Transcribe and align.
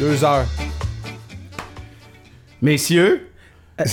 Deux 0.00 0.24
heures. 0.24 0.46
Messieurs, 2.62 3.26
a- 3.78 3.84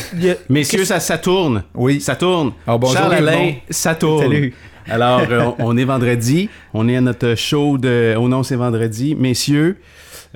messieurs, 0.50 0.86
ça, 0.86 1.00
ça 1.00 1.18
tourne. 1.18 1.64
Oui. 1.76 2.02
Ça 2.02 2.16
tourne. 2.16 2.54
Alors, 2.66 2.80
bonjour, 2.80 2.96
Charles 2.98 3.14
Alain, 3.16 3.54
ça 3.70 3.96
tourne. 3.96 4.24
Salut. 4.24 4.54
Alors, 4.90 5.22
euh, 5.30 5.52
on 5.60 5.74
on 5.74 5.78
est 5.78 5.84
vendredi. 5.84 6.50
On 6.74 6.88
est 6.88 6.96
à 6.98 7.02
notre 7.02 7.36
show 7.36 7.78
de 7.78 8.16
Oh 8.18 8.28
non, 8.30 8.44
c'est 8.44 8.56
vendredi. 8.56 9.16
Messieurs, 9.16 9.78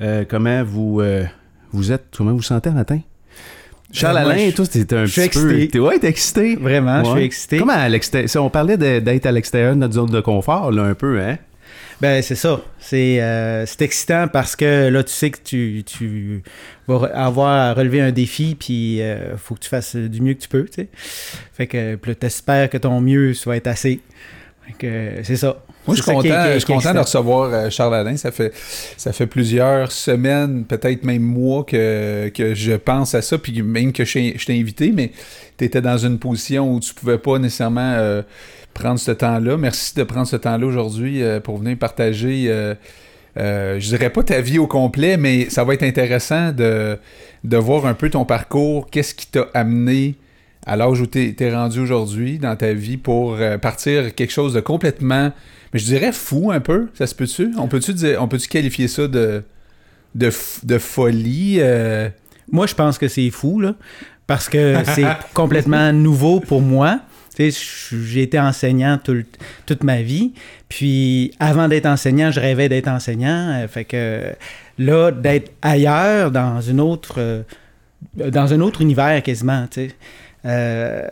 euh, 0.02 0.26
comment 0.30 0.64
vous, 0.64 1.00
euh, 1.02 1.24
vous 1.72 1.92
êtes, 1.92 2.06
comment 2.18 2.32
vous 2.32 2.38
vous 2.38 2.44
sentez 2.44 2.70
le 2.70 2.76
matin? 2.76 3.00
Charles 3.94 4.18
Euh, 4.18 4.22
moi, 4.24 4.32
Alain, 4.34 4.50
je- 4.50 4.56
toi, 4.56 4.66
t'es 4.68 4.94
un 4.94 5.06
je 5.06 5.12
suis 5.12 5.22
petit 5.30 5.40
peu... 5.40 5.50
excité. 5.52 5.68
T'es, 5.70 5.80
ouais, 5.80 6.00
t'es 6.00 6.08
excité. 6.08 6.56
Vraiment, 6.56 7.04
je 7.04 7.12
suis 7.12 7.24
excité. 7.24 7.58
Comment 7.60 7.74
à 7.74 7.88
l'extérieur? 7.90 8.44
On 8.46 8.50
parlait 8.50 8.78
d'être 8.78 9.26
à 9.26 9.32
l'extérieur 9.32 9.74
de 9.74 9.80
notre 9.80 9.94
zone 9.94 10.10
de 10.10 10.22
confort, 10.22 10.72
là, 10.72 10.84
un 10.84 10.94
peu, 10.96 11.20
hein? 11.20 11.38
Ben, 12.02 12.22
c'est 12.24 12.36
ça. 12.36 12.60
C'est 12.80 13.22
euh, 13.22 13.66
c'est 13.68 13.84
excitant 13.84 14.28
parce 14.28 14.56
que 14.56 14.90
là, 14.90 15.04
tu 15.04 15.14
sais 15.14 15.30
que 15.30 15.38
tu, 15.44 15.84
tu 15.86 16.42
vas 16.88 17.06
avoir 17.14 17.50
à 17.70 17.74
relever 17.74 18.02
un 18.02 18.12
défi, 18.12 18.56
puis 18.60 19.02
euh, 19.02 19.38
faut 19.38 19.54
que 19.54 19.60
tu 19.60 19.70
fasses 19.70 19.96
du 19.96 20.20
mieux 20.22 20.34
que 20.34 20.40
tu 20.42 20.48
peux, 20.50 20.64
tu 20.66 20.82
sais. 20.82 20.88
Fait 21.54 21.68
que 21.68 21.96
puis 21.96 22.16
t'espères 22.16 22.70
que 22.70 22.78
ton 22.80 23.00
mieux, 23.02 23.34
ça 23.36 23.50
va 23.52 23.58
être 23.58 23.68
assez. 23.68 24.00
Fait 24.66 24.74
que 24.78 25.24
c'est 25.24 25.36
ça. 25.36 25.64
Moi, 25.88 25.96
je 25.96 26.02
suis 26.04 26.12
ça 26.12 26.20
qui 26.22 26.28
est- 26.28 26.30
content, 26.32 26.44
qui 26.44 26.50
est- 26.50 26.54
je 26.54 26.58
suis 26.60 26.74
content 26.74 26.94
de 26.94 27.00
recevoir 27.00 27.54
euh, 27.54 27.70
Charles 27.72 27.96
Alain. 27.96 28.16
Ça 28.18 28.32
fait, 28.32 28.52
ça 28.98 29.12
fait 29.14 29.26
plusieurs 29.28 29.92
semaines, 29.92 30.66
peut-être 30.66 31.04
même 31.04 31.24
mois 31.24 31.64
que, 31.64 32.30
que 32.30 32.54
je 32.56 32.74
pense 32.74 33.14
à 33.16 33.22
ça, 33.24 33.38
puis 33.40 33.62
même 33.64 33.92
que 33.94 34.06
je, 34.06 34.14
t'ai- 34.14 34.34
je 34.38 34.46
t'ai 34.46 34.60
invité, 34.60 34.92
mais 34.92 35.12
tu 35.58 35.66
étais 35.66 35.82
dans 35.82 35.98
une 35.98 36.20
position 36.20 36.72
où 36.74 36.80
tu 36.80 36.94
pouvais 36.94 37.18
pas 37.18 37.40
nécessairement 37.40 37.94
euh, 37.96 38.22
prendre 38.74 39.00
ce 39.00 39.12
temps-là. 39.12 39.58
Merci 39.58 39.96
de 39.96 40.04
prendre 40.04 40.28
ce 40.28 40.36
temps-là 40.36 40.66
aujourd'hui 40.66 41.22
euh, 41.22 41.40
pour 41.40 41.58
venir 41.58 41.78
partager, 41.78 42.46
euh, 42.48 42.76
euh, 43.38 43.80
je 43.80 43.88
dirais 43.88 44.10
pas 44.10 44.24
ta 44.24 44.42
vie 44.42 44.60
au 44.60 44.68
complet, 44.68 45.18
mais 45.18 45.50
ça 45.50 45.64
va 45.64 45.74
être 45.74 45.84
intéressant 45.84 46.52
de, 46.52 46.98
de 47.44 47.58
voir 47.58 47.86
un 47.86 47.94
peu 47.94 48.10
ton 48.10 48.26
parcours, 48.26 48.90
qu'est-ce 48.90 49.16
qui 49.16 49.28
t'a 49.28 49.48
amené 49.54 50.16
à 50.66 50.76
l'âge 50.76 51.02
où 51.02 51.08
tu 51.08 51.36
es 51.38 51.56
rendu 51.56 51.80
aujourd'hui 51.80 52.38
dans 52.38 52.56
ta 52.56 52.74
vie 52.74 52.98
pour 52.98 53.36
euh, 53.36 53.58
partir 53.58 54.14
quelque 54.14 54.32
chose 54.32 54.54
de 54.54 54.60
complètement, 54.60 55.32
mais 55.74 55.80
je 55.80 55.86
dirais 55.86 56.12
fou 56.12 56.52
un 56.52 56.60
peu, 56.60 56.88
ça 56.94 57.08
se 57.08 57.16
peut-tu? 57.16 57.52
On 57.58 57.68
peut-tu 57.68 57.94
on 58.20 58.28
peut-tu 58.28 58.48
qualifier 58.48 58.88
ça 58.88 59.08
de, 59.08 59.44
de, 60.14 60.30
de 60.64 60.78
folie? 60.78 61.58
euh? 61.60 62.10
Moi, 62.52 62.68
je 62.68 62.76
pense 62.76 62.98
que 62.98 63.08
c'est 63.08 63.30
fou, 63.30 63.60
là, 63.60 63.76
parce 64.28 64.50
que 64.50 64.76
c'est 64.94 65.06
complètement 65.34 65.94
nouveau 65.94 66.42
pour 66.42 66.62
moi. 66.62 67.00
J'ai 67.38 68.22
été 68.24 68.40
enseignant 68.40 69.00
tout 69.04 69.24
toute 69.66 69.84
ma 69.84 70.02
vie. 70.02 70.34
Puis, 70.70 71.34
avant 71.40 71.68
d'être 71.68 71.86
enseignant, 71.86 72.32
je 72.32 72.40
rêvais 72.40 72.70
d'être 72.70 72.88
enseignant. 72.88 73.52
Euh, 73.62 73.68
Fait 73.68 73.86
que 73.86 74.34
là, 74.78 75.12
d'être 75.12 75.52
ailleurs, 75.62 76.32
dans 76.32 76.62
une 76.62 76.80
autre, 76.80 77.16
euh, 77.18 77.42
dans 78.16 78.54
un 78.54 78.60
autre 78.62 78.82
univers 78.82 79.22
quasiment, 79.24 79.66
tu 79.72 79.88
sais. 79.88 79.96
Euh, 80.44 81.08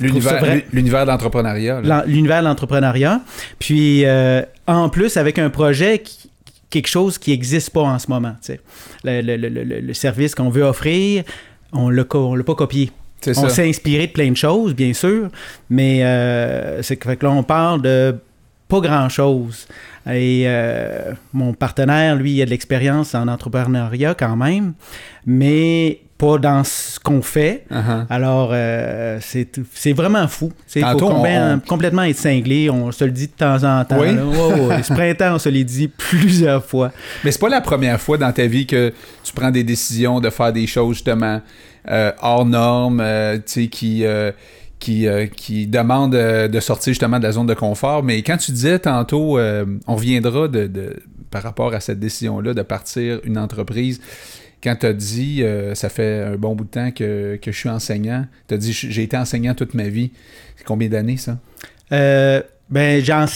L'univers 0.00 0.38
vrai- 0.38 0.66
l'univers 0.72 1.06
de 1.06 1.10
l'entrepreneuriat. 1.10 1.80
là. 1.80 1.88
l'en- 1.88 2.04
l'univers 2.06 2.40
de 2.42 2.46
l'entrepreneuriat. 2.48 3.22
Puis, 3.58 4.04
euh, 4.04 4.42
en 4.66 4.88
plus, 4.90 5.16
avec 5.16 5.38
un 5.38 5.48
projet, 5.50 6.00
qui- 6.00 6.30
quelque 6.68 6.88
chose 6.88 7.16
qui 7.16 7.30
n'existe 7.30 7.70
pas 7.70 7.80
en 7.82 7.98
ce 7.98 8.08
moment. 8.10 8.34
tu 8.42 8.52
sais. 8.52 8.60
Le, 9.04 9.22
le- 9.22 9.36
le- 9.36 9.64
le- 9.64 9.80
le 9.80 9.94
service 9.94 10.34
qu'on 10.34 10.50
veut 10.50 10.62
offrir, 10.64 11.24
on 11.72 11.88
ne 11.90 11.94
l'a 11.96 12.04
pas 12.04 12.54
copié. 12.54 12.90
C'est 13.20 13.36
On 13.38 13.48
s'est 13.48 13.68
inspiré 13.68 14.06
de 14.06 14.12
plein 14.12 14.30
de 14.30 14.36
choses, 14.36 14.74
bien 14.74 14.92
sûr, 14.92 15.28
mais 15.70 16.04
euh, 16.04 16.82
c'est 16.82 16.96
que 16.96 17.08
fait 17.08 17.16
que 17.16 17.26
là, 17.26 17.32
on 17.32 17.42
parle 17.42 17.82
de 17.82 18.14
pas 18.68 18.80
grand-chose. 18.80 19.66
Et 20.08 20.44
euh, 20.46 21.12
mon 21.32 21.52
partenaire, 21.52 22.14
lui, 22.16 22.34
il 22.34 22.42
a 22.42 22.44
de 22.44 22.50
l'expérience 22.50 23.14
en 23.14 23.26
entrepreneuriat 23.26 24.14
quand 24.14 24.36
même, 24.36 24.74
mais 25.24 26.00
pas 26.18 26.38
dans 26.38 26.64
ce 26.64 26.98
qu'on 26.98 27.20
fait. 27.20 27.64
Uh-huh. 27.70 28.06
Alors, 28.08 28.50
euh, 28.52 29.18
c'est 29.20 29.48
c'est 29.74 29.92
vraiment 29.92 30.26
fou. 30.28 30.52
On- 30.76 31.58
complètement 31.60 32.04
être 32.04 32.16
cinglé. 32.16 32.70
On 32.70 32.90
se 32.90 33.04
le 33.04 33.10
dit 33.10 33.26
de 33.26 33.32
temps 33.32 33.62
en 33.64 33.84
temps. 33.84 33.98
Oui. 34.00 34.08
ouais. 34.08 34.82
Ce 34.82 34.92
printemps, 34.92 35.34
on 35.34 35.38
se 35.38 35.48
l'est 35.48 35.64
dit 35.64 35.88
plusieurs 35.98 36.64
fois. 36.64 36.92
Mais 37.24 37.32
c'est 37.32 37.40
pas 37.40 37.48
la 37.48 37.60
première 37.60 38.00
fois 38.00 38.16
dans 38.16 38.32
ta 38.32 38.46
vie 38.46 38.66
que 38.66 38.92
tu 39.22 39.32
prends 39.34 39.50
des 39.50 39.64
décisions 39.64 40.20
de 40.20 40.30
faire 40.30 40.52
des 40.52 40.66
choses 40.66 40.94
justement 40.94 41.40
hors 42.20 42.44
normes, 42.46 43.00
euh, 43.00 43.36
tu 43.36 43.42
sais, 43.46 43.66
qui, 43.68 44.04
euh, 44.04 44.32
qui, 44.78 45.06
euh, 45.06 45.26
qui 45.26 45.66
demandent 45.66 46.14
euh, 46.14 46.48
de 46.48 46.60
sortir 46.60 46.92
justement 46.92 47.18
de 47.18 47.24
la 47.24 47.32
zone 47.32 47.46
de 47.46 47.54
confort. 47.54 48.02
Mais 48.02 48.22
quand 48.22 48.36
tu 48.36 48.52
disais 48.52 48.78
tantôt, 48.78 49.38
euh, 49.38 49.64
on 49.86 49.96
reviendra 49.96 50.48
de, 50.48 50.66
de- 50.66 50.96
par 51.30 51.42
rapport 51.42 51.74
à 51.74 51.80
cette 51.80 51.98
décision-là 51.98 52.54
de 52.54 52.62
partir 52.62 53.20
une 53.24 53.38
entreprise. 53.38 54.00
Quand 54.62 54.76
tu 54.76 54.86
as 54.86 54.92
dit, 54.92 55.42
euh, 55.42 55.74
ça 55.74 55.88
fait 55.88 56.22
un 56.24 56.36
bon 56.36 56.54
bout 56.56 56.64
de 56.64 56.70
temps 56.70 56.90
que, 56.90 57.36
que 57.40 57.52
je 57.52 57.56
suis 57.58 57.68
enseignant, 57.68 58.26
tu 58.48 58.54
as 58.54 58.58
dit, 58.58 58.72
j'ai 58.72 59.02
été 59.02 59.16
enseignant 59.16 59.54
toute 59.54 59.74
ma 59.74 59.88
vie. 59.88 60.10
C'est 60.56 60.64
combien 60.64 60.88
d'années 60.88 61.16
ça? 61.18 61.38
Euh, 61.92 62.42
ben, 62.68 63.02
genre, 63.04 63.28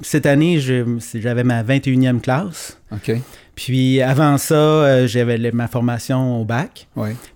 cette 0.00 0.26
année, 0.26 0.58
j'avais 0.58 1.44
ma 1.44 1.62
21e 1.62 2.20
classe. 2.20 2.76
OK. 2.92 3.12
Puis 3.56 4.02
avant 4.02 4.36
ça, 4.38 4.54
euh, 4.54 5.06
j'avais 5.06 5.38
ma 5.52 5.68
formation 5.68 6.40
au 6.40 6.44
bac. 6.44 6.88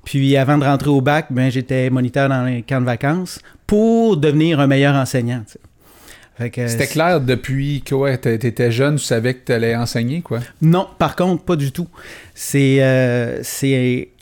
Puis 0.04 0.36
avant 0.36 0.58
de 0.58 0.64
rentrer 0.64 0.90
au 0.90 1.00
bac, 1.00 1.26
ben, 1.30 1.50
j'étais 1.50 1.90
moniteur 1.90 2.28
dans 2.28 2.44
les 2.44 2.62
camps 2.62 2.80
de 2.80 2.86
vacances 2.86 3.38
pour 3.66 4.16
devenir 4.16 4.58
un 4.60 4.66
meilleur 4.66 4.94
enseignant. 4.94 5.42
C'était 6.68 6.86
clair 6.86 7.20
depuis 7.20 7.82
t'a- 8.16 8.38
t'étais 8.38 8.70
jeune, 8.70 8.94
tu 8.96 9.04
savais 9.04 9.34
que 9.34 9.40
tu 9.46 9.52
allais 9.52 9.74
enseigner, 9.74 10.20
quoi? 10.22 10.38
Non, 10.62 10.86
par 10.98 11.16
contre, 11.16 11.42
pas 11.42 11.56
du 11.56 11.72
tout. 11.72 11.88
C'est 12.34 12.78
euh, 12.80 13.42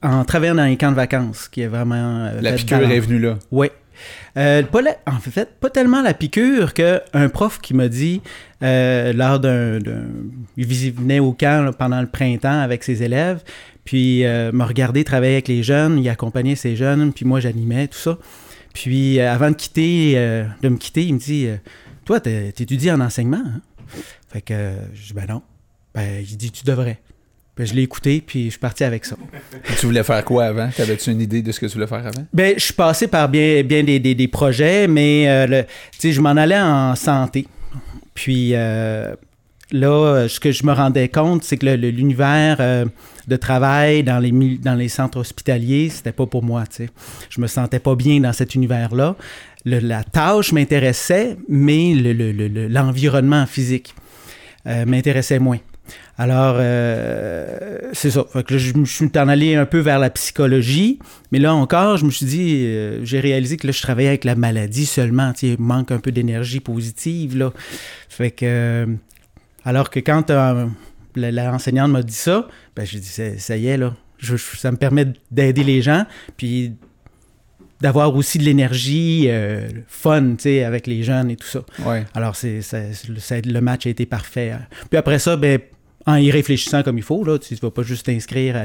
en 0.02 0.24
travaillant 0.24 0.54
dans 0.54 0.64
les 0.64 0.78
camps 0.78 0.90
de 0.90 0.96
vacances 0.96 1.46
qui 1.48 1.60
est 1.60 1.66
vraiment. 1.66 1.94
euh, 2.26 2.40
La 2.40 2.52
piqûre 2.54 2.90
est 2.90 3.00
venue 3.00 3.18
là. 3.18 3.38
Oui. 3.52 3.68
Euh, 4.36 4.62
pas 4.64 4.80
en 5.06 5.18
fait, 5.18 5.58
pas 5.60 5.70
tellement 5.70 6.02
la 6.02 6.12
piqûre 6.12 6.74
qu'un 6.74 7.28
prof 7.32 7.58
qui 7.60 7.72
m'a 7.72 7.88
dit, 7.88 8.20
euh, 8.62 9.12
lors 9.12 9.40
d'un. 9.40 9.78
Il 10.56 10.66
venait 10.92 11.20
au 11.20 11.32
camp 11.32 11.70
pendant 11.76 12.00
le 12.00 12.06
printemps 12.06 12.60
avec 12.60 12.84
ses 12.84 13.02
élèves, 13.02 13.42
puis 13.84 14.24
euh, 14.24 14.52
me 14.52 14.64
regardait 14.64 15.04
travailler 15.04 15.34
avec 15.34 15.48
les 15.48 15.62
jeunes, 15.62 15.98
il 15.98 16.08
accompagnait 16.08 16.54
ces 16.54 16.76
jeunes, 16.76 17.12
puis 17.12 17.24
moi 17.24 17.40
j'animais, 17.40 17.88
tout 17.88 17.98
ça. 17.98 18.18
Puis 18.74 19.20
euh, 19.20 19.32
avant 19.32 19.50
de 19.50 19.56
quitter, 19.56 20.14
de 20.14 20.68
me 20.68 20.76
quitter, 20.76 21.04
il 21.04 21.14
me 21.14 21.18
dit 21.18 21.48
Toi, 22.04 22.20
t'étudies 22.20 22.90
en 22.90 23.00
enseignement 23.00 23.42
hein? 23.44 23.60
Fait 24.28 24.42
que 24.42 24.72
je 24.92 25.06
dis 25.06 25.12
Ben 25.14 25.26
non. 25.28 25.42
Ben, 25.94 26.20
il 26.20 26.36
dit 26.36 26.50
Tu 26.50 26.64
devrais. 26.64 27.00
Ben, 27.56 27.66
je 27.66 27.72
l'ai 27.72 27.82
écouté, 27.82 28.22
puis 28.26 28.44
je 28.46 28.50
suis 28.50 28.58
parti 28.58 28.84
avec 28.84 29.06
ça. 29.06 29.16
Tu 29.80 29.86
voulais 29.86 30.02
faire 30.02 30.22
quoi 30.24 30.44
avant? 30.44 30.68
T'avais-tu 30.76 31.10
une 31.10 31.22
idée 31.22 31.40
de 31.40 31.50
ce 31.52 31.58
que 31.60 31.64
tu 31.66 31.72
voulais 31.72 31.86
faire 31.86 32.06
avant? 32.06 32.26
Ben, 32.34 32.52
je 32.58 32.62
suis 32.64 32.74
passé 32.74 33.06
par 33.08 33.28
bien, 33.30 33.62
bien 33.62 33.82
des, 33.82 33.98
des- 33.98 34.14
des 34.14 34.28
projets, 34.28 34.86
mais 34.86 35.26
euh, 35.26 35.46
le- 35.46 35.64
je 36.12 36.20
m'en 36.20 36.30
allais 36.36 36.60
en 36.60 36.94
santé. 36.96 37.46
Puis 38.12 38.50
euh, 38.52 39.14
là, 39.72 40.26
ce 40.28 40.38
que 40.38 40.52
je 40.52 40.66
me 40.66 40.72
rendais 40.74 41.08
compte, 41.08 41.44
c'est 41.44 41.56
que 41.56 41.64
l'univers 41.66 42.58
euh, 42.60 42.84
de 43.26 43.36
travail 43.36 44.02
dans 44.02 44.18
les, 44.18 44.32
dans 44.58 44.74
les 44.74 44.88
centres 44.90 45.18
hospitaliers, 45.18 45.88
c'était 45.88 46.12
pas 46.12 46.26
pour 46.26 46.42
moi. 46.42 46.64
tu 46.66 46.84
sais. 46.84 46.90
Je 47.30 47.40
me 47.40 47.46
sentais 47.46 47.78
pas 47.80 47.94
bien 47.94 48.20
dans 48.20 48.34
cet 48.34 48.54
univers-là. 48.54 49.16
La 49.64 50.04
tâche 50.04 50.52
m'intéressait, 50.52 51.38
mais 51.48 51.94
le- 51.94 52.12
le- 52.12 52.32
le- 52.32 52.68
l'environnement 52.68 53.46
physique 53.46 53.94
m'intéressait 54.66 55.38
moins. 55.38 55.58
Alors, 56.18 56.56
euh, 56.58 57.78
c'est 57.92 58.10
ça. 58.10 58.24
Fait 58.32 58.42
que 58.42 58.54
là, 58.54 58.58
je 58.58 58.74
me 58.74 58.84
suis 58.84 59.10
en 59.16 59.28
allé 59.28 59.54
un 59.54 59.66
peu 59.66 59.78
vers 59.78 59.98
la 59.98 60.10
psychologie, 60.10 60.98
mais 61.32 61.38
là 61.38 61.54
encore, 61.54 61.96
je 61.98 62.04
me 62.04 62.10
suis 62.10 62.26
dit, 62.26 62.64
euh, 62.66 63.04
j'ai 63.04 63.20
réalisé 63.20 63.56
que 63.56 63.66
là, 63.66 63.72
je 63.72 63.82
travaillais 63.82 64.08
avec 64.08 64.24
la 64.24 64.34
maladie 64.34 64.86
seulement. 64.86 65.32
Il 65.42 65.56
manque 65.60 65.90
un 65.92 65.98
peu 65.98 66.12
d'énergie 66.12 66.60
positive, 66.60 67.36
là. 67.36 67.52
Fait 68.08 68.30
que, 68.30 68.44
euh, 68.46 68.86
alors 69.64 69.90
que 69.90 70.00
quand 70.00 70.30
l'enseignante 71.14 71.90
m'a 71.90 72.02
dit 72.02 72.14
ça, 72.14 72.48
ben, 72.74 72.84
j'ai 72.86 72.98
dit, 73.00 73.06
ça, 73.08 73.38
ça 73.38 73.56
y 73.56 73.66
est, 73.66 73.76
là. 73.76 73.94
Je- 74.18 74.36
je- 74.36 74.56
ça 74.56 74.70
me 74.72 74.76
permet 74.78 75.06
d'aider 75.30 75.64
les 75.64 75.82
gens, 75.82 76.06
puis 76.38 76.72
d'avoir 77.82 78.14
aussi 78.16 78.38
de 78.38 78.44
l'énergie 78.44 79.26
euh, 79.28 79.68
fun, 79.86 80.36
tu 80.38 80.60
avec 80.60 80.86
les 80.86 81.02
jeunes 81.02 81.30
et 81.30 81.36
tout 81.36 81.46
ça. 81.46 81.60
Ouais. 81.84 82.06
Alors, 82.14 82.34
c'est- 82.34 82.60
le 83.44 83.60
match 83.60 83.86
a 83.86 83.90
été 83.90 84.06
parfait. 84.06 84.52
hein. 84.52 84.62
Puis 84.88 84.96
après 84.96 85.18
ça, 85.18 85.36
ben, 85.36 85.60
en 86.06 86.16
y 86.16 86.30
réfléchissant 86.30 86.82
comme 86.84 86.98
il 86.98 87.02
faut, 87.02 87.24
là, 87.24 87.38
tu 87.38 87.52
ne 87.54 87.58
vas 87.58 87.70
pas 87.70 87.82
juste 87.82 88.06
t'inscrire 88.06 88.56
à- 88.56 88.64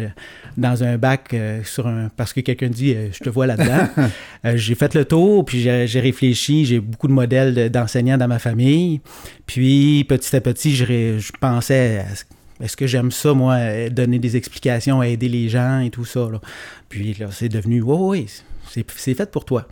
dans 0.58 0.84
un 0.84 0.98
bac 0.98 1.34
euh, 1.34 1.64
sur 1.64 1.88
un, 1.88 2.10
parce 2.16 2.34
que 2.34 2.40
quelqu'un 2.42 2.70
dit 2.70 2.94
euh, 2.94 3.08
je 3.12 3.20
te 3.24 3.30
vois 3.30 3.48
là-dedans. 3.48 3.88
Euh, 4.44 4.58
j'ai 4.58 4.74
fait 4.74 4.96
le 4.96 5.06
tour, 5.06 5.46
puis 5.46 5.62
j'ai, 5.62 6.00
réfléchi. 6.00 6.66
J'ai 6.66 6.80
beaucoup 6.80 7.08
de 7.08 7.14
modèles 7.14 7.54
de- 7.54 7.68
d'enseignants 7.68 8.18
dans 8.18 8.28
ma 8.28 8.40
famille. 8.40 9.00
Puis 9.46 10.04
petit 10.10 10.36
à 10.36 10.42
petit, 10.42 10.76
je, 10.76 11.32
pensais 11.40 12.00
à 12.00 12.16
ce- 12.16 12.24
est-ce 12.64 12.76
que 12.76 12.88
j'aime 12.88 13.12
ça, 13.12 13.34
moi, 13.34 13.54
euh, 13.56 13.90
donner 13.90 14.18
des 14.18 14.36
explications, 14.38 15.04
aider 15.04 15.30
les 15.30 15.48
gens 15.50 15.80
et 15.82 15.92
tout 15.92 16.06
ça. 16.06 16.28
Là. 16.32 16.42
Puis 16.90 17.16
là, 17.20 17.28
c'est 17.32 17.50
devenu, 17.50 17.82
oui, 17.84 17.96
oui, 18.00 18.26
c'est, 18.70 18.86
c'est 18.98 19.14
fait 19.14 19.30
pour 19.30 19.46
toi. 19.46 19.68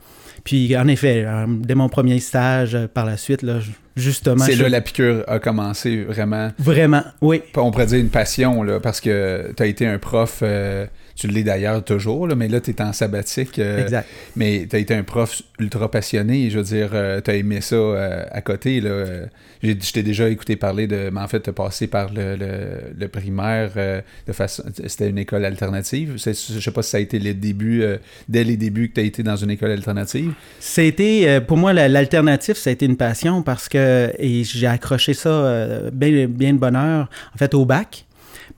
Puis 0.50 0.76
en 0.76 0.88
effet, 0.88 1.26
euh, 1.28 1.46
dès 1.48 1.76
mon 1.76 1.90
premier 1.90 2.18
stage, 2.20 2.74
euh, 2.74 2.88
par 2.92 3.06
la 3.06 3.18
suite, 3.18 3.44
là, 3.44 3.60
justement... 3.96 4.44
C'est 4.44 4.54
je- 4.54 4.64
là 4.64 4.70
la 4.70 4.82
piqûre 4.82 5.24
a 5.28 5.38
commencé 5.38 6.02
vraiment. 6.04 6.52
Vraiment, 6.58 7.04
oui. 7.22 7.44
On 7.56 7.70
pourrait 7.70 7.86
dire 7.86 8.00
une 8.00 8.10
passion, 8.10 8.64
là, 8.64 8.80
parce 8.80 9.00
que 9.00 9.54
tu 9.56 9.62
as 9.62 9.68
été 9.68 9.86
un 9.86 10.00
prof, 10.00 10.40
euh, 10.42 10.88
tu 11.20 11.28
l'es 11.28 11.44
d'ailleurs 11.44 11.84
toujours, 11.84 12.28
là, 12.28 12.36
mais 12.36 12.48
là, 12.48 12.60
tu 12.62 12.72
es 12.72 12.82
en 12.82 12.94
sabbatique. 12.94 13.60
euh, 13.60 13.84
Exact. 13.84 14.08
Mais 14.36 14.66
tu 14.70 14.76
as 14.76 14.80
été 14.80 14.94
un 14.96 15.04
prof 15.04 15.42
ultra 15.60 15.92
passionné, 15.92 16.50
je 16.50 16.58
veux 16.60 16.64
dire, 16.64 16.90
tu 17.24 17.32
as 17.32 17.36
aimé 17.36 17.62
ça 17.62 17.76
euh, 17.76 18.24
à 18.32 18.42
côté. 18.42 18.80
Là, 18.82 18.90
euh, 18.90 19.26
j'ai- 19.62 19.78
je 19.80 19.92
t'ai 19.92 20.04
déjà 20.04 20.30
écouté 20.30 20.56
parler 20.56 20.88
de. 20.88 21.10
Mais 21.12 21.20
en 21.20 21.28
fait, 21.28 21.42
tu 21.42 21.50
as 21.50 21.54
passé 21.54 21.88
par 21.88 22.14
le, 22.14 22.36
le- 22.36 22.94
le 22.98 23.08
primaire 23.08 23.72
euh, 23.76 24.02
de 24.28 24.32
façon. 24.34 24.64
C'était 24.88 25.10
une 25.10 25.18
école 25.18 25.44
alternative. 25.46 26.14
Je 26.18 26.32
sais 26.60 26.72
pas 26.72 26.82
si 26.82 26.90
ça 26.92 26.98
a 26.98 27.02
été 27.02 27.20
les 27.20 27.34
débuts, 27.34 27.82
euh, 27.84 27.98
dès 28.28 28.44
les 28.44 28.56
débuts 28.58 28.90
que 28.90 28.94
tu 28.96 29.02
as 29.02 29.04
été 29.04 29.22
dans 29.24 29.36
une 29.36 29.52
école 29.52 29.72
alternative. 29.72 30.32
C'était, 30.60 31.24
euh, 31.28 31.42
pour 31.42 31.58
moi, 31.58 31.74
la- 31.74 31.90
l'alternative, 31.90 32.56
ça 32.56 32.70
a 32.70 32.74
été 32.74 32.86
une 32.86 32.98
passion 32.98 33.42
parce 33.42 33.68
que, 33.68 34.12
et 34.18 34.44
j'ai 34.44 34.68
accroché 34.68 35.14
ça 35.14 35.30
euh, 35.30 35.90
bien, 35.92 36.28
bien 36.28 36.54
de 36.54 36.60
bonne 36.60 36.76
heure, 36.76 37.10
en 37.34 37.38
fait, 37.38 37.54
au 37.54 37.66
bac. 37.66 38.06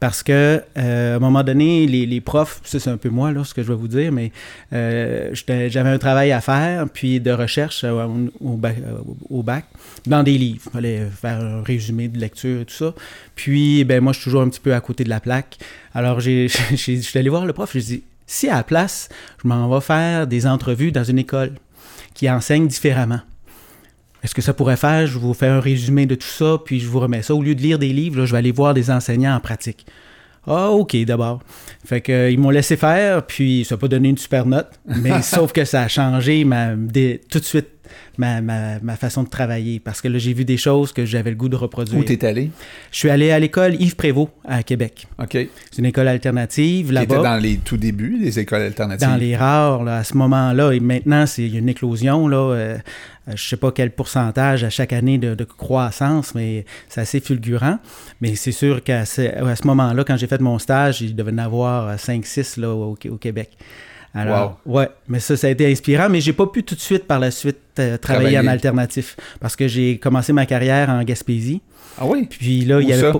Parce 0.01 0.23
que, 0.23 0.63
euh, 0.79 1.13
à 1.13 1.15
un 1.17 1.19
moment 1.19 1.43
donné, 1.43 1.85
les, 1.85 2.07
les 2.07 2.21
profs, 2.21 2.59
c'est 2.63 2.87
un 2.87 2.97
peu 2.97 3.09
moi, 3.09 3.31
là, 3.31 3.43
ce 3.43 3.53
que 3.53 3.61
je 3.61 3.67
vais 3.67 3.77
vous 3.77 3.87
dire, 3.87 4.11
mais 4.11 4.31
euh, 4.73 5.29
j'avais 5.35 5.91
un 5.91 5.99
travail 5.99 6.31
à 6.31 6.41
faire, 6.41 6.89
puis 6.91 7.19
de 7.19 7.29
recherche 7.29 7.83
euh, 7.83 8.07
au, 8.43 8.57
bac, 8.57 8.77
euh, 8.79 8.97
au 9.29 9.43
bac, 9.43 9.65
dans 10.07 10.23
des 10.23 10.39
livres. 10.39 10.63
Il 10.65 10.71
fallait 10.71 11.05
faire 11.05 11.39
un 11.39 11.61
résumé 11.61 12.07
de 12.07 12.17
lecture 12.17 12.61
et 12.61 12.65
tout 12.65 12.73
ça. 12.73 12.95
Puis, 13.35 13.83
ben 13.83 14.01
moi, 14.01 14.11
je 14.11 14.17
suis 14.17 14.23
toujours 14.23 14.41
un 14.41 14.49
petit 14.49 14.59
peu 14.59 14.73
à 14.73 14.81
côté 14.81 15.03
de 15.03 15.09
la 15.09 15.19
plaque. 15.19 15.59
Alors, 15.93 16.19
je 16.19 16.47
suis 16.47 17.19
allé 17.19 17.29
voir 17.29 17.45
le 17.45 17.53
prof, 17.53 17.69
je 17.71 17.79
dit, 17.79 18.03
si 18.25 18.49
à 18.49 18.55
la 18.55 18.63
place, 18.63 19.07
je 19.43 19.47
m'en 19.47 19.69
vais 19.69 19.81
faire 19.81 20.25
des 20.25 20.47
entrevues 20.47 20.91
dans 20.91 21.03
une 21.03 21.19
école 21.19 21.51
qui 22.15 22.27
enseigne 22.27 22.67
différemment. 22.67 23.19
Est-ce 24.23 24.35
que 24.35 24.41
ça 24.41 24.53
pourrait 24.53 24.77
faire, 24.77 25.07
je 25.07 25.17
vous 25.17 25.33
fais 25.33 25.47
un 25.47 25.59
résumé 25.59 26.05
de 26.05 26.15
tout 26.15 26.27
ça, 26.27 26.57
puis 26.63 26.79
je 26.79 26.87
vous 26.87 26.99
remets 26.99 27.23
ça. 27.23 27.33
Au 27.33 27.41
lieu 27.41 27.55
de 27.55 27.61
lire 27.61 27.79
des 27.79 27.91
livres, 27.91 28.19
là, 28.19 28.25
je 28.25 28.31
vais 28.31 28.37
aller 28.37 28.51
voir 28.51 28.73
des 28.73 28.91
enseignants 28.91 29.35
en 29.35 29.39
pratique. 29.39 29.85
Ah, 30.47 30.69
OK, 30.71 30.95
d'abord. 31.05 31.39
Fait 31.85 32.01
que, 32.01 32.11
euh, 32.11 32.29
ils 32.31 32.39
m'ont 32.39 32.49
laissé 32.49 32.75
faire, 32.77 33.25
puis 33.25 33.63
ça 33.65 33.75
n'a 33.75 33.79
pas 33.79 33.87
donné 33.87 34.09
une 34.09 34.17
super 34.17 34.45
note, 34.45 34.69
mais 34.87 35.21
sauf 35.23 35.51
que 35.53 35.65
ça 35.65 35.81
a 35.83 35.87
changé 35.87 36.43
ma, 36.45 36.75
des- 36.75 37.21
tout 37.29 37.39
de 37.39 37.43
suite 37.43 37.67
ma, 38.17 38.41
ma- 38.41 38.79
ma 38.81 38.95
façon 38.95 39.23
de 39.23 39.29
travailler, 39.29 39.79
parce 39.79 40.01
que 40.01 40.07
là, 40.07 40.17
j'ai 40.17 40.33
vu 40.33 40.45
des 40.45 40.57
choses 40.57 40.91
que 40.93 41.05
j'avais 41.05 41.29
le 41.31 41.35
goût 41.35 41.49
de 41.49 41.55
reproduire. 41.55 41.99
Où 41.99 42.03
t'es 42.03 42.23
allé? 42.25 42.49
Je 42.91 42.97
suis 42.97 43.09
allé 43.09 43.31
à 43.31 43.39
l'école 43.39 43.75
Yves 43.81 43.95
Prévost 43.95 44.29
à 44.47 44.63
Québec. 44.63 45.07
OK. 45.19 45.31
C'est 45.33 45.77
une 45.79 45.85
école 45.85 46.07
alternative 46.07 46.87
était 46.91 46.93
là-bas. 46.93 47.23
dans 47.23 47.37
les 47.37 47.57
tout 47.57 47.77
débuts 47.77 48.17
des 48.19 48.39
écoles 48.39 48.61
alternatives. 48.63 49.07
dans 49.07 49.15
les 49.15 49.35
rares 49.35 49.83
là, 49.83 49.97
à 49.97 50.03
ce 50.03 50.15
moment-là. 50.17 50.71
Et 50.73 50.79
maintenant, 50.79 51.25
c'est 51.25 51.43
il 51.43 51.53
y 51.53 51.55
a 51.55 51.59
une 51.59 51.69
éclosion. 51.69 52.27
Là, 52.27 52.37
euh, 52.37 52.77
euh, 53.27 53.31
je 53.35 53.47
sais 53.49 53.57
pas 53.57 53.71
quel 53.71 53.91
pourcentage 53.91 54.63
à 54.63 54.69
chaque 54.69 54.93
année 54.93 55.17
de, 55.17 55.35
de 55.35 55.43
croissance, 55.43 56.33
mais 56.35 56.65
c'est 56.89 57.01
assez 57.01 57.19
fulgurant. 57.19 57.77
Mais 58.19 58.35
c'est 58.35 58.51
sûr 58.51 58.83
qu'à 58.83 59.05
ce, 59.05 59.21
à 59.21 59.55
ce 59.55 59.65
moment-là, 59.67 60.03
quand 60.03 60.17
j'ai 60.17 60.27
fait 60.27 60.41
mon 60.41 60.57
stage, 60.59 61.01
il 61.01 61.15
devait 61.15 61.31
y 61.31 61.35
en 61.35 61.37
avoir 61.39 61.95
5-6 61.95 62.59
là, 62.59 62.69
au, 62.73 62.97
au 63.09 63.17
Québec. 63.17 63.51
Alors, 64.13 64.59
ouais, 64.65 64.89
mais 65.07 65.19
ça, 65.19 65.37
ça 65.37 65.47
a 65.47 65.49
été 65.49 65.71
inspirant, 65.71 66.09
mais 66.09 66.19
j'ai 66.19 66.33
pas 66.33 66.45
pu 66.47 66.63
tout 66.63 66.75
de 66.75 66.79
suite, 66.81 67.05
par 67.05 67.19
la 67.19 67.31
suite, 67.31 67.57
euh, 67.79 67.97
travailler, 67.97 68.31
Travailler. 68.31 68.39
en 68.39 68.51
alternatif. 68.51 69.15
Parce 69.39 69.55
que 69.55 69.67
j'ai 69.69 69.97
commencé 69.99 70.33
ma 70.33 70.45
carrière 70.45 70.89
en 70.89 71.01
Gaspésie. 71.03 71.61
Ah 71.97 72.05
oui? 72.05 72.27
Puis 72.29 72.65
là, 72.65 72.81
il 72.81 72.89
y 72.89 72.93
avait 72.93 73.11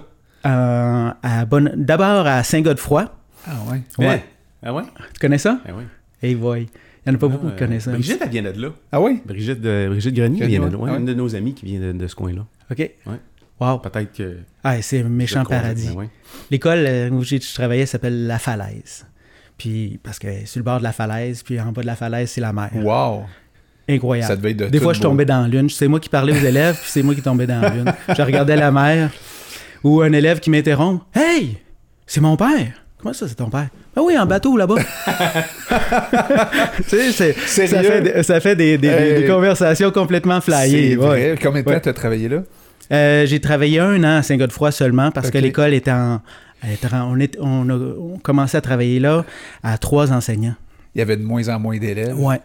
euh, 0.46 1.10
à 1.24 1.46
Bonne- 1.46 1.74
D'abord 1.78 2.28
à 2.28 2.44
Saint-Godefroy. 2.44 3.10
Ah 3.48 3.52
ouais. 3.72 3.82
Ouais. 4.06 4.24
Ah 4.64 4.74
ouais? 4.74 4.84
Tu 5.14 5.20
connais 5.20 5.38
ça? 5.38 5.60
Ah 5.66 5.74
ouais. 5.74 5.84
Hey 6.22 6.36
boy. 6.36 6.68
Il 7.06 7.10
n'y 7.10 7.14
en 7.14 7.16
a 7.16 7.20
pas 7.20 7.28
beaucoup 7.30 7.48
Ah, 7.48 7.52
qui 7.52 7.58
connaissent 7.58 7.84
ça. 7.86 7.92
Brigitte, 7.92 8.20
elle 8.22 8.30
vient 8.30 8.44
de 8.44 8.62
là. 8.62 8.70
Ah 8.92 9.02
oui? 9.02 9.22
Brigitte, 9.26 9.60
de, 9.62 9.88
Brigitte 9.90 10.14
Grenier 10.14 10.46
vient 10.46 10.60
de 10.60 10.66
là. 10.66 10.78
ouais. 10.78 10.84
Ouais, 10.84 10.92
Ah 10.94 11.00
Une 11.00 11.06
de 11.06 11.14
nos 11.14 11.36
amies 11.36 11.54
qui 11.56 11.66
vient 11.66 11.80
de, 11.80 11.92
de 11.94 12.08
ce 12.08 12.14
coin-là. 12.16 12.46
OK. 12.70 12.92
Wow. 13.60 13.78
Peut-être 13.80 14.12
que. 14.14 14.38
Ah, 14.64 14.82
c'est 14.82 15.02
un 15.02 15.10
méchant 15.10 15.44
paradis. 15.46 15.90
ouais. 15.92 16.10
L'école 16.52 16.80
euh, 16.86 17.10
où 17.12 17.24
j'ai 17.24 17.40
je 17.40 17.54
travaillais 17.54 17.86
s'appelle 17.86 18.28
La 18.28 18.38
Falaise. 18.40 19.06
Puis, 19.62 20.00
parce 20.02 20.18
que 20.18 20.28
sur 20.46 20.58
le 20.58 20.64
bord 20.64 20.80
de 20.80 20.84
la 20.84 20.92
falaise, 20.92 21.44
puis 21.44 21.60
en 21.62 21.72
bas 21.72 21.82
de 21.84 21.86
la 21.86 21.96
falaise, 21.96 22.32
c'est 22.32 22.42
la 22.42 22.52
mer. 22.52 22.72
Wow. 22.74 23.26
Incroyable. 23.88 24.28
Ça 24.28 24.36
devait 24.36 24.52
être 24.52 24.58
de 24.58 24.66
Des 24.70 24.80
fois, 24.80 24.94
je 24.94 25.00
beau. 25.00 25.10
tombais 25.10 25.24
dans 25.26 25.42
la 25.44 25.48
lune. 25.48 25.70
C'est 25.70 25.88
moi 25.88 26.00
qui 26.00 26.10
parlais 26.10 26.34
aux 26.34 26.44
élèves, 26.46 26.76
puis 26.82 26.90
c'est 26.90 27.04
moi 27.04 27.14
qui 27.14 27.22
tombais 27.22 27.46
dans 27.46 27.62
la 27.62 27.70
lune. 27.70 27.94
Je 28.18 28.22
regardais 28.24 28.56
la 28.56 28.72
mer. 28.72 29.12
Ou 29.84 30.02
un 30.02 30.12
élève 30.14 30.40
qui 30.40 30.50
m'interrompt. 30.50 31.04
Hey! 31.16 31.58
C'est 32.08 32.22
mon 32.22 32.36
père! 32.38 32.72
Comment 32.98 33.14
ça, 33.14 33.28
c'est 33.28 33.36
ton 33.36 33.50
père? 33.52 33.68
Ah 33.96 34.02
oui, 34.04 34.18
en 34.18 34.26
bateau 34.26 34.58
là-bas. 34.58 34.76
tu 36.90 37.12
sais, 37.12 37.68
ça 37.68 37.84
fait, 37.84 38.02
des- 38.02 38.24
ça 38.24 38.40
fait 38.40 38.56
des, 38.56 38.78
des- 38.78 38.88
des- 38.90 38.94
Hey. 38.94 39.22
des 39.22 39.28
conversations 39.28 39.92
complètement 39.92 40.42
flyées. 40.42 40.92
C'est 40.92 40.98
ouais. 40.98 41.06
vrai. 41.34 41.36
Combien 41.42 41.62
de 41.62 41.66
temps 41.66 41.72
Ouais. 41.74 41.82
t'as 41.82 41.94
travaillé 41.94 42.30
là? 42.30 42.44
Euh, 42.92 43.26
j'ai 43.26 43.40
travaillé 43.40 43.80
un 43.80 44.04
an 44.04 44.18
à 44.18 44.24
Saint-Godefroy 44.24 44.72
seulement 44.72 45.12
parce 45.12 45.32
que 45.32 45.38
l'école 45.38 45.74
était 45.74 45.92
en. 45.92 46.22
elle 46.64 46.74
était 46.74 46.94
en- 46.94 47.12
on, 47.12 47.20
est, 47.20 47.38
on 47.40 47.70
a 47.70 47.74
on 47.76 48.18
commençait 48.20 48.58
à 48.58 48.62
travailler 48.62 49.00
là 49.00 49.26
à 49.64 49.78
trois 49.78 50.12
enseignants. 50.12 50.56
Il 50.96 51.00
y 51.00 51.02
avait 51.02 51.18
de 51.18 51.24
moins 51.24 51.48
en 51.50 51.60
moins 51.60 51.78
d'élèves. 51.78 52.20
Ouais. 52.20 52.40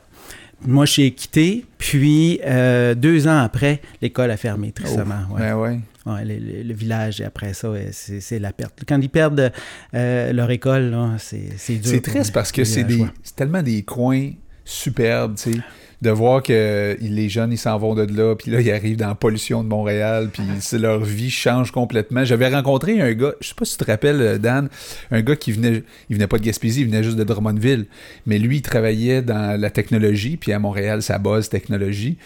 Moi, 0.64 0.87
j'ai 0.87 1.10
quitté, 1.10 1.66
puis 1.76 2.40
euh, 2.46 2.94
deux 2.94 3.28
ans 3.28 3.38
après, 3.38 3.82
l'école 4.00 4.31
a 4.31 4.37
fermé, 4.38 4.72
tristement. 4.72 5.16
Oh, 5.31 5.34
ouais. 5.34 5.40
Ben 5.40 5.56
ouais. 5.56 5.78
Ouais, 6.06 6.25
le, 6.25 6.34
le- 6.37 6.62
le 6.62 6.72
village, 6.75 7.20
après 7.20 7.52
ça, 7.52 7.69
c'est 7.90 8.38
la 8.38 8.52
perte. 8.52 8.84
Quand 8.88 8.98
ils 9.02 9.10
perdent 9.10 9.52
euh, 9.94 10.32
leur 10.32 10.50
école, 10.52 10.96
c'est 11.19 11.75
dur. 11.75 11.81
C'est 11.84 12.00
triste 12.00 12.32
parce 12.32 12.52
que 12.52 12.62
c'est 12.64 12.87
tellement 13.34 13.62
des 13.62 13.82
coins 13.82 14.31
superbes, 14.64 15.34
tu 15.37 15.52
sais, 15.54 15.58
de 16.02 16.10
voir 16.10 16.43
que 16.43 16.96
les 17.00 17.28
jeunes, 17.28 17.52
ils 17.52 17.58
s'en 17.58 17.78
vont 17.78 17.94
de 17.94 18.02
là, 18.02 18.34
puis 18.34 18.50
là, 18.50 18.60
ils 18.60 18.70
arrivent 18.70 18.96
dans 18.96 19.08
la 19.08 19.14
pollution 19.14 19.62
de 19.62 19.69
Montréal, 19.69 20.31
puis 20.32 20.43
leur 20.78 21.00
vie 21.00 21.31
change 21.31 21.70
complètement. 21.70 22.25
J'avais 22.25 22.48
rencontré 22.48 23.00
un 23.00 23.12
gars, 23.12 23.32
je 23.40 23.48
sais 23.48 23.54
pas 23.54 23.64
si 23.64 23.78
tu 23.78 23.84
te 23.84 23.90
rappelles, 23.90 24.20
euh, 24.20 24.38
Dan, 24.38 24.69
un 25.10 25.22
gars 25.22 25.37
qui 25.37 25.52
venait, 25.52 25.84
il 26.10 26.16
venait 26.16 26.26
pas 26.26 26.38
de 26.38 26.44
Gaspésie, 26.44 26.82
il 26.82 26.87
venait 26.87 27.02
juste 27.02 27.16
de 27.16 27.25
Drummondville, 27.25 27.87
mais 28.26 28.38
lui, 28.38 28.56
il 28.56 28.62
travaillait 28.62 29.22
dans 29.22 29.58
la 29.58 29.70
technologie, 29.70 30.37
puis 30.37 30.52
à 30.52 30.58
Montréal, 30.58 31.02
sa 31.02 31.19
base 31.19 31.48
technologie. 31.48 32.19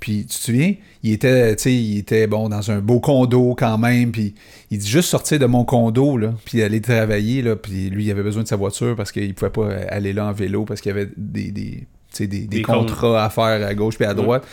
Puis, 0.00 0.20
tu 0.20 0.38
te 0.38 0.44
souviens, 0.44 0.74
il 1.02 1.12
était, 1.12 1.56
tu 1.56 1.62
sais, 1.64 1.74
il 1.74 1.98
était, 1.98 2.28
bon, 2.28 2.48
dans 2.48 2.70
un 2.70 2.78
beau 2.78 3.00
condo 3.00 3.56
quand 3.58 3.78
même, 3.78 4.12
puis 4.12 4.34
il 4.70 4.78
dit 4.78 4.88
juste 4.88 5.08
sortir 5.08 5.40
de 5.40 5.46
mon 5.46 5.64
condo, 5.64 6.16
là, 6.16 6.34
puis 6.44 6.62
aller 6.62 6.80
travailler, 6.80 7.42
là, 7.42 7.56
puis 7.56 7.90
lui, 7.90 8.04
il 8.04 8.10
avait 8.10 8.22
besoin 8.22 8.44
de 8.44 8.48
sa 8.48 8.56
voiture 8.56 8.94
parce 8.94 9.10
qu'il 9.10 9.34
pouvait 9.34 9.50
pas 9.50 9.68
aller 9.88 10.12
là 10.12 10.26
en 10.26 10.32
vélo 10.32 10.64
parce 10.64 10.80
qu'il 10.80 10.90
y 10.90 10.94
avait 10.94 11.08
des, 11.16 11.86
des, 12.26 12.40
des 12.40 12.46
Des 12.58 12.62
contrats 12.62 13.24
à 13.24 13.30
faire 13.30 13.66
à 13.66 13.74
gauche 13.74 13.96
puis 13.96 14.06
à 14.06 14.14
droite. 14.14 14.44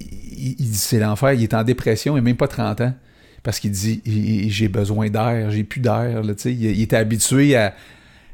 Il, 0.00 0.56
il 0.58 0.70
dit, 0.70 0.74
c'est 0.78 0.98
l'enfer, 0.98 1.32
il 1.34 1.42
est 1.42 1.54
en 1.54 1.62
dépression, 1.64 2.14
il 2.16 2.20
n'a 2.20 2.24
même 2.24 2.36
pas 2.36 2.48
30 2.48 2.80
ans, 2.80 2.94
parce 3.42 3.58
qu'il 3.60 3.70
dit, 3.72 4.00
j'ai 4.48 4.68
besoin 4.68 5.08
d'air, 5.10 5.50
j'ai 5.50 5.64
plus 5.64 5.80
d'air, 5.80 6.22
là, 6.22 6.32
il, 6.44 6.50
il 6.64 6.82
était 6.82 6.96
habitué 6.96 7.56
à 7.56 7.74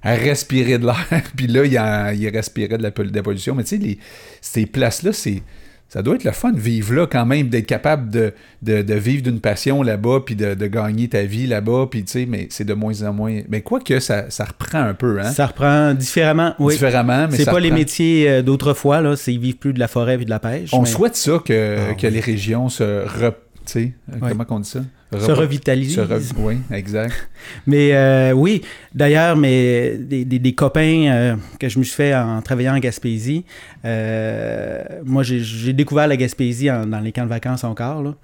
à 0.03 0.15
respirer 0.15 0.79
de 0.79 0.87
l'air, 0.87 1.05
puis 1.37 1.49
là, 1.49 1.65
il, 1.65 1.77
en- 1.79 2.11
il 2.17 2.29
respirait 2.29 2.79
de 2.79 2.83
la, 2.85 2.93
pol- 2.93 3.11
de 3.11 3.17
la 3.17 3.25
pollution. 3.25 3.57
Mais 3.57 3.65
tu 3.65 3.71
sais, 3.71 3.77
les- 3.79 3.99
ces 4.41 4.65
places-là, 4.67 5.13
c'est 5.13 5.43
ça 5.89 6.03
doit 6.03 6.17
être 6.17 6.25
le 6.25 6.33
fun 6.33 6.51
de 6.53 6.59
vivre 6.59 6.95
là 6.95 7.07
quand 7.07 7.25
même, 7.27 7.49
d'être 7.49 7.67
capable 7.67 8.11
de, 8.11 8.33
de, 8.63 8.83
de 8.83 8.95
vivre 8.95 9.23
d'une 9.23 9.41
passion 9.41 9.83
là-bas, 9.83 10.21
puis 10.27 10.35
de, 10.35 10.55
de 10.55 10.67
gagner 10.67 11.09
ta 11.09 11.23
vie 11.23 11.47
là-bas, 11.47 11.87
puis 11.91 12.03
tu 12.05 12.11
sais, 12.13 12.27
mais 12.27 12.49
c'est 12.51 12.65
de 12.65 12.75
moins 12.75 13.03
en 13.03 13.13
moins... 13.13 13.41
Mais 13.49 13.63
quoi 13.63 13.81
que 13.81 14.01
ça, 14.01 14.29
ça 14.31 14.45
reprend 14.45 14.81
un 14.81 14.95
peu, 14.95 15.21
hein? 15.21 15.31
Ça 15.31 15.47
reprend 15.47 15.95
différemment, 15.95 16.55
oui. 16.59 16.75
Différemment, 16.75 17.29
mais 17.31 17.37
C'est 17.37 17.45
ça 17.45 17.53
pas 17.53 17.61
les 17.61 17.71
métiers 17.71 18.29
euh, 18.29 18.43
d'autrefois, 18.43 19.01
là. 19.01 19.15
C'est 19.17 19.33
ils 19.33 19.41
vivent 19.41 19.57
plus 19.59 19.73
de 19.73 19.79
la 19.79 19.89
forêt 19.89 20.15
et 20.21 20.25
de 20.25 20.31
la 20.31 20.41
pêche. 20.41 20.71
On 20.73 20.81
mais 20.83 20.89
souhaite 20.89 21.17
ça, 21.17 21.39
que, 21.45 21.77
Ah, 21.91 21.95
que 21.95 22.07
oui. 22.07 22.13
les 22.13 22.21
régions 22.21 22.69
se... 22.69 22.83
Re... 23.07 23.33
Tu 23.65 23.73
sais, 23.73 23.93
comment 24.21 24.45
qu'on 24.45 24.61
dit 24.61 24.69
ça? 24.69 24.81
Se 25.13 25.17
Re- 25.19 25.33
revitalisent. 25.35 25.95
se 25.95 26.01
re- 26.01 26.33
Oui, 26.39 26.59
exact. 26.73 27.15
Mais 27.67 27.91
euh, 27.93 28.33
oui, 28.33 28.63
d'ailleurs, 28.95 29.37
mais 29.37 29.97
des, 29.99 30.25
des- 30.25 30.39
des 30.41 30.53
copains 30.55 31.07
euh, 31.13 31.37
que 31.61 31.69
je 31.69 31.79
me 31.79 31.85
suis 31.85 31.95
fait 31.95 32.15
en 32.15 32.43
travaillant 32.43 32.75
en 32.75 32.79
Gaspésie, 32.81 33.45
euh, 33.85 34.83
moi 35.05 35.23
j'ai- 35.23 35.73
découvert 35.73 36.09
la 36.09 36.17
Gaspésie 36.17 36.71
en- 36.71 36.87
dans 36.87 37.01
les 37.01 37.13
camps 37.13 37.25
de 37.25 37.29
vacances 37.31 37.65
encore. 37.65 38.03
Là. 38.03 38.15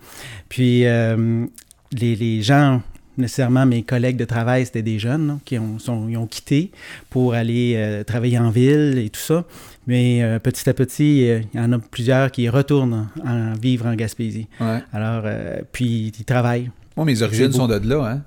Puis 0.49 0.81
les, 0.83 2.17
les 2.17 2.43
gens, 2.43 2.83
nécessairement 3.19 3.67
mes 3.67 3.83
collègues 3.83 4.17
de 4.17 4.25
travail, 4.25 4.65
c'était 4.67 4.83
des 4.83 4.99
jeunes 4.99 5.27
là, 5.29 5.39
qui 5.45 5.59
ont, 5.59 5.79
sont, 5.79 6.09
ils 6.09 6.17
ont 6.17 6.27
quitté 6.27 6.71
pour 7.11 7.35
aller 7.35 8.03
travailler 8.07 8.39
en 8.39 8.51
ville 8.51 8.99
et 8.99 9.09
tout 9.11 9.21
ça. 9.21 9.45
Mais 9.87 10.23
euh, 10.23 10.39
petit 10.39 10.69
à 10.69 10.75
petit, 10.75 11.29
euh, 11.29 11.41
il 11.53 11.61
y 11.61 11.63
en 11.63 11.73
a 11.73 11.79
plusieurs 11.79 12.31
qui 12.31 12.49
retournent 12.49 13.09
en, 13.25 13.29
en 13.29 13.53
vivre 13.55 13.87
en 13.87 13.95
Gaspésie. 13.95 14.47
Ouais. 14.61 14.81
Alors, 14.93 15.23
euh, 15.25 15.61
puis 15.73 16.13
ils 16.17 16.25
travaillent. 16.25 16.71
Moi, 16.97 17.07
mes 17.07 17.23
origines 17.23 17.53
sont 17.53 17.67
de 17.67 17.81
là, 17.89 18.05
hein? 18.05 18.23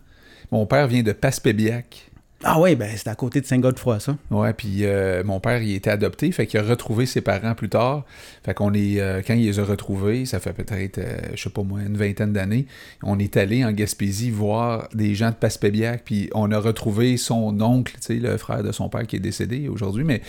Mon 0.52 0.66
père 0.66 0.88
vient 0.88 1.02
de 1.04 1.12
Passepébiac. 1.12 2.05
Ah 2.48 2.60
oui, 2.60 2.76
ben 2.76 2.88
c'est 2.96 3.08
à 3.08 3.16
côté 3.16 3.42
de 3.42 3.46
Saint-Godefroy, 3.48 4.00
ça. 4.00 4.16
Ouais, 4.30 4.54
puis 4.54 4.82
euh, 4.86 5.24
mon 5.24 5.40
père, 5.40 5.64
il 5.64 5.74
était 5.74 5.90
adopté, 5.90 6.32
fait 6.32 6.46
qu'il 6.46 6.60
a 6.60 6.64
retrouvé 6.64 7.08
ses 7.08 7.22
parents 7.22 7.56
plus 7.56 7.70
tard. 7.70 8.06
Fait 8.44 8.54
qu'on 8.54 8.72
est, 8.76 9.00
euh, 9.02 9.24
quand 9.26 9.34
il 9.34 9.46
les 9.48 9.60
a 9.60 9.64
retrouvés, 9.64 10.26
ça 10.28 10.40
fait 10.40 10.54
peut-être, 10.54 11.00
euh, 11.00 11.18
je 11.34 11.42
sais 11.42 11.50
pas 11.50 11.64
moi, 11.64 11.80
une 11.82 11.98
vingtaine 11.98 12.34
d'années, 12.34 12.68
on 13.02 13.18
est 13.18 13.36
allé 13.36 13.66
en 13.66 13.72
Gaspésie 13.72 14.30
voir 14.30 14.88
des 14.94 15.16
gens 15.16 15.30
de 15.32 15.36
Passepébiac, 15.36 16.04
puis 16.06 16.30
on 16.36 16.52
a 16.52 16.60
retrouvé 16.60 17.18
son 17.18 17.60
oncle, 17.62 17.94
tu 17.96 18.02
sais, 18.02 18.14
le 18.20 18.38
frère 18.38 18.62
de 18.62 18.72
son 18.72 18.90
père 18.90 19.08
qui 19.08 19.16
est 19.16 19.20
décédé 19.20 19.68
aujourd'hui, 19.68 20.04
mais 20.04 20.22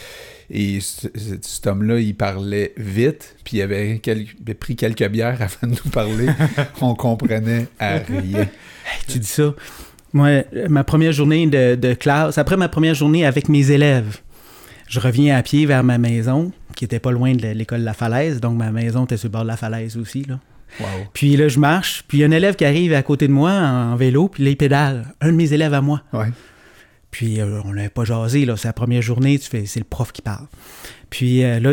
et 0.48 0.78
cet 0.80 1.66
homme-là, 1.66 1.98
il 1.98 2.14
parlait 2.16 2.72
vite, 2.78 3.36
puis 3.44 3.58
il 3.58 3.62
avait, 3.62 3.98
quel- 4.02 4.22
il 4.22 4.30
avait 4.42 4.54
pris 4.54 4.74
quelques 4.74 5.06
bières 5.08 5.42
avant 5.42 5.70
de 5.70 5.76
nous 5.84 5.90
parler. 5.90 6.28
on 6.80 6.94
comprenait 6.94 7.66
à 7.78 7.98
rien. 7.98 8.40
Hey, 8.40 8.48
tu 9.06 9.18
dis 9.18 9.26
ça. 9.26 9.52
Moi, 10.16 10.44
ma 10.70 10.82
première 10.82 11.12
journée 11.12 11.46
de, 11.46 11.74
de 11.74 11.92
classe, 11.92 12.38
après 12.38 12.56
ma 12.56 12.70
première 12.70 12.94
journée 12.94 13.26
avec 13.26 13.50
mes 13.50 13.70
élèves, 13.70 14.20
je 14.88 14.98
reviens 14.98 15.36
à 15.36 15.42
pied 15.42 15.66
vers 15.66 15.84
ma 15.84 15.98
maison, 15.98 16.52
qui 16.74 16.86
était 16.86 17.00
pas 17.00 17.10
loin 17.10 17.34
de 17.34 17.48
l'école 17.48 17.82
La 17.82 17.92
Falaise, 17.92 18.40
donc 18.40 18.56
ma 18.56 18.70
maison 18.70 19.04
était 19.04 19.18
sur 19.18 19.28
le 19.28 19.32
bord 19.32 19.42
de 19.42 19.48
la 19.48 19.58
falaise 19.58 19.98
aussi, 19.98 20.24
là. 20.24 20.40
Wow. 20.80 20.86
Puis 21.12 21.36
là, 21.36 21.48
je 21.48 21.58
marche, 21.58 22.02
puis 22.08 22.16
il 22.16 22.20
y 22.22 22.24
a 22.24 22.28
un 22.28 22.30
élève 22.30 22.56
qui 22.56 22.64
arrive 22.64 22.94
à 22.94 23.02
côté 23.02 23.28
de 23.28 23.32
moi 23.34 23.52
en, 23.52 23.94
vélo, 23.96 24.28
puis 24.28 24.42
là, 24.42 24.50
il 24.50 24.56
pédale. 24.56 25.14
Un 25.20 25.32
de 25.32 25.36
mes 25.36 25.52
élèves 25.52 25.74
à 25.74 25.82
moi. 25.82 26.02
Ouais. 26.14 26.28
Puis 27.10 27.38
euh, 27.38 27.60
on 27.66 27.74
n'avait 27.74 27.90
pas 27.90 28.04
jasé, 28.04 28.46
là. 28.46 28.56
C'est 28.56 28.68
la 28.68 28.72
première 28.72 29.02
journée, 29.02 29.38
tu 29.38 29.50
fais, 29.50 29.66
c'est 29.66 29.80
le 29.80 29.86
prof 29.86 30.12
qui 30.12 30.22
parle. 30.22 30.46
Puis 31.10 31.44
euh, 31.44 31.60
là, 31.60 31.72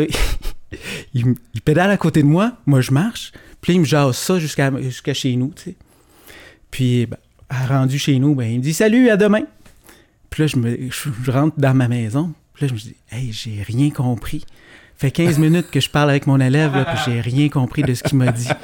il, 1.14 1.34
pédale 1.64 1.90
à 1.90 1.96
côté 1.96 2.22
de 2.22 2.28
moi, 2.28 2.58
moi 2.66 2.82
je 2.82 2.92
marche, 2.92 3.32
puis 3.62 3.72
là, 3.72 3.76
il 3.76 3.80
me 3.80 3.86
jase 3.86 4.16
ça 4.16 4.38
jusqu'à 4.38 4.70
jusqu'à 4.82 5.14
chez 5.14 5.34
nous, 5.34 5.52
tu 5.56 5.62
sais. 5.62 5.76
Puis, 6.70 7.06
ben, 7.06 7.18
rendu 7.50 7.98
chez 7.98 8.18
nous, 8.18 8.34
ben, 8.34 8.44
il 8.50 8.58
me 8.58 8.62
dit 8.62 8.74
salut, 8.74 9.08
à 9.10 9.16
demain. 9.16 9.42
Puis 10.30 10.42
là, 10.42 10.46
je, 10.48 10.56
me, 10.56 10.76
je, 10.90 11.08
je 11.22 11.30
rentre 11.30 11.54
dans 11.58 11.74
ma 11.74 11.88
maison, 11.88 12.32
puis 12.54 12.64
là, 12.64 12.68
je 12.68 12.74
me 12.74 12.78
dis, 12.78 12.96
hey, 13.12 13.32
j'ai 13.32 13.62
rien 13.62 13.90
compris. 13.90 14.44
Fait 14.96 15.10
15 15.10 15.38
minutes 15.38 15.70
que 15.70 15.80
je 15.80 15.90
parle 15.90 16.10
avec 16.10 16.26
mon 16.26 16.40
élève, 16.40 16.72
là, 16.74 16.84
puis 16.84 16.98
j'ai 17.04 17.20
rien 17.20 17.48
compris 17.48 17.82
de 17.82 17.94
ce 17.94 18.02
qu'il 18.02 18.18
m'a 18.18 18.32
dit. 18.32 18.48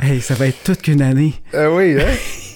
Hey, 0.00 0.20
ça 0.20 0.34
va 0.34 0.46
être 0.46 0.62
toute 0.62 0.82
qu'une 0.82 1.02
année. 1.02 1.34
Ah 1.52 1.72
oui, 1.72 1.96
hein? 2.00 2.06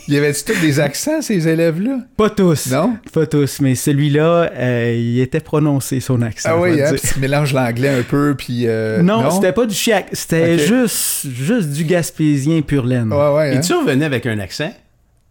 Il 0.07 0.15
y 0.15 0.17
avait-tu 0.17 0.45
tous 0.45 0.61
des 0.61 0.79
accents, 0.79 1.21
ces 1.23 1.49
élèves-là? 1.49 1.99
Pas 2.17 2.31
tous. 2.31 2.71
Non? 2.71 2.97
Pas 3.13 3.27
tous, 3.27 3.61
mais 3.61 3.75
celui-là, 3.75 4.49
euh, 4.55 4.95
il 4.97 5.19
était 5.19 5.41
prononcé 5.41 5.99
son 5.99 6.23
accent. 6.23 6.51
Ah 6.53 6.61
oui, 6.61 6.81
hein? 6.81 6.93
tu 6.95 7.19
mélanges 7.19 7.53
l'anglais 7.53 7.89
un 7.89 8.03
peu, 8.03 8.37
puis... 8.39 8.69
euh, 8.69 9.03
non, 9.03 9.29
c'était 9.33 9.53
pas 9.53 9.67
du 9.67 9.75
chiac, 9.75 10.07
c'était 10.13 10.57
juste, 10.57 11.27
juste 11.29 11.71
du 11.71 11.83
gaspésien 11.85 12.63
pur 12.63 12.87
laine. 12.87 13.13
Ouais, 13.13 13.35
ouais, 13.35 13.55
Et 13.55 13.57
hein? 13.57 13.61
tu 13.61 13.73
revenais 13.75 14.05
avec 14.05 14.25
un 14.27 14.39
accent? 14.39 14.73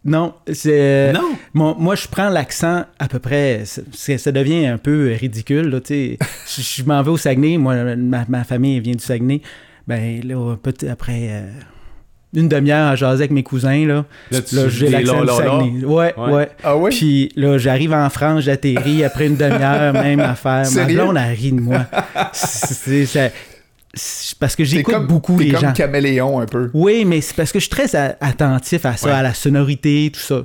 Non, 0.04 0.34
c'est. 0.52 1.12
non? 1.12 1.36
Mon- 1.54 1.76
moi, 1.76 1.94
je 1.94 2.08
prends 2.08 2.28
l'accent 2.28 2.84
à 2.98 3.06
peu 3.08 3.18
près. 3.20 3.62
ça 3.64 4.32
devient 4.32 4.66
un 4.66 4.78
peu 4.78 5.12
ridicule, 5.18 5.68
là, 5.68 5.80
tu 5.80 5.86
sais. 5.86 6.18
je 6.56 6.82
je 6.82 6.84
m'en 6.84 7.00
vais 7.02 7.10
au 7.10 7.16
Saguenay. 7.16 7.56
Moi, 7.56 7.94
ma, 7.96 8.24
ma 8.28 8.42
famille 8.44 8.80
vient 8.80 8.94
du 8.94 9.04
Saguenay. 9.04 9.42
Ben, 9.86 10.20
là, 10.24 10.56
après 10.90 11.28
euh, 11.30 11.50
une 12.34 12.48
demi-heure 12.48 12.88
à 12.88 12.96
jaser 12.96 13.22
avec 13.22 13.30
mes 13.30 13.42
cousins, 13.44 13.86
là. 13.86 14.04
Là, 14.32 14.68
j'ai 14.68 14.88
l'accent 14.88 15.20
du. 15.22 15.28
Saguenay. 15.28 15.84
Ouais, 15.84 16.14
Ouais. 16.16 16.32
ouais. 16.32 16.48
Ah 16.64 16.76
oui? 16.76 16.90
Puis 16.90 17.32
là, 17.36 17.58
j'arrive 17.58 17.92
en 17.92 18.10
France, 18.10 18.42
j'atterris 18.44 19.04
après 19.04 19.26
une 19.28 19.36
demi-heure, 19.36 19.92
même 19.92 20.18
affaire. 20.20 20.66
Ma 20.74 20.84
blonde, 20.84 21.16
elle 21.16 21.34
rit 21.36 21.52
de 21.52 21.60
moi. 21.60 21.86
C'est 22.32 23.30
parce 24.40 24.56
que 24.56 24.64
j'écoute 24.64 24.94
comme- 24.94 25.06
beaucoup 25.06 25.36
t'es 25.36 25.44
les 25.44 25.50
comme 25.52 25.60
gens. 25.60 25.72
caméléon 25.74 26.40
un 26.40 26.46
peu. 26.46 26.70
Oui, 26.72 27.04
mais 27.04 27.20
c'est 27.20 27.36
parce 27.36 27.52
que 27.52 27.58
je 27.58 27.64
suis 27.64 27.70
très 27.70 27.94
a- 27.94 28.16
attentif 28.20 28.86
à 28.86 28.96
ça, 28.96 29.06
Ouais. 29.08 29.12
à 29.12 29.22
la 29.22 29.34
sonorité, 29.34 30.10
tout 30.12 30.20
ça. 30.20 30.44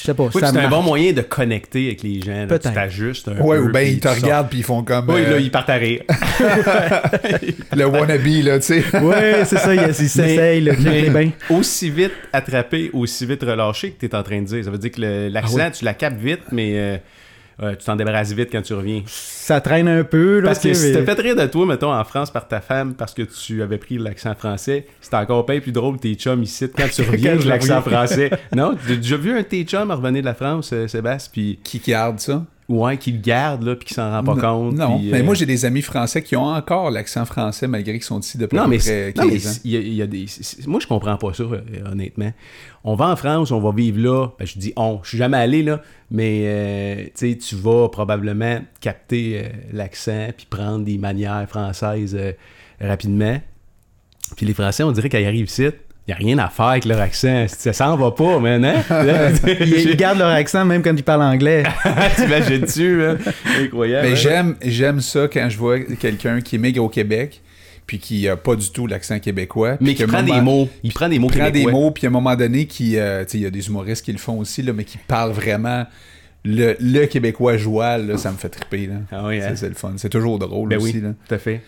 Je 0.00 0.06
sais 0.06 0.14
pas, 0.14 0.24
Oui, 0.34 0.40
ça 0.40 0.50
c'est 0.52 0.58
un 0.58 0.68
bon 0.68 0.82
moyen 0.82 1.12
de 1.12 1.20
connecter 1.20 1.86
avec 1.88 2.02
les 2.02 2.20
gens. 2.22 2.32
là. 2.32 2.42
Tu 2.42 2.48
Peut-être. 2.48 2.72
t'ajustes 2.72 3.28
un 3.28 3.38
Ouais, 3.40 3.58
peu. 3.58 3.64
ou 3.64 3.68
bien 3.72 3.82
ils 3.82 4.00
te 4.00 4.08
regardent 4.08 4.48
puis 4.48 4.58
ils 4.60 4.64
font 4.64 4.82
comme 4.82 5.10
Oui, 5.10 5.20
euh, 5.26 5.30
là, 5.32 5.38
ils 5.38 5.50
partent 5.50 5.70
à 5.70 5.74
rire. 5.74 6.02
le 7.76 7.84
wannabe, 7.84 8.26
là, 8.44 8.58
tu 8.58 8.66
sais. 8.66 8.84
Ouais, 9.02 9.42
c'est 9.44 9.58
ça, 9.58 9.74
il, 9.74 9.82
il 9.88 9.94
s'essaye, 9.94 10.60
le 10.60 10.72
les 10.72 11.10
bains. 11.10 11.30
aussi 11.50 11.90
vite 11.90 12.12
attrapé, 12.32 12.90
aussi 12.92 13.26
vite 13.26 13.42
relâché 13.42 13.90
que 13.92 14.00
tu 14.00 14.06
es 14.06 14.14
en 14.14 14.22
train 14.22 14.40
de 14.40 14.46
dire. 14.46 14.64
Ça 14.64 14.70
veut 14.70 14.78
dire 14.78 14.90
que 14.90 15.28
l'accent, 15.30 15.58
Ah 15.60 15.70
tu 15.70 15.84
la 15.84 15.94
capes 15.94 16.18
vite, 16.18 16.40
mais 16.52 16.72
euh, 16.76 16.96
euh, 17.62 17.74
tu 17.74 17.84
t'en 17.84 17.96
débarrasses 17.96 18.32
vite 18.32 18.48
quand 18.52 18.62
tu 18.62 18.74
reviens. 18.74 19.02
Ça 19.06 19.60
traîne 19.60 19.88
un 19.88 20.04
peu, 20.04 20.40
là. 20.40 20.48
Parce 20.48 20.58
que 20.60 20.74
si 20.74 20.92
t'as 20.92 21.04
fait 21.04 21.20
rire 21.20 21.36
de 21.36 21.46
toi, 21.46 21.66
mettons, 21.66 21.92
en 21.92 22.04
France 22.04 22.30
par 22.30 22.46
ta 22.48 22.60
femme 22.60 22.94
parce 22.94 23.14
que 23.14 23.22
tu 23.22 23.62
avais 23.62 23.78
pris 23.78 23.98
l'accent 23.98 24.34
français, 24.34 24.86
c'était 25.00 25.16
encore 25.16 25.46
bien 25.46 25.60
plus 25.60 25.72
drôle 25.72 25.98
tes 25.98 26.14
chums 26.14 26.42
ici 26.42 26.66
quand 26.76 26.88
tu 26.88 27.02
reviens 27.10 27.38
je 27.38 27.48
l'accent 27.48 27.80
reviens. 27.80 27.98
français. 28.06 28.30
non, 28.54 28.76
j'ai 28.86 28.96
déjà 28.96 29.16
vu 29.16 29.32
un 29.32 29.38
de 29.38 29.42
tes 29.42 29.64
chums 29.64 29.90
revenir 29.90 30.22
de 30.22 30.26
la 30.26 30.34
France, 30.34 30.70
euh, 30.72 30.86
Sébastien, 30.86 31.30
puis 31.32 31.58
Qui 31.64 31.78
garde 31.78 32.18
ça? 32.20 32.44
Ouais, 32.68 32.96
qui 32.98 33.12
le 33.12 33.18
garde, 33.20 33.62
là, 33.62 33.76
puis 33.76 33.86
qui 33.86 33.94
s'en 33.94 34.10
rend 34.10 34.22
pas 34.24 34.34
compte. 34.40 34.74
Non, 34.74 34.98
mais 34.98 35.20
euh, 35.20 35.24
moi, 35.24 35.34
j'ai 35.34 35.46
des 35.46 35.64
amis 35.64 35.82
français 35.82 36.22
qui 36.22 36.36
ont 36.36 36.46
encore 36.46 36.90
l'accent 36.90 37.24
français 37.24 37.66
malgré 37.68 37.92
qu'ils 37.94 38.02
sont 38.02 38.20
ici 38.20 38.38
depuis 38.38 38.56
Non, 38.56 38.66
mais, 38.68 38.78
près 38.78 38.86
c'est- 38.86 39.12
15 39.14 39.24
non, 39.24 39.30
mais 39.32 39.46
ans. 39.46 39.50
il 39.64 39.70
y 39.70 39.76
a, 39.76 39.80
il 39.80 39.94
y 39.94 40.02
a 40.02 40.06
des. 40.06 40.26
moi, 40.66 40.80
je 40.80 40.86
comprends 40.86 41.16
pas 41.16 41.32
ça, 41.32 41.44
euh, 41.44 41.60
honnêtement. 41.90 42.32
On 42.84 42.94
va 42.94 43.08
en 43.08 43.16
France, 43.16 43.50
on 43.50 43.60
va 43.60 43.72
vivre 43.72 43.98
là. 44.00 44.28
Ben, 44.38 44.46
je 44.46 44.58
dis 44.58 44.72
on, 44.76 45.00
je 45.02 45.08
suis 45.10 45.18
jamais 45.18 45.36
allé 45.38 45.62
là, 45.62 45.80
mais 46.10 46.42
euh, 46.44 47.04
tu 47.16 47.32
sais, 47.32 47.36
tu 47.38 47.54
vas 47.56 47.88
probablement 47.88 48.60
capter 48.80 49.40
euh, 49.44 49.48
l'accent 49.72 50.28
puis 50.36 50.46
prendre 50.48 50.84
des 50.84 50.98
manières 50.98 51.48
françaises 51.48 52.16
rapidement. 52.80 53.40
Puis 54.36 54.44
les 54.44 54.54
Français, 54.54 54.82
on 54.82 54.90
dirait 54.92 55.08
qu'ils 55.08 55.24
arrivent 55.24 55.46
ici, 55.46 55.66
n'y 56.08 56.14
a 56.14 56.16
rien 56.16 56.38
à 56.38 56.48
faire 56.48 56.66
avec 56.66 56.84
leur 56.84 57.00
accent. 57.00 57.46
Ça 57.48 57.72
s'en 57.72 57.96
va 57.96 58.10
pas, 58.12 58.38
man, 58.38 58.64
hein? 58.64 58.82
Ils, 59.46 59.90
ils 59.90 59.96
gardent 59.96 60.18
leur 60.18 60.28
accent 60.30 60.64
même 60.64 60.82
quand 60.82 60.94
ils 60.96 61.02
parlent 61.02 61.22
anglais. 61.22 61.64
T'imagines-tu, 62.16 63.00
là? 63.00 63.14
Incroyable. 63.60 64.06
Mais 64.08 64.12
hein? 64.12 64.16
j'aime, 64.16 64.56
j'aime 64.62 65.00
ça 65.00 65.28
quand 65.32 65.48
je 65.48 65.58
vois 65.58 65.80
quelqu'un 65.80 66.40
qui 66.40 66.56
émigre 66.56 66.82
au 66.84 66.88
Québec 66.88 67.42
puis 67.86 67.98
qui 67.98 68.28
a 68.28 68.36
pas 68.36 68.56
du 68.56 68.70
tout 68.70 68.86
l'accent 68.86 69.18
québécois. 69.20 69.76
Mais 69.80 69.94
qui 69.94 70.04
prend 70.06 70.22
des 70.22 70.40
mots. 70.40 70.68
Il 70.82 70.92
prend 70.92 71.08
des 71.08 71.18
mots 71.20 71.28
prend 71.28 71.44
des 71.46 71.60
québécois. 71.60 71.72
mots, 71.72 71.90
puis 71.92 72.06
à 72.06 72.08
un 72.08 72.12
moment 72.12 72.34
donné, 72.34 72.66
qui, 72.66 72.98
euh, 72.98 73.24
tu 73.24 73.30
sais, 73.32 73.38
il 73.38 73.42
y 73.42 73.46
a 73.46 73.50
des 73.50 73.68
humoristes 73.68 74.04
qui 74.04 74.10
le 74.12 74.18
font 74.18 74.38
aussi, 74.38 74.62
là, 74.62 74.72
mais 74.72 74.82
qui 74.84 74.98
parlent 74.98 75.30
vraiment 75.32 75.86
le, 76.44 76.76
le 76.80 77.06
québécois 77.06 77.56
joual, 77.56 78.06
là, 78.08 78.16
ça 78.18 78.30
me 78.32 78.36
fait 78.36 78.48
triper. 78.48 78.86
Là. 78.88 78.94
Ah 79.12 79.22
oui, 79.26 79.40
hein? 79.40 79.52
C'est- 79.54 79.68
le 79.68 79.74
fun. 79.74 79.92
C'est 79.96 80.08
toujours 80.08 80.38
drôle 80.38 80.68
Ben 80.68 80.78
aussi. 80.78 80.94
oui, 80.94 81.00
Là. 81.00 81.10
tout 81.28 81.34
à 81.34 81.38
fait. 81.38 81.60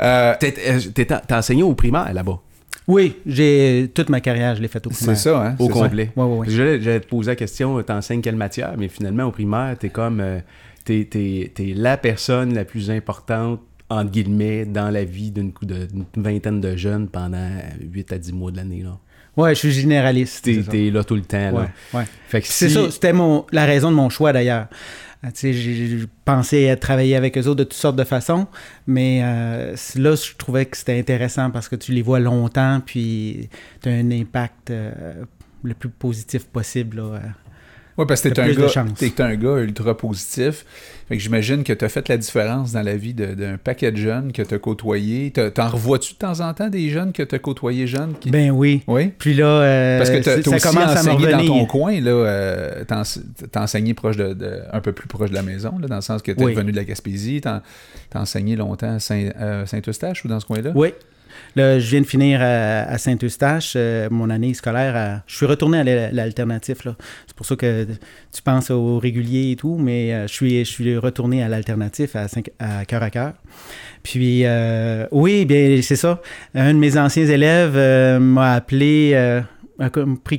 Euh, 0.00 0.34
T'es- 0.40 0.54
euh, 0.68 0.80
t'es- 0.92 1.06
T'as 1.06 1.38
enseigné 1.38 1.62
au 1.62 1.74
primaire 1.74 2.12
là-bas, 2.12 2.40
Oui, 2.86 3.16
j'ai 3.24 3.90
toute 3.94 4.10
ma 4.10 4.20
carrière, 4.20 4.56
je 4.56 4.60
l'ai 4.62 4.68
faite 4.68 4.86
au 4.86 4.90
c'est 4.90 4.96
primaire. 4.98 5.16
ça, 5.18 5.46
hein? 5.46 5.56
au 5.58 5.66
c'est 5.68 5.72
ça. 5.72 5.80
complet. 5.84 6.10
Ouais, 6.16 6.24
ouais, 6.24 6.36
ouais. 6.38 6.46
J'allais 6.50 6.80
j'allais 6.80 7.00
te 7.00 7.06
poser 7.08 7.30
la 7.30 7.36
question, 7.36 7.82
t'enseignes 7.82 8.20
quelle 8.20 8.36
matière, 8.36 8.74
mais 8.76 8.88
finalement, 8.88 9.24
au 9.24 9.30
primaire, 9.30 9.76
t'es 9.78 9.88
comme. 9.88 10.20
euh, 10.20 10.38
t'es, 10.84 11.06
t'es- 11.10 11.50
t'es 11.54 11.72
la 11.74 11.96
personne 11.96 12.52
la 12.54 12.66
plus 12.66 12.90
importante, 12.90 13.60
entre 13.88 14.10
guillemets, 14.10 14.66
dans 14.66 14.90
la 14.90 15.04
vie 15.04 15.30
d'une, 15.30 15.52
cou- 15.52 15.64
de- 15.64 15.86
d'une 15.86 16.04
vingtaine 16.22 16.60
de 16.60 16.76
jeunes 16.76 17.08
pendant 17.08 17.48
8 17.80 18.12
à 18.12 18.18
10 18.18 18.32
mois 18.34 18.50
de 18.50 18.58
l'année. 18.58 18.82
Là. 18.82 18.98
Ouais, 19.36 19.54
je 19.54 19.60
suis 19.60 19.72
généraliste. 19.72 20.44
T'es, 20.44 20.62
c'est 20.70 20.90
là 20.90 21.02
tout 21.04 21.14
le 21.16 21.22
temps. 21.22 21.38
Là. 21.38 21.52
Ouais, 21.52 21.68
ouais. 22.00 22.04
Fait 22.28 22.40
que 22.42 22.46
C'est 22.48 22.68
ça, 22.68 22.90
c'était 22.90 23.12
mon, 23.14 23.46
la 23.50 23.64
raison 23.64 23.90
de 23.90 23.96
mon 23.96 24.10
choix 24.10 24.32
d'ailleurs. 24.34 24.66
Euh, 25.24 25.30
sais, 25.32 25.52
j'ai 25.52 26.06
pensé 26.24 26.68
à 26.68 26.76
travailler 26.76 27.16
avec 27.16 27.38
eux 27.38 27.46
autres 27.46 27.54
de 27.56 27.64
toutes 27.64 27.72
sortes 27.74 27.96
de 27.96 28.04
façons, 28.04 28.46
mais 28.86 29.20
euh, 29.22 29.76
là, 29.96 30.14
je 30.14 30.34
trouvais 30.36 30.66
que 30.66 30.76
c'était 30.76 30.98
intéressant 30.98 31.50
parce 31.50 31.68
que 31.68 31.76
tu 31.76 31.92
les 31.92 32.02
vois 32.02 32.20
longtemps, 32.20 32.80
puis 32.84 33.48
tu 33.82 33.88
as 33.88 33.92
un 33.92 34.10
impact 34.10 34.70
euh, 34.70 35.24
le 35.62 35.74
plus 35.74 35.88
positif 35.88 36.44
possible. 36.46 36.98
là, 36.98 37.20
Ouais, 37.96 38.06
parce 38.06 38.22
que 38.22 38.28
t'es 38.28 38.40
un, 38.40 38.52
gars, 38.52 38.84
t'es 38.98 39.20
un 39.22 39.36
gars 39.36 39.58
ultra 39.58 39.96
positif. 39.96 40.64
Fait 41.08 41.16
que 41.16 41.22
j'imagine 41.22 41.62
que 41.64 41.72
t'as 41.72 41.88
fait 41.88 42.08
la 42.08 42.16
différence 42.16 42.72
dans 42.72 42.82
la 42.82 42.96
vie 42.96 43.14
d'un 43.14 43.56
paquet 43.62 43.92
de 43.92 43.96
jeunes 43.98 44.32
que 44.32 44.42
t'as 44.42 44.58
côtoyés. 44.58 45.30
T'as- 45.30 45.50
T'en 45.50 45.68
revois-tu 45.68 46.14
de 46.14 46.18
temps 46.18 46.40
en 46.40 46.52
temps 46.54 46.68
des 46.70 46.88
jeunes 46.88 47.12
que 47.12 47.22
t'as 47.22 47.38
côtoyés 47.38 47.86
jeunes? 47.86 48.14
Qui... 48.18 48.30
Ben 48.30 48.50
oui. 48.50 48.82
oui? 48.88 49.12
Puis 49.18 49.34
là, 49.34 49.46
euh, 49.46 49.98
Parce 49.98 50.10
que 50.10 50.16
t'as 50.22 50.38
aussi 50.38 50.60
commence 50.66 50.76
à 50.96 51.02
me 51.04 51.10
enseigné 51.10 51.30
dans 51.32 51.46
ton 51.46 51.66
coin, 51.66 52.00
là, 52.00 52.10
euh, 52.10 52.84
t'as 52.88 53.00
ense- 53.00 53.20
t'as 53.52 53.62
enseigné 53.62 53.94
proche 53.94 54.16
de, 54.16 54.32
de- 54.32 54.60
un 54.72 54.80
peu 54.80 54.92
plus 54.92 55.06
proche 55.06 55.30
de 55.30 55.34
la 55.34 55.42
maison, 55.42 55.78
là, 55.78 55.86
dans 55.86 55.96
le 55.96 56.02
sens 56.02 56.22
que 56.22 56.32
t'es 56.32 56.42
Oui. 56.44 56.54
venu 56.54 56.72
de 56.72 56.76
la 56.76 56.84
Gaspésie, 56.84 57.40
t'as 57.42 57.60
enseigné 58.14 58.56
longtemps 58.56 58.96
à 58.98 59.12
euh, 59.14 59.66
Saint-Eustache 59.66 60.24
ou 60.24 60.28
dans 60.28 60.40
ce 60.40 60.46
coin-là? 60.46 60.72
Oui. 60.74 60.94
Là, 61.56 61.78
je 61.78 61.88
viens 61.90 62.00
de 62.00 62.06
finir 62.06 62.40
à, 62.42 62.82
à 62.82 62.98
Saint-Eustache, 62.98 63.74
euh, 63.76 64.08
mon 64.10 64.28
année 64.30 64.54
scolaire. 64.54 64.96
à- 64.96 65.22
je 65.26 65.36
suis 65.36 65.46
retourné 65.46 65.78
à 65.78 65.84
l'al- 65.84 66.10
l'alternatif. 66.12 66.78
C'est 67.26 67.36
pour 67.36 67.46
ça 67.46 67.54
que 67.56 67.84
tu 68.32 68.42
penses 68.42 68.70
au 68.70 68.98
régulier 68.98 69.52
et 69.52 69.56
tout, 69.56 69.76
mais 69.78 70.12
euh, 70.12 70.26
je, 70.26 70.32
suis, 70.32 70.64
je 70.64 70.70
suis 70.70 70.96
retourné 70.98 71.42
à 71.42 71.48
l'alternatif 71.48 72.16
à, 72.16 72.84
cœur 72.86 73.02
à 73.02 73.10
cœur. 73.10 73.32
Puis, 74.02 74.42
euh, 74.44 75.06
oui, 75.12 75.44
bien, 75.44 75.80
c'est 75.82 75.96
ça. 75.96 76.20
Un 76.54 76.74
de 76.74 76.78
mes 76.78 76.98
anciens 76.98 77.26
élèves 77.26 77.74
euh, 77.76 78.18
m'a 78.18 78.54
appelé, 78.54 79.12
euh, 79.14 79.40
a 79.78 79.90
pris 80.24 80.38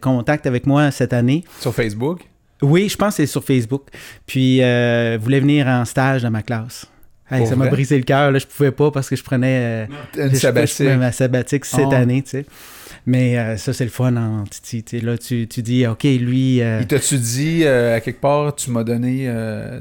contact 0.00 0.46
avec 0.46 0.66
moi 0.66 0.90
cette 0.90 1.12
année. 1.12 1.42
Sur 1.60 1.74
Facebook? 1.74 2.20
Oui, 2.62 2.90
je 2.90 2.96
pense 2.96 3.16
que 3.16 3.22
c'est 3.22 3.26
sur 3.26 3.42
Facebook. 3.42 3.84
Puis, 4.26 4.62
euh, 4.62 5.16
voulait 5.20 5.40
venir 5.40 5.66
en 5.66 5.84
stage 5.86 6.22
dans 6.22 6.30
ma 6.30 6.42
classe. 6.42 6.86
Hey, 7.30 7.46
ça 7.46 7.56
m'a 7.56 7.68
brisé 7.68 7.96
le 7.96 8.04
cœur. 8.04 8.36
Je 8.38 8.46
pouvais 8.46 8.72
pas 8.72 8.90
parce 8.90 9.08
que 9.08 9.16
je 9.16 9.22
prenais 9.22 9.86
euh, 10.18 10.26
une 10.28 10.34
sabbatique. 10.34 10.80
ma 10.80 11.12
sabbatique 11.12 11.64
cette 11.64 11.86
oh. 11.86 11.94
année. 11.94 12.22
Tu 12.22 12.30
sais. 12.30 12.46
Mais 13.06 13.38
euh, 13.38 13.56
ça, 13.56 13.72
c'est 13.72 13.84
le 13.84 13.90
fun 13.90 14.16
en 14.16 14.44
Titi. 14.44 15.00
Là, 15.00 15.16
tu, 15.16 15.46
tu, 15.48 15.62
dis, 15.62 15.86
OK, 15.86 16.04
lui. 16.04 16.60
Euh... 16.60 16.80
Il 16.80 16.86
t'a-tu 16.86 17.18
dit, 17.18 17.62
euh, 17.64 17.96
à 17.96 18.00
quelque 18.00 18.20
part, 18.20 18.54
tu 18.54 18.70
m'as 18.70 18.84
donné, 18.84 19.32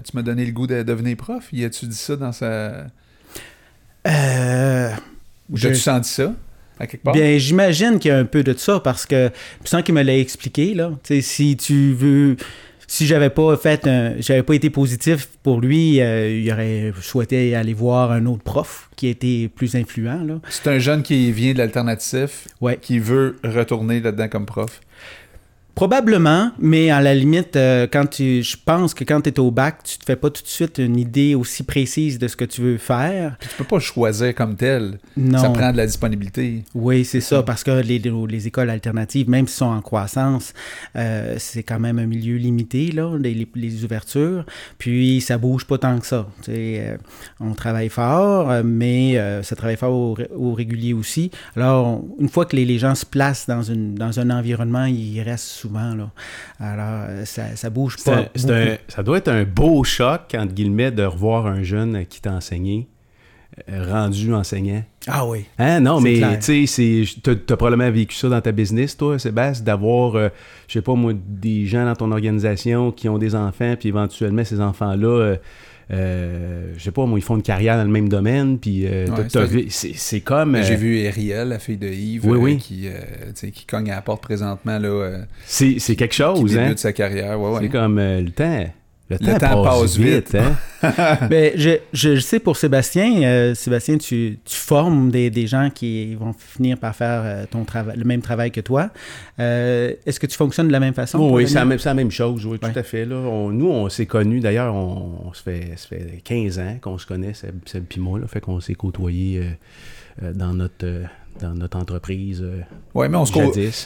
tu 0.05 0.15
m'as 0.15 0.21
donné 0.21 0.45
le 0.45 0.51
goût 0.51 0.67
de 0.67 0.83
devenir 0.83 1.17
prof? 1.17 1.47
Il 1.51 1.63
a-tu 1.65 1.85
dit 1.85 1.97
ça 1.97 2.15
dans 2.15 2.31
sa. 2.31 2.87
Euh. 4.07 4.91
Ou 5.49 5.57
as-tu 5.57 5.75
senti 5.75 6.09
ça? 6.09 6.33
À 6.79 6.87
quelque 6.87 7.03
part? 7.03 7.13
Bien, 7.13 7.37
j'imagine 7.37 7.99
qu'il 7.99 8.09
y 8.09 8.13
a 8.13 8.17
un 8.17 8.25
peu 8.25 8.43
de 8.43 8.53
ça 8.53 8.79
parce 8.79 9.05
que, 9.05 9.31
sans 9.65 9.81
qu'il 9.81 9.95
me 9.95 10.01
l'ait 10.01 10.21
expliqué, 10.21 10.73
là, 10.73 10.91
si 11.21 11.57
tu 11.57 11.93
veux 11.93 12.37
si 12.89 13.05
j'avais 13.05 13.29
pas 13.29 13.55
fait 13.55 13.87
j'avais 14.19 14.41
pas 14.41 14.55
été 14.55 14.71
positif 14.71 15.29
pour 15.43 15.61
lui, 15.61 16.01
euh, 16.01 16.27
il 16.27 16.51
aurait 16.51 16.91
souhaité 16.99 17.55
aller 17.55 17.75
voir 17.75 18.11
un 18.11 18.25
autre 18.25 18.41
prof 18.41 18.89
qui 18.95 19.07
était 19.07 19.47
plus 19.47 19.75
influent. 19.75 20.41
C'est 20.49 20.67
un 20.67 20.79
jeune 20.79 21.03
qui 21.03 21.31
vient 21.31 21.53
de 21.53 21.59
l'alternatif, 21.59 22.47
ouais. 22.61 22.77
qui 22.81 22.97
veut 22.97 23.37
retourner 23.43 23.99
là-dedans 24.01 24.27
comme 24.27 24.47
prof. 24.47 24.81
Probablement, 25.79 26.51
mais 26.59 26.89
à 26.89 26.99
la 26.99 27.15
limite, 27.15 27.55
euh, 27.55 27.87
quand 27.89 28.05
tu, 28.05 28.43
je 28.43 28.57
pense 28.65 28.93
que 28.93 29.05
quand 29.05 29.21
tu 29.21 29.29
es 29.29 29.39
au 29.39 29.49
bac, 29.49 29.81
tu 29.81 29.97
te 29.97 30.03
fais 30.03 30.17
pas 30.17 30.29
tout 30.29 30.43
de 30.43 30.47
suite 30.49 30.77
une 30.77 30.97
idée 30.97 31.35
aussi 31.35 31.63
précise 31.63 32.19
de 32.19 32.27
ce 32.27 32.35
que 32.35 32.43
tu 32.43 32.59
veux 32.59 32.77
faire. 32.77 33.37
tu 33.39 33.47
peux 33.57 33.63
pas 33.63 33.79
choisir 33.79 34.35
comme 34.35 34.57
tel. 34.57 34.99
Non. 35.15 35.39
Ça 35.39 35.49
prend 35.51 35.71
de 35.71 35.77
la 35.77 35.85
disponibilité. 35.85 36.65
Oui, 36.75 37.05
c'est 37.05 37.21
ça, 37.21 37.43
parce 37.43 37.63
que 37.63 37.71
les, 37.71 37.97
les, 37.97 38.47
écoles 38.47 38.69
alternatives, 38.69 39.29
même 39.29 39.47
si 39.47 39.55
sont 39.55 39.67
en 39.67 39.79
croissance, 39.79 40.53
euh, 40.97 41.35
c'est 41.37 41.63
quand 41.63 41.79
même 41.79 41.97
un 41.97 42.07
milieu 42.07 42.35
limité, 42.35 42.91
là, 42.91 43.17
les, 43.17 43.47
les, 43.55 43.85
ouvertures. 43.85 44.45
Puis 44.79 45.21
ça 45.21 45.37
bouge 45.37 45.63
pas 45.63 45.77
tant 45.77 45.97
que 45.97 46.05
ça. 46.05 46.27
Euh, 46.49 46.97
on 47.39 47.53
travaille 47.53 47.87
fort, 47.87 48.51
mais 48.65 49.17
ça 49.43 49.55
travaille 49.55 49.77
fort 49.77 50.17
au, 50.35 50.53
régulier 50.53 50.91
aussi. 50.91 51.31
Alors, 51.55 52.03
une 52.19 52.27
fois 52.27 52.45
que 52.45 52.57
les, 52.57 52.79
gens 52.79 52.95
se 52.95 53.05
placent 53.05 53.47
dans, 53.47 53.63
une, 53.63 53.95
dans 53.95 54.19
un 54.19 54.29
environnement, 54.29 54.83
ils 54.83 55.21
restent 55.21 55.45
souvent 55.45 55.68
alors, 56.59 57.05
euh, 57.09 57.25
ça, 57.25 57.55
ça 57.55 57.69
bouge 57.69 57.97
pas. 58.03 58.25
ça 58.87 59.03
doit 59.03 59.17
être 59.17 59.27
un 59.27 59.43
beau 59.43 59.83
choc, 59.83 60.35
entre 60.35 60.53
guillemets, 60.53 60.91
de 60.91 61.03
revoir 61.03 61.45
un 61.45 61.63
jeune 61.63 62.05
qui 62.05 62.21
t'a 62.21 62.31
enseigné, 62.31 62.87
euh, 63.69 63.91
rendu 63.91 64.33
enseignant. 64.33 64.83
Ah 65.07 65.25
oui. 65.25 65.45
Hein? 65.57 65.79
Non, 65.79 65.99
mais 65.99 66.39
tu 66.39 66.67
sais, 66.67 67.03
tu 67.23 67.31
as 67.31 67.57
probablement 67.57 67.91
vécu 67.91 68.15
ça 68.15 68.29
dans 68.29 68.41
ta 68.41 68.51
business, 68.51 68.95
toi, 68.95 69.17
Sébastien, 69.17 69.65
d'avoir, 69.65 70.15
euh, 70.15 70.29
je 70.67 70.73
sais 70.73 70.81
pas 70.81 70.93
moi, 70.93 71.13
des 71.15 71.65
gens 71.65 71.85
dans 71.85 71.95
ton 71.95 72.11
organisation 72.11 72.91
qui 72.91 73.09
ont 73.09 73.17
des 73.17 73.35
enfants, 73.35 73.75
puis 73.77 73.89
éventuellement, 73.89 74.43
ces 74.43 74.61
enfants-là 74.61 75.07
euh, 75.07 75.35
je 75.89 76.77
sais 76.77 76.91
pas, 76.91 77.05
moi, 77.05 77.17
ils 77.19 77.21
font 77.21 77.35
une 77.35 77.41
carrière 77.43 77.77
dans 77.77 77.83
le 77.83 77.89
même 77.89 78.09
domaine, 78.09 78.59
puis 78.59 78.85
euh, 78.87 79.07
c'est 79.69 80.21
comme... 80.21 80.57
J'ai 80.61 80.73
euh, 80.73 80.77
vu 80.77 81.07
Ariel, 81.07 81.49
la 81.49 81.59
fille 81.59 81.77
de 81.77 81.87
Yves, 81.87 82.21
Qui, 82.59 82.87
qui 83.51 83.65
cogne 83.65 83.91
à 83.91 83.95
la 83.95 84.01
porte 84.01 84.21
présentement. 84.21 84.77
là. 84.79 85.21
c'est 85.45 85.95
quelque 85.95 86.15
chose, 86.15 86.51
qui 86.51 86.59
hein? 86.59 86.73
de 86.73 86.77
sa 86.77 86.93
carrière, 86.93 87.39
ouais, 87.39 87.59
C'est 87.61 87.69
comme 87.69 87.97
le 87.97 88.29
temps... 88.29 88.65
Le, 89.09 89.17
temps, 89.17 89.63
passe, 89.63 89.97
vite. 89.97 90.35
hein? 90.35 90.55
Ben, 91.29 91.51
je, 91.55 91.79
je, 91.93 92.19
sais 92.19 92.39
pour 92.39 92.55
Sébastien, 92.55 93.23
euh, 93.23 93.55
Sébastien, 93.55 93.97
tu, 93.97 94.37
tu 94.45 94.55
formes 94.55 95.09
des, 95.09 95.31
des, 95.31 95.47
gens 95.47 95.69
qui 95.73 96.13
vont 96.13 96.33
finir 96.37 96.77
par 96.77 96.95
faire 96.95 97.21
euh, 97.25 97.45
ton 97.49 97.65
travail, 97.65 97.97
le 97.97 98.03
même 98.03 98.21
travail 98.21 98.51
que 98.51 98.61
toi. 98.61 98.91
Euh, 99.39 99.93
est-ce 100.05 100.19
que 100.19 100.27
tu 100.27 100.37
fonctionnes 100.37 100.67
de 100.67 100.71
la 100.71 100.79
même 100.79 100.93
façon? 100.93 101.17
oui, 101.31 101.47
c'est 101.47 101.55
la, 101.55 101.65
la, 101.65 101.93
même 101.95 102.11
chose, 102.11 102.45
oui, 102.45 102.59
tout 102.59 102.67
à 102.73 102.83
fait. 102.83 103.05
Là. 103.05 103.15
nous, 103.51 103.67
on 103.67 103.89
s'est 103.89 104.05
connus, 104.05 104.41
d'ailleurs, 104.41 104.75
on, 104.75 105.33
se 105.33 105.41
fait, 105.41 105.73
ça 105.75 105.87
fait 105.87 106.21
15 106.23 106.59
ans 106.59 106.77
qu'on 106.79 106.97
se 106.97 107.07
connaît, 107.07 107.33
Seb, 107.33 107.55
Seb 107.65 107.85
puis 107.89 107.99
moi, 107.99 108.19
là, 108.19 108.27
fait 108.27 108.41
qu'on 108.41 108.59
s'est 108.59 108.75
côtoyés 108.75 109.41
dans 110.21 110.53
notre 110.53 110.85
dans 111.39 111.53
notre 111.53 111.77
entreprise. 111.77 112.41
Euh, 112.41 112.61
oui, 112.93 113.07
mais 113.09 113.17
on 113.17 113.25
se, 113.25 113.33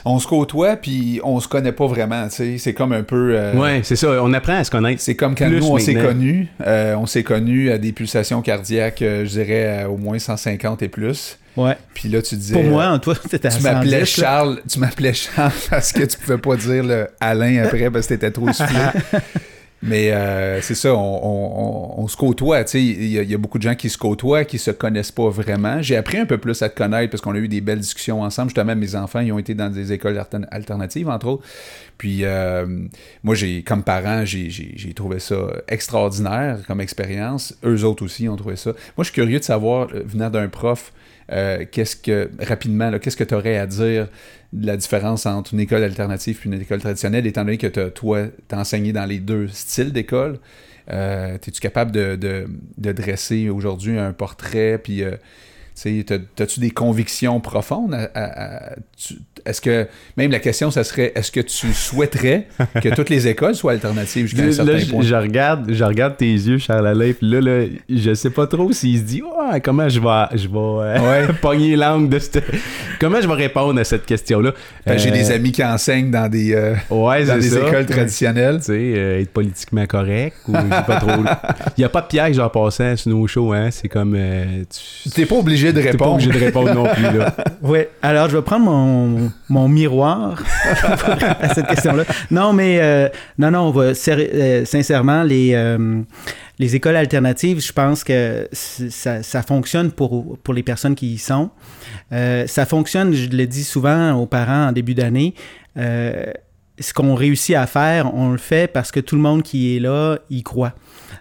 on 0.06 0.20
se 0.20 0.28
côtoie, 0.28 0.76
puis 0.76 1.20
on 1.24 1.40
se 1.40 1.48
connaît 1.48 1.72
pas 1.72 1.88
vraiment. 1.88 2.28
C'est 2.30 2.74
comme 2.74 2.92
un 2.94 3.04
peu. 3.04 3.36
Euh, 3.36 3.54
oui, 3.56 3.80
c'est 3.84 3.96
ça. 3.96 4.24
On 4.24 4.34
apprend 4.34 4.56
à 4.56 4.64
se 4.64 4.72
connaître. 4.72 5.02
C'est 5.02 5.16
comme 5.16 5.36
quand 5.36 5.50
nous, 5.50 5.66
on 5.66 5.78
s'est 5.78 5.96
connus. 5.96 6.48
Euh, 6.66 6.96
on 6.96 7.06
s'est 7.06 7.24
connus 7.24 7.72
à 7.72 7.78
des 7.78 7.92
pulsations 7.92 8.42
cardiaques, 8.42 9.00
je 9.02 9.30
dirais, 9.30 9.86
au 9.86 9.98
moins 9.98 10.20
150 10.20 10.82
et 10.82 10.90
plus. 10.90 11.38
Ouais. 11.56 11.78
Puis 11.94 12.10
là, 12.10 12.22
tu 12.22 12.36
disais. 12.36 12.56
Pour 12.56 12.64
moi, 12.64 12.98
toi, 13.00 13.14
c'était 13.30 13.50
Tu 13.50 13.62
m'appelais 13.62 14.06
Charles, 14.06 14.62
tu 14.68 14.80
m'appelais 14.80 15.14
Charles 15.14 15.52
parce 15.70 15.92
que 15.92 16.04
tu 16.04 16.18
pouvais 16.18 16.40
pas 16.40 16.56
dire 16.56 16.84
le 16.84 17.08
Alain 17.20 17.64
après 17.64 17.92
parce 17.92 18.08
que 18.08 18.16
t'étais 18.16 18.32
trop 18.32 18.52
soufflé. 18.52 18.80
Mais 19.86 20.14
euh, 20.14 20.62
c'est 20.62 20.76
ça, 20.76 20.96
on, 20.96 22.08
se 22.08 22.16
côtoie. 22.16 22.62
Il 22.74 23.04
y, 23.04 23.16
y, 23.16 23.34
a 23.34 23.38
beaucoup 23.38 23.58
de 23.58 23.64
gens 23.64 23.76
qui 23.76 23.90
se 23.90 23.98
côtoient, 23.98 24.46
qui 24.46 24.58
se 24.58 24.72
connaissent 24.72 25.12
pas 25.12 25.30
vraiment. 25.30 25.82
J'ai 25.82 25.98
appris 25.98 26.20
un 26.20 26.26
peu 26.26 26.38
plus 26.38 26.62
à 26.62 26.70
te 26.70 26.78
connaître 26.78 27.12
parce 27.12 27.20
qu'on 27.20 27.36
a 27.36 27.38
eu 27.38 27.50
des 27.50 27.60
belles 27.60 27.82
discussions 27.82 28.22
ensemble. 28.22 28.50
Justement, 28.50 28.78
mes 28.78 28.96
enfants, 28.96 29.20
ils 29.20 29.34
ont 29.34 29.40
été 29.40 29.56
dans 29.56 29.70
des 29.70 29.92
écoles 29.92 30.24
alternatives, 30.52 31.10
entre 31.10 31.28
autres. 31.28 31.46
Puis 31.98 32.20
euh, 32.24 32.66
moi, 33.24 33.36
j'ai 33.36 33.62
comme 33.62 33.84
parent, 33.84 34.24
j'ai 34.24 34.94
trouvé 34.96 35.20
ça 35.20 35.36
extraordinaire 35.68 36.60
comme 36.66 36.80
expérience. 36.80 37.54
Eux 37.66 37.84
autres 37.84 38.06
aussi 38.06 38.30
ont 38.30 38.38
trouvé 38.38 38.56
ça. 38.56 38.72
Moi, 38.72 39.04
je 39.04 39.04
suis 39.04 39.14
curieux 39.14 39.40
de 39.40 39.44
savoir, 39.44 39.90
euh, 39.94 40.04
venant 40.06 40.30
d'un 40.30 40.48
prof, 40.48 40.94
euh, 41.32 41.66
qu'est-ce 41.72 41.96
que, 41.96 42.30
rapidement, 42.40 42.92
qu'est-ce 43.00 43.18
que 43.18 43.24
tu 43.24 43.34
aurais 43.34 43.58
à 43.58 43.66
dire 43.66 44.08
de 44.52 44.68
la 44.68 44.78
différence 44.78 45.26
entre 45.26 45.54
une 45.54 45.60
école 45.60 45.84
alternative 45.84 46.40
et 46.44 46.48
une 46.48 46.62
école 46.62 46.80
traditionnelle, 46.80 47.26
étant 47.26 47.44
donné 47.44 47.58
que 47.58 47.90
toi, 47.90 48.28
tu 48.48 48.56
as 48.56 48.60
enseigné 48.60 48.94
dans 48.94 49.06
les 49.06 49.20
deux 49.20 49.48
styles 49.48 49.92
d'école? 49.92 50.40
Euh, 50.92 51.36
Es-tu 51.36 51.62
capable 51.62 51.92
de, 51.92 52.18
de, 52.78 52.92
dresser 52.92 53.50
aujourd'hui 53.50 53.98
un 53.98 54.12
portrait, 54.12 54.80
puis 54.84 55.04
euh, 55.04 55.16
As-tu 56.40 56.60
des 56.60 56.72
convictions 56.72 57.40
profondes? 57.40 57.98
Est-ce 59.46 59.62
que, 59.62 59.88
même 60.18 60.32
la 60.32 60.40
question, 60.40 60.72
ça 60.72 60.84
serait, 60.84 61.12
est-ce 61.16 61.32
que 61.32 61.40
tu 61.40 61.74
souhaiterais 61.74 62.48
que 62.82 62.90
toutes 62.90 63.10
les 63.10 63.28
écoles 63.28 63.56
soient 63.56 63.74
alternatives 63.74 64.28
jusqu'à 64.28 64.46
un 64.46 64.52
certain 64.52 64.86
point? 64.90 65.02
Je 65.02 65.16
regarde, 65.16 65.72
je 65.72 65.84
regarde 65.84 66.18
tes 66.18 66.32
yeux, 66.32 66.58
Charles 66.58 66.88
Alain, 66.88 67.12
puis 67.14 67.30
là, 67.30 67.42
là, 67.42 67.66
je 67.90 68.14
sais 68.14 68.30
pas 68.30 68.48
trop 68.48 68.72
s'il 68.72 69.00
se 69.00 69.04
dit, 69.04 69.22
comment 69.64 69.90
je 69.90 70.00
vais, 70.00 70.38
je 70.38 70.48
vais 70.48 70.54
euh, 70.56 71.28
pogner 71.42 71.76
l'angle 71.76 72.10
de 72.10 72.20
cette... 72.20 72.44
Comment 73.00 73.20
je 73.20 73.28
vais 73.28 73.34
répondre 73.34 73.80
à 73.80 73.84
cette 73.84 74.06
question-là? 74.06 74.54
J'ai 74.96 75.12
des 75.12 75.30
euh, 75.32 75.36
amis 75.36 75.52
qui 75.52 75.64
enseignent 75.64 76.12
dans 76.12 76.30
des, 76.30 76.54
euh, 76.54 76.76
dans 76.90 77.38
des 77.38 77.58
écoles 77.58 77.86
traditionnelles. 77.86 78.60
Tu 78.60 78.66
sais, 78.66 79.22
être 79.22 79.32
politiquement 79.32 79.86
correct, 79.86 80.38
ou 80.48 80.54
pas 80.54 81.00
trop... 81.00 81.12
Il 81.78 81.82
n'y 81.82 81.84
a 81.84 81.90
pas 81.90 82.02
de 82.02 82.08
piège 82.08 82.40
en 82.40 82.50
passant 82.50 82.96
sur 82.96 83.12
nos 83.12 83.28
shows, 83.28 83.52
hein? 83.52 83.70
C'est 83.72 83.90
comme... 83.90 84.18
tu 85.04 85.20
n'es 85.20 85.26
pas 85.26 85.36
obligé 85.36 85.74
de 85.74 85.82
répondre. 85.82 85.98
Pas 85.98 86.12
obligé 86.12 86.32
de 86.32 86.46
répondre 86.46 86.74
non 86.74 86.86
plus, 86.94 87.18
là. 87.18 87.36
oui, 87.62 87.80
alors 88.02 88.30
je 88.30 88.38
vais 88.38 88.44
prendre 88.44 88.66
mon, 88.66 89.32
mon 89.50 89.68
miroir 89.68 90.42
à 90.66 91.54
cette 91.54 91.68
question-là. 91.68 92.06
Non, 92.32 92.54
mais 92.54 92.80
euh, 92.82 93.10
non, 93.38 93.52
non, 93.52 93.60
on 93.60 93.72
va, 93.72 93.92
euh, 94.08 94.66
sincèrement, 94.66 95.24
les, 95.24 95.52
euh, 95.54 96.02
les 96.60 96.76
écoles 96.76 96.96
alternatives, 96.96 97.62
je 97.62 97.72
pense 97.72 98.04
que 98.04 98.48
ça, 98.52 99.44
fonctionne 99.44 99.92
pour, 99.92 100.38
pour 100.40 100.54
les 100.54 100.64
personnes 100.64 100.96
qui 100.96 101.14
y 101.14 101.18
sont. 101.18 101.50
ça 102.12 102.66
fonctionne, 102.66 103.14
je 103.14 103.30
le 103.30 103.46
dis 103.46 103.64
souvent 103.64 104.14
aux 104.14 104.26
parents 104.26 104.68
en 104.68 104.72
début 104.72 104.94
d'année. 104.94 105.34
ce 105.76 106.94
qu'on 106.94 107.16
réussit 107.16 107.56
à 107.56 107.68
faire, 107.68 108.14
on 108.16 108.32
le 108.32 108.38
fait 108.38 108.72
parce 108.72 108.92
que 108.92 109.00
tout 109.00 109.16
le 109.16 109.22
monde 109.22 109.44
qui 109.44 109.76
est 109.76 109.80
là 109.80 110.18
y 110.30 110.44
croit. 110.44 110.74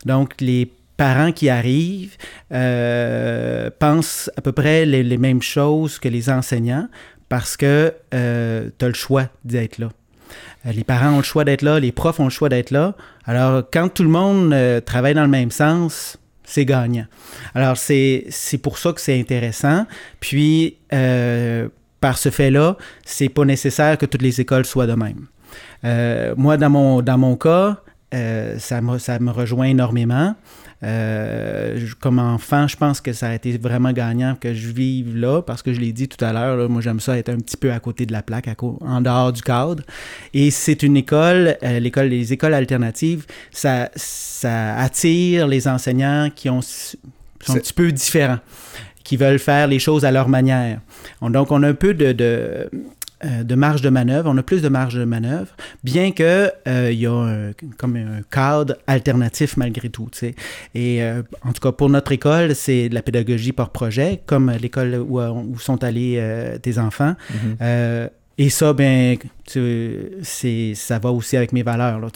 Donc, 0.05 0.41
les 0.41 0.71
parents 0.97 1.33
qui 1.33 1.49
arrivent 1.49 2.17
pensent 3.79 4.31
à 4.37 4.41
peu 4.43 4.53
près 4.53 4.87
les, 4.87 5.19
mêmes 5.19 5.43
choses 5.43 5.99
que 5.99 6.09
les 6.09 6.31
enseignants 6.31 6.89
parce 7.33 7.57
que 7.57 7.95
euh, 8.13 8.69
tu 8.79 8.85
as 8.85 8.89
le 8.89 8.95
choix 8.95 9.25
d'être 9.47 9.79
là. 9.79 9.89
Euh, 10.67 10.73
les 10.73 10.85
parents 10.85 11.15
ont 11.15 11.17
le 11.17 11.23
choix 11.23 11.45
d'être 11.45 11.63
là, 11.63 11.81
les 11.81 11.91
profs 11.91 12.21
ont 12.21 12.25
le 12.25 12.31
choix 12.31 12.51
d'être 12.51 12.71
là. 12.71 12.95
Alors, 13.25 13.63
quand 13.73 13.89
tout 13.89 14.03
le 14.03 14.11
monde 14.11 14.55
travaille 14.85 15.15
dans 15.15 15.23
le 15.23 15.29
même 15.29 15.51
sens, 15.51 16.19
c'est 16.45 16.67
gagnant. 16.67 17.07
Alors, 17.55 17.79
c'est 17.79 18.29
pour 18.63 18.77
ça 18.77 18.93
que 18.93 19.01
c'est 19.01 19.19
intéressant. 19.19 19.87
Puis, 20.21 20.77
par 20.91 22.19
ce 22.19 22.29
fait-là, 22.29 22.77
c'est 23.07 23.31
pas 23.31 23.47
nécessaire 23.47 23.97
que 23.97 24.05
toutes 24.05 24.21
les 24.21 24.43
écoles 24.43 24.67
soient 24.67 24.87
de 24.87 24.93
même. 24.95 25.27
moi, 26.37 26.59
dans 26.59 26.69
mon, 26.69 27.01
dans 27.01 27.17
mon 27.17 27.37
cas, 27.37 27.81
ça, 28.13 28.81
ça 28.99 29.19
me 29.19 29.31
rejoint 29.31 29.67
énormément. 29.67 30.35
Euh, 30.85 31.79
comme 32.01 32.19
enfant, 32.19 32.67
je 32.67 32.77
pense 32.77 33.01
que 33.01 33.13
ça 33.13 33.29
a 33.29 33.35
été 33.35 33.57
vraiment 33.57 33.93
gagnant 33.93 34.35
que 34.35 34.53
je 34.53 34.69
vive 34.69 35.17
là 35.17 35.41
parce 35.41 35.63
que 35.63 35.73
je 35.73 35.81
l'ai 35.81 35.93
dit 35.93 36.09
tout 36.09 36.23
à 36.25 36.33
l'heure, 36.33 36.69
moi 36.69 36.83
j'aime 36.83 36.99
ça 36.99 37.17
être 37.17 37.29
un 37.29 37.37
petit 37.37 37.57
peu 37.57 37.73
à 37.73 37.79
côté 37.79 38.05
de 38.05 38.13
la 38.13 38.23
plaque, 38.23 38.49
en 38.81 39.01
dehors 39.01 39.33
du 39.33 39.43
cadre. 39.43 39.85
Et 40.35 40.51
c'est 40.51 40.83
une 40.83 40.97
école, 40.97 41.57
euh, 41.63 41.79
l'école, 41.79 42.09
les 42.09 42.33
écoles 42.33 42.55
alternatives, 42.55 43.27
ça, 43.53 43.91
ça 43.95 44.75
attire 44.77 45.47
les 45.47 45.69
enseignants 45.69 46.31
qui 46.35 46.51
ont, 46.51 46.63
sont 46.63 46.97
un 47.49 47.55
petit 47.55 47.75
peu 47.75 47.93
différents, 47.93 48.41
qui 49.05 49.17
veulent 49.17 49.39
faire 49.39 49.69
les 49.69 49.79
choses 49.79 50.05
à 50.05 50.11
leur 50.11 50.29
manière. 50.29 50.81
Donc 51.23 51.53
on 51.53 51.63
a 51.63 51.69
un 51.69 51.75
peu 51.75 51.95
de, 51.95 52.11
de 52.11 52.69
euh, 53.25 53.43
de 53.45 53.55
marge 53.55 53.83
de 53.83 53.89
manœuvre, 53.89 54.31
on 54.31 54.37
a 54.39 54.43
plus 54.43 54.63
de 54.63 54.69
marge 54.69 54.95
de 54.95 55.05
manœuvre, 55.05 55.55
bien 55.85 56.13
que 56.13 56.51
euh, 56.69 56.91
il 56.93 56.99
y 57.01 57.07
a 57.07 57.13
un, 57.13 57.53
comme 57.79 57.97
un 57.97 58.23
cadre 58.31 58.77
alternatif 58.87 59.57
malgré 59.57 59.89
tout. 59.89 60.09
tu 60.13 60.19
sais. 60.19 60.35
Et 60.75 61.03
euh, 61.03 61.23
en 61.43 61.53
tout 61.53 61.61
cas, 61.61 61.73
pour 61.73 61.89
notre 61.89 62.13
école, 62.13 62.55
c'est 62.55 62.89
de 62.89 62.95
la 62.95 63.03
pédagogie 63.03 63.53
par 63.53 63.71
projet, 63.71 64.21
comme 64.27 64.51
l'école 64.51 64.97
où, 64.97 65.21
où 65.21 65.59
sont 65.59 65.83
allés 65.85 66.23
tes 66.63 66.79
enfants. 66.79 67.15
Mhm. 67.31 67.57
Euh, 67.61 68.09
et 68.39 68.49
ça, 68.49 68.73
ben, 68.73 69.19
tu- 69.47 69.99
c'est, 70.23 70.73
ça 70.75 70.99
va 70.99 71.11
aussi 71.13 71.37
avec 71.37 71.53
mes 71.53 71.63
valeurs. 71.63 72.01
Là, 72.01 72.09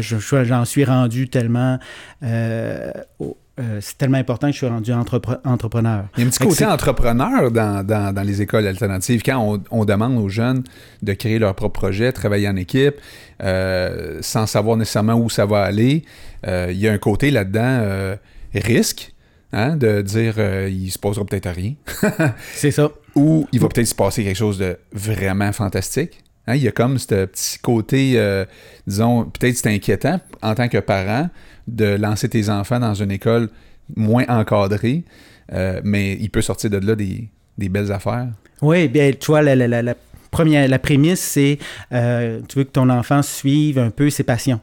j'en 0.00 0.64
suis 0.64 0.84
rendu 0.84 1.28
tellement. 1.28 1.78
euh, 2.22 2.90
au- 3.18 3.36
euh, 3.60 3.78
c'est 3.80 3.96
tellement 3.98 4.18
important 4.18 4.48
que 4.48 4.52
je 4.52 4.58
suis 4.58 4.66
rendu 4.66 4.90
entrepre- 4.92 5.38
entrepreneur. 5.44 6.06
Il 6.16 6.20
y 6.20 6.24
a 6.24 6.26
un 6.26 6.30
petit 6.30 6.44
côté 6.44 6.64
entrepreneur 6.66 7.50
dans, 7.52 7.86
dans- 7.86 8.12
dans 8.12 8.22
les 8.22 8.42
écoles 8.42 8.66
alternatives. 8.66 9.22
Quand 9.24 9.38
on, 9.38 9.62
on 9.70 9.84
demande 9.84 10.18
aux 10.18 10.28
jeunes 10.28 10.64
de 11.02 11.12
créer 11.12 11.38
leur 11.38 11.54
propre 11.54 11.78
projet, 11.80 12.10
travailler 12.12 12.48
en 12.48 12.56
équipe, 12.56 12.96
euh, 13.42 14.18
sans 14.22 14.46
savoir 14.46 14.76
nécessairement 14.76 15.14
où 15.14 15.30
ça 15.30 15.46
va 15.46 15.62
aller, 15.62 16.04
euh, 16.46 16.68
il 16.70 16.78
y 16.78 16.88
a 16.88 16.92
un 16.92 16.98
côté 16.98 17.30
là-dedans 17.30 18.16
risque, 18.54 19.12
hein, 19.52 19.76
de 19.76 20.02
dire 20.02 20.34
il 20.68 20.90
se 20.90 20.98
passera 20.98 21.24
peut-être 21.24 21.50
rien, 21.50 21.74
C'est 22.54 22.70
ça. 22.70 22.90
ou 23.14 23.46
il 23.52 23.60
va 23.60 23.68
peut-être 23.68 23.86
se 23.88 23.94
passer 23.94 24.24
quelque 24.24 24.36
chose 24.36 24.58
de 24.58 24.76
vraiment 24.92 25.52
fantastique. 25.52 26.20
Hein, 26.46 26.56
il 26.56 26.62
y 26.62 26.68
a 26.68 26.72
comme 26.72 26.98
ce 26.98 27.24
petit 27.24 27.58
côté, 27.60 28.44
disons, 28.86 29.24
peut-être 29.24 29.56
c'est 29.56 29.72
inquiétant 29.74 30.20
en 30.42 30.54
tant 30.54 30.68
que 30.68 30.78
parent 30.78 31.30
de 31.66 31.96
lancer 31.96 32.28
tes 32.28 32.48
enfants 32.50 32.80
dans 32.80 32.94
une 32.94 33.10
école 33.10 33.48
moins 33.96 34.24
encadrée, 34.28 35.04
euh, 35.52 35.80
mais 35.84 36.14
il 36.20 36.30
peut 36.30 36.42
sortir 36.42 36.70
de 36.70 36.78
là 36.78 36.94
des, 36.94 37.28
des 37.58 37.68
belles 37.68 37.92
affaires. 37.92 38.28
Oui, 38.62 38.88
bien, 38.88 39.10
tu 39.18 39.26
vois, 39.26 39.42
la, 39.42 39.54
la- 39.54 39.68
la- 39.68 39.82
la 39.82 39.94
première, 40.30 40.66
la 40.68 40.78
prémisse, 40.78 41.20
c'est 41.20 41.58
euh, 41.92 42.40
tu 42.48 42.58
veux 42.58 42.64
que 42.64 42.70
ton 42.72 42.88
enfant 42.90 43.22
suive 43.22 43.78
un 43.78 43.90
peu 43.90 44.10
ses 44.10 44.22
passions. 44.24 44.60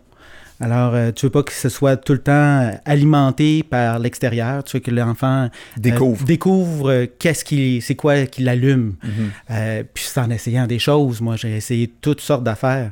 Alors, 0.60 0.94
euh, 0.94 1.12
tu 1.12 1.26
veux 1.26 1.32
pas 1.32 1.42
que 1.42 1.52
ce 1.54 1.70
soit 1.70 1.98
tout 1.98 2.14
le 2.14 2.20
temps 2.22 2.32
euh, 2.62 2.72
alimenté 2.86 3.64
par 3.64 3.98
l'extérieur. 3.98 4.64
Tu 4.64 4.78
veux 4.78 4.82
que 4.82 4.92
l'enfant 4.92 5.46
euh, 5.46 5.48
Découvre. 5.78 6.24
découvre 6.24 6.92
euh, 6.92 7.06
qu'est-ce 7.18 7.44
qui, 7.44 7.82
c'est 7.82 7.96
quoi 7.96 8.28
qui 8.28 8.44
l'allume. 8.44 8.94
Mhm. 9.04 9.84
Puis 9.94 10.04
c'est 10.08 10.20
en 10.20 10.30
essayant 10.30 10.68
des 10.68 10.78
choses. 10.78 11.20
Moi, 11.20 11.36
j'ai 11.36 11.56
essayé 11.58 11.92
toutes 12.02 12.22
sortes 12.22 12.44
d'affaires. 12.44 12.92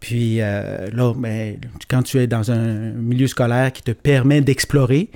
Puis 0.00 0.40
euh, 0.40 0.88
là, 0.92 1.12
ben, 1.16 1.56
quand 1.88 2.02
tu 2.02 2.18
es 2.18 2.26
dans 2.26 2.50
un 2.50 2.90
milieu 2.92 3.26
scolaire 3.26 3.72
qui 3.72 3.82
te 3.82 3.92
permet 3.92 4.40
d'explorer, 4.40 5.10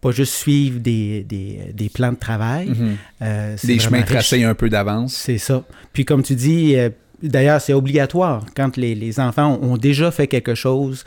pas 0.00 0.12
juste 0.12 0.32
suivre 0.34 0.78
des, 0.80 1.24
des, 1.24 1.72
des 1.74 1.88
plans 1.88 2.12
de 2.12 2.16
travail. 2.18 2.68
Mhm. 2.68 2.96
euh, 3.22 3.56
Des 3.64 3.78
chemins 3.78 3.98
riche. 3.98 4.06
tracés 4.06 4.44
un 4.44 4.54
peu 4.54 4.68
d'avance. 4.70 5.14
C'est 5.14 5.38
ça. 5.38 5.62
Puis 5.92 6.04
comme 6.04 6.22
tu 6.22 6.34
dis, 6.36 6.76
euh, 6.76 6.88
d'ailleurs, 7.22 7.60
c'est 7.60 7.74
obligatoire 7.74 8.46
quand 8.56 8.76
les, 8.78 8.94
les 8.94 9.20
enfants 9.20 9.58
ont 9.60 9.76
déjà 9.76 10.10
fait 10.10 10.26
quelque 10.26 10.54
chose 10.54 11.04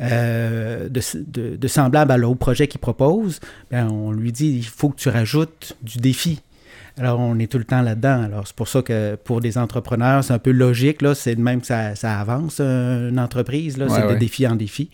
euh, 0.00 0.88
de, 0.88 1.00
de- 1.26 1.56
de 1.56 1.68
semblable 1.68 2.12
à 2.12 2.16
l'autre 2.18 2.38
projet 2.38 2.68
qu'ils 2.68 2.80
proposent, 2.80 3.40
ben, 3.70 3.88
on 3.88 4.12
lui 4.12 4.30
dit, 4.30 4.48
il 4.58 4.64
faut 4.64 4.90
que 4.90 4.96
tu 5.00 5.08
rajoutes 5.08 5.76
du 5.82 5.98
défi. 5.98 6.40
Alors, 6.98 7.20
on 7.20 7.38
est 7.38 7.50
tout 7.50 7.58
le 7.58 7.64
temps 7.64 7.82
là-dedans. 7.82 8.22
Alors, 8.24 8.46
c'est 8.46 8.56
pour 8.56 8.68
ça 8.68 8.80
que 8.80 9.16
pour 9.16 9.40
des 9.42 9.58
entrepreneurs, 9.58 10.24
c'est 10.24 10.32
un 10.32 10.38
peu 10.38 10.50
logique. 10.50 11.02
Là, 11.02 11.14
c'est 11.14 11.34
de 11.34 11.42
même 11.42 11.60
que 11.60 11.66
ça, 11.66 11.94
ça 11.94 12.18
avance, 12.18 12.56
euh, 12.60 13.10
une 13.10 13.20
entreprise. 13.20 13.76
Là, 13.76 13.86
Ouais, 13.86 13.92
c'est 13.94 14.06
ouais. 14.06 14.14
de 14.14 14.18
défi 14.18 14.46
en 14.46 14.56
défi. 14.56 14.88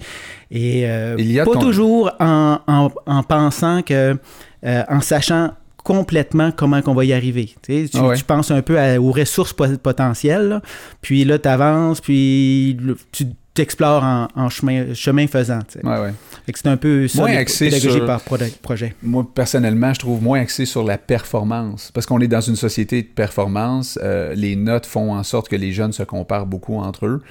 Et 0.51 0.89
euh, 0.91 1.15
Il 1.19 1.31
y 1.31 1.39
a 1.39 1.45
pas 1.45 1.53
ton- 1.53 1.61
toujours 1.61 2.11
en, 2.19 2.59
en- 2.67 2.91
en 3.07 3.23
pensant 3.23 3.83
que, 3.83 4.17
euh, 4.65 4.83
en 4.89 5.01
sachant 5.01 5.53
complètement 5.85 6.51
comment 6.53 6.81
qu'on 6.83 6.95
va 6.95 7.05
y 7.05 7.13
arriver. 7.13 7.55
Tu, 7.63 7.83
sais, 7.85 7.89
tu, 7.89 7.99
Ah 8.01 8.07
ouais. 8.09 8.17
tu 8.17 8.25
penses 8.25 8.51
un 8.51 8.63
peu 8.63 8.79
à- 8.79 9.01
aux 9.01 9.11
ressources 9.13 9.53
po- 9.53 9.77
potentielles, 9.83 10.49
là, 10.49 10.63
puis 11.01 11.25
là, 11.25 11.39
tu 11.39 11.49
avances, 11.49 12.01
puis 12.01 12.77
tu 13.13 13.27
t'explores 13.55 14.03
en, 14.03 14.29
en 14.35 14.49
chemin, 14.49 14.95
chemin 14.95 15.27
faisant. 15.27 15.59
Ouais, 15.85 15.99
ouais. 16.01 16.13
C'est 16.55 16.67
un 16.67 16.77
peu 16.77 17.07
ça, 17.09 17.19
Moins 17.23 17.37
axé 17.37 17.67
pédagogie 17.67 17.97
sur- 17.99 18.07
par 18.07 18.21
pro- 18.21 18.37
projet. 18.63 18.95
Moi, 19.03 19.27
personnellement, 19.35 19.93
je 19.95 20.01
trouve 20.01 20.23
moins 20.23 20.41
axé 20.41 20.65
sur 20.65 20.83
la 20.85 20.99
performance. 20.99 21.91
Parce 21.93 22.07
qu'on 22.07 22.21
est 22.21 22.29
dans 22.29 22.41
une 22.41 22.57
société 22.57 23.03
de 23.03 23.09
performance. 23.09 23.99
euh, 24.03 24.35
les 24.35 24.57
notes 24.57 24.87
font 24.87 25.15
en 25.15 25.23
sorte 25.23 25.49
que 25.49 25.57
les 25.57 25.73
jeunes 25.73 25.93
se 25.93 26.03
comparent 26.03 26.47
beaucoup 26.47 26.77
entre 26.77 27.07
eux. 27.07 27.23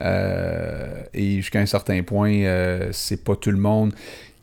Euh, 0.00 1.02
et 1.12 1.36
jusqu'à 1.36 1.60
un 1.60 1.66
certain 1.66 2.02
point, 2.02 2.32
euh, 2.32 2.88
c'est 2.92 3.22
pas 3.22 3.36
tout 3.36 3.50
le 3.50 3.58
monde 3.58 3.92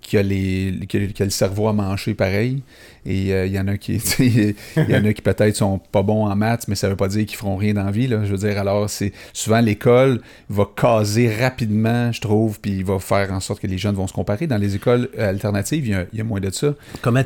qui 0.08 0.18
a, 0.18 0.24
les, 0.24 0.74
a, 0.94 1.24
le 1.26 1.30
cerveau 1.30 1.68
à 1.68 1.74
manger 1.74 2.14
pareil. 2.14 2.62
Et 3.06 3.34
euh, 3.34 3.46
il 3.46 3.52
y 3.52 3.60
en 3.60 3.68
a 3.68 3.78
qui, 3.78 3.96
il 4.20 4.56
y 4.90 4.96
en 4.96 5.04
a 5.04 5.12
qui 5.12 5.22
peut-être 5.22 5.56
sont 5.58 5.80
pas 5.92 6.02
bons 6.02 6.26
en 6.26 6.36
maths, 6.36 6.68
mais 6.70 6.76
ça 6.76 6.88
veut 6.88 6.96
pas 6.96 7.10
dire 7.10 7.26
qu'ils 7.26 7.38
feront 7.38 7.58
rien 7.58 7.74
dans 7.74 7.84
la 7.84 7.92
vie. 7.92 8.08
Là. 8.08 8.24
Je 8.24 8.32
veux 8.32 8.38
dire, 8.38 8.58
alors 8.58 8.90
c'est 8.90 9.12
souvent 9.34 9.60
l'école 9.60 10.22
va 10.50 10.66
caser 10.76 11.30
rapidement, 11.36 12.10
je 12.14 12.22
trouve, 12.22 12.62
puis 12.62 12.72
il 12.78 12.86
va 12.86 13.00
faire 13.00 13.34
en 13.34 13.42
sorte 13.42 13.60
que 13.60 13.68
les 13.68 13.78
jeunes 13.78 13.96
vont 13.96 14.08
se 14.08 14.14
comparer. 14.14 14.48
Dans 14.48 14.58
les 14.58 14.76
écoles 14.76 15.10
euh, 15.20 15.30
alternatives, 15.30 15.86
il 15.86 16.08
y 16.14 16.18
y 16.18 16.22
a 16.22 16.24
moins 16.24 16.40
de 16.40 16.52
ça. 16.52 16.74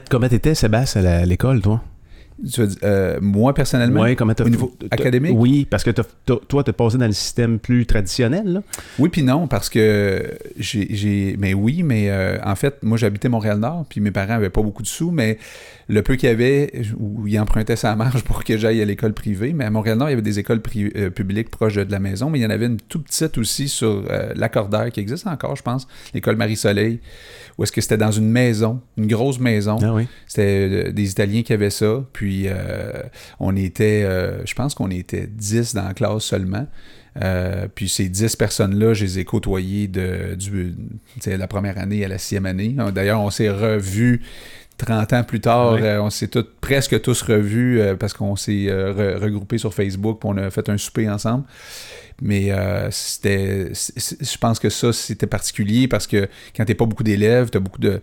Comment 0.09 0.27
t'étais, 0.27 0.55
Sébastien, 0.55 1.05
à 1.05 1.23
l'école, 1.23 1.61
toi? 1.61 1.83
Tu 2.49 2.61
veux 2.61 2.67
dire, 2.67 2.77
euh, 2.83 3.19
moi, 3.21 3.53
personnellement, 3.53 4.01
Ouais, 4.01 4.15
comment 4.15 4.33
t'as- 4.33 4.45
au 4.45 4.49
niveau 4.49 4.73
académique? 4.89 5.33
Oui, 5.35 5.65
parce 5.69 5.83
que 5.83 5.91
toi, 5.91 6.63
t'es 6.63 6.73
passé 6.73 6.97
dans 6.97 7.05
le 7.05 7.11
système 7.11 7.59
plus 7.59 7.85
traditionnel, 7.85 8.45
là. 8.53 8.63
Oui, 8.99 9.09
puis 9.09 9.21
non, 9.23 9.47
parce 9.47 9.69
que 9.69 10.23
j'ai. 10.57 11.35
Mais 11.39 11.53
oui, 11.53 11.83
mais 11.83 12.09
euh, 12.09 12.37
en 12.43 12.55
fait, 12.55 12.75
moi, 12.83 12.97
j'habitais 12.97 13.29
Montréal-Nord, 13.29 13.85
puis 13.89 14.01
mes 14.01 14.11
parents 14.11 14.33
avaient 14.33 14.49
pas 14.49 14.61
beaucoup 14.61 14.81
de 14.81 14.87
sous, 14.87 15.11
mais 15.11 15.37
le 15.91 16.01
peu 16.01 16.15
qu'il 16.15 16.29
y 16.29 16.31
avait, 16.31 16.71
où 16.97 17.27
ils 17.27 17.37
empruntaient 17.37 17.75
sa 17.75 17.95
marge 17.95 18.23
pour 18.23 18.45
que 18.45 18.57
j'aille 18.57 18.81
à 18.81 18.85
l'école 18.85 19.13
privée. 19.13 19.51
Mais 19.51 19.65
à 19.65 19.69
Montréal-Nord, 19.69 20.07
il 20.07 20.11
y 20.11 20.13
avait 20.13 20.21
des 20.21 20.39
écoles 20.39 20.61
euh, 20.95 21.09
publiques 21.09 21.49
proches 21.49 21.75
de 21.75 21.91
la 21.91 21.99
maison, 21.99 22.29
mais 22.29 22.39
il 22.39 22.43
y 22.43 22.45
en 22.45 22.49
avait 22.49 22.67
une 22.67 22.77
toute 22.77 23.03
petite 23.05 23.37
aussi 23.37 23.67
sur 23.67 24.05
euh, 24.09 24.31
l'accordaire 24.35 24.89
qui 24.91 25.01
existe 25.01 25.27
encore, 25.27 25.57
je 25.57 25.63
pense, 25.63 25.87
l'école 26.13 26.37
Marie-Soleil, 26.37 27.01
où 27.57 27.63
est-ce 27.63 27.73
que 27.73 27.81
c'était 27.81 27.97
dans 27.97 28.11
une 28.11 28.29
maison, 28.29 28.79
une 28.97 29.07
grosse 29.07 29.39
maison. 29.39 29.77
Ah 29.81 29.93
oui. 29.93 30.07
C'était 30.27 30.87
euh, 30.87 30.91
des 30.93 31.11
Italiens 31.11 31.43
qui 31.43 31.51
avaient 31.51 31.69
ça. 31.69 32.05
Puis 32.13 32.45
euh, 32.45 32.93
on 33.41 33.55
était, 33.57 34.07
je 34.45 34.53
pense 34.53 34.73
qu'on 34.73 34.91
était 34.91 35.27
10 35.27 35.75
dans 35.75 35.83
la 35.83 35.93
classe 35.93 36.23
seulement. 36.23 36.67
Euh, 37.21 37.67
puis 37.73 37.89
ces 37.89 38.07
10 38.07 38.35
personnes-là, 38.37 38.93
je 38.93 39.03
les 39.03 39.19
ai 39.19 39.25
côtoyées 39.25 39.87
de 39.87 40.35
du, 40.35 40.73
la 41.25 41.47
première 41.47 41.77
année 41.77 42.05
à 42.05 42.07
la 42.07 42.17
sixième 42.17 42.45
année. 42.45 42.75
D'ailleurs, 42.93 43.21
on 43.21 43.29
s'est 43.29 43.49
revus 43.49 44.21
30 44.85 45.13
ans 45.13 45.23
plus 45.23 45.39
tard. 45.39 45.73
Euh, 45.81 45.99
on 45.99 46.09
s'est 46.09 46.27
tous, 46.27 46.45
presque 46.61 47.01
tous 47.01 47.21
revus 47.21 47.79
euh, 47.79 47.95
parce 47.95 48.13
qu'on 48.13 48.35
s'est 48.35 48.65
euh, 48.67 48.93
re- 48.93 49.17
regroupés 49.23 49.57
sur 49.57 49.73
Facebook 49.73 50.19
on 50.25 50.37
a 50.37 50.49
fait 50.49 50.67
un 50.69 50.77
souper 50.77 51.09
ensemble. 51.09 51.43
Mais 52.23 52.51
c'était, 52.91 53.71
je 53.73 54.37
pense 54.37 54.59
que 54.59 54.69
ça, 54.69 54.93
c'était 54.93 55.25
particulier 55.25 55.87
parce 55.87 56.05
que 56.05 56.27
quand 56.55 56.65
t'es 56.65 56.75
pas 56.75 56.85
beaucoup 56.85 57.01
d'élèves, 57.03 57.49
t'as 57.49 57.57
beaucoup 57.59 57.79
de, 57.81 57.99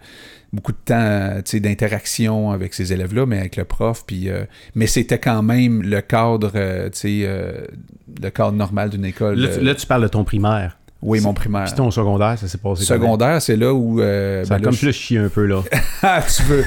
beaucoup 0.52 0.72
de 0.72 0.78
temps 0.84 1.40
d'interaction 1.60 2.50
avec 2.50 2.74
ces 2.74 2.92
élèves-là, 2.92 3.26
mais 3.26 3.38
avec 3.38 3.54
le 3.54 3.64
prof. 3.64 4.02
Puis, 4.04 4.28
mais 4.74 4.88
c'était 4.88 5.20
quand 5.20 5.44
même 5.44 5.82
le 5.82 6.00
cadre, 6.00 6.50
le 6.54 8.30
cadre 8.30 8.52
normal 8.56 8.90
d'une 8.90 9.04
école. 9.04 9.38
Là, 9.38 9.48
tu- 9.56 9.60
là, 9.64 9.74
tu 9.76 9.86
parles 9.86 10.02
de 10.02 10.08
ton 10.08 10.24
primaire. 10.24 10.77
Oui, 11.00 11.20
mon 11.20 11.32
primaire. 11.32 11.64
Puis 11.66 11.74
ton 11.74 11.90
secondaire, 11.92 12.36
ça 12.38 12.48
s'est 12.48 12.58
passé? 12.58 12.84
Secondaire, 12.84 13.40
c'est 13.40 13.56
là 13.56 13.72
où. 13.72 14.00
euh, 14.00 14.44
Ça 14.44 14.54
a 14.54 14.58
ben 14.58 14.64
là, 14.64 14.68
comme 14.70 14.74
je- 14.74 14.80
plus 14.86 14.92
chié 14.92 15.18
un 15.18 15.28
peu, 15.28 15.46
là. 15.46 15.62
Ah, 16.02 16.22
tu 16.22 16.42
veux. 16.44 16.64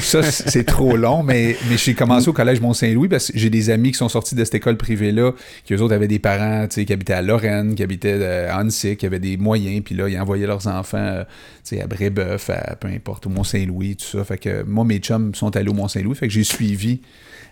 Ça, 0.00 0.22
c'est 0.22 0.64
trop 0.64 0.96
long, 0.96 1.22
mais, 1.22 1.56
mais 1.70 1.76
j'ai 1.76 1.94
commencé 1.94 2.28
au 2.28 2.32
collège 2.32 2.60
Mont-Saint-Louis 2.60 3.08
parce 3.08 3.30
que 3.30 3.38
j'ai 3.38 3.48
des 3.50 3.70
amis 3.70 3.92
qui 3.92 3.98
sont 3.98 4.08
sortis 4.08 4.34
de 4.34 4.44
cette 4.44 4.54
école 4.56 4.76
privée-là, 4.76 5.32
qui 5.64 5.74
eux 5.74 5.80
autres 5.82 5.94
avaient 5.94 6.08
des 6.08 6.18
parents, 6.18 6.66
tu 6.68 6.74
sais, 6.74 6.84
qui 6.84 6.92
habitaient 6.92 7.12
à 7.14 7.22
Lorraine, 7.22 7.74
qui 7.74 7.82
habitaient 7.82 8.16
euh, 8.20 8.50
à 8.50 8.56
Annecy, 8.58 8.96
qui 8.96 9.06
avaient 9.06 9.18
des 9.20 9.36
moyens, 9.36 9.82
puis 9.84 9.94
là, 9.94 10.08
ils 10.08 10.18
envoyaient 10.18 10.46
leurs 10.46 10.66
enfants, 10.66 10.96
euh, 10.98 11.24
tu 11.64 11.76
sais, 11.76 11.82
à 11.82 11.86
Brébeuf, 11.86 12.50
à 12.50 12.76
peu 12.76 12.88
importe, 12.88 13.26
au 13.26 13.30
Mont-Saint-Louis, 13.30 13.96
tout 13.96 14.18
ça. 14.18 14.24
Fait 14.24 14.38
que 14.38 14.62
moi, 14.64 14.84
mes 14.84 14.98
chums 14.98 15.34
sont 15.34 15.54
allés 15.56 15.70
au 15.70 15.74
Mont-Saint-Louis, 15.74 16.14
fait 16.16 16.26
que 16.28 16.32
j'ai 16.34 16.44
suivi 16.44 17.00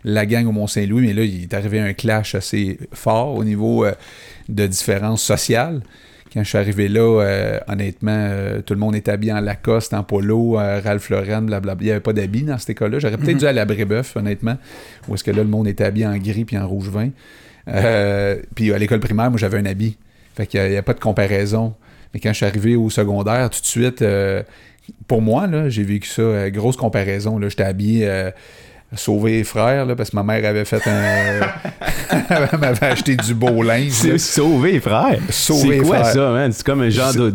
la 0.04 0.26
gang 0.26 0.46
au 0.46 0.52
Mont-Saint-Louis, 0.52 1.06
mais 1.06 1.12
là, 1.14 1.24
il 1.24 1.42
est 1.42 1.54
arrivé 1.54 1.80
un 1.80 1.92
clash 1.94 2.34
assez 2.34 2.78
fort 2.92 3.34
au 3.34 3.44
niveau 3.44 3.84
euh, 3.84 3.92
de 4.48 4.66
différences 4.66 5.22
sociales. 5.22 5.82
Quand 6.32 6.42
je 6.42 6.48
suis 6.48 6.58
arrivé 6.58 6.88
là, 6.88 7.22
euh, 7.22 7.60
honnêtement, 7.68 8.10
euh, 8.12 8.60
tout 8.60 8.74
le 8.74 8.80
monde 8.80 8.96
était 8.96 9.12
habillé 9.12 9.32
en 9.32 9.40
Lacoste, 9.40 9.94
en 9.94 10.02
polo, 10.02 10.54
Ralph 10.54 11.08
Lauren, 11.08 11.42
blablabla. 11.42 11.82
Il 11.82 11.86
n'y 11.86 11.90
avait 11.92 12.00
pas 12.00 12.12
d'habits 12.12 12.42
dans 12.42 12.58
cette 12.58 12.70
école-là. 12.70 12.98
J'aurais 12.98 13.16
peut-être 13.16 13.38
dû 13.38 13.46
aller 13.46 13.60
à 13.60 13.64
Brébeuf, 13.64 14.16
honnêtement, 14.16 14.56
où 15.08 15.14
est-ce 15.14 15.24
que 15.24 15.30
là, 15.30 15.42
le 15.42 15.48
monde 15.48 15.68
était 15.68 15.84
habillé 15.84 16.06
en 16.06 16.16
gris 16.18 16.44
puis 16.44 16.58
en 16.58 16.66
rouge 16.66 16.88
vin. 16.88 17.10
Puis 18.54 18.72
à 18.72 18.78
l'école 18.78 19.00
primaire, 19.00 19.30
moi, 19.30 19.38
j'avais 19.38 19.58
un 19.58 19.66
habit. 19.66 19.96
Fait 20.34 20.46
qu'il 20.46 20.68
n'y 20.68 20.76
a, 20.76 20.82
pas 20.82 20.94
de 20.94 21.00
comparaison. 21.00 21.74
Mais 22.12 22.18
quand 22.18 22.30
je 22.30 22.36
suis 22.38 22.46
arrivé 22.46 22.74
au 22.74 22.90
secondaire, 22.90 23.48
tout 23.50 23.60
de 23.60 23.66
suite, 23.66 24.02
pour 25.06 25.22
moi, 25.22 25.46
là, 25.46 25.68
j'ai 25.68 25.82
vécu 25.82 26.08
ça, 26.08 26.22
euh, 26.22 26.50
grosse 26.50 26.76
comparaison. 26.76 27.38
Là, 27.38 27.48
j'étais 27.48 27.64
habillé... 27.64 28.08
euh, 28.08 28.30
Sauvé 28.96 29.44
frère, 29.44 29.86
là, 29.86 29.96
parce 29.96 30.10
que 30.10 30.16
ma 30.16 30.22
mère 30.22 30.48
avait 30.48 30.64
fait 30.64 30.86
un. 30.86 31.40
elle 32.30 32.58
m'avait 32.58 32.86
acheté 32.86 33.16
du 33.16 33.34
beau 33.34 33.62
linge. 33.62 33.90
C'est 33.90 34.18
sauvé, 34.18 34.80
frère. 34.80 35.18
Sauvé, 35.30 35.78
C'est 35.78 35.86
quoi 35.86 36.04
ça, 36.04 36.30
man? 36.30 36.52
C'est 36.52 36.64
comme 36.64 36.82
un 36.82 36.90
genre 36.90 37.14
de 37.14 37.34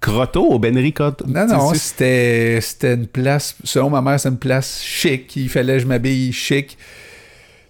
crotto 0.00 0.44
au 0.44 0.58
Benry 0.58 0.92
Crotto. 0.92 1.26
Non, 1.26 1.46
non, 1.46 1.74
c'était 1.74 2.60
une 2.82 3.06
place, 3.06 3.56
selon 3.64 3.90
ma 3.90 4.00
mère, 4.00 4.20
c'est 4.20 4.28
une 4.28 4.38
place 4.38 4.80
chic. 4.82 5.34
Il 5.36 5.48
fallait 5.48 5.74
que 5.74 5.78
je 5.80 5.86
m'habille 5.86 6.32
chic. 6.32 6.76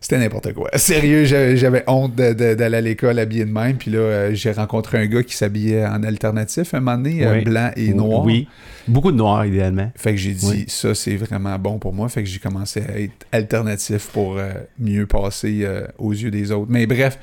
C'était 0.00 0.18
n'importe 0.18 0.52
quoi. 0.52 0.70
Sérieux, 0.76 1.24
j'avais 1.24 1.82
honte 1.86 2.14
d'aller 2.14 2.76
à 2.76 2.80
l'école 2.80 3.18
habillé 3.18 3.44
de 3.44 3.50
même. 3.52 3.76
Puis 3.76 3.90
là, 3.90 3.98
euh, 3.98 4.30
j'ai 4.34 4.52
rencontré 4.52 4.98
un 4.98 5.06
gars 5.06 5.22
qui 5.22 5.34
s'habillait 5.36 5.84
en 5.86 6.02
alternatif 6.02 6.74
un 6.74 6.80
moment 6.80 6.96
donné, 6.96 7.24
euh, 7.26 7.32
Oui. 7.34 7.44
blanc 7.44 7.70
et 7.76 7.92
noir. 7.94 8.24
Oui. 8.24 8.46
Beaucoup 8.86 9.10
de 9.10 9.16
noir, 9.16 9.44
idéalement. 9.44 9.90
Fait 9.96 10.12
que 10.12 10.16
j'ai 10.18 10.32
dit, 10.32 10.46
Oui. 10.48 10.64
ça, 10.68 10.94
c'est 10.94 11.16
vraiment 11.16 11.58
bon 11.58 11.78
pour 11.78 11.92
moi. 11.92 12.08
Fait 12.08 12.22
que 12.22 12.28
j'ai 12.28 12.38
commencé 12.38 12.80
à 12.88 13.00
être 13.00 13.26
alternatif 13.32 14.08
pour 14.12 14.36
euh, 14.38 14.52
mieux 14.78 15.06
passer 15.06 15.60
euh, 15.62 15.86
aux 15.98 16.12
yeux 16.12 16.30
des 16.30 16.52
autres. 16.52 16.70
Mais 16.70 16.86
bref, 16.86 17.18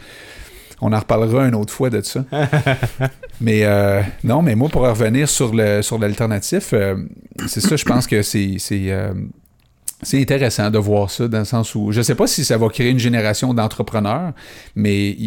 on 0.81 0.91
en 0.91 0.99
reparlera 0.99 1.47
une 1.47 1.55
autre 1.55 1.71
fois 1.71 1.89
de 1.89 2.01
ça. 2.01 2.25
mais 3.39 3.61
euh, 3.63 4.01
non, 4.25 4.41
mais 4.41 4.55
moi, 4.55 4.67
pour 4.67 4.81
revenir 4.81 5.29
sur 5.29 5.53
sur 5.81 5.99
l'alternatif, 5.99 6.71
euh, 6.73 6.95
c'est 7.47 7.61
ça, 7.61 7.75
je 7.77 7.85
pense 7.85 8.07
que 8.07 8.21
c'est. 8.23 8.57
C'est 10.03 10.21
intéressant 10.21 10.69
de 10.69 10.77
voir 10.77 11.09
ça 11.09 11.27
dans 11.27 11.39
le 11.39 11.45
sens 11.45 11.75
où 11.75 11.91
je 11.91 12.01
sais 12.01 12.15
pas 12.15 12.27
si 12.27 12.45
ça 12.45 12.57
va 12.57 12.69
créer 12.69 12.89
une 12.89 12.99
génération 12.99 13.53
d'entrepreneurs, 13.53 14.33
mais 14.75 15.17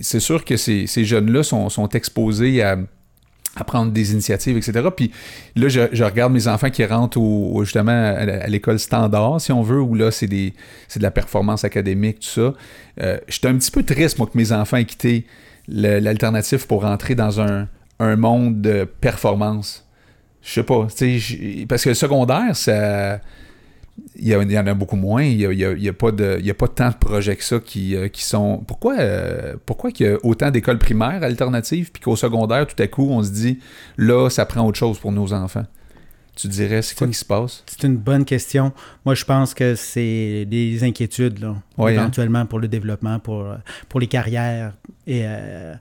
c'est 0.00 0.20
sûr 0.20 0.44
que 0.44 0.56
ces, 0.56 0.86
ces 0.86 1.04
jeunes-là 1.04 1.42
sont, 1.42 1.68
sont 1.68 1.88
exposés 1.90 2.62
à, 2.62 2.76
à 3.56 3.64
prendre 3.64 3.90
des 3.90 4.12
initiatives, 4.12 4.56
etc. 4.56 4.88
Puis 4.94 5.10
là, 5.56 5.68
je, 5.68 6.04
regarde 6.04 6.32
mes 6.32 6.46
enfants 6.46 6.70
qui 6.70 6.84
rentrent 6.84 7.20
justement 7.62 7.92
à, 7.92 8.46
l'école 8.46 8.78
standard, 8.78 9.40
si 9.40 9.50
on 9.50 9.62
veut, 9.62 9.80
où 9.80 9.94
là, 9.94 10.10
c'est 10.10 10.26
des 10.26 10.52
c'est 10.88 10.98
de 10.98 11.04
la 11.04 11.10
performance 11.10 11.64
académique, 11.64 12.20
tout 12.20 12.28
ça. 12.28 12.54
Euh, 13.00 13.18
J'étais 13.28 13.48
un 13.48 13.56
petit 13.56 13.70
peu 13.70 13.82
triste, 13.82 14.18
moi, 14.18 14.26
que 14.26 14.36
mes 14.36 14.52
enfants 14.52 14.76
aient 14.76 14.84
quitté 14.84 15.26
l'alternative 15.68 16.66
pour 16.66 16.82
rentrer 16.82 17.14
dans 17.14 17.40
un, 17.40 17.66
un 17.98 18.16
monde 18.16 18.60
de 18.60 18.84
performance. 18.84 19.84
Je 20.42 20.52
sais 20.52 20.62
pas, 20.62 20.86
parce 21.68 21.82
que 21.82 21.88
le 21.88 21.94
secondaire, 21.94 22.54
ça... 22.54 23.20
Il 24.18 24.28
y, 24.28 24.34
en 24.58 24.66
a 24.66 24.74
beaucoup 24.74 24.96
moins. 24.96 25.22
Il 25.22 25.36
n'y 25.38 25.46
a, 25.46 25.52
il 25.52 25.58
y 25.58 25.64
a- 25.64 25.72
il 25.72 25.82
y 25.82 25.88
a 25.88 25.92
pas 25.92 26.10
de- 26.10 26.36
il 26.40 26.46
y 26.46 26.50
a 26.50 26.54
pas 26.54 26.68
tant 26.68 26.88
de 26.90 26.94
projets 26.96 27.36
que 27.36 27.44
ça 27.44 27.58
qui, 27.60 27.94
euh, 27.94 28.08
qui 28.08 28.22
sont. 28.24 28.62
Pourquoi, 28.66 28.98
euh, 28.98 29.54
pourquoi 29.66 29.90
il 29.98 30.06
y 30.06 30.08
a 30.08 30.16
autant 30.22 30.50
d'écoles 30.50 30.78
primaires 30.78 31.22
alternatives, 31.22 31.90
puis 31.92 32.02
qu'au 32.02 32.16
secondaire, 32.16 32.66
tout 32.66 32.80
à 32.82 32.86
coup, 32.86 33.08
on 33.10 33.22
se 33.22 33.30
dit 33.30 33.58
là, 33.98 34.28
ça 34.30 34.46
prend 34.46 34.66
autre 34.66 34.78
chose 34.78 34.98
pour 34.98 35.12
nos 35.12 35.32
enfants? 35.32 35.66
Tu 36.34 36.48
dirais, 36.48 36.82
c'est 36.82 36.96
quoi 36.98 37.06
qui 37.06 37.14
se 37.14 37.24
passe? 37.24 37.64
C'est 37.66 37.86
une 37.86 37.96
bonne 37.96 38.26
question. 38.26 38.72
Moi, 39.06 39.14
je 39.14 39.24
pense 39.24 39.54
que 39.54 39.74
c'est 39.74 40.44
des 40.44 40.84
inquiétudes, 40.84 41.38
là, 41.38 41.56
Ouais, 41.78 41.92
hein? 41.96 42.02
éventuellement, 42.02 42.44
pour 42.44 42.58
le 42.58 42.68
développement, 42.68 43.18
pour, 43.18 43.40
euh, 43.40 43.54
pour 43.88 44.00
les 44.00 44.06
carrières 44.06 44.74
et 45.06 45.22
euh, 45.24 45.72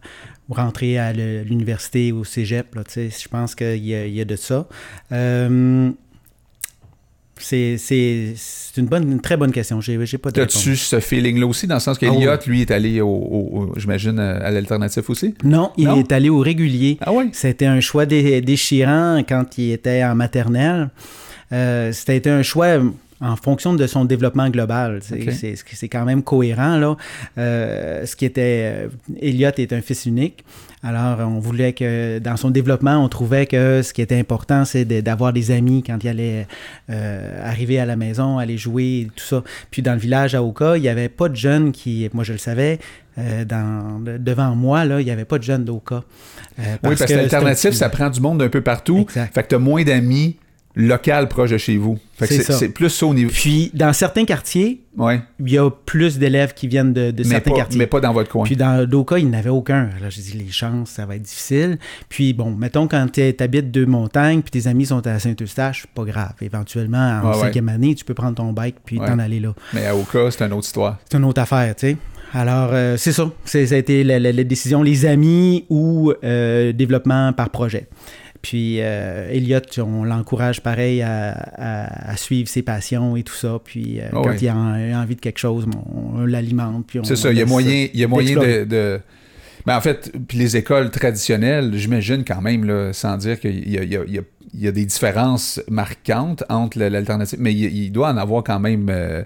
rentrer 0.49 0.97
à 0.97 1.11
l'université 1.11 2.13
ou 2.13 2.19
au 2.19 2.23
cégep. 2.23 2.73
Là, 2.73 2.83
je 2.95 3.27
pense 3.27 3.53
qu'il 3.53 3.83
y, 3.83 3.89
y 3.89 4.21
a 4.21 4.25
de 4.25 4.35
ça. 4.37 4.65
Euh, 5.11 5.91
c'est 7.39 7.77
c'est- 7.77 8.33
c'est 8.35 8.81
une, 8.81 8.87
bonne, 8.87 9.11
une 9.11 9.21
très 9.21 9.37
bonne 9.37 9.51
question. 9.51 9.81
J'ai 9.81 10.03
j'ai 10.05 10.17
pas 10.17 10.31
de. 10.31 10.41
As-tu 10.41 10.75
ce 10.75 10.99
feeling-là 10.99 11.45
aussi, 11.47 11.67
dans 11.67 11.75
le 11.75 11.79
sens 11.81 11.97
Ah 12.01 12.05
oui. 12.05 12.11
qu'Eliott, 12.17 12.45
lui, 12.47 12.61
est 12.61 12.71
allé, 12.71 13.01
au, 13.01 13.07
au- 13.07 13.49
au- 13.71 13.73
j'imagine, 13.79 14.19
euh, 14.19 14.39
à 14.41 14.51
l'alternatif 14.51 15.09
aussi? 15.09 15.33
Non, 15.43 15.71
il 15.77 15.85
Non? 15.87 15.97
est 15.99 16.11
allé 16.11 16.29
au 16.29 16.39
régulier. 16.39 16.97
Ah 17.01 17.11
oui? 17.13 17.29
C'était 17.33 17.65
un 17.67 17.79
choix 17.79 18.05
dé- 18.05 18.41
déchirant 18.41 19.21
quand 19.27 19.57
il 19.57 19.71
était 19.71 20.03
en 20.03 20.15
maternelle. 20.15 20.89
Euh, 21.53 21.91
C'était 21.93 22.29
un 22.29 22.41
choix 22.41 22.77
en 23.21 23.35
fonction 23.37 23.73
de 23.73 23.87
son 23.87 24.03
développement 24.05 24.49
global. 24.49 24.99
C'est 25.01 25.21
Ok. 25.27 25.31
c'est- 25.31 25.55
c'est 25.73 25.87
quand 25.87 26.03
même 26.05 26.21
cohérent. 26.23 26.77
Là. 26.77 26.97
Euh, 27.37 28.05
ce 28.05 28.15
qui 28.15 28.25
était... 28.25 28.73
euh, 28.75 28.87
Elliot 29.21 29.51
est 29.57 29.71
un 29.71 29.81
fils 29.81 30.05
unique. 30.05 30.43
Alors, 30.85 31.17
on 31.27 31.39
voulait 31.39 31.73
que 31.73 32.19
dans 32.19 32.37
son 32.37 32.51
développement, 32.51 33.03
on 33.03 33.09
trouvait 33.09 33.47
que 33.47 33.81
ce 33.81 33.91
qui 33.91 34.03
était 34.03 34.19
important, 34.19 34.65
c'est 34.65 34.85
d'avoir 34.85 35.33
des 35.33 35.49
amis 35.49 35.81
quand 35.81 35.97
il 36.03 36.07
allait 36.07 36.47
euh, 36.91 37.43
arriver 37.43 37.79
à 37.79 37.85
la 37.85 37.95
maison, 37.95 38.37
aller 38.37 38.55
jouer, 38.55 39.07
tout 39.15 39.25
ça. 39.25 39.43
Puis 39.71 39.81
dans 39.81 39.93
le 39.93 39.99
village 39.99 40.35
à 40.35 40.43
Oka, 40.43 40.77
il 40.77 40.81
n'y 40.81 40.87
avait 40.87 41.09
pas 41.09 41.27
de 41.27 41.35
jeunes 41.35 41.71
qui, 41.71 42.07
moi 42.13 42.23
je 42.23 42.33
le 42.33 42.37
savais, 42.37 42.77
euh, 43.17 43.45
dans, 43.45 43.99
devant 44.19 44.55
moi, 44.55 44.85
là, 44.85 45.01
il 45.01 45.05
n'y 45.05 45.11
avait 45.11 45.25
pas 45.25 45.39
de 45.39 45.43
jeunes 45.43 45.65
d'Oka. 45.65 46.03
Euh, 46.59 46.63
oui, 46.83 46.95
parce 46.95 47.05
que 47.05 47.13
l'alternative, 47.13 47.71
ça 47.71 47.89
prend 47.89 48.11
du 48.11 48.21
monde 48.21 48.37
d'un 48.37 48.49
peu 48.49 48.61
partout. 48.61 48.99
Exact. 48.99 49.33
Fait 49.33 49.41
que 49.41 49.47
t'as 49.47 49.57
moins 49.57 49.83
d'amis 49.83 50.37
locaux 50.75 51.25
proches 51.29 51.51
de 51.51 51.57
chez 51.57 51.77
vous. 51.77 51.97
C'est 52.21 52.69
plus 52.69 52.89
ça 52.89 53.05
au 53.05 53.13
niveau. 53.13 53.29
Puis, 53.33 53.71
dans 53.73 53.91
certains 53.93 54.25
quartiers, 54.25 54.81
Ouais. 54.97 55.21
il 55.39 55.51
y 55.51 55.57
a 55.57 55.69
plus 55.69 56.17
d'élèves 56.17 56.53
qui 56.53 56.67
viennent 56.67 56.93
de, 56.93 57.13
certains 57.23 57.51
pas, 57.51 57.55
quartiers. 57.57 57.77
mais 57.79 57.87
pas 57.87 57.99
dans 57.99 58.13
votre 58.13 58.29
coin. 58.29 58.43
Puis 58.45 58.55
dans 58.55 58.87
d'autres 58.89 59.13
cas, 59.15 59.17
il 59.19 59.27
n'y 59.29 59.35
en 59.35 59.39
avait 59.39 59.49
aucun. 59.49 59.89
Alors 59.97 60.09
j'ai 60.09 60.21
dit, 60.21 60.33
les 60.37 60.51
chances, 60.51 60.91
ça 60.91 61.05
va 61.05 61.15
être 61.17 61.21
difficile. 61.23 61.77
Puis 62.07 62.31
bon, 62.33 62.51
mettons 62.51 62.87
quand 62.87 63.05
tu 63.11 63.21
habites 63.39 63.71
deux 63.71 63.85
montagnes, 63.85 64.41
puis 64.41 64.51
tes 64.61 64.67
amis 64.69 64.85
sont 64.85 65.05
à 65.05 65.19
Saint-Eustache, 65.19 65.85
pas 65.93 66.03
grave. 66.05 66.33
Éventuellement, 66.41 67.19
en 67.23 67.31
ouais. 67.33 67.39
cinquième 67.39 67.67
année, 67.69 67.93
tu 67.95 68.05
peux 68.05 68.13
prendre 68.13 68.35
ton 68.35 68.53
bike 68.53 68.75
puis 68.85 68.97
Ouais. 68.99 69.07
t'en 69.07 69.19
aller 69.19 69.39
là. 69.41 69.53
Mais 69.73 69.85
à 69.85 69.95
Oka, 69.95 70.31
c'est 70.31 70.43
une 70.45 70.53
autre 70.53 70.65
histoire. 70.67 70.97
C'est 71.09 71.17
une 71.17 71.25
autre 71.25 71.41
affaire, 71.41 71.75
tu 71.75 71.87
sais. 71.87 71.97
Alors, 72.33 72.69
euh, 72.73 72.95
c'est 72.97 73.11
ça. 73.13 73.29
Ça 73.45 73.59
a 73.59 73.61
été 73.77 74.03
la, 74.03 74.19
la- 74.19 74.31
la 74.31 74.43
décision, 74.43 74.81
les 74.83 75.05
amis 75.05 75.65
ou 75.69 76.11
euh, 76.23 76.73
développement 76.73 77.31
par 77.33 77.49
projet. 77.49 77.87
Puis, 78.45 78.77
euh, 78.79 79.27
Elliot, 79.31 79.59
on 79.79 80.03
l'encourage 80.03 80.61
pareil 80.61 81.01
à, 81.01 81.31
à- 81.31 82.11
à 82.11 82.15
suivre 82.17 82.47
ses 82.47 82.61
passions 82.61 83.15
et 83.15 83.23
tout 83.23 83.33
ça. 83.33 83.59
Puis, 83.63 83.99
euh, 83.99 84.03
Ah 84.13 84.17
quand 84.23 84.41
il 84.41 84.47
a, 84.47 84.55
en- 84.55 84.93
a 84.93 85.01
envie 85.01 85.15
de 85.15 85.21
quelque 85.21 85.39
chose, 85.39 85.65
on, 85.75 86.19
on 86.19 86.25
l'alimente. 86.25 86.89
C'est 87.03 87.15
ça, 87.15 87.31
il 87.31 87.37
y 87.37 87.41
a 87.41 87.45
moyen, 87.45 87.87
il 87.93 87.99
y 87.99 88.03
a 88.03 88.07
moyen 88.07 88.35
de, 88.39 88.63
de- 88.65 88.99
Ben, 89.65 89.75
en 89.75 89.81
fait, 89.81 90.11
puis 90.27 90.37
les 90.37 90.57
écoles 90.57 90.91
traditionnelles, 90.91 91.71
j'imagine 91.73 92.23
quand 92.23 92.41
même, 92.41 92.65
là, 92.65 92.93
sans 92.93 93.17
dire 93.17 93.39
qu'il 93.39 93.67
y 93.67 93.71
y 93.71 93.97
a- 93.97 94.21
y 94.53 94.71
des 94.71 94.85
différences 94.85 95.59
marquantes 95.69 96.43
entre 96.49 96.77
l'alternative, 96.79 97.39
mais 97.41 97.51
il, 97.51 97.65
il 97.85 97.91
doit 97.91 98.09
en 98.11 98.17
avoir 98.17 98.43
quand 98.43 98.59
même 98.59 98.87
euh, 98.91 99.23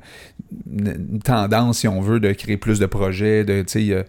une, 0.72 1.20
tendance, 1.20 1.80
si 1.80 1.88
on 1.88 2.00
veut, 2.02 2.20
de 2.22 2.32
créer 2.32 2.58
plus 2.58 2.80
de 2.80 2.86
projets, 2.86 3.44
de, 3.44 3.62
tu 3.64 3.90
sais, 3.90 4.06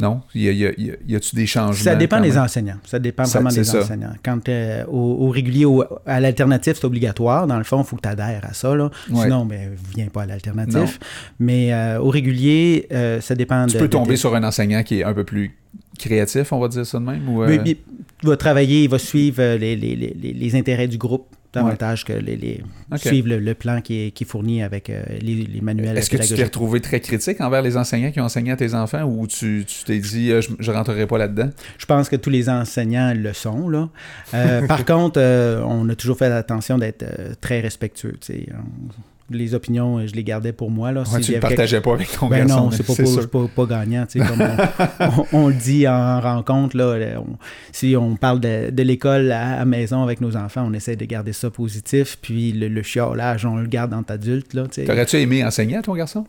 non? 0.00 0.20
Y 0.34 0.48
a, 0.48 0.52
y 0.52 0.66
a- 0.66 0.72
y 1.06 1.16
a-tu 1.16 1.34
des 1.36 1.46
changements? 1.46 1.72
Ça 1.84 1.94
dépend 1.96 2.20
des 2.20 2.38
enseignants. 2.38 2.76
Ça 2.84 2.98
dépend 2.98 3.24
vraiment 3.24 3.50
des 3.50 3.64
ça. 3.64 3.80
enseignants. 3.80 4.12
Quand 4.24 4.48
euh, 4.48 4.84
au, 4.86 5.26
au 5.26 5.30
régulier, 5.30 5.64
au- 5.64 5.84
à 6.06 6.20
l'alternative, 6.20 6.74
c'est 6.76 6.84
obligatoire. 6.84 7.46
Dans 7.46 7.58
le 7.58 7.64
fond, 7.64 7.82
il 7.82 7.86
faut 7.86 7.96
que 7.96 8.02
tu 8.02 8.08
adhères 8.08 8.44
à 8.48 8.52
ça. 8.54 8.74
Là. 8.74 8.90
Ouais. 9.10 9.22
Sinon, 9.24 9.44
ben, 9.46 9.70
viens 9.94 10.06
pas 10.06 10.22
à 10.22 10.26
Non. 10.26 10.32
l'alternative. 10.32 10.98
Mais 11.38 11.72
euh, 11.72 11.98
au 12.00 12.10
régulier, 12.10 12.86
euh, 12.92 13.20
ça 13.20 13.34
dépend 13.34 13.66
Tu 13.66 13.74
de. 13.74 13.78
peux 13.78 13.86
de- 13.88 13.92
tomber 13.92 14.12
de- 14.12 14.16
sur 14.16 14.34
un 14.34 14.44
enseignant 14.44 14.82
qui 14.82 15.00
est 15.00 15.04
un 15.04 15.14
peu 15.14 15.24
plus 15.24 15.56
créatif, 15.98 16.52
on 16.52 16.58
va 16.60 16.68
dire 16.68 16.86
ça 16.86 16.98
de 16.98 17.04
même? 17.04 17.28
Ou, 17.28 17.42
euh, 17.42 17.58
il 17.66 17.76
va 18.22 18.36
travailler, 18.36 18.84
il 18.84 18.88
va 18.90 18.98
suivre 18.98 19.40
euh, 19.42 19.58
les, 19.58 19.76
les- 19.76 19.96
les- 19.96 20.16
les- 20.20 20.32
les 20.32 20.54
intérêts 20.56 20.88
du 20.88 20.96
groupe 20.98 21.26
davantage 21.52 22.04
que 22.04 22.12
les, 22.12 22.60
suivre 22.96 23.28
le, 23.30 23.38
le 23.38 23.54
plan 23.54 23.80
qui 23.80 24.06
est, 24.06 24.10
qui 24.10 24.24
est 24.24 24.26
fourni 24.26 24.62
avec 24.62 24.90
euh, 24.90 25.02
les, 25.22 25.34
les 25.34 25.60
manuels 25.62 25.96
Est-ce 25.96 26.10
que 26.10 26.18
tu 26.18 26.34
t'es 26.34 26.44
retrouvé 26.44 26.80
très 26.80 27.00
critique 27.00 27.40
envers 27.40 27.62
les 27.62 27.76
enseignants 27.78 28.10
qui 28.10 28.20
ont 28.20 28.24
enseigné 28.24 28.52
à 28.52 28.56
tes 28.56 28.74
enfants 28.74 29.04
ou 29.04 29.26
tu 29.26 29.64
tu 29.66 29.84
t'es 29.84 29.98
dit 29.98 30.30
euh, 30.30 30.42
je, 30.42 30.50
je 30.58 30.70
rentrerai 30.70 31.06
pas 31.06 31.16
là-dedans? 31.16 31.48
Je 31.78 31.86
pense 31.86 32.10
que 32.10 32.16
tous 32.16 32.28
les 32.28 32.50
enseignants 32.50 33.14
le 33.16 33.32
sont. 33.32 33.68
Là. 33.70 33.88
Euh, 34.34 34.66
par 34.66 34.84
contre, 34.92 35.20
on 35.66 35.88
a 35.88 35.94
toujours 35.94 36.18
fait 36.18 36.26
attention 36.26 36.76
d'être 36.76 37.04
très 37.40 37.60
respectueux. 37.60 38.16
On- 38.30 38.92
les 39.30 39.54
opinions, 39.54 39.98
euh, 39.98 40.06
je 40.06 40.14
les 40.14 40.24
gardais 40.24 40.52
pour 40.52 40.70
moi. 40.70 40.90
Là. 40.92 41.00
Ouais, 41.02 41.06
tu 41.06 41.12
ne 41.12 41.16
avait 41.18 41.24
quelque- 41.32 41.40
partageais 41.56 41.80
pas 41.80 41.92
avec 41.92 42.10
ton 42.12 42.28
Ben 42.28 42.46
garçon. 42.46 42.64
non, 42.64 42.70
c'est 42.70 42.82
pas, 42.86 42.94
pas, 42.94 43.04
c'est 43.06 43.30
pas, 43.30 43.46
pas 43.54 43.66
gagnant. 43.66 44.06
comme 44.12 44.42
on, 45.00 45.06
on- 45.06 45.26
on 45.44 45.48
le 45.48 45.54
dit 45.54 45.86
en 45.88 46.20
rencontre, 46.20 46.76
là, 46.76 46.96
on- 47.20 47.36
si 47.72 47.94
on 47.96 48.16
parle 48.16 48.40
de, 48.40 48.70
de 48.70 48.82
l'école 48.82 49.30
à 49.32 49.58
la 49.58 49.64
maison 49.64 50.02
avec 50.02 50.20
nos 50.20 50.36
enfants, 50.36 50.64
on 50.66 50.72
essaie 50.72 50.96
de 50.96 51.04
garder 51.04 51.32
ça 51.32 51.50
positif. 51.50 52.18
Puis 52.22 52.52
le, 52.52 52.68
le 52.68 52.82
chiolage, 52.82 53.44
on 53.44 53.56
le 53.56 53.66
garde 53.66 53.92
en 53.94 54.02
adulte. 54.08 54.56
T'aurais-tu 54.86 55.16
aimé 55.16 55.44
enseigner 55.44 55.76
à 55.76 55.82
ton 55.82 55.94
garçon? 55.94 56.26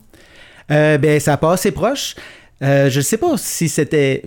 Euh, 0.72 0.98
ben, 0.98 1.20
ça 1.20 1.38
passe 1.38 1.62
assez 1.62 1.72
proche. 1.72 2.16
Euh, 2.62 2.90
je 2.90 3.02
sais 3.02 3.18
pas 3.18 3.38
si 3.38 3.70
c'était. 3.70 4.24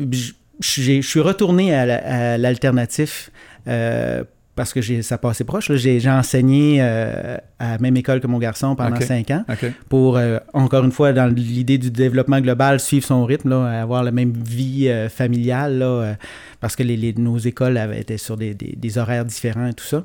Je 0.60 1.00
suis 1.02 1.20
retourné 1.20 1.74
à 1.74 1.86
la- 1.86 2.32
à 2.34 2.38
l'alternatif 2.38 3.30
euh, 3.68 4.24
parce 4.54 4.72
que 4.74 4.82
j'ai- 4.82 5.00
ça 5.02 5.16
passait 5.16 5.44
proche. 5.44 5.72
J'ai 5.74 6.10
enseigné 6.10 6.78
euh, 6.80 7.36
à 7.58 7.72
la 7.72 7.78
même 7.78 7.96
école 7.96 8.20
que 8.20 8.26
mon 8.26 8.38
garçon 8.38 8.76
pendant 8.76 8.96
cinq 9.06 9.30
ans 9.30 9.44
pour, 9.88 10.16
euh, 10.18 10.38
encore 10.52 10.84
une 10.84 10.92
fois, 10.92 11.12
dans 11.14 11.26
l'idée 11.26 11.78
du 11.78 11.90
développement 11.90 12.40
global, 12.40 12.78
suivre 12.78 13.06
son 13.06 13.24
rythme, 13.24 13.48
là, 13.48 13.80
avoir 13.80 14.02
la 14.02 14.10
même 14.12 14.32
vie 14.32 14.88
euh, 14.88 15.08
familiale, 15.08 15.78
là, 15.78 16.16
parce 16.60 16.76
que 16.76 16.82
les, 16.82 16.96
les- 16.98 17.14
nos 17.14 17.38
écoles 17.38 17.76
avaient 17.78 18.00
été 18.00 18.18
sur 18.18 18.36
des, 18.36 18.52
des- 18.54 18.74
des 18.76 18.98
horaires 18.98 19.24
différents 19.24 19.66
et 19.68 19.72
tout 19.74 19.84
ça. 19.86 20.04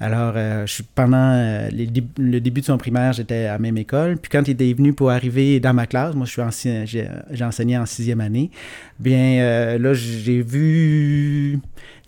Alors, 0.00 0.34
je 0.66 0.82
pendant 0.94 1.68
les 1.70 1.88
le 2.18 2.40
début 2.40 2.60
de 2.62 2.66
son 2.66 2.78
primaire, 2.78 3.12
j'étais 3.12 3.44
à 3.46 3.52
la 3.52 3.58
même 3.58 3.76
école. 3.76 4.16
Puis 4.16 4.30
quand 4.30 4.42
il 4.48 4.52
était 4.52 4.72
venu 4.72 4.92
pour 4.94 5.10
arriver 5.10 5.60
dans 5.60 5.74
ma 5.74 5.86
classe, 5.86 6.14
moi, 6.14 6.24
je 6.26 6.30
suis 6.32 6.42
en 6.42 6.50
si- 6.50 6.86
j'ai 6.86 7.06
j'ai 7.30 7.44
enseigné 7.44 7.76
en 7.78 7.84
sixième 7.86 8.20
année, 8.22 8.50
bien 8.98 9.76
là, 9.78 9.92
j'ai 9.94 10.40
vu 10.42 11.58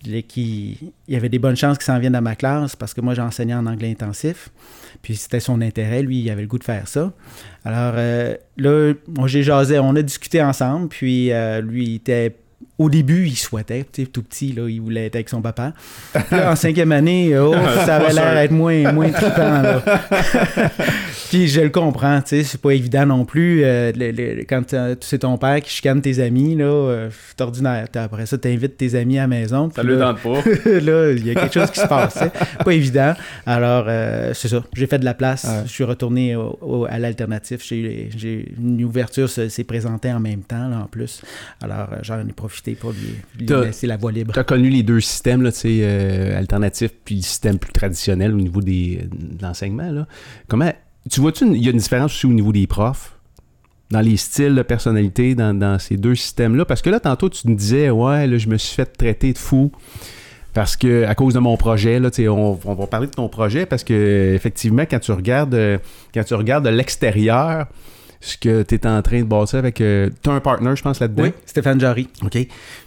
il 0.07 0.77
y 1.09 1.17
avait 1.17 1.29
des 1.29 1.38
bonnes 1.38 1.57
chances 1.57 1.79
qu'il 1.79 1.85
s'en 1.85 1.99
vienne 1.99 2.12
dans 2.12 2.23
ma 2.23 2.37
classe 2.37 2.77
parce 2.77 2.95
que 2.95 3.01
moi, 3.01 3.14
j'enseignais 3.14 3.55
en 3.55 3.67
anglais 3.67 3.90
intensif. 3.90 4.51
Puis 5.03 5.17
c'était 5.17 5.40
son 5.40 5.61
intérêt, 5.61 6.03
lui, 6.03 6.21
il 6.21 6.31
avait 6.31 6.43
le 6.43 6.49
goût 6.49 6.59
de 6.59 6.64
faire 6.64 6.88
ça. 6.88 7.12
Alors 7.64 7.95
euh, 7.97 8.37
là, 8.57 8.95
j'ai 9.27 9.43
jasé, 9.43 9.79
on 9.79 9.95
a 9.97 10.03
discuté 10.03 10.43
ensemble, 10.43 10.88
puis 10.88 11.33
euh, 11.33 11.61
lui, 11.61 11.85
il 11.85 11.95
était 11.97 12.35
au 12.78 12.90
début, 12.90 13.26
il 13.26 13.37
souhaitait, 13.37 13.84
tout 13.84 14.22
petit, 14.22 14.52
là, 14.52 14.68
il 14.68 14.80
voulait 14.80 15.06
être 15.06 15.14
avec 15.14 15.28
son 15.28 15.40
papa. 15.40 15.72
Puis 16.12 16.22
là, 16.37 16.50
en 16.50 16.56
cinquième 16.56 16.90
année, 16.92 17.38
oh, 17.38 17.54
ça 17.87 17.96
avait 17.96 18.12
l'air 18.12 18.34
d'être 18.34 18.50
moins, 18.50 18.92
moins 18.92 19.10
trippant, 19.10 19.62
là. 19.62 19.82
Puis 21.30 21.48
je 21.48 21.60
le 21.60 21.68
comprends, 21.70 22.20
tu 22.20 22.28
sais, 22.28 22.42
c'est 22.44 22.60
pas 22.60 22.70
évident 22.72 23.06
non 23.06 23.24
plus. 23.24 23.64
euh, 23.64 23.92
le- 23.96 24.10
le- 24.12 24.44
quand 24.48 24.72
euh, 24.74 24.94
c'est 25.00 25.20
ton 25.20 25.37
père 25.37 25.60
qui 25.62 25.70
chicane 25.70 26.00
tes 26.00 26.20
amis, 26.20 26.54
là, 26.54 26.64
euh, 26.64 27.10
c'est 27.28 27.40
ordinaire. 27.40 27.87
Après 27.94 28.26
ça, 28.26 28.38
t'invites 28.38 28.76
tes 28.76 28.94
amis 28.94 29.18
à 29.18 29.22
la 29.22 29.26
maison. 29.28 29.70
Ça 29.74 29.82
le 29.82 29.98
tente 29.98 30.20
pas. 30.20 30.30
là, 30.80 31.10
il 31.12 31.26
y 31.26 31.30
a 31.30 31.34
quelque 31.34 31.54
chose 31.54 31.70
qui 31.70 31.80
se 31.80 31.87
passe. 31.88 32.18
Pas 32.64 32.72
évident. 32.72 33.14
Alors, 33.46 33.87
euh, 33.88 34.32
c'est 34.34 34.48
ça. 34.48 34.62
J'ai 34.74 34.87
fait 34.87 34.98
de 34.98 35.04
la 35.04 35.14
place. 35.14 35.44
Ouais. 35.44 35.62
Je 35.66 35.70
suis 35.72 35.84
retourné 35.84 36.37
au- 36.37 36.58
au- 36.60 36.84
à 36.88 36.98
l'alternatif. 36.98 37.62
J'ai 37.64 38.52
une 38.58 38.82
ouverture 38.84 39.28
se- 39.28 39.48
s'est 39.48 39.64
présentée 39.64 40.12
en 40.12 40.20
même 40.20 40.42
temps, 40.42 40.68
là, 40.68 40.78
en 40.84 40.87
plus. 40.87 41.22
Alors, 41.62 41.88
euh, 41.92 41.96
j'en 42.02 42.20
ai 42.20 42.32
profité 42.32 42.63
pour 42.72 42.92
lui, 42.92 43.14
lui 43.38 43.46
T'as- 43.46 43.64
laisser 43.64 43.87
la 43.87 43.96
voie 43.96 44.12
libre. 44.12 44.33
Tu 44.33 44.38
as 44.38 44.44
connu 44.44 44.68
les 44.70 44.83
deux 44.83 45.00
systèmes, 45.00 45.42
là, 45.42 45.50
euh, 45.64 46.38
alternatif, 46.38 46.90
puis 47.05 47.16
le 47.16 47.22
système 47.22 47.59
plus 47.59 47.72
traditionnel 47.72 48.33
au 48.33 48.38
niveau 48.38 48.61
des, 48.61 49.00
de 49.12 49.42
l'enseignement. 49.42 49.90
Là. 49.90 50.07
Comment, 50.48 50.72
tu 51.11 51.20
vois-tu, 51.20 51.46
il 51.46 51.62
y 51.62 51.68
a 51.68 51.70
une 51.70 51.79
différence 51.79 52.12
aussi 52.14 52.27
au 52.27 52.33
niveau 52.33 52.53
des 52.53 52.66
profs, 52.66 53.18
dans 53.90 54.00
les 54.00 54.16
styles 54.16 54.55
de 54.55 54.62
personnalité, 54.62 55.35
dans, 55.35 55.53
dans 55.57 55.79
ces 55.79 55.96
deux 55.96 56.14
systèmes-là? 56.14 56.64
Parce 56.64 56.81
que 56.83 56.90
là, 56.90 57.00
tantôt, 57.00 57.29
tu 57.29 57.48
me 57.48 57.55
disais, 57.55 57.90
ouais, 57.90 58.27
là, 58.27 58.38
je 58.38 58.48
me 58.48 58.57
suis 58.57 58.74
fait 58.74 58.87
traiter 58.87 59.33
de 59.33 59.38
fou. 59.38 59.70
Parce 60.55 60.77
que, 60.77 61.05
à 61.05 61.16
cause 61.16 61.35
de 61.35 61.40
mon 61.40 61.57
projet, 61.57 61.98
là, 61.98 62.11
on, 62.31 62.59
on 62.64 62.74
va 62.74 62.87
parler 62.87 63.09
de 63.09 63.12
ton 63.12 63.29
projet 63.29 63.66
parce 63.66 63.83
que, 63.83 64.33
effectivement, 64.37 64.85
quand 64.88 65.00
tu 65.00 65.11
regardes, 65.11 65.55
euh, 65.55 65.79
quand 66.14 66.22
tu 66.22 66.35
regardes 66.35 66.64
de 66.64 66.70
l'extérieur, 66.70 67.66
ce 68.26 68.38
que 68.38 68.62
tu 68.62 68.74
es 68.74 68.87
en 68.87 69.02
train 69.02 69.20
de 69.20 69.24
bâtir 69.24 69.58
avec. 69.58 69.74
tu 69.76 69.84
as 69.84 70.32
un 70.32 70.40
partner, 70.40 70.72
je 70.74 70.82
pense, 70.82 70.98
là-dedans? 71.00 71.24
Oui, 71.24 71.32
Stéphane 71.46 71.78
Jarry. 71.80 72.08
OK. 72.24 72.38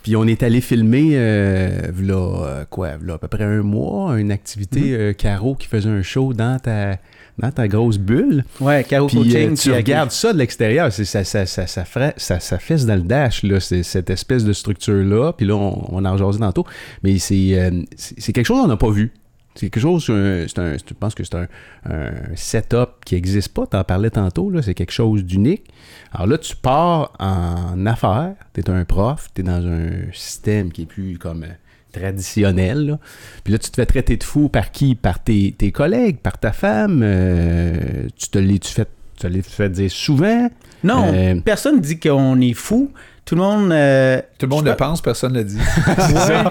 Puis 0.03 0.15
on 0.15 0.25
est 0.25 0.41
allé 0.43 0.61
filmer, 0.61 1.11
euh, 1.13 1.81
v'là, 1.93 2.13
euh, 2.15 2.65
quoi, 2.69 2.97
v'là 2.97 3.13
à 3.15 3.17
peu 3.17 3.27
près 3.27 3.43
un 3.43 3.61
mois, 3.61 4.17
une 4.19 4.31
activité, 4.31 4.79
Mhm. 4.79 4.93
euh, 4.93 5.13
Caro 5.13 5.55
qui 5.55 5.67
faisait 5.67 5.89
un 5.89 6.01
show 6.01 6.33
dans 6.33 6.57
ta, 6.59 6.97
dans 7.37 7.51
ta 7.51 7.67
grosse 7.67 7.97
bulle. 7.99 8.43
Ouais, 8.59 8.83
Caro 8.83 9.07
Puis 9.07 9.17
Coaching. 9.17 9.51
euh, 9.51 9.55
tu 9.55 9.71
regardes 9.71 10.11
ça 10.11 10.33
de 10.33 10.39
l'extérieur, 10.39 10.91
ça, 10.91 11.05
ça, 11.05 11.23
ça, 11.23 11.45
ça, 11.45 11.85
ça, 12.17 12.39
ça 12.39 12.57
fesse 12.59 12.85
dans 12.85 12.95
le 12.95 13.01
dash, 13.01 13.43
là, 13.43 13.59
cette 13.59 14.09
espèce 14.09 14.43
de 14.43 14.53
structure-là. 14.53 15.33
Puis 15.33 15.45
là, 15.45 15.55
on, 15.55 15.87
on 15.91 16.03
en 16.05 16.17
jasé 16.17 16.39
tantôt. 16.39 16.65
Mais 17.03 17.15
euh, 17.31 17.71
c'est 17.95 18.33
quelque 18.33 18.45
chose 18.47 18.61
qu'on 18.61 18.67
n'a 18.67 18.77
pas 18.77 18.89
vu. 18.89 19.11
C'est 19.59 19.69
quelque 19.69 19.81
chose, 19.81 20.05
c'est 20.05 20.59
un, 20.59 20.73
je 20.77 20.93
pense 20.99 21.15
que 21.15 21.23
c'est 21.23 21.35
un, 21.35 21.47
un 21.89 22.11
setup 22.35 23.03
qui 23.05 23.15
n'existe 23.15 23.49
pas. 23.53 23.65
Tu 23.67 23.75
en 23.75 23.83
parlais 23.83 24.09
tantôt, 24.11 24.49
là, 24.51 24.61
c'est 24.61 24.73
quelque 24.75 24.91
chose 24.91 25.23
d'unique. 25.25 25.63
Alors 26.11 26.27
là, 26.27 26.37
tu 26.37 26.55
pars 26.55 27.11
en 27.19 27.85
affaires, 27.85 28.35
tu 28.53 28.61
es 28.61 28.69
un 28.69 28.85
prof, 28.85 29.29
tu 29.33 29.41
es 29.41 29.43
dans 29.43 29.65
un 29.65 30.11
système 30.13 30.71
qui 30.71 30.83
est 30.83 30.85
plus 30.85 31.17
comme 31.17 31.43
euh, 31.43 31.47
traditionnel. 31.91 32.85
là. 32.87 32.99
Puis 33.43 33.53
là, 33.53 33.59
tu 33.59 33.69
te 33.69 33.75
fais 33.75 33.85
traiter 33.85 34.17
de 34.17 34.23
fou 34.23 34.49
par 34.49 34.71
qui? 34.71 34.95
Par 34.95 35.23
tes, 35.23 35.53
tes 35.57 35.71
collègues, 35.71 36.17
par 36.17 36.37
ta 36.37 36.51
femme. 36.51 37.01
euh, 37.03 38.07
tu 38.15 38.29
te 38.29 38.37
l'es 38.39 38.59
tu 38.59 38.71
fait, 38.71 38.87
tu 39.15 39.21
te 39.23 39.27
l'es 39.27 39.41
fait 39.41 39.69
dire 39.69 39.91
souvent. 39.91 40.49
Non, 40.83 41.11
Euh, 41.13 41.41
personne 41.43 41.79
dit 41.81 41.99
qu'on 41.99 42.39
est 42.41 42.53
fou. 42.53 42.91
Tout 43.27 43.35
le 43.35 43.41
monde. 43.41 43.71
euh, 43.71 44.19
Tout 44.39 44.45
le 44.47 44.49
monde 44.55 44.65
le 44.65 44.75
pense, 44.75 45.01
personne 45.01 45.33
ne 45.33 45.39
le 45.39 45.43
dit. 45.43 45.59
Ouais. 45.87 46.43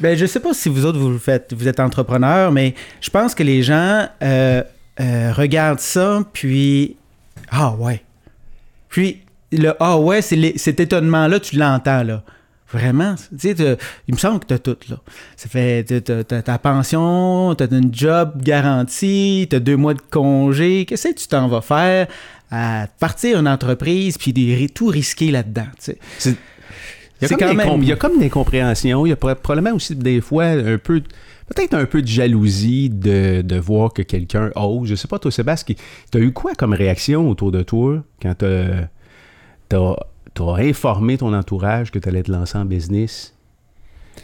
ben, 0.00 0.16
je 0.18 0.26
sais 0.26 0.40
pas 0.40 0.52
si 0.52 0.68
vous 0.68 0.84
autres, 0.84 0.98
vous 0.98 1.18
faites, 1.18 1.54
vous 1.56 1.66
êtes 1.68 1.80
entrepreneur, 1.80 2.52
mais 2.52 2.74
je 3.00 3.08
pense 3.08 3.34
que 3.34 3.42
les 3.42 3.62
gens 3.62 4.06
euh, 4.22 4.62
euh, 5.00 5.32
regardent 5.32 5.80
ça, 5.80 6.22
puis 6.32 6.96
ah 7.50 7.72
ouais. 7.78 8.02
Puis 8.88 9.20
le 9.52 9.72
ah 9.80 9.96
ouais, 9.98 10.20
c'est 10.20 10.58
cet 10.58 10.80
étonnement-là, 10.80 11.40
tu 11.40 11.56
l'entends 11.56 12.02
là. 12.02 12.22
Vraiment, 12.70 13.14
tu 13.40 13.54
sais, 13.54 13.78
il 14.08 14.14
me 14.14 14.18
semble 14.18 14.40
que 14.40 14.44
t'as 14.46 14.58
tout 14.58 14.76
là. 14.90 14.96
Ça 15.36 15.48
fait, 15.48 15.84
t'as- 15.84 16.00
t'as 16.02 16.22
t'as 16.24 16.42
ta 16.42 16.58
pension, 16.58 17.54
t'as 17.54 17.66
une 17.70 17.94
job 17.94 18.32
garantie, 18.42 19.46
t'as 19.50 19.58
deux 19.58 19.76
mois 19.78 19.94
de 19.94 20.02
congé. 20.10 20.84
Qu'est-ce 20.84 21.08
que 21.08 21.14
tu 21.14 21.28
t'en 21.28 21.48
vas 21.48 21.62
faire? 21.62 22.08
À 22.50 22.86
partir 23.00 23.38
une 23.38 23.48
entreprise 23.48 24.16
puis 24.18 24.32
de 24.32 24.66
tout 24.68 24.86
risquer 24.86 25.30
là-dedans. 25.30 25.66
C'est- 25.78 25.98
Il 27.20 27.22
y, 27.22 27.24
a 27.24 27.28
comme 27.48 27.56
même- 27.56 27.68
com- 27.68 27.82
il 27.82 27.88
y 27.88 27.92
a 27.92 27.96
comme 27.96 28.18
des 28.20 28.30
compréhensions. 28.30 29.04
Il 29.04 29.08
y 29.08 29.12
a 29.12 29.16
pro- 29.16 29.34
probablement 29.34 29.74
aussi 29.74 29.96
des 29.96 30.20
fois 30.20 30.44
un 30.44 30.78
peu, 30.78 31.00
peut-être 31.48 31.74
un 31.74 31.84
peu 31.84 32.00
de 32.00 32.06
jalousie 32.06 32.90
de, 32.90 33.42
de 33.42 33.56
voir 33.58 33.92
que 33.92 34.02
quelqu'un 34.02 34.50
ose. 34.54 34.88
Je 34.88 34.94
sais 34.94 35.08
pas, 35.08 35.18
toi, 35.18 35.32
Sébastien, 35.32 35.74
tu 36.12 36.18
as 36.18 36.20
eu 36.20 36.32
quoi 36.32 36.54
comme 36.54 36.74
réaction 36.74 37.28
autour 37.28 37.50
de 37.50 37.62
toi 37.62 38.04
quand 38.22 38.34
tu 38.38 38.44
as, 39.76 39.96
informé 40.58 41.18
ton 41.18 41.34
entourage 41.34 41.90
que 41.90 41.98
tu 41.98 42.08
allais 42.08 42.22
te 42.22 42.30
lancer 42.30 42.56
en 42.56 42.64
business? 42.64 43.34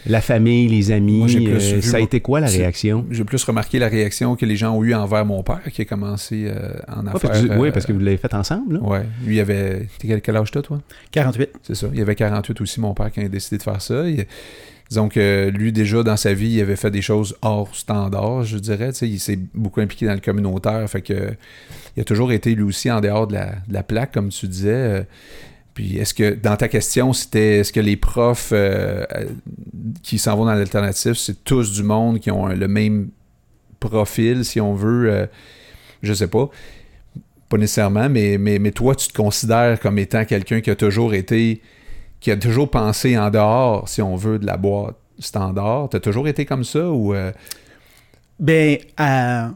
La 0.07 0.21
famille, 0.21 0.69
les 0.69 0.91
amis, 0.93 1.19
Moi, 1.19 1.29
j'ai 1.29 1.41
plus 1.41 1.73
euh, 1.73 1.77
vu 1.77 1.83
ça 1.83 1.97
a 1.97 2.01
été 2.01 2.21
quoi 2.21 2.41
la 2.41 2.47
réaction? 2.49 3.07
J'ai 3.11 3.25
plus 3.25 3.43
remarqué 3.45 3.79
la 3.79 3.89
réaction 3.89 4.37
que 4.37 4.45
les 4.47 4.57
gens 4.57 4.77
ont 4.77 4.85
eu 4.85 4.95
envers 4.95 5.25
mon 5.25 5.43
père 5.43 5.63
qui 5.73 5.83
a 5.83 5.85
commencé 5.85 6.45
euh, 6.49 6.73
en 6.89 7.05
Ouais, 7.07 7.13
affaires. 7.15 7.31
parce 7.31 7.43
que- 7.43 7.59
oui, 7.59 7.69
euh, 7.69 7.73
parce 7.73 7.87
que 7.87 7.93
vous 7.93 8.01
l'avez 8.01 8.17
fait 8.17 8.35
ensemble. 8.35 8.75
Là. 8.75 8.81
Ouais, 8.83 9.03
lui 9.25 9.37
il 9.37 9.41
avait. 9.41 9.87
T'es 9.99 10.09
quel, 10.09 10.21
quel 10.21 10.37
âge 10.37 10.51
t'as, 10.51 10.63
toi? 10.63 10.81
48. 11.13 11.51
C'est 11.63 11.75
ça. 11.75 11.87
Il 11.95 12.01
avait 12.01 12.15
48 12.15 12.61
aussi, 12.61 12.81
mon 12.81 12.95
père, 12.95 13.11
quand 13.15 13.21
il 13.23 13.27
a 13.27 13.29
décidé 13.29 13.59
de 13.59 13.63
faire 13.63 13.81
ça. 13.81 14.09
Il- 14.09 14.27
disons 14.91 15.09
que 15.09 15.49
lui, 15.49 15.73
déjà, 15.73 16.03
dans 16.03 16.17
sa 16.19 16.35
vie, 16.35 16.51
il 16.51 16.61
avait 16.61 16.77
fait 16.77 16.91
des 16.91 17.03
choses 17.03 17.35
hors 17.43 17.75
standard, 17.75 18.45
je 18.45 18.59
dirais. 18.59 18.93
Tu 18.93 18.99
sais, 18.99 19.09
il 19.09 19.19
s'est 19.19 19.39
beaucoup 19.55 19.81
impliqué 19.81 20.07
dans 20.07 20.13
le 20.15 20.21
communautaire. 20.21 20.89
Fait 20.91 21.01
que 21.03 21.33
il 21.97 22.01
a 22.01 22.05
toujours 22.05 22.31
été, 22.33 22.55
lui 22.55 22.65
aussi, 22.65 22.91
en 22.91 23.01
dehors 23.01 23.27
de 23.27 23.33
la, 23.35 23.47
de 23.67 23.73
la 23.73 23.83
plaque, 23.83 24.13
comme 24.13 24.29
tu 24.29 24.47
disais. 24.47 24.71
Euh, 24.71 25.03
Puis 25.75 25.99
est-ce 25.99 26.15
que, 26.15 26.35
dans 26.35 26.57
ta 26.57 26.69
question, 26.69 27.13
c'était 27.13 27.59
est-ce 27.59 27.73
que 27.73 27.81
les 27.81 27.97
profs 27.97 28.51
euh, 28.53 29.05
qui 30.03 30.19
s'en 30.19 30.37
vont 30.37 30.45
dans 30.45 30.55
l'alternative, 30.55 31.15
c'est 31.15 31.43
tous 31.45 31.73
du 31.73 31.83
monde 31.83 32.21
qui 32.21 32.31
ont 32.31 32.47
le 32.47 32.69
même 32.69 33.11
profil, 33.81 34.45
si 34.45 34.61
on 34.61 34.75
veut 34.75 35.11
euh, 35.11 35.27
Je 36.03 36.15
sais 36.15 36.29
pas. 36.29 36.49
Pas 37.49 37.59
nécessairement, 37.59 38.09
mais, 38.09 38.39
mais, 38.39 38.59
mais 38.59 38.71
toi, 38.71 38.95
tu 38.95 39.09
te 39.09 39.13
considères 39.13 39.81
comme 39.81 39.99
étant 39.99 40.25
quelqu'un 40.25 40.61
qui 40.61 40.71
a 40.71 40.77
toujours 40.77 41.13
été 41.13 41.61
qui 42.25 42.31
a 42.31 42.39
toujours 42.39 42.71
pensé 42.71 43.19
en 43.19 43.29
dehors, 43.29 43.87
si 43.87 44.01
on 44.01 44.17
veut, 44.17 44.39
de 44.39 44.47
la 44.47 44.57
boîte 44.57 44.97
standard. 45.19 45.91
T'as 45.91 46.01
toujours 46.01 46.27
été 46.27 46.47
comme 46.47 46.65
ça 46.65 46.91
ou 46.91 47.13
euh, 47.13 47.31
Ben, 48.41 48.79
euh, 48.99 49.49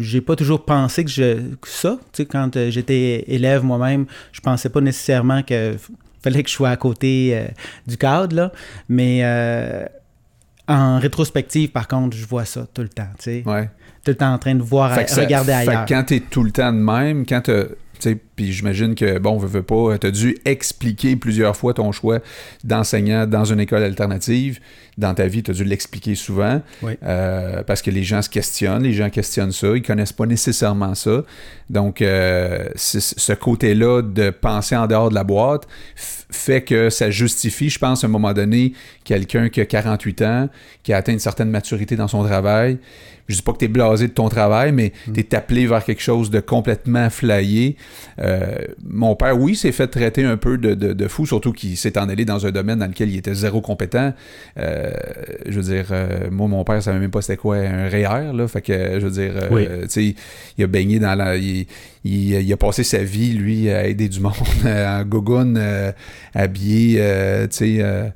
j'ai 0.00 0.20
pas 0.20 0.36
toujours 0.36 0.64
pensé 0.64 1.04
que, 1.04 1.10
je, 1.10 1.34
que 1.56 1.68
ça. 1.68 1.98
Tu 2.12 2.22
sais, 2.22 2.26
quand 2.26 2.56
euh, 2.56 2.70
j'étais 2.70 3.24
élève 3.28 3.62
moi-même, 3.62 4.06
je 4.32 4.40
pensais 4.40 4.68
pas 4.68 4.80
nécessairement 4.80 5.42
que 5.42 5.76
fallait 6.22 6.42
que 6.42 6.48
je 6.48 6.54
sois 6.54 6.70
à 6.70 6.76
côté 6.76 7.30
euh, 7.36 7.46
du 7.86 7.96
cadre, 7.96 8.34
là. 8.34 8.52
Mais 8.88 9.20
euh, 9.22 9.84
en 10.68 10.98
rétrospective, 10.98 11.70
par 11.70 11.86
contre, 11.88 12.16
je 12.16 12.26
vois 12.26 12.44
ça 12.44 12.66
tout 12.74 12.82
le 12.82 12.88
temps, 12.88 13.08
tu 13.18 13.24
sais. 13.24 13.42
ouais. 13.46 13.70
Tout 14.04 14.10
le 14.12 14.16
temps 14.16 14.32
en 14.32 14.38
train 14.38 14.54
de 14.54 14.62
voir, 14.62 14.94
Fait 14.94 15.08
ça- 15.08 15.20
regarder 15.22 15.52
fait 15.52 15.64
que 15.64 15.70
ailleurs. 15.70 15.84
quand 15.86 16.04
t'es 16.04 16.20
tout 16.20 16.42
le 16.44 16.50
temps 16.52 16.72
de 16.72 16.78
même, 16.78 17.26
quand 17.26 17.40
tu 17.42 18.20
Puis 18.36 18.52
j'imagine 18.52 18.94
que, 18.94 19.18
bon, 19.18 19.38
veux, 19.38 19.48
veux 19.48 19.62
pas, 19.62 19.98
t'as 19.98 20.10
dû 20.10 20.36
expliquer 20.44 21.16
plusieurs 21.16 21.56
fois 21.56 21.74
ton 21.74 21.90
choix 21.90 22.20
d'enseignant 22.64 23.26
dans 23.26 23.44
une 23.44 23.60
école 23.60 23.82
alternative. 23.82 24.60
Dans 24.98 25.12
ta 25.12 25.26
vie, 25.26 25.42
t'as 25.42 25.52
dû 25.52 25.64
l'expliquer 25.64 26.14
souvent. 26.14 26.62
Oui. 26.82 26.92
Euh, 27.02 27.62
parce 27.62 27.82
que 27.82 27.90
les 27.90 28.02
gens 28.02 28.22
se 28.22 28.30
questionnent, 28.30 28.82
les 28.82 28.92
gens 28.92 29.10
questionnent 29.10 29.52
ça, 29.52 29.68
ils 29.74 29.82
connaissent 29.82 30.12
pas 30.12 30.26
nécessairement 30.26 30.94
ça. 30.94 31.22
Donc, 31.68 32.00
euh, 32.00 32.68
ce 32.76 33.32
côté-là 33.32 34.02
de 34.02 34.30
penser 34.30 34.76
en 34.76 34.86
dehors 34.86 35.10
de 35.10 35.14
la 35.14 35.24
boîte 35.24 35.66
fait 36.30 36.62
que 36.62 36.90
ça 36.90 37.10
justifie, 37.10 37.70
je 37.70 37.78
pense, 37.78 38.04
à 38.04 38.06
un 38.06 38.10
moment 38.10 38.32
donné, 38.32 38.72
quelqu'un 39.04 39.48
qui 39.48 39.60
a 39.60 39.66
48 39.66 40.22
ans, 40.22 40.48
qui 40.82 40.92
a 40.92 40.96
atteint 40.96 41.12
une 41.12 41.18
certaine 41.18 41.50
maturité 41.50 41.96
dans 41.96 42.08
son 42.08 42.24
travail. 42.24 42.78
Je 43.28 43.36
dis 43.36 43.42
pas 43.42 43.52
que 43.52 43.58
tu 43.58 43.64
es 43.64 43.68
blasé 43.68 44.06
de 44.08 44.12
ton 44.12 44.28
travail, 44.28 44.72
mais 44.72 44.92
tu 45.12 45.20
es 45.20 45.34
appelé 45.34 45.66
vers 45.66 45.84
quelque 45.84 46.02
chose 46.02 46.30
de 46.30 46.40
complètement 46.40 47.10
flyé. 47.10 47.76
Euh, 48.20 48.25
mon 48.88 49.14
père, 49.16 49.38
oui, 49.38 49.54
s'est 49.56 49.72
fait 49.72 49.86
traiter 49.88 50.24
un 50.24 50.36
peu 50.36 50.58
de, 50.58 50.74
de- 50.74 50.92
de 50.92 51.08
fou, 51.08 51.26
surtout 51.26 51.52
qu'il 51.52 51.76
s'est 51.76 51.98
en 51.98 52.08
allé 52.08 52.24
dans 52.24 52.46
un 52.46 52.50
domaine 52.50 52.78
dans 52.78 52.86
lequel 52.86 53.10
il 53.10 53.16
était 53.16 53.34
zéro 53.34 53.60
compétent. 53.60 54.12
Euh, 54.58 54.90
je 55.46 55.60
veux 55.60 55.74
dire, 55.74 55.86
euh, 55.90 56.28
moi, 56.30 56.48
mon 56.48 56.64
père, 56.64 56.82
savait 56.82 56.98
même 56.98 57.10
pas 57.10 57.22
c'était 57.22 57.36
quoi 57.36 57.56
un 57.56 57.88
REER, 57.88 58.32
là. 58.34 58.48
Fait 58.48 58.62
que, 58.62 58.98
je 59.00 59.06
veux 59.06 59.10
dire, 59.10 59.32
euh, 59.36 59.48
Oui. 59.50 59.66
tu 59.82 59.88
sais, 59.88 60.14
il 60.58 60.64
a 60.64 60.66
baigné 60.66 60.98
dans 60.98 61.14
la. 61.14 61.36
Il, 61.36 61.66
il- 62.04 62.32
il 62.42 62.52
a 62.52 62.56
passé 62.56 62.84
sa 62.84 62.98
vie, 63.02 63.32
lui, 63.32 63.70
à 63.70 63.86
aider 63.86 64.08
du 64.08 64.20
monde 64.20 64.32
en 64.64 65.04
gogoune, 65.04 65.56
euh, 65.58 65.92
habillé, 66.34 66.98
euh, 67.00 67.46
tu 67.48 67.56
sais, 67.56 67.76
euh, 67.80 68.08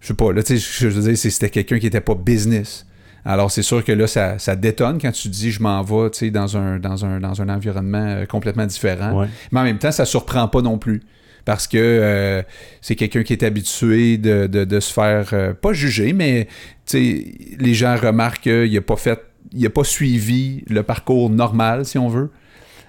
je 0.00 0.08
sais 0.08 0.14
pas, 0.14 0.32
là, 0.32 0.42
tu 0.42 0.58
sais, 0.58 0.78
je 0.80 0.88
veux 0.88 1.02
dire, 1.12 1.16
c'était 1.18 1.50
quelqu'un 1.50 1.78
qui 1.78 1.86
était 1.86 2.00
pas 2.00 2.14
business. 2.14 2.84
Alors, 3.28 3.50
c'est 3.50 3.62
sûr 3.62 3.84
que 3.84 3.92
là, 3.92 4.06
ça, 4.06 4.38
ça 4.38 4.56
détonne 4.56 4.98
quand 5.00 5.12
tu 5.12 5.28
dis 5.28 5.50
je 5.50 5.62
m'en 5.62 5.82
vais, 5.82 6.30
dans 6.30 6.56
un, 6.56 6.78
dans 6.78 7.04
un, 7.04 7.20
dans 7.20 7.42
un 7.42 7.48
environnement 7.50 8.04
euh, 8.06 8.24
complètement 8.26 8.64
différent. 8.66 9.20
Ouais. 9.20 9.26
Mais 9.52 9.60
en 9.60 9.64
même 9.64 9.78
temps, 9.78 9.92
ça 9.92 10.06
surprend 10.06 10.48
pas 10.48 10.62
non 10.62 10.78
plus. 10.78 11.02
Parce 11.44 11.66
que 11.66 11.76
euh, 11.78 12.42
c'est 12.80 12.94
quelqu'un 12.96 13.22
qui 13.22 13.32
est 13.34 13.42
habitué 13.42 14.16
de, 14.18 14.46
de- 14.46 14.64
de 14.64 14.80
se 14.80 14.92
faire, 14.92 15.28
euh, 15.34 15.52
pas 15.54 15.72
juger, 15.74 16.12
mais 16.12 16.48
les 16.94 17.74
gens 17.74 17.96
remarquent 17.96 18.42
qu'il 18.42 18.72
n'a 18.72 18.80
pas 18.80 18.96
fait, 18.96 19.20
il 19.52 19.64
a 19.66 19.70
pas 19.70 19.84
suivi 19.84 20.64
le 20.68 20.82
parcours 20.82 21.30
normal, 21.30 21.84
si 21.86 21.96
on 21.98 22.08
veut. 22.08 22.30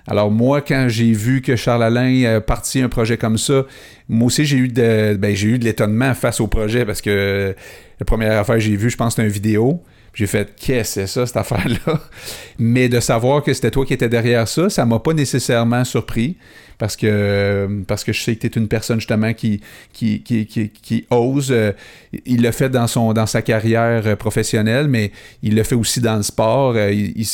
Alors 0.07 0.31
moi, 0.31 0.61
quand 0.61 0.87
j'ai 0.89 1.11
vu 1.11 1.41
que 1.41 1.55
Charles 1.55 1.83
Alain 1.83 2.23
a 2.37 2.41
parti 2.41 2.81
un 2.81 2.89
projet 2.89 3.17
comme 3.17 3.37
ça, 3.37 3.65
moi 4.07 4.27
aussi 4.27 4.43
j'ai 4.45 4.57
eu 4.57 4.67
de 4.69 5.15
ben, 5.19 5.35
j'ai 5.35 5.49
eu 5.49 5.59
de 5.59 5.65
l'étonnement 5.65 6.13
face 6.13 6.39
au 6.41 6.47
projet 6.47 6.83
parce 6.85 7.01
que 7.01 7.53
la 7.99 8.05
première 8.05 8.39
affaire 8.39 8.55
que 8.55 8.61
j'ai 8.61 8.75
vue, 8.75 8.89
je 8.89 8.97
pense, 8.97 9.15
c'était 9.15 9.27
une 9.27 9.33
vidéo. 9.33 9.83
J'ai 10.13 10.27
fait 10.27 10.53
qu'est-ce 10.55 10.95
que 10.95 11.01
c'est 11.01 11.07
ça 11.07 11.25
cette 11.25 11.37
affaire-là? 11.37 11.99
Mais 12.59 12.89
de 12.89 12.99
savoir 12.99 13.43
que 13.43 13.53
c'était 13.53 13.71
toi 13.71 13.85
qui 13.85 13.93
étais 13.93 14.09
derrière 14.09 14.47
ça, 14.47 14.69
ça 14.69 14.85
m'a 14.85 14.99
pas 14.99 15.13
nécessairement 15.13 15.83
surpris 15.83 16.37
parce 16.79 16.95
que 16.95 17.83
parce 17.85 18.03
que 18.03 18.13
je 18.13 18.23
sais 18.23 18.35
que 18.35 18.47
tu 18.47 18.47
es 18.47 18.59
une 18.59 18.69
personne 18.69 18.99
justement 18.99 19.33
qui 19.33 19.61
qui, 19.93 20.23
qui, 20.23 20.47
qui, 20.47 21.05
ose. 21.11 21.51
Euh, 21.51 21.73
il 22.25 22.41
l'a 22.41 22.51
fait 22.51 22.69
dans 22.69 22.87
son 22.87 23.13
dans 23.13 23.25
sa 23.25 23.41
carrière 23.41 24.17
professionnelle, 24.17 24.87
mais 24.87 25.11
il 25.43 25.55
le 25.55 25.63
fait 25.63 25.75
aussi 25.75 25.99
dans 25.99 26.15
le 26.15 26.23
sport. 26.23 26.73
Euh, 26.75 26.91
il, 26.91 27.27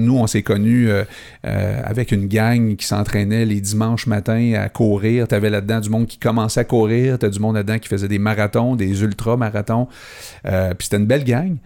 nous 0.00 0.18
on 0.18 0.26
s'est 0.26 0.42
connus 0.42 0.88
euh, 0.90 1.04
avec 1.84 2.12
une 2.12 2.26
gang 2.26 2.76
qui 2.76 2.86
s'entraînait 2.86 3.44
les 3.44 3.60
dimanches 3.60 4.06
matins 4.06 4.54
à 4.54 4.68
courir. 4.70 5.28
Tu 5.28 5.34
avais 5.34 5.50
là-dedans 5.50 5.80
du 5.80 5.90
monde 5.90 6.06
qui 6.06 6.18
commençait 6.18 6.60
à 6.60 6.64
courir, 6.64 7.18
tu 7.18 7.26
as 7.26 7.28
du 7.28 7.38
monde 7.38 7.56
là-dedans 7.56 7.78
qui 7.78 7.88
faisait 7.88 8.08
des 8.08 8.18
marathons, 8.18 8.74
des 8.74 9.02
ultra 9.02 9.36
marathons. 9.36 9.86
puis 10.42 10.52
c'était 10.80 10.96
une 10.96 11.06
belle 11.06 11.24
gang. 11.24 11.56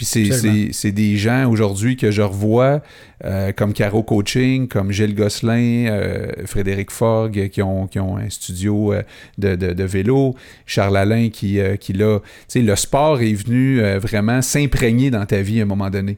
Puis 0.00 0.70
c'est 0.72 0.92
des 0.92 1.18
gens 1.18 1.50
aujourd'hui 1.50 1.94
que 1.94 2.10
je 2.10 2.22
revois, 2.22 2.80
euh, 3.26 3.52
comme 3.52 3.74
Caro 3.74 4.02
Coaching, 4.02 4.66
comme 4.66 4.92
Gilles 4.92 5.14
Gosselin, 5.14 5.88
euh, 5.90 6.32
Frédéric 6.46 6.90
Fogg, 6.90 7.50
qui 7.50 7.60
ont, 7.60 7.86
qui 7.86 8.00
ont 8.00 8.16
un 8.16 8.30
studio 8.30 8.94
euh, 8.94 9.02
de, 9.36 9.56
de, 9.56 9.84
vélo, 9.84 10.36
Charles 10.64 10.96
Alain 10.96 11.28
qui, 11.28 11.58
qui 11.80 11.92
l'a. 11.92 12.20
Tu 12.20 12.24
sais, 12.48 12.62
le 12.62 12.76
sport 12.76 13.20
est 13.20 13.34
venu 13.34 13.82
vraiment 13.98 14.40
s'imprégner 14.40 15.10
dans 15.10 15.26
ta 15.26 15.42
vie 15.42 15.60
à 15.60 15.64
un 15.64 15.66
moment 15.66 15.90
donné. 15.90 16.16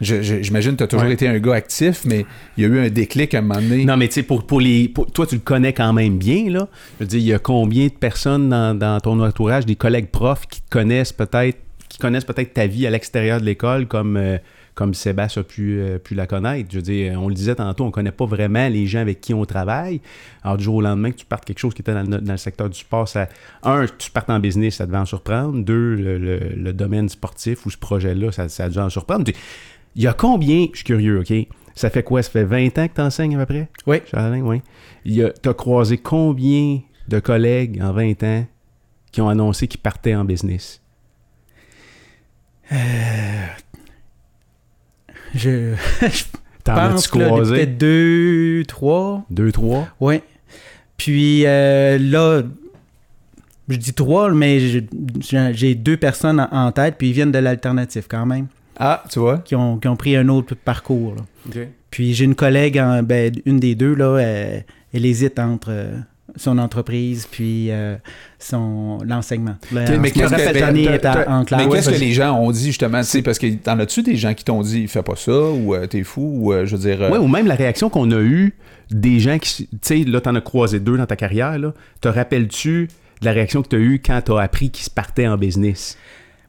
J'imagine 0.00 0.72
que 0.72 0.76
tu 0.76 0.82
as 0.84 0.86
toujours 0.86 1.08
été 1.08 1.26
un 1.26 1.40
gars 1.40 1.54
actif, 1.54 2.04
mais 2.04 2.24
il 2.56 2.62
y 2.62 2.66
a 2.66 2.68
eu 2.68 2.78
un 2.86 2.88
déclic 2.88 3.34
à 3.34 3.38
un 3.38 3.42
moment 3.42 3.60
donné. 3.60 3.84
Non, 3.84 3.96
mais 3.96 4.06
tu 4.06 4.14
sais, 4.14 4.22
pour, 4.22 4.46
pour 4.46 4.60
les. 4.60 4.92
toi, 5.12 5.26
tu 5.26 5.34
le 5.34 5.40
connais 5.40 5.72
quand 5.72 5.92
même 5.92 6.18
bien, 6.18 6.50
là. 6.50 6.68
Je 7.00 7.04
veux 7.04 7.08
dire, 7.08 7.18
il 7.18 7.26
y 7.26 7.34
a 7.34 7.40
combien 7.40 7.86
de 7.86 7.92
personnes 7.92 8.48
dans, 8.48 8.78
dans 8.78 9.00
ton 9.00 9.18
entourage, 9.18 9.66
des 9.66 9.76
collègues 9.76 10.08
profs 10.08 10.46
qui 10.46 10.62
te 10.62 10.70
connaissent 10.70 11.12
peut-être 11.12 11.58
connaissent 12.02 12.24
peut-être 12.24 12.52
ta 12.52 12.66
vie 12.66 12.86
à 12.86 12.90
l'extérieur 12.90 13.40
de 13.40 13.46
l'école 13.46 13.86
comme, 13.86 14.16
euh, 14.16 14.36
comme 14.74 14.92
Sébastien 14.92 15.42
a 15.42 15.44
pu, 15.44 15.78
euh, 15.78 15.98
pu, 15.98 16.14
la 16.14 16.26
connaître. 16.26 16.68
Je 16.70 16.76
veux 16.76 16.82
dire, 16.82 17.20
on 17.22 17.28
le 17.28 17.34
disait 17.34 17.54
tantôt, 17.54 17.84
on 17.84 17.88
ne 17.88 17.92
connaît 17.92 18.12
pas 18.12 18.26
vraiment 18.26 18.68
les 18.68 18.86
gens 18.86 18.98
avec 18.98 19.20
qui 19.20 19.32
on 19.32 19.44
travaille. 19.44 20.00
Alors, 20.42 20.56
du 20.56 20.64
jour 20.64 20.74
au 20.76 20.80
lendemain, 20.80 21.12
que 21.12 21.16
tu 21.16 21.26
partes 21.26 21.44
quelque 21.44 21.60
chose 21.60 21.74
qui 21.74 21.82
était 21.82 21.94
dans 21.94 22.20
le, 22.20 22.36
secteur 22.36 22.68
du 22.68 22.78
sport, 22.78 23.08
ça, 23.08 23.28
un, 23.62 23.86
tu 23.86 24.10
partes 24.10 24.30
en 24.30 24.40
business, 24.40 24.76
ça 24.76 24.86
devait 24.86 24.98
en 24.98 25.04
surprendre. 25.04 25.64
Deux, 25.64 25.94
le, 25.94 26.72
domaine 26.72 27.08
sportif 27.08 27.64
ou 27.66 27.70
ce 27.70 27.78
projet-là, 27.78 28.32
ça, 28.32 28.48
ça 28.48 28.68
dû 28.68 28.78
en 28.78 28.90
surprendre. 28.90 29.30
Il 29.94 30.02
y 30.02 30.06
a 30.06 30.12
combien, 30.12 30.66
je 30.72 30.78
suis 30.78 30.84
curieux, 30.84 31.20
OK? 31.20 31.32
Ça 31.74 31.88
fait 31.88 32.02
quoi? 32.02 32.22
Ça 32.22 32.30
fait 32.30 32.44
20 32.44 32.78
ans 32.78 32.88
que 32.88 32.94
tu 32.94 33.00
enseignes 33.00 33.36
à 33.36 33.46
peu 33.46 33.54
près? 33.54 33.68
Oui. 33.86 33.98
Oui. 34.42 34.62
Tu 35.04 35.48
as 35.48 35.54
croisé 35.54 35.98
combien 35.98 36.80
de 37.08 37.20
collègues 37.20 37.80
en 37.80 37.92
20 37.92 38.22
ans 38.24 38.46
qui 39.12 39.20
ont 39.20 39.28
annoncé 39.28 39.68
qu'ils 39.68 39.80
partaient 39.80 40.14
en 40.14 40.24
business? 40.24 40.81
Euh, 42.72 43.46
je, 45.34 45.74
je 46.00 46.24
pense 46.64 47.06
que 47.08 47.18
peut-être 47.18 47.78
deux, 47.78 48.64
trois. 48.66 49.24
Deux, 49.30 49.52
trois? 49.52 49.88
Oui. 50.00 50.20
Puis 50.96 51.44
euh, 51.46 51.98
là, 51.98 52.42
je 53.68 53.76
dis 53.76 53.92
trois, 53.92 54.30
mais 54.32 54.58
j'ai 54.60 55.74
deux 55.74 55.96
personnes 55.96 56.46
en 56.50 56.72
tête, 56.72 56.96
puis 56.98 57.08
ils 57.08 57.12
viennent 57.12 57.32
de 57.32 57.38
l'alternative 57.38 58.06
quand 58.08 58.26
même. 58.26 58.46
Ah, 58.78 59.04
tu 59.10 59.18
vois? 59.18 59.38
Qui 59.38 59.54
ont, 59.54 59.78
qui 59.78 59.88
ont 59.88 59.96
pris 59.96 60.16
un 60.16 60.28
autre 60.28 60.54
parcours. 60.54 61.16
Puis 61.90 62.14
j'ai 62.14 62.24
une 62.24 62.34
collègue, 62.34 62.82
ben, 63.04 63.32
une 63.44 63.60
des 63.60 63.74
deux, 63.74 63.94
là, 63.94 64.18
elle, 64.18 64.64
elle 64.94 65.06
hésite 65.06 65.38
entre 65.38 65.72
son 66.36 66.58
entreprise 66.58 67.26
puis 67.30 67.70
euh, 67.70 67.96
son 68.38 68.98
l'enseignement. 69.04 69.56
mais 69.70 70.10
qu'est-ce 70.10 71.90
que, 71.90 71.98
les 71.98 72.12
gens 72.12 72.38
ont 72.38 72.50
dit 72.50 72.66
justement, 72.66 73.02
parce 73.24 73.38
que 73.38 73.54
t'en 73.54 73.78
as-tu 73.78 74.02
des 74.02 74.16
gens 74.16 74.34
qui 74.34 74.44
t'ont 74.44 74.62
dit 74.62 74.88
fais 74.88 75.02
pas 75.02 75.16
ça 75.16 75.32
ou 75.32 75.74
euh, 75.74 75.86
t'es 75.86 76.02
fou 76.02 76.32
ou 76.34 76.52
euh, 76.52 76.66
je 76.66 76.76
veux 76.76 76.82
dire. 76.82 77.08
Oui, 77.10 77.18
ou 77.18 77.28
même 77.28 77.46
la 77.46 77.54
réaction 77.54 77.90
qu'on 77.90 78.10
a 78.10 78.20
eue 78.20 78.54
des 78.90 79.20
gens 79.20 79.38
qui, 79.38 79.68
tu 79.68 79.78
sais, 79.82 79.98
là 80.04 80.20
t'en 80.20 80.34
as 80.34 80.40
croisé 80.40 80.80
deux 80.80 80.96
dans 80.96 81.06
ta 81.06 81.16
carrière 81.16 81.58
là. 81.58 81.72
Te 82.00 82.08
rappelles-tu 82.08 82.88
de 83.20 83.24
la 83.24 83.32
réaction 83.32 83.62
que 83.62 83.68
tu 83.68 83.76
as 83.76 83.80
eue 83.80 84.02
quand 84.04 84.20
tu 84.24 84.32
as 84.32 84.40
appris 84.40 84.70
qu'ils 84.70 84.84
se 84.84 84.90
partaient 84.90 85.28
en 85.28 85.36
business? 85.36 85.96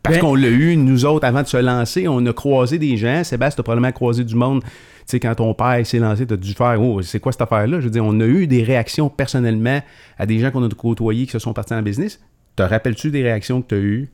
Parce 0.02 0.16
ben 0.16 0.22
qu'on 0.22 0.36
l'a 0.36 0.50
eu, 0.50 0.76
nous 0.76 1.06
autres, 1.06 1.26
avant 1.26 1.44
de 1.44 1.48
se 1.48 1.56
lancer, 1.56 2.10
on 2.10 2.26
a 2.26 2.34
croisé 2.34 2.78
des 2.78 2.98
gens. 2.98 3.24
Sébastien, 3.24 3.62
a 3.62 3.64
probablement 3.64 3.94
croisé 3.94 4.26
du 4.26 4.36
monde 4.36 4.62
sais, 5.06 5.20
quand 5.20 5.36
ton 5.36 5.54
père 5.54 5.86
s'est 5.86 6.00
lancé, 6.00 6.26
tu 6.26 6.34
as 6.34 6.38
dû 6.38 6.54
faire 6.54 6.82
Oh, 6.82 7.02
c'est 7.02 7.20
quoi 7.20 7.32
cette 7.32 7.42
affaire-là? 7.42 7.80
Je 7.80 7.86
veux 7.86 7.92
dire, 7.92 8.06
on 8.06 8.20
a 8.20 8.26
eu 8.26 8.48
des 8.48 8.64
réactions 8.64 9.10
personnellement 9.10 9.82
à 10.18 10.26
des 10.26 10.40
gens 10.40 10.52
qu'on 10.52 10.64
a 10.64 10.70
côtoyés 10.70 11.26
qui 11.26 11.32
se 11.32 11.40
sont 11.40 11.54
partis 11.54 11.74
en 11.74 11.82
business. 11.82 12.20
Te 12.56 12.64
rappelles-tu 12.64 13.10
des 13.12 13.24
réactions 13.24 13.62
que 13.62 13.70
tu 13.70 13.76
as 13.76 13.80
eues? 13.80 14.10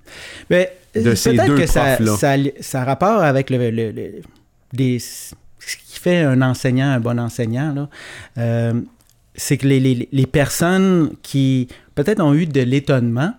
Mais, 0.50 0.72
de 0.96 1.14
ces 1.16 1.34
deux 1.34 1.56
que 1.56 1.66
ça, 1.66 1.98
ça, 1.98 2.36
ça, 2.60 2.82
a 2.82 2.86
rapport 2.86 3.22
avec 3.22 3.50
le, 3.50 4.22
ce 4.74 5.34
qui 5.78 6.00
fait 6.00 6.22
un 6.22 6.42
enseignant 6.42 6.88
un 6.88 7.00
bon 7.00 7.20
enseignant. 7.20 7.74
Là. 7.74 7.90
Euh, 8.38 8.82
c'est 9.36 9.58
que 9.58 9.68
les, 9.68 9.80
les, 9.80 10.10
les, 10.12 10.26
personnes 10.26 11.16
qui 11.22 11.68
peut-être 11.96 12.22
ont 12.22 12.34
eu 12.34 12.46
de 12.46 12.62
l'étonnement, 12.62 13.34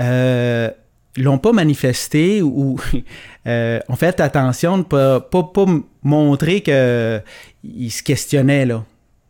euh, 0.00 0.70
l'ont 1.16 1.38
pas 1.38 1.52
manifesté 1.52 2.42
ou 2.42 2.78
euh, 3.46 3.80
ont 3.88 3.96
fait 3.96 4.20
attention 4.20 4.78
de 4.78 4.82
pas, 4.82 5.20
pas, 5.20 5.42
pas 5.42 5.66
montrer 6.02 6.60
qu'il 6.62 7.90
se 7.90 8.02
questionnait 8.02 8.66
là. 8.66 8.84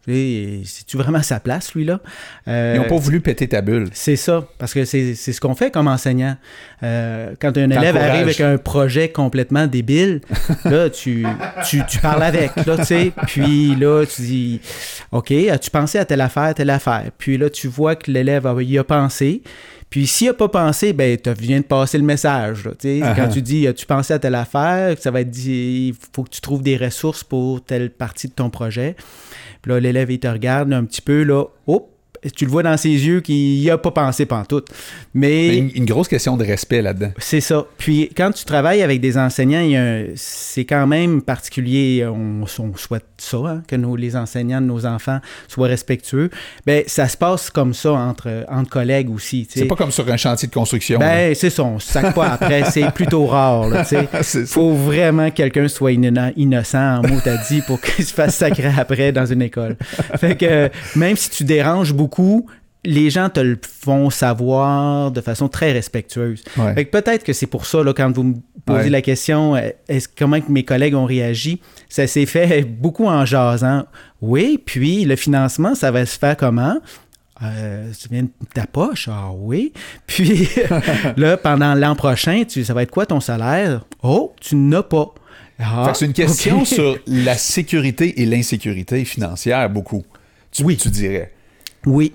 C'est-tu 0.05 0.97
vraiment 0.97 1.23
sa 1.23 1.39
place, 1.39 1.75
lui-là? 1.75 2.01
Euh, 2.49 2.75
Ils 2.75 2.83
n'ont 2.83 2.89
pas 2.89 2.97
voulu 2.97 3.21
péter 3.21 3.47
ta 3.47 3.61
bulle. 3.61 3.89
C'est 3.93 4.17
ça, 4.17 4.45
parce 4.59 4.75
que 4.75 4.85
c'est 4.85 5.15
ce 5.15 5.41
qu'on 5.41 5.55
fait 5.55 5.71
comme 5.71 5.87
enseignant. 5.87 6.37
Euh, 6.83 7.35
quand 7.41 7.57
un 7.57 7.71
élève 7.71 7.97
arrive 7.97 8.23
avec 8.23 8.41
un 8.41 8.59
projet 8.59 9.11
complètement 9.11 9.69
débile, 9.69 10.21
là, 10.65 10.91
tu, 10.91 11.25
tu, 11.69 11.83
tu, 11.87 11.99
parles 12.01 12.25
avec, 12.25 12.51
là, 12.67 12.79
tu 12.79 12.85
sais, 12.85 13.13
puis 13.29 13.77
là, 13.77 14.05
tu 14.05 14.23
dis, 14.23 14.61
OK, 15.13 15.31
as-tu 15.31 15.71
pensé 15.71 15.99
à 15.99 16.05
telle 16.05 16.21
affaire, 16.21 16.53
telle 16.55 16.71
affaire? 16.71 17.05
Puis 17.17 17.39
là, 17.39 17.49
tu 17.49 17.69
vois 17.69 17.95
que 17.95 18.11
l'élève 18.11 18.49
y 18.63 18.79
a 18.79 18.85
pensé, 18.85 19.43
puis 19.93 20.07
s'il 20.07 20.29
n'a 20.29 20.33
pas 20.33 20.49
pensé, 20.49 20.95
ben 20.95 21.19
tu 21.19 21.31
viens 21.35 21.61
de 21.61 21.67
passer 21.67 21.99
le 21.99 22.05
message. 22.05 22.65
Là, 22.65 22.71
uh-huh. 22.71 23.15
Quand 23.15 23.29
tu 23.29 23.43
dis 23.43 23.67
as-tu 23.67 23.85
pensé 23.85 24.15
à 24.15 24.19
telle 24.19 24.35
affaire, 24.35 24.97
ça 24.99 25.11
va 25.11 25.21
être 25.21 25.29
dit 25.29 25.89
il 25.89 25.95
faut 26.15 26.23
que 26.23 26.31
tu 26.31 26.41
trouves 26.41 26.63
des 26.63 26.79
ressources 26.79 27.23
pour 27.23 27.63
telle 27.63 27.91
partie 27.91 28.27
de 28.27 28.33
ton 28.33 28.49
projet. 28.49 28.97
Puis 29.61 29.71
là, 29.71 29.81
l'élève, 29.81 30.11
il 30.11 30.19
te 30.19 30.29
regarde 30.29 30.73
un 30.73 30.85
petit 30.87 31.03
peu, 31.03 31.25
là, 31.25 31.45
hop, 31.67 31.92
tu 32.31 32.45
le 32.45 32.51
vois 32.51 32.63
dans 32.63 32.77
ses 32.77 32.91
yeux 32.91 33.21
qu'il 33.21 33.59
n'y 33.59 33.71
a 33.71 33.79
pas 33.79 33.91
pensé 33.91 34.27
pantoute. 34.27 34.69
Mais, 35.13 35.49
Mais 35.51 35.59
une, 35.59 35.85
grosse 35.85 36.09
question 36.09 36.37
de 36.37 36.45
respect 36.45 36.81
là-dedans. 36.81 37.11
C'est 37.19 37.41
ça. 37.41 37.67
Puis 37.79 38.11
quand 38.17 38.31
tu 38.31 38.45
travailles 38.45 38.83
avec 38.83 39.01
des 39.01 39.19
enseignants, 39.19 39.67
c'est 40.15 40.65
quand 40.65 40.87
même 40.87 41.21
particulier. 41.23 42.07
On, 42.07 42.47
souhaite 42.47 43.05
ça, 43.19 43.39
hein, 43.39 43.63
que 43.67 43.77
nos, 43.77 43.97
les 43.97 44.17
enseignants 44.17 44.61
de 44.61 44.67
nos 44.67 44.87
enfants 44.87 45.21
soient 45.49 45.67
respectueux. 45.67 46.31
Ben 46.67 46.85
ça 46.87 47.09
se 47.09 47.17
passe 47.17 47.51
comme 47.51 47.75
ça 47.75 47.93
entre, 47.93 48.45
entre 48.49 48.71
collègues 48.71 49.11
aussi. 49.11 49.47
C'est 49.51 49.65
pas 49.65 49.77
comme 49.77 49.91
sur 49.91 50.09
un 50.09 50.17
chantier 50.17 50.49
de 50.49 50.55
construction. 50.55 50.99
Ben 50.99 51.35
c'est 51.35 51.51
ça. 51.51 51.65
On 51.65 51.79
se 51.79 51.91
sac 51.91 52.15
pas 52.15 52.33
après. 52.33 52.65
c'est 52.71 52.91
plutôt 52.93 53.27
rare. 53.27 53.67
Il 53.93 54.47
faut 54.47 54.75
vraiment 54.75 55.31
que 55.31 55.37
quelqu'un 55.37 55.69
soit 55.69 55.93
innocent 55.93 56.99
en 56.99 57.03
mot 57.03 57.19
t'as 57.23 57.39
dit 57.49 57.63
pour 57.67 57.81
qu'il 57.81 58.05
se 58.05 58.15
fasse 58.15 58.37
sacrer 58.37 58.73
après 58.77 59.13
dans 59.13 59.27
une 59.27 59.43
école. 59.43 59.77
Fait 60.19 60.37
que 60.37 60.71
même 60.97 61.17
si 61.17 61.31
tu 61.31 61.45
déranges 61.45 61.93
beaucoup 61.93 62.12
les 62.85 63.11
gens 63.11 63.29
te 63.29 63.41
le 63.41 63.59
font 63.63 64.11
savoir 64.11 65.11
de 65.13 65.21
façon 65.21 65.49
très 65.49 65.73
respectueuse. 65.73 66.43
peut-être 66.57 67.23
que 67.25 67.33
c'est 67.33 67.47
pour 67.47 67.67
ça, 67.67 67.83
là, 67.83 67.93
quand 67.93 68.11
vous 68.13 68.25
me 68.25 68.35
posez 68.65 68.91
la 68.91 69.03
question, 69.03 69.55
euh, 69.55 69.71
est-ce 69.89 70.09
comment 70.09 70.41
que 70.41 70.51
mes 70.51 70.65
collègues 70.65 70.95
ont 70.95 71.05
réagi, 71.05 71.61
ça 71.89 72.07
s'est 72.07 72.27
fait 72.27 72.63
beaucoup 72.69 73.07
en 73.07 73.25
jasant. 73.25 73.85
Oui, 74.21 74.61
puis 74.65 75.05
le 75.05 75.17
financement, 75.17 75.75
ça 75.75 75.91
va 75.91 76.07
se 76.07 76.19
faire 76.19 76.37
comment? 76.37 76.79
Euh, 77.43 77.93
ça 77.93 78.09
vient 78.11 78.23
de 78.23 78.29
ta 78.55 78.67
poche, 78.67 79.09
ah 79.11 79.31
oui. 79.35 79.73
Puis 80.07 80.49
là, 81.17 81.37
pendant 81.37 81.75
l'an 81.75 81.97
prochain, 81.97 82.45
tu, 82.49 82.65
ça 82.65 82.73
va 82.73 82.85
être 82.85 82.91
quoi 82.93 83.05
ton 83.05 83.19
salaire? 83.19 83.85
Oh, 84.03 84.33
tu 84.41 84.55
n'as 84.55 84.85
pas. 84.85 85.13
Ah, 85.59 85.93
c'est 85.95 86.07
une 86.07 86.13
question 86.13 86.65
sur 86.65 86.99
la 87.07 87.37
sécurité 87.37 88.23
et 88.23 88.27
l'insécurité 88.27 89.05
financière, 89.05 89.69
beaucoup. 89.71 90.05
oui. 90.63 90.77
Tu 90.77 90.89
dirais. 90.89 91.33
Oui. 91.87 92.13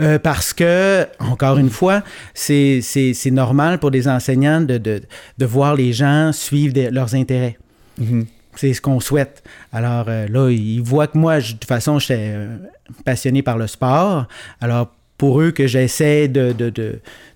Euh, 0.00 0.18
parce 0.18 0.52
que, 0.52 1.06
encore 1.18 1.58
une 1.58 1.70
fois, 1.70 2.02
c'est 2.34 2.82
normal 3.30 3.78
pour 3.78 3.90
des 3.90 4.08
enseignants 4.08 4.60
de, 4.60 4.78
de, 4.78 5.02
de, 5.38 5.46
voir 5.46 5.74
les 5.74 5.92
gens 5.92 6.32
suivre 6.32 6.90
leurs 6.90 7.14
intérêts. 7.14 7.58
Mm-hmm. 8.00 8.26
C'est 8.56 8.72
ce 8.72 8.80
qu'on 8.80 9.00
souhaite. 9.00 9.42
Alors 9.72 10.06
euh, 10.08 10.28
là, 10.28 10.50
ils 10.50 10.80
voient 10.80 11.06
que 11.06 11.18
moi, 11.18 11.40
de 11.40 11.46
toute 11.46 11.66
façon, 11.66 11.98
j'étais 11.98 12.30
euh, 12.34 12.56
passionné 13.04 13.42
par 13.42 13.58
le 13.58 13.66
sport. 13.66 14.26
Alors, 14.60 14.92
pour 15.18 15.40
eux, 15.40 15.50
que 15.50 15.66
j'essaie 15.66 16.28
de, 16.28 16.52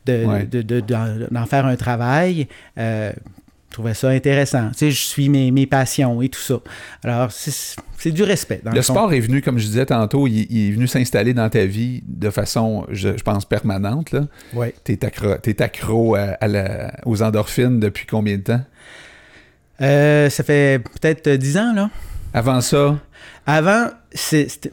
d'en 0.06 1.46
faire 1.46 1.66
un 1.66 1.76
travail, 1.76 2.46
Je 3.70 3.74
trouvais 3.74 3.94
ça 3.94 4.08
intéressant. 4.08 4.70
Tu 4.72 4.78
sais, 4.78 4.90
je 4.90 5.00
suis 5.00 5.28
mes, 5.28 5.52
mes 5.52 5.64
passions 5.64 6.20
et 6.22 6.28
tout 6.28 6.40
ça. 6.40 6.60
Alors, 7.04 7.30
c'est 7.30 8.10
du 8.10 8.24
respect. 8.24 8.60
Dans 8.64 8.72
le, 8.72 8.76
le, 8.76 8.82
sport 8.82 9.12
est 9.12 9.20
venu, 9.20 9.42
comme 9.42 9.58
je 9.58 9.66
disais 9.66 9.86
tantôt, 9.86 10.26
il, 10.26 10.46
il 10.50 10.68
est 10.68 10.72
venu 10.72 10.88
s'installer 10.88 11.34
dans 11.34 11.48
ta 11.48 11.64
vie 11.66 12.02
de 12.08 12.30
façon, 12.30 12.84
je, 12.90 13.16
je 13.16 13.22
pense, 13.22 13.44
permanente. 13.44 14.10
Là. 14.10 14.26
Ouais. 14.54 14.74
Tu 14.84 14.92
es 14.92 15.04
accro, 15.04 15.36
t'es 15.36 15.62
accro 15.62 16.16
à, 16.16 16.36
à 16.40 16.48
la, 16.48 16.92
aux 17.06 17.22
endorphines 17.22 17.78
depuis 17.78 18.06
combien 18.06 18.38
de 18.38 18.42
temps? 18.42 18.60
Euh, 19.80 20.28
ça 20.28 20.42
fait 20.42 20.82
peut-être 21.00 21.30
10 21.30 21.56
ans, 21.56 21.72
là. 21.72 21.90
Avant 22.34 22.60
ça? 22.60 22.98
Avant, 23.46 23.86
c'est, 24.12 24.48
c'était- 24.48 24.72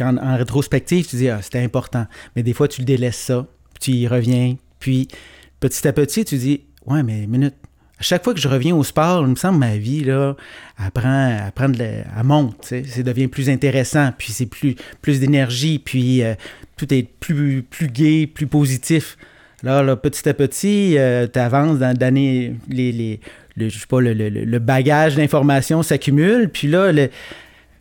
en 0.00 0.36
rétrospective, 0.36 1.06
tu 1.06 1.16
dis, 1.16 1.28
ah, 1.28 1.40
c'était 1.42 1.62
important. 1.62 2.06
Mais 2.34 2.42
des 2.42 2.54
fois, 2.54 2.68
tu 2.68 2.80
le 2.80 2.86
délaisses 2.86 3.18
ça, 3.18 3.46
puis 3.74 3.92
tu 3.92 3.98
y 3.98 4.08
reviens. 4.08 4.56
Puis, 4.78 5.08
petit 5.60 5.86
à 5.86 5.92
petit, 5.92 6.24
tu 6.24 6.38
dis, 6.38 6.62
ouais, 6.86 7.02
mais 7.02 7.26
minute. 7.26 7.54
À 8.00 8.02
chaque 8.02 8.24
fois 8.24 8.32
que 8.32 8.40
je 8.40 8.48
reviens 8.48 8.74
au 8.74 8.82
sport, 8.82 9.22
il 9.24 9.28
me 9.28 9.34
semble 9.36 9.58
ma 9.58 9.76
vie, 9.76 10.04
là, 10.04 10.34
elle, 10.82 10.90
prend, 10.90 11.36
monte. 12.24 12.64
Ça 12.64 13.02
devient 13.02 13.28
plus 13.28 13.50
intéressant, 13.50 14.10
puis 14.16 14.32
c'est 14.32 14.46
plus, 14.46 14.74
plus 15.02 15.20
d'énergie, 15.20 15.78
puis 15.78 16.22
euh, 16.22 16.34
tout 16.78 16.92
est 16.94 17.02
plus, 17.20 17.62
plus 17.62 17.88
gai, 17.88 18.26
plus 18.26 18.46
positif. 18.46 19.18
Là, 19.62 19.82
là, 19.82 19.96
petit 19.96 20.26
à 20.26 20.32
petit, 20.32 20.96
tu 21.30 21.38
avances 21.38 21.78
dans 21.78 21.94
d'années, 21.94 22.54
les, 22.70 22.90
les, 22.92 23.20
le, 23.56 23.68
je 23.68 23.78
sais 23.78 23.86
pas, 23.86 24.00
le, 24.00 24.14
le- 24.14 24.30
le 24.30 24.58
bagage 24.58 25.16
d'informations 25.16 25.82
s'accumule, 25.82 26.48
puis 26.48 26.68
là, 26.68 26.92
le- 26.92 27.10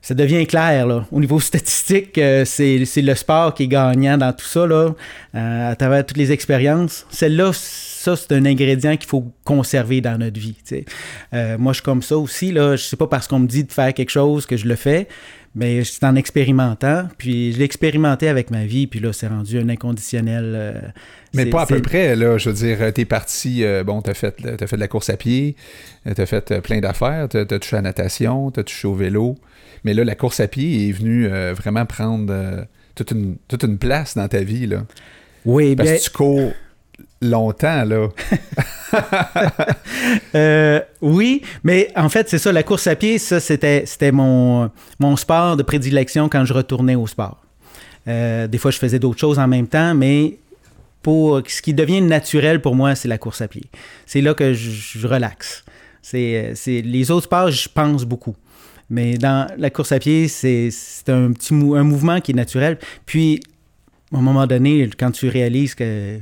ça 0.02 0.14
devient 0.14 0.48
clair. 0.48 0.88
Là. 0.88 1.06
Au 1.12 1.20
niveau 1.20 1.40
statistique, 1.40 2.18
euh, 2.18 2.46
c'est 2.46 2.86
c'est 2.86 3.02
le 3.02 3.16
sport 3.16 3.54
qui 3.54 3.64
est 3.64 3.68
gagnant 3.68 4.18
dans 4.18 4.32
tout 4.34 4.46
ça, 4.46 4.66
là, 4.66 4.96
euh, 5.36 5.72
à 5.72 5.76
travers 5.76 6.06
toutes 6.06 6.18
les 6.18 6.32
expériences. 6.32 7.06
Celle-là, 7.10 7.52
ça, 7.54 8.16
c'est 8.16 8.32
un 8.32 8.46
ingrédient 8.46 8.96
qu'il 8.96 9.10
faut 9.10 9.26
conserver 9.44 10.00
dans 10.00 10.18
notre 10.18 10.40
vie. 10.40 10.54
tu 10.56 10.76
sais. 10.76 10.86
Euh, 11.34 11.58
moi, 11.58 11.74
je 11.74 11.78
suis 11.78 11.84
comme 11.84 12.02
ça 12.02 12.18
aussi. 12.18 12.52
Là. 12.52 12.76
Je 12.78 12.84
sais 12.84 12.96
pas 12.96 13.08
parce 13.08 13.28
qu'on 13.28 13.40
me 13.40 13.48
dit 13.48 13.66
de 13.66 13.72
faire 13.72 13.94
quelque 13.94 14.10
chose 14.10 14.46
que 14.46 14.56
je 14.56 14.68
le 14.68 14.76
fais, 14.76 15.10
mais 15.54 15.84
c'est 15.84 16.06
en 16.06 16.16
expérimentant. 16.16 17.10
Puis 17.18 17.52
je 17.52 17.58
l'ai 17.58 17.66
expérimenté 17.66 18.30
avec 18.30 18.52
ma 18.52 18.66
vie, 18.66 18.88
puis 18.88 19.02
là, 19.02 19.12
c'est 19.12 19.28
rendu 19.28 19.60
un 19.60 19.68
inconditionnel. 19.68 20.54
euh, 20.56 20.82
Mais 21.34 21.48
pas 21.48 21.64
à 21.64 21.66
peu 21.66 21.82
près, 21.82 22.16
là. 22.16 22.38
Je 22.38 22.50
veux 22.50 22.56
dire, 22.56 22.94
t'es 22.94 23.04
parti, 23.06 23.66
bon, 23.86 24.02
t'as 24.02 24.14
fait, 24.14 24.32
t'as 24.58 24.66
fait 24.66 24.78
de 24.78 24.82
la 24.82 24.88
course 24.88 25.10
à 25.10 25.18
pied, 25.18 25.58
t'as 26.16 26.26
fait 26.26 26.62
plein 26.62 26.80
d'affaires, 26.80 27.28
t'as, 27.30 27.44
t'as 27.44 27.60
touché 27.60 27.76
à 27.76 27.80
la 27.80 27.90
natation, 27.90 28.50
t'as 28.50 28.64
touché 28.64 28.88
au 28.88 28.96
vélo. 28.96 29.36
Mais 29.84 29.94
là, 29.94 30.04
la 30.04 30.16
course 30.16 30.40
à 30.40 30.48
pied 30.48 30.90
est 30.90 30.92
venue 30.92 31.28
euh, 31.28 31.54
vraiment 31.54 31.86
prendre 31.86 32.32
euh, 32.34 32.64
toute, 32.96 33.12
une, 33.12 33.38
toute 33.48 33.64
une 33.64 33.78
place 33.78 34.16
dans 34.16 34.28
ta 34.28 34.42
vie, 34.42 34.68
là. 34.68 34.86
Oui, 35.46 35.76
Parce 35.76 35.90
bien, 35.90 35.98
que 35.98 36.04
tu 36.04 36.10
cours 36.10 36.52
longtemps, 37.22 37.84
là. 37.86 38.08
Euh, 40.34 40.82
oui, 41.02 41.44
mais 41.64 41.90
en 41.96 42.10
fait, 42.10 42.30
c'est 42.30 42.38
ça, 42.40 42.52
la 42.52 42.64
course 42.64 42.88
à 42.88 42.96
pied, 42.96 43.20
ça, 43.20 43.40
c'était, 43.40 43.84
c'était 43.86 44.12
mon, 44.12 44.72
mon 45.00 45.16
sport 45.16 45.58
de 45.58 45.64
prédilection 45.64 46.30
quand 46.30 46.46
je 46.46 46.54
retournais 46.54 46.96
au 46.96 47.06
sport. 47.06 47.44
Euh, 48.08 48.48
des 48.48 48.58
fois, 48.58 48.72
je 48.72 48.78
faisais 48.78 48.98
d'autres 48.98 49.20
choses 49.20 49.38
en 49.38 49.48
même 49.48 49.68
temps, 49.68 49.94
mais 49.94 50.38
pour 51.04 51.42
ce 51.48 51.62
qui 51.62 51.74
devient 51.74 52.02
naturel 52.02 52.62
pour 52.62 52.76
moi, 52.76 52.96
c'est 52.96 53.08
la 53.08 53.18
course 53.18 53.42
à 53.42 53.48
pied. 53.48 53.64
C'est 54.06 54.22
là 54.22 54.34
que 54.34 54.54
je, 54.54 54.70
je 55.00 55.08
relaxe. 55.08 55.64
C'est, 56.02 56.54
c'est, 56.56 56.82
les 56.82 57.12
autres 57.12 57.26
sports, 57.26 57.52
je 57.52 57.70
pense 57.70 58.06
beaucoup. 58.06 58.36
Mais 58.90 59.18
dans 59.18 59.48
la 59.58 59.70
course 59.70 59.92
à 59.92 60.00
pied, 60.00 60.28
c'est, 60.28 60.70
un 61.10 61.32
petit 61.32 61.54
mou- 61.54 61.76
un 61.76 61.84
mouvement 61.84 62.20
qui 62.22 62.32
est 62.32 62.36
naturel. 62.36 62.78
Puis, 63.06 63.40
à 64.14 64.18
un 64.18 64.22
moment 64.22 64.48
donné, 64.48 64.90
quand 64.98 65.12
tu 65.12 65.28
réalises 65.30 65.76
que 65.76 66.18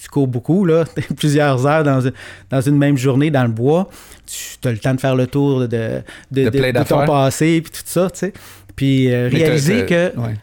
tu 0.00 0.08
cours 0.08 0.28
beaucoup, 0.28 0.64
là, 0.64 0.84
plusieurs 1.16 1.66
heures 1.66 1.82
dans, 1.84 2.00
une- 2.00 2.12
dans 2.50 2.60
une 2.60 2.76
même 2.78 2.96
journée 2.96 3.30
dans 3.30 3.42
le 3.42 3.50
bois, 3.50 3.88
tu 4.26 4.68
as 4.68 4.72
le 4.72 4.78
temps 4.78 4.94
de 4.94 5.00
faire 5.00 5.16
le 5.16 5.26
tour 5.26 5.60
de, 5.68 6.00
de, 6.30 6.48
De 6.48 6.84
ton 6.84 7.04
passé, 7.06 7.60
puis 7.60 7.72
tout 7.72 7.82
ça, 7.84 8.08
tu 8.10 8.18
sais. 8.20 8.32
Puis 8.76 9.12
euh, 9.12 9.28
réaliser 9.28 9.84
que 9.86 10.16
ouais. 10.18 10.36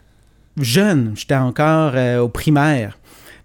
jeune, 0.62 1.14
j'étais 1.16 1.36
encore 1.36 1.94
euh, 1.96 2.20
au 2.20 2.28
primaire, 2.30 2.98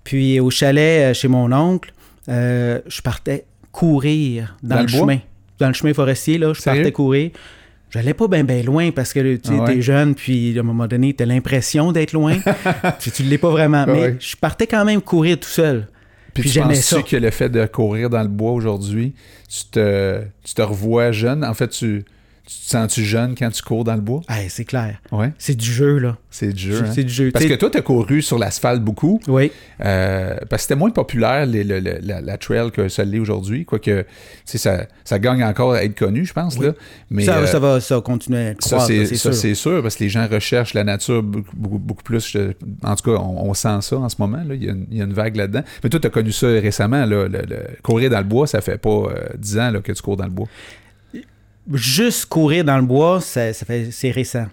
puis 0.03 0.41
au 0.41 0.51
chalet 0.51 1.11
euh, 1.11 1.15
chez 1.15 1.29
mon 1.29 1.51
oncle, 1.53 1.93
je 2.29 3.01
partais 3.03 3.45
courir 3.73 4.57
dans, 4.63 4.77
Dans 4.77 4.83
le, 4.83 4.89
chemin. 4.89 5.19
Dans 5.59 5.69
le 5.69 5.75
chemin 5.75 5.95
forestier, 5.95 6.39
là, 6.39 6.53
je 6.53 6.61
Sérieux? 6.61 6.81
partais 6.83 6.93
courir. 6.93 7.31
J'allais 7.95 8.13
pas 8.13 8.27
bien 8.27 8.43
ben 8.43 8.67
loin 8.67 8.91
parce 8.91 9.13
que 9.13 9.37
tu 9.37 9.51
Ah 9.51 9.63
ouais? 9.63 9.75
t'es 9.77 9.81
jeune, 9.81 10.17
puis 10.17 10.57
à 10.57 10.63
un 10.63 10.65
moment 10.65 10.89
donné, 10.89 11.15
t'as 11.15 11.27
l'impression 11.27 11.93
d'être 11.93 12.13
loin. 12.13 12.39
puis 12.99 13.13
tu 13.13 13.23
l'es 13.23 13.39
pas 13.39 13.51
vraiment. 13.51 13.85
Ah 13.87 13.93
mais 13.93 14.01
ouais. 14.01 14.17
je 14.19 14.35
partais 14.37 14.67
quand 14.67 14.85
même 14.85 15.01
courir 15.01 15.39
tout 15.39 15.49
seul. 15.49 15.87
Puis, 16.35 16.43
Puis 16.43 16.51
tu 16.51 16.55
j'aimais 16.55 16.75
ça. 16.75 17.01
que 17.03 17.15
le 17.17 17.31
fait 17.31 17.49
de 17.49 17.65
courir 17.67 18.11
dans 18.11 18.23
le 18.23 18.29
bois 18.29 18.51
aujourd'hui, 18.51 19.15
tu 19.49 19.67
te, 19.71 20.23
tu 20.45 20.55
te 20.55 20.63
revois 20.63 21.13
jeune? 21.13 21.45
En 21.45 21.55
fait, 21.55 21.69
tu, 21.69 22.05
tu 22.47 22.55
te 22.57 22.71
sens-tu 22.71 23.05
jeune 23.05 23.35
quand 23.35 23.49
tu 23.51 23.63
cours 23.63 23.85
dans 23.85 23.95
le 23.95 24.03
bois? 24.03 24.21
Hey, 24.29 24.51
c'est 24.51 24.65
clair. 24.67 24.99
Ouais, 25.13 25.33
C'est 25.39 25.55
du 25.55 25.65
jeu, 25.71 25.99
là. 25.99 26.19
c'est 26.31 26.53
du 26.53 26.63
jeu. 26.73 26.83
hein? 26.85 26.91
C'est 26.95 27.05
du 27.05 27.13
jeu. 27.13 27.31
Parce 27.33 27.47
que 27.47 27.55
toi, 27.55 27.71
tu 27.71 27.79
as 27.79 27.83
couru 27.83 28.21
sur 28.21 28.39
l'asphalte 28.39 28.83
beaucoup. 28.83 29.19
Oui. 29.29 29.51
Euh, 29.83 30.37
parce 30.51 30.63
que 30.63 30.69
c'était 30.69 30.75
moins 30.77 30.91
populaire 30.91 31.47
les- 31.47 31.65
le- 31.65 31.81
le- 31.81 31.99
la, 32.03 32.21
la 32.21 32.37
trail 32.39 32.71
que 32.71 32.89
ça 32.89 33.03
l'est 33.05 33.19
aujourd'hui. 33.19 33.65
Quoique, 33.65 34.05
ça, 34.45 34.87
ça 35.05 35.19
gagne 35.19 35.43
encore 35.43 35.73
à 35.73 35.85
être 35.85 35.99
connu, 35.99 36.27
je 36.27 36.33
pense. 36.35 36.57
Oui. 36.59 36.67
Là. 36.67 36.73
Mais 37.11 37.25
ça, 37.25 37.39
euh, 37.39 37.47
ça 37.47 37.59
va 37.59 37.81
ça 37.81 37.95
va 37.97 38.01
continuer 38.03 38.49
à 38.49 38.55
ça, 38.61 38.77
croître, 38.77 38.93
ça, 39.09 39.17
sûr. 39.17 39.35
c'est 39.35 39.55
sûr, 39.55 39.81
parce 39.83 39.97
que 39.97 40.05
les 40.05 40.11
gens 40.11 40.27
recherchent 40.29 40.75
la 40.75 40.85
nature 40.85 41.23
beaucoup, 41.23 41.57
beaucoup, 41.57 41.79
beaucoup 41.79 42.03
plus. 42.03 42.29
Je- 42.31 42.53
en 42.83 42.95
tout 42.95 43.11
cas, 43.11 43.19
on, 43.21 43.49
on 43.49 43.55
sent 43.55 43.79
ça 43.81 43.97
en 43.97 44.09
ce 44.11 44.17
moment. 44.19 44.43
Là. 44.47 44.55
Il, 44.55 44.65
y 44.65 44.69
a 44.69 44.73
une, 44.73 44.87
il 44.91 44.99
y 44.99 45.01
a 45.01 45.05
une 45.05 45.15
vague 45.15 45.37
là-dedans. 45.37 45.63
Mais 45.83 45.89
toi, 45.89 45.99
tu 45.99 46.07
as 46.07 46.11
connu 46.11 46.33
ça 46.33 46.47
récemment. 46.49 47.07
Là, 47.07 47.27
le, 47.27 47.29
le- 47.29 47.67
courir 47.83 48.11
dans 48.11 48.19
le 48.19 48.25
bois, 48.25 48.47
ça 48.47 48.61
fait 48.61 48.77
pas 48.79 48.91
euh, 48.91 49.29
10 49.39 49.59
ans 49.59 49.71
là, 49.71 49.81
que 49.81 49.93
tu 49.93 50.03
cours 50.03 50.17
dans 50.19 50.25
le 50.25 50.31
bois. 50.31 50.47
Juste 51.73 52.27
courir 52.27 52.65
dans 52.65 52.77
le 52.77 52.83
bois, 52.85 53.21
ça, 53.21 53.53
ça 53.53 53.65
fait, 53.65 53.89
c'est 53.91 54.11
récent. 54.11 54.47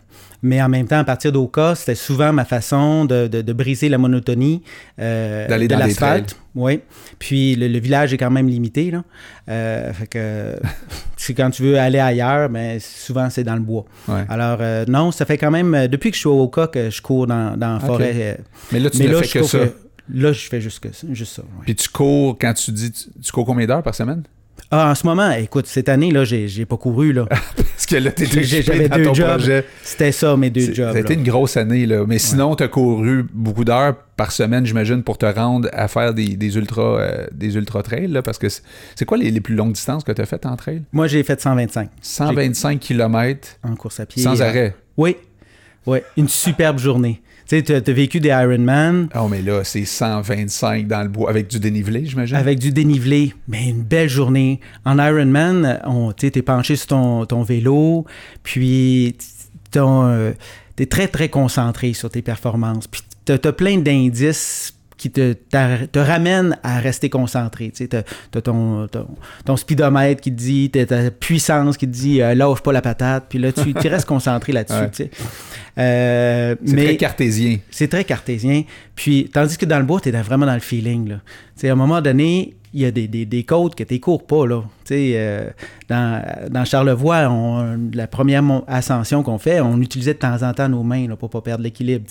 Mais 0.43 0.59
en 0.61 0.69
même 0.69 0.87
temps, 0.87 0.97
à 0.97 1.03
partir 1.03 1.31
d'Oka, 1.31 1.75
c'était 1.75 1.93
souvent 1.93 2.33
ma 2.33 2.45
façon 2.45 3.05
de, 3.05 3.27
de- 3.27 3.41
de 3.41 3.53
briser 3.53 3.89
la 3.89 3.97
monotonie 3.99 4.63
euh, 4.99 5.47
D'aller 5.47 5.67
de 5.67 5.73
dans 5.75 5.79
l'asphalte. 5.79 6.35
Oui. 6.55 6.79
Puis 7.19 7.55
le, 7.55 7.67
le 7.67 7.79
village 7.79 8.11
est 8.13 8.17
quand 8.17 8.31
même 8.31 8.47
limité. 8.47 8.89
Là. 8.91 9.03
Euh, 9.49 9.93
fait 9.93 10.07
que 10.07 10.55
quand 11.35 11.51
tu 11.51 11.61
veux 11.63 11.77
aller 11.77 11.99
ailleurs, 11.99 12.49
mais 12.49 12.79
souvent 12.79 13.29
c'est 13.29 13.43
dans 13.43 13.53
le 13.55 13.61
bois. 13.61 13.85
Ouais. 14.07 14.23
Alors 14.29 14.57
euh, 14.61 14.85
non, 14.87 15.11
ça 15.11 15.25
fait 15.25 15.37
quand 15.37 15.51
même 15.51 15.87
depuis 15.87 16.09
que 16.09 16.15
je 16.15 16.21
suis 16.21 16.29
au 16.29 16.41
Oka 16.41 16.67
que 16.67 16.89
je 16.89 17.01
cours 17.03 17.27
dans, 17.27 17.55
dans 17.55 17.73
la 17.73 17.79
forêt. 17.79 18.39
Mais 18.71 18.79
là, 18.79 18.89
tu 18.89 18.97
mais 18.97 19.07
ne 19.09 19.13
là, 19.13 19.21
fais 19.21 19.39
que 19.39 19.45
ça. 19.45 19.59
que- 19.59 19.73
là, 20.13 20.31
je 20.33 20.47
fais 20.49 20.59
juste, 20.61 20.79
que 20.79 20.91
ça, 20.91 21.05
juste 21.11 21.35
ça. 21.35 21.43
ouais. 21.43 21.65
Puis 21.65 21.75
tu 21.75 21.87
cours, 21.89 22.35
quand 22.39 22.53
tu 22.55 22.71
dis, 22.71 22.91
tu, 22.91 23.03
tu 23.21 23.31
cours 23.31 23.45
combien 23.45 23.67
d'heures 23.67 23.83
par 23.83 23.93
semaine? 23.93 24.23
Ah, 24.69 24.91
en 24.91 24.95
ce 24.95 25.05
moment, 25.05 25.31
écoute, 25.31 25.67
cette 25.67 25.89
année, 25.89 26.11
là, 26.11 26.23
j'ai, 26.23 26.47
j'ai 26.47 26.65
pas 26.65 26.77
couru. 26.77 27.11
Là. 27.13 27.25
Parce 27.55 27.85
que 27.85 27.95
là, 27.97 28.11
tu 28.11 28.25
J'ai- 28.25 28.61
j'avais 28.61 28.87
dans 28.87 28.95
deux 28.97 29.03
ton 29.05 29.13
jobs. 29.13 29.27
projet. 29.29 29.65
C'était 29.83 30.11
ça, 30.11 30.37
mes 30.37 30.49
deux 30.49 30.61
C'est- 30.67 30.73
jobs. 30.75 30.91
Ça 30.91 30.97
a 30.97 31.01
été 31.01 31.15
là. 31.15 31.19
une 31.19 31.25
grosse 31.27 31.57
année, 31.57 31.85
là. 31.85 32.05
Mais 32.07 32.19
sinon, 32.19 32.55
tu 32.55 32.63
as 32.63 32.67
couru 32.67 33.25
beaucoup 33.33 33.65
d'heures 33.65 33.95
par 34.15 34.31
semaine, 34.31 34.65
j'imagine, 34.65 35.03
pour 35.03 35.17
te 35.17 35.25
rendre 35.25 35.67
à 35.73 35.87
faire 35.87 36.13
des, 36.13 36.35
des 36.37 36.55
ultra, 36.57 36.81
euh, 36.99 37.27
des 37.33 37.55
ultra 37.55 37.81
trails, 37.83 38.07
là, 38.07 38.21
parce 38.21 38.37
que 38.37 38.47
c'est 38.49 38.61
c'est 38.95 39.05
quoi 39.05 39.17
les, 39.17 39.31
les 39.31 39.41
plus 39.41 39.55
longues 39.55 39.73
distances 39.73 40.03
que 40.03 40.11
tu 40.11 40.21
as 40.21 40.25
faites 40.25 40.45
en 40.45 40.55
trail? 40.55 40.83
Moi, 40.93 41.07
j'ai 41.07 41.23
fait 41.23 41.41
125 41.41 41.89
125 42.01 42.79
km 42.79 43.57
en 43.63 43.75
course 43.75 43.99
à 43.99 44.05
pied. 44.05 44.21
sans 44.23 44.39
Euh, 44.41 44.45
arrêt. 44.45 44.75
Oui, 44.97 45.17
oui, 45.87 45.99
une 46.17 46.27
superbe 46.29 46.77
journée. 46.77 47.21
Tu 47.51 47.57
sais, 47.57 47.81
tu 47.81 47.91
as 47.91 47.93
vécu 47.93 48.21
des 48.21 48.29
Ironman 48.29 49.09
Oh, 49.13 49.27
mais 49.27 49.41
là, 49.41 49.65
c'est 49.65 49.83
125 49.83 50.87
dans 50.87 51.03
le 51.03 51.09
bois, 51.09 51.29
avec 51.29 51.49
du 51.49 51.59
dénivelé, 51.59 52.05
j'imagine? 52.05 52.37
avec 52.37 52.59
du 52.59 52.71
dénivelé, 52.71 53.33
mais 53.49 53.67
une 53.67 53.83
belle 53.83 54.07
journée. 54.07 54.61
En 54.85 54.97
Ironman, 54.97 55.81
on, 55.83 56.13
tu 56.13 56.27
es 56.27 56.41
penché 56.41 56.77
sur 56.77 56.87
ton, 56.87 57.25
ton 57.25 57.43
vélo, 57.43 58.05
puis 58.41 59.17
tu 59.69 59.79
es 60.79 60.85
très, 60.85 61.09
très 61.09 61.27
concentré 61.27 61.91
sur 61.91 62.09
tes 62.09 62.21
performances. 62.21 62.87
Puis 62.87 63.01
tu 63.25 63.33
as, 63.33 63.51
plein 63.51 63.79
d'indices 63.79 64.73
qui 65.01 65.09
te, 65.09 65.33
te 65.33 65.97
ramènent 65.97 66.59
à 66.61 66.77
rester 66.77 67.09
concentré. 67.09 67.73
Tu 67.75 67.89
as, 67.91 68.41
ton, 68.41 68.85
ton, 68.85 69.07
ton 69.43 69.57
speedomètre 69.57 70.21
qui 70.21 70.31
te 70.31 70.37
dit, 70.37 70.69
t'as 70.69 70.85
ta 70.85 71.09
puissance 71.09 71.75
qui 71.75 71.87
te 71.87 71.91
dit 71.91 72.21
euh, 72.21 72.35
lâche 72.35 72.61
pas 72.61 72.71
la 72.71 72.83
patate, 72.83 73.25
puis 73.27 73.39
là, 73.39 73.51
tu, 73.51 73.73
tu 73.73 73.87
restes 73.87 74.07
concentré 74.07 74.53
là-dessus. 74.53 74.77
Ouais. 74.77 74.91
tu 74.91 75.03
sais. 75.05 75.09
Euh, 75.79 76.55
c'est 76.63 76.75
très 76.75 76.97
cartésien. 76.97 77.57
c'est 77.71 77.87
très 77.87 78.03
cartésien. 78.03 78.63
Puis, 78.93 79.27
tandis 79.33 79.57
que 79.57 79.65
dans 79.65 79.79
le 79.79 79.85
bois, 79.85 79.99
tu 79.99 80.09
es 80.09 80.11
vraiment 80.11 80.45
dans 80.45 80.53
le 80.53 80.59
feeling. 80.59 81.09
Là. 81.09 81.15
Tu 81.55 81.61
sais, 81.61 81.69
à 81.69 81.71
un 81.71 81.75
moment 81.75 81.99
donné, 81.99 82.53
il 82.73 82.81
y 82.81 82.85
a 82.85 82.91
des, 82.91 83.07
des, 83.07 83.25
des 83.25 83.43
côtes 83.43 83.75
que 83.75 83.83
tu 83.83 83.99
cours 83.99 84.25
pas. 84.25 84.45
Là. 84.47 84.63
Euh, 84.91 85.49
dans, 85.89 86.23
dans 86.49 86.65
Charlevoix, 86.65 87.29
on- 87.29 87.89
la 87.93 88.07
première 88.07 88.43
ascension 88.67 89.23
qu'on 89.23 89.37
fait, 89.37 89.59
on 89.61 89.79
utilisait 89.81 90.13
de 90.13 90.19
temps 90.19 90.41
en 90.43 90.53
temps 90.53 90.69
nos 90.69 90.83
mains 90.83 91.07
là, 91.07 91.15
pour 91.15 91.29
pas 91.29 91.41
perdre 91.41 91.63
l'équilibre. 91.63 92.05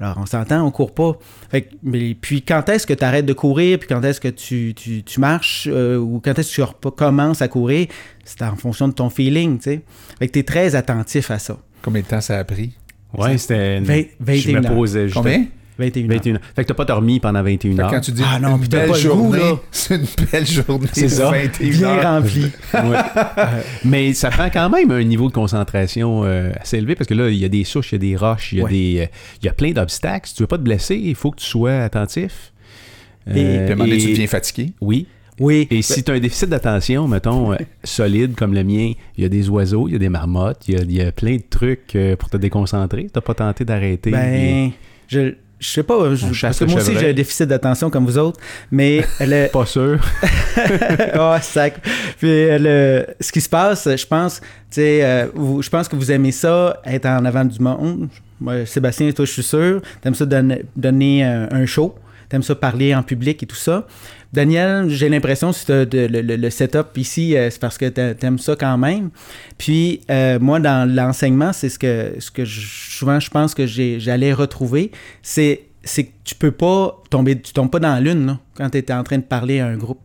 Alors, 0.00 0.18
on 0.20 0.26
s'entend, 0.26 0.64
on 0.66 0.70
court 0.70 0.92
pas. 0.94 1.12
Fait 1.50 1.62
que- 1.62 1.74
mais, 1.82 2.14
puis, 2.14 2.42
quand 2.42 2.68
est-ce 2.68 2.86
que 2.86 2.94
tu 2.94 3.04
arrêtes 3.04 3.26
de 3.26 3.32
courir, 3.32 3.78
puis 3.78 3.88
quand 3.88 4.02
est-ce 4.02 4.20
que 4.20 4.28
tu, 4.28 4.72
tu, 4.76 5.02
tu 5.02 5.20
marches, 5.20 5.68
euh, 5.70 5.96
ou 5.98 6.20
quand 6.24 6.38
est-ce 6.38 6.60
que 6.60 6.62
tu 6.62 6.90
commences 6.96 7.42
à 7.42 7.48
courir, 7.48 7.86
c'est 8.24 8.42
en 8.42 8.56
fonction 8.56 8.88
de 8.88 8.92
ton 8.94 9.10
feeling. 9.10 9.58
tu 9.58 9.64
sais. 9.64 9.80
Fait 10.18 10.26
que 10.28 10.32
tu 10.32 10.38
es 10.40 10.42
très 10.44 10.74
attentif 10.74 11.30
à 11.30 11.38
ça. 11.38 11.56
Combien 11.82 12.02
de 12.02 12.06
temps 12.06 12.20
ça 12.20 12.38
a 12.38 12.44
pris? 12.44 12.70
Ouais, 13.16 13.36
c'était. 13.38 13.78
une- 13.78 13.84
Vingt- 13.84 14.06
Je 14.20 14.24
21 14.52 14.60
me 14.62 14.68
posais. 14.74 15.06
Combien? 15.12 15.44
21 15.82 16.02
heures. 16.04 16.16
21 16.16 16.38
Fait 16.54 16.62
que 16.62 16.68
t'as 16.68 16.74
pas 16.74 16.84
dormi 16.84 17.20
pendant 17.20 17.42
21 17.42 17.70
Fait 17.70 17.76
que 17.76 17.82
heures. 17.82 17.90
quand 17.90 18.00
tu 18.00 18.12
dis 18.12 18.22
Ah 18.24 18.38
non, 18.40 18.56
une 18.56 18.66
belle 18.66 18.94
journée, 18.94 19.40
c'est 19.70 19.96
une 19.96 20.06
belle 20.30 20.46
journée. 20.46 20.88
C'est 20.92 21.08
ça. 21.08 21.30
21 21.30 21.70
Bien 21.70 21.88
heures. 21.88 22.02
rempli. 22.22 22.46
Ouais. 22.74 22.98
Mais 23.84 24.12
ça 24.14 24.30
prend 24.30 24.48
quand 24.50 24.70
même 24.70 24.90
un 24.90 25.04
niveau 25.04 25.28
de 25.28 25.32
concentration 25.32 26.22
euh, 26.24 26.52
assez 26.60 26.78
élevé 26.78 26.94
parce 26.94 27.06
que 27.08 27.14
là, 27.14 27.28
il 27.28 27.36
y 27.36 27.44
a 27.44 27.48
des 27.48 27.64
souches, 27.64 27.92
il 27.92 27.94
y 27.94 27.96
a 27.96 27.98
des 27.98 28.16
roches, 28.16 28.52
il 28.52 28.58
y 28.58 28.60
a, 28.60 28.64
Ouais. 28.64 28.70
des, 28.70 28.98
euh, 29.00 29.06
il 29.42 29.46
y 29.46 29.48
a 29.48 29.52
plein 29.52 29.72
d'obstacles. 29.72 30.28
Si 30.28 30.34
tu 30.34 30.42
veux 30.42 30.46
pas 30.46 30.58
te 30.58 30.62
blesser, 30.62 30.96
il 30.96 31.14
faut 31.14 31.30
que 31.30 31.40
tu 31.40 31.46
sois 31.46 31.72
attentif. 31.78 32.52
Et- 33.32 33.40
un 33.58 33.68
moment 33.70 33.84
donné, 33.84 33.98
tu 33.98 34.08
et- 34.08 34.12
deviens 34.12 34.26
fatigué. 34.26 34.72
Oui. 34.80 35.06
Oui. 35.40 35.66
Et 35.70 35.80
si 35.82 36.04
tu 36.04 36.10
as 36.10 36.14
un 36.14 36.20
déficit 36.20 36.48
d'attention, 36.50 37.08
mettons, 37.08 37.52
euh, 37.52 37.56
solide 37.84 38.34
comme 38.34 38.52
le 38.54 38.62
mien, 38.64 38.92
il 39.16 39.22
y 39.22 39.24
a 39.24 39.28
des 39.28 39.48
oiseaux, 39.48 39.88
il 39.88 39.92
y 39.92 39.96
a 39.96 39.98
des 39.98 40.08
marmottes, 40.10 40.68
il 40.68 40.74
y 40.74 40.76
a, 40.78 40.82
il 40.82 40.92
y 40.92 41.00
a 41.00 41.10
plein 41.10 41.36
de 41.36 41.42
trucs 41.48 41.96
euh, 41.96 42.16
pour 42.16 42.28
te 42.30 42.36
déconcentrer. 42.36 43.08
Tu 43.12 43.20
pas 43.20 43.34
tenté 43.34 43.64
d'arrêter. 43.64 44.10
Et- 44.10 44.12
Ben, 44.12 44.70
je, 45.08 45.34
je 45.62 45.70
sais 45.70 45.82
pas, 45.82 46.14
je- 46.14 46.32
chasse 46.32 46.58
parce 46.58 46.58
que 46.58 46.64
moi 46.64 46.80
aussi 46.82 46.98
j'ai 46.98 47.10
un 47.10 47.12
déficit 47.14 47.46
d'attention 47.48 47.88
comme 47.88 48.04
vous 48.04 48.18
autres, 48.18 48.40
mais 48.70 49.02
le, 49.20 49.48
Pas 49.48 49.64
sûr. 49.66 49.98
oh, 51.18 51.36
sac. 51.42 51.74
Puis 52.18 52.28
euh, 52.28 52.58
le, 52.58 53.06
ce 53.20 53.30
qui 53.32 53.40
se 53.40 53.48
passe, 53.48 53.88
je 53.88 54.06
pense, 54.06 54.40
tu 54.40 54.46
sais, 54.70 55.04
euh, 55.04 55.26
je 55.60 55.68
pense 55.70 55.88
que 55.88 55.96
vous 55.96 56.10
aimez 56.10 56.32
ça, 56.32 56.80
être 56.84 57.06
en 57.06 57.24
avant 57.24 57.44
du 57.44 57.58
monde. 57.60 58.08
Moi, 58.40 58.66
Sébastien, 58.66 59.10
toi, 59.12 59.24
je 59.24 59.30
suis 59.30 59.42
sûr. 59.42 59.80
T'aimes 60.00 60.14
ça 60.16 60.26
donner, 60.26 60.64
donner 60.76 61.22
un, 61.24 61.48
un 61.52 61.64
show. 61.66 61.94
T'aimes 62.28 62.42
ça 62.42 62.54
parler 62.54 62.94
en 62.94 63.02
public 63.02 63.42
et 63.42 63.46
tout 63.46 63.54
ça. 63.56 63.86
Daniel, 64.32 64.88
j'ai 64.88 65.08
l'impression 65.10 65.52
si 65.52 65.66
t'as 65.66 65.84
de- 65.84 66.06
le, 66.10 66.22
le- 66.22 66.36
le 66.36 66.50
setup 66.50 66.96
ici, 66.96 67.36
euh, 67.36 67.50
c'est 67.50 67.60
parce 67.60 67.76
que 67.76 67.86
t'a- 67.90 68.14
t'aimes 68.14 68.38
ça 68.38 68.56
quand 68.56 68.78
même. 68.78 69.10
Puis 69.58 70.00
euh, 70.10 70.38
moi, 70.40 70.58
dans 70.58 70.88
l'enseignement, 70.90 71.52
c'est 71.52 71.68
ce 71.68 71.78
que, 71.78 72.16
que 72.32 72.44
je- 72.44 72.66
souvent 72.96 73.20
je 73.20 73.28
pense 73.28 73.54
que 73.54 73.66
j'allais 73.66 74.32
retrouver, 74.32 74.90
c'est 75.22 75.66
que 75.84 76.00
tu 76.24 76.34
peux 76.34 76.50
pas 76.52 77.02
tomber, 77.10 77.38
tu 77.40 77.52
tombes 77.52 77.70
pas 77.70 77.80
dans 77.80 78.02
lune 78.02 78.38
quand 78.54 78.70
tu 78.70 78.78
es 78.78 78.92
en 78.92 79.02
train 79.02 79.18
de 79.18 79.22
parler 79.22 79.60
à 79.60 79.66
un 79.66 79.76
groupe. 79.76 80.00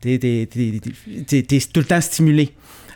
Tu 0.00 0.14
es, 0.14 0.46
tout 0.46 1.80
le 1.80 1.84
temps 1.84 2.00
stimulé. 2.00 2.50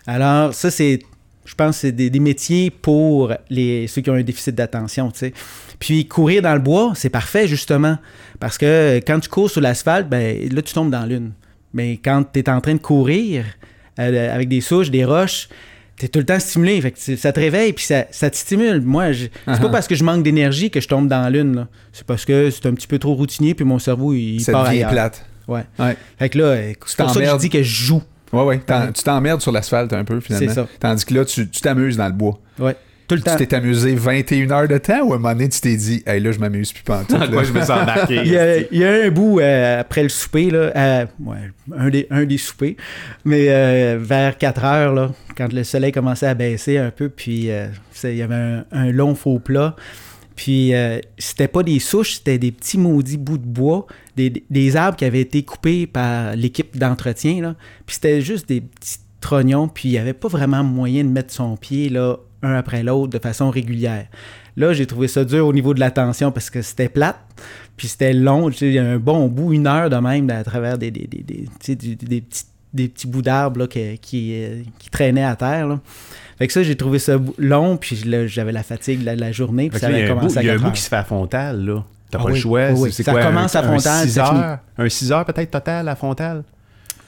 Alors, 0.07 0.55
ça, 0.55 0.71
c'est, 0.71 1.01
je 1.45 1.55
pense, 1.55 1.79
c'est 1.79 1.93
des, 1.93 2.09
des 2.11 2.21
métiers 2.21 2.71
pour 2.71 3.33
les, 3.51 3.87
ceux 3.89 4.01
qui 4.03 4.11
ont 4.11 4.15
un 4.15 4.23
déficit 4.23 4.55
d'attention. 4.55 5.11
tu 5.11 5.19
sais. 5.19 5.33
Puis, 5.79 6.07
courir 6.07 6.43
dans 6.43 6.55
le 6.55 6.61
bois, 6.61 6.93
c'est 6.95 7.11
parfait, 7.11 7.49
justement. 7.49 7.99
Parce 8.39 8.57
que 8.59 9.01
quand 9.07 9.19
tu 9.21 9.29
cours 9.29 9.51
sur 9.51 9.61
l'asphalte, 9.61 10.09
ben, 10.09 10.49
là, 10.55 10.63
tu 10.63 10.73
tombes 10.73 10.91
dans 10.91 11.05
lune. 11.05 11.33
Mais 11.75 11.97
quand 11.97 12.25
tu 12.33 12.39
es 12.41 12.49
en 12.49 12.61
train 12.61 12.75
de 12.75 12.79
courir 12.81 13.45
euh, 13.99 14.35
avec 14.35 14.49
des 14.49 14.61
souches, 14.61 14.91
des 14.91 15.05
roches, 15.05 15.49
tu 15.99 16.07
es 16.07 16.09
tout 16.09 16.19
le 16.21 16.25
temps 16.25 16.39
stimulé. 16.39 16.81
Fait 16.81 16.93
que 16.93 17.17
ça 17.17 17.33
te 17.33 17.41
réveille, 17.41 17.73
puis 17.73 17.85
ça, 17.85 18.05
ça 18.11 18.31
te 18.31 18.37
stimule. 18.37 18.81
Moi, 18.81 19.13
je- 19.13 19.25
c'est 19.25 19.45
pas 19.45 19.53
Uh-huh. 19.59 19.71
parce 19.71 19.89
que 19.89 19.95
je 19.95 20.05
manque 20.05 20.23
d'énergie 20.23 20.71
que 20.71 20.81
je 20.81 20.87
tombe 20.89 21.09
dans 21.09 21.29
lune. 21.33 21.57
là. 21.57 21.69
C'est 21.93 22.07
parce 22.07 22.25
que 22.25 22.51
c'est 22.51 22.67
un 22.67 22.75
petit 22.75 22.87
peu 22.87 22.99
trop 22.99 23.15
routinier, 23.15 23.55
puis 23.55 23.65
mon 23.65 23.79
cerveau, 23.79 24.15
il, 24.15 24.41
Ça 24.41 24.53
part 24.53 24.65
devient 24.65 24.77
ailleurs. 24.79 24.91
plate. 24.93 25.27
Ouais. 25.49 25.63
Ouais. 25.79 25.97
Fait 26.19 26.29
que 26.29 26.39
là, 26.39 26.57
c'est 26.87 26.97
pour 26.97 27.11
ça 27.11 27.21
que 27.21 27.27
je 27.27 27.37
dis 27.39 27.51
que 27.51 27.63
je 27.63 27.85
joue. 27.85 28.03
Ouais, 28.33 28.43
ouais. 28.45 28.61
Tu 28.95 29.03
t'emmerdes 29.03 29.41
sur 29.41 29.53
l'asphalte 29.53 29.93
un 29.93 30.05
peu, 30.05 30.21
finalement. 30.21 30.49
C'est 30.49 30.55
ça. 30.55 30.67
Tandis 30.81 31.05
que 31.05 31.15
là, 31.15 31.25
tu 31.25 31.47
t'amuses 31.49 31.97
dans 31.97 32.07
le 32.07 32.13
bois. 32.13 32.39
Ouais. 32.59 32.75
Tout 33.09 33.17
le 33.17 33.21
Tu 33.21 33.29
temps. 33.29 33.37
t'es 33.37 33.53
amusé 33.55 33.95
21 33.95 34.51
heures 34.53 34.69
de 34.69 34.79
temps 34.79 35.01
ou 35.03 35.13
à 35.13 35.17
un 35.17 35.19
moment 35.19 35.33
donné, 35.35 35.49
tu 35.49 35.61
t'es 35.61 35.77
dit, 35.77 36.03
hey, 36.07 36.19
là, 36.21 36.33
je 36.33 36.39
m'amuse 36.39 36.73
plus 36.73 36.85
pas 36.85 37.03
Dans 37.11 37.29
quoi 37.29 37.43
je 37.43 37.53
me 37.53 37.61
sens 37.61 37.71
embarqué. 37.83 38.15
Il 38.25 38.29
y, 38.33 38.39
a, 38.39 38.59
il 38.59 38.79
y 38.79 38.85
a 38.85 39.05
un 39.05 39.11
bout 39.11 39.41
euh, 39.41 39.81
après 39.81 40.05
le 40.05 40.09
souper, 40.09 40.51
là, 40.51 40.71
euh, 40.75 41.07
ouais, 41.27 41.37
un, 41.77 41.91
des, 41.91 42.07
un 42.11 42.25
des 42.25 42.39
soupers, 42.39 42.77
mais 43.27 43.47
euh, 43.49 43.99
vers 44.01 44.39
4 44.39 44.65
heures, 44.65 44.95
là, 44.95 45.11
quand 45.37 45.53
le 45.53 45.63
soleil 45.65 45.93
commençait 45.93 46.29
à 46.29 46.35
baisser 46.35 46.79
un 46.79 46.91
peu, 46.91 47.11
puis 47.11 47.51
euh, 47.51 47.67
il 48.05 48.17
y 48.17 48.23
avait 48.23 48.35
un, 48.35 48.65
un 48.73 48.91
long 48.93 49.15
faux 49.15 49.41
plat. 49.41 49.77
Puis 50.37 50.75
euh, 50.75 50.99
c'était 51.19 51.49
pas 51.49 51.63
des 51.63 51.79
souches, 51.79 52.15
c'était 52.17 52.39
des 52.39 52.53
petits 52.53 52.79
maudits 52.79 53.19
bouts 53.19 53.39
de 53.39 53.47
bois, 53.47 53.87
des, 54.17 54.45
des 54.51 54.77
arbres 54.77 54.97
qui 54.97 55.05
avaient 55.05 55.21
été 55.21 55.43
coupés 55.43 55.87
par 55.87 56.35
l'équipe 56.37 56.77
d'entretien. 56.77 57.41
là. 57.41 57.55
Puis 57.87 57.97
c'était 57.97 58.21
juste 58.21 58.49
des 58.49 58.61
petits 58.61 58.99
trognons, 59.21 59.69
puis 59.69 59.89
il 59.89 59.93
n'y 59.93 59.99
avait 59.99 60.13
pas 60.13 60.29
vraiment 60.29 60.65
moyen 60.65 61.05
de 61.05 61.09
mettre 61.09 61.33
son 61.33 61.57
pied 61.57 61.89
là, 61.89 62.17
un 62.43 62.55
après 62.55 62.83
l'autre 62.83 63.13
de 63.13 63.19
façon 63.19 63.51
régulière. 63.51 64.07
Là, 64.57 64.75
j'ai 64.75 64.87
trouvé 64.87 65.09
ça 65.09 65.25
dur 65.25 65.47
au 65.47 65.53
niveau 65.53 65.73
de 65.73 65.81
l'attention 65.81 66.31
parce 66.31 66.51
que 66.51 66.61
c'était 66.61 66.89
plate, 66.89 67.19
puis 67.77 67.89
c'était 67.89 68.13
long. 68.13 68.51
Il 68.51 68.73
y 68.73 68.79
a 68.79 68.85
un 68.85 68.99
bon 68.99 69.29
bout, 69.29 69.53
une 69.53 69.67
heure 69.67 69.89
de 69.89 69.97
même, 69.97 70.29
à 70.29 70.45
travers 70.45 70.77
des, 70.77 70.91
des, 70.91 71.07
des, 71.07 71.23
des, 71.23 71.47
petits, 71.59 72.47
petits 72.75 73.07
bouts 73.07 73.23
d'arbres 73.23 73.67
qui, 73.67 73.99
qui, 73.99 74.35
euh, 74.35 74.63
qui 74.79 74.91
traînaient 74.91 75.25
à 75.25 75.37
terre. 75.37 75.69
Là. 75.69 75.81
Fait 76.39 76.47
que 76.47 76.53
ça, 76.53 76.63
j'ai 76.63 76.77
trouvé 76.77 76.99
ça 76.99 77.17
long, 77.39 77.77
puis 77.77 77.97
j'avais 78.27 78.53
la 78.53 78.63
fatigue 78.63 79.01
de 79.01 79.07
la, 79.07 79.15
la 79.17 79.33
journée, 79.33 79.71
puis 79.71 79.79
ça 79.79 79.89
là, 79.89 79.99
il 79.99 80.01
y 80.01 80.03
avait 80.03 80.11
a 80.11 80.13
un 80.13 80.15
bout, 80.17 80.21
commencé 80.21 80.39
à 80.39 80.43
il 80.43 80.47
y 80.47 80.51
a 80.51 80.53
un 80.53 80.57
4 80.57 80.65
bout 80.65 80.73
qui 80.73 80.81
se 80.83 80.89
fait 80.89 80.97
à 80.97 81.05
Frontal, 81.05 81.65
là. 81.65 81.85
T'as 82.11 82.19
Ah 82.19 82.23
pas 82.23 82.29
oui, 82.29 82.35
le 82.35 82.41
choix. 82.41 82.61
oui, 82.71 82.75
c'est- 82.77 82.83
oui. 82.83 82.93
C'est 82.93 83.03
Ça 83.05 83.13
quoi, 83.13 83.23
commence 83.23 83.57
un, 83.57 83.61
à 83.61 83.63
Frontal, 83.63 84.03
Un 84.03 84.03
6 84.07 84.11
ça 84.13 84.25
finit. 84.27 84.39
heures, 84.41 84.59
un 84.79 84.89
6 84.89 85.13
heures 85.13 85.25
peut-être 85.25 85.51
total 85.51 85.89
à 85.89 85.97
Frontal. 85.97 86.43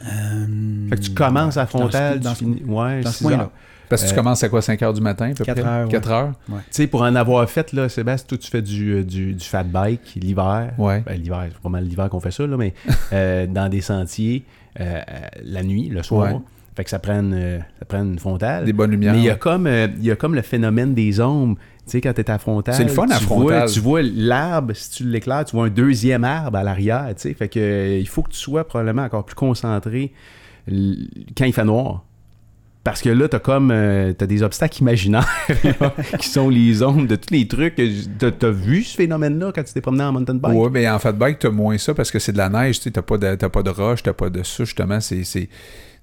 Euh, 0.06 0.86
Fait 0.90 0.96
que 0.96 1.00
tu 1.02 1.10
commences 1.12 1.56
à 1.56 1.62
dans 1.62 1.66
ce- 1.66 1.76
Frontal, 1.78 2.20
dans 2.20 2.30
tu 2.30 2.36
ce- 2.36 2.44
finis. 2.44 2.62
Ouais, 2.66 3.00
dans 3.02 3.10
ce 3.10 3.18
6 3.18 3.24
coin-là. 3.24 3.42
heures. 3.44 3.50
Parce 3.88 4.02
que 4.02 4.08
tu 4.08 4.12
Euh, 4.14 4.16
commences 4.16 4.42
à 4.42 4.48
quoi, 4.48 4.62
5 4.62 4.82
heures 4.82 4.94
du 4.94 5.00
matin, 5.02 5.30
à 5.30 5.34
peu 5.34 5.44
Quatre 5.44 5.60
près? 5.60 5.70
heures, 5.70 5.86
ouais. 5.86 5.92
4? 5.92 6.32
Tu 6.48 6.62
sais, 6.70 6.86
pour 6.86 7.02
en 7.02 7.14
avoir 7.14 7.48
fait, 7.48 7.72
là, 7.72 7.88
Sébastien, 7.88 8.26
toi, 8.28 8.38
tu 8.38 8.50
fais 8.50 8.62
du, 8.62 8.92
euh, 8.94 9.04
du, 9.04 9.34
du 9.34 9.44
fat 9.44 9.62
bike 9.62 10.14
l'hiver. 10.16 10.72
Ouais. 10.78 11.02
Ben, 11.04 11.20
l'hiver, 11.20 11.46
c'est 11.52 11.60
pas 11.60 11.68
mal 11.68 11.84
l'hiver 11.84 12.08
qu'on 12.08 12.20
fait 12.20 12.30
ça, 12.30 12.46
là, 12.46 12.56
mais 12.56 12.72
euh, 13.12 13.46
dans 13.46 13.68
des 13.68 13.82
sentiers, 13.82 14.44
la 14.78 15.62
nuit, 15.62 15.88
le 15.90 16.02
soir. 16.02 16.40
Fait 16.76 16.82
que 16.82 16.90
ça 16.90 16.98
prenne, 16.98 17.32
euh, 17.34 17.58
ça 17.78 17.84
prenne 17.84 18.12
une 18.12 18.18
frontale. 18.18 18.64
Des 18.64 18.72
bonnes 18.72 18.90
lumières. 18.90 19.12
Mais 19.12 19.20
il 19.20 19.24
y 19.24 19.30
a 19.30 19.36
comme, 19.36 19.66
euh, 19.66 19.86
il 19.96 20.04
y 20.04 20.10
a 20.10 20.16
comme 20.16 20.34
le 20.34 20.42
phénomène 20.42 20.92
des 20.94 21.20
ombres. 21.20 21.56
Tu 21.84 21.92
sais, 21.92 22.00
quand 22.00 22.12
t'es 22.14 22.28
à 22.30 22.38
frontal, 22.38 22.74
C'est 22.74 22.84
le 22.84 22.88
fun 22.88 23.06
à 23.10 23.18
tu 23.18 23.24
frontal. 23.24 23.58
Vois, 23.58 23.66
tu 23.68 23.80
vois 23.80 24.02
l'arbre, 24.02 24.74
si 24.74 24.90
tu 24.90 25.04
l'éclaires, 25.04 25.44
tu 25.44 25.54
vois 25.54 25.66
un 25.66 25.70
deuxième 25.70 26.24
arbre 26.24 26.58
à 26.58 26.64
l'arrière, 26.64 27.06
tu 27.14 27.28
sais. 27.28 27.34
Fait 27.34 27.48
que 27.48 27.60
euh, 27.60 27.98
il 27.98 28.08
faut 28.08 28.22
que 28.22 28.30
tu 28.30 28.38
sois 28.38 28.66
probablement 28.66 29.02
encore 29.02 29.24
plus 29.24 29.36
concentré 29.36 30.12
quand 30.66 31.44
il 31.44 31.52
fait 31.52 31.64
noir. 31.64 32.04
Parce 32.84 33.00
que 33.00 33.08
là, 33.08 33.28
t'as 33.28 33.38
comme 33.38 33.70
euh, 33.70 34.12
t'as 34.12 34.26
des 34.26 34.42
obstacles 34.42 34.78
imaginaires 34.82 35.26
là, 35.80 35.94
qui 36.18 36.28
sont 36.28 36.50
les 36.50 36.82
ombres 36.82 37.06
de 37.06 37.16
tous 37.16 37.32
les 37.32 37.48
trucs. 37.48 37.80
T'as 38.18 38.30
t'as 38.30 38.50
vu 38.50 38.82
ce 38.82 38.94
phénomène-là 38.96 39.52
quand 39.54 39.62
tu 39.62 39.72
t'es 39.72 39.80
promené 39.80 40.04
en 40.04 40.12
mountain 40.12 40.34
bike? 40.34 40.54
Ouais, 40.54 40.68
mais 40.70 40.88
en 40.88 40.98
fait 40.98 41.16
bike, 41.16 41.38
t'as 41.38 41.50
moins 41.50 41.78
ça 41.78 41.94
parce 41.94 42.10
que 42.10 42.18
c'est 42.18 42.32
de 42.32 42.38
la 42.38 42.50
neige, 42.50 42.76
tu 42.76 42.84
sais, 42.84 42.90
t'as 42.90 43.02
pas 43.02 43.16
de, 43.16 43.34
t'as 43.36 43.48
pas 43.48 43.62
de 43.62 43.70
roche, 43.70 44.02
t'as 44.02 44.12
pas 44.12 44.28
de 44.28 44.42
ça, 44.42 44.64
justement, 44.64 45.00
c'est, 45.00 45.48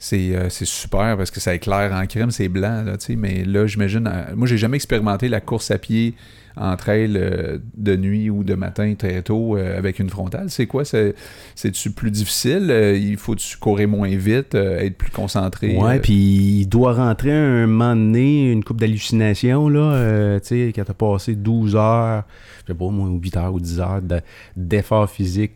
c'est, 0.03 0.35
euh, 0.35 0.49
c'est 0.49 0.65
super 0.65 1.15
parce 1.15 1.29
que 1.29 1.39
ça 1.39 1.53
éclaire 1.53 1.93
en 1.93 2.07
crème, 2.07 2.31
c'est 2.31 2.49
blanc, 2.49 2.81
là, 2.83 2.93
mais 3.17 3.45
là, 3.45 3.67
j'imagine, 3.67 4.07
euh, 4.07 4.35
moi, 4.35 4.47
j'ai 4.47 4.57
jamais 4.57 4.75
expérimenté 4.77 5.29
la 5.29 5.41
course 5.41 5.69
à 5.69 5.77
pied 5.77 6.15
en 6.57 6.75
trail 6.75 7.13
euh, 7.15 7.59
de 7.77 7.95
nuit 7.95 8.31
ou 8.31 8.43
de 8.43 8.55
matin 8.55 8.95
très 8.97 9.21
tôt 9.21 9.55
euh, 9.55 9.77
avec 9.77 9.99
une 9.99 10.09
frontale. 10.09 10.49
C'est 10.49 10.65
quoi? 10.65 10.85
C'est, 10.85 11.13
c'est-tu 11.53 11.91
plus 11.91 12.09
difficile? 12.09 12.69
Euh, 12.71 12.97
il 12.97 13.15
faut-tu 13.15 13.57
courir 13.57 13.87
moins 13.89 14.09
vite, 14.15 14.55
être 14.55 14.97
plus 14.97 15.11
concentré? 15.11 15.77
Ouais, 15.77 15.99
puis 15.99 16.13
il 16.61 16.65
doit 16.65 16.93
rentrer 16.93 17.31
un 17.31 17.67
moment 17.67 17.95
donné, 17.95 18.51
une 18.51 18.63
coupe 18.63 18.79
d'hallucination, 18.81 19.69
là, 19.69 20.39
tu 20.39 20.47
sais, 20.47 20.73
quand 20.75 20.83
t'as 20.83 20.93
passé 20.95 21.35
12 21.35 21.75
heures, 21.75 22.23
je 22.65 22.73
sais 22.73 22.77
pas, 22.77 22.89
moi, 22.89 23.07
ou 23.07 23.19
8 23.19 23.37
heures 23.37 23.53
ou 23.53 23.59
10 23.59 23.79
heures 23.79 24.01
de- 24.01 24.21
d'effort 24.57 25.07
physique, 25.09 25.51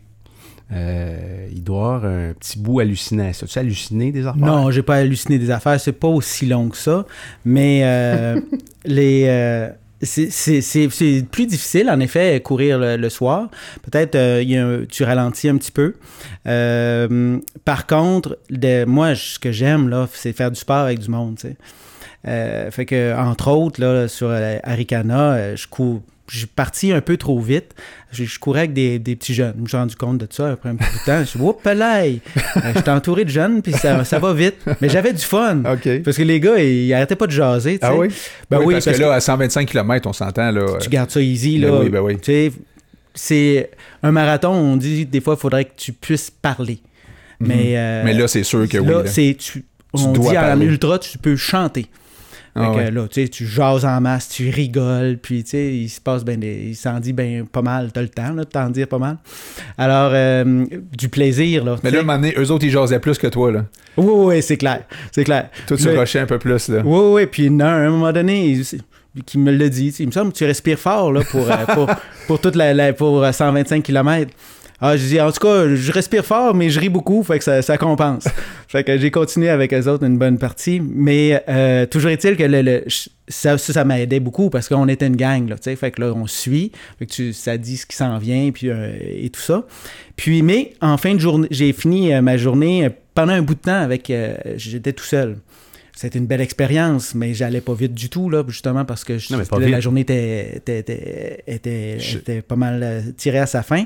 euh, 0.72 1.46
il 1.52 1.62
doit 1.62 1.94
avoir 1.96 2.04
un 2.10 2.32
petit 2.32 2.58
bout 2.58 2.80
hallucination. 2.80 3.46
Tu 3.46 3.58
halluciné 3.58 4.10
des 4.10 4.26
affaires? 4.26 4.36
Non, 4.36 4.70
j'ai 4.70 4.82
pas 4.82 4.96
halluciné 4.96 5.38
des 5.38 5.50
affaires. 5.50 5.80
C'est 5.80 5.92
pas 5.92 6.08
aussi 6.08 6.46
long 6.46 6.68
que 6.68 6.76
ça. 6.76 7.06
Mais 7.44 7.82
euh, 7.84 8.40
les. 8.84 9.24
euh, 9.28 9.70
c'est- 10.02 11.22
plus 11.30 11.46
difficile, 11.46 11.88
en 11.88 12.00
effet, 12.00 12.40
courir 12.40 12.78
le, 12.78 12.96
le 12.96 13.08
soir. 13.08 13.48
Peut-être 13.90 14.18
tu 14.88 15.04
ralentis 15.04 15.48
un 15.48 15.56
petit 15.56 15.72
peu. 15.72 15.94
Par 17.64 17.86
contre, 17.86 18.38
de, 18.50 18.84
moi, 18.84 19.14
ce 19.14 19.38
que 19.38 19.52
j'aime, 19.52 19.88
là, 19.88 20.08
c'est 20.12 20.32
faire 20.32 20.50
du 20.50 20.58
sport 20.60 20.78
avec 20.78 20.98
du 20.98 21.08
monde. 21.10 21.38
fait 22.24 22.84
que, 22.86 23.16
entre 23.16 23.50
autres, 23.50 23.80
là, 23.80 24.06
sur 24.08 24.30
Arikana, 24.64 25.54
je 25.56 25.66
cours. 25.66 26.02
J'ai 26.30 26.46
parti 26.46 26.92
un 26.92 27.00
peu 27.00 27.16
trop 27.16 27.38
vite. 27.40 27.72
Je, 28.12 28.24
je 28.24 28.38
courais 28.38 28.60
avec 28.60 28.72
des, 28.72 28.98
des 28.98 29.14
petits 29.16 29.32
jeunes. 29.34 29.54
Je 29.58 29.62
me 29.62 29.68
suis 29.68 29.76
rendu 29.76 29.94
compte 29.96 30.18
de 30.18 30.26
ça 30.30 30.50
après 30.52 30.70
un 30.70 30.76
peu 30.76 30.84
de 30.84 31.04
temps. 31.06 31.20
Je 31.20 31.24
suis 31.24 31.38
Oups, 31.40 31.64
là! 31.64 32.02
Euh, 32.04 32.16
J'étais 32.74 32.90
entouré 32.90 33.24
de 33.24 33.30
jeunes, 33.30 33.62
puis 33.62 33.72
ça, 33.72 34.04
ça 34.04 34.18
va 34.18 34.32
vite. 34.32 34.56
Mais 34.80 34.88
j'avais 34.88 35.12
du 35.12 35.22
fun. 35.24 35.62
Parce 36.04 36.16
que 36.16 36.22
les 36.22 36.40
gars, 36.40 36.58
ils, 36.58 36.86
ils 36.86 36.94
arrêtaient 36.94 37.14
pas 37.16 37.26
de 37.26 37.32
jaser. 37.32 37.78
tu 37.78 37.84
Ah 37.84 37.92
sais. 37.92 37.98
oui? 37.98 38.08
Ben 38.50 38.60
oui, 38.64 38.74
parce, 38.74 38.84
que 38.86 39.00
là, 39.00 39.12
à 39.14 39.20
125 39.20 39.68
km, 39.68 40.08
on 40.08 40.12
s'entend, 40.12 40.50
là. 40.50 40.78
tu 40.80 40.88
gardes 40.88 41.10
ça 41.10 41.20
easy. 41.20 41.58
Ben 41.60 41.70
Là. 41.70 41.80
oui, 41.80 41.88
ben 41.90 42.00
oui. 42.00 42.18
Tu 42.20 42.52
c'est 43.14 43.70
un 44.02 44.12
marathon, 44.12 44.50
on 44.50 44.76
dit 44.76 45.06
des 45.06 45.20
fois, 45.20 45.34
il 45.38 45.40
faudrait 45.40 45.64
que 45.64 45.72
tu 45.76 45.92
puisses 45.92 46.30
parler. 46.30 46.80
Mais, 47.40 47.76
euh, 47.76 48.00
Mhm. 48.00 48.04
Mais 48.06 48.14
là, 48.14 48.28
c'est 48.28 48.42
sûr 48.44 48.68
que 48.68 48.78
oui. 48.78 48.86
là, 48.88 49.02
tu, 49.04 49.36
Tu 49.36 49.64
on 49.94 50.12
dois 50.12 50.32
dit 50.32 50.38
en 50.38 50.42
parler. 50.42 50.66
ultra, 50.66 50.98
tu 50.98 51.18
peux 51.18 51.36
chanter. 51.36 51.86
Ah 52.58 52.68
Fait 52.72 52.72
que 52.72 52.76
ouais. 52.84 52.90
là, 52.90 53.06
tu 53.08 53.22
sais, 53.22 53.28
tu 53.28 53.46
jases 53.46 53.84
en 53.84 54.00
masse, 54.00 54.28
tu 54.30 54.48
rigoles, 54.48 55.18
puis 55.20 55.44
tu 55.44 55.50
sais, 55.50 55.74
il 55.74 55.88
se 55.90 56.00
passe 56.00 56.24
ben 56.24 56.40
des- 56.40 56.68
il 56.70 56.74
s'en 56.74 56.98
dit 57.00 57.12
ben 57.12 57.46
pas 57.46 57.60
mal, 57.62 57.90
t'as 57.92 58.00
le 58.02 58.08
temps 58.08 58.32
là, 58.32 58.44
de 58.44 58.48
t'en 58.50 58.70
dire 58.70 58.88
pas 58.88 58.98
mal. 58.98 59.18
Alors, 59.76 60.10
euh, 60.14 60.64
du 60.96 61.08
plaisir, 61.10 61.64
là. 61.64 61.76
Mais 61.84 61.90
là, 61.90 61.98
à 61.98 62.00
un 62.00 62.02
sais. 62.02 62.06
moment 62.06 62.18
donné, 62.18 62.34
eux 62.38 62.50
autres, 62.50 62.64
ils 62.64 62.70
jasaient 62.70 62.98
plus 63.00 63.18
que 63.18 63.26
toi, 63.26 63.52
là. 63.52 63.64
Oui, 63.98 64.12
oui, 64.36 64.42
c'est 64.42 64.56
clair, 64.56 64.84
c'est 65.12 65.24
clair. 65.24 65.50
Toi, 65.66 65.76
tu 65.76 65.88
rushais 65.90 66.20
un 66.20 66.26
peu 66.26 66.38
plus, 66.38 66.68
là. 66.68 66.80
Oui, 66.84 67.00
oui, 67.12 67.26
puis 67.26 67.50
non, 67.50 67.66
à 67.66 67.72
un 67.72 67.90
moment 67.90 68.12
donné, 68.12 68.46
il- 68.52 68.64
qui 69.24 69.38
me 69.38 69.50
l'a 69.50 69.68
dit. 69.70 69.94
Il 69.98 70.06
me 70.08 70.12
semble 70.12 70.30
que 70.32 70.36
tu 70.36 70.44
respires 70.44 70.78
fort 70.78 71.10
là, 71.10 71.22
pour, 71.30 71.50
euh, 71.50 71.54
pour, 71.74 71.88
pour, 72.26 72.38
toute 72.40 72.54
la, 72.54 72.74
la- 72.74 72.92
pour 72.92 73.22
euh, 73.24 73.32
125 73.32 73.82
km. 73.82 74.30
Ah, 74.80 74.96
je 74.96 75.06
dis, 75.06 75.20
en 75.20 75.32
tout 75.32 75.40
cas, 75.40 75.74
je 75.74 75.90
respire 75.92 76.24
fort, 76.24 76.54
mais 76.54 76.68
je 76.68 76.78
ris 76.78 76.90
beaucoup, 76.90 77.22
fait 77.22 77.38
que 77.38 77.44
ça, 77.44 77.62
ça 77.62 77.78
compense. 77.78 78.28
fait 78.68 78.84
que 78.84 78.98
j'ai 78.98 79.10
continué 79.10 79.48
avec 79.48 79.72
eux 79.72 79.88
autres 79.88 80.04
une 80.04 80.18
bonne 80.18 80.38
partie. 80.38 80.80
Mais 80.80 81.42
euh, 81.48 81.86
toujours 81.86 82.10
est-il 82.10 82.36
que 82.36 82.42
le, 82.42 82.60
le- 82.62 82.84
ça, 83.28 83.56
ça, 83.58 83.72
ça 83.72 83.84
m'a 83.84 83.98
aidé 84.00 84.20
beaucoup 84.20 84.50
parce 84.50 84.68
qu'on 84.68 84.86
était 84.88 85.06
une 85.06 85.16
gang, 85.16 85.48
là, 85.48 85.56
tu 85.56 85.62
sais. 85.64 85.76
Fait 85.76 85.90
que 85.90 86.00
là, 86.02 86.12
on 86.14 86.26
suit, 86.26 86.72
fait 86.98 87.06
que 87.06 87.12
tu, 87.12 87.32
ça 87.32 87.56
dit 87.56 87.76
ce 87.78 87.86
qui 87.86 87.96
s'en 87.96 88.18
vient, 88.18 88.50
puis 88.52 88.68
euh, 88.68 88.92
et 89.00 89.30
tout 89.30 89.40
ça. 89.40 89.64
Puis, 90.14 90.42
mais 90.42 90.74
en 90.80 90.96
fin 90.98 91.14
de 91.14 91.20
journée, 91.20 91.48
j'ai 91.50 91.72
fini 91.72 92.12
euh, 92.14 92.20
ma 92.20 92.36
journée 92.36 92.90
pendant 93.14 93.32
un 93.32 93.42
bout 93.42 93.54
de 93.54 93.60
temps 93.60 93.80
avec. 93.80 94.12
J'étais 94.56 94.92
tout 94.92 95.04
seul. 95.04 95.38
C'était 95.98 96.18
une 96.18 96.26
belle 96.26 96.42
expérience, 96.42 97.14
mais 97.14 97.32
j'allais 97.32 97.62
pas 97.62 97.72
vite 97.72 97.94
du 97.94 98.10
tout, 98.10 98.28
là, 98.28 98.44
justement 98.46 98.84
parce 98.84 99.02
que 99.02 99.16
je- 99.16 99.32
Non, 99.32 99.38
la 99.70 99.80
journée 99.80 100.02
était, 100.02 100.56
était, 100.58 100.78
était, 100.80 101.44
était- 101.46 101.98
Je- 101.98 102.18
était 102.18 102.42
pas 102.42 102.54
mal 102.54 102.82
euh, 102.82 103.00
tirée 103.16 103.38
à 103.38 103.46
sa 103.46 103.62
fin. 103.62 103.84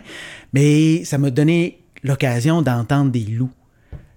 Mais 0.52 1.04
ça 1.04 1.18
m'a 1.18 1.30
donné 1.30 1.78
l'occasion 2.02 2.62
d'entendre 2.62 3.12
des 3.12 3.20
loups. 3.20 3.52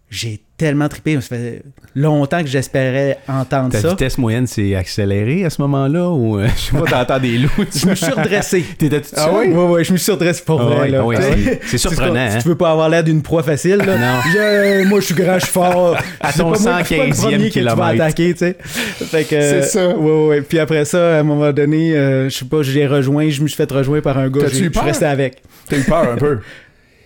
J'ai 0.10 0.42
tellement 0.64 0.88
trippé. 0.90 1.16
Ça 1.22 1.28
fait 1.36 1.62
longtemps 1.96 2.42
que 2.42 2.48
j'espérais 2.48 3.18
entendre 3.28 3.70
Ta 3.72 3.80
ça. 3.82 3.90
vitesse 3.90 4.18
moyenne 4.18 4.48
s'est 4.48 4.76
accélérée 4.76 5.46
à 5.46 5.50
ce 5.50 5.62
moment-là 5.62 6.10
ou 6.10 6.40
euh, 6.40 6.48
je 6.56 6.62
sais 6.62 6.72
pas, 6.78 6.90
t'entends 7.06 7.20
des 7.20 7.38
loups? 7.38 7.50
Je 7.76 7.88
me 7.88 7.96
suis 7.96 8.12
redressé. 8.12 8.64
T'étais 8.78 9.02
tout 9.02 9.10
Ah 9.16 9.30
oui? 9.34 9.48
Ouais, 9.50 9.66
ouais, 9.66 9.84
je 9.84 9.94
me 9.94 9.98
suis 9.98 10.12
redressé 10.12 10.44
pour 10.46 10.62
Ah 10.62 10.66
vrai. 10.66 10.90
là. 10.90 11.04
ah 11.06 11.22
sais, 11.22 11.60
c'est- 11.66 11.78
surprenant, 11.78 12.30
ça, 12.30 12.36
hein? 12.36 12.40
Tu 12.42 12.48
veux 12.48 12.56
pas 12.56 12.72
avoir 12.72 12.90
l'air 12.90 13.04
d'une 13.04 13.22
proie 13.22 13.44
facile, 13.44 13.78
là? 13.78 13.98
Non. 13.98 14.22
Je- 14.34 14.88
moi, 14.88 15.00
je 15.00 15.06
suis 15.06 15.16
grand, 15.16 15.36
je 15.40 15.44
suis 15.46 15.54
fort. 15.54 15.98
À 16.20 16.32
C'est 16.32 16.40
ton 16.40 16.52
pas 16.52 16.60
moi- 16.60 16.84
c'est 16.86 16.98
pas 16.98 17.04
le 17.06 17.12
115e 17.12 17.16
premier 17.22 17.50
que 17.50 17.54
tu 17.54 17.62
vas 17.62 17.72
kilomètre. 17.74 18.02
attaquer, 18.04 18.34
tu 18.34 18.40
sais. 18.40 18.58
Fait 18.62 19.24
que, 19.24 19.40
C'est 19.40 19.62
ça. 19.64 19.88
Ouais, 19.90 19.96
ouais, 19.96 20.28
ouais. 20.28 20.42
Puis 20.42 20.60
après 20.60 20.86
ça, 20.86 21.18
à 21.18 21.20
un 21.20 21.24
moment 21.24 21.52
donné, 21.52 21.96
euh, 21.96 22.30
je 22.30 22.38
sais 22.38 22.46
pas, 22.46 22.62
j'ai 22.64 22.88
rejoint, 22.88 23.30
je 23.30 23.42
me 23.42 23.48
suis 23.48 23.58
fait 23.58 23.72
rejoindre 23.72 24.04
par 24.04 24.18
un 24.18 24.30
gars. 24.30 24.48
Je 24.48 24.56
suis 24.56 24.70
resté 24.74 25.06
avec. 25.06 25.42
T'as 25.70 25.78
eu 25.78 25.84
peur 25.84 26.12
un 26.14 26.16
peu? 26.18 26.40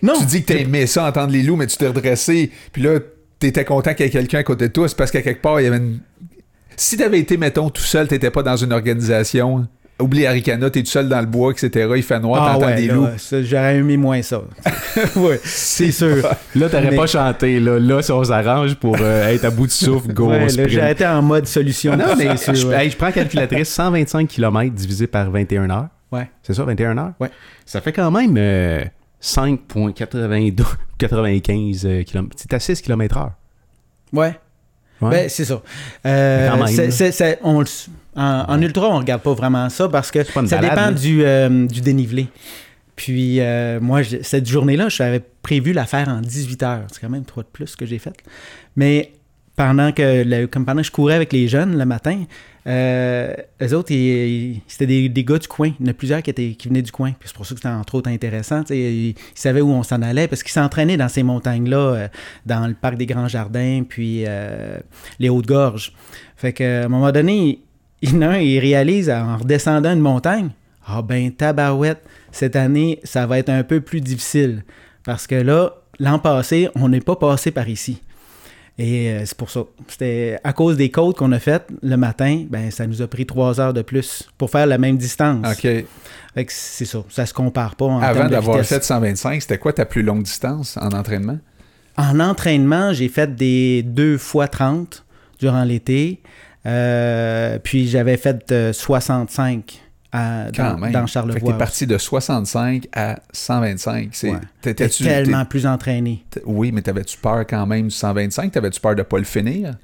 Non. 0.02 0.14
Tu 0.20 0.26
dis 0.26 0.42
que 0.44 0.52
t'aimais 0.52 0.86
ça, 0.86 1.06
entendre 1.08 1.32
les 1.32 1.42
loups, 1.42 1.56
mais 1.56 1.66
tu 1.66 1.76
t'es 1.76 1.88
redressé, 1.88 2.50
puis 2.72 2.82
là, 2.82 2.98
t'étais 3.38 3.64
content 3.64 3.94
qu'il 3.94 4.06
y 4.06 4.08
ait 4.08 4.12
quelqu'un 4.12 4.38
à 4.38 4.42
côté 4.42 4.68
de 4.68 4.72
toi. 4.72 4.88
C'est 4.88 4.96
parce 4.96 5.10
qu'à 5.10 5.22
quelque 5.22 5.42
part, 5.42 5.60
il 5.60 5.64
y 5.64 5.66
avait 5.66 5.76
une. 5.78 6.00
Si 6.76 6.96
t'avais 6.96 7.18
été, 7.18 7.36
mettons, 7.36 7.70
tout 7.70 7.82
seul, 7.82 8.06
t'étais 8.08 8.30
pas 8.30 8.42
dans 8.42 8.56
une 8.56 8.72
organisation. 8.72 9.66
Oublie 10.00 10.26
Aricana, 10.26 10.70
t'es 10.70 10.80
tout 10.84 10.90
seul 10.90 11.08
dans 11.08 11.18
le 11.18 11.26
bois, 11.26 11.50
etc. 11.50 11.90
Il 11.96 12.04
fait 12.04 12.20
noir, 12.20 12.40
Ah 12.40 12.54
t'entends 12.54 12.66
ouais, 12.66 12.76
des 12.76 12.86
là, 12.86 12.94
loups. 12.94 13.06
j'aurais 13.42 13.78
aimé 13.78 13.96
moins 13.96 14.22
ça. 14.22 14.42
ouais, 15.16 15.40
c'est 15.42 15.90
sûr. 15.90 16.24
Là, 16.54 16.68
t'aurais 16.68 16.90
Mais- 16.92 16.96
pas 16.96 17.08
chanté. 17.08 17.58
Là, 17.58 17.80
là 17.80 18.00
si 18.00 18.12
on 18.12 18.22
s'arrange 18.22 18.76
pour 18.76 18.96
euh, 19.00 19.28
être 19.32 19.44
à 19.44 19.50
bout 19.50 19.66
de 19.66 19.72
souffle, 19.72 20.12
go, 20.12 20.28
Ouais, 20.30 20.46
j'ai 20.48 20.90
été 20.92 21.04
en 21.04 21.20
mode 21.20 21.48
solution. 21.48 21.96
Non, 21.96 22.14
mais 22.16 22.36
c'est 22.36 22.54
je, 22.54 22.60
sûr, 22.60 22.68
ouais. 22.68 22.84
hey, 22.84 22.90
je 22.92 22.96
prends 22.96 23.06
la 23.06 23.12
calculatrice, 23.12 23.70
125 23.70 24.28
km 24.28 24.72
divisé 24.72 25.08
par 25.08 25.32
21 25.32 25.68
heures. 25.68 25.88
Ouais. 26.12 26.30
C'est 26.44 26.54
ça, 26.54 26.62
21 26.62 26.96
heures? 26.96 27.12
Ouais. 27.18 27.30
Ça 27.66 27.80
fait 27.80 27.92
quand 27.92 28.12
même 28.12 28.36
euh, 28.38 28.84
5,92 29.22 30.64
95 30.98 31.86
km. 32.06 32.34
C'est 32.36 32.52
à 32.54 32.60
6 32.60 32.82
km 32.82 33.16
heure. 33.18 33.32
Ouais. 34.12 34.38
Ouais. 35.00 35.10
Ben, 35.10 35.28
c'est 35.28 35.44
ça. 35.44 35.62
Euh, 36.06 36.48
Quand 36.48 36.56
même, 36.56 36.66
en, 38.16 38.22
en 38.48 38.62
ultra, 38.62 38.88
on 38.88 38.98
regarde 38.98 39.22
pas 39.22 39.32
vraiment 39.34 39.68
ça 39.68 39.88
parce 39.88 40.10
que 40.10 40.24
ça 40.24 40.42
balade, 40.42 40.60
dépend 40.60 40.90
du, 40.92 41.24
euh, 41.24 41.66
du 41.66 41.80
dénivelé. 41.80 42.26
Puis 42.96 43.38
euh, 43.40 43.78
moi, 43.80 44.02
je- 44.02 44.22
cette 44.22 44.48
journée-là, 44.48 44.88
j'avais 44.88 45.20
prévu 45.42 45.72
la 45.72 45.84
faire 45.86 46.08
en 46.08 46.20
18 46.20 46.62
heures. 46.64 46.86
C'est 46.92 47.00
quand 47.00 47.08
même 47.08 47.24
trois 47.24 47.44
de 47.44 47.48
plus 47.48 47.76
que 47.76 47.86
j'ai 47.86 47.98
fait. 47.98 48.12
Mais 48.74 49.12
pendant 49.54 49.92
que, 49.92 50.24
le- 50.24 50.46
comme 50.48 50.64
pendant 50.64 50.80
que 50.80 50.86
je 50.88 50.92
courais 50.92 51.14
avec 51.14 51.32
les 51.32 51.46
jeunes 51.46 51.78
le 51.78 51.84
matin, 51.84 52.24
euh, 52.68 53.34
les 53.60 53.72
autres, 53.72 53.88
c'était 53.88 55.08
des, 55.08 55.24
gars 55.24 55.38
du 55.38 55.48
coin. 55.48 55.72
Il 55.80 55.86
y 55.86 55.88
en 55.88 55.90
a 55.90 55.94
plusieurs 55.94 56.22
qui, 56.22 56.56
venaient 56.66 56.82
du 56.82 56.92
coin. 56.92 57.12
C'est 57.24 57.34
pour 57.34 57.46
ça 57.46 57.54
que 57.54 57.60
c'était 57.60 57.72
entre 57.72 57.94
autres 57.94 58.10
intéressant. 58.10 58.62
Ils, 58.70 59.14
savaient 59.34 59.62
où 59.62 59.70
on 59.70 59.82
s'en 59.82 60.02
allait 60.02 60.28
parce 60.28 60.42
qu'ils 60.42 60.52
s'entraînaient 60.52 60.98
dans 60.98 61.08
ces 61.08 61.22
montagnes-là, 61.22 61.78
euh, 61.78 62.08
dans 62.44 62.66
le 62.66 62.74
parc 62.74 62.96
des 62.96 63.06
Grands 63.06 63.28
Jardins, 63.28 63.84
puis 63.88 64.24
euh, 64.26 64.78
les 65.18 65.30
Hautes-Gorges. 65.30 65.92
Fait 66.36 66.52
qu'à 66.52 66.84
un 66.84 66.88
moment 66.88 67.10
donné, 67.10 67.60
il 68.02 68.10
il 68.12 68.58
réalise 68.58 69.08
en 69.10 69.38
redescendant 69.38 69.92
une 69.92 70.00
montagne, 70.00 70.50
ah 70.86 71.02
ben 71.02 71.32
tabarouette, 71.32 72.02
cette 72.32 72.54
année, 72.54 73.00
ça 73.02 73.26
va 73.26 73.38
être 73.38 73.48
un 73.48 73.62
peu 73.62 73.80
plus 73.80 74.00
difficile. 74.00 74.62
Parce 75.04 75.26
que 75.26 75.34
là, 75.34 75.72
l'an 75.98 76.18
passé, 76.18 76.68
on 76.74 76.88
n'est 76.90 77.00
pas 77.00 77.16
passé 77.16 77.50
par 77.50 77.68
ici. 77.68 78.02
Et 78.78 79.10
euh, 79.10 79.22
c'est 79.26 79.36
pour 79.36 79.50
ça. 79.50 79.64
C'était 79.88 80.38
à 80.44 80.52
cause 80.52 80.76
des 80.76 80.90
côtes 80.90 81.16
qu'on 81.16 81.32
a 81.32 81.40
faites 81.40 81.66
le 81.82 81.96
matin, 81.96 82.44
ben 82.48 82.70
ça 82.70 82.86
nous 82.86 83.02
a 83.02 83.08
pris 83.08 83.26
trois 83.26 83.60
heures 83.60 83.74
de 83.74 83.82
plus 83.82 84.28
pour 84.38 84.50
faire 84.50 84.66
la 84.66 84.78
même 84.78 84.96
distance. 84.96 85.44
OK. 85.44 85.84
C'est 86.46 86.84
ça. 86.84 87.02
Ça 87.08 87.26
se 87.26 87.34
compare 87.34 87.74
pas 87.74 87.86
en 87.86 88.00
Avant 88.00 88.28
d'avoir 88.28 88.64
fait 88.64 88.84
125, 88.84 89.42
c'était 89.42 89.58
quoi 89.58 89.72
ta 89.72 89.84
plus 89.84 90.02
longue 90.02 90.22
distance 90.22 90.76
en 90.76 90.90
entraînement? 90.90 91.38
En 91.96 92.20
entraînement, 92.20 92.92
j'ai 92.92 93.08
fait 93.08 93.34
des 93.34 93.82
2 93.82 94.16
fois 94.18 94.46
30 94.46 95.04
durant 95.40 95.64
l'été. 95.64 96.20
Euh, 96.66 97.58
puis 97.58 97.88
j'avais 97.88 98.16
fait 98.16 98.52
euh, 98.52 98.72
65 98.72 99.80
à- 100.12 100.46
Quand 100.54 100.72
dans, 100.72 100.78
même. 100.78 100.92
dans 100.92 101.06
Charlevoix. 101.06 101.52
t'es 101.52 101.58
parti 101.58 101.86
de 101.86 101.98
65 101.98 102.86
à 102.94 103.18
125. 103.32 104.08
C'est, 104.12 104.30
Ouais. 104.30 104.74
tellement 104.74 105.44
plus 105.44 105.66
entraîné. 105.66 106.24
Oui, 106.44 106.72
mais 106.72 106.82
t'avais-tu 106.82 107.18
peur 107.18 107.44
quand 107.46 107.66
même 107.66 107.88
du 107.88 107.94
125? 107.94 108.52
T'avais-tu 108.52 108.80
peur 108.80 108.94
de 108.94 109.02
pas 109.02 109.18
le 109.18 109.24
finir? 109.24 109.74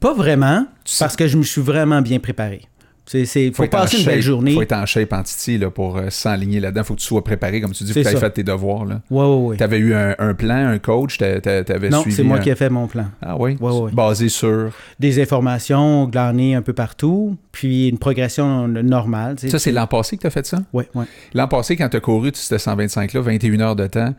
Pas 0.00 0.14
vraiment, 0.14 0.66
Tu 0.84 0.92
sais- 0.94 1.04
parce 1.04 1.16
que 1.16 1.28
je 1.28 1.36
me 1.36 1.42
suis 1.42 1.60
vraiment 1.60 2.00
bien 2.00 2.18
préparé. 2.18 2.62
C'est, 3.08 3.24
c'est, 3.24 3.52
faut, 3.54 3.62
en 3.62 3.68
passer 3.68 3.98
une 4.00 4.04
belle 4.04 4.20
journée. 4.20 4.52
Faut 4.52 4.62
être 4.62 4.72
en 4.72 4.84
shape 4.84 5.12
en 5.12 5.22
titi 5.22 5.58
là, 5.58 5.70
pour 5.70 5.96
euh, 5.96 6.10
s'enligner 6.10 6.58
là-dedans. 6.58 6.82
Faut 6.82 6.94
que 6.94 7.00
tu 7.00 7.06
sois 7.06 7.22
préparé, 7.22 7.60
comme 7.60 7.70
tu 7.70 7.84
dis, 7.84 7.92
faut 7.92 8.00
que 8.02 8.08
tu 8.08 8.16
fait 8.16 8.30
tes 8.30 8.42
devoirs. 8.42 8.84
Là. 8.84 9.00
Ouais, 9.10 9.24
ouais, 9.24 9.46
ouais. 9.50 9.56
T'avais 9.56 9.78
eu 9.78 9.94
un, 9.94 10.16
un 10.18 10.34
plan, 10.34 10.56
un 10.66 10.78
coach, 10.80 11.16
t'a- 11.18 11.40
t'avais 11.40 11.88
Non, 11.88 12.00
suivi. 12.00 12.16
c'est 12.16 12.22
moi 12.24 12.38
un- 12.38 12.40
qui 12.40 12.50
ai 12.50 12.56
fait 12.56 12.68
mon 12.68 12.88
plan. 12.88 13.06
Ah 13.22 13.36
oui? 13.38 13.56
Ouais, 13.60 13.72
ouais. 13.72 13.92
Basé 13.92 14.28
sur? 14.28 14.72
Des 14.98 15.22
informations 15.22 16.06
glanées 16.06 16.56
un 16.56 16.62
peu 16.62 16.72
partout, 16.72 17.36
puis 17.52 17.88
une 17.88 17.98
progression 17.98 18.66
normale. 18.66 19.36
tu. 19.36 19.50
Ça, 19.50 19.58
c'est 19.60 19.70
l'an 19.72 19.86
passé 19.86 20.16
que 20.16 20.22
t'as 20.22 20.30
fait 20.30 20.44
ça? 20.46 20.58
Ouais, 20.72 20.88
ouais. 20.96 21.04
L'an 21.32 21.46
passé, 21.46 21.76
quand 21.76 21.88
t'as 21.88 22.00
couru, 22.00 22.32
tu 22.32 22.40
c'était 22.40 22.56
125-là, 22.56 23.20
21 23.20 23.60
heures 23.60 23.76
de 23.76 23.86
temps, 23.86 24.14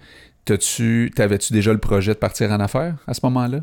t'as-tu, 0.46 1.12
t'avais-tu 1.16 1.52
déjà 1.54 1.74
le 1.74 1.80
projet 1.80 2.14
de 2.14 2.18
partir 2.20 2.52
en 2.52 2.60
affaires 2.62 2.96
à 3.06 3.14
ce 3.14 3.20
moment-là? 3.24 3.60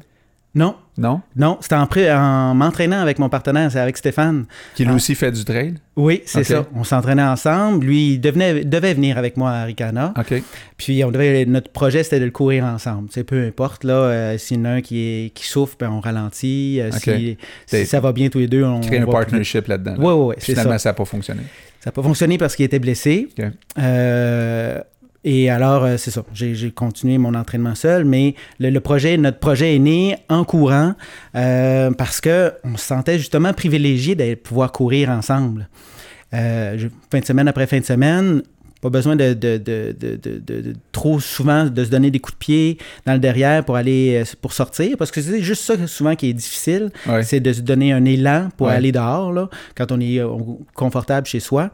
Non, 0.57 0.77
Non? 0.99 1.21
non, 1.35 1.59
c'était 1.61 1.75
en, 1.75 1.87
pré- 1.87 2.13
en 2.13 2.55
m'entraînant 2.55 3.01
avec 3.01 3.19
mon 3.19 3.29
partenaire, 3.29 3.73
c'est 3.73 3.81
avec 3.81 3.97
Stéphane. 3.97 4.45
Qui 4.77 4.85
lui 4.85 4.93
Ah. 4.93 4.95
aussi 4.97 5.17
fait 5.17 5.33
du 5.33 5.45
trail? 5.45 5.75
Oui, 5.97 6.23
c'est 6.27 6.45
ça. 6.45 6.65
On 6.77 6.85
s'entraînait 6.85 7.23
ensemble. 7.25 7.85
Lui, 7.85 8.13
il 8.15 8.19
devenait, 8.21 8.65
devait 8.65 8.95
venir 8.95 9.19
avec 9.19 9.37
moi 9.37 9.51
à 9.51 9.65
Ricana. 9.65 10.15
OK. 10.17 10.41
Puis 10.77 11.03
on 11.03 11.11
devait, 11.11 11.45
notre 11.47 11.71
projet, 11.73 12.05
c'était 12.05 12.21
de 12.21 12.25
le 12.27 12.31
courir 12.31 12.65
ensemble. 12.65 13.09
C'est 13.11 13.25
peu 13.25 13.45
importe, 13.45 13.83
là, 13.83 13.95
euh, 13.95 14.39
s'il 14.39 14.59
y 14.59 14.61
en 14.61 14.65
a 14.67 14.69
un 14.71 14.81
qui, 14.81 15.01
est, 15.01 15.31
qui 15.35 15.47
souffre, 15.49 15.77
ben, 15.81 15.91
on 15.91 15.99
ralentit. 16.01 16.79
Euh, 16.81 16.91
si, 17.67 17.87
ça 17.87 17.99
va 17.99 18.13
bien 18.13 18.29
tous 18.29 18.39
les 18.39 18.47
deux, 18.49 18.63
on 18.65 18.81
Créer 18.81 19.01
un 19.01 19.07
partnership 19.07 19.67
là-dedans. 19.67 19.97
là. 19.99 20.15
Ouais, 20.17 20.35
Puis 20.37 20.45
c'est 20.47 20.53
Finalement, 20.53 20.73
ça. 20.75 20.79
ça 20.79 20.89
n'a 20.91 20.95
pas 20.95 21.05
fonctionné. 21.05 21.43
Ça 21.81 21.91
n'a 21.91 21.93
pas 21.93 22.03
fonctionné 22.03 22.39
parce 22.39 22.55
qu'il 22.57 22.65
était 22.65 22.79
blessé. 22.79 23.29
Ok. 23.39 23.45
Euh, 23.79 24.81
et 25.25 25.49
alors, 25.51 25.85
euh, 25.85 25.97
c'est 25.97 26.11
ça. 26.11 26.23
J'ai 26.35 26.71
continué 26.71 27.19
mon 27.19 27.35
entraînement 27.35 27.75
seul, 27.75 28.05
mais 28.05 28.35
le, 28.61 28.71
le 28.71 28.81
projet, 28.81 29.17
notre 29.17 29.39
projet 29.39 29.75
est 29.77 29.79
né 29.79 30.17
en 30.29 30.45
courant 30.45 30.95
euh, 31.35 31.91
parce 31.93 32.21
que 32.21 32.53
on 32.65 32.77
se 32.77 32.85
sentait 32.87 33.19
justement 33.19 33.53
privilégié 33.53 34.15
de 34.15 34.35
pouvoir 34.35 34.71
courir 34.73 35.09
ensemble. 35.11 35.69
Euh, 36.35 36.89
fin 37.11 37.21
de 37.21 37.25
semaine 37.25 37.49
après 37.49 37.67
fin 37.67 37.79
de 37.79 37.85
semaine, 37.85 38.43
pas 38.81 38.91
besoin 38.91 39.17
de, 39.17 39.35
trop 40.93 41.21
souvent 41.21 41.65
de 41.67 41.85
se 41.85 41.91
donner 41.91 42.11
des 42.11 42.19
coups 42.19 42.35
de 42.35 42.39
pied 42.39 42.79
dans 43.07 43.15
le 43.15 43.19
derrière 43.19 43.65
pour 43.65 43.77
aller 43.77 44.23
pour 44.43 44.53
sortir, 44.53 44.97
parce 44.99 45.11
que 45.11 45.23
c'est 45.23 45.41
juste 45.43 45.63
ça 45.63 45.87
souvent 45.87 46.15
qui 46.17 46.29
est 46.31 46.35
difficile 46.35 46.91
Ouais. 47.07 47.23
c'est 47.23 47.41
de 47.41 47.53
se 47.53 47.61
donner 47.63 47.93
un 47.93 48.05
élan 48.05 48.49
pour 48.57 48.67
Ouais. 48.67 48.75
aller 48.75 48.93
dehors, 48.93 49.33
là, 49.33 49.49
quand 49.75 49.91
on 49.93 50.01
est 50.01 50.21
confortable 50.75 51.27
chez 51.27 51.41
soi. 51.41 51.71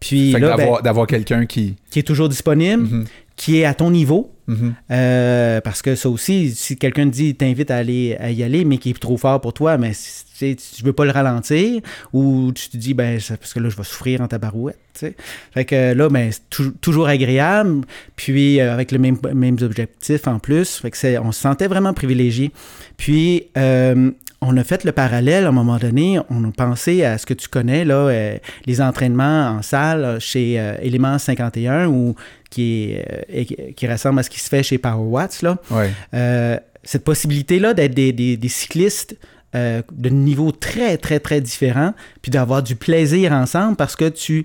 Puis 0.00 0.32
là, 0.32 0.56
ben, 0.56 0.78
d'avoir, 0.82 1.06
quelqu'un 1.06 1.46
qui. 1.46 1.76
qui 1.90 1.98
est 1.98 2.02
toujours 2.02 2.28
disponible, 2.28 2.82
Mhm. 2.82 3.04
qui 3.36 3.58
est 3.60 3.64
à 3.64 3.74
ton 3.74 3.90
niveau. 3.90 4.32
Mhm. 4.46 4.74
euh, 4.90 5.60
parce 5.60 5.80
que 5.80 5.94
ça 5.94 6.08
aussi, 6.08 6.50
si 6.56 6.76
quelqu'un 6.76 7.04
te 7.04 7.10
dit, 7.14 7.36
t'invite 7.36 7.70
à 7.70 7.76
aller 7.76 8.16
à 8.18 8.32
y 8.32 8.42
aller, 8.42 8.64
mais 8.64 8.78
qui 8.78 8.90
est 8.90 8.98
trop 8.98 9.16
fort 9.16 9.40
pour 9.40 9.52
toi, 9.52 9.78
mais 9.78 9.92
si, 9.92 10.24
tu 10.24 10.30
sais, 10.34 10.56
tu 10.76 10.82
veux 10.82 10.92
pas 10.92 11.04
le 11.04 11.12
ralentir, 11.12 11.80
ou 12.12 12.50
tu 12.52 12.68
te 12.68 12.76
dis, 12.76 12.92
ben, 12.92 13.20
parce 13.28 13.54
que 13.54 13.60
là, 13.60 13.68
je 13.68 13.76
vais 13.76 13.84
souffrir 13.84 14.20
en 14.22 14.26
ta 14.26 14.38
barouette. 14.38 14.76
tu 14.92 15.00
sais. 15.06 15.14
Fait 15.54 15.64
que 15.64 15.92
là, 15.92 16.08
ben, 16.08 16.32
c'est 16.32 16.40
tou- 16.50 16.72
toujours 16.80 17.06
agréable, 17.06 17.82
puis 18.16 18.58
euh, 18.60 18.72
avec 18.74 18.90
les 18.90 18.98
mêmes, 18.98 19.18
mêmes 19.34 19.58
objectifs 19.62 20.26
en 20.26 20.40
plus. 20.40 20.78
Fait 20.78 20.90
que 20.90 20.96
c'est, 20.96 21.16
on 21.18 21.30
se 21.30 21.40
sentait 21.40 21.68
vraiment 21.68 21.94
privilégié. 21.94 22.50
Puis, 22.96 23.44
euh, 23.56 24.10
on 24.42 24.56
a 24.56 24.64
fait 24.64 24.84
le 24.84 24.92
parallèle 24.92 25.44
à 25.44 25.48
un 25.48 25.52
moment 25.52 25.76
donné. 25.76 26.18
On 26.30 26.42
a 26.44 26.50
pensé 26.50 27.04
à 27.04 27.18
ce 27.18 27.26
que 27.26 27.34
tu 27.34 27.48
connais, 27.48 27.84
là, 27.84 27.94
euh, 28.08 28.36
les 28.66 28.80
entraînements 28.80 29.48
en 29.58 29.62
salle 29.62 30.04
euh, 30.04 30.18
chez 30.20 30.58
euh, 30.58 30.74
Élément 30.80 31.18
51 31.18 31.86
ou 31.88 32.14
qui, 32.48 32.92
est, 32.92 33.26
et- 33.28 33.74
qui 33.74 33.86
ressemble 33.86 34.20
à 34.20 34.22
ce 34.22 34.30
qui 34.30 34.40
se 34.40 34.48
fait 34.48 34.62
chez 34.62 34.78
Power 34.78 35.06
Watts. 35.08 35.42
Là. 35.42 35.58
Ouais. 35.70 35.90
Cette 36.82 37.04
possibilité-là 37.04 37.74
d'être 37.74 37.94
des, 37.94 38.12
des- 38.12 38.36
des 38.38 38.48
cyclistes 38.48 39.16
euh, 39.54 39.82
de 39.92 40.08
niveaux 40.08 40.52
très, 40.52 40.96
très, 40.96 41.20
très 41.20 41.40
différents, 41.40 41.92
puis 42.22 42.30
d'avoir 42.30 42.62
du 42.62 42.76
plaisir 42.76 43.32
ensemble 43.32 43.76
parce 43.76 43.96
que 43.96 44.08
tu 44.08 44.44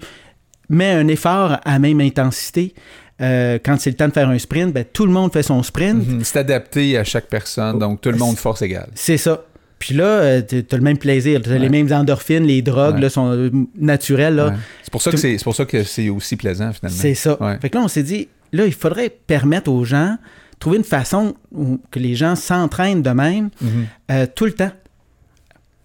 mets 0.68 0.92
un 0.92 1.08
effort 1.08 1.60
à 1.64 1.80
même 1.80 2.02
intensité. 2.02 2.74
Euh, 3.22 3.60
quand 3.64 3.80
c'est 3.80 3.92
le 3.92 3.96
temps 3.96 4.08
de 4.10 4.14
faire 4.14 4.28
un 4.28 4.38
sprint, 4.40 4.74
ben, 4.74 4.84
tout 4.92 5.06
le 5.06 5.12
monde 5.14 5.32
fait 5.32 5.44
son 5.44 5.64
sprint. 5.64 6.06
Mhm. 6.06 6.24
C'est 6.24 6.40
adapté 6.40 6.98
à 6.98 7.04
chaque 7.06 7.28
personne, 7.28 7.80
donc 7.80 8.02
tout 8.02 8.12
le 8.12 8.18
monde 8.18 8.36
force 8.36 8.62
égale. 8.62 8.90
C'est 8.96 9.18
ça. 9.18 9.44
Puis 9.86 9.94
là, 9.96 10.04
euh, 10.06 10.42
tu 10.42 10.64
as 10.72 10.76
le 10.78 10.84
même 10.84 10.98
plaisir. 10.98 11.42
Tu 11.44 11.52
as 11.52 11.58
les 11.60 11.70
mêmes 11.70 11.92
endorphines, 11.94 12.44
les 12.46 12.62
drogues 12.64 12.96
Ouais. 12.96 13.02
là, 13.02 13.10
sont 13.10 13.32
euh, 13.32 13.50
naturelles. 13.78 14.40
Ouais. 14.40 14.56
C'est 14.84 14.92
pour 14.92 15.02
ça 15.02 15.12
que 15.12 15.18
c'est 15.18 15.38
pour 15.44 15.56
ça 15.56 15.66
que 15.66 15.84
c'est 15.84 16.10
aussi 16.10 16.36
plaisant 16.36 16.72
finalement. 16.74 17.00
C'est 17.00 17.14
ça. 17.14 17.38
Fait 17.62 17.70
que 17.70 17.78
là, 17.78 17.84
on 17.84 17.88
s'est 17.88 18.04
dit, 18.04 18.28
là, 18.52 18.66
il 18.66 18.74
faudrait 18.74 19.10
permettre 19.10 19.72
aux 19.72 19.84
gens, 19.86 20.18
trouver 20.60 20.78
une 20.78 20.84
façon 20.84 21.36
où- 21.54 21.80
que 21.92 22.00
les 22.00 22.16
gens 22.16 22.36
s'entraînent 22.36 23.04
de 23.04 23.10
même 23.12 23.50
Mhm. 23.62 23.70
euh, 24.12 24.26
tout 24.34 24.46
le 24.46 24.54
temps. 24.54 24.72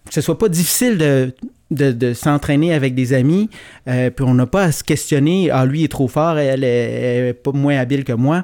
Que 0.07 0.13
ce 0.15 0.21
soit 0.21 0.37
pas 0.37 0.49
difficile 0.49 0.97
de, 0.97 1.33
de, 1.69 1.91
de 1.91 2.13
s'entraîner 2.13 2.73
avec 2.73 2.95
des 2.95 3.13
amis, 3.13 3.49
euh, 3.87 4.09
puis 4.09 4.25
on 4.27 4.33
n'a 4.33 4.45
pas 4.47 4.63
à 4.63 4.71
se 4.71 4.83
questionner, 4.83 5.51
ah, 5.51 5.65
lui 5.65 5.83
est 5.83 5.87
trop 5.91 6.07
fort, 6.07 6.37
elle 6.39 6.63
est, 6.63 6.67
elle 6.67 7.25
est 7.27 7.33
pas 7.33 7.51
moins 7.51 7.77
habile 7.77 8.03
que 8.03 8.13
moi. 8.13 8.43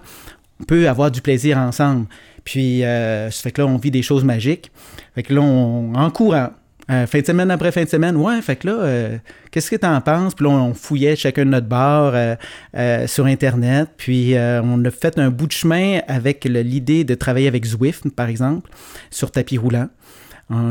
On 0.62 0.64
peut 0.66 0.88
avoir 0.88 1.12
du 1.12 1.22
plaisir 1.22 1.58
ensemble. 1.58 2.06
Puis, 2.48 2.86
euh, 2.86 3.30
ça 3.30 3.42
fait 3.44 3.52
que 3.52 3.62
là, 3.62 3.68
on 3.68 3.76
vit 3.76 3.92
des 3.92 4.02
choses 4.02 4.24
magiques. 4.24 4.72
Fait 5.16 5.22
que 5.24 5.34
là, 5.34 5.42
on, 5.42 5.94
en 5.96 6.10
courant, 6.12 6.48
euh, 6.90 7.06
fin 7.06 7.20
de 7.20 7.26
semaine 7.26 7.52
après 7.52 7.74
fin 7.74 7.84
de 7.84 7.90
semaine, 7.90 8.16
ouais, 8.16 8.42
fait 8.42 8.56
que 8.56 8.68
là, 8.68 8.74
euh, 8.84 9.18
qu'est-ce 9.52 9.70
que 9.70 9.76
t'en 9.76 10.00
penses? 10.00 10.34
Puis 10.34 10.46
là, 10.46 10.52
on 10.52 10.74
fouillait 10.74 11.18
chacun 11.18 11.44
de 11.44 11.50
notre 11.50 11.68
bar 11.68 12.14
euh, 12.16 12.36
euh, 12.78 13.06
sur 13.06 13.26
Internet. 13.26 13.90
Puis, 13.98 14.36
euh, 14.38 14.62
on 14.64 14.86
a 14.86 14.92
fait 14.92 15.20
un 15.20 15.30
bout 15.30 15.48
de 15.48 15.52
chemin 15.52 16.00
avec 16.08 16.46
l'idée 16.46 17.04
de 17.04 17.16
travailler 17.16 17.50
avec 17.50 17.66
Zwift, 17.66 18.10
par 18.16 18.30
exemple, 18.30 18.70
sur 19.12 19.30
tapis 19.30 19.58
roulant. 19.58 19.90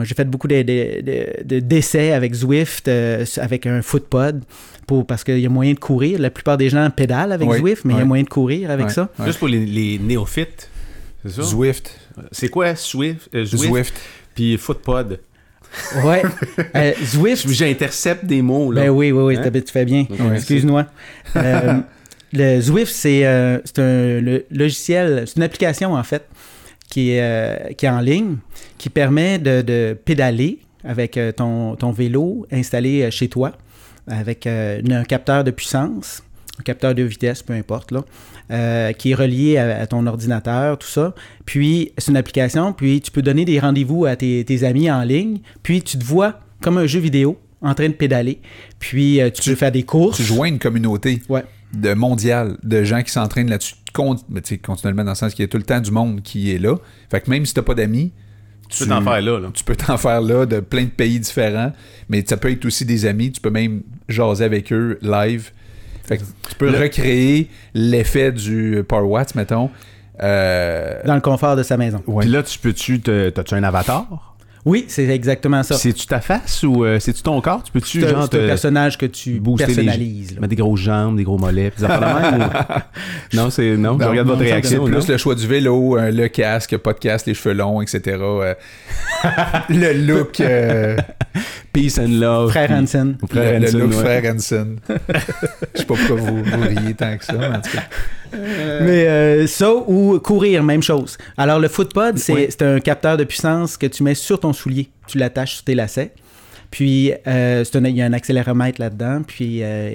J'ai 0.04 0.14
fait 0.14 0.24
beaucoup 0.24 0.48
de- 0.48 0.62
de- 0.62 1.02
de- 1.02 1.44
de- 1.44 1.60
d'essais 1.60 2.12
avec 2.12 2.32
Zwift, 2.32 2.88
euh, 2.88 3.26
avec 3.36 3.66
un 3.66 3.82
footpod, 3.82 4.42
pour, 4.86 5.06
parce 5.06 5.22
qu'il 5.22 5.38
y 5.40 5.44
a 5.44 5.50
moyen 5.50 5.74
de 5.74 5.78
courir. 5.78 6.18
La 6.18 6.30
plupart 6.30 6.56
des 6.56 6.70
gens 6.70 6.88
pédalent 6.88 7.32
avec 7.32 7.46
Oui, 7.46 7.58
Zwift, 7.58 7.84
mais 7.84 7.92
il 7.92 7.98
y 7.98 8.00
a 8.00 8.06
moyen 8.06 8.24
de 8.24 8.28
courir 8.30 8.70
avec 8.70 8.86
ça. 8.90 9.10
Juste 9.26 9.38
pour 9.38 9.48
les, 9.48 9.66
les 9.66 9.98
néophytes. 9.98 10.70
C'est 11.28 11.42
ça? 11.42 11.42
Zwift. 11.42 11.90
C'est 12.32 12.48
quoi 12.48 12.74
Swift, 12.76 13.28
euh, 13.34 13.44
Zwift, 13.44 13.64
Zwift. 13.68 13.94
puis 14.34 14.56
Footpod? 14.56 15.20
Ouais. 16.04 16.22
Euh, 16.74 16.92
Zwift, 17.04 17.48
J'intercepte 17.48 18.24
des 18.24 18.40
mots, 18.42 18.72
là. 18.72 18.82
ben 18.84 18.90
oui, 18.90 19.12
oui, 19.12 19.22
oui, 19.22 19.36
Hein? 19.36 19.50
tu 19.52 19.72
fais 19.72 19.84
bien? 19.84 20.06
Ouais, 20.10 20.36
Excuse-moi. 20.36 20.86
Euh, 21.36 21.74
le 22.32 22.60
Zwift, 22.60 22.92
c'est 22.92 23.26
euh, 23.26 23.58
c'est 23.64 23.78
un 23.80 24.20
le 24.20 24.44
logiciel, 24.50 25.24
c'est 25.26 25.36
une 25.36 25.42
application 25.42 25.94
en 25.94 26.02
fait 26.02 26.26
qui 26.88 27.12
est, 27.12 27.20
euh, 27.22 27.72
qui 27.76 27.86
est 27.86 27.88
en 27.90 28.00
ligne, 28.00 28.36
qui 28.78 28.88
permet 28.90 29.38
de, 29.38 29.60
de 29.62 29.96
pédaler 30.04 30.60
avec 30.84 31.16
euh, 31.16 31.32
ton, 31.32 31.74
ton 31.76 31.90
vélo 31.90 32.46
installé 32.52 33.02
euh, 33.02 33.10
chez 33.10 33.28
toi, 33.28 33.52
avec 34.06 34.46
euh, 34.46 34.80
un 34.88 35.02
capteur 35.04 35.42
de 35.44 35.50
puissance, 35.50 36.22
un 36.60 36.62
capteur 36.62 36.94
de 36.94 37.02
vitesse, 37.02 37.42
peu 37.42 37.54
importe, 37.54 37.90
là, 37.90 38.04
euh, 38.50 38.92
qui 38.92 39.10
est 39.10 39.14
relié 39.14 39.56
à, 39.58 39.80
à 39.80 39.86
ton 39.86 40.06
ordinateur, 40.06 40.78
tout 40.78 40.86
ça. 40.88 41.14
Puis, 41.44 41.92
c'est 41.98 42.10
une 42.10 42.16
application, 42.16 42.72
puis 42.72 43.00
tu 43.00 43.10
peux 43.10 43.22
donner 43.22 43.44
des 43.44 43.58
rendez-vous 43.58 44.04
à 44.04 44.16
tes, 44.16 44.44
tes 44.44 44.64
amis 44.64 44.90
en 44.90 45.02
ligne, 45.02 45.38
puis 45.62 45.82
tu 45.82 45.98
te 45.98 46.04
vois 46.04 46.40
comme 46.62 46.78
un 46.78 46.86
jeu 46.86 47.00
vidéo 47.00 47.38
en 47.62 47.74
train 47.74 47.88
de 47.88 47.94
pédaler, 47.94 48.40
puis 48.78 49.20
euh, 49.20 49.30
tu, 49.30 49.42
Tu- 49.42 49.50
peux 49.50 49.56
faire 49.56 49.72
des 49.72 49.82
courses. 49.82 50.16
Tu 50.18 50.22
joins 50.22 50.46
une 50.48 50.58
communauté 50.58 51.20
Ouais. 51.28 51.44
de 51.74 51.94
mondiale 51.94 52.56
de 52.62 52.84
gens 52.84 53.02
qui 53.02 53.10
s'entraînent 53.10 53.50
là-dessus 53.50 53.74
con- 53.92 54.16
mais 54.28 54.42
tu 54.42 54.50
sais, 54.50 54.58
continuellement 54.58 55.04
dans 55.04 55.12
le 55.12 55.16
sens 55.16 55.32
qu'il 55.34 55.42
y 55.42 55.46
a 55.46 55.48
tout 55.48 55.56
le 55.56 55.62
temps 55.64 55.80
du 55.80 55.90
monde 55.90 56.22
qui 56.22 56.52
est 56.52 56.58
là. 56.58 56.76
Fait 57.10 57.20
que 57.22 57.30
même 57.30 57.46
si 57.46 57.54
t'as 57.54 57.62
pas 57.62 57.74
d'amis, 57.74 58.12
Tu 58.68 58.84
peux 58.84 58.90
t'en 58.90 59.00
faire 59.02 59.22
là, 59.22 59.40
là. 59.40 59.48
tu 59.54 59.64
peux 59.64 59.74
t'en 59.74 59.96
faire 59.96 60.20
là 60.20 60.44
de 60.44 60.60
plein 60.60 60.84
de 60.84 60.90
pays 60.90 61.18
différents, 61.18 61.72
mais 62.10 62.22
ça 62.26 62.36
peut 62.36 62.50
être 62.50 62.64
aussi 62.66 62.84
des 62.84 63.06
amis, 63.06 63.32
tu 63.32 63.40
peux 63.40 63.50
même 63.50 63.82
jaser 64.08 64.44
avec 64.44 64.72
eux 64.72 64.98
live. 65.02 65.50
Fait 66.06 66.18
que 66.18 66.22
tu 66.22 66.54
peux 66.56 66.70
Le- 66.70 66.78
recréer 66.78 67.48
l'effet 67.74 68.32
du 68.32 68.82
Power 68.88 69.06
Watts, 69.06 69.34
mettons. 69.34 69.70
Euh, 70.22 70.94
dans 71.04 71.14
le 71.14 71.20
confort 71.20 71.56
de 71.56 71.62
sa 71.62 71.76
maison. 71.76 72.02
ouais. 72.06 72.24
Puis 72.24 72.32
là, 72.32 72.42
tu 72.42 72.58
peux-tu, 72.58 73.00
te- 73.00 73.28
t'as-tu 73.30 73.54
un 73.54 73.62
avatar? 73.64 74.32
Oui, 74.64 74.84
c'est 74.88 75.06
exactement 75.06 75.62
ça. 75.62 75.76
C'est-tu 75.76 76.06
ta 76.06 76.20
face 76.20 76.64
ou 76.64 76.84
euh, 76.84 76.98
c'est-tu 76.98 77.22
ton 77.22 77.40
corps? 77.40 77.62
Tu 77.62 77.70
peux-tu, 77.70 78.00
C'est 78.00 78.06
un, 78.08 78.10
genre, 78.10 78.22
un 78.22 78.26
te 78.26 78.36
personnage 78.36 78.98
que 78.98 79.06
tu 79.06 79.38
les- 79.56 79.64
personnalises. 79.74 80.32
mettre 80.40 80.48
des 80.48 80.56
grosses 80.56 80.80
jambes, 80.80 81.16
des 81.16 81.22
gros 81.22 81.38
mollets, 81.38 81.70
des 81.78 81.84
même, 82.32 82.40
ou- 82.40 83.36
Non, 83.36 83.50
c'est, 83.50 83.76
non, 83.76 83.96
je 84.00 84.06
regarde 84.08 84.26
non, 84.26 84.34
votre 84.34 84.44
réaction, 84.44 84.84
C'est 84.84 84.90
non? 84.90 84.98
plus 84.98 85.06
le 85.08 85.18
choix 85.18 85.36
du 85.36 85.46
vélo, 85.46 85.96
euh, 85.96 86.10
le 86.10 86.26
casque, 86.26 86.76
de 86.94 86.98
casque, 86.98 87.26
les 87.26 87.34
cheveux 87.34 87.54
longs, 87.54 87.80
etc. 87.80 88.16
euh, 88.20 88.54
le 89.68 89.92
look, 89.92 90.40
euh, 90.40 90.96
Peace 91.76 91.98
and 91.98 92.08
love. 92.18 92.50
Frère 92.50 92.70
Hansen. 92.70 93.18
ou 93.22 93.26
Frère 93.26 93.60
le, 93.60 93.70
look 93.70 93.90
ouais. 93.90 93.96
frère 93.98 94.34
Hansen. 94.34 94.78
Je 94.88 95.80
sais 95.80 95.84
pas 95.84 95.94
pourquoi 95.94 96.16
vous, 96.16 96.42
vous 96.42 96.60
riez 96.62 96.94
tant 96.94 97.16
que 97.18 97.24
ça, 97.24 97.34
mais 97.34 97.46
en 97.48 97.60
tout 97.60 97.70
cas. 97.70 97.82
Mais 98.32 99.06
euh, 99.06 99.46
ça 99.46 99.74
ou 99.74 100.18
courir, 100.20 100.62
même 100.62 100.82
chose. 100.82 101.18
Alors 101.36 101.58
le 101.58 101.68
footpod, 101.68 102.16
c'est 102.16 102.32
Oui. 102.32 102.48
un 102.60 102.80
capteur 102.80 103.18
de 103.18 103.24
puissance 103.24 103.76
que 103.76 103.86
tu 103.86 104.02
mets 104.02 104.14
sur 104.14 104.40
ton 104.40 104.54
soulier. 104.54 104.88
Tu 105.06 105.18
l'attaches 105.18 105.56
sur 105.56 105.64
tes 105.64 105.74
lacets. 105.74 106.12
Puis 106.70 107.12
euh, 107.26 107.62
un- 107.74 107.84
il 107.84 107.96
y 107.96 108.00
a 108.02 108.06
un 108.06 108.12
accéléromètre 108.14 108.80
là-dedans. 108.80 109.20
Puis 109.26 109.62
euh, 109.62 109.90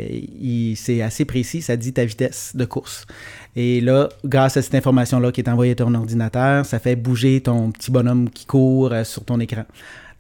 c'est 0.75 1.01
assez 1.01 1.25
précis. 1.25 1.63
Ça 1.63 1.75
dit 1.77 1.93
ta 1.93 2.05
vitesse 2.05 2.51
de 2.55 2.65
course. 2.65 3.07
Et 3.55 3.81
là, 3.81 4.07
grâce 4.23 4.55
à 4.55 4.61
cette 4.61 4.75
information-là 4.75 5.31
qui 5.31 5.41
est 5.41 5.49
envoyée 5.49 5.73
à 5.73 5.75
ton 5.75 5.93
ordinateur, 5.95 6.65
ça 6.65 6.77
fait 6.79 6.95
bouger 6.95 7.41
ton 7.41 7.71
petit 7.71 7.89
bonhomme 7.91 8.29
qui 8.29 8.45
court 8.45 8.93
euh, 8.93 9.03
sur 9.03 9.25
ton 9.25 9.39
écran. 9.39 9.63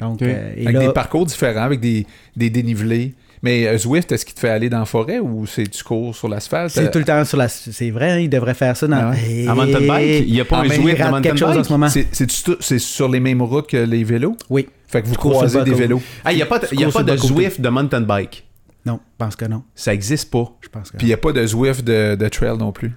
Donc, 0.01 0.21
euh, 0.21 0.53
et 0.57 0.63
Avec 0.67 0.73
là, 0.73 0.87
des 0.87 0.93
parcours 0.93 1.25
différents, 1.25 1.61
avec 1.63 1.79
des, 1.79 2.05
des 2.35 2.49
dénivelés. 2.49 3.13
Mais 3.43 3.65
euh, 3.67 3.77
Zwift, 3.77 4.11
est-ce 4.11 4.23
qu'il 4.25 4.35
te 4.35 4.39
fait 4.39 4.49
aller 4.49 4.69
dans 4.69 4.79
la 4.79 4.85
forêt 4.85 5.17
ou 5.19 5.47
c'est 5.47 5.67
tu 5.67 5.83
cours 5.83 6.15
sur 6.15 6.27
l'asphalte? 6.27 6.71
c'est 6.71 6.91
tout 6.91 6.99
le 6.99 7.05
temps 7.05 7.25
sur 7.25 7.37
la. 7.37 7.47
C'est 7.47 7.89
vrai, 7.89 8.11
hein, 8.11 8.19
il 8.19 8.29
devrait 8.29 8.53
faire 8.53 8.77
ça 8.77 8.85
dans. 8.87 9.13
Ah 9.13 9.51
En 9.51 9.55
mountain 9.55 9.81
bike, 9.81 10.25
il 10.27 10.35
y 10.35 10.41
a 10.41 10.45
pas 10.45 10.57
Ah, 10.57 10.59
un 10.59 10.67
mais 10.67 10.75
il 10.75 10.81
Zwift 10.81 10.97
de 10.97 11.03
rate 11.03 11.11
mountain 11.11 11.35
chose 11.35 11.49
en 11.49 11.53
bike? 11.55 11.65
ce 11.65 11.71
moment. 11.71 11.89
C'est, 11.89 12.07
c'est, 12.11 12.29
c'est 12.59 12.79
sur 12.79 13.09
les 13.09 13.19
mêmes 13.19 13.41
routes 13.41 13.67
que 13.67 13.77
les 13.77 14.03
vélos? 14.03 14.35
Oui. 14.49 14.67
Fait 14.87 15.01
que 15.01 15.07
vous 15.07 15.15
croisez 15.15 15.63
des 15.63 15.73
vélos. 15.73 16.01
Ah, 16.23 16.31
il 16.31 16.35
n'y 16.35 16.41
a 16.43 16.45
pas 16.45 16.59
y 16.71 16.83
a 16.83 16.89
pas 16.91 17.03
de. 17.03 17.17
Zwift 17.17 17.59
de 17.61 17.69
mountain 17.69 18.01
bike? 18.01 18.45
Non, 18.85 18.99
je 19.03 19.25
pense 19.25 19.35
que 19.35 19.45
non. 19.45 19.63
Ça 19.75 19.93
existe 19.93 20.29
pas. 20.31 20.51
Je 20.61 20.69
pense 20.69 20.89
que 20.91 20.97
Puis 20.97 21.05
il 21.07 21.09
n'y 21.09 21.13
a 21.13 21.17
pas 21.17 21.31
de 21.31 21.45
Zwift 21.45 21.83
de, 21.83 22.15
de 22.15 22.27
trail 22.29 22.57
non 22.57 22.71
plus. 22.71 22.91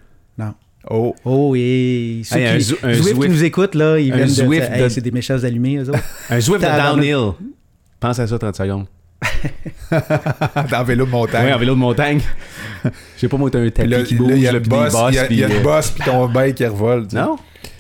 Oh. 0.91 1.15
Oh, 1.25 1.55
et 1.57 2.21
ceux 2.25 2.37
Hey, 2.39 2.47
un 2.47 2.59
qui, 2.59 2.65
Zw- 2.65 2.77
un 2.83 2.93
Zwift 2.95 3.23
qui 3.23 3.29
nous 3.29 3.45
écoutent, 3.45 3.75
là, 3.75 3.99
ils 3.99 4.13
un 4.13 4.17
viennent 4.17 4.29
de... 4.29 4.33
Zwift 4.35 4.71
Hey, 4.71 4.83
de- 4.83 4.89
C'est 4.89 5.01
des 5.01 5.11
méchants 5.11 5.43
allumés, 5.43 5.77
eux 5.79 5.89
autres. 5.89 5.99
Un 6.31 6.41
Zwift 6.41 6.61
de 6.63 6.67
downhill. 6.67 7.33
Pense 8.01 8.19
à 8.19 8.27
ça 8.27 8.39
30 8.39 8.55
secondes. 8.57 8.87
dans 9.91 10.79
le 10.81 10.85
vélo 10.85 11.07
de 11.07 11.11
montagne. 11.11 11.47
Oui, 11.47 11.53
en 11.53 11.59
vélo 11.59 11.75
de 11.75 11.79
montagne. 11.81 12.21
Je 12.85 12.91
sais 13.21 13.29
pas, 13.29 13.37
moi, 13.37 13.51
t'as 13.51 13.61
un 13.61 13.71
tapis 13.71 14.05
qui 14.05 14.15
bouge, 14.17 14.33
il 14.35 14.41
y 14.43 14.49
a 14.49 14.53
le 14.53 14.61
boss, 14.61 14.95
il 15.09 15.15
y 15.15 15.19
a, 15.19 15.27
il 15.31 15.39
y 15.39 15.45
a 15.45 15.47
puis, 15.47 15.55
le 15.55 15.61
euh, 15.61 15.63
boss 15.63 15.91
puis 15.91 16.05
ton 16.05 16.29
bike 16.29 16.57
qui 16.57 16.67
revole. 16.67 17.07
tu. 17.09 17.17
Non? 17.17 17.37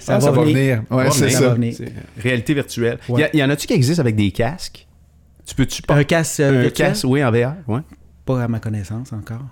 Ah, 0.06 0.20
ça, 0.20 0.30
va 0.30 0.42
venir. 0.42 0.82
Ouais, 0.90 1.10
c'est 1.10 1.30
ça. 1.30 1.40
va 1.48 1.54
venir. 1.54 1.74
Réalité 2.22 2.54
virtuelle. 2.54 2.98
Ouais. 3.08 3.30
Y, 3.32 3.42
en 3.42 3.50
a-tu 3.50 3.66
qui 3.66 3.74
existent 3.74 4.00
avec 4.00 4.16
des 4.16 4.30
casques? 4.30 4.86
Tu 5.46 5.54
peux-tu 5.54 5.82
pas... 5.82 5.94
Un 5.94 6.04
casque 6.04 6.40
euh, 6.40 6.48
un 6.48 6.62
virtuel? 6.62 6.88
casque, 6.88 7.04
oui, 7.06 7.22
en 7.22 7.30
VR, 7.30 7.52
ouais. 7.68 7.80
Pas 8.24 8.42
à 8.44 8.48
ma 8.48 8.58
connaissance 8.60 9.12
encore. 9.12 9.44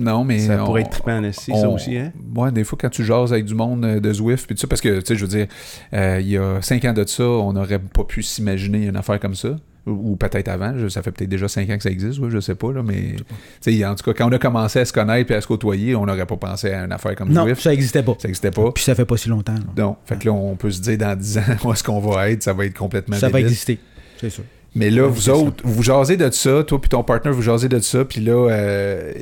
Non, 0.00 0.24
mais. 0.24 0.38
Ça 0.40 0.62
on- 0.62 0.66
pourrait 0.66 0.82
être 0.82 0.90
trippant 0.90 1.22
esti, 1.22 1.52
ça 1.52 1.68
aussi, 1.68 1.96
hein? 1.96 2.12
Ouais, 2.34 2.50
des 2.50 2.64
fois, 2.64 2.78
quand 2.80 2.88
tu 2.90 3.04
jases 3.04 3.32
avec 3.32 3.44
du 3.44 3.54
monde 3.54 3.84
euh, 3.84 4.00
de 4.00 4.12
Zwift, 4.12 4.46
puis 4.46 4.54
tout 4.54 4.60
ça, 4.60 4.66
parce 4.66 4.80
que, 4.80 5.00
tu 5.00 5.06
sais, 5.06 5.16
je 5.16 5.20
veux 5.24 5.28
dire, 5.30 5.46
euh, 5.94 6.18
il 6.20 6.28
y 6.28 6.36
a 6.38 6.60
cinq 6.62 6.84
ans 6.84 6.92
de 6.92 7.04
ça, 7.06 7.24
on 7.24 7.52
n'aurait 7.52 7.78
pas 7.78 8.04
pu 8.04 8.22
s'imaginer 8.22 8.86
une 8.86 8.96
affaire 8.96 9.20
comme 9.20 9.34
ça. 9.34 9.50
Ou, 9.86 10.12
ou 10.12 10.16
peut-être 10.16 10.48
avant, 10.48 10.74
je- 10.76 10.88
ça 10.88 11.02
fait 11.02 11.10
peut-être 11.10 11.30
déjà 11.30 11.48
cinq 11.48 11.70
ans 11.70 11.76
que 11.76 11.82
ça 11.82 11.90
existe, 11.90 12.18
ouais, 12.18 12.28
je 12.30 12.38
sais 12.38 12.54
pas, 12.54 12.70
là, 12.70 12.82
mais 12.82 13.16
tu 13.62 13.72
sais, 13.78 13.84
en 13.86 13.94
tout 13.94 14.04
cas, 14.04 14.12
quand 14.12 14.28
on 14.28 14.32
a 14.32 14.38
commencé 14.38 14.78
à 14.78 14.84
se 14.84 14.92
connaître 14.92 15.30
et 15.32 15.34
à 15.34 15.40
se 15.40 15.46
côtoyer, 15.46 15.94
on 15.96 16.04
n'aurait 16.04 16.26
pas 16.26 16.36
pensé 16.36 16.70
à 16.70 16.84
une 16.84 16.92
affaire 16.92 17.14
comme 17.14 17.30
Non, 17.32 17.44
Zwift. 17.44 17.62
ça 17.62 17.70
n'existait 17.70 18.02
pas. 18.02 18.14
Ça 18.18 18.28
n'existait 18.28 18.50
pas. 18.50 18.70
Puis 18.72 18.84
ça 18.84 18.94
fait 18.94 19.06
pas 19.06 19.16
si 19.16 19.30
longtemps. 19.30 19.54
là. 19.54 19.60
Donc, 19.74 19.96
fait 20.04 20.18
que 20.18 20.26
là, 20.26 20.32
on 20.34 20.54
peut 20.54 20.70
se 20.70 20.82
dire 20.82 20.98
dans 20.98 21.16
10 21.18 21.38
ans 21.38 21.42
où 21.64 21.72
est-ce 21.72 21.82
qu'on 21.82 21.98
va 22.00 22.30
être, 22.30 22.42
ça 22.42 22.52
va 22.52 22.66
être 22.66 22.76
complètement 22.76 23.16
Ça 23.16 23.30
va 23.30 23.40
exister, 23.40 23.78
c'est 24.20 24.28
sûr. 24.30 24.44
Mais 24.74 24.90
là, 24.90 25.06
vous 25.08 25.30
autres, 25.30 25.64
vous 25.66 25.82
jasez 25.82 26.16
de 26.16 26.30
ça, 26.30 26.62
toi 26.62 26.80
puis 26.80 26.90
ton 26.90 27.02
partner, 27.02 27.32
vous 27.32 27.42
jasez 27.42 27.68
de 27.68 27.80
ça, 27.80 28.04
puis 28.04 28.20
là, 28.20 28.32
euh, 28.50 29.12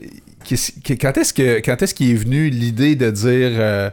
quand 1.01 1.17
est-ce 1.19 1.33
que 1.35 1.61
quand 1.61 1.81
est-ce 1.83 1.95
qu'il 1.95 2.11
est 2.11 2.15
venu 2.15 2.49
l'idée 2.51 2.97
de 2.97 3.11
dire 3.11 3.51
euh, 3.55 3.91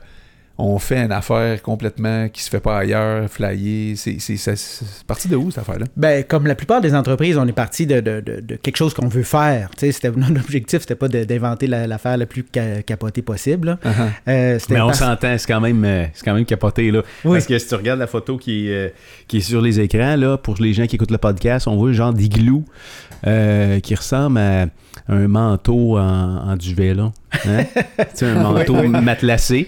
on 0.57 0.79
fait 0.79 0.99
une 1.03 1.11
affaire 1.11 1.61
complètement 1.61 2.29
qui 2.29 2.41
se 2.41 2.49
fait 2.49 2.61
pas 2.61 2.77
ailleurs, 2.77 3.29
flyer, 3.29 3.97
c'est 3.97 4.19
c'est 4.19 4.37
ça- 4.37 4.55
c'est 4.55 5.03
parti 5.05 5.27
de 5.27 5.35
où 5.35 5.51
cette 5.51 5.59
affaire-là? 5.59 5.85
Ben, 5.97 6.23
comme 6.23 6.47
la 6.47 6.55
plupart 6.55 6.79
des 6.79 6.95
entreprises, 6.95 7.37
on 7.37 7.45
est 7.45 7.51
parti 7.51 7.85
de, 7.85 7.99
de- 7.99 8.21
de- 8.21 8.39
de 8.39 8.55
quelque 8.55 8.77
chose 8.77 8.93
qu'on 8.93 9.09
veut 9.09 9.23
faire. 9.23 9.69
Tu 9.71 9.79
sais, 9.87 9.91
c'était- 9.91 10.11
notre 10.15 10.39
objectif, 10.39 10.79
c'était 10.79 10.95
pas 10.95 11.09
de- 11.09 11.25
d'inventer 11.25 11.67
la- 11.67 11.87
l'affaire 11.87 12.15
la 12.15 12.25
plus 12.25 12.45
ca- 12.53 12.81
capotée 12.83 13.21
possible. 13.21 13.77
Uh-huh. 13.83 13.89
Euh, 14.29 14.59
Mais 14.69 14.79
on 14.79 14.85
parce- 14.87 14.99
s'entend, 14.99 15.37
c'est 15.37 15.47
quand 15.47 15.59
même 15.59 15.83
euh, 15.83 16.05
c'est 16.13 16.23
quand 16.23 16.33
même 16.33 16.45
capoté 16.45 16.89
là. 16.89 17.01
Oui. 17.25 17.33
Parce 17.33 17.47
que 17.47 17.59
si 17.59 17.67
tu 17.67 17.75
regardes 17.75 17.99
la 17.99 18.07
photo 18.07 18.37
qui 18.37 18.69
est, 18.69 18.93
qui 19.27 19.37
est 19.37 19.41
sur 19.41 19.59
les 19.61 19.81
écrans 19.81 20.15
là, 20.15 20.37
pour 20.37 20.55
les 20.61 20.71
gens 20.73 20.87
qui 20.87 20.95
écoutent 20.95 21.11
le 21.11 21.17
podcast, 21.17 21.67
on 21.67 21.75
voit 21.75 21.89
le 21.89 21.93
genre 21.93 22.13
d'igloo 22.13 22.63
euh, 23.27 23.81
qui 23.81 23.93
ressemble 23.93 24.37
à 24.37 24.67
un 25.07 25.27
manteau 25.27 25.97
en, 25.97 26.49
en 26.51 26.55
duvet, 26.55 26.93
là. 26.93 27.11
Hein? 27.47 27.63
C'est 28.13 28.25
un 28.27 28.41
manteau 28.41 28.75
matelassé 28.87 29.67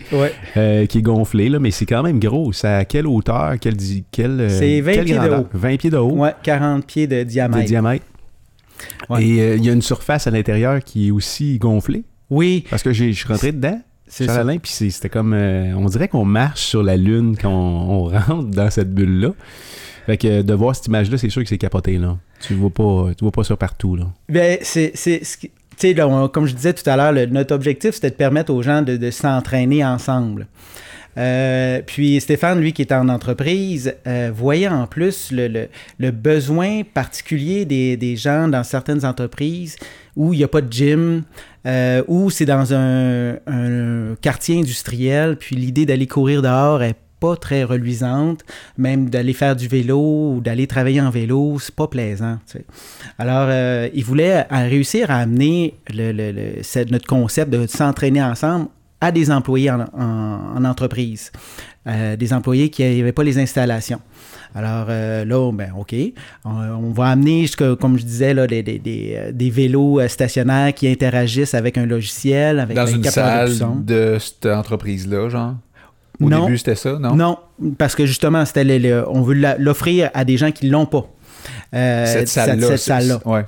euh, 0.56 0.86
qui 0.86 1.00
est 1.00 1.02
gonflé, 1.02 1.50
là, 1.50 1.60
mais 1.60 1.72
c'est 1.72 1.86
quand 1.86 2.02
même 2.04 2.20
gros. 2.20 2.54
C'est 2.54 2.68
à 2.68 2.86
quelle 2.86 3.06
hauteur? 3.08 3.56
Quelle, 3.60 3.76
euh, 4.42 4.50
C'est 4.50 4.82
20 4.82 4.92
quelle 4.94 5.06
pieds 5.06 5.20
de 5.20 5.30
haut. 5.30 5.48
20 5.54 5.78
pieds 5.78 5.90
de 5.90 5.98
haut 5.98 6.12
Ouais, 6.12 6.34
40 6.44 6.86
pieds 6.86 7.08
de 7.08 7.18
de 7.20 7.24
diamètre. 7.24 7.66
diamètre. 7.66 8.06
Ouais. 9.10 9.24
Et 9.26 9.42
euh, 9.42 9.56
il 9.58 9.66
y 9.66 9.70
a 9.70 9.74
une 9.74 9.82
surface 9.82 10.28
à 10.28 10.32
l'intérieur 10.32 10.84
qui 10.84 11.08
est 11.08 11.12
aussi 11.12 11.58
gonflée. 11.60 12.04
Oui, 12.30 12.66
Parce 12.70 12.84
que 12.84 12.94
je 12.94 13.12
suis 13.12 13.28
rentré 13.28 13.52
dedans, 13.52 13.80
c'est 14.08 14.28
ça. 14.28 14.42
Alain, 14.42 14.58
puis 14.58 14.72
c'était 14.72 15.10
comme... 15.10 15.34
euh, 15.34 15.74
on 15.76 15.86
dirait 15.86 16.08
qu'on 16.08 16.26
marche 16.26 16.62
sur 16.62 16.84
la 16.84 16.96
Lune 16.98 17.36
quand 17.42 17.50
on, 17.52 17.90
on 17.90 18.04
rentre 18.20 18.50
dans 18.50 18.70
cette 18.70 18.94
bulle-là. 18.94 19.30
Fait 20.06 20.18
que 20.18 20.42
de 20.42 20.54
voir 20.54 20.76
cette 20.76 20.88
image-là, 20.88 21.18
c'est 21.18 21.30
sûr 21.30 21.42
que 21.44 21.50
c'est 21.50 21.58
capoté, 21.58 21.98
là. 21.98 22.18
Tu 22.40 22.54
vois 22.54 22.70
pas, 22.70 23.12
tu 23.18 23.24
vois 23.24 23.32
pas 23.32 23.44
ça 23.44 23.56
partout, 23.56 23.96
là. 23.96 24.06
Ben, 24.30 24.58
c'est. 24.62 24.92
c'est 24.96 25.22
comme 26.32 26.48
je 26.48 26.54
disais 26.56 26.74
tout 26.74 26.90
à 26.90 26.96
l'heure, 26.96 27.28
notre 27.32 27.54
objectif, 27.54 27.96
c'était 27.96 28.10
de 28.10 28.16
permettre 28.16 28.52
aux 28.52 28.62
gens 28.64 28.82
de, 28.82 29.12
s'entraîner 29.12 29.86
ensemble. 29.86 30.48
Euh, 31.18 31.82
puis 31.86 32.20
Stéphane, 32.22 32.60
lui 32.60 32.74
qui 32.74 32.84
est 32.84 32.92
en 32.92 33.10
entreprise, 33.10 33.96
euh, 34.06 34.32
voyait 34.34 34.68
en 34.68 34.86
plus 34.86 35.32
le, 35.32 35.48
le- 35.48 35.68
le 35.98 36.12
besoin 36.12 36.84
particulier 36.84 37.66
des, 37.66 37.98
des 37.98 38.16
gens 38.16 38.48
dans 38.48 38.64
certaines 38.64 39.04
entreprises 39.04 39.78
où 40.16 40.34
il 40.34 40.38
n'y 40.38 40.44
a 40.44 40.48
pas 40.48 40.62
de 40.62 40.72
gym, 40.72 41.24
euh, 41.66 42.04
où 42.08 42.30
c'est 42.30 42.46
dans 42.46 42.72
un, 42.74 43.34
un 43.48 44.16
quartier 44.22 44.60
industriel, 44.60 45.38
puis 45.38 45.56
l'idée 45.56 45.88
d'aller 45.88 46.06
courir 46.08 46.44
dehors 46.44 46.84
est 46.84 46.96
pas 47.20 47.36
très 47.36 47.64
reluisante, 47.64 48.42
même 48.78 49.10
d'aller 49.10 49.34
faire 49.34 49.56
du 49.56 49.68
vélo 49.68 50.34
ou 50.36 50.42
d'aller 50.42 50.68
travailler 50.68 51.02
en 51.02 51.10
vélo, 51.10 51.58
c'est 51.60 51.74
pas 51.76 51.88
plaisant. 51.88 52.38
tu 52.46 52.60
sais. 52.60 52.66
Alors, 53.18 53.48
euh, 53.50 53.90
il 53.94 54.04
voulait 54.04 54.46
euh, 54.52 54.68
réussir 54.70 55.10
à 55.12 55.18
amener 55.18 55.76
le, 55.94 56.12
le- 56.12 56.32
le- 56.32 56.64
cette- 56.64 56.92
notre 56.92 57.08
concept 57.08 57.52
de 57.52 57.66
s'entraîner 57.68 58.22
ensemble 58.24 58.68
à 59.02 59.12
des 59.12 59.30
employés 59.32 59.70
en, 59.72 59.82
en- 59.82 60.58
en 60.58 60.66
entreprise, 60.66 61.32
Euh, 61.90 62.18
des 62.18 62.34
employés 62.34 62.70
qui 62.70 62.84
n'avaient 62.84 63.14
pas 63.14 63.24
les 63.24 63.38
installations. 63.40 64.02
Alors 64.54 64.88
euh, 64.90 65.24
là, 65.24 65.52
ben, 65.54 65.72
OK, 65.80 65.96
on, 66.44 66.50
on 66.50 66.92
va 66.92 67.06
amener, 67.12 67.46
comme 67.80 67.98
je 67.98 68.04
disais, 68.04 68.34
là, 68.34 68.46
des, 68.46 68.62
des- 68.62 68.78
des, 68.80 69.32
des 69.32 69.50
vélos 69.50 70.06
stationnaires 70.10 70.74
qui 70.74 70.86
interagissent 70.90 71.54
avec 71.54 71.78
un 71.78 71.86
logiciel, 71.86 72.60
avec 72.60 72.76
Dans 72.76 72.88
un 72.92 72.96
une 72.96 73.02
de 73.02 73.08
salle 73.08 73.52
son. 73.54 73.76
de 73.78 74.18
cette 74.20 74.46
entreprise-là, 74.48 75.30
genre? 75.30 75.56
Au 76.20 76.30
Non. 76.30 76.46
début, 76.46 76.58
c'était 76.58 76.76
ça, 76.76 76.98
non? 77.00 77.16
Non, 77.16 77.38
parce 77.78 77.96
que 77.96 78.06
justement, 78.06 78.44
c'était 78.46 78.64
le- 78.64 78.78
le- 78.80 79.06
on 79.10 79.22
veut 79.22 79.36
l'offrir 79.60 80.10
à 80.14 80.26
des 80.26 80.38
gens 80.38 80.52
qui 80.52 80.68
l'ont 80.70 80.86
pas. 80.88 81.06
Euh, 81.76 82.06
Cette 82.06 82.28
salle-là. 82.28 82.68
cette 82.68 82.78
c'est- 82.78 82.86
salle-là. 82.92 83.20
Ouais. 83.26 83.46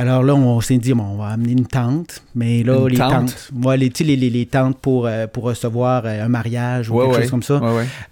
Alors 0.00 0.22
là, 0.22 0.32
on 0.36 0.60
s'est 0.60 0.78
dit, 0.78 0.92
bon, 0.94 1.02
on 1.02 1.16
va 1.16 1.26
amener 1.30 1.50
une 1.52 1.66
tente, 1.66 2.22
mais 2.36 2.62
là, 2.62 2.82
Une 2.82 2.88
les 2.90 2.96
tente? 2.98 3.10
tentes, 3.26 3.50
ouais, 3.64 3.76
les, 3.76 3.90
les, 4.00 4.14
les, 4.14 4.30
les 4.30 4.46
tentes 4.46 4.78
pour, 4.78 5.06
euh, 5.08 5.26
pour 5.26 5.42
recevoir 5.42 6.02
euh, 6.06 6.24
un 6.24 6.28
mariage 6.28 6.88
ou 6.88 6.94
Ouais, 6.94 7.06
quelque 7.06 7.14
ouais. 7.16 7.22
chose 7.22 7.30
comme 7.32 7.42
ça. 7.42 7.60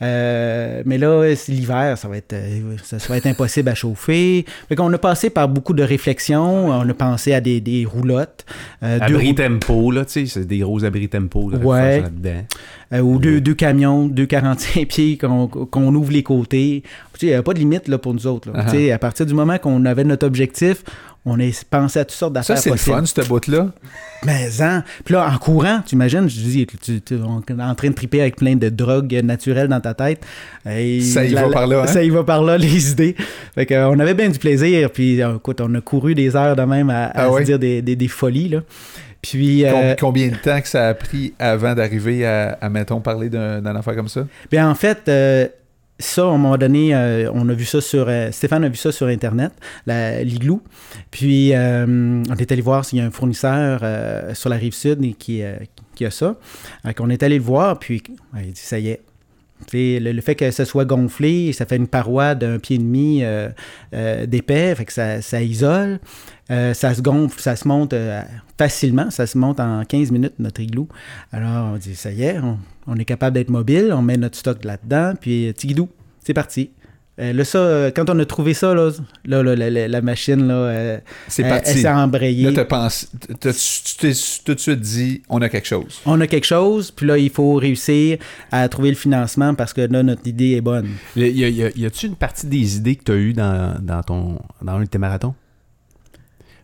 Euh, 0.02 0.82
mais 0.84 0.98
là, 0.98 1.32
l'hiver, 1.48 1.96
ça 1.96 2.08
va 2.08 2.16
être 2.16 2.34
ça, 2.82 2.98
ça 2.98 3.08
va 3.08 3.16
être 3.18 3.26
impossible 3.26 3.68
à 3.68 3.74
chauffer. 3.76 4.44
Fait 4.68 4.74
qu'on 4.74 4.92
a 4.92 4.98
passé 4.98 5.30
par 5.30 5.48
beaucoup 5.48 5.74
de 5.74 5.82
réflexions. 5.84 6.68
On 6.70 6.88
a 6.88 6.94
pensé 6.94 7.32
à 7.34 7.40
des, 7.40 7.60
des 7.60 7.84
roulottes. 7.84 8.44
euh, 8.82 8.98
Abri 9.00 9.34
tempo, 9.34 9.90
là, 9.92 10.04
tu 10.04 10.12
sais, 10.12 10.26
c'est 10.26 10.44
des 10.44 10.58
gros 10.58 10.84
abris 10.84 11.08
tempo, 11.08 11.50
là, 11.50 11.58
là-dedans. 12.00 12.42
euh, 12.94 13.00
ou 13.00 13.18
deux, 13.20 13.40
deux 13.40 13.54
camions, 13.54 14.06
deux 14.08 14.26
45 14.26 14.86
pieds 14.88 15.16
qu'on 15.18 15.94
ouvre 15.94 16.10
les 16.12 16.24
côtés. 16.24 16.82
Il 17.22 17.28
n'y 17.28 17.34
a 17.34 17.42
pas 17.42 17.54
de 17.54 17.58
limite 17.60 17.88
là, 17.88 17.96
pour 17.98 18.12
nous 18.12 18.26
autres. 18.26 18.50
là. 18.52 18.64
Tu 18.64 18.70
sais, 18.70 18.92
À 18.92 18.98
partir 18.98 19.24
du 19.24 19.34
moment 19.34 19.56
qu'on 19.58 19.84
avait 19.86 20.04
notre 20.04 20.26
objectif, 20.26 20.82
on 21.26 21.38
a 21.40 21.44
pensé 21.68 21.98
à 21.98 22.04
toutes 22.04 22.16
sortes 22.16 22.32
Ça, 22.36 22.54
d'affaires 22.54 22.58
c'est 22.58 22.70
le 22.70 22.76
fun, 22.76 23.04
cette 23.04 23.28
bout-là. 23.28 23.68
Mais 24.24 24.48
hein? 24.60 24.82
Puis 25.04 25.12
là, 25.14 25.28
en 25.30 25.36
courant, 25.38 25.80
tu 25.86 25.94
imagines, 25.94 26.28
je 26.28 26.34
dis, 26.40 26.66
tu, 26.80 27.00
tu- 27.02 27.14
on 27.16 27.40
est 27.40 27.62
en 27.62 27.74
train 27.74 27.88
de 27.90 27.94
triper 27.94 28.20
avec 28.22 28.36
plein 28.36 28.56
de 28.56 28.68
drogues 28.70 29.20
naturelles 29.22 29.68
dans 29.68 29.80
ta 29.80 29.92
tête. 29.92 30.24
Et 30.70 31.00
Ça 31.02 31.24
y 31.24 31.30
la- 31.30 31.42
va 31.46 31.50
par 31.50 31.66
là, 31.66 31.82
hein? 31.82 31.86
Ça 31.86 32.02
y 32.02 32.08
va 32.10 32.24
par 32.24 32.42
là, 32.42 32.56
les 32.58 32.90
idées. 32.92 33.14
Fait 33.54 33.66
on 33.78 33.98
avait 33.98 34.14
bien 34.14 34.28
du 34.30 34.38
plaisir. 34.38 34.90
Puis, 34.90 35.20
euh, 35.22 35.36
écoute, 35.36 35.60
on 35.60 35.74
a 35.74 35.80
couru 35.80 36.14
des 36.14 36.34
heures 36.34 36.56
de 36.56 36.62
même 36.62 36.88
à, 36.90 37.06
à 37.06 37.26
Ah 37.26 37.38
se 37.38 37.42
dire 37.42 37.58
des, 37.58 37.82
des- 37.82 37.96
des 37.96 38.08
folies. 38.08 38.48
Là. 38.48 38.60
Puis, 39.20 39.64
euh, 39.64 39.94
Combien 39.98 40.28
de 40.28 40.36
temps 40.36 40.60
que 40.60 40.68
ça 40.68 40.88
a 40.88 40.94
pris 40.94 41.34
avant 41.38 41.74
d'arriver 41.74 42.24
à, 42.24 42.56
à, 42.60 42.68
mettons, 42.68 43.00
parler 43.00 43.28
d'un- 43.28 43.58
d'une 43.60 43.76
affaire 43.76 43.96
comme 43.96 44.08
ça? 44.08 44.24
ben, 44.50 44.68
en 44.68 44.74
fait, 44.76 45.00
euh, 45.08 45.48
ça, 45.98 46.22
à 46.22 46.26
un 46.26 46.32
moment 46.32 46.58
donné, 46.58 46.94
euh, 46.94 47.30
on 47.32 47.48
a 47.48 47.54
vu 47.54 47.64
ça 47.64 47.80
sur. 47.80 48.06
euh, 48.08 48.30
Stéphane 48.30 48.64
a 48.64 48.68
vu 48.68 48.76
ça 48.76 48.92
sur 48.92 49.06
Internet, 49.06 49.52
l'igloo. 49.86 50.62
Puis, 51.10 51.54
euh, 51.54 52.22
on 52.28 52.36
est 52.36 52.52
allé 52.52 52.60
voir 52.60 52.84
s'il 52.84 52.98
y 52.98 53.02
a 53.02 53.06
un 53.06 53.10
fournisseur 53.10 53.80
sur 54.34 54.50
la 54.50 54.56
rive 54.56 54.74
sud 54.74 55.16
qui, 55.16 55.42
a 55.42 56.10
ça. 56.10 56.36
On 56.98 57.10
est 57.10 57.22
allé 57.22 57.38
le 57.38 57.44
voir, 57.44 57.78
puis 57.78 58.02
il 58.36 58.52
dit 58.52 58.60
ça 58.60 58.78
y 58.78 58.88
est. 58.88 59.02
Le, 59.72 60.20
fait 60.20 60.34
que 60.34 60.50
ça 60.50 60.66
soit 60.66 60.84
gonflé, 60.84 61.54
ça 61.54 61.64
fait 61.64 61.76
une 61.76 61.88
paroi 61.88 62.34
d'un 62.34 62.58
pied 62.58 62.76
et 62.76 62.78
demi 62.78 63.22
d'épais, 64.26 64.74
fait 64.74 64.84
que 64.84 64.92
ça, 64.92 65.22
ça 65.22 65.40
isole. 65.42 65.98
Ça 66.48 66.94
se 66.94 67.00
gonfle, 67.00 67.40
ça 67.40 67.56
se 67.56 67.66
monte 67.66 67.94
facilement, 68.58 69.10
ça 69.10 69.26
se 69.26 69.36
monte 69.38 69.60
en 69.60 69.84
15 69.84 70.10
minutes, 70.10 70.34
notre 70.38 70.60
igloo. 70.60 70.88
Alors, 71.32 71.72
on 71.74 71.76
dit, 71.76 71.94
ça 71.96 72.10
y 72.12 72.22
est, 72.22 72.38
on, 72.38 72.58
on 72.86 72.96
est 72.96 73.04
capable 73.04 73.34
d'être 73.34 73.50
mobile, 73.50 73.90
on 73.92 74.02
met 74.02 74.16
notre 74.16 74.36
stock 74.38 74.64
là-dedans, 74.64 75.14
puis 75.20 75.48
euh, 75.48 75.52
tigidou, 75.52 75.88
c'est 76.24 76.34
parti. 76.34 76.70
Euh, 77.18 77.32
là, 77.32 77.44
ça, 77.46 77.56
euh, 77.58 77.90
quand 77.96 78.10
on 78.10 78.18
a 78.18 78.26
trouvé 78.26 78.52
ça, 78.52 78.74
là, 78.74 78.90
là, 79.24 79.42
là, 79.42 79.56
la, 79.56 79.70
la- 79.70 79.88
la 79.88 80.00
machine, 80.02 80.46
là, 80.46 80.54
euh, 80.54 80.98
C'est 81.28 81.44
parti. 81.44 81.70
elle 81.70 81.78
s'est 81.78 81.88
embrayée. 81.88 82.50
Là, 82.50 82.64
pensé, 82.66 83.06
tu 83.22 83.26
t'es 83.98 84.12
tout 84.44 84.54
de 84.54 84.58
suite 84.60 84.80
dit, 84.80 85.22
on 85.30 85.40
a 85.40 85.48
quelque 85.48 85.66
chose. 85.66 86.00
On 86.04 86.20
a 86.20 86.26
quelque 86.26 86.44
chose, 86.44 86.90
puis 86.90 87.06
là, 87.06 87.16
il 87.16 87.30
faut 87.30 87.54
réussir 87.54 88.18
à 88.52 88.68
trouver 88.68 88.90
le 88.90 88.96
financement 88.96 89.54
parce 89.54 89.72
que 89.72 89.80
là, 89.80 90.02
notre 90.02 90.26
idée 90.26 90.52
est 90.52 90.60
bonne. 90.60 90.88
Y 91.16 91.22
a- 91.24 91.28
y 91.28 91.44
a- 91.44 91.48
y 91.48 91.62
a- 91.64 91.70
y 91.74 91.86
a-tu 91.86 92.06
une 92.06 92.16
partie 92.16 92.46
des 92.48 92.76
idées 92.76 92.96
que 92.96 93.04
tu 93.04 93.12
as 93.12 93.16
eues 93.16 93.32
dans, 93.32 93.78
dans, 93.82 94.02
ton, 94.02 94.38
dans 94.60 94.72
un 94.74 94.80
de 94.82 94.86
tes 94.86 94.98
marathons? 94.98 95.34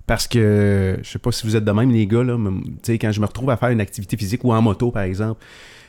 Parce 0.06 0.26
que, 0.26 0.98
je 1.02 1.08
sais 1.08 1.18
pas 1.18 1.30
si 1.32 1.46
vous 1.46 1.54
êtes 1.56 1.64
de 1.64 1.70
même, 1.72 1.90
les 1.90 2.06
gars, 2.06 2.24
là, 2.24 2.36
mais, 2.36 2.98
quand 2.98 3.12
je 3.12 3.20
me 3.20 3.26
retrouve 3.26 3.50
à 3.50 3.56
faire 3.56 3.68
une 3.70 3.80
activité 3.80 4.16
physique 4.16 4.44
ou 4.44 4.52
en 4.52 4.60
moto, 4.60 4.90
par 4.90 5.02
exemple, 5.04 5.42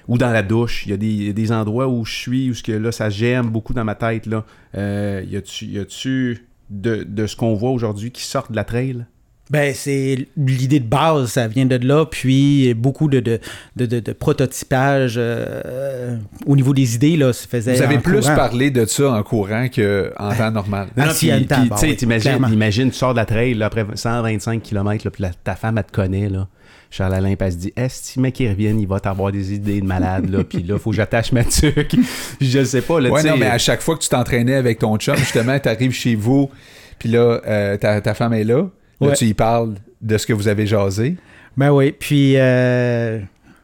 ou 0.07 0.17
dans 0.17 0.31
la 0.31 0.43
douche, 0.43 0.85
il 0.85 0.89
y, 0.91 0.93
a 0.93 0.97
des- 0.97 1.33
des 1.33 1.51
endroits 1.51 1.87
où 1.87 2.05
je 2.05 2.13
suis, 2.13 2.49
où 2.49 2.53
ce 2.53 2.61
que, 2.61 2.73
là, 2.73 2.91
ça 2.91 3.09
gemme 3.09 3.49
beaucoup 3.49 3.73
dans 3.73 3.85
ma 3.85 3.95
tête. 3.95 4.25
Là. 4.25 4.45
Euh, 4.75 5.23
y 5.27 5.35
a-tu, 5.37 5.65
y 5.65 5.79
a-tu 5.79 6.45
de, 6.69 7.03
de 7.03 7.25
ce 7.27 7.35
qu'on 7.35 7.53
voit 7.55 7.71
aujourd'hui 7.71 8.11
qui 8.11 8.23
sort 8.23 8.47
de 8.49 8.55
la 8.55 8.63
trail? 8.65 9.05
Ben, 9.49 9.73
c'est 9.75 10.25
l'idée 10.37 10.79
de 10.79 10.87
base, 10.87 11.31
ça 11.33 11.47
vient 11.47 11.65
de 11.65 11.75
là, 11.85 12.05
puis 12.05 12.73
beaucoup 12.73 13.09
de, 13.09 13.19
de, 13.19 13.39
de, 13.75 13.85
de- 13.85 13.99
de 13.99 14.11
prototypage 14.13 15.15
euh, 15.17 16.15
au 16.47 16.55
niveau 16.55 16.73
des 16.73 16.95
idées, 16.95 17.17
là, 17.17 17.33
se 17.33 17.45
faisait 17.47 17.75
Vous 17.75 17.81
avez 17.81 17.97
en 17.97 18.01
plus 18.01 18.21
courant. 18.21 18.35
parlé 18.35 18.71
de 18.71 18.85
ça 18.85 19.11
en 19.11 19.21
courant 19.21 19.67
qu'en 19.67 20.33
temps 20.35 20.49
normal. 20.51 20.87
Ah, 20.97 21.05
Non, 21.05 21.11
a 21.11 21.13
puis- 21.13 21.27
puis, 21.61 21.69
bon, 21.69 21.75
oui, 21.75 22.53
imagine, 22.53 22.89
tu 22.89 22.97
sors 22.97 23.11
de 23.13 23.19
la 23.19 23.25
trail 23.25 23.53
là, 23.55 23.65
après 23.67 23.85
125 23.93 24.61
km, 24.63 25.05
là, 25.05 25.11
puis 25.11 25.21
la- 25.23 25.31
ta 25.43 25.55
femme, 25.55 25.77
elle 25.77 25.83
te 25.83 25.91
connaît. 25.91 26.29
Là. 26.29 26.47
Charles 26.89 27.13
Alain, 27.15 27.35
puis 27.35 27.45
elle 27.47 27.51
se 27.51 27.57
dit 27.57 27.73
Est-ce 27.75 28.15
que 28.15 28.19
mec 28.21 28.35
qui 28.35 28.47
revienne, 28.47 28.79
il 28.79 28.87
va 28.87 28.99
t'avoir 29.01 29.31
des 29.31 29.53
idées 29.53 29.81
de 29.81 29.85
malade, 29.85 30.29
là, 30.29 30.43
puis 30.43 30.63
là, 30.63 30.77
faut 30.79 30.91
que 30.91 30.95
j'attache 30.95 31.31
ma 31.33 31.43
tuque. 31.43 31.95
je 32.41 32.63
sais 32.63 32.81
pas, 32.81 32.99
là, 33.01 33.09
Ouais, 33.09 33.21
tu 33.21 33.27
sais. 33.27 33.33
non, 33.33 33.37
mais 33.39 33.47
à 33.47 33.57
chaque 33.57 33.81
fois 33.81 33.97
que 33.97 34.01
tu 34.03 34.09
t'entraînais 34.09 34.55
avec 34.55 34.79
ton 34.79 34.95
chum, 34.97 35.15
justement, 35.17 35.59
t'arrives 35.59 35.91
chez 35.91 36.15
vous, 36.15 36.49
puis 36.97 37.09
là, 37.09 37.41
euh, 37.45 37.77
ta, 37.77 37.99
ta 37.99 38.13
femme 38.13 38.33
est 38.33 38.43
là. 38.45 38.67
Là, 39.01 39.07
Ouais. 39.09 39.13
tu 39.15 39.25
y 39.25 39.33
parles 39.33 39.75
de 40.01 40.17
ce 40.17 40.25
que 40.25 40.33
vous 40.33 40.47
avez 40.47 40.65
jasé. 40.67 41.15
Ben 41.57 41.71
oui, 41.71 41.91
puis 41.91 42.33
euh, 42.37 43.19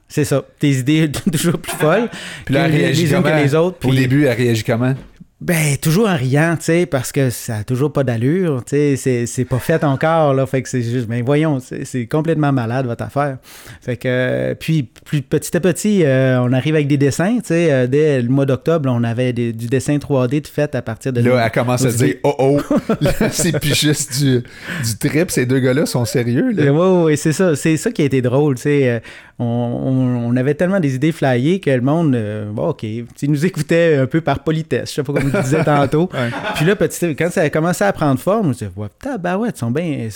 c'est 0.07 0.25
ça. 0.25 0.43
Tes 0.59 0.69
idées 0.71 1.11
toujours 1.31 1.57
plus 1.59 1.71
folles 1.71 2.09
Puis 2.45 2.53
là, 2.53 2.65
elle 2.65 2.71
que 2.71 2.77
réagit 2.77 3.03
les 3.05 3.13
unes 3.13 3.23
que 3.23 3.43
les 3.43 3.55
autres. 3.55 3.77
Au 3.85 3.89
puis- 3.89 3.97
début, 3.97 4.25
elle 4.25 4.37
réagit 4.37 4.63
comment? 4.63 4.93
Ben, 5.41 5.77
toujours 5.81 6.09
en 6.09 6.17
riant, 6.17 6.57
tu 6.57 6.65
sais, 6.65 6.85
parce 6.85 7.13
que 7.13 7.29
ça 7.29 7.57
a 7.59 7.63
toujours 7.63 7.93
pas 7.93 8.03
d'allure, 8.03 8.61
tu 8.65 8.71
sais, 8.75 8.95
c'est- 8.97 9.25
c'est 9.25 9.45
pas 9.45 9.59
fait 9.59 9.85
encore, 9.85 10.33
là, 10.33 10.45
fait 10.45 10.61
que 10.61 10.67
c'est 10.67 10.81
juste, 10.81 11.07
ben 11.07 11.23
voyons, 11.23 11.61
c'est 11.61 11.85
c'est 11.85 12.07
complètement 12.07 12.51
malade 12.51 12.85
votre 12.85 13.05
affaire. 13.05 13.37
Fait 13.81 13.95
que, 13.95 14.07
euh, 14.09 14.53
puis, 14.55 14.83
plus 15.05 15.21
petit 15.21 15.55
à 15.55 15.61
petit, 15.61 16.03
euh, 16.03 16.41
on 16.41 16.51
arrive 16.51 16.75
avec 16.75 16.87
des 16.87 16.97
dessins, 16.97 17.37
tu 17.37 17.45
sais, 17.53 17.71
euh, 17.71 17.87
dès 17.87 18.21
le 18.21 18.27
mois 18.27 18.45
d'octobre, 18.45 18.91
on 18.93 19.01
avait 19.05 19.31
des- 19.31 19.53
du 19.53 19.67
dessin 19.67 19.97
3D 19.97 20.41
de 20.41 20.47
fait 20.47 20.75
à 20.75 20.81
partir 20.81 21.13
de... 21.13 21.21
Là, 21.21 21.41
elle 21.45 21.51
commence 21.51 21.85
à 21.85 21.91
dire. 21.91 22.15
Oh 22.23 22.35
oh, 22.37 22.61
Là, 22.99 23.13
c'est 23.31 23.57
plus 23.57 23.79
juste 23.79 24.21
du, 24.21 24.39
du 24.41 24.97
trip. 24.99 25.31
Ces 25.31 25.45
deux 25.45 25.59
gars-là 25.59 25.85
sont 25.85 26.03
sérieux. 26.03 26.51
Là. 26.51 26.69
Oui, 26.69 27.03
ouais, 27.05 27.15
c'est 27.15 27.31
ça. 27.31 27.55
C'est 27.55 27.77
ça 27.77 27.91
qui 27.91 28.01
a 28.01 28.05
été 28.05 28.21
drôle. 28.21 28.55
tu 28.55 28.63
sais. 28.63 29.01
On, 29.41 29.45
on- 29.45 30.29
on 30.29 30.35
avait 30.35 30.53
tellement 30.53 30.79
des 30.81 30.95
idées 30.95 31.11
flyées 31.13 31.59
que 31.61 31.69
le 31.69 31.79
monde, 31.81 32.13
euh, 32.13 32.51
bon, 32.51 32.69
OK, 32.69 32.83
ils 32.83 33.05
nous 33.23 33.45
écoutait 33.45 33.95
un 33.95 34.05
peu 34.05 34.19
par 34.21 34.43
politesse. 34.43 34.89
Je 34.89 34.95
sais 34.95 35.03
pas 35.03 35.13
comme 35.13 35.31
je 35.33 35.41
disais 35.41 35.63
tantôt. 35.63 36.09
Ouais. 36.13 36.29
Puis 36.55 36.65
là, 36.65 36.75
petit, 36.75 37.15
quand 37.15 37.31
ça 37.31 37.41
a 37.43 37.49
commencé 37.49 37.83
à 37.85 37.93
prendre 37.93 38.19
forme, 38.19 38.43
je 38.43 38.47
me 38.49 38.53
disais, 38.53 38.71
ouais, 38.75 38.87
tabarouette, 38.99 39.55
ils 39.55 39.59
sont 39.59 39.71
bien. 39.71 40.09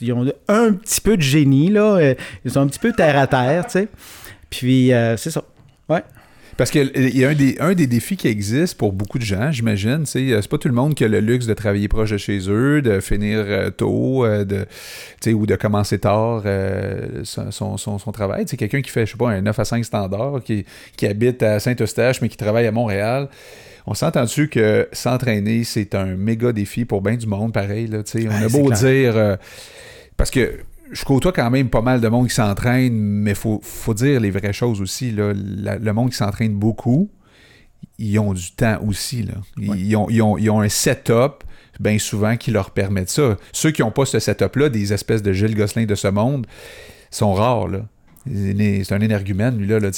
Ils 0.00 0.12
ont 0.12 0.26
un 0.48 0.72
petit 0.72 1.00
peu 1.02 1.16
de 1.16 1.22
génie, 1.22 1.68
là. 1.68 1.96
euh, 1.96 2.14
Ils 2.44 2.50
sont 2.50 2.60
un 2.60 2.66
petit 2.66 2.78
peu 2.78 2.92
terre 2.92 3.18
à 3.18 3.26
terre, 3.26 3.66
tu 3.66 3.72
sais. 3.72 3.88
Puis, 4.48 4.92
euh, 4.92 5.16
c'est 5.18 5.30
ça. 5.30 5.42
Ouais. 5.88 6.02
Parce 6.62 6.70
qu'il 6.70 7.18
y 7.18 7.24
a 7.24 7.30
un 7.30 7.34
des, 7.34 7.56
un 7.58 7.74
des 7.74 7.88
défis 7.88 8.16
qui 8.16 8.28
existe 8.28 8.78
pour 8.78 8.92
beaucoup 8.92 9.18
de 9.18 9.24
gens, 9.24 9.50
j'imagine. 9.50 10.06
C'est 10.06 10.48
pas 10.48 10.58
tout 10.58 10.68
le 10.68 10.74
monde 10.74 10.94
qui 10.94 11.02
a 11.02 11.08
le 11.08 11.18
luxe 11.18 11.46
de 11.46 11.54
travailler 11.54 11.88
proche 11.88 12.12
de 12.12 12.18
chez 12.18 12.38
eux, 12.48 12.80
de 12.80 13.00
finir 13.00 13.38
euh, 13.40 13.70
tôt, 13.70 14.24
euh, 14.24 14.44
de, 14.44 14.64
ou 15.32 15.44
de 15.44 15.56
commencer 15.56 15.98
tard 15.98 16.42
euh, 16.46 17.24
son, 17.24 17.76
son, 17.76 17.98
son, 17.98 18.12
travail. 18.12 18.44
C'est 18.46 18.56
quelqu'un 18.56 18.80
qui 18.80 18.90
fait, 18.90 19.06
je 19.06 19.10
sais 19.10 19.18
pas, 19.18 19.30
un 19.30 19.40
9 19.40 19.58
à 19.58 19.64
5 19.64 19.84
standard, 19.84 20.40
qui, 20.44 20.64
qui 20.96 21.08
habite 21.08 21.42
à 21.42 21.58
Saint-Eustache, 21.58 22.20
mais 22.20 22.28
qui 22.28 22.36
travaille 22.36 22.68
à 22.68 22.72
Montréal. 22.72 23.28
On 23.88 23.94
s'entend-tu 23.94 24.46
que 24.46 24.86
s'entraîner, 24.92 25.64
c'est 25.64 25.96
un 25.96 26.14
méga 26.14 26.52
défi 26.52 26.84
pour 26.84 27.02
bien 27.02 27.16
du 27.16 27.26
monde, 27.26 27.52
pareil. 27.52 27.88
Là, 27.88 28.04
on 28.14 28.44
a 28.44 28.48
beau 28.48 28.70
dire. 28.70 29.36
parce 30.16 30.30
que 30.30 30.60
je 30.92 31.04
côtoie 31.04 31.32
quand 31.32 31.50
même 31.50 31.70
pas 31.70 31.80
mal 31.80 32.00
de 32.00 32.08
monde 32.08 32.28
qui 32.28 32.34
s'entraîne, 32.34 32.94
mais 32.94 33.30
il 33.30 33.36
faut, 33.36 33.60
faut, 33.62 33.94
dire 33.94 34.20
les 34.20 34.30
vraies 34.30 34.52
choses 34.52 34.80
aussi. 34.80 35.10
Là. 35.10 35.32
le 35.34 35.92
monde 35.92 36.10
qui 36.10 36.16
s'entraîne 36.16 36.54
beaucoup, 36.54 37.10
ils 37.98 38.18
ont 38.18 38.32
du 38.34 38.52
temps 38.52 38.78
aussi. 38.86 39.22
Là. 39.22 39.34
Ils, 39.58 39.96
ont, 39.96 40.08
ils, 40.08 40.22
ont, 40.22 40.38
ils, 40.38 40.50
ont, 40.50 40.60
un 40.60 40.68
setup, 40.68 41.44
bien 41.80 41.98
souvent, 41.98 42.36
qui 42.36 42.50
leur 42.50 42.70
permet 42.70 43.04
de 43.04 43.08
ça. 43.08 43.36
Ceux 43.52 43.70
qui 43.70 43.82
n'ont 43.82 43.90
pas 43.90 44.04
ce 44.04 44.18
setup-là, 44.18 44.68
des 44.68 44.92
espèces 44.92 45.22
de 45.22 45.32
Gilles 45.32 45.56
Gosselin 45.56 45.86
de 45.86 45.94
ce 45.94 46.08
monde, 46.08 46.46
sont 47.10 47.32
rares. 47.32 47.68
Là. 47.68 47.80
C'est 48.24 48.92
un 48.92 49.00
énergumène, 49.00 49.58
lui, 49.58 49.66
là, 49.66 49.80
là 49.80 49.90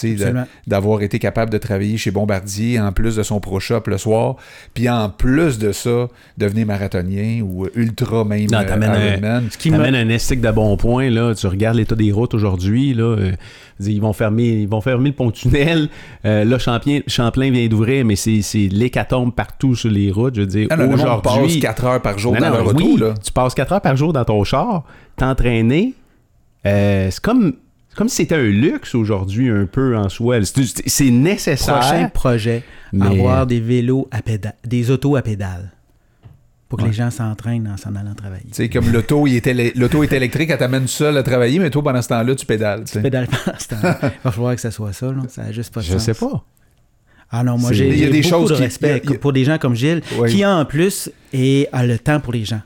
d'avoir 0.67 1.03
été 1.03 1.19
capable 1.19 1.51
de 1.51 1.59
travailler 1.59 1.99
chez 1.99 2.11
Bombardier 2.11 2.81
en 2.81 2.93
plus 2.93 3.17
de 3.17 3.23
son 3.23 3.39
pro-shop 3.39 3.83
le 3.87 3.99
soir, 3.99 4.37
puis 4.73 4.89
en 4.89 5.11
plus 5.11 5.59
de 5.59 5.73
ça, 5.73 6.09
devenir 6.39 6.67
marathonien 6.67 7.43
ou 7.43 7.67
ultra 7.75 8.25
même 8.25 8.47
non, 8.51 8.65
t'amènes 8.65 9.25
un, 9.25 9.43
Ce 9.51 9.59
qui 9.59 9.71
m'amène 9.71 9.95
un 9.95 10.09
estique 10.09 10.41
de 10.41 10.51
bon 10.51 10.77
point, 10.77 11.11
là, 11.11 11.35
tu 11.35 11.47
regardes 11.47 11.77
l'état 11.77 11.95
des 11.95 12.13
routes 12.13 12.35
aujourd'hui, 12.35 12.95
là, 12.95 13.17
euh, 13.17 13.33
ils 13.81 14.01
vont 14.01 14.13
fermer 14.13 14.63
ils 14.63 14.69
vont 14.69 14.81
fermer 14.81 15.11
le 15.11 15.15
pont-tunnel, 15.15 15.89
euh, 16.25 16.45
là, 16.45 16.59
Champlain, 16.59 17.01
Champlain 17.07 17.51
vient 17.51 17.67
d'ouvrir, 17.67 18.05
mais 18.07 18.17
c'est 18.17 18.69
l'hécatombe 18.71 19.35
partout 19.35 19.75
sur 19.75 19.91
les 19.91 20.11
routes, 20.11 20.37
je 20.37 20.41
veux 20.41 20.47
dire, 20.47 20.69
aujourd'hui... 20.71 21.21
passe 21.21 21.57
4 21.59 21.85
heures 21.85 22.03
par 22.03 22.19
jour 22.19 22.35
dans 22.35 22.51
le 22.51 22.63
retour, 22.63 22.99
là. 22.99 23.15
tu 23.23 23.33
passes 23.33 23.55
4 23.55 23.73
heures 23.75 23.81
par 23.83 23.97
jour 23.97 24.13
dans 24.15 24.25
ton 24.25 24.43
char, 24.45 24.85
t'entraîner, 25.17 25.95
euh, 26.67 27.09
c'est 27.11 27.21
comme 27.21 27.53
comme 27.95 28.09
si 28.09 28.17
c'était 28.17 28.35
un 28.35 28.43
luxe 28.43 28.95
aujourd'hui 28.95 29.49
un 29.49 29.67
peu 29.67 29.97
en 29.97 30.09
soi. 30.09 30.39
C'est 30.45 31.11
nécessaire. 31.11 31.79
Prochain 31.79 32.09
projet, 32.09 32.63
avoir 33.01 33.47
des 33.47 33.61
vélos 33.61 34.09
à 34.11 34.23
pédale, 34.23 34.55
des 34.65 34.91
autos 34.91 35.17
à 35.17 35.23
pédales. 35.23 35.71
Pour 36.69 36.79
que 36.79 36.87
les 36.87 36.93
gens 36.93 37.11
s'entraînent 37.11 37.71
en 37.73 37.77
s'en 37.77 37.95
allant 37.95 38.15
travailler. 38.15 38.47
C'est 38.51 38.69
comme 38.69 38.91
l'auto, 38.91 39.29
il 39.29 39.37
était 39.37 39.73
l'auto 39.77 40.03
est 40.03 40.13
électrique, 40.13 40.51
elle 40.51 40.59
t'amène 40.59 40.89
seul 40.89 41.17
à 41.17 41.23
travailler, 41.23 41.61
mais 41.61 41.71
toi 41.71 41.85
pendant 41.85 42.03
ce 42.03 42.09
temps-là, 42.09 42.35
tu 42.35 42.47
pédales. 42.47 42.85
Tu 42.85 43.01
pédales 43.01 43.29
pendant 43.29 43.59
ce 43.59 43.69
temps. 43.69 43.77
Il 44.03 44.11
va 44.25 44.33
falloir 44.33 44.55
que 44.55 44.61
ça 44.61 44.73
soit 44.73 44.93
ça, 44.93 45.07
là. 45.07 45.23
Ça 45.29 45.45
n'a 45.45 45.53
juste 45.53 45.73
pas 45.73 45.81
de 45.81 45.87
Je 45.87 45.99
sais 45.99 46.15
pas. 46.15 46.45
Ah 47.31 47.45
non, 47.45 47.59
moi 47.59 47.73
j'ai 47.73 48.07
beaucoup 48.07 48.29
choses 48.29 48.51
de 48.51 48.55
respect 48.55 49.01
pour 49.21 49.33
des 49.33 49.45
gens 49.45 49.59
comme 49.59 49.75
Gilles, 49.75 50.03
qui 50.29 50.45
en 50.45 50.65
plus 50.65 51.11
et 51.33 51.69
a 51.73 51.87
le 51.87 51.99
temps 51.99 52.19
pour 52.19 52.33
les 52.33 52.45
gens. 52.45 52.63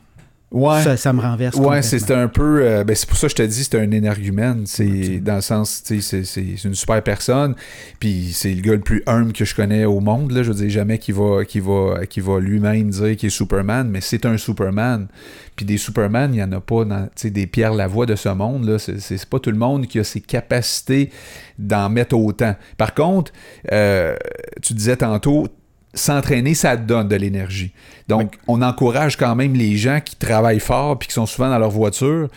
Ouais. 0.51 0.96
Ça, 0.96 1.12
me 1.12 1.20
renverse. 1.20 1.57
Ouais, 1.57 1.82
c'est 1.82 2.11
un 2.11 2.26
peu. 2.26 2.62
Euh, 2.62 2.82
ben, 2.82 2.96
c'est 2.96 3.07
pour 3.07 3.18
ça 3.18 3.26
que 3.26 3.32
je 3.32 3.36
te 3.36 3.42
dis, 3.42 3.64
c'est 3.64 3.78
un 3.78 3.90
énergumène. 3.90 4.64
C'est 4.64 5.20
dans 5.20 5.36
le 5.36 5.40
sens, 5.42 5.82
c'est 5.84 6.64
une 6.64 6.74
super 6.74 7.03
personne. 7.03 7.55
Puis 8.01 8.30
c'est 8.32 8.55
le 8.55 8.62
gars 8.62 8.72
le 8.72 8.80
plus 8.80 9.03
humble 9.07 9.34
que 9.34 9.44
je 9.44 9.55
connais 9.55 9.84
au 9.84 10.01
monde. 10.01 10.32
Là. 10.32 10.42
Je 10.42 10.49
veux 10.49 10.55
dire, 10.55 10.70
jamais 10.70 10.99
qu'il 10.99 11.14
va, 11.14 11.44
qui 11.44 11.61
va, 11.61 12.07
qui 12.09 12.20
va 12.20 12.40
lui-même 12.40 12.88
dire 12.88 13.16
qu'il 13.16 13.26
est 13.26 13.30
Superman, 13.30 13.88
mais 13.90 14.01
c'est 14.01 14.24
un 14.24 14.38
Superman. 14.38 15.09
Puis 15.55 15.66
des 15.66 15.76
Superman, 15.76 16.32
il 16.32 16.36
n'y 16.36 16.42
en 16.42 16.53
a 16.53 16.61
pas 16.61 16.84
dans 16.84 17.09
des 17.22 17.46
Pierre 17.46 17.74
Lavoie 17.74 18.07
de 18.07 18.16
ce 18.16 18.30
monde. 18.30 18.64
là 18.64 18.78
C'est 18.78 19.26
pas 19.26 19.40
tout 19.40 19.51
le 19.51 19.59
monde 19.59 19.86
qui 19.86 19.99
a 19.99 20.05
ses 20.05 20.20
capacités 20.20 21.11
d'en 21.59 21.90
mettre 21.90 22.16
autant. 22.16 22.55
Par 22.78 22.94
contre, 22.94 23.32
euh, 23.72 24.16
tu 24.62 24.72
disais 24.72 24.96
tantôt, 24.96 25.46
s'entraîner, 25.95 26.55
ça 26.55 26.76
donne 26.76 27.09
de 27.09 27.16
l'énergie. 27.16 27.72
Donc, 28.09 28.39
on 28.47 28.62
encourage 28.62 29.16
quand 29.16 29.34
même 29.34 29.55
les 29.55 29.76
gens 29.76 30.01
qui 30.05 30.16
travaillent 30.16 30.61
fort 30.61 30.99
puis 30.99 31.09
qui 31.09 31.14
sont 31.14 31.26
souvent 31.26 31.51
dans 31.51 31.59
leur 31.59 31.70
voiture. 31.70 32.28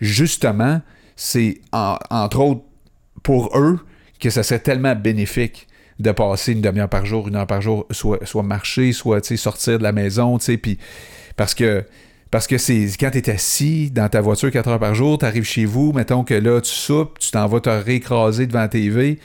Justement, 0.00 0.80
c'est 1.16 1.60
entre 1.72 2.40
autres 2.40 2.62
pour 3.22 3.56
eux 3.58 3.78
que 4.20 4.30
ça 4.30 4.42
serait 4.42 4.60
tellement 4.60 4.94
bénéfique 4.94 5.66
de 5.98 6.10
passer 6.10 6.52
une 6.52 6.60
demi-heure 6.60 6.88
par 6.88 7.06
jour, 7.06 7.28
une 7.28 7.36
heure 7.36 7.46
par 7.46 7.60
jour, 7.60 7.86
soit, 7.90 8.24
soit 8.26 8.42
marcher, 8.42 8.92
soit 8.92 9.24
sortir 9.36 9.78
de 9.78 9.82
la 9.82 9.92
maison, 9.92 10.38
puis 10.38 10.78
parce 11.36 11.54
que 11.54 11.84
parce 12.30 12.48
que 12.48 12.58
c'est 12.58 12.88
quand 12.98 13.10
tu 13.12 13.18
es 13.18 13.30
assis 13.30 13.92
dans 13.92 14.08
ta 14.08 14.20
voiture 14.20 14.50
4 14.50 14.68
heures 14.68 14.80
par 14.80 14.94
jour, 14.96 15.18
tu 15.18 15.24
arrives 15.24 15.44
chez 15.44 15.66
vous, 15.66 15.92
mettons 15.92 16.24
que 16.24 16.34
là, 16.34 16.60
tu 16.60 16.72
soupes, 16.72 17.20
tu 17.20 17.30
t'en 17.30 17.46
vas 17.46 17.60
te 17.60 17.70
réécraser 17.70 18.48
devant 18.48 18.60
la 18.60 18.68
TV. 18.68 19.20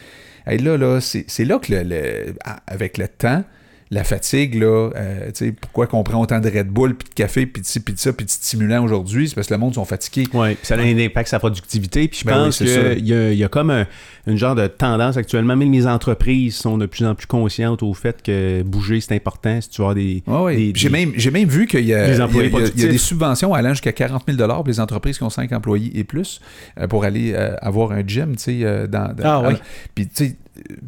Et 0.45 0.59
là, 0.59 0.77
là 0.77 0.99
c'est 1.01 1.45
là 1.45 1.57
que 1.57 1.73
le, 1.73 2.36
avec 2.67 2.99
le 2.99 3.07
temps, 3.07 3.43
la 3.91 4.03
fatigue, 4.03 4.55
là, 4.55 4.91
euh, 4.95 5.31
pourquoi 5.59 5.87
qu'on 5.87 6.03
prend 6.03 6.21
autant 6.21 6.39
de 6.39 6.47
Red 6.47 6.67
Bull, 6.67 6.95
puis 6.95 7.09
de 7.09 7.13
café, 7.15 7.47
puis 7.47 7.63
de 7.63 7.67
ci, 7.67 7.79
puis 7.79 7.95
de 7.95 7.99
ça, 7.99 8.13
puis 8.13 8.23
de 8.23 8.29
stimulants 8.29 8.83
aujourd'hui, 8.83 9.27
c'est 9.27 9.33
parce 9.33 9.47
que 9.47 9.53
le 9.55 9.59
monde 9.59 9.73
sont 9.73 9.85
fatigués. 9.85 10.27
Oui, 10.33 10.53
puis 10.53 10.65
ça 10.67 10.75
a 10.75 10.77
un 10.79 10.97
impact 10.97 11.27
sur 11.27 11.37
sa 11.37 11.39
productivité, 11.39 12.07
puis 12.07 12.19
je 12.19 12.25
ben 12.25 12.33
pense 12.33 12.59
qu'il 12.59 13.07
y, 13.07 13.35
y, 13.35 13.43
a 13.43 13.47
comme 13.47 13.71
un, 13.71 13.87
une 14.27 14.37
genre 14.37 14.53
de 14.53 14.67
tendance 14.67 15.17
actuellement, 15.17 15.55
même 15.55 15.71
les 15.71 15.87
entreprises 15.87 16.55
sont 16.55 16.77
de 16.77 16.85
plus 16.85 17.03
en 17.03 17.15
plus 17.15 17.25
conscientes 17.25 17.81
au 17.81 17.95
fait 17.95 18.21
que 18.21 18.61
bouger, 18.61 19.01
c'est 19.01 19.15
important 19.15 19.59
si 19.59 19.69
tu 19.69 19.83
as 19.83 19.95
des... 19.95 20.21
Oui, 20.27 20.71
J'ai 20.75 20.89
même, 20.89 21.13
même, 21.31 21.49
vu 21.49 21.65
qu'il 21.65 21.85
y, 21.85 21.93
a, 21.95 22.13
y, 22.13 22.71
des 22.75 22.97
subventions 22.99 23.55
allant 23.55 23.71
jusqu'à 23.71 23.91
40 23.91 24.23
000 24.27 24.47
pour 24.47 24.67
les 24.67 24.79
entreprises 24.79 25.17
qui 25.17 25.23
ont 25.23 25.31
5 25.31 25.51
employés 25.51 25.97
et 25.97 26.03
plus 26.03 26.41
euh, 26.79 26.87
pour 26.87 27.05
aller 27.05 27.33
euh, 27.33 27.55
avoir 27.59 27.91
un 27.91 28.03
gym, 28.05 28.35
tu 28.35 28.61
sais, 28.61 28.87
dans, 28.87 29.15
Ah 29.23 29.41
oui. 29.47 29.55
Puis, 29.95 30.07
tu 30.07 30.25
sais, 30.27 30.35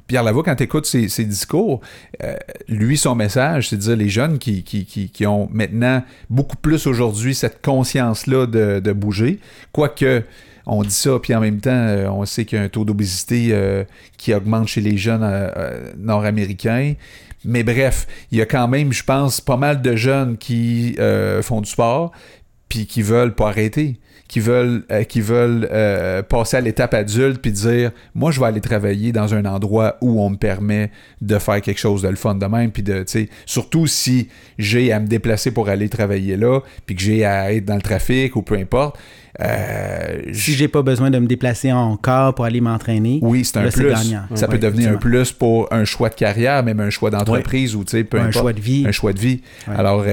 Pierre 0.07 0.23
Lavoie, 0.23 0.43
quand 0.43 0.55
tu 0.55 0.63
écoutes 0.63 0.85
ses, 0.85 1.25
discours, 1.25 1.81
euh, 2.23 2.35
lui, 2.67 2.97
son 2.97 3.15
message, 3.15 3.69
c'est 3.69 3.77
de 3.77 3.81
dire 3.81 3.95
les 3.95 4.09
jeunes 4.09 4.39
qui, 4.39 4.63
qui, 4.63 5.25
ont 5.25 5.49
maintenant 5.51 6.03
beaucoup 6.29 6.57
plus 6.57 6.87
aujourd'hui 6.87 7.35
cette 7.35 7.61
conscience-là 7.61 8.45
de, 8.45 8.91
bouger, 8.93 9.39
quoique 9.71 10.23
on 10.65 10.83
dit 10.83 10.91
ça, 10.91 11.17
puis 11.19 11.33
en 11.33 11.39
même 11.39 11.59
temps, 11.59 11.71
euh, 11.71 12.07
on 12.07 12.23
sait 12.25 12.45
qu'il 12.45 12.59
y 12.59 12.61
a 12.61 12.63
un 12.63 12.69
taux 12.69 12.85
d'obésité 12.85 13.49
euh, 13.51 13.83
qui 14.17 14.33
augmente 14.33 14.67
chez 14.67 14.81
les 14.81 14.95
jeunes 14.95 15.27
nord-américains. 15.97 16.93
Mais 17.43 17.63
bref, 17.63 18.05
il 18.31 18.37
y 18.37 18.41
a 18.41 18.45
quand 18.45 18.67
même, 18.67 18.93
je 18.93 19.03
pense, 19.03 19.41
pas 19.41 19.57
mal 19.57 19.81
de 19.81 19.95
jeunes 19.95 20.37
qui 20.37 20.95
font 21.41 21.61
du 21.61 21.69
sport, 21.69 22.11
puis 22.69 22.85
qui 22.85 23.01
veulent 23.01 23.33
pas 23.33 23.49
arrêter 23.49 23.99
qui 24.31 24.39
veulent, 24.39 24.85
euh, 24.89 25.03
qui 25.03 25.19
veulent 25.19 25.67
euh, 25.73 26.23
passer 26.23 26.55
à 26.55 26.61
l'étape 26.61 26.93
adulte 26.93 27.41
puis 27.41 27.51
dire 27.51 27.91
moi 28.15 28.31
je 28.31 28.39
vais 28.39 28.45
aller 28.45 28.61
travailler 28.61 29.11
dans 29.11 29.33
un 29.33 29.43
endroit 29.43 29.97
où 29.99 30.21
on 30.21 30.29
me 30.29 30.37
permet 30.37 30.89
de 31.19 31.37
faire 31.37 31.59
quelque 31.59 31.81
chose 31.81 32.01
de 32.01 32.07
le 32.07 32.15
fun 32.15 32.35
de 32.35 32.45
même 32.45 32.71
puis 32.71 32.81
de 32.81 33.03
surtout 33.45 33.87
si 33.87 34.29
j'ai 34.57 34.93
à 34.93 35.01
me 35.01 35.07
déplacer 35.07 35.51
pour 35.51 35.67
aller 35.67 35.89
travailler 35.89 36.37
là 36.37 36.61
puis 36.85 36.95
que 36.95 37.01
j'ai 37.01 37.25
à 37.25 37.51
être 37.51 37.65
dans 37.65 37.75
le 37.75 37.81
trafic 37.81 38.37
ou 38.37 38.41
peu 38.41 38.55
importe 38.55 38.97
euh, 39.41 40.21
si 40.31 40.53
j'ai 40.53 40.67
pas 40.69 40.81
besoin 40.81 41.09
de 41.09 41.19
me 41.19 41.25
déplacer 41.25 41.71
encore 41.71 42.35
pour 42.35 42.43
aller 42.43 42.59
m'entraîner, 42.59 43.19
oui, 43.21 43.45
c'est 43.45 43.57
un 43.57 43.69
plus. 43.69 43.93
Ça 44.35 44.47
peut 44.47 44.59
devenir 44.59 44.91
un 44.91 44.97
plus 44.97 45.31
pour 45.31 45.71
un 45.71 45.85
choix 45.85 46.09
de 46.09 46.15
carrière, 46.15 46.61
même 46.63 46.81
un 46.81 46.89
choix 46.89 47.09
d'entreprise 47.09 47.73
ou 47.73 47.85
peu 47.85 48.19
un 48.19 48.29
choix 48.29 48.51
de 48.51 48.59
vie. 48.59 48.83
Un 48.85 48.91
choix 48.91 49.13
de 49.13 49.19
vie. 49.19 49.41
Alors, 49.67 50.03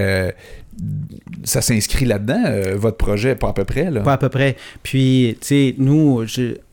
ça 1.45 1.62
s'inscrit 1.62 2.05
là-dedans, 2.05 2.43
euh, 2.47 2.76
votre 2.76 2.97
projet, 2.97 3.35
pas 3.35 3.49
à 3.49 3.53
peu 3.53 3.64
près. 3.64 3.91
Là? 3.91 4.01
Pas 4.01 4.14
à 4.14 4.18
peu 4.18 4.29
près. 4.29 4.57
Puis, 4.83 5.37
tu 5.41 5.47
sais, 5.47 5.74
nous, 5.79 6.24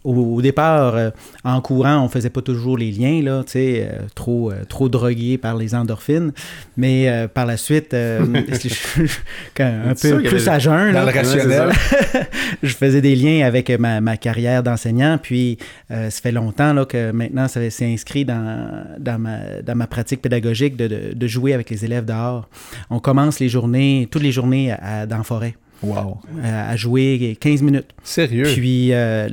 au, 0.06 0.41
départ, 0.41 0.95
euh, 0.95 1.10
en 1.43 1.60
courant, 1.62 2.01
on 2.03 2.10
faisait 2.10 2.30
pas 2.30 2.41
toujours 2.41 2.78
les 2.78 2.91
liens, 2.91 3.22
là, 3.22 3.43
tu 3.43 3.53
sais, 3.53 3.89
euh, 3.89 4.03
trop, 4.14 4.53
trop 4.70 4.89
drogués 4.89 5.38
par 5.38 5.58
les 5.58 5.76
endorphines. 5.76 6.32
Mais 6.78 7.28
par 7.34 7.45
la 7.45 7.58
suite, 7.58 7.93
un 9.60 9.93
peu 9.99 10.22
plus 10.24 10.47
à 10.47 10.60
jeun. 10.60 10.93
Dans 10.93 11.03
le 11.03 11.12
rationnel. 11.12 11.72
je 12.64 12.74
faisais 12.74 13.01
des 13.01 13.16
liens 13.16 13.45
avec 13.45 13.70
ma, 13.70 14.18
carrière 14.18 14.64
d'enseignant. 14.64 15.18
Puis, 15.22 15.58
ça 15.89 16.10
fait 16.10 16.32
longtemps 16.32 16.74
là, 16.74 16.86
que 16.86 17.12
maintenant, 17.12 17.47
ça 17.47 17.70
s'est 17.70 17.86
inscrit 17.86 18.26
dans, 18.26 18.86
dans, 18.99 19.20
ma, 19.20 19.62
dans 19.64 19.76
ma 19.76 19.88
pratique 19.88 20.22
pédagogique 20.22 20.76
de, 20.76 21.14
de 21.14 21.28
jouer 21.28 21.53
avec 21.53 21.70
les 21.70 21.86
élèves 21.86 22.06
dehors. 22.06 22.47
On 22.89 22.99
commence 22.99 23.39
les 23.39 23.49
journées 23.49 24.08
toutes 24.12 24.24
les 24.24 24.32
journées 24.32 24.72
à, 24.72 25.06
dans 25.06 25.18
la 25.18 25.24
forêt. 25.24 25.56
Wow. 25.84 26.20
À, 26.44 26.76
jouer 26.76 27.38
15 27.40 27.62
minutes. 27.62 27.88
Sérieux? 28.04 28.46
Puis 28.56 28.94
euh, 28.94 29.28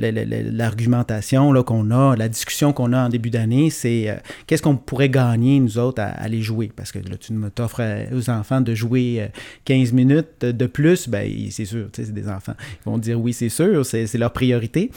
l'argumentation 0.51 1.53
qu'on 1.63 1.91
a, 1.91 2.15
la 2.15 2.27
discussion 2.29 2.73
qu'on 2.73 2.93
a 2.93 3.05
en 3.05 3.09
début 3.09 3.29
d'année, 3.29 3.69
c'est 3.69 4.09
euh, 4.09 4.15
qu'est-ce 4.47 4.61
qu'on 4.61 4.75
pourrait 4.75 5.09
gagner, 5.09 5.59
nous 5.59 5.77
autres, 5.77 6.01
à, 6.01 6.07
aller 6.07 6.41
jouer? 6.41 6.71
Parce 6.75 6.91
que 6.91 6.99
là, 6.99 7.17
tu 7.17 7.33
t'offres 7.55 7.81
aux 8.13 8.29
enfants 8.29 8.61
de 8.61 8.75
jouer 8.75 9.29
15 9.65 9.89
euh, 9.91 9.95
minutes 9.95 10.45
de 10.45 10.65
plus, 10.65 11.07
ben 11.07 11.31
c'est 11.49 11.65
sûr, 11.65 11.87
c'est 11.93 12.13
des 12.13 12.27
enfants. 12.27 12.55
Ils 12.85 12.89
vont 12.89 12.97
dire 12.97 13.19
oui, 13.19 13.33
c'est 13.33 13.49
sûr, 13.49 13.85
c'est 13.85 14.13
leur 14.15 14.33
priorité. 14.33 14.91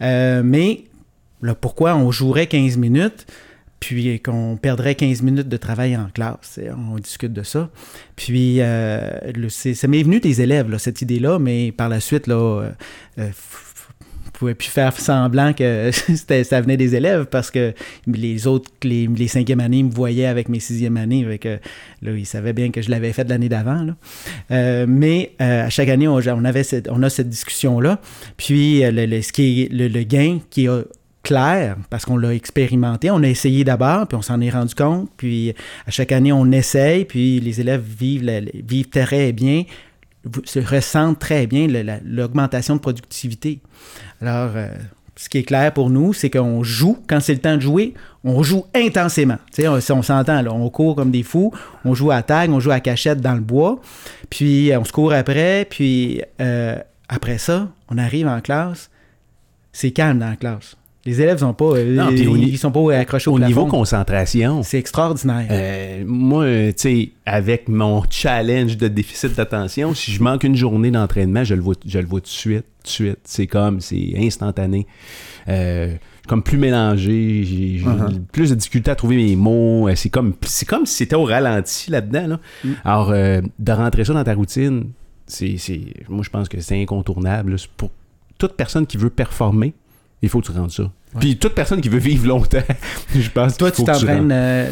mais 0.00 0.84
là, 1.42 1.54
pourquoi 1.54 1.96
on 1.96 2.10
jouerait 2.10 2.46
15 2.46 2.76
minutes? 2.76 3.26
Puis 3.82 4.20
qu'on 4.20 4.56
perdrait 4.56 4.94
15 4.94 5.22
minutes 5.22 5.48
de 5.48 5.56
travail 5.56 5.96
en 5.96 6.06
classe. 6.14 6.60
On 6.92 7.00
discute 7.00 7.32
de 7.32 7.42
ça. 7.42 7.68
Puis, 8.14 8.60
euh, 8.60 9.10
ça 9.48 9.88
m'est 9.88 10.04
venu 10.04 10.20
des 10.20 10.40
élèves, 10.40 10.72
cette 10.78 11.02
idée-là, 11.02 11.40
mais 11.40 11.72
par 11.72 11.88
la 11.88 11.98
suite, 11.98 12.28
là, 12.28 12.36
euh, 12.36 12.70
euh, 13.18 13.30
pouvais 14.32 14.54
plus 14.54 14.68
faire 14.68 14.96
semblant 14.98 15.52
que 15.52 15.90
ça 16.44 16.60
venait 16.60 16.76
des 16.76 16.94
élèves 16.94 17.26
parce 17.26 17.50
que 17.50 17.74
les 18.06 18.46
autres, 18.46 18.70
les, 18.84 19.08
les 19.08 19.26
cinquièmes 19.26 19.58
années 19.58 19.82
me 19.82 19.90
voyaient 19.90 20.26
avec 20.26 20.48
mes 20.48 20.60
sixièmes 20.60 20.96
années. 20.96 21.24
Avec, 21.24 21.44
là, 21.44 21.58
ils 22.12 22.24
savaient 22.24 22.52
bien 22.52 22.70
que 22.70 22.82
je 22.82 22.90
l'avais 22.90 23.12
fait 23.12 23.28
l'année 23.28 23.48
d'avant. 23.48 23.84
Euh, 24.52 24.86
mais 24.88 25.32
euh, 25.40 25.66
à 25.66 25.70
chaque 25.70 25.88
année, 25.88 26.06
on, 26.06 26.18
avait 26.18 26.62
on 26.88 27.02
a 27.02 27.10
cette 27.10 27.28
discussion-là. 27.28 28.00
Puis, 28.36 28.82
le, 28.84 29.22
ce 29.22 29.32
qui 29.32 29.62
est 29.62 29.72
le, 29.72 30.02
gain 30.04 30.38
qui 30.50 30.66
est 30.66 30.70
clair, 31.22 31.76
parce 31.90 32.04
qu'on 32.04 32.16
l'a 32.16 32.34
expérimenté, 32.34 33.10
on 33.10 33.22
a 33.22 33.28
essayé 33.28 33.64
d'abord, 33.64 34.06
puis 34.06 34.16
on 34.16 34.22
s'en 34.22 34.40
est 34.40 34.50
rendu 34.50 34.74
compte. 34.74 35.08
Puis, 35.16 35.54
à 35.86 35.90
chaque 35.90 36.12
année, 36.12 36.32
on 36.32 36.50
essaye, 36.50 37.04
puis 37.04 37.40
les 37.40 37.60
élèves 37.60 37.82
vivent, 37.82 38.28
vivent 38.66 38.88
très 38.88 39.32
bien 39.32 39.64
se 40.44 40.60
ressentent 40.60 41.18
très 41.18 41.46
bien 41.46 41.66
l'augmentation 42.04 42.76
de 42.76 42.80
productivité. 42.80 43.60
Alors, 44.20 44.52
euh, 44.54 44.68
ce 45.16 45.28
qui 45.28 45.38
est 45.38 45.42
clair 45.42 45.72
pour 45.72 45.90
nous, 45.90 46.12
c'est 46.12 46.30
qu'on 46.30 46.62
joue, 46.62 46.98
quand 47.06 47.20
c'est 47.20 47.34
le 47.34 47.40
temps 47.40 47.56
de 47.56 47.60
jouer, 47.60 47.94
on 48.24 48.42
joue 48.42 48.64
intensément. 48.74 49.38
Tu 49.52 49.62
sais, 49.62 49.68
on, 49.68 49.74
on 49.74 50.02
s'entend, 50.02 50.44
on 50.46 50.70
court 50.70 50.96
comme 50.96 51.10
des 51.10 51.22
fous, 51.22 51.52
on 51.84 51.94
joue 51.94 52.10
à 52.10 52.22
tag, 52.22 52.50
on 52.50 52.60
joue 52.60 52.70
à 52.70 52.80
cachette 52.80 53.20
dans 53.20 53.34
le 53.34 53.40
bois, 53.40 53.80
puis 54.30 54.72
euh, 54.72 54.80
on 54.80 54.84
se 54.84 54.92
court 54.92 55.12
après, 55.12 55.66
puis 55.68 56.22
euh, 56.40 56.78
après 57.08 57.38
ça, 57.38 57.68
on 57.90 57.98
arrive 57.98 58.26
en 58.26 58.40
classe, 58.40 58.90
c'est 59.72 59.90
calme 59.90 60.18
dans 60.18 60.30
la 60.30 60.36
classe. 60.36 60.76
Les 61.04 61.20
élèves 61.20 61.38
sont 61.38 61.52
pas, 61.52 61.80
ils, 61.80 62.58
sont 62.58 62.70
pas 62.70 62.94
accrochés 62.94 63.28
au, 63.28 63.34
au 63.34 63.38
niveau 63.40 63.66
concentration. 63.66 64.62
C'est 64.62 64.78
extraordinaire. 64.78 65.48
Euh, 65.50 66.04
moi, 66.06 66.44
tu 66.46 66.74
sais, 66.76 67.12
avec 67.26 67.68
mon 67.68 68.04
challenge 68.08 68.76
de 68.76 68.86
déficit 68.86 69.34
d'attention, 69.34 69.94
si 69.94 70.12
je 70.12 70.22
manque 70.22 70.44
une 70.44 70.54
journée 70.54 70.92
d'entraînement, 70.92 71.42
je 71.42 71.54
le 71.54 71.60
vois, 71.60 71.74
je 71.84 71.98
le 71.98 72.06
vois 72.06 72.20
tout 72.20 72.26
de 72.26 72.30
suite, 72.30 72.64
tout 72.64 72.84
de 72.84 72.88
suite. 72.88 73.18
C'est 73.24 73.48
comme, 73.48 73.80
c'est 73.80 74.12
instantané. 74.16 74.86
Euh, 75.48 75.96
comme 76.28 76.44
plus 76.44 76.58
mélangé, 76.58 77.42
j'ai 77.42 77.80
uh-huh. 77.84 78.20
plus 78.30 78.50
de 78.50 78.54
difficulté 78.54 78.92
à 78.92 78.94
trouver 78.94 79.16
mes 79.16 79.34
mots. 79.34 79.88
Euh, 79.88 79.96
c'est 79.96 80.10
comme, 80.10 80.34
c'est 80.42 80.66
comme 80.66 80.86
si 80.86 80.94
c'était 80.94 81.16
au 81.16 81.24
ralenti 81.24 81.90
là-dedans. 81.90 82.28
Là. 82.28 82.40
Mm. 82.62 82.70
Alors, 82.84 83.10
de 83.10 83.72
rentrer 83.72 84.04
ça 84.04 84.12
dans 84.12 84.22
ta 84.22 84.34
routine, 84.34 84.90
c'est, 85.26 85.56
moi 86.08 86.22
je 86.22 86.30
pense 86.30 86.48
que 86.48 86.60
c'est 86.60 86.80
incontournable. 86.80 87.56
Pour 87.76 87.90
toute 88.38 88.52
personne 88.52 88.86
qui 88.86 88.98
veut 88.98 89.10
performer, 89.10 89.74
il 90.22 90.28
faut 90.28 90.40
que 90.40 90.46
tu 90.46 90.52
rendes 90.52 90.70
ça. 90.70 90.84
Puis 91.18 91.36
toute 91.36 91.52
personne 91.52 91.80
qui 91.80 91.88
veut 91.88 91.98
vivre 91.98 92.26
longtemps, 92.26 92.62
je 93.14 93.28
pense. 93.28 93.58
Toi, 93.58 93.70
tu 93.70 93.84
t'entraînes 93.84 94.30
euh, 94.32 94.70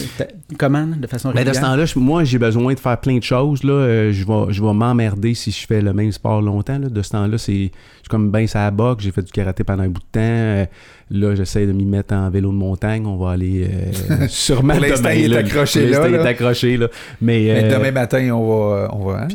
comment, 0.58 0.86
de 0.86 1.06
façon 1.08 1.28
régulière? 1.28 1.44
Ben 1.44 1.50
de 1.50 1.56
ce 1.56 1.60
temps-là, 1.60 1.84
moi, 1.96 2.24
j'ai 2.24 2.38
besoin 2.38 2.72
de 2.72 2.78
faire 2.78 2.98
plein 2.98 3.18
de 3.18 3.22
choses. 3.22 3.62
Là. 3.64 3.72
Euh, 3.72 4.12
je 4.12 4.24
vais, 4.24 4.52
je 4.52 4.62
vais 4.62 4.72
m'emmerder 4.72 5.34
si 5.34 5.50
je 5.50 5.66
fais 5.66 5.82
le 5.82 5.92
même 5.92 6.12
sport 6.12 6.40
longtemps. 6.40 6.78
Là. 6.78 6.88
De 6.88 7.02
ce 7.02 7.10
temps-là, 7.10 7.36
c'est 7.36 7.72
je 8.04 8.08
comme 8.08 8.30
ben 8.30 8.46
ça 8.46 8.70
boxe. 8.70 9.04
J'ai 9.04 9.10
fait 9.10 9.22
du 9.22 9.32
karaté 9.32 9.64
pendant 9.64 9.82
un 9.82 9.88
bout 9.88 10.00
de 10.00 10.12
temps. 10.12 10.20
Euh, 10.20 10.66
là, 11.10 11.34
j'essaie 11.34 11.66
de 11.66 11.72
m'y 11.72 11.84
mettre 11.84 12.14
en 12.14 12.30
vélo 12.30 12.52
de 12.52 12.56
montagne. 12.56 13.04
On 13.04 13.16
va 13.16 13.32
aller 13.32 13.68
sûrement 14.28 14.74
Pour 14.74 14.82
l'instant, 14.82 15.10
il 15.10 15.32
est 15.32 15.36
accroché 15.36 15.90
là. 15.90 16.08
Est 16.08 16.26
accroché 16.26 16.76
là. 16.76 16.86
Mais, 17.20 17.68
demain 17.68 17.90
matin, 17.90 18.30
on 18.32 18.48
va, 18.48 18.88
on 18.94 19.04
va, 19.04 19.24
hein? 19.24 19.28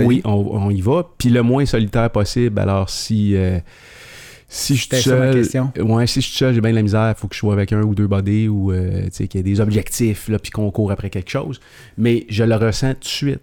oui, 0.00 0.20
on, 0.24 0.32
on, 0.32 0.70
y 0.70 0.80
va. 0.80 1.06
Puis 1.16 1.30
le 1.30 1.42
moins 1.42 1.64
solitaire 1.64 2.10
possible. 2.10 2.58
Alors 2.58 2.90
si 2.90 3.34
si 4.52 4.74
je 4.74 4.82
suis 4.82 5.02
seul, 5.02 5.36
ouais, 5.78 6.06
si 6.08 6.20
je 6.20 6.26
suis 6.26 6.36
seul, 6.36 6.52
j'ai 6.52 6.60
bien 6.60 6.72
de 6.72 6.76
la 6.76 6.82
misère, 6.82 7.14
il 7.16 7.18
faut 7.18 7.28
que 7.28 7.34
je 7.36 7.38
sois 7.38 7.52
avec 7.52 7.72
un 7.72 7.82
ou 7.82 7.94
deux 7.94 8.08
bodies 8.08 8.48
ou 8.48 8.72
euh, 8.72 9.08
qu'il 9.08 9.36
y 9.36 9.38
ait 9.38 9.42
des 9.44 9.60
objectifs 9.60 10.28
là, 10.28 10.40
puis 10.40 10.50
qu'on 10.50 10.68
court 10.72 10.90
après 10.90 11.08
quelque 11.08 11.30
chose. 11.30 11.60
Mais 11.96 12.26
je 12.28 12.42
le 12.42 12.56
ressens 12.56 12.94
tout 12.94 13.00
de 13.00 13.04
suite. 13.04 13.40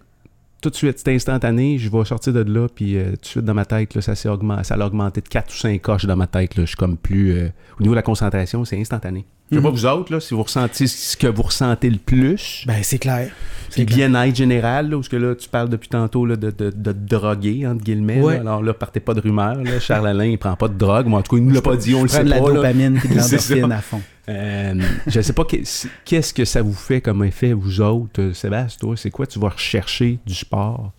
Tout 0.60 0.68
de 0.68 0.74
suite, 0.74 0.98
c'est 0.98 1.14
instantané, 1.14 1.78
je 1.78 1.88
vais 1.88 2.04
sortir 2.04 2.34
de 2.34 2.40
là, 2.40 2.68
puis 2.68 2.98
euh, 2.98 3.12
tout 3.12 3.20
de 3.22 3.26
suite 3.26 3.44
dans 3.44 3.54
ma 3.54 3.64
tête, 3.64 3.94
là, 3.94 4.02
ça 4.02 4.14
s'est 4.14 4.28
augmenté, 4.28 4.64
ça 4.64 4.74
a 4.74 4.86
augmenté 4.86 5.22
de 5.22 5.28
4 5.28 5.50
ou 5.50 5.56
5 5.56 5.80
coches 5.80 6.04
dans 6.04 6.16
ma 6.16 6.26
tête. 6.26 6.56
Là. 6.56 6.64
Je 6.64 6.68
suis 6.68 6.76
comme 6.76 6.98
plus. 6.98 7.32
Euh, 7.32 7.48
au 7.78 7.82
niveau 7.82 7.94
de 7.94 7.98
la 7.98 8.02
concentration, 8.02 8.66
c'est 8.66 8.78
instantané. 8.78 9.24
Je 9.50 9.56
sais 9.56 9.62
pas 9.62 9.70
vous 9.70 9.86
autres, 9.86 10.12
là, 10.12 10.20
si 10.20 10.34
vous 10.34 10.42
ressentez 10.42 10.86
ce 10.86 11.16
que 11.16 11.26
vous 11.26 11.42
ressentez 11.42 11.88
le 11.88 11.98
plus. 11.98 12.64
Ben, 12.66 12.82
c'est 12.82 12.98
clair. 12.98 13.30
Puis 13.70 13.84
bien-être 13.84 14.34
général, 14.34 14.90
là, 14.90 14.96
parce 14.96 15.08
que 15.08 15.16
là, 15.16 15.34
tu 15.34 15.48
parles 15.48 15.68
depuis 15.68 15.88
tantôt 15.88 16.26
là, 16.26 16.36
de, 16.36 16.50
de, 16.50 16.70
de 16.70 16.92
droguer, 16.92 17.66
entre 17.66 17.82
guillemets. 17.82 18.38
Alors 18.38 18.62
là, 18.62 18.74
partez 18.74 19.00
pas 19.00 19.14
de 19.14 19.20
rumeurs. 19.20 19.62
Là. 19.62 19.80
Charles 19.80 20.08
Alain, 20.08 20.24
il 20.26 20.38
prend 20.38 20.56
pas 20.56 20.68
de 20.68 20.76
drogue. 20.76 21.06
Moi, 21.06 21.20
en 21.20 21.22
tout 21.22 21.36
cas, 21.36 21.40
il 21.40 21.46
nous 21.46 21.54
l'a 21.54 21.62
pas 21.62 21.76
dit, 21.76 21.94
on 21.94 22.02
le 22.02 22.08
sait 22.08 22.24
de 22.24 22.30
la 22.30 22.40
dopamine 22.40 23.00
et 23.02 23.08
de 23.08 23.14
l'endorphine 23.18 23.72
à 23.72 23.80
fond. 23.80 24.00
Euh, 24.28 24.74
je 25.06 25.20
sais 25.22 25.32
pas 25.32 25.44
qu'est-ce 25.44 26.34
que 26.34 26.44
ça 26.44 26.60
vous 26.60 26.74
fait 26.74 27.00
comme 27.00 27.24
effet, 27.24 27.54
vous 27.54 27.80
autres, 27.80 28.20
euh, 28.20 28.34
Sébastien, 28.34 28.78
toi, 28.78 28.96
c'est 28.96 29.10
quoi 29.10 29.26
tu 29.26 29.38
vas 29.38 29.48
rechercher 29.48 30.18
du 30.26 30.34
sport 30.34 30.92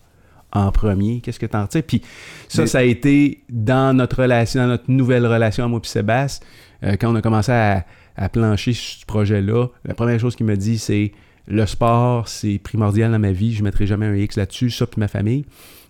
en 0.52 0.72
premier? 0.72 1.22
Qu'est-ce 1.22 1.40
que 1.40 1.46
tu 1.46 1.56
en 1.56 1.68
tires? 1.68 1.84
Puis 1.84 2.02
ça, 2.48 2.66
ça 2.66 2.80
a 2.80 2.84
été 2.84 3.44
dans 3.48 3.96
notre 3.96 4.24
relation, 4.24 4.62
dans 4.62 4.68
notre 4.68 4.90
nouvelle 4.90 5.28
relation, 5.28 5.70
moi 5.70 5.80
et 5.84 5.88
Sébastien, 5.88 6.48
euh, 6.84 6.96
quand 7.00 7.12
on 7.12 7.16
a 7.16 7.22
commencé 7.22 7.52
à, 7.52 7.86
à 8.20 8.28
plancher 8.28 8.74
ce 8.74 9.06
projet-là, 9.06 9.68
la 9.86 9.94
première 9.94 10.20
chose 10.20 10.36
qu'il 10.36 10.46
me 10.46 10.58
dit, 10.58 10.78
c'est 10.78 11.14
le 11.48 11.66
sport, 11.66 12.28
c'est 12.28 12.60
primordial 12.60 13.12
dans 13.12 13.18
ma 13.18 13.32
vie. 13.32 13.54
Je 13.54 13.60
ne 13.60 13.64
mettrai 13.64 13.88
jamais 13.88 14.06
un 14.06 14.16
X 14.16 14.36
là-dessus, 14.36 14.70
ça 14.70 14.86
puis 14.86 15.00
ma 15.00 15.08
famille. 15.08 15.46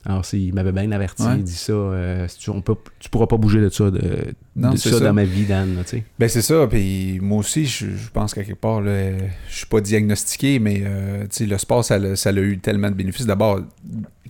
Alors, 0.05 0.23
il 0.31 0.53
m'avait 0.53 0.71
bien 0.71 0.91
averti, 0.91 1.23
il 1.35 1.43
dit 1.43 1.51
ça, 1.51 1.73
euh, 1.73 2.27
tu, 2.39 2.51
ne 2.51 2.61
pourras 2.61 3.27
pas 3.27 3.35
bouger 3.35 3.59
de 3.59 3.69
ça, 3.69 3.91
de, 3.91 4.33
ça, 4.77 4.99
dans 4.99 5.13
ma 5.13 5.25
vie, 5.25 5.43
Dan. 5.43 5.75
ben, 6.17 6.29
c'est 6.29 6.41
ça. 6.41 6.67
Puis 6.67 7.19
moi 7.21 7.39
aussi, 7.39 7.65
je, 7.65 7.85
pense 8.13 8.33
qu'à 8.33 8.43
quelque 8.43 8.59
part, 8.59 8.79
là, 8.79 9.11
je 9.49 9.55
suis 9.55 9.65
pas 9.65 9.81
diagnostiqué, 9.81 10.59
mais 10.59 10.83
euh, 10.85 11.25
le 11.39 11.57
sport, 11.57 11.83
ça, 11.83 11.95
a 11.95 12.31
eu 12.31 12.59
tellement 12.59 12.89
de 12.89 12.95
bénéfices. 12.95 13.25
D'abord, 13.25 13.59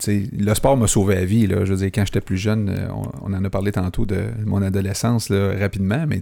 le 0.08 0.54
sport 0.56 0.76
m'a 0.76 0.88
sauvé 0.88 1.16
la 1.16 1.26
vie. 1.26 1.46
Là. 1.46 1.66
Je 1.66 1.72
veux 1.72 1.78
dire, 1.78 1.92
quand 1.94 2.06
j'étais 2.06 2.22
plus 2.22 2.38
jeune, 2.38 2.70
euh, 2.70 2.88
on, 3.22 3.32
en 3.32 3.46
a 3.46 3.50
parlé 3.52 3.72
tantôt 3.72 4.08
de 4.08 4.24
mon 4.46 4.64
adolescence 4.64 5.30
là, 5.30 5.54
rapidement, 5.60 6.06
mais 6.08 6.22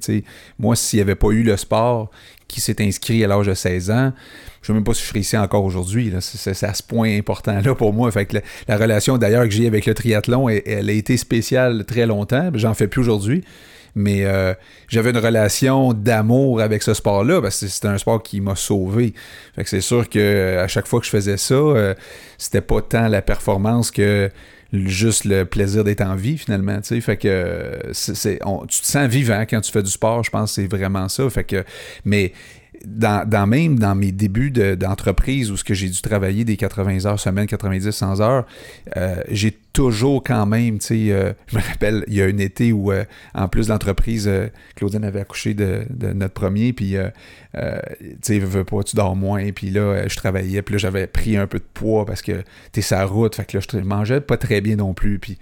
moi, 0.59 0.75
s'il 0.75 0.97
n'y 0.97 1.01
avait 1.01 1.15
pas 1.15 1.29
eu 1.29 1.43
le 1.43 1.55
sport 1.55 2.11
qui 2.47 2.61
s'est 2.61 2.81
inscrit 2.81 3.23
à 3.23 3.27
l'âge 3.27 3.47
de 3.47 3.53
16 3.53 3.91
ans, 3.91 4.13
je 4.61 4.71
ne 4.71 4.75
sais 4.75 4.79
même 4.79 4.83
pas 4.83 4.93
si 4.93 5.03
je 5.03 5.07
serais 5.07 5.19
ici 5.19 5.37
encore 5.37 5.63
aujourd'hui. 5.63 6.13
C'est 6.19 6.63
à 6.63 6.73
ce 6.73 6.83
point 6.83 7.17
important-là 7.17 7.75
pour 7.75 7.93
moi. 7.93 8.11
Fait 8.11 8.25
que 8.25 8.37
la, 8.67 8.77
relation 8.77 9.17
d'ailleurs 9.17 9.43
que 9.43 9.51
j'ai 9.51 9.67
avec 9.67 9.85
le 9.85 9.93
triathlon, 9.93 10.49
elle, 10.49 10.89
a 10.89 10.93
été 10.93 11.17
spéciale 11.17 11.85
très 11.85 12.05
longtemps. 12.05 12.51
J'en 12.53 12.73
fais 12.73 12.87
plus 12.87 13.01
aujourd'hui. 13.01 13.43
Mais 13.95 14.25
euh, 14.25 14.53
j'avais 14.87 15.09
une 15.09 15.17
relation 15.17 15.91
d'amour 15.91 16.61
avec 16.61 16.83
ce 16.83 16.93
sport-là 16.93 17.41
parce 17.41 17.61
que 17.61 17.67
c'était 17.67 17.87
un 17.87 17.97
sport 17.97 18.21
qui 18.21 18.41
m'a 18.41 18.55
sauvé. 18.55 19.13
Fait 19.55 19.63
que 19.63 19.69
c'est 19.69 19.81
sûr 19.81 20.07
que 20.07 20.57
à 20.59 20.67
chaque 20.67 20.85
fois 20.85 20.99
que 20.99 21.07
je 21.07 21.11
faisais 21.11 21.37
ça, 21.37 21.55
euh, 21.55 21.95
c'était 22.37 22.61
pas 22.61 22.81
tant 22.81 23.07
la 23.07 23.23
performance 23.23 23.89
que 23.89 24.29
juste 24.73 25.25
le 25.25 25.45
plaisir 25.45 25.83
d'être 25.83 26.01
en 26.01 26.15
vie 26.15 26.37
finalement 26.37 26.79
tu 26.81 26.87
sais. 26.87 27.01
Fait 27.01 27.17
que 27.17 27.79
c'est 27.93 28.39
tu 28.67 28.81
te 28.81 28.85
sens 28.85 29.07
vivant 29.07 29.45
quand 29.49 29.61
tu 29.61 29.71
fais 29.71 29.83
du 29.83 29.91
sport 29.91 30.23
je 30.23 30.29
pense 30.29 30.55
que 30.55 30.61
c'est 30.61 30.67
vraiment 30.67 31.07
ça. 31.09 31.29
Fait 31.29 31.43
que 31.43 31.63
mais 32.05 32.33
dans, 32.85 33.47
même 33.47 33.79
dans 33.79 33.95
mes 33.95 34.11
débuts 34.11 34.51
d'entreprise 34.51 35.51
où 35.51 35.57
ce 35.57 35.63
que 35.63 35.73
j'ai 35.73 35.89
dû 35.89 36.01
travailler 36.01 36.45
des 36.45 36.57
80 36.57 37.05
heures 37.05 37.19
semaine, 37.19 37.47
90, 37.47 37.91
100 37.91 38.21
heures, 38.21 38.45
euh, 38.95 39.21
j'ai 39.29 39.57
toujours 39.73 40.23
quand 40.23 40.45
même, 40.45 40.79
tu 40.79 40.87
sais, 40.87 41.11
euh, 41.11 41.33
je 41.47 41.57
me 41.57 41.61
rappelle, 41.61 42.03
il 42.07 42.15
y 42.15 42.21
a 42.21 42.25
un 42.25 42.37
été 42.37 42.71
où, 42.71 42.91
euh, 42.91 43.03
en 43.33 43.47
plus 43.47 43.67
d'entreprise, 43.67 44.29
Claudine 44.75 45.03
avait 45.03 45.21
accouché 45.21 45.53
de, 45.53 45.85
notre 46.13 46.33
premier, 46.33 46.73
puis, 46.73 46.95
tu 47.53 48.17
sais, 48.21 48.39
veux 48.39 48.63
pas, 48.63 48.83
tu 48.83 48.95
dors 48.95 49.15
moins, 49.15 49.51
puis 49.51 49.69
là, 49.69 50.07
je 50.07 50.15
travaillais, 50.15 50.61
puis 50.61 50.73
là, 50.73 50.79
j'avais 50.79 51.07
pris 51.07 51.37
un 51.37 51.47
peu 51.47 51.59
de 51.59 51.65
poids 51.73 52.05
parce 52.05 52.21
que 52.21 52.43
t'es 52.71 52.81
sa 52.81 53.05
route, 53.05 53.35
fait 53.35 53.45
que 53.45 53.57
là, 53.57 53.63
je 53.71 53.77
mangeais 53.79 54.21
pas 54.21 54.37
très 54.37 54.61
bien 54.61 54.75
non 54.75 54.93
plus, 54.93 55.19
puis 55.19 55.37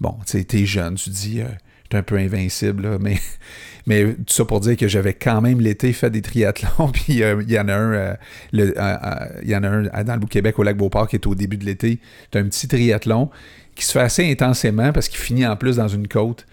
bon, 0.00 0.14
tu 0.26 0.38
sais, 0.38 0.44
t'es 0.44 0.66
jeune, 0.66 0.94
tu 0.94 1.10
dis, 1.10 1.42
j'étais 1.86 1.98
un 1.98 2.02
peu 2.02 2.16
invincible, 2.16 2.82
là, 2.82 2.98
mais 3.00 3.16
mais 3.86 4.04
tout 4.14 4.34
ça 4.34 4.44
pour 4.44 4.58
dire 4.60 4.76
que 4.76 4.88
j'avais 4.88 5.14
quand 5.14 5.40
même 5.40 5.60
l'été 5.60 5.92
fait 5.92 6.10
des 6.10 6.22
triathlons. 6.22 6.88
Puis 6.92 7.22
euh, 7.22 7.42
il 7.46 7.52
y 7.52 7.58
en 7.58 7.68
a 7.68 7.74
un, 7.74 7.92
euh, 7.92 8.14
euh, 8.54 9.26
il 9.42 9.48
y 9.48 9.56
en 9.56 9.62
a 9.62 9.68
un 9.68 10.04
dans 10.04 10.16
le 10.16 10.26
Québec 10.26 10.58
au 10.58 10.64
lac 10.64 10.76
Beauport 10.76 11.08
qui 11.08 11.16
est 11.16 11.26
au 11.26 11.34
début 11.34 11.56
de 11.56 11.64
l'été. 11.64 12.00
C'est 12.32 12.40
un 12.40 12.44
petit 12.44 12.66
triathlon 12.66 13.30
qui 13.76 13.84
se 13.84 13.92
fait 13.92 14.00
assez 14.00 14.30
intensément 14.30 14.92
parce 14.92 15.08
qu'il 15.08 15.20
finit 15.20 15.46
en 15.46 15.56
plus 15.56 15.76
dans 15.76 15.88
une 15.88 16.08
côte. 16.08 16.46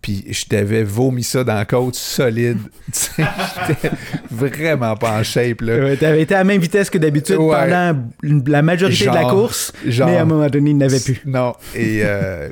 Puis 0.00 0.24
je 0.30 0.46
t'avais 0.46 0.82
vomi 0.82 1.22
ça 1.22 1.44
dans 1.44 1.56
la 1.56 1.66
côte 1.66 1.94
solide. 1.94 2.56
J'étais 2.94 3.90
vraiment 4.30 4.96
pas 4.96 5.20
en 5.20 5.22
shape. 5.22 5.60
Là. 5.60 5.94
t'avais 5.98 6.22
été 6.22 6.34
à 6.34 6.38
la 6.38 6.44
même 6.44 6.62
vitesse 6.62 6.88
que 6.88 6.96
d'habitude 6.96 7.36
pendant 7.36 8.02
la 8.22 8.62
majorité 8.62 9.04
de 9.04 9.10
la 9.10 9.24
course, 9.24 9.74
mais 9.84 10.16
à 10.16 10.22
un 10.22 10.24
moment 10.24 10.48
donné, 10.48 10.70
il 10.70 10.78
n'avait 10.78 11.00
plus. 11.00 11.20
Non. 11.26 11.52
Et, 11.74 12.02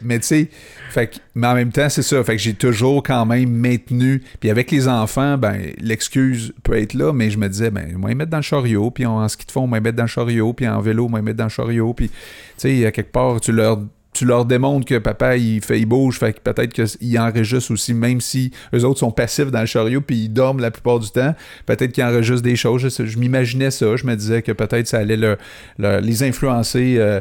mais 0.03 0.19
tu 0.19 0.27
sais, 0.27 0.51
fait 0.91 1.21
mais 1.35 1.47
en 1.47 1.55
même 1.55 1.71
temps, 1.71 1.89
c'est 1.89 2.03
ça. 2.03 2.23
Fait 2.25 2.37
que 2.37 2.43
j'ai 2.43 2.55
toujours 2.55 3.03
quand 3.03 3.25
même 3.27 3.51
maintenu. 3.51 4.23
Puis 4.41 4.51
avec 4.51 4.71
les 4.71 4.89
enfants, 4.89 5.39
ben 5.39 5.73
l'excuse 5.79 6.53
peut 6.63 6.77
être 6.77 6.95
là, 6.95 7.13
mais 7.13 7.31
je 7.31 7.39
me 7.39 7.49
disais, 7.49 7.71
ben, 7.71 7.97
moi, 7.97 8.15
mettre 8.15 8.31
dans 8.31 8.39
le 8.39 8.43
chariot, 8.43 8.91
puis 8.91 9.07
en 9.07 9.27
ski 9.29 9.47
de 9.47 9.53
fond, 9.53 9.67
moi, 9.67 9.81
mettre 9.81 9.97
dans 9.97 10.05
le 10.05 10.09
chariot, 10.09 10.53
puis 10.53 10.67
en 10.69 10.81
vélo, 10.81 11.09
moi, 11.09 11.23
mettre 11.23 11.39
dans 11.39 11.45
le 11.45 11.51
chariot. 11.51 11.95
Puis, 11.95 12.09
tu 12.09 12.15
sais, 12.57 12.87
à 12.87 12.93
quelque 12.93 13.13
part, 13.13 13.41
tu 13.41 13.53
leur 13.53 13.79
tu 14.19 14.25
leur 14.25 14.45
démontres 14.47 14.87
que 14.87 14.99
papa 14.99 15.37
il 15.37 15.61
fait 15.61 15.79
il 15.79 15.87
bouge 15.87 16.19
fait 16.19 16.33
que 16.33 16.41
peut-être 16.41 16.73
qu'ils 16.73 17.21
enregistrent 17.21 17.71
aussi 17.71 17.95
même 17.95 18.21
si 18.21 18.51
eux 18.75 18.85
autres 18.85 18.99
sont 18.99 19.13
passifs 19.13 19.51
dans 19.51 19.61
le 19.61 19.67
chariot 19.67 20.01
puis 20.01 20.25
ils 20.25 20.29
dorment 20.29 20.61
la 20.61 20.71
plupart 20.71 20.99
du 20.99 21.11
temps 21.11 21.35
peut-être 21.67 21.93
qu'ils 21.93 22.05
enregistrent 22.05 22.43
des 22.43 22.57
choses 22.57 22.89
je, 22.89 23.19
m'imaginais 23.19 23.71
ça 23.71 23.95
je 23.97 24.07
me 24.07 24.17
disais 24.17 24.43
que 24.43 24.51
peut-être 24.53 24.89
ça 24.89 24.99
allait 24.99 25.37
les 25.79 26.23
influencer 26.23 26.97
euh, 26.99 27.21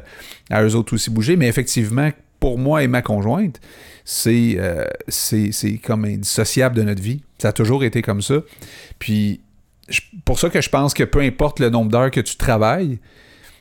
à 0.49 0.63
eux 0.63 0.75
autres 0.75 0.93
aussi 0.93 1.11
bouger 1.11 1.35
mais 1.35 1.47
effectivement 1.47 2.09
pour 2.39 2.57
moi 2.57 2.83
et 2.83 2.87
ma 2.87 3.01
conjointe, 3.01 3.59
c'est 4.05 4.55
euh, 4.59 4.85
c'est 5.07 5.79
comme 5.83 6.05
indissociable 6.05 6.75
de 6.75 6.83
notre 6.83 7.01
vie. 7.01 7.21
Ça 7.39 7.49
a 7.49 7.51
toujours 7.53 7.83
été 7.83 8.01
comme 8.01 8.21
ça. 8.21 8.35
Puis, 8.99 9.41
je- 9.89 10.01
pour 10.25 10.39
ça 10.39 10.49
que 10.49 10.61
je 10.61 10.69
pense 10.69 10.93
que 10.93 11.03
peu 11.03 11.19
importe 11.21 11.59
le 11.59 11.69
nombre 11.69 11.91
d'heures 11.91 12.11
que 12.11 12.21
tu 12.21 12.35
travailles, 12.37 12.99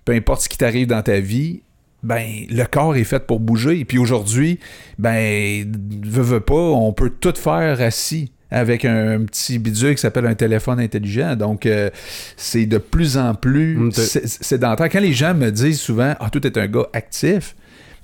peu 0.04 0.12
importe 0.12 0.42
ce 0.42 0.48
qui 0.48 0.58
t'arrive 0.58 0.86
dans 0.86 1.02
ta 1.02 1.20
vie, 1.20 1.62
ben 2.02 2.24
le 2.50 2.64
corps 2.64 2.94
est 2.96 3.04
fait 3.04 3.26
pour 3.26 3.40
bouger. 3.40 3.80
Et 3.80 3.84
puis 3.84 3.98
aujourd'hui, 3.98 4.60
ben 4.98 5.64
veux, 6.04 6.22
veux 6.22 6.40
pas, 6.40 6.54
on 6.54 6.92
peut 6.92 7.10
tout 7.10 7.34
faire 7.36 7.80
assis 7.80 8.30
avec 8.48 8.84
un, 8.84 9.24
petit 9.24 9.58
bidule 9.58 9.96
qui 9.96 10.00
s'appelle 10.00 10.26
un 10.26 10.34
téléphone 10.36 10.78
intelligent. 10.78 11.34
Donc 11.34 11.66
euh, 11.66 11.90
c'est 12.36 12.66
de 12.66 12.78
plus 12.78 13.18
en 13.18 13.34
plus 13.34 13.76
Mm, 13.76 13.90
sé- 13.92 14.26
sédentaire. 14.28 14.88
Quand 14.88 15.00
les 15.00 15.12
gens 15.14 15.34
me 15.34 15.50
disent 15.50 15.80
souvent 15.80 16.14
Ah, 16.20 16.30
toi, 16.30 16.40
t'es 16.40 16.56
un 16.58 16.68
gars 16.68 16.86
actif, 16.92 17.56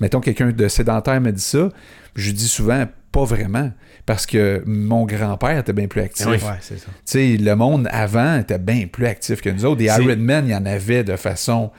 mettons 0.03 0.21
quelqu'un 0.21 0.51
de 0.51 0.69
sédentaire 0.69 1.21
me 1.21 1.31
dit 1.33 1.41
ça, 1.41 1.71
je 2.15 2.31
dis 2.33 2.49
souvent 2.49 2.85
pas 3.11 3.25
vraiment. 3.25 3.71
Parce 4.05 4.27
que 4.27 4.63
mon 4.67 5.07
grand-père 5.07 5.59
était 5.59 5.73
bien 5.73 5.87
plus 5.87 6.01
actif. 6.01 6.27
Oui. 6.27 6.33
Ouais, 6.39 6.59
c'est 6.61 6.79
ça. 6.79 6.87
Tu 6.89 6.93
sais, 7.05 7.37
le 7.37 7.55
monde 7.55 7.89
avant 7.93 8.41
était 8.41 8.59
bien 8.59 8.87
plus 8.91 9.07
actif 9.07 9.41
que 9.41 9.49
nous 9.49 9.65
autres. 9.65 9.77
Des 9.77 9.89
C'est- 9.89 10.03
Ironman, 10.03 10.47
il 10.47 10.51
y 10.51 10.55
en 10.57 10.67
avait 10.67 11.05
de 11.05 11.15
façon. 11.15 11.71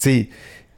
Tu 0.00 0.10
sais, 0.10 0.28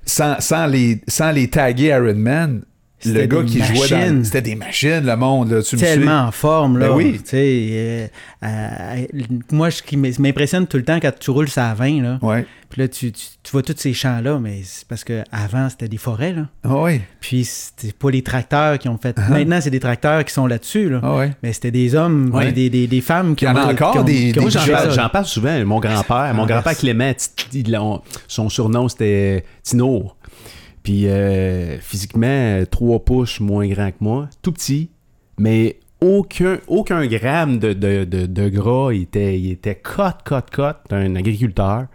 sans, 0.04 0.40
sans, 0.40 0.66
les, 0.66 1.00
sans 1.06 1.30
les 1.30 1.48
taguer 1.48 1.88
Ironman, 1.88 2.62
le 3.04 3.12
C'était 3.14 3.28
gars 3.28 3.42
des 3.42 3.46
qui 3.48 3.62
jouait 3.62 3.88
dans. 3.88 4.24
C'était 4.24 4.42
des 4.42 4.54
machines, 4.56 5.04
le 5.06 5.16
monde, 5.16 5.50
là. 5.52 5.62
Tu 5.62 5.76
me 5.76 5.78
suis? 5.78 5.86
tellement 5.86 6.22
en 6.26 6.32
forme, 6.32 6.78
là. 6.78 6.88
Ben 6.88 6.94
oui. 6.94 7.12
Tu 7.22 7.28
sais, 7.30 7.68
euh, 7.72 8.06
euh, 8.44 9.06
moi, 9.52 9.70
ce 9.70 9.82
qui 9.82 9.96
m'impressionne 9.96 10.66
tout 10.66 10.76
le 10.78 10.84
temps 10.84 10.98
quand 11.00 11.12
tu 11.18 11.30
roules 11.30 11.48
ça 11.48 11.70
à 11.70 11.74
20, 11.74 12.02
là, 12.02 12.18
Ouais. 12.22 12.44
puis 12.70 12.80
là, 12.82 12.88
tu, 12.88 13.12
tu, 13.12 13.24
tu 13.42 13.52
vois 13.52 13.62
tous 13.62 13.74
ces 13.76 13.92
champs-là, 13.94 14.38
mais 14.40 14.62
c'est 14.64 14.86
parce 14.88 15.04
qu'avant, 15.04 15.68
c'était 15.68 15.86
des 15.88 15.96
forêts, 15.96 16.32
là. 16.32 16.46
Ah 16.64 16.76
ouais. 16.76 17.00
Puis 17.20 17.44
c'était 17.44 17.92
pas 17.92 18.10
les 18.10 18.22
tracteurs 18.22 18.78
qui 18.78 18.88
ont 18.88 18.98
fait. 18.98 19.16
Uh-huh. 19.16 19.30
Maintenant, 19.30 19.60
c'est 19.60 19.70
des 19.70 19.80
tracteurs 19.80 20.24
qui 20.24 20.32
sont 20.34 20.46
là-dessus, 20.48 20.90
là. 20.90 21.00
Ah. 21.04 21.26
Mais 21.42 21.52
c'était 21.52 21.70
des 21.70 21.94
hommes, 21.94 22.30
Ouais. 22.34 22.50
des, 22.52 22.68
des, 22.68 22.86
des 22.88 23.00
femmes 23.00 23.36
qui 23.36 23.44
Il 23.44 23.48
y 23.48 23.50
en 23.50 23.56
a 23.56 23.66
ont- 23.66 23.70
encore 23.70 23.92
qui 23.92 23.98
ont- 23.98 24.02
des- 24.02 24.14
qui 24.14 24.28
ont 24.30 24.32
des 24.32 24.40
Moi, 24.40 24.50
j'en 24.50 24.60
fait 24.60 24.72
parle, 24.72 24.90
ça. 24.92 25.02
j'en 25.02 25.08
parle 25.08 25.24
souvent. 25.26 25.64
Mon 25.64 25.78
grand-père, 25.78 26.34
mon 26.34 26.42
Ah, 26.44 26.46
grand-père 26.46 26.72
ben, 26.72 26.74
Clément, 26.74 27.12
son 28.26 28.48
surnom 28.48 28.88
c'était 28.88 29.44
Tinour. 29.62 30.16
Puis 30.88 31.06
euh, 31.06 31.76
physiquement, 31.80 32.62
3 32.70 33.04
pouces 33.04 33.40
moins 33.40 33.68
grand 33.68 33.90
que 33.90 33.98
moi, 34.00 34.30
tout 34.40 34.52
petit, 34.52 34.88
mais 35.38 35.76
aucun, 36.00 36.60
aucun 36.66 37.06
gramme 37.06 37.58
de, 37.58 37.74
de, 37.74 38.04
de, 38.04 38.24
de 38.24 38.48
gras. 38.48 38.94
Il 38.94 39.02
était, 39.02 39.38
il 39.38 39.50
était 39.50 39.74
cote, 39.74 40.22
cote, 40.50 40.76
un 40.90 41.14
agriculteur. 41.14 41.88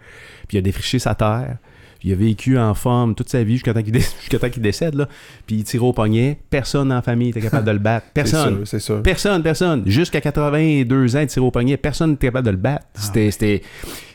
Puis 0.46 0.58
il 0.58 0.58
a 0.58 0.62
défriché 0.62 1.00
sa 1.00 1.16
terre. 1.16 1.56
Puis 1.98 2.10
il 2.10 2.12
a 2.12 2.14
vécu 2.14 2.56
en 2.56 2.72
forme 2.74 3.16
toute 3.16 3.30
sa 3.30 3.42
vie 3.42 3.54
jusqu'à 3.54 3.74
temps 3.74 3.82
qu'il 3.82 3.90
dé- 3.90 4.60
décède. 4.60 4.94
Là. 4.94 5.08
Puis 5.44 5.56
il 5.56 5.64
tirait 5.64 5.84
au 5.86 5.92
poignet. 5.92 6.38
Personne 6.48 6.92
en 6.92 7.02
famille 7.02 7.30
était 7.30 7.40
capable 7.40 7.66
de 7.66 7.72
le 7.72 7.78
battre. 7.80 8.06
Personne. 8.14 8.58
sûr, 8.58 8.68
c'est 8.68 8.78
sûr. 8.78 9.02
Personne, 9.02 9.42
personne. 9.42 9.82
Jusqu'à 9.86 10.20
82 10.20 11.16
ans, 11.16 11.20
il 11.20 11.26
tirait 11.26 11.44
au 11.46 11.50
poignet. 11.50 11.76
Personne 11.78 12.10
n'était 12.12 12.28
capable 12.28 12.46
de 12.46 12.52
le 12.52 12.58
battre. 12.58 12.86
Ah 12.94 13.00
C'était. 13.12 13.60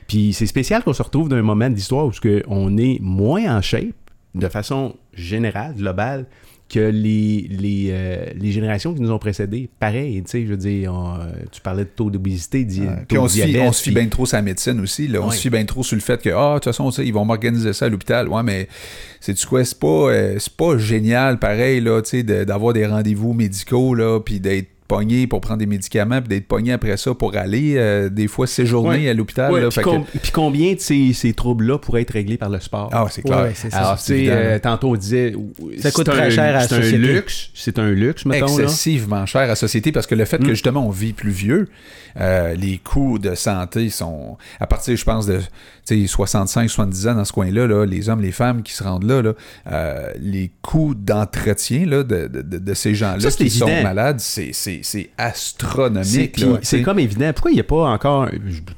Puis 0.07 0.33
c'est 0.33 0.47
spécial 0.47 0.83
qu'on 0.83 0.91
se 0.93 1.03
retrouve 1.03 1.29
dans 1.29 1.35
un 1.35 1.43
moment 1.43 1.69
d'histoire 1.69 2.07
où 2.07 2.11
on 2.47 2.77
est 2.77 2.97
moins 2.99 3.57
en 3.57 3.61
shape, 3.61 3.93
de 4.35 4.47
façon 4.47 4.95
générale, 5.13 5.75
globale, 5.75 6.25
que 6.71 6.79
les, 6.79 7.47
les, 7.49 7.87
euh, 7.89 8.25
les 8.35 8.51
générations 8.51 8.93
qui 8.93 9.01
nous 9.01 9.09
ont 9.09 9.17
précédés. 9.17 9.67
Pareil, 9.79 10.21
tu 10.23 10.29
sais, 10.29 10.43
je 10.45 10.51
veux 10.51 10.57
dire, 10.57 10.93
on, 10.93 11.15
euh, 11.15 11.31
tu 11.51 11.61
parlais 11.61 11.83
de 11.83 11.89
taux 11.89 12.11
d'obésité, 12.11 12.63
taux 12.63 12.83
Puis 13.07 13.17
on 13.17 13.23
de 13.23 13.27
se 13.29 13.41
fie, 13.41 13.57
on 13.59 13.71
se 13.71 13.81
fie 13.81 13.89
puis- 13.89 13.99
bien 14.01 14.07
trop 14.07 14.27
sur 14.27 14.35
la 14.37 14.43
médecine 14.43 14.79
aussi. 14.79 15.07
Là. 15.07 15.19
On 15.23 15.31
se 15.31 15.39
fie 15.41 15.49
bien 15.49 15.65
trop 15.65 15.81
sur 15.81 15.95
le 15.95 16.01
fait 16.01 16.21
que, 16.21 16.29
ah, 16.29 16.49
de 16.55 16.59
toute 16.59 16.65
façon, 16.65 16.91
ils 17.01 17.11
vont 17.11 17.25
m'organiser 17.25 17.73
ça 17.73 17.85
à 17.85 17.89
l'hôpital. 17.89 18.27
Ouais, 18.29 18.43
mais 18.43 18.67
c'est 19.19 19.33
du 19.33 19.43
quoi? 19.47 19.65
C'est 19.65 19.79
pas, 19.79 19.87
euh, 19.87 20.35
c'est 20.37 20.55
pas 20.55 20.77
génial, 20.77 21.39
pareil, 21.39 21.81
là, 21.81 22.03
tu 22.03 22.09
sais, 22.11 22.23
de- 22.23 22.43
d'avoir 22.43 22.73
des 22.73 22.85
rendez-vous 22.85 23.33
médicaux, 23.33 23.95
là, 23.95 24.19
puis 24.19 24.39
d'être 24.39 24.67
pogné 24.89 25.27
pour 25.27 25.39
prendre 25.39 25.59
des 25.59 25.65
médicaments, 25.67 26.19
puis 26.19 26.27
d'être 26.27 26.47
pogné 26.47 26.73
après 26.73 26.97
ça 26.97 27.13
pour 27.13 27.35
aller, 27.37 27.75
euh, 27.77 28.09
des 28.09 28.27
fois, 28.27 28.47
séjourner 28.47 28.89
Ouais. 29.03 29.09
à 29.09 29.13
l'hôpital. 29.13 29.51
Ouais, 29.53 29.69
puis, 29.69 29.81
que- 29.83 30.31
combien 30.33 30.73
de 30.73 30.79
ces, 30.79 31.13
ces 31.13 31.31
troubles-là 31.33 31.77
pourraient 31.77 32.01
être 32.01 32.11
réglés 32.11 32.37
par 32.37 32.49
le 32.49 32.59
sport? 32.59 32.89
Ah, 32.91 33.05
c'est 33.09 33.21
clair. 33.21 33.51
C'est 33.53 33.69
ça. 33.69 33.77
Alors, 33.77 33.97
euh, 34.09 34.59
tantôt 34.59 34.89
on 34.89 34.95
disait. 34.95 35.33
Ça 35.77 35.83
c'est 35.83 35.93
coûte 35.93 36.09
un- 36.09 36.13
très 36.13 36.31
cher 36.31 36.43
à 36.49 36.51
la 36.59 36.67
C'est 36.67 36.73
un 36.75 36.81
société. 36.81 36.97
luxe. 36.97 37.51
C'est 37.53 37.77
un 37.79 37.91
luxe, 37.91 38.25
mettons. 38.25 38.47
là. 38.57 38.63
excessivement 38.63 39.25
cher 39.27 39.41
à 39.41 39.47
la 39.47 39.55
société 39.55 39.91
parce 39.91 40.07
que 40.07 40.15
le 40.15 40.25
fait 40.25 40.39
que 40.39 40.43
Mm. 40.45 40.49
justement 40.49 40.85
on 40.85 40.89
vit 40.89 41.13
plus 41.13 41.29
vieux, 41.31 41.67
euh, 42.19 42.55
les 42.55 42.79
coûts 42.79 43.19
de 43.19 43.35
santé 43.35 43.89
sont 43.91 44.37
à 44.59 44.65
partir, 44.65 44.97
je 44.97 45.05
pense, 45.05 45.27
de 45.27 45.39
65-70 46.07 47.07
ans 47.07 47.15
dans 47.15 47.25
ce 47.25 47.33
coin-là, 47.33 47.67
là, 47.67 47.85
les 47.85 48.09
hommes, 48.09 48.21
les 48.21 48.31
femmes 48.31 48.63
qui 48.63 48.73
se 48.73 48.83
rendent 48.83 49.03
là, 49.03 49.21
là, 49.21 49.33
euh, 49.71 50.09
les 50.19 50.51
coûts 50.61 50.95
d'entretien 50.95 51.85
là, 51.85 52.03
de, 52.03 52.27
de- 52.27 52.41
de- 52.41 52.57
de 52.57 52.73
ces 52.73 52.95
gens-là 52.95 53.29
qui 53.31 53.49
sont 53.49 53.67
malades, 53.83 54.19
c'est, 54.19 54.51
c'est, 54.83 55.09
astronomique. 55.17 56.43
c'est 56.61 56.81
comme 56.81 56.99
évident. 56.99 57.31
Pourquoi 57.33 57.51
il 57.51 57.55
n'y 57.55 57.59
a 57.61 57.63
pas 57.65 57.89
encore. 57.89 58.29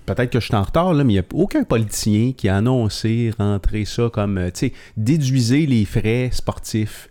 Peut-être 0.06 0.30
que 0.32 0.40
je 0.40 0.46
suis 0.46 0.56
en 0.56 0.64
retard, 0.64 0.94
là, 0.94 1.04
mais 1.04 1.14
il 1.14 1.16
n'y 1.18 1.20
a 1.20 1.26
aucun 1.34 1.64
politicien 1.64 2.34
qui 2.36 2.50
a 2.50 2.58
annoncé 2.58 3.32
rentrer 3.38 3.86
ça 3.86 4.10
comme. 4.12 4.38
euh, 4.38 4.52
Tu 4.52 4.68
sais, 4.68 4.74
déduisez 4.98 5.66
les 5.66 5.86
frais 5.86 6.30
sportifs 6.32 7.10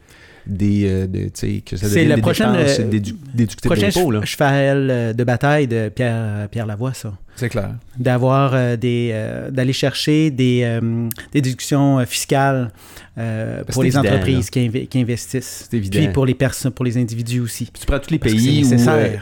des. 0.50 0.84
euh, 0.86 1.06
de, 1.06 1.24
tu 1.24 1.30
sais, 1.34 1.60
que 1.64 1.76
ça 1.76 1.88
C'est 1.88 2.04
des 2.06 2.20
prochaine, 2.20 2.52
dépenses 2.52 2.78
euh, 2.80 2.90
dédu- 2.90 3.14
déductibles 3.34 3.74
Prochain 3.74 3.88
d'impôts, 3.88 4.10
là. 4.10 4.18
ch- 4.20 4.30
cheval 4.30 4.88
euh, 4.90 5.12
de 5.12 5.24
bataille 5.24 5.66
de 5.66 5.88
Pierre, 5.88 6.48
Pierre 6.50 6.66
Lavoie, 6.66 6.92
ça. 6.94 7.12
C'est 7.36 7.48
clair. 7.48 7.74
D'avoir 7.98 8.52
euh, 8.54 8.76
des. 8.76 9.10
euh, 9.12 9.50
d'aller 9.50 9.72
chercher 9.72 10.30
des, 10.30 10.60
euh, 10.64 11.08
des 11.32 11.40
déductions 11.40 12.04
fiscales 12.04 12.70
c'est 13.16 13.72
pour 13.72 13.82
les 13.82 13.88
évident, 13.96 14.00
entreprises 14.14 14.48
qui, 14.48 14.88
investissent. 14.94 15.66
C'est 15.70 15.76
évident. 15.76 15.98
Puis 15.98 16.08
pour 16.08 16.24
les 16.24 16.34
personnes, 16.34 16.72
pour 16.72 16.86
les 16.86 16.96
individus 16.96 17.40
aussi. 17.40 17.64
Puis 17.66 17.80
tu 17.80 17.86
prends 17.86 17.98
tous 17.98 18.10
les 18.10 18.18
pays, 18.18 18.64
où, 18.64 18.70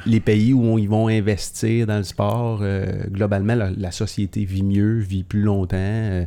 les 0.06 0.20
pays 0.20 0.52
où 0.52 0.78
ils 0.78 0.88
vont 0.88 1.08
investir 1.08 1.84
dans 1.86 1.96
le 1.98 2.04
sport, 2.04 2.62
globalement, 3.10 3.56
la, 3.56 3.70
la 3.76 3.90
société 3.90 4.44
vit 4.44 4.62
mieux, 4.62 4.98
vit 4.98 5.24
plus 5.24 5.42
longtemps. 5.42 6.26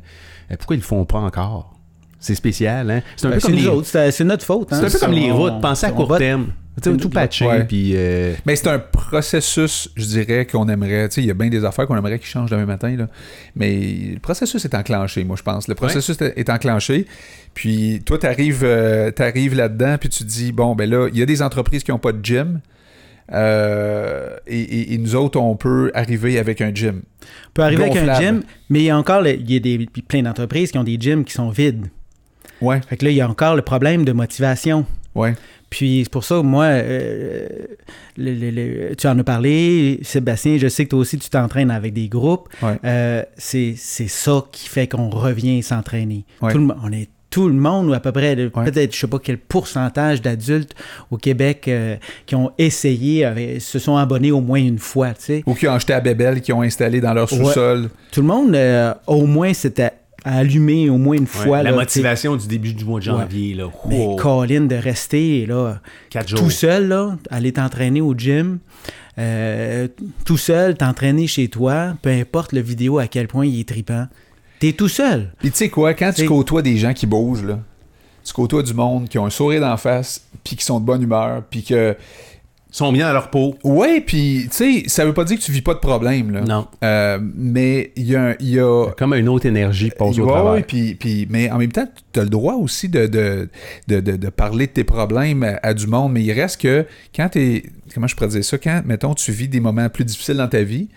pourquoi 0.57 0.75
ils 0.75 0.79
le 0.79 0.85
font 0.85 1.05
pas 1.05 1.19
encore? 1.19 1.73
C'est 2.21 2.35
spécial, 2.35 2.89
hein? 2.89 3.01
C'est 3.17 3.25
un 3.27 3.29
Ben, 3.31 3.35
peu 3.35 3.39
c'est 3.41 3.47
comme 3.47 3.55
les, 3.59 3.67
autres, 3.67 3.87
c'est 3.87 4.11
c'est 4.11 4.23
notre 4.23 4.45
faute. 4.45 4.67
c'est 4.69 4.75
hein. 4.75 4.83
un 4.85 4.89
peu 4.89 4.99
comme 4.99 5.11
les 5.11 5.31
routes. 5.31 5.59
Pensez 5.61 5.87
à 5.87 5.91
court 5.91 6.07
vote. 6.07 6.19
terme. 6.19 6.47
C'est 6.81 6.95
tout 6.95 7.09
patché, 7.09 7.45
Ouais. 7.45 7.65
puis... 7.65 7.91
euh, 7.95 8.33
Mais 8.45 8.55
c'est 8.55 8.69
un 8.69 8.79
processus, 8.79 9.89
je 9.97 10.05
dirais, 10.05 10.45
qu'on 10.45 10.69
aimerait. 10.69 11.09
Il 11.17 11.25
y 11.25 11.29
a 11.29 11.33
bien 11.33 11.49
des 11.49 11.65
affaires 11.65 11.85
qu'on 11.85 11.97
aimerait 11.97 12.17
qui 12.17 12.27
changent 12.27 12.49
demain 12.49 12.65
matin, 12.65 12.95
là. 12.95 13.07
Mais 13.57 14.11
le 14.13 14.19
processus 14.19 14.63
est 14.63 14.73
enclenché, 14.73 15.25
moi, 15.25 15.35
je 15.37 15.43
pense. 15.43 15.67
Le 15.67 15.75
processus 15.75 16.19
est- 16.21 16.33
est 16.37 16.49
enclenché. 16.49 17.07
Puis 17.53 18.01
toi, 18.05 18.17
tu 18.17 18.25
arrives, 18.25 18.63
là-dedans, 18.63 19.97
puis 19.99 20.07
tu 20.09 20.23
te 20.23 20.29
dis, 20.29 20.53
bon, 20.53 20.73
ben 20.73 20.89
là, 20.89 21.09
il 21.11 21.19
y 21.19 21.21
a 21.21 21.25
des 21.25 21.41
entreprises 21.41 21.83
qui 21.83 21.91
n'ont 21.91 21.99
pas 21.99 22.13
de 22.13 22.23
gym. 22.23 22.61
euh, 23.33 24.35
et, 24.47 24.59
et- 24.59 24.93
et 24.93 24.97
nous 24.97 25.15
autres, 25.15 25.39
on 25.39 25.55
peut 25.55 25.91
arriver 25.93 26.37
avec 26.39 26.59
un 26.61 26.73
gym. 26.73 27.01
On 27.21 27.51
peut 27.53 27.61
arriver 27.63 27.83
avec 27.83 27.97
un 27.97 28.19
gym, 28.19 28.41
mais 28.69 28.79
il 28.79 28.85
y 28.85 28.89
a 28.89 28.97
encore 28.97 29.21
le- 29.21 29.35
il 29.35 29.51
y 29.51 29.55
a 29.55 29.59
des, 29.59 29.87
plein 30.07 30.21
d'entreprises 30.23 30.71
qui 30.71 30.77
ont 30.77 30.83
des 30.83 30.97
gyms 30.99 31.23
qui 31.23 31.33
sont 31.33 31.49
vides. 31.49 31.87
Ouais, 32.61 32.79
Fait 32.87 32.97
que 32.97 33.05
là, 33.05 33.11
il 33.11 33.17
y 33.17 33.21
a 33.21 33.29
encore 33.29 33.55
le 33.55 33.61
problème 33.61 34.05
de 34.05 34.11
motivation. 34.11 34.85
ouais. 35.15 35.33
Puis 35.69 36.01
c'est 36.03 36.11
pour 36.11 36.25
ça, 36.25 36.41
moi, 36.43 36.65
euh, 36.65 37.47
le- 38.17 38.33
le- 38.33 38.51
le- 38.51 38.95
tu 38.97 39.07
en 39.07 39.17
as 39.17 39.23
parlé, 39.23 39.99
Sébastien, 40.03 40.57
je 40.57 40.67
sais 40.67 40.83
que 40.83 40.89
toi 40.89 40.99
aussi, 40.99 41.17
tu 41.17 41.29
t'entraînes 41.29 41.71
avec 41.71 41.93
des 41.93 42.09
groupes. 42.09 42.49
Ouais. 42.61 42.77
Euh, 42.83 43.23
c'est 43.37 43.75
ça 43.77 44.43
qui 44.51 44.67
fait 44.67 44.87
qu'on 44.89 45.09
revient 45.09 45.63
s'entraîner. 45.63 46.25
Ouais. 46.41 46.51
Tout 46.51 46.57
le 46.57 46.73
On 46.83 46.91
est 46.91 47.07
tout 47.29 47.47
le 47.47 47.53
monde, 47.53 47.87
ou 47.87 47.93
à 47.93 48.01
peu 48.01 48.11
près, 48.11 48.35
Ouais. 48.35 48.49
peut-être, 48.65 48.93
je 48.93 48.99
sais 48.99 49.07
pas 49.07 49.17
quel 49.19 49.37
pourcentage 49.37 50.21
d'adultes 50.21 50.75
au 51.09 51.15
Québec 51.15 51.63
euh, 51.69 51.95
qui 52.25 52.35
ont 52.35 52.51
essayé, 52.57 53.25
se 53.61 53.79
sont 53.79 53.95
abonnés 53.95 54.33
au 54.33 54.41
moins 54.41 54.59
une 54.59 54.77
fois, 54.79 55.11
tu 55.13 55.23
sais. 55.23 55.43
Ou 55.45 55.53
qui 55.53 55.65
ont 55.69 55.71
acheté 55.73 55.93
à 55.93 56.01
Bébel, 56.01 56.41
qui 56.41 56.51
ont 56.51 56.61
installé 56.61 56.99
dans 56.99 57.13
leur 57.13 57.29
sous-sol. 57.29 57.89
Tout 58.11 58.19
le 58.19 58.27
monde, 58.27 58.53
euh, 58.53 58.93
au 59.07 59.25
moins, 59.25 59.53
s'était 59.53 59.91
allumé 60.23 60.89
au 60.89 60.97
moins 60.97 61.15
une 61.15 61.23
ouais, 61.23 61.27
fois. 61.27 61.63
la 61.63 61.71
là, 61.71 61.77
motivation 61.77 62.35
du 62.35 62.47
début 62.47 62.73
du 62.73 62.85
mois 62.85 62.99
de 62.99 63.05
janvier, 63.05 63.53
là. 63.53 63.69
Mais 63.87 64.15
Colin, 64.17 64.61
de 64.61 64.75
rester 64.75 65.45
là, 65.45 65.79
quatre 66.09 66.29
jours. 66.29 66.39
tout 66.39 66.49
seul, 66.49 66.87
là, 66.87 67.17
aller 67.29 67.53
t'entraîner 67.53 68.01
au 68.01 68.13
gym, 68.15 68.59
euh, 69.17 69.87
tout 70.25 70.37
seul, 70.37 70.75
t'entraîner 70.75 71.27
chez 71.27 71.47
toi, 71.47 71.95
peu 72.01 72.09
importe 72.09 72.53
le 72.53 72.61
vidéo 72.61 72.99
à 72.99 73.07
quel 73.07 73.27
point 73.27 73.45
il 73.45 73.59
est 73.59 73.67
tripant. 73.67 74.07
T'es 74.59 74.73
tout 74.73 74.89
seul. 74.89 75.33
Puis 75.39 75.51
tu 75.51 75.57
sais 75.57 75.69
quoi, 75.69 75.93
quand 75.93 76.11
tu 76.13 76.25
côtoies 76.25 76.61
des 76.61 76.77
gens 76.77 76.93
qui 76.93 77.07
bougent, 77.07 77.43
là, 77.43 77.59
tu 78.23 78.33
côtoies 78.33 78.63
du 78.63 78.75
monde 78.75 79.09
qui 79.09 79.17
ont 79.17 79.25
un 79.25 79.31
sourire 79.31 79.61
d'en 79.61 79.77
face, 79.77 80.23
puis 80.43 80.55
qui 80.55 80.63
sont 80.63 80.79
de 80.79 80.85
bonne 80.85 81.01
humeur, 81.01 81.43
puis 81.49 81.63
que... 81.63 81.95
Sont 82.73 82.93
bien 82.93 83.05
dans 83.07 83.13
leur 83.13 83.29
peau. 83.29 83.55
Ouais, 83.65 83.99
puis 83.99 84.47
tu 84.49 84.55
sais, 84.55 84.83
ça 84.87 85.03
veut 85.05 85.13
pas 85.13 85.25
dire 85.25 85.37
que 85.37 85.43
tu 85.43 85.51
vis 85.51 85.61
pas 85.61 85.73
de 85.73 85.79
problème, 85.79 86.31
là. 86.31 86.39
Non. 86.41 86.67
Euh, 86.85 87.19
mais 87.35 87.91
il 87.97 88.05
y 88.05 88.15
a... 88.15 88.35
il 88.39 88.49
y 88.49 88.59
a 88.61 88.91
Comme 88.97 89.13
une 89.13 89.27
autre 89.27 89.45
énergie 89.45 89.89
qui 89.89 89.95
passe 89.97 90.17
au 90.17 90.25
travail. 90.25 90.63
puis, 90.65 90.95
puis- 90.95 91.27
mais 91.29 91.51
en 91.51 91.57
même 91.57 91.71
temps, 91.73 91.85
tu 92.13 92.19
as 92.21 92.23
le 92.23 92.29
droit 92.29 92.53
aussi 92.53 92.87
de, 92.87 93.07
de, 93.07 93.49
de, 93.89 93.99
de- 93.99 94.15
de 94.15 94.29
parler 94.29 94.67
de 94.67 94.71
tes 94.71 94.85
problèmes 94.85 95.43
à, 95.43 95.59
à 95.63 95.73
du 95.73 95.85
monde, 95.87 96.13
mais 96.13 96.23
il 96.23 96.31
reste 96.31 96.61
que 96.61 96.85
quand 97.15 97.27
tu 97.29 97.63
Comment 97.93 98.07
je 98.07 98.15
pourrais 98.15 98.29
dire 98.29 98.45
ça? 98.45 98.57
Quand, 98.57 98.81
mettons, 98.85 99.13
tu 99.15 99.33
vis 99.33 99.49
des 99.49 99.59
moments 99.59 99.89
plus 99.89 100.05
difficiles 100.05 100.37
dans 100.37 100.47
ta 100.47 100.63
vie, 100.63 100.87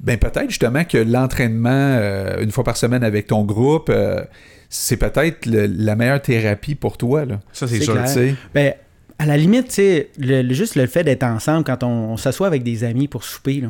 ben 0.00 0.18
peut-être 0.18 0.50
justement 0.50 0.82
que 0.84 0.98
l'entraînement 0.98 1.68
euh, 1.70 2.42
une 2.42 2.50
fois 2.50 2.64
par 2.64 2.76
semaine 2.76 3.04
avec 3.04 3.28
ton 3.28 3.44
groupe, 3.44 3.90
euh, 3.90 4.24
c'est 4.68 4.96
peut-être 4.96 5.46
la 5.46 5.94
meilleure 5.94 6.20
thérapie 6.20 6.74
pour 6.74 6.98
toi. 6.98 7.24
Là. 7.24 7.38
Ça, 7.52 7.68
c'est 7.68 7.78
sûr. 7.80 7.92
clair. 7.94 8.06
Tu 8.06 8.12
sais. 8.12 8.34
Ben, 8.52 8.74
à 9.18 9.26
la 9.26 9.36
limite, 9.36 9.68
tu 9.68 9.74
sais, 9.74 10.10
le, 10.18 10.42
le- 10.42 10.54
juste 10.54 10.74
le 10.76 10.86
fait 10.86 11.04
d'être 11.04 11.22
ensemble 11.22 11.64
quand 11.64 11.82
on, 11.82 12.12
on 12.12 12.16
s'assoit 12.16 12.46
avec 12.46 12.62
des 12.62 12.84
amis 12.84 13.08
pour 13.08 13.24
souper, 13.24 13.60
là, 13.62 13.68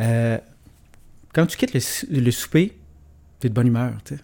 euh, 0.00 0.38
quand 1.34 1.46
tu 1.46 1.56
quittes 1.56 1.74
le, 1.74 1.80
le 2.20 2.30
souper, 2.30 2.72
t'es 3.40 3.48
de 3.48 3.54
bonne 3.54 3.66
humeur, 3.68 3.92
tu 4.04 4.14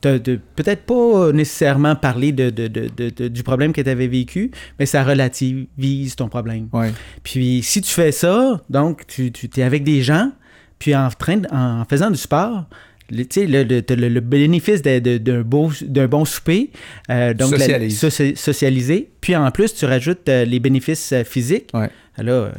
Peut-être 0.00 0.82
pas 0.82 1.32
nécessairement 1.32 1.96
parler 1.96 2.30
de, 2.30 2.50
de- 2.50 2.68
de- 2.68 2.88
de- 2.96 3.10
de- 3.10 3.26
du 3.28 3.42
problème 3.42 3.72
que 3.72 3.80
tu 3.80 3.90
avais 3.90 4.06
vécu, 4.06 4.52
mais 4.78 4.86
ça 4.86 5.02
relativise 5.02 6.14
ton 6.14 6.28
problème. 6.28 6.68
Ouais. 6.72 6.92
Puis 7.24 7.62
si 7.64 7.80
tu 7.82 7.90
fais 7.92 8.12
ça, 8.12 8.62
donc 8.70 9.06
tu, 9.08 9.32
tu 9.32 9.48
es 9.56 9.62
avec 9.64 9.82
des 9.82 10.02
gens, 10.02 10.30
puis 10.78 10.94
en, 10.94 11.08
train 11.10 11.38
de- 11.38 11.48
en 11.52 11.84
faisant 11.84 12.10
du 12.12 12.16
sport, 12.16 12.66
le, 13.10 13.24
tu 13.24 13.40
sais, 13.40 13.46
le, 13.46 13.62
le, 13.62 14.08
le- 14.08 14.20
bénéfice 14.20 14.82
d'un 14.82 15.40
beau- 15.42 15.72
d'un 15.82 16.06
bon 16.08 16.24
souper, 16.24 16.70
euh, 17.10 17.32
donc 17.34 17.52
la- 17.52 17.58
Socialise. 17.58 18.04
soci- 18.04 18.36
socialiser, 18.36 19.10
puis 19.20 19.34
en 19.36 19.50
plus 19.50 19.74
tu 19.74 19.84
rajoutes 19.86 20.28
euh, 20.28 20.44
les 20.44 20.60
bénéfices 20.60 21.12
euh, 21.12 21.24
physiques, 21.24 21.70
Ouais. 21.74 21.88
là, 22.18 22.50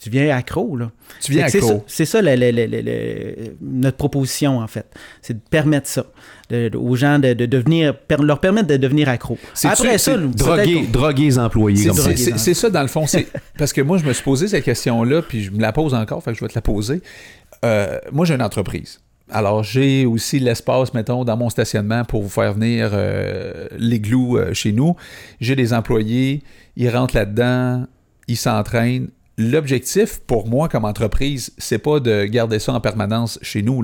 tu, 0.00 0.08
viens 0.08 0.34
accro. 0.36 0.74
Là. 0.76 0.90
Tu 1.22 1.32
viens 1.32 1.46
c'est 1.48 1.58
accro. 1.58 1.68
ça- 1.68 1.84
C'est 1.86 2.04
ça, 2.06 2.22
notre 3.60 3.96
proposition, 3.98 4.58
en 4.58 4.66
fait. 4.66 4.86
C'est 5.20 5.34
de 5.34 5.40
permettre 5.50 5.86
ça 5.88 6.06
de- 6.48 6.70
aux 6.76 6.96
gens 6.96 7.18
de, 7.18 7.34
de 7.34 7.44
devenir, 7.46 7.96
per- 7.96 8.16
leur 8.22 8.40
permettre 8.40 8.68
de 8.68 8.76
devenir 8.78 9.08
accro. 9.10 9.36
Après 9.64 9.98
ça, 9.98 10.16
nous, 10.16 10.32
Droguer, 10.32 10.86
droguer 10.90 11.24
les 11.24 11.38
employés. 11.38 11.76
C'est 11.76 11.92
ça. 12.16 12.30
dans- 12.32 12.38
c'est 12.38 12.54
ça, 12.54 12.70
dans 12.70 12.82
le 12.82 12.88
fond. 12.88 13.06
c'est 13.06 13.26
Parce 13.58 13.72
que 13.74 13.82
moi, 13.82 13.98
je 13.98 14.04
me 14.06 14.12
suis 14.14 14.24
posé 14.24 14.48
cette 14.48 14.64
question-là, 14.64 15.20
puis 15.22 15.42
je 15.44 15.50
me 15.50 15.60
la 15.60 15.72
pose 15.72 15.92
encore, 15.94 16.22
fait 16.22 16.32
que 16.32 16.38
je 16.38 16.44
vais 16.44 16.48
te 16.48 16.54
la 16.54 16.62
poser. 16.62 17.02
Moi, 18.12 18.24
j'ai 18.24 18.34
une 18.34 18.42
entreprise. 18.42 18.98
Alors, 19.30 19.62
j'ai 19.62 20.06
aussi 20.06 20.38
l'espace, 20.38 20.92
mettons, 20.94 21.24
dans 21.24 21.36
mon 21.36 21.50
stationnement 21.50 22.04
pour 22.04 22.22
vous 22.22 22.28
faire 22.28 22.54
venir 22.54 22.90
euh, 22.92 23.68
euh, 23.72 24.54
chez 24.54 24.72
nous. 24.72 24.96
J'ai 25.40 25.56
des 25.56 25.72
employés, 25.72 26.42
ils 26.76 26.88
rentrent 26.88 27.14
là-dedans, 27.16 27.86
ils 28.28 28.36
s'entraînent. 28.36 29.08
L'objectif 29.38 30.20
pour 30.26 30.46
moi 30.46 30.68
comme 30.68 30.84
entreprise, 30.84 31.52
c'est 31.56 31.78
pas 31.78 31.98
de 31.98 32.24
garder 32.24 32.58
ça 32.58 32.74
en 32.74 32.80
permanence 32.80 33.38
chez 33.40 33.62
nous, 33.62 33.82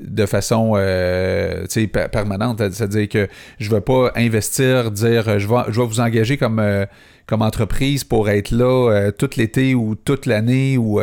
de 0.00 0.26
façon 0.26 0.72
euh, 0.74 1.66
permanente. 2.12 2.58
C'est-à-dire 2.72 3.08
que 3.08 3.28
je 3.58 3.70
ne 3.70 3.74
vais 3.74 3.80
pas 3.80 4.12
investir, 4.16 4.90
dire 4.90 5.28
euh, 5.28 5.38
je 5.38 5.46
vais, 5.46 5.86
vous 5.86 6.00
engager 6.00 6.36
comme, 6.36 6.60
entreprise 7.30 8.02
pour 8.02 8.28
être 8.28 8.50
là 8.50 8.90
euh, 8.90 9.10
tout 9.12 9.30
l'été 9.36 9.74
ou 9.74 9.94
toute 9.94 10.26
l'année. 10.26 10.76
ou 10.78 11.00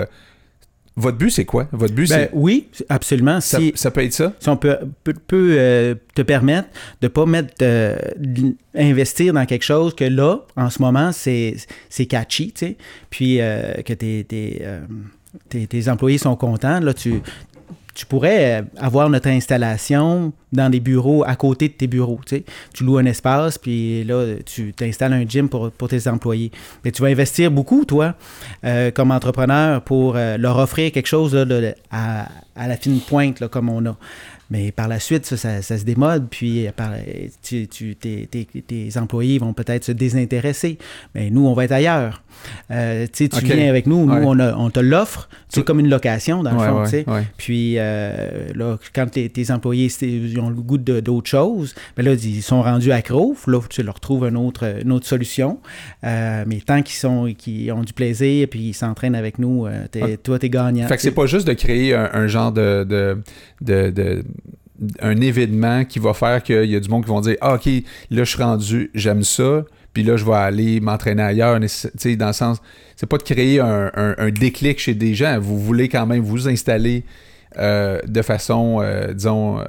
Votre 0.99 1.18
but, 1.18 1.30
c'est 1.30 1.45
quoi? 1.45 1.68
Votre 1.72 1.94
but, 1.94 2.10
Ben, 2.10 2.28
c'est. 2.30 2.30
oui, 2.34 2.68
absolument. 2.90 3.40
Ça, 3.40 3.60
Si, 3.60 3.72
ça 3.76 3.91
peut 3.91 4.03
être 4.03 4.14
ça? 4.14 4.34
si 4.40 4.49
on 4.49 4.57
peut, 4.57 4.76
peut, 5.03 5.14
peut, 5.14 5.56
euh, 5.57 5.95
te 6.15 6.24
permettre 6.24 6.68
de 7.02 7.07
pas 7.07 7.26
mettre 7.28 7.53
euh, 7.61 7.95
investir 8.76 9.32
dans 9.34 9.45
quelque 9.45 9.64
chose 9.64 9.94
que 9.95 10.06
là, 10.06 10.40
en 10.56 10.69
ce 10.69 10.82
moment, 10.82 11.11
c'est 11.11 11.56
c'est 11.90 12.06
catchy, 12.07 12.52
tu 12.52 12.65
sais, 12.65 12.78
puis 13.10 13.40
euh, 13.41 13.82
que 13.84 13.94
tes, 13.94 14.24
tes, 14.24 14.60
euh, 14.64 14.82
tes- 15.49 15.68
tes 15.68 15.88
employés 15.90 16.18
sont 16.18 16.36
contents, 16.36 16.80
là, 16.80 16.94
tu, 16.94 17.22
tu 17.98 18.06
pourrais 18.06 18.61
euh, 18.61 18.64
avoir 18.78 19.10
notre 19.10 19.28
installation 19.28 20.32
dans 20.52 20.69
des 20.69 20.80
bureaux 20.80 21.24
à 21.26 21.36
côté 21.36 21.68
de 21.68 21.74
tes 21.74 21.88
bureaux, 21.88 22.19
tu 22.28 22.84
loues 22.84 22.99
un 22.99 23.06
espace, 23.06 23.57
puis 23.57 24.03
là, 24.03 24.36
tu 24.45 24.72
t'installes 24.72 25.14
un 25.14 25.28
gym 25.28 25.49
pour, 25.49 25.72
pour 25.72 25.88
tes 25.88 26.07
employés. 26.07 26.52
Mais 26.86 26.91
tu 26.91 27.02
vas 27.02 27.07
investir 27.07 27.49
beaucoup, 27.49 27.86
toi, 27.86 28.14
euh, 28.64 28.91
comme 28.91 29.10
entrepreneur, 29.10 29.82
pour 29.82 30.15
euh, 30.15 30.38
leur 30.38 30.57
offrir 30.57 30.91
quelque 30.91 31.07
chose 31.07 31.36
à, 31.90 32.28
à 32.56 32.68
la 32.68 32.78
fine 32.78 32.99
pointe, 32.99 33.48
comme 33.48 33.68
on 33.68 33.84
a. 33.88 33.98
Mais 34.49 34.72
par 34.72 34.88
la 34.88 34.99
suite, 34.99 35.26
ça, 35.26 35.36
ça, 35.38 35.61
ça 35.61 35.78
se 35.78 35.84
démode, 35.84 36.28
puis 36.30 36.68
euh, 36.68 36.72
par- 36.76 36.94
tu, 37.44 37.68
tu- 37.68 37.95
tes, 37.95 38.26
tes- 38.28 38.45
tes 38.65 38.98
employés 38.98 39.40
vont 39.40 39.53
peut-être 39.53 39.84
se 39.84 39.91
désintéresser. 39.91 40.78
Mais 41.15 41.30
nous, 41.30 41.45
on 41.48 41.53
va 41.53 41.65
être 41.65 41.72
ailleurs. 41.74 42.24
Euh, 42.72 43.06
tu 43.11 43.26
sais, 43.26 43.30
tu 43.30 43.38
Ok. 43.38 43.44
viens 43.44 43.68
avec 43.69 43.88
nous, 43.88 44.06
nous, 44.06 44.14
Ouais. 44.14 44.22
on, 44.24 44.40
a- 44.40 44.56
on 44.56 44.69
te 44.69 44.80
l'offre. 44.80 45.28
C'est 45.49 45.64
comme 45.65 45.80
une 45.80 45.90
location, 45.90 46.44
dans 46.44 46.52
le 46.52 46.60
fond, 46.60 46.84
ouais. 47.11 47.24
Puis 47.38 47.76
euh, 47.78 48.48
là, 48.53 48.78
quand 48.94 49.10
tes, 49.10 49.28
tes 49.30 49.49
employés 49.52 49.90
ils 50.02 50.40
ont 50.40 50.49
le 50.49 50.56
goût 50.56 50.78
d'autres 50.78 51.30
choses, 51.30 51.74
ben 51.95 52.06
là, 52.06 52.14
ils 52.14 52.41
sont 52.44 52.61
rendus 52.61 52.91
accros. 52.91 53.36
Là, 53.48 53.60
tu 53.69 53.82
leur 53.84 53.99
trouves 53.99 54.26
une 54.28 54.38
autre, 54.38 54.76
une 54.84 54.91
autre 54.91 55.07
solution. 55.07 55.60
Euh, 56.03 56.44
mais 56.48 56.60
tant 56.60 56.82
qu'ils 56.84 56.95
sont 56.95 57.34
qu'ils 57.38 57.72
ont 57.72 57.82
du 57.82 57.94
plaisir 57.94 58.48
puis 58.49 58.60
ils 58.69 58.74
s'entraînent 58.74 59.15
avec 59.15 59.40
nous, 59.40 59.65
euh, 59.65 59.86
t'es- 59.91 60.02
Ah. 60.03 60.18
toi, 60.22 60.38
t'es 60.40 60.49
gagnant. 60.49 60.88
Fait 60.88 60.95
que 60.95 61.02
c'est 61.02 61.11
pas 61.11 61.26
juste 61.26 61.48
de 61.48 61.53
créer 61.53 61.95
un, 61.95 62.10
un 62.14 62.28
genre 62.28 62.52
de, 62.52 62.84
de, 62.88 63.18
de- 63.61 63.90
de- 63.90 64.24
un 65.01 65.19
événement 65.21 65.85
qui 65.85 65.99
va 65.99 66.13
faire 66.13 66.43
qu'il 66.43 66.65
y 66.65 66.75
a 66.75 66.79
du 66.79 66.89
monde 66.89 67.03
qui 67.03 67.09
vont 67.09 67.21
dire 67.21 67.35
Ah, 67.41 67.55
ok, 67.55 67.65
là 67.65 68.23
je 68.23 68.29
suis 68.29 68.41
rendu, 68.43 68.91
j'aime 68.93 69.23
ça, 69.23 69.65
puis 69.93 70.03
là 70.03 70.17
je 70.17 70.25
vais 70.25 70.33
aller 70.33 70.79
m'entraîner 70.79 71.23
ailleurs. 71.23 71.59
Dans 71.59 72.27
le 72.27 72.33
sens, 72.33 72.61
c'est 72.95 73.07
pas 73.07 73.17
de 73.17 73.23
créer 73.23 73.59
un, 73.59 73.91
un- 73.95 74.15
un 74.17 74.29
déclic 74.29 74.79
chez 74.79 74.93
des 74.93 75.13
gens. 75.15 75.39
Vous 75.39 75.59
voulez 75.59 75.89
quand 75.89 76.05
même 76.05 76.21
vous 76.21 76.47
installer 76.47 77.03
euh, 77.57 77.99
de 78.07 78.21
façon, 78.21 78.79
euh, 78.81 79.13
disons, 79.13 79.59
euh, 79.59 79.63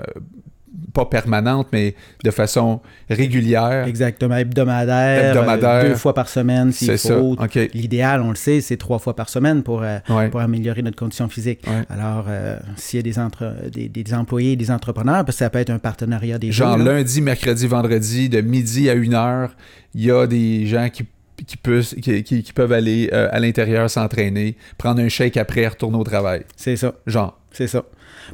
pas 0.95 1.05
permanente, 1.07 1.69
mais 1.73 1.95
de 2.25 2.31
façon 2.31 2.81
régulière. 3.09 3.87
Exactement, 3.87 4.37
hebdomadaire, 4.37 5.31
Hebdomadaire. 5.37 5.69
euh, 5.71 5.89
deux 5.91 5.95
fois 5.97 6.15
par 6.15 6.29
semaine 6.29 6.73
s'il 6.73 6.97
faut. 6.99 7.37
L'idéal, 7.75 8.21
on 8.23 8.31
le 8.31 8.37
sait, 8.37 8.61
c'est 8.61 8.77
trois 8.77 8.99
fois 8.99 9.15
par 9.17 9.29
semaine 9.29 9.63
pour, 9.63 9.83
euh, 9.83 9.99
Ouais. 10.09 10.29
pour 10.29 10.41
améliorer 10.41 10.83
notre 10.83 10.97
condition 10.97 11.29
physique. 11.29 11.61
Ouais. 11.67 11.83
Alors, 11.91 12.27
euh, 12.29 12.59
s'il 12.77 12.99
y 12.99 13.01
a 13.01 13.03
des, 13.03 13.19
entre, 13.19 13.55
des, 13.73 13.89
des 13.89 14.15
employés, 14.15 14.57
des 14.57 14.71
entrepreneurs, 14.71 15.25
parce 15.25 15.37
que 15.37 15.45
ça 15.45 15.51
peut 15.51 15.59
être 15.59 15.71
un 15.71 15.79
partenariat 15.79 16.39
des 16.39 16.53
Genre 16.53 16.77
deux, 16.77 16.85
là. 16.85 16.93
lundi, 16.95 17.21
mercredi, 17.21 17.67
vendredi, 17.67 18.29
de 18.29 18.41
midi 18.41 18.89
à 18.91 18.95
une 18.95 19.15
heure, 19.15 19.51
il 19.95 20.05
y 20.05 20.11
a 20.11 20.27
des 20.27 20.67
gens 20.67 20.89
qui, 20.93 21.05
qui, 21.47 21.57
peuvent, 21.57 21.85
qui, 22.01 22.23
qui- 22.23 22.43
qui 22.43 22.53
peuvent 22.53 22.73
aller 22.73 23.11
euh, 23.13 23.29
à 23.31 23.41
l'intérieur 23.41 23.89
s'entraîner, 23.91 24.57
prendre 24.77 25.01
un 25.01 25.09
shake 25.09 25.37
après, 25.37 25.67
retourner 25.67 25.97
au 25.99 26.05
travail. 26.05 26.43
C'est 26.57 26.77
ça. 26.77 26.93
Genre. 27.07 27.39
C'est 27.53 27.67
ça. 27.67 27.83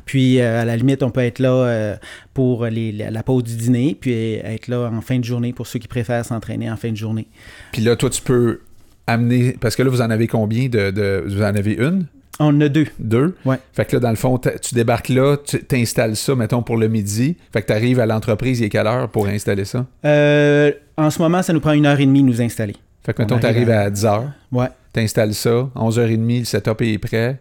Puis, 0.04 0.40
euh, 0.40 0.62
à 0.62 0.64
la 0.64 0.76
limite, 0.76 1.02
on 1.02 1.10
peut 1.10 1.20
être 1.22 1.38
là 1.38 1.50
euh, 1.52 1.96
pour 2.34 2.66
les- 2.66 2.92
la, 2.92 3.10
la 3.10 3.22
pause 3.22 3.44
du 3.44 3.56
dîner, 3.56 3.96
puis 4.00 4.12
être 4.34 4.68
là 4.68 4.90
en 4.92 5.00
fin 5.00 5.18
de 5.18 5.24
journée 5.24 5.52
pour 5.52 5.66
ceux 5.66 5.78
qui 5.78 5.88
préfèrent 5.88 6.24
s'entraîner 6.24 6.70
en 6.70 6.76
fin 6.76 6.90
de 6.90 6.96
journée. 6.96 7.26
Puis 7.72 7.82
là, 7.82 7.96
toi, 7.96 8.10
tu 8.10 8.22
peux 8.22 8.60
amener. 9.06 9.56
Parce 9.60 9.76
que 9.76 9.82
là, 9.82 9.90
vous 9.90 10.00
en 10.02 10.10
avez 10.10 10.26
combien 10.26 10.68
de. 10.68 10.90
de- 10.90 11.24
vous 11.26 11.40
en 11.42 11.54
avez 11.54 11.72
une? 11.74 12.06
On 12.40 12.46
en 12.46 12.60
a 12.62 12.68
deux. 12.68 12.86
Deux? 12.98 13.36
Ouais. 13.44 13.58
Fait 13.72 13.84
que 13.84 13.94
là, 13.94 14.00
dans 14.00 14.10
le 14.10 14.16
fond, 14.16 14.38
tu 14.38 14.74
débarques 14.74 15.08
là, 15.08 15.36
tu 15.36 15.62
t'installes 15.62 16.16
ça, 16.16 16.34
mettons, 16.34 16.62
pour 16.64 16.76
le 16.76 16.88
midi. 16.88 17.36
Fait 17.52 17.62
que 17.62 17.68
tu 17.68 17.72
arrives 17.72 18.00
à 18.00 18.06
l'entreprise, 18.06 18.58
il 18.58 18.64
est 18.64 18.68
quelle 18.70 18.88
heure 18.88 19.08
pour 19.08 19.28
installer 19.28 19.64
ça? 19.64 19.86
Euh, 20.04 20.72
en 20.96 21.10
ce 21.10 21.20
moment, 21.20 21.42
ça 21.42 21.52
nous 21.52 21.60
prend 21.60 21.72
une 21.72 21.86
heure 21.86 22.00
et 22.00 22.06
demie 22.06 22.22
de 22.22 22.26
nous 22.26 22.42
installer. 22.42 22.74
Fait 23.06 23.12
que, 23.14 23.22
On 23.22 23.26
mettons, 23.26 23.38
tu 23.38 23.46
arrive 23.46 23.70
arrives 23.70 23.70
à- 23.70 23.80
à 23.82 23.90
10 23.90 24.04
heures, 24.04 24.30
Ouais. 24.50 24.66
t'installes 24.92 25.34
ça, 25.34 25.68
11h30, 25.76 26.40
le 26.40 26.44
setup 26.44 26.80
est 26.82 26.98
prêt. 26.98 27.38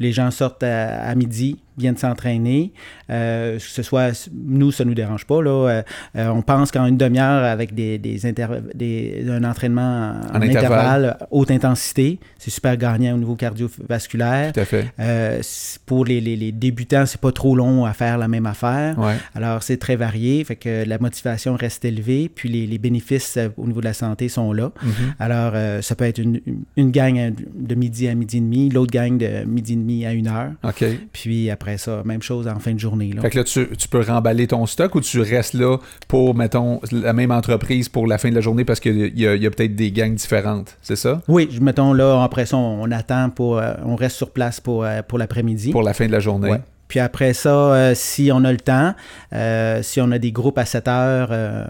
Les 0.00 0.12
gens 0.12 0.30
sortent 0.30 0.64
à, 0.64 1.00
à 1.08 1.14
midi, 1.14 1.56
viennent 1.78 1.96
s'entraîner. 1.96 2.72
Euh, 3.10 3.56
que 3.56 3.62
ce 3.62 3.82
soit, 3.82 4.28
nous, 4.34 4.72
ça 4.72 4.84
ne 4.84 4.88
nous 4.90 4.94
dérange 4.94 5.24
pas. 5.26 5.42
Là. 5.42 5.50
Euh, 5.68 5.82
euh, 6.16 6.28
on 6.28 6.42
pense 6.42 6.70
qu'en 6.70 6.86
une 6.86 6.96
demi-heure, 6.96 7.44
avec 7.44 7.74
des, 7.74 7.98
des, 7.98 8.24
inter- 8.26 8.46
des- 8.74 9.24
un 9.28 9.44
entraînement 9.44 10.14
en, 10.32 10.36
En 10.38 10.42
intervalle. 10.42 10.56
intervalle, 10.56 11.16
haute 11.30 11.50
intensité, 11.50 12.18
c'est 12.38 12.50
super 12.50 12.76
gagnant 12.76 13.14
au 13.14 13.18
niveau 13.18 13.36
cardiovasculaire. 13.80 14.52
Tout 14.52 14.60
à 14.60 14.64
fait. 14.64 14.86
Euh, 15.00 15.38
c'est- 15.42 15.78
pour 15.84 16.04
les, 16.04 16.20
les- 16.20 16.36
les 16.36 16.52
débutants, 16.52 17.06
c'est 17.06 17.20
pas 17.20 17.32
trop 17.32 17.54
long 17.56 17.84
à 17.84 17.92
faire 17.92 18.18
la 18.18 18.28
même 18.28 18.46
affaire. 18.46 18.98
Ouais. 18.98 19.14
Alors, 19.34 19.62
c'est 19.62 19.76
très 19.76 19.96
varié, 19.96 20.42
fait 20.44 20.56
que 20.56 20.84
la 20.86 20.98
motivation 20.98 21.54
reste 21.56 21.84
élevée, 21.84 22.30
puis 22.34 22.48
les, 22.48 22.66
les 22.66 22.78
bénéfices 22.78 23.38
au 23.56 23.66
niveau 23.66 23.80
de 23.80 23.86
la 23.86 23.92
santé 23.94 24.28
sont 24.28 24.52
là. 24.52 24.72
Mhm. 24.82 24.90
Alors, 25.18 25.52
ça 25.82 25.94
peut 25.94 26.04
être 26.04 26.18
une, 26.18 26.40
une 26.76 26.90
gang 26.90 27.32
de 27.54 27.74
midi 27.74 28.08
à 28.08 28.14
midi 28.14 28.38
et 28.38 28.40
demi, 28.40 28.68
l'autre 28.70 28.92
gang 28.92 29.16
de 29.18 29.44
midi 29.44 29.74
et 29.74 29.76
demi 29.76 30.06
à 30.06 30.12
une 30.12 30.28
heure. 30.28 30.52
OK. 30.64 30.84
Puis 31.12 31.50
après 31.50 31.65
ça, 31.76 32.02
même 32.04 32.22
chose 32.22 32.48
en 32.48 32.58
fin 32.58 32.72
de 32.72 32.78
journée. 32.78 33.12
Là. 33.12 33.22
Fait 33.22 33.30
que 33.30 33.38
là, 33.38 33.44
tu, 33.44 33.68
tu 33.76 33.88
peux 33.88 34.00
remballer 34.00 34.46
ton 34.46 34.64
stock 34.66 34.94
ou 34.94 35.00
tu 35.00 35.20
restes 35.20 35.54
là 35.54 35.76
pour, 36.08 36.34
mettons, 36.34 36.80
la 36.92 37.12
même 37.12 37.30
entreprise 37.30 37.88
pour 37.88 38.06
la 38.06 38.18
fin 38.18 38.30
de 38.30 38.34
la 38.34 38.40
journée 38.40 38.64
parce 38.64 38.80
qu'il 38.80 39.18
y 39.18 39.26
a, 39.26 39.34
il 39.34 39.42
y 39.42 39.46
a 39.46 39.50
peut-être 39.50 39.74
des 39.74 39.90
gangs 39.92 40.14
différentes, 40.14 40.76
c'est 40.82 40.96
ça? 40.96 41.20
Oui, 41.28 41.48
mettons 41.60 41.92
là, 41.92 42.22
après 42.22 42.46
ça, 42.46 42.56
on, 42.56 42.82
on 42.82 42.90
attend 42.90 43.30
pour. 43.30 43.58
euh, 43.58 43.74
on 43.84 43.96
reste 43.96 44.16
sur 44.16 44.30
place 44.30 44.60
pour, 44.60 44.84
euh, 44.84 45.02
pour 45.06 45.18
l'après-midi. 45.18 45.70
Pour 45.72 45.82
la 45.82 45.92
fin 45.94 46.06
de 46.06 46.12
la 46.12 46.20
journée. 46.20 46.50
Ouais. 46.50 46.60
Puis 46.88 47.00
après 47.00 47.32
ça, 47.32 47.50
euh, 47.50 47.92
si 47.96 48.30
on 48.32 48.44
a 48.44 48.52
le 48.52 48.58
temps, 48.58 48.94
euh, 49.32 49.82
si 49.82 50.00
on 50.00 50.10
a 50.12 50.18
des 50.18 50.30
groupes 50.30 50.56
à 50.58 50.64
7 50.64 50.86
heures 50.86 51.28
euh, 51.32 51.64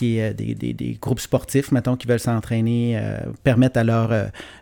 qui 0.00 0.18
est 0.18 0.32
des, 0.32 0.54
des, 0.54 0.72
des, 0.72 0.98
groupes 0.98 1.20
sportifs, 1.20 1.72
mettons, 1.72 1.94
qui 1.94 2.06
veulent 2.06 2.18
s'entraîner, 2.18 2.98
permettre 3.44 3.78
à 3.78 3.84
leur, 3.84 4.10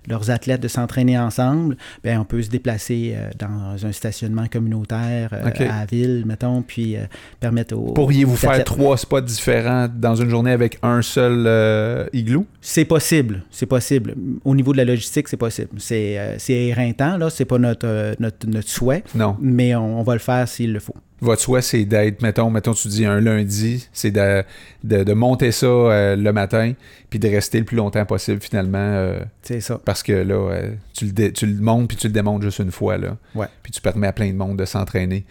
leurs 0.08 0.30
athlètes 0.30 0.60
de 0.60 0.66
s'entraîner 0.66 1.16
ensemble, 1.16 1.76
bien, 2.02 2.20
on 2.20 2.24
peut 2.24 2.42
se 2.42 2.50
déplacer 2.50 3.14
dans 3.38 3.86
un 3.86 3.92
stationnement 3.92 4.46
communautaire 4.48 5.32
à 5.32 5.64
la 5.64 5.86
ville, 5.86 6.24
mettons, 6.26 6.62
puis 6.62 6.96
permettre 7.38 7.76
aux. 7.76 7.92
Pourriez-vous 7.92 8.34
faire 8.34 8.64
trois 8.64 8.96
spots 8.96 9.20
différents 9.20 9.88
dans 9.88 10.16
une 10.16 10.28
journée 10.28 10.50
avec 10.50 10.78
un 10.82 11.02
seul 11.02 12.08
igloo? 12.12 12.44
C'est 12.60 12.84
possible, 12.84 13.44
c'est 13.52 13.66
possible. 13.66 14.16
Au 14.44 14.56
niveau 14.56 14.72
de 14.72 14.78
la 14.78 14.84
logistique, 14.84 15.28
c'est 15.28 15.36
possible. 15.36 15.70
C'est 15.78 16.34
éreintant, 16.48 17.16
là, 17.16 17.30
c'est 17.30 17.44
pas 17.44 17.58
notre, 17.58 18.16
notre, 18.18 18.48
notre, 18.48 18.68
souhait. 18.68 19.04
Non. 19.14 19.36
Mais 19.40 19.76
on, 19.76 20.00
on 20.00 20.02
va 20.02 20.14
le 20.14 20.18
faire 20.18 20.48
s'il 20.48 20.72
le 20.72 20.80
faut. 20.80 20.94
Votre 21.20 21.42
souhait, 21.42 21.62
c'est 21.62 21.84
d'être, 21.84 22.22
mettons, 22.22 22.48
mettons, 22.50 22.74
tu 22.74 22.86
dis 22.88 23.04
un 23.04 23.20
lundi, 23.20 23.88
c'est 23.92 24.12
de, 24.12 24.44
de, 24.84 25.02
de, 25.02 25.12
monter 25.14 25.50
ça 25.50 25.66
euh, 25.66 26.16
le 26.16 26.32
matin, 26.32 26.74
puis 27.10 27.18
de 27.18 27.28
rester 27.28 27.58
le 27.58 27.64
plus 27.64 27.76
longtemps 27.76 28.04
possible, 28.06 28.40
finalement. 28.40 28.78
Euh, 28.78 29.18
c'est 29.42 29.60
ça. 29.60 29.80
Parce 29.84 30.04
que 30.04 30.12
là, 30.12 30.34
euh, 30.34 30.70
tu, 30.94 31.06
le 31.06 31.12
dé, 31.12 31.32
tu 31.32 31.46
le 31.46 31.60
montes, 31.60 31.88
puis 31.88 31.96
tu 31.96 32.06
le 32.06 32.12
démontes 32.12 32.42
juste 32.42 32.60
une 32.60 32.70
fois, 32.70 32.98
là. 32.98 33.16
Ouais. 33.34 33.46
Puis 33.62 33.72
tu 33.72 33.80
permets 33.80 34.06
à 34.06 34.12
plein 34.12 34.28
de 34.28 34.36
monde 34.36 34.58
de 34.58 34.64
s'entraîner. 34.64 35.24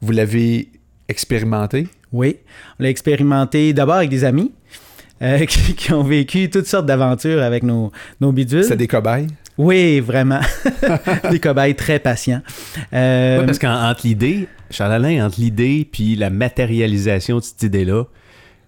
Vous 0.00 0.12
l'avez 0.12 0.68
expérimenté? 1.08 1.88
Oui. 2.12 2.36
On 2.78 2.84
l'a 2.84 2.90
expérimenté 2.90 3.72
d'abord 3.72 3.96
avec 3.96 4.10
des 4.10 4.24
amis. 4.24 4.52
Qui, 5.48 5.74
qui, 5.74 5.92
ont 5.92 6.02
vécu 6.02 6.50
toutes 6.50 6.66
sortes 6.66 6.84
d'aventures 6.84 7.40
avec 7.40 7.62
nos, 7.62 7.90
nos 8.20 8.30
bidules. 8.30 8.64
C'est 8.64 8.76
des 8.76 8.88
cobayes? 8.88 9.28
Oui, 9.56 10.00
vraiment. 10.00 10.40
des 11.30 11.38
cobayes 11.38 11.74
très 11.76 11.98
patients. 11.98 12.42
Euh... 12.92 13.38
Oui, 13.40 13.46
parce 13.46 13.58
qu'entre 13.58 14.00
l'idée, 14.04 14.48
Charles-Alain, 14.70 15.26
entre 15.26 15.40
l'idée 15.40 15.88
puis 15.90 16.16
la 16.16 16.30
matérialisation 16.30 17.38
de 17.38 17.42
cette 17.44 17.62
idée-là, 17.62 18.04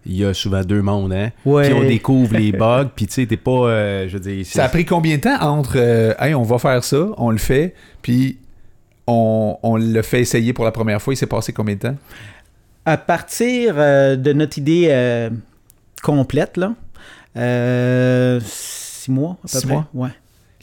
il 0.08 0.16
y 0.16 0.24
a 0.24 0.32
souvent 0.32 0.62
deux 0.62 0.82
mondes, 0.82 1.12
hein? 1.12 1.30
Ouais. 1.44 1.64
Puis 1.64 1.72
on 1.74 1.82
découvre 1.82 2.36
les 2.36 2.52
bugs, 2.56 2.90
puis 2.94 3.06
tu 3.08 3.14
sais, 3.14 3.26
t'es 3.26 3.36
pas, 3.36 3.50
euh, 3.50 4.08
je 4.08 4.16
veux 4.16 4.20
dire... 4.20 4.46
Ça 4.46 4.64
a 4.64 4.68
pris 4.68 4.84
combien 4.84 5.16
de 5.16 5.22
temps 5.22 5.40
entre, 5.40 5.74
euh, 5.76 6.14
hey, 6.20 6.34
on 6.34 6.44
va 6.44 6.58
faire 6.58 6.84
ça, 6.84 7.08
on 7.16 7.30
le 7.32 7.38
fait, 7.38 7.74
puis 8.02 8.38
on, 9.08 9.58
on 9.64 9.76
le 9.76 10.02
fait 10.02 10.20
essayer 10.20 10.52
pour 10.52 10.64
la 10.64 10.70
première 10.70 11.02
fois, 11.02 11.12
il 11.14 11.16
s'est 11.16 11.26
passé 11.26 11.52
combien 11.52 11.74
de 11.74 11.80
temps? 11.80 11.96
À 12.84 12.96
partir 12.96 13.74
euh, 13.78 14.14
de 14.14 14.32
notre 14.32 14.58
idée 14.58 14.86
euh, 14.90 15.28
complète, 16.04 16.56
là, 16.56 16.74
euh, 17.36 18.38
six 18.44 19.10
mois, 19.10 19.32
à 19.40 19.42
peu 19.42 19.48
Six 19.58 19.66
près. 19.66 19.74
mois? 19.74 19.88
Ouais. 19.92 20.10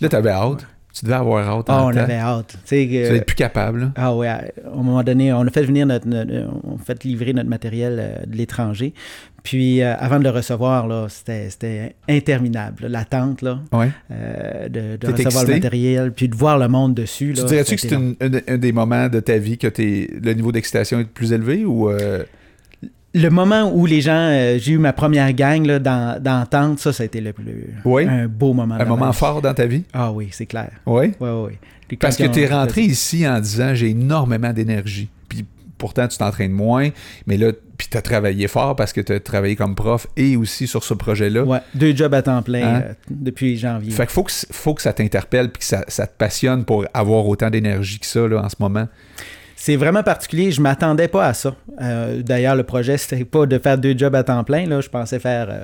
Là, 0.04 0.10
t'avais 0.10 0.30
hâte. 0.32 0.66
Tu 0.94 1.06
devais 1.06 1.16
avoir 1.16 1.48
hâte. 1.50 1.66
Ah, 1.70 1.86
on 1.86 1.96
avait 1.98 2.14
hâte. 2.18 2.56
Tu 2.68 2.76
vas 2.76 3.16
être 3.16 3.26
plus 3.26 3.36
capable. 3.36 3.80
là. 3.80 3.92
Ah 3.96 4.16
ouais, 4.16 4.28
à 4.28 4.44
un 4.72 4.76
moment 4.84 5.02
donné, 5.02 5.34
on 5.34 5.42
a 5.42 5.50
fait 5.50 5.64
venir 5.64 5.88
notre, 5.88 6.08
notre- 6.08 6.32
on 6.64 6.76
a 6.76 6.78
fait 6.86 7.04
livrer 7.04 7.34
notre 7.34 7.50
matériel 7.50 7.98
euh, 8.00 8.26
de 8.28 8.38
l'étranger. 8.38 8.94
Puis 9.42 9.82
euh, 9.82 9.96
avant 9.98 10.20
de 10.20 10.24
le 10.24 10.30
recevoir, 10.30 10.88
là, 10.88 11.08
c'était, 11.10 11.96
interminable. 12.08 12.86
L'attente 12.88 13.42
là, 13.42 13.60
Ouais. 13.72 13.90
euh, 14.12 14.70
de, 14.70 14.98
recevoir 15.08 15.26
excité? 15.28 15.48
le 15.48 15.54
matériel, 15.56 16.12
puis 16.12 16.30
de 16.30 16.36
voir 16.36 16.60
le 16.60 16.68
monde 16.68 16.94
dessus. 16.94 17.34
Tu 17.36 17.44
dirais-tu 17.44 17.76
que 17.76 17.82
c'est 17.82 17.94
un, 17.96 18.14
un 18.48 18.58
des 18.60 18.72
moments 18.72 19.10
de 19.10 19.20
ta 19.20 19.40
vie 19.40 19.58
que 19.58 19.68
le 19.76 20.34
niveau 20.34 20.52
d'excitation 20.52 21.00
est 21.00 21.06
plus 21.06 21.34
élevé 21.34 21.66
ou. 21.66 21.90
Le 23.16 23.30
moment 23.30 23.72
où 23.72 23.86
les 23.86 24.02
gens, 24.02 24.12
euh, 24.32 24.58
j'ai 24.60 24.72
eu 24.74 24.78
ma 24.80 24.92
première 24.94 25.32
gang 25.34 25.66
là, 25.66 25.78
dans, 25.80 26.22
dans 26.22 26.40
la 26.40 26.46
tente, 26.48 26.80
ça, 26.80 26.92
ça 26.92 27.04
a 27.04 27.06
été 27.06 27.22
le 27.22 27.32
plus, 27.32 27.74
Oui. 27.86 28.06
un 28.08 28.28
beau 28.28 28.54
moment. 28.54 28.76
un 28.76 28.86
moment 28.86 29.14
fort 29.14 29.42
dans 29.42 29.54
ta 29.54 29.66
vie? 29.68 29.84
Ah 29.94 30.12
oui, 30.12 30.30
c'est 30.32 30.48
clair. 30.48 30.72
Oui? 30.88 31.12
Ouais. 31.20 31.60
Puis 31.88 31.98
Parce 31.98 32.18
que 32.18 32.24
tu 32.24 32.42
es 32.42 32.48
rentré 32.48 32.82
ici 32.82 33.28
en 33.28 33.40
disant 33.40 33.76
j'ai 33.76 33.90
énormément 33.90 34.52
d'énergie. 34.52 35.10
Puis 35.30 35.46
pourtant, 35.78 36.08
tu 36.08 36.18
t'entraînes 36.18 36.52
moins. 36.54 36.90
Mais 37.28 37.38
là, 37.38 37.52
puis 37.78 37.88
tu 37.92 37.98
as 37.98 38.02
travaillé 38.02 38.48
fort 38.48 38.76
parce 38.76 38.94
que 38.94 39.02
tu 39.02 39.12
as 39.14 39.20
travaillé 39.20 39.56
comme 39.56 39.76
prof 39.76 40.08
et 40.18 40.36
aussi 40.36 40.66
sur 40.66 40.84
ce 40.84 40.94
projet-là. 40.96 41.44
Ouais, 41.44 41.60
deux 41.76 41.96
jobs 41.96 42.14
à 42.16 42.22
temps 42.24 42.42
plein 42.42 42.64
Hein? 42.64 42.82
euh, 42.86 42.94
depuis 43.12 43.58
janvier. 43.58 43.92
Fait 43.92 44.04
qu'il 44.08 44.14
faut 44.14 44.24
que, 44.24 44.32
faut 44.52 44.74
que 44.74 44.82
ça 44.82 44.94
t'interpelle 44.94 45.52
puis 45.52 45.60
que 45.60 45.66
ça, 45.66 45.84
ça 45.88 46.08
te 46.08 46.18
passionne 46.18 46.66
pour 46.66 46.86
avoir 46.96 47.28
autant 47.28 47.50
d'énergie 47.52 48.00
que 48.00 48.06
ça 48.08 48.28
là, 48.28 48.42
en 48.44 48.50
ce 48.50 48.56
moment. 48.60 48.88
C'est 49.66 49.78
vraiment 49.78 50.04
particulier. 50.04 50.52
Je 50.52 50.60
m'attendais 50.60 51.08
pas 51.08 51.26
à 51.28 51.34
ça. 51.34 51.56
Euh, 51.82 52.22
D'ailleurs, 52.22 52.58
le 52.58 52.64
projet, 52.64 52.98
c'était 52.98 53.24
pas 53.24 53.46
de 53.46 53.58
faire 53.58 53.78
deux 53.78 53.98
jobs 53.98 54.14
à 54.14 54.22
temps 54.22 54.44
plein. 54.44 54.82
Je 54.82 54.90
pensais 54.90 55.20
faire 55.20 55.48
euh, 55.50 55.64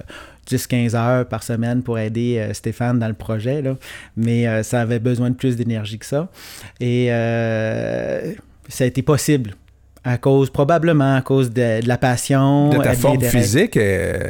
10-15 0.50 0.96
heures 0.96 1.26
par 1.26 1.44
semaine 1.44 1.84
pour 1.84 2.00
aider 2.00 2.38
euh, 2.38 2.54
Stéphane 2.54 2.98
dans 2.98 3.10
le 3.10 3.14
projet. 3.14 3.62
Mais 4.16 4.48
euh, 4.48 4.64
ça 4.64 4.80
avait 4.80 5.00
besoin 5.00 5.32
de 5.32 5.36
plus 5.36 5.58
d'énergie 5.58 6.00
que 6.00 6.06
ça. 6.06 6.30
Et 6.80 7.08
euh, 7.10 8.32
ça 8.70 8.86
a 8.86 8.88
été 8.88 9.02
possible. 9.02 9.56
À 10.04 10.18
cause, 10.18 10.50
probablement 10.50 11.16
à 11.16 11.22
cause 11.22 11.50
de, 11.52 11.82
de 11.82 11.88
la 11.88 11.98
passion. 11.98 12.70
De 12.70 12.78
ta 12.78 12.94
forme 12.94 13.22
physique, 13.22 13.76
euh, 13.78 14.30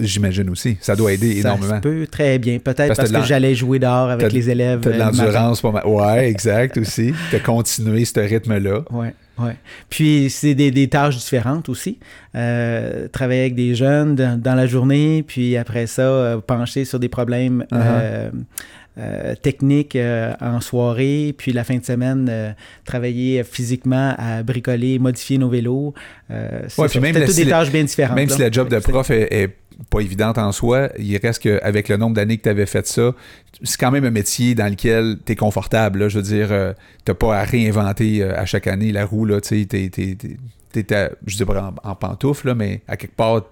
j'imagine 0.00 0.48
aussi. 0.50 0.78
Ça 0.80 0.96
doit 0.96 1.12
aider 1.12 1.34
Ça 1.42 1.48
énormément. 1.50 1.76
se 1.76 1.80
peut 1.80 2.06
très 2.10 2.38
bien. 2.38 2.58
Peut-être 2.58 2.88
Parce 2.88 2.96
parce, 2.98 3.10
que 3.10 3.14
t'as 3.16 3.22
j'allais 3.22 3.54
jouer 3.54 3.78
dehors 3.78 4.08
avec 4.10 4.28
t'as- 4.28 4.34
les 4.34 4.48
élèves. 4.50 4.80
Tu 4.80 4.88
as 4.88 4.92
de 4.92 4.96
le 4.98 5.04
l'endurance 5.04 5.60
pas 5.60 5.72
mal. 5.72 5.86
Ouais, 5.86 6.28
exact 6.30 6.78
aussi. 6.78 7.12
Tu 7.30 7.36
as 7.36 7.40
continué 7.40 8.04
ce 8.04 8.18
rythme-là. 8.18 8.80
Oui, 8.90 9.08
oui. 9.38 9.50
Puis 9.90 10.30
c'est 10.30 10.54
des, 10.54 10.70
des 10.70 10.88
tâches 10.88 11.16
différentes 11.18 11.68
aussi. 11.68 11.98
Euh, 12.34 13.06
travailler 13.08 13.42
avec 13.42 13.54
des 13.54 13.74
jeunes 13.74 14.14
dans, 14.16 14.40
dans 14.40 14.54
la 14.54 14.66
journée, 14.66 15.22
puis 15.26 15.56
après 15.58 15.86
ça, 15.86 16.02
euh, 16.02 16.38
pencher 16.40 16.84
sur 16.86 16.98
des 16.98 17.08
problèmes 17.08 17.64
Uh-huh. 17.70 18.30
Euh, 18.96 19.34
techniques 19.34 19.96
euh, 19.96 20.32
en 20.40 20.60
soirée, 20.60 21.34
puis 21.36 21.52
la 21.52 21.64
fin 21.64 21.76
de 21.76 21.84
semaine, 21.84 22.28
euh, 22.30 22.52
travailler 22.84 23.42
physiquement 23.42 24.14
à 24.16 24.44
bricoler, 24.44 25.00
modifier 25.00 25.36
nos 25.36 25.48
vélos. 25.48 25.94
C'est 26.28 26.78
Ouais, 26.78 27.00
même 27.00 27.16
toutes 27.16 27.30
si 27.30 27.44
des 27.44 27.50
tâches 27.50 27.72
bien 27.72 27.82
différentes. 27.82 28.14
Même 28.14 28.28
là. 28.28 28.34
si 28.34 28.40
la 28.40 28.52
job 28.52 28.68
de 28.68 28.78
prof 28.78 29.10
est, 29.10 29.34
est 29.34 29.56
pas 29.90 29.98
évidente 29.98 30.38
en 30.38 30.52
soi, 30.52 30.90
il 30.96 31.16
reste 31.16 31.42
qu'avec 31.42 31.88
le 31.88 31.96
nombre 31.96 32.14
d'années 32.14 32.36
que 32.36 32.44
tu 32.44 32.48
avais 32.48 32.66
fait 32.66 32.86
ça, 32.86 33.10
c'est 33.64 33.80
quand 33.80 33.90
même 33.90 34.04
un 34.04 34.12
métier 34.12 34.54
dans 34.54 34.68
lequel 34.70 35.16
tu 35.26 35.32
es 35.32 35.36
confortable. 35.36 35.98
là. 35.98 36.08
Je 36.08 36.18
veux 36.18 36.22
dire, 36.22 36.74
t'as 37.04 37.14
pas 37.14 37.36
à 37.36 37.42
réinventer 37.42 38.22
à 38.22 38.46
chaque 38.46 38.68
année 38.68 38.92
la 38.92 39.04
roue. 39.04 39.24
Là, 39.24 39.40
tu 39.40 39.60
sais, 39.60 39.66
t'es, 39.66 40.88
je 41.26 41.36
dis 41.36 41.44
pas 41.44 41.72
en, 41.84 41.90
en 41.90 41.94
pantoufle, 41.96 42.48
là, 42.48 42.54
mais 42.54 42.82
à 42.86 42.96
quelque 42.96 43.16
part, 43.16 43.42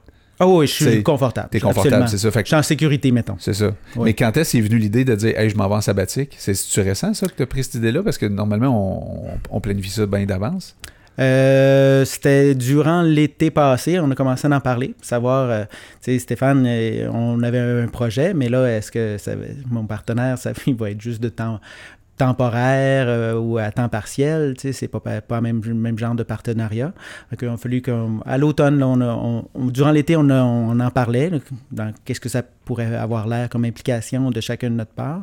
Ah 0.42 0.46
oui, 0.48 0.66
je 0.66 0.72
suis 0.72 1.02
confortable. 1.04 1.48
t'es 1.50 1.60
confortable. 1.60 2.08
C'est 2.08 2.18
ça. 2.18 2.30
Fait 2.32 2.40
Je 2.40 2.46
suis 2.46 2.56
en 2.56 2.62
sécurité, 2.62 3.12
mettons. 3.12 3.36
c'est 3.38 3.54
ça. 3.54 3.70
Mais 3.96 4.12
quand 4.14 4.36
est-ce 4.36 4.52
qu'est 4.52 4.60
venue 4.60 4.78
l'idée 4.78 5.04
de 5.04 5.14
dire, 5.14 5.38
hey, 5.38 5.48
je 5.48 5.56
m'en 5.56 5.68
vais 5.68 5.76
en 5.76 5.80
sabbatique? 5.80 6.34
C'est, 6.38 6.52
tu 6.54 6.80
récent, 6.80 7.14
ça, 7.14 7.26
que 7.28 7.34
tu 7.34 7.42
as 7.42 7.46
pris 7.46 7.62
cette 7.62 7.76
idée-là? 7.76 8.02
Parce 8.02 8.18
que 8.18 8.26
normalement, 8.26 9.30
on, 9.50 9.56
on 9.56 9.60
planifie 9.60 9.90
ça 9.90 10.06
bien 10.06 10.24
d'avance. 10.24 10.76
Euh, 11.18 12.04
c'était 12.04 12.54
durant 12.54 13.02
l'été 13.02 13.50
passé, 13.50 14.00
on 14.00 14.10
a 14.10 14.14
commencé 14.14 14.48
à 14.48 14.56
en 14.56 14.60
parler, 14.60 14.94
savoir, 15.02 15.50
euh, 15.50 15.64
tu 16.02 16.12
sais, 16.12 16.18
Stéphane, 16.18 16.64
euh, 16.66 17.08
on 17.12 17.42
avait 17.42 17.58
un 17.58 17.86
projet, 17.86 18.32
mais 18.32 18.48
là, 18.48 18.66
est-ce 18.66 18.90
que 18.90 19.18
ça, 19.18 19.32
mon 19.70 19.84
partenaire, 19.84 20.38
ça 20.38 20.52
il 20.66 20.74
va 20.74 20.90
être 20.90 21.00
juste 21.00 21.22
de 21.22 21.28
temps 21.28 21.60
temporaire 22.22 23.06
euh, 23.08 23.34
ou 23.34 23.58
à 23.58 23.72
temps 23.72 23.88
partiel, 23.88 24.54
tu 24.56 24.68
sais, 24.68 24.72
c'est 24.72 24.88
pas, 24.88 25.00
pas 25.00 25.36
le 25.36 25.40
même, 25.40 25.60
même 25.74 25.98
genre 25.98 26.14
de 26.14 26.22
partenariat. 26.22 26.92
Donc, 27.30 27.42
a 27.42 27.56
fallu 27.56 27.82
qu'à 27.82 28.38
l'automne, 28.38 28.78
durant 29.56 29.90
l'été, 29.90 30.16
on, 30.16 30.30
on 30.30 30.78
en 30.78 30.90
parlait, 30.90 31.32
dans 31.72 31.92
qu'est-ce 32.04 32.20
que 32.20 32.28
ça 32.28 32.42
pourrait 32.64 32.94
avoir 32.94 33.26
l'air 33.26 33.48
comme 33.48 33.64
implication 33.64 34.30
de 34.30 34.40
chacun 34.40 34.70
de 34.70 34.76
notre 34.76 34.92
part. 34.92 35.22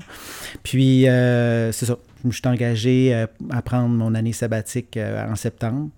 Puis, 0.63 1.07
euh, 1.07 1.71
c'est 1.71 1.85
ça. 1.85 1.97
Je 2.21 2.27
me 2.27 2.33
suis 2.33 2.47
engagé 2.47 3.15
euh, 3.15 3.27
à 3.49 3.61
prendre 3.61 3.87
mon 3.87 4.13
année 4.13 4.33
sabbatique 4.33 4.97
en 4.97 5.35
septembre. 5.35 5.89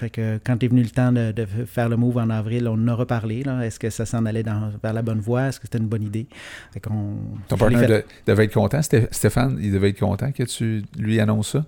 Fait 0.00 0.08
que 0.08 0.40
quand 0.42 0.62
est 0.62 0.68
venu 0.68 0.82
le 0.82 0.88
temps 0.88 1.12
de, 1.12 1.30
de 1.30 1.44
faire 1.66 1.90
le 1.90 1.96
move 1.98 2.16
en 2.16 2.30
avril, 2.30 2.66
on 2.68 2.72
en 2.72 2.88
a 2.88 2.94
reparlé. 2.94 3.44
Est-ce 3.62 3.78
que 3.78 3.90
ça 3.90 4.06
s'en 4.06 4.24
allait 4.24 4.42
dans- 4.42 4.70
vers 4.82 4.94
la 4.94 5.02
bonne 5.02 5.20
voie? 5.20 5.48
Est-ce 5.48 5.60
que 5.60 5.66
c'était 5.66 5.76
une 5.76 5.88
bonne 5.88 6.02
idée? 6.04 6.26
Fait 6.72 6.80
qu'on- 6.80 7.16
Ton 7.48 7.58
partenaire 7.58 7.86
fait. 7.86 8.06
devait 8.26 8.44
être 8.46 8.54
content. 8.54 8.78
Sté- 8.80 9.08
Stéphane, 9.10 9.58
il 9.60 9.70
devait 9.72 9.90
être 9.90 10.00
content 10.00 10.32
que 10.32 10.44
tu 10.44 10.82
lui 10.98 11.20
annonces 11.20 11.50
ça? 11.52 11.66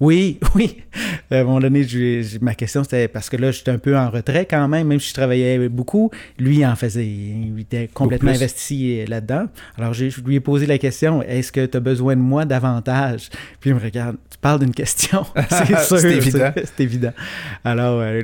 Oui, 0.00 0.38
oui. 0.54 0.78
À 1.30 1.36
un 1.40 1.44
moment 1.44 1.60
donné, 1.60 1.82
je- 1.84 2.22
je- 2.22 2.38
ma 2.40 2.54
question, 2.54 2.82
c'était 2.82 3.06
parce 3.06 3.28
que 3.28 3.36
là, 3.36 3.50
j'étais 3.50 3.70
un 3.70 3.78
peu 3.78 3.96
en 3.96 4.10
retrait 4.10 4.46
quand 4.50 4.66
même, 4.66 4.88
même 4.88 4.98
si 5.00 5.10
je 5.10 5.14
travaillais 5.14 5.68
beaucoup. 5.68 6.10
Lui, 6.38 6.56
il 6.58 6.66
en 6.66 6.74
faisait. 6.74 7.06
Il 7.06 7.54
était 7.60 7.88
complètement 7.92 8.30
investi 8.30 9.04
là-dedans. 9.06 9.46
Alors, 9.78 9.92
je 9.94 10.06
lui 10.24 10.36
ai 10.36 10.40
posé 10.40 10.66
la 10.66 10.78
question 10.78 11.22
est-ce 11.22 11.52
que 11.52 11.66
tu 11.66 11.76
as 11.76 11.80
besoin 11.80 12.16
de 12.16 12.20
moi 12.22 12.44
davantage? 12.44 13.28
Puis 13.60 13.70
il 13.70 13.76
me 13.76 13.80
regarde 13.80 14.16
tu 14.30 14.38
parles 14.38 14.60
d'une 14.60 14.72
question. 14.72 15.24
c'est 15.50 15.78
sûr. 15.80 15.98
C'est 15.98 16.16
évident. 16.16 16.52
C'est 16.54 16.66
c'est 16.76 16.82
évident. 16.82 17.12
Alors, 17.64 18.00
euh, 18.00 18.22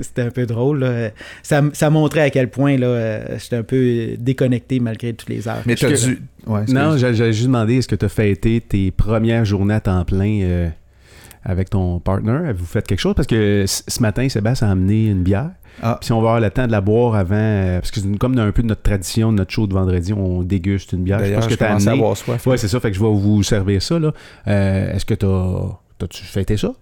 c'était 0.00 0.22
un 0.22 0.30
peu 0.30 0.46
drôle. 0.46 0.78
là. 0.80 1.10
Ça, 1.42 1.62
ça 1.74 1.90
montrait 1.90 2.22
à 2.22 2.30
quel 2.30 2.48
point 2.48 2.76
là, 2.78 2.86
euh, 2.86 3.38
j'étais 3.38 3.56
un 3.56 3.62
peu 3.62 4.16
déconnecté 4.18 4.80
malgré 4.80 5.12
toutes 5.12 5.28
les 5.28 5.46
heures. 5.46 5.62
Mais 5.66 5.74
tu 5.74 5.84
as 5.86 5.92
dû. 5.92 6.22
Ouais. 6.46 6.64
Non, 6.68 6.96
j'ai 6.96 7.12
j'ai 7.14 7.32
juste 7.32 7.46
demandé, 7.46 7.76
est-ce 7.76 7.88
que 7.88 7.96
tu 7.96 8.04
as 8.06 8.08
fêté 8.08 8.60
tes 8.66 8.90
premières 8.90 9.44
journées 9.44 9.74
à 9.74 9.80
temps 9.80 10.04
plein 10.06 10.40
euh, 10.42 10.68
avec 11.44 11.70
ton 11.70 12.00
partner? 12.00 12.32
Avez-vous 12.48 12.66
fait 12.66 12.86
quelque 12.86 13.00
chose? 13.00 13.14
Parce 13.14 13.26
que 13.28 13.64
ce 13.66 14.02
matin, 14.02 14.28
Sébastien 14.28 14.68
a 14.68 14.70
amené 14.72 15.06
une 15.06 15.22
bière. 15.22 15.50
Ah. 15.82 15.96
Puis 16.00 16.06
si 16.06 16.12
on 16.12 16.20
va 16.20 16.28
avoir 16.30 16.40
le 16.40 16.50
temps 16.50 16.66
de 16.66 16.72
la 16.72 16.80
boire 16.80 17.14
avant, 17.14 17.36
euh, 17.36 17.78
parce 17.78 17.90
que 17.92 18.00
c'est 18.00 18.18
comme 18.18 18.36
un 18.38 18.50
peu 18.50 18.62
de 18.62 18.66
notre 18.66 18.82
tradition, 18.82 19.30
de 19.32 19.36
notre 19.38 19.52
show 19.52 19.66
de 19.66 19.74
vendredi, 19.74 20.12
on 20.12 20.42
déguste 20.42 20.92
une 20.92 21.04
bière. 21.04 21.20
Je 21.20 21.26
je 21.40 21.48
que 21.48 21.54
tu 21.54 21.62
as 21.62 21.68
commence 21.68 21.86
à 21.86 21.90
amené. 21.90 22.02
avoir 22.02 22.16
soif. 22.16 22.46
Ouais, 22.46 22.56
c'est 22.56 22.66
ça, 22.68 22.80
fait 22.80 22.90
que 22.90 22.96
je 22.96 23.00
vais 23.02 23.12
vous 23.12 23.42
servir 23.44 23.80
ça. 23.82 23.98
là. 23.98 24.12
Euh, 24.48 24.94
est-ce 24.94 25.04
que 25.04 25.14
tu 25.14 25.26
as, 25.26 26.06
tu 26.08 26.24
fêté 26.24 26.56
ça? 26.56 26.72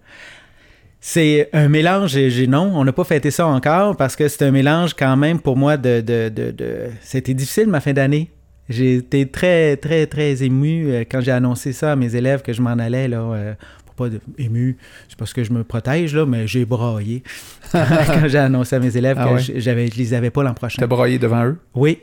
C'est 0.99 1.49
un 1.53 1.69
mélange, 1.69 2.09
j'ai 2.11 2.47
non, 2.47 2.71
on 2.73 2.83
n'a 2.83 2.91
pas 2.91 3.03
fêté 3.03 3.29
ça 3.29 3.45
encore 3.45 3.95
parce 3.95 4.15
que 4.15 4.27
c'est 4.27 4.43
un 4.43 4.51
mélange 4.51 4.95
quand 4.95 5.15
même 5.15 5.39
pour 5.39 5.55
moi 5.55 5.77
de... 5.77 6.01
de, 6.01 6.29
de, 6.29 6.49
de... 6.51 6.85
C'était 7.01 7.35
difficile 7.35 7.67
ma 7.67 7.79
fin 7.79 7.93
d'année. 7.93 8.31
J'ai 8.67 8.95
été 8.95 9.27
très, 9.27 9.77
très, 9.77 10.07
très 10.07 10.43
ému 10.43 10.87
euh, 10.87 11.03
quand 11.09 11.21
j'ai 11.21 11.31
annoncé 11.31 11.71
ça 11.71 11.91
à 11.91 11.95
mes 11.95 12.15
élèves 12.15 12.41
que 12.41 12.51
je 12.51 12.61
m'en 12.61 12.71
allais, 12.71 13.07
là. 13.07 13.55
Pas 13.97 14.09
de, 14.09 14.21
ému, 14.37 14.77
c'est 15.09 15.17
parce 15.17 15.33
que 15.33 15.43
je 15.43 15.51
me 15.51 15.63
protège, 15.63 16.15
là, 16.15 16.25
mais 16.25 16.47
j'ai 16.47 16.65
braillé 16.65 17.23
quand 17.71 18.27
j'ai 18.27 18.37
annoncé 18.37 18.75
à 18.75 18.79
mes 18.79 18.95
élèves 18.95 19.17
Ah 19.19 19.25
que 19.25 19.33
ouais? 19.33 19.39
je, 19.39 19.53
j'avais, 19.59 19.87
je 19.87 19.97
les 19.97 20.13
avais 20.13 20.29
pas 20.29 20.43
l'an 20.43 20.53
prochain. 20.53 20.77
T'as 20.79 20.87
broyé 20.87 21.17
devant 21.17 21.43
eux? 21.45 21.57
Oui, 21.73 21.97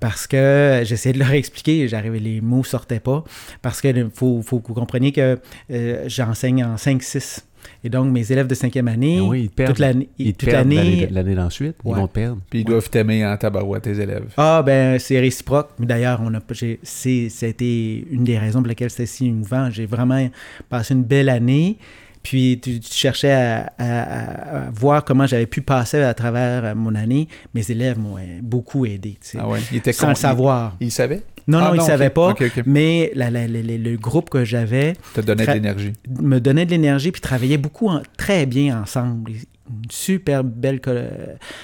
parce 0.00 0.26
que 0.26 0.82
j'essayais 0.84 1.12
de 1.12 1.18
leur 1.18 1.30
expliquer, 1.32 1.88
j'arrivais, 1.88 2.18
les 2.18 2.40
mots 2.40 2.64
sortaient 2.64 3.00
pas, 3.00 3.24
parce 3.62 3.80
que 3.80 3.88
faut, 4.14 4.42
faut 4.42 4.60
que 4.60 4.68
vous 4.68 4.74
compreniez 4.74 5.12
que 5.12 5.38
euh, 5.70 6.04
j'enseigne 6.06 6.64
en 6.64 6.74
5-6. 6.76 7.40
Et 7.84 7.88
donc, 7.90 8.10
mes 8.12 8.30
élèves 8.32 8.46
de 8.48 8.54
cinquième 8.54 8.88
année, 8.88 9.20
oui, 9.20 9.42
ils 9.44 9.48
te 9.50 9.54
perdent. 9.54 9.70
toute 9.70 9.78
l'année, 9.78 10.08
Ils 10.18 10.32
te 10.32 10.38
toute 10.40 10.50
perdent 10.50 10.66
l'année 11.12 11.34
d'ensuite. 11.34 11.76
Ils 11.84 11.94
vont 11.94 12.06
te 12.08 12.12
perdre. 12.12 12.38
Puis 12.50 12.60
ils 12.60 12.64
doivent 12.64 12.90
t'aimer 12.90 13.24
en 13.24 13.36
tabarouette, 13.36 13.84
tes 13.84 13.98
élèves. 14.00 14.32
Ah, 14.36 14.62
ben, 14.64 14.98
c'est 14.98 15.18
réciproque. 15.20 15.70
Mais 15.78 15.86
D'ailleurs, 15.86 16.20
on 16.22 16.34
a, 16.34 16.40
j'ai, 16.50 16.80
c'est, 16.82 17.28
ça 17.28 17.46
a 17.46 17.48
été 17.48 18.06
une 18.10 18.24
des 18.24 18.38
raisons 18.38 18.60
pour 18.60 18.68
lesquelles 18.68 18.90
c'était 18.90 19.06
si 19.06 19.26
émouvant. 19.26 19.70
J'ai 19.70 19.86
vraiment 19.86 20.28
passé 20.68 20.94
une 20.94 21.04
belle 21.04 21.28
année. 21.28 21.76
Puis 22.22 22.58
tu, 22.60 22.80
tu 22.80 22.92
cherchais 22.92 23.30
à, 23.32 23.72
à- 23.78 24.66
à 24.66 24.70
voir 24.70 25.04
comment 25.04 25.26
j'avais 25.26 25.46
pu 25.46 25.62
passer 25.62 26.00
à 26.02 26.12
travers 26.14 26.64
euh, 26.64 26.74
mon 26.74 26.94
année. 26.96 27.28
Mes 27.54 27.70
élèves 27.70 27.98
m'ont 27.98 28.16
euh, 28.18 28.40
beaucoup 28.42 28.84
aidé, 28.84 29.12
tu 29.12 29.28
sais, 29.30 29.38
Ah 29.40 29.48
ouais? 29.48 29.60
Ils 29.70 29.78
étaient 29.78 29.92
sans 29.92 30.08
le 30.08 30.14
savoir. 30.16 30.76
Ils, 30.80 30.88
ils 30.88 30.90
savaient? 30.90 31.22
Non, 31.48 31.58
Ah 31.58 31.68
non, 31.68 31.74
ils 31.74 31.78
ne 31.78 31.82
savaient 31.82 32.06
ok. 32.08 32.12
pas. 32.12 32.34
Mais 32.66 33.10
la- 33.14 33.30
la- 33.30 33.48
la- 33.48 33.62
la- 33.62 33.76
le 33.78 33.96
groupe 33.96 34.30
que 34.30 34.44
j'avais 34.44 34.92
Te 35.14 35.20
donnait 35.22 35.46
de 35.46 35.52
l'énergie. 35.52 35.92
me 36.20 36.38
donnait 36.38 36.66
de 36.66 36.70
l'énergie 36.70 37.10
puis 37.10 37.20
travaillait 37.20 37.56
beaucoup 37.58 37.88
en- 37.88 38.02
très 38.16 38.46
bien 38.46 38.80
ensemble. 38.82 39.32
Une 39.70 39.90
super 39.90 40.44
belle 40.44 40.80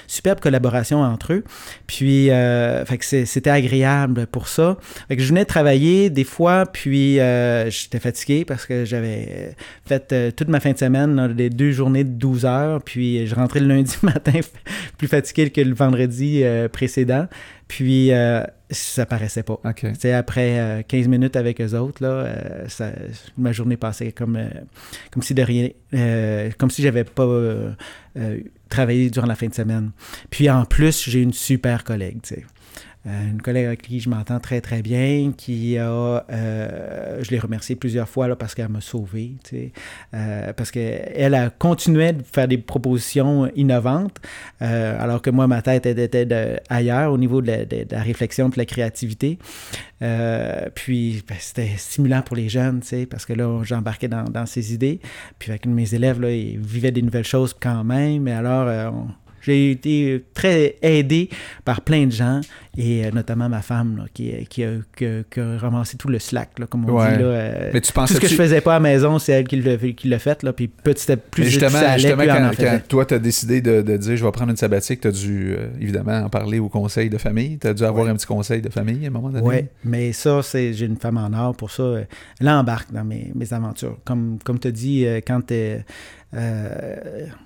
superbe 0.06 0.38
collaboration 0.40 1.00
entre 1.00 1.32
eux. 1.32 1.44
Puis, 1.86 2.30
euh, 2.30 2.84
fait 2.84 2.98
que 2.98 3.04
c'est- 3.06 3.24
c'était 3.24 3.48
agréable 3.48 4.26
pour 4.26 4.48
ça. 4.48 4.76
Fait 5.08 5.16
que 5.16 5.22
je 5.22 5.28
venais 5.28 5.46
travailler 5.46 6.10
des 6.10 6.24
fois, 6.24 6.66
puis 6.70 7.18
euh, 7.18 7.70
j'étais 7.70 8.00
fatigué 8.00 8.44
parce 8.44 8.66
que 8.66 8.84
j'avais 8.84 9.54
fait 9.86 10.12
euh, 10.12 10.30
toute 10.30 10.48
ma 10.48 10.60
fin 10.60 10.72
de 10.72 10.78
semaine, 10.78 11.34
les 11.36 11.48
deux 11.48 11.72
journées 11.72 12.04
de 12.04 12.10
12 12.10 12.44
heures, 12.44 12.82
puis 12.82 13.26
je 13.26 13.34
rentrais 13.34 13.60
le 13.60 13.68
lundi 13.68 13.96
matin 14.02 14.38
plus 14.98 15.08
fatigué 15.08 15.48
que 15.48 15.62
le 15.62 15.74
vendredi 15.74 16.42
précédent. 16.72 17.26
Puis, 17.76 18.12
euh, 18.12 18.44
ça 18.70 19.04
paraissait 19.04 19.42
pas. 19.42 19.54
OK. 19.64 19.80
Tu 19.80 19.94
sais, 19.98 20.12
après 20.12 20.60
euh, 20.60 20.82
15 20.86 21.08
minutes 21.08 21.34
avec 21.34 21.60
eux 21.60 21.74
autres, 21.76 22.00
là, 22.04 22.08
euh, 22.08 22.68
ça- 22.68 22.92
ma 23.36 23.50
journée 23.50 23.76
passait 23.76 24.12
comme, 24.12 24.36
euh, 24.36 24.46
comme 25.10 25.24
si 25.24 25.34
de 25.34 25.42
rien, 25.42 25.70
euh, 25.92 26.50
comme 26.56 26.70
si 26.70 26.82
j'avais 26.82 27.02
pas 27.02 27.24
euh, 27.24 27.72
euh, 28.16 28.38
travaillé 28.68 29.10
durant 29.10 29.26
la 29.26 29.34
fin 29.34 29.48
de 29.48 29.54
semaine. 29.54 29.90
Puis 30.30 30.48
en 30.48 30.64
plus, 30.66 31.10
j'ai 31.10 31.20
une 31.20 31.32
super 31.32 31.82
collègue, 31.82 32.18
tu 32.22 32.36
sais. 32.36 32.44
Euh, 33.06 33.30
une 33.30 33.42
collègue 33.42 33.66
avec 33.66 33.82
qui 33.82 34.00
je 34.00 34.08
m'entends 34.08 34.40
très 34.40 34.62
très 34.62 34.80
bien, 34.80 35.32
qui 35.36 35.76
a, 35.76 36.24
euh, 36.30 37.22
je 37.22 37.30
l'ai 37.30 37.38
remerciée 37.38 37.76
plusieurs 37.76 38.08
fois 38.08 38.28
là, 38.28 38.36
parce 38.36 38.54
qu'elle 38.54 38.70
m'a 38.70 38.80
sauvé, 38.80 39.34
tu 39.44 39.50
sais, 39.50 39.72
Euh, 40.14 40.52
parce 40.54 40.70
qu'elle 40.70 41.34
a 41.34 41.50
continué 41.50 42.12
de 42.12 42.22
faire 42.22 42.48
des 42.48 42.56
propositions 42.56 43.50
innovantes, 43.56 44.16
euh, 44.62 44.96
alors 44.98 45.20
que 45.20 45.30
moi 45.30 45.46
ma 45.46 45.60
tête 45.60 45.84
était 45.86 46.62
ailleurs 46.70 47.12
au 47.12 47.18
niveau 47.18 47.42
de 47.42 47.66
la, 47.90 48.02
réflexion 48.02 48.48
et 48.48 48.52
de 48.52 48.58
la 48.58 48.64
créativité. 48.64 49.38
Puis 50.74 51.22
ben, 51.28 51.36
c'était 51.38 51.72
stimulant 51.76 52.22
pour 52.22 52.36
les 52.36 52.48
jeunes, 52.48 52.80
tu 52.80 52.88
sais, 52.88 53.06
parce 53.06 53.26
que 53.26 53.32
là 53.34 53.62
j'embarquais 53.64 54.08
dans, 54.08 54.24
dans 54.24 54.46
ces 54.46 54.72
idées. 54.72 55.00
Puis 55.38 55.50
avec 55.50 55.66
mes 55.66 55.94
élèves 55.94 56.20
là, 56.20 56.30
ils 56.30 56.58
vivaient 56.58 56.92
des 56.92 57.02
nouvelles 57.02 57.24
choses 57.24 57.54
quand 57.58 57.84
même, 57.84 58.22
mais 58.22 58.32
alors 58.32 58.68
j'ai 59.44 59.72
été 59.72 60.24
très 60.32 60.76
aidé 60.82 61.28
par 61.64 61.82
plein 61.82 62.06
de 62.06 62.12
gens, 62.12 62.40
et 62.76 63.04
euh, 63.06 63.10
notamment 63.12 63.48
ma 63.48 63.62
femme, 63.62 63.96
là, 63.98 64.04
qui, 64.12 64.32
qui, 64.46 64.64
a, 64.64 64.70
qui 64.96 65.04
a- 65.06 65.22
qui 65.30 65.40
a 65.40 65.58
ramassé 65.58 65.96
tout 65.96 66.08
le 66.08 66.18
slack, 66.18 66.58
là, 66.58 66.66
comme 66.66 66.88
on 66.88 66.92
Ouais. 66.92 67.12
dit. 67.16 67.22
Là, 67.22 67.28
euh, 67.28 67.70
Mais 67.72 67.80
tu 67.80 67.92
tout 67.92 68.06
ce 68.06 68.20
que 68.20 68.26
je 68.28 68.34
faisais 68.34 68.60
pas 68.60 68.72
à 68.72 68.76
la 68.76 68.80
maison, 68.80 69.18
c'est 69.18 69.32
elle 69.32 69.46
qui 69.46 70.08
l'a 70.08 70.18
fait, 70.18 70.42
là, 70.42 70.52
puis 70.52 70.68
petit 70.68 71.10
à 71.12 71.16
plus 71.16 71.42
Mais 71.44 71.48
justement, 71.50 71.70
ça 71.70 71.90
allait, 71.90 71.98
justement 72.00 72.16
plus 72.22 72.30
elle 72.30 72.36
quand, 72.38 72.48
en 72.48 72.52
faisait. 72.52 72.66
quand 72.70 72.80
toi, 72.88 73.06
tu 73.06 73.14
as 73.14 73.18
décidé 73.18 73.60
de, 73.60 73.82
de 73.82 73.96
dire 73.96 74.16
je 74.16 74.24
vais 74.24 74.32
prendre 74.32 74.50
une 74.50 74.56
sabbatique, 74.56 75.00
tu 75.00 75.08
as 75.08 75.12
dû 75.12 75.54
euh, 75.56 75.68
évidemment 75.80 76.18
en 76.24 76.28
parler 76.28 76.58
au 76.58 76.68
conseil 76.68 77.10
de 77.10 77.18
famille. 77.18 77.58
Tu 77.58 77.66
as 77.66 77.74
dû 77.74 77.84
avoir 77.84 78.06
un 78.08 78.14
petit 78.14 78.26
conseil 78.26 78.60
de 78.62 78.68
famille 78.70 79.04
à 79.04 79.08
un 79.08 79.10
moment 79.10 79.30
donné. 79.30 79.46
Oui, 79.46 79.56
mais 79.84 80.12
ça, 80.12 80.42
c'est 80.42 80.72
j'ai 80.72 80.86
une 80.86 80.96
femme 80.96 81.16
en 81.18 81.32
or 81.32 81.54
pour 81.56 81.70
ça. 81.70 81.94
Elle 82.40 82.48
embarque 82.48 82.92
dans 82.92 83.04
mes, 83.04 83.30
mes 83.34 83.52
aventures. 83.52 83.98
Comme, 84.04 84.38
comme 84.44 84.58
tu 84.58 84.68
as 84.68 84.72
dit, 84.72 85.06
euh, 85.06 85.20
quand, 85.26 85.52
euh, 85.52 85.78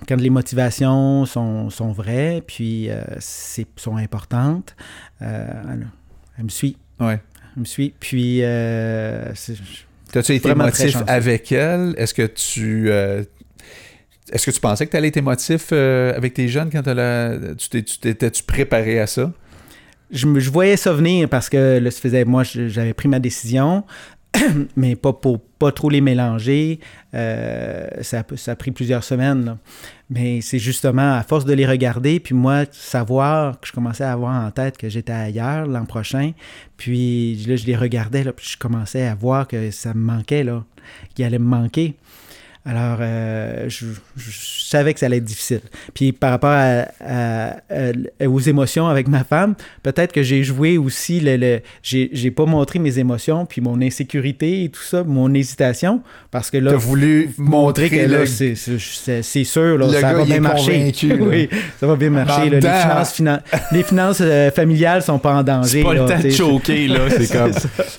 quand 0.09 0.21
les 0.21 0.31
motivations 0.31 1.27
sont, 1.27 1.71
sont 1.71 1.93
vraies, 1.93 2.43
puis 2.47 2.89
euh, 2.91 3.03
c'est, 3.19 3.67
sont 3.77 3.97
importantes, 3.97 4.75
euh, 5.18 5.18
elle, 5.21 5.89
elle 6.39 6.45
me 6.45 6.49
suit. 6.49 6.77
Ouais. 7.01 7.21
Elle 7.57 7.61
me 7.61 7.65
suit. 7.65 7.95
Puis, 7.99 8.41
euh, 8.43 9.33
T'as-tu 10.13 10.35
été 10.35 10.49
émotif 10.51 10.97
avec 11.07 11.53
elle? 11.53 11.95
Est-ce 11.99 12.15
que 12.15 12.27
tu. 12.27 12.91
euh, 12.91 13.23
est-ce 14.33 14.47
que 14.47 14.51
tu 14.51 14.61
pensais 14.61 14.87
que 14.87 14.91
tu 14.91 14.97
allais 14.97 15.09
être 15.09 15.17
émotif 15.17 15.69
euh, 15.73 16.15
avec 16.15 16.35
tes 16.35 16.49
jeunes 16.49 16.71
quand 16.71 16.83
t'as 16.83 17.55
tu 17.57 17.83
t'étais-tu 17.83 18.43
préparé 18.43 19.01
à 19.01 19.07
ça? 19.07 19.33
je, 20.11 20.51
voyais 20.51 20.77
ça 20.77 20.93
venir 20.93 21.29
parce 21.29 21.49
que 21.49 21.79
là, 21.79 21.91
ça 21.91 22.01
faisait, 22.01 22.25
moi, 22.25 22.43
j'avais 22.43 22.95
pris 22.95 23.09
ma 23.09 23.19
décision, 23.19 23.85
mais 24.77 24.95
pas 24.97 25.13
pour 25.13 25.41
pas 25.41 25.73
trop 25.73 25.91
les 25.91 26.01
mélanger. 26.01 26.79
Euh, 27.15 27.89
ça, 28.03 28.21
a- 28.21 28.37
ça 28.37 28.53
a 28.53 28.57
pris 28.57 28.71
plusieurs 28.71 29.03
semaines. 29.03 29.57
Mais 30.11 30.41
c'est 30.41 30.59
justement 30.59 31.15
à 31.15 31.23
force 31.23 31.45
de 31.45 31.53
les 31.53 31.67
regarder, 31.67 32.21
puis 32.21 32.35
moi, 32.35 32.65
savoir 32.71 33.59
que 33.61 33.67
je 33.67 33.73
commençais 33.73 34.05
à 34.05 34.13
avoir 34.13 34.43
en 34.47 34.51
tête 34.51 34.79
que 34.79 34.89
j'étais 34.89 35.13
ailleurs 35.13 35.67
l'an 35.67 35.85
prochain. 35.85 36.33
Puis 36.77 37.35
là, 37.47 37.57
je 37.57 37.67
les 37.67 37.77
regardais, 37.77 38.25
puis 38.33 38.47
je 38.53 38.57
commençais 38.57 39.07
à 39.07 39.15
voir 39.15 39.47
que 39.49 39.71
ça 39.71 39.93
me 39.95 40.01
manquait, 40.01 40.47
qu'il 41.15 41.25
allait 41.25 41.39
me 41.39 41.45
manquer. 41.45 41.97
Alors, 42.71 42.99
euh, 43.01 43.65
je, 43.69 43.87
je 44.19 44.31
savais 44.67 44.93
que 44.93 45.01
ça 45.01 45.07
allait 45.07 45.17
être 45.17 45.25
difficile. 45.25 45.63
Puis 45.95 46.13
par 46.13 46.31
rapport 46.33 46.51
à- 46.53 46.85
à- 47.01 47.57
à- 47.71 48.29
aux 48.29 48.41
émotions 48.41 48.87
avec 48.89 49.09
ma 49.09 49.25
femme, 49.25 49.55
peut-être 49.83 50.13
que 50.13 50.23
j'ai 50.23 50.43
joué 50.43 50.77
aussi 50.77 51.19
le. 51.21 51.37
le- 51.39 51.61
j'ai, 51.83 52.11
j'ai 52.13 52.31
pas 52.31 52.45
montré 52.45 52.79
mes 52.79 52.99
émotions, 52.99 53.47
puis 53.47 53.63
mon 53.63 53.81
insécurité 53.81 54.65
et 54.65 54.69
tout 54.69 54.83
ça, 54.83 55.03
mon 55.03 55.33
hésitation, 55.33 56.03
parce 56.31 56.51
que 56.51 56.59
là. 56.59 56.73
T'as 56.73 56.77
voulu 56.77 57.31
montrer 57.39 57.89
que 57.89 57.97
là, 58.07 58.27
c'est, 58.27 58.55
sûr, 59.45 59.79
là, 59.79 59.87
Le 59.87 59.93
ça 59.95 60.01
gars, 60.03 60.13
va 60.13 60.25
bien 60.27 60.41
marcher. 60.41 60.93
oui, 61.21 61.49
ça 61.81 61.87
va 61.87 61.97
bien 61.97 62.11
marcher. 62.11 62.51
Là. 62.51 62.61
Les 62.61 62.61
finances, 62.83 63.15
finan- 63.15 63.41
les 63.73 63.83
finances 63.83 64.19
euh, 64.21 64.51
familiales 64.51 65.03
sont 65.03 65.19
pas 65.19 65.35
en 65.37 65.43
danger. 65.43 65.79
C'est 65.79 65.83
pas 65.85 65.95
là, 65.95 66.03
le 66.03 66.09
temps 66.09 66.21
de 66.21 66.29
choquer, 66.31 66.87
là. 66.89 66.99
C'est 67.09 67.33
comme. 67.33 67.53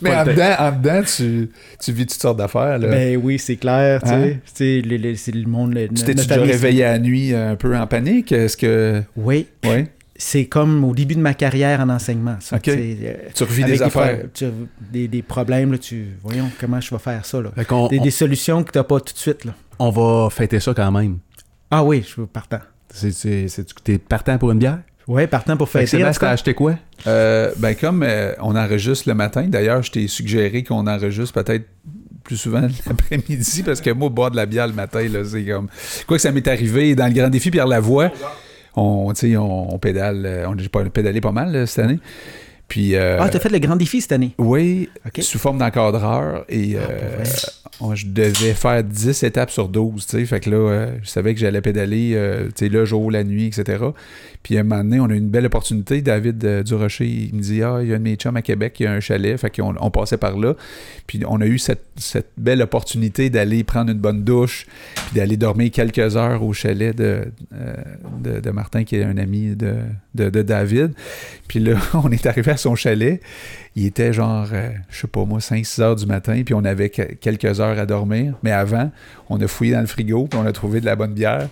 Mais 0.04 0.16
en 0.16 0.26
dedans, 0.26 0.56
en 0.60 0.72
dedans 0.74 1.02
tu, 1.04 1.50
tu 1.84 1.91
vis 1.91 2.06
toutes 2.06 2.22
sortes 2.22 2.38
d'affaires. 2.38 2.78
là. 2.78 2.88
Ben 2.88 3.18
oui, 3.18 3.40
c'est 3.40 3.56
clair, 3.56 4.02
tu 4.04 4.10
Hein? 4.12 4.22
sais. 4.24 4.40
Tu 4.46 4.59
c'est 4.60 5.31
le 5.36 5.48
monde. 5.48 5.73
le- 5.73 5.88
tu 5.88 6.03
t'es 6.03 6.14
déjà 6.14 6.36
réveillé 6.41 6.84
à 6.84 6.91
la 6.94 6.99
nuit 6.99 7.34
un 7.34 7.56
peu 7.56 7.76
en 7.77 7.88
panique? 7.88 8.31
Est-ce 8.31 8.57
que. 8.57 9.02
Oui, 9.15 9.48
Oui. 9.65 9.86
c'est 10.15 10.45
comme 10.45 10.84
au 10.84 10.94
début 10.94 11.15
de 11.15 11.22
ma 11.22 11.34
carrière 11.34 11.80
en 11.81 11.90
enseignement. 11.90 12.36
ça. 12.40 12.60
C'est, 12.64 12.98
euh, 13.03 13.14
Tu 13.34 13.44
revis 13.44 13.64
des 13.64 13.81
affaires. 13.81 14.19
pro- 14.19 14.27
tu- 14.34 14.45
des, 14.91 15.07
des 15.07 15.22
problèmes, 15.22 15.72
là, 15.72 15.77
tu, 15.77 16.07
voyons 16.23 16.49
comment 16.60 16.80
je 16.81 16.90
vais 16.94 16.99
faire 16.99 17.26
ça. 17.26 17.41
Là? 17.41 17.52
Des, 17.56 17.65
on, 17.72 17.88
des 17.88 18.11
solutions 18.11 18.64
que 18.64 18.72
tu 18.72 18.77
n'as 18.77 18.84
pas 18.84 18.99
tout 18.99 19.14
de 19.14 19.19
suite. 19.19 19.45
Là. 19.45 19.53
on 19.80 19.90
va 19.91 20.30
fêter 20.30 20.60
ça 20.60 20.73
quand 20.73 20.91
même. 20.91 21.19
Ah 21.72 21.84
oui, 21.84 22.02
je 22.03 22.07
suis 22.07 22.22
partant. 22.31 22.60
C'est, 22.94 23.11
c'est, 23.11 23.48
c'est- 23.48 23.68
t'es 23.84 23.98
partant 23.98 24.38
pour 24.38 24.52
une 24.52 24.60
bière? 24.60 24.80
Oui, 25.07 25.26
partant 25.27 25.56
pour 25.57 25.69
fêter. 25.69 25.86
en 25.86 25.99
Sébastien, 25.99 26.27
t'as 26.27 26.34
acheté 26.34 26.53
quoi? 26.53 26.76
Euh, 27.07 27.52
ben 27.57 27.73
comme 27.76 28.03
euh, 28.03 28.34
on 28.41 28.56
enregistre 28.56 29.07
le 29.10 29.15
matin, 29.15 29.48
d'ailleurs, 29.48 29.81
je 29.84 29.91
t'ai 29.91 30.07
suggéré 30.07 30.64
qu'on 30.64 30.86
enregistre 30.86 31.41
peut-être 31.41 31.65
plus 32.30 32.38
souvent 32.38 32.61
l'après-midi 32.85 33.64
parce 33.64 33.81
que 33.81 33.89
moi, 33.89 34.10
boire 34.10 34.30
de 34.30 34.35
la 34.35 34.45
bière 34.45 34.68
le 34.68 34.73
matin, 34.73 35.01
là, 35.07 35.26
c'est 35.26 35.43
comme. 35.43 35.68
Quoi 36.06 36.18
que 36.18 36.22
ça 36.22 36.31
m'est 36.31 36.47
arrivé 36.47 36.93
dans 36.93 37.07
le 37.07 37.14
grand 37.14 37.30
défi 37.30 37.49
Pierre 37.49 37.65
Lavoie, 37.65 38.11
on, 38.76 39.11
on, 39.11 39.68
on 39.72 39.80
pédale, 39.80 40.26
euh, 40.27 40.47
on 40.47 40.56
pas 40.69 40.84
pédalé 40.85 41.22
pas 41.22 41.31
mal 41.31 41.51
là, 41.51 41.65
cette 41.65 41.84
année. 41.84 41.99
Puis 42.70 42.96
euh, 42.96 43.18
Ah, 43.20 43.28
tu 43.30 43.36
as 43.38 43.40
fait 43.41 43.50
le 43.50 43.60
grand 43.60 43.76
défi 43.76 44.00
cette 44.00 44.12
année? 44.14 44.34
oui, 44.38 44.88
sous 45.20 45.40
forme 45.40 45.58
d'encadreur 45.58 46.46
et 46.48 46.78
Ah, 46.78 46.82
euh, 46.90 47.24
on- 47.82 47.96
je 47.96 48.06
devais 48.08 48.54
faire 48.54 48.84
10 48.84 49.24
étapes 49.24 49.50
sur 49.52 49.68
12, 49.70 50.06
tu 50.06 50.18
sais, 50.20 50.26
fait 50.26 50.40
que 50.40 50.50
là, 50.52 50.56
euh, 50.58 50.91
je 51.02 51.10
savais 51.10 51.34
que 51.34 51.40
j'allais 51.40 51.62
pédaler, 51.62 52.12
euh, 52.14 52.46
tu 52.48 52.52
sais, 52.66 52.70
le 52.70 52.86
jour, 52.86 53.10
la 53.12 53.24
nuit, 53.24 53.48
etc. 53.48 53.84
Puis 54.44 54.56
à 54.58 54.62
un 54.62 54.64
moment 54.64 54.84
donné, 54.84 55.00
on 55.00 55.06
a 55.06 55.14
eu 55.14 55.18
une 55.18 55.30
belle 55.30 55.46
opportunité. 55.48 56.02
David 56.02 56.64
Durocher, 56.64 57.06
il 57.08 57.36
me 57.36 57.41
dit 57.41 57.62
Ah, 57.62 57.80
il 57.82 57.90
y 57.90 57.91
a 57.91 57.96
un 57.96 58.00
de 58.00 58.04
mes 58.04 58.16
chums 58.16 58.38
à 58.38 58.41
Québec, 58.41 58.76
il 58.80 58.84
y 58.84 58.86
a 58.88 58.91
un 58.94 59.00
chalet. 59.02 59.36
Fait 59.38 59.50
qu'on 59.54 59.76
on 59.80 59.91
passait 59.91 60.18
par 60.18 60.38
là. 60.38 60.54
Puis 61.08 61.20
on 61.28 61.41
a 61.41 61.46
eu 61.46 61.58
cette, 61.58 61.84
cette 61.98 62.30
belle 62.38 62.62
opportunité 62.62 63.30
d'aller 63.30 63.64
prendre 63.66 63.91
une 63.91 63.98
bonne 64.00 64.24
douche, 64.24 64.66
puis 65.08 65.16
d'aller 65.20 65.36
dormir 65.36 65.72
quelques 65.72 66.16
heures 66.16 66.41
au 66.44 66.54
chalet 66.54 66.96
de, 66.96 67.26
de, 68.24 68.40
de 68.40 68.50
Martin, 68.52 68.84
qui 68.86 68.96
est 68.96 69.04
un 69.04 69.18
ami 69.18 69.56
de, 69.56 69.74
de, 70.16 70.30
de 70.30 70.41
David. 70.41 70.94
Puis 71.50 71.60
là, 71.60 71.74
on 71.94 72.10
est 72.12 72.26
arrivé 72.26 72.52
à 72.52 72.58
son 72.60 72.76
chalet. 72.76 73.22
Il 73.76 73.86
était 73.86 74.14
genre, 74.14 74.48
euh, 74.53 74.69
je 74.90 74.99
sais 75.02 75.07
pas 75.07 75.26
moi, 75.26 75.40
5-6 75.40 75.81
heures 75.81 75.95
du 75.95 76.06
matin, 76.06 76.41
puis 76.45 76.53
on 76.53 76.64
avait 76.65 76.90
que- 76.90 77.14
quelques 77.15 77.60
heures 77.60 77.80
à 77.80 77.86
dormir. 77.86 78.34
Mais 78.44 78.52
avant, 78.52 78.91
on 79.30 79.40
a 79.41 79.48
fouillé 79.48 79.73
dans 79.73 79.81
le 79.81 79.88
frigo, 79.88 80.27
puis 80.30 80.40
on 80.41 80.45
a 80.45 80.52
trouvé 80.52 80.81
de 80.81 80.86
la 80.86 80.95
bonne 80.95 81.14
bière. 81.14 81.48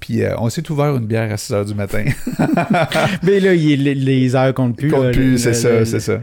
Puis 0.00 0.22
euh, 0.22 0.34
on 0.38 0.50
s'est 0.50 0.70
ouvert 0.70 0.94
une 0.96 1.06
bière 1.06 1.32
à 1.32 1.38
6 1.38 1.52
heures 1.54 1.64
du 1.64 1.74
matin. 1.74 2.04
Mais 3.22 3.40
là, 3.40 3.54
il- 3.54 3.84
les, 3.84 3.94
les 3.94 4.36
heures 4.36 4.52
comptent 4.52 4.76
plus. 4.76 4.90
Compte 4.90 5.04
là, 5.04 5.10
plus, 5.12 5.38
c'est 5.38 5.54
ça, 5.54 5.78
le- 5.80 5.84
c'est 5.86 6.00
ça. 6.00 6.20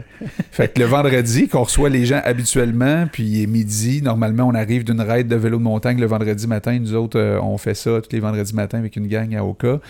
Fait 0.52 0.72
que 0.72 0.78
le 0.78 0.86
vendredi, 0.86 1.48
qu'on 1.48 1.64
reçoit 1.64 1.88
les 1.88 2.06
gens 2.06 2.20
habituellement, 2.24 3.06
puis 3.10 3.24
il 3.24 3.42
est 3.42 3.46
midi, 3.46 4.00
normalement, 4.02 4.44
on 4.46 4.54
arrive 4.54 4.84
d'une 4.84 5.00
raid 5.00 5.26
de 5.26 5.34
vélo 5.36 5.58
de 5.58 5.62
montagne 5.64 5.98
le 5.98 6.06
vendredi 6.06 6.46
matin. 6.46 6.78
Nous 6.78 6.94
autres, 6.94 7.18
euh, 7.18 7.40
on 7.42 7.58
fait 7.58 7.74
ça 7.74 8.00
tous 8.00 8.12
les 8.12 8.20
vendredis 8.20 8.54
matins 8.54 8.78
avec 8.78 8.94
une 8.96 9.08
gang 9.08 9.34
à 9.34 9.44
Oka. 9.44 9.80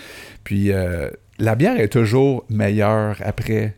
Puis 0.44 0.72
euh, 0.72 1.10
la 1.38 1.54
bière 1.54 1.78
est 1.78 1.88
toujours 1.92 2.44
meilleure 2.48 3.16
après 3.24 3.74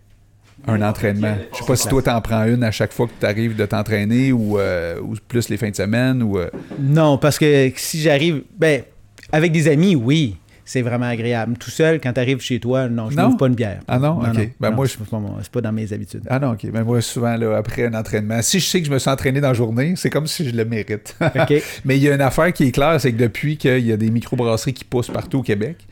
un 0.66 0.82
entraînement. 0.82 1.36
Je 1.52 1.58
sais 1.58 1.64
pas 1.64 1.76
si 1.76 1.88
toi 1.88 2.02
t'en 2.02 2.20
prends 2.20 2.44
une 2.44 2.62
à 2.64 2.70
chaque 2.70 2.92
fois 2.92 3.06
que 3.06 3.12
tu 3.18 3.26
arrives 3.26 3.56
de 3.56 3.66
t'entraîner 3.66 4.32
ou, 4.32 4.58
euh, 4.58 4.98
ou 5.00 5.14
plus 5.28 5.48
les 5.48 5.56
fins 5.56 5.70
de 5.70 5.76
semaine 5.76 6.22
ou 6.22 6.38
euh, 6.38 6.48
Non, 6.80 7.18
parce 7.18 7.38
que 7.38 7.70
si 7.76 8.00
j'arrive. 8.00 8.42
Ben, 8.58 8.82
avec 9.32 9.52
des 9.52 9.68
amis, 9.68 9.94
oui. 9.96 10.36
C'est 10.66 10.80
vraiment 10.80 11.04
agréable. 11.04 11.58
Tout 11.58 11.68
seul, 11.70 12.00
quand 12.00 12.14
tu 12.14 12.20
arrives 12.20 12.40
chez 12.40 12.58
toi, 12.58 12.88
non, 12.88 13.10
je 13.10 13.16
Non? 13.16 13.24
n'ouvre 13.24 13.36
pas 13.36 13.48
une 13.48 13.54
bière. 13.54 13.80
Ah 13.86 13.98
non? 13.98 14.18
Ok. 14.22 14.48
Ben, 14.58 14.70
moi, 14.70 14.88
c'est 14.88 14.98
pas, 14.98 15.18
mon- 15.18 15.36
c'est 15.42 15.52
pas 15.52 15.60
dans 15.60 15.72
mes 15.72 15.92
habitudes. 15.92 16.22
Ah 16.26 16.38
non, 16.38 16.52
ok. 16.52 16.70
Ben 16.70 16.82
moi, 16.84 17.02
souvent, 17.02 17.36
là, 17.36 17.58
après 17.58 17.84
un 17.84 17.92
entraînement, 17.92 18.40
si 18.40 18.60
je 18.60 18.64
sais 18.64 18.80
que 18.80 18.86
je 18.86 18.90
me 18.90 18.98
suis 18.98 19.10
entraîné 19.10 19.42
dans 19.42 19.48
la 19.48 19.54
journée, 19.54 19.92
c'est 19.96 20.08
comme 20.08 20.26
si 20.26 20.48
je 20.48 20.56
le 20.56 20.64
mérite. 20.64 21.16
OK. 21.20 21.52
Mais 21.84 21.98
il 21.98 22.02
y 22.02 22.08
a 22.08 22.14
une 22.14 22.22
affaire 22.22 22.50
qui 22.54 22.64
est 22.68 22.70
claire, 22.72 22.98
c'est 22.98 23.12
que 23.12 23.18
depuis 23.18 23.58
qu'il 23.58 23.84
y 23.86 23.92
a 23.92 23.98
des 23.98 24.10
microbrasseries 24.10 24.72
qui 24.72 24.84
poussent 24.84 25.10
partout 25.10 25.40
au 25.40 25.42
Québec, 25.42 25.86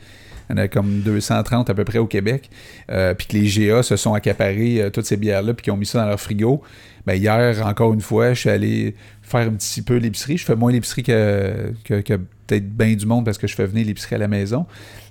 il 0.49 0.55
y 0.57 0.59
en 0.59 0.63
a 0.63 0.67
comme 0.67 0.99
230 1.01 1.69
à 1.69 1.73
peu 1.73 1.83
près 1.83 1.99
au 1.99 2.07
Québec, 2.07 2.49
euh, 2.91 3.13
puis 3.13 3.27
que 3.27 3.37
les 3.37 3.47
GA 3.67 3.83
se 3.83 3.95
sont 3.95 4.13
accaparés 4.13 4.81
euh, 4.81 4.89
toutes 4.89 5.05
ces 5.05 5.17
bières-là, 5.17 5.53
puis 5.53 5.63
qu'ils 5.63 5.73
ont 5.73 5.77
mis 5.77 5.85
ça 5.85 5.99
dans 6.01 6.07
leur 6.07 6.19
frigo. 6.19 6.61
Ben 7.05 7.15
hier, 7.15 7.65
encore 7.65 7.93
une 7.93 8.01
fois, 8.01 8.33
je 8.33 8.39
suis 8.41 8.49
allé 8.49 8.95
faire 9.21 9.41
un 9.47 9.51
petit 9.51 9.81
peu 9.81 9.97
l'épicerie. 9.97 10.37
Je 10.37 10.45
fais 10.45 10.55
moins 10.55 10.71
l'épicerie 10.71 11.03
que, 11.03 11.73
que, 11.83 11.99
que 12.01 12.13
peut-être 12.47 12.69
bien 12.69 12.93
du 12.95 13.05
monde 13.05 13.25
parce 13.25 13.37
que 13.37 13.45
je 13.47 13.55
fais 13.55 13.65
venir 13.65 13.85
l'épicerie 13.85 14.15
à 14.15 14.19
la 14.19 14.29
maison. 14.29 14.65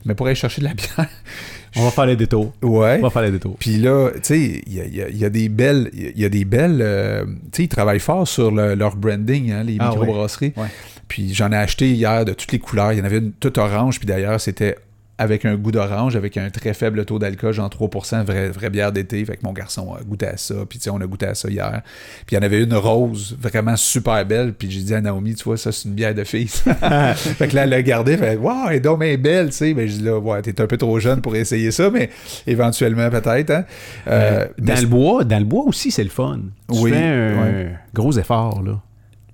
Mais 0.07 0.15
pour 0.15 0.27
aller 0.27 0.35
chercher 0.35 0.63
de 0.63 0.67
la 0.69 0.75
bière, 0.75 1.09
On 1.77 1.85
va 1.85 1.91
faire 1.91 2.07
les 2.07 2.17
détours. 2.17 2.53
ouais. 2.63 2.99
On 2.99 3.03
va 3.03 3.11
faire 3.11 3.23
les 3.23 3.31
détours. 3.31 3.57
Puis 3.59 3.77
là, 3.79 4.11
tu 4.15 4.21
sais, 4.23 4.63
il 4.67 4.73
y 4.75 4.81
a, 4.81 4.85
il 4.85 4.95
y 4.95 5.03
a- 5.03 5.09
il 5.09 5.17
y 5.17 5.25
a 5.25 5.31
des 5.31 5.49
belles. 5.49 5.91
Il 5.95 6.19
y 6.21 6.25
a 6.25 6.29
des 6.29 6.45
belles. 6.45 6.81
euh, 6.83 7.25
tu 7.25 7.33
sais, 7.53 7.63
ils 7.65 7.69
travaillent 7.69 7.99
fort 8.01 8.27
sur 8.29 8.51
le- 8.51 8.75
leur 8.75 8.97
branding, 8.97 9.51
hein, 9.53 9.63
les 9.65 9.77
Ah 9.79 9.89
microbrasseries. 9.91 10.53
ouais. 10.57 10.67
Puis 11.09 11.33
j'en 11.35 11.53
ai 11.53 11.57
acheté 11.57 11.91
hier 11.93 12.25
de 12.25 12.33
toutes 12.33 12.53
les 12.53 12.59
couleurs. 12.59 12.93
Il 12.93 12.99
y 12.99 13.03
en 13.03 13.05
avait 13.05 13.19
une 13.19 13.33
toute 13.33 13.57
orange, 13.59 13.99
puis 13.99 14.07
d'ailleurs, 14.07 14.41
c'était 14.41 14.77
avec 15.23 15.45
un 15.45 15.55
goût 15.55 15.73
d'orange, 15.73 16.17
avec 16.17 16.37
un 16.37 16.51
très 16.51 16.75
faible 16.75 17.05
taux 17.05 17.19
d'alcool, 17.19 17.53
genre 17.53 17.69
3%, 17.69 18.25
vraie, 18.25 18.51
vraie 18.51 18.71
bière 18.71 18.93
d'été. 18.93 19.25
Fait 19.25 19.37
que 19.37 19.43
mon 19.45 19.53
garçon 19.53 19.95
a 19.95 20.03
goûté 20.03 20.27
à 20.27 20.37
ça. 20.37 20.55
Puis 20.69 20.81
on 20.91 21.01
a 21.01 21.07
goûté 21.07 21.27
à 21.27 21.35
ça 21.35 21.49
hier. 21.49 21.83
Puis 22.27 22.35
il 22.35 22.39
y 22.39 22.39
en 22.39 22.43
avait 22.43 22.63
une 22.63 22.75
rose, 22.75 23.37
vraiment 23.41 23.77
super 23.77 24.25
belle. 24.27 24.53
Puis 24.53 24.71
j'ai 24.71 24.81
dit 24.81 24.95
à 24.95 25.01
Naomi, 25.01 25.35
tu 25.35 25.45
vois, 25.45 25.57
ça, 25.57 25.73
c'est 25.73 25.89
une 25.89 25.95
bière 25.95 26.15
de 26.15 26.25
fille. 26.25 26.49
fait 26.49 27.49
que 27.49 27.55
là, 27.55 27.65
elle 27.65 27.71
l'a 27.71 27.83
gardée. 27.83 28.17
Fait 28.17 28.37
Waouh, 28.37 28.69
elle 28.69 28.77
est 28.77 28.81
donc 28.81 29.01
bien 29.01 29.17
belle, 29.17 29.51
tu 29.51 29.57
sais. 29.57 29.75
Mais 29.75 29.89
je 29.89 29.99
dis 29.99 30.03
là, 30.05 30.19
ouais, 30.19 30.43
t'es 30.43 30.61
un 30.61 30.67
peu 30.67 30.77
trop 30.77 30.99
jeune 30.99 31.21
pour 31.21 31.37
essayer 31.37 31.71
ça, 31.71 31.91
mais 31.91 32.11
éventuellement, 32.47 33.09
peut-être. 33.11 33.51
Hein? 33.51 33.65
Euh, 34.09 34.47
dans 34.59 34.75
mais 34.75 34.81
le 34.81 34.87
bois, 34.87 35.25
dans 35.25 35.39
le 35.39 35.45
bois 35.45 35.65
aussi, 35.65 35.91
c'est 35.91 36.05
le 36.05 36.11
fun. 36.11 36.41
Tu 36.73 36.79
Oui, 36.79 36.91
fais 36.91 36.97
un 36.97 37.43
ouais. 37.43 37.73
gros 37.95 38.13
effort, 38.19 38.63
là. 38.63 38.81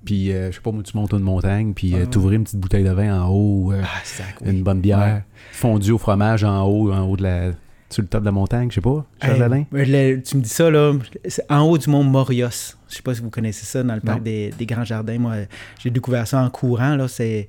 Puis, 0.05 0.33
euh, 0.33 0.51
je 0.51 0.57
sais 0.57 0.62
pas, 0.62 0.70
moi, 0.73 0.83
tu 0.83 0.97
montes 0.97 1.12
une 1.12 1.19
montagne, 1.20 1.75
puis 1.75 1.95
euh, 1.95 2.07
t'ouvres 2.07 2.33
une 2.33 2.45
petite 2.45 2.59
bouteille 2.61 2.85
de 2.85 2.91
vin 2.91 3.20
en 3.23 3.29
haut, 3.29 3.73
euh, 3.73 3.83
Ah, 3.85 4.01
sac, 4.05 4.37
oui. 4.43 4.51
une 4.51 4.62
bonne 4.62 4.81
bière, 4.81 4.99
Ouais. 4.99 5.23
fondue 5.53 5.91
au 5.93 5.99
fromage 5.99 6.45
en 6.45 6.62
haut, 6.66 6.93
en 6.93 7.03
haut 7.03 7.16
de 7.16 7.23
la... 7.25 7.51
Sur 7.91 8.03
le 8.03 8.09
top 8.09 8.20
de 8.20 8.27
la 8.27 8.33
montagne, 8.33 8.69
je 8.70 8.75
sais 8.77 8.81
pas, 8.83 9.07
Charles 9.23 9.65
Hey, 9.75 10.23
tu 10.23 10.37
me 10.37 10.43
dis 10.43 10.49
ça, 10.51 10.70
là, 10.70 10.93
c'est 11.27 11.43
en 11.51 11.62
haut 11.62 11.79
du 11.79 11.89
mont 11.89 12.05
Morios. 12.05 12.77
Je 12.89 12.95
sais 12.97 13.03
pas 13.03 13.15
si 13.15 13.23
vous 13.23 13.31
connaissez 13.31 13.65
ça, 13.65 13.83
dans 13.83 13.95
le 13.95 14.03
parc 14.03 14.23
des, 14.23 14.53
des 14.59 14.66
Grands 14.66 14.85
Jardins. 14.85 15.19
Moi, 15.19 15.35
j'ai 15.83 15.89
découvert 15.89 16.27
ça 16.27 16.43
en 16.43 16.51
courant, 16.51 16.97
là. 16.97 17.09
C'est, 17.09 17.49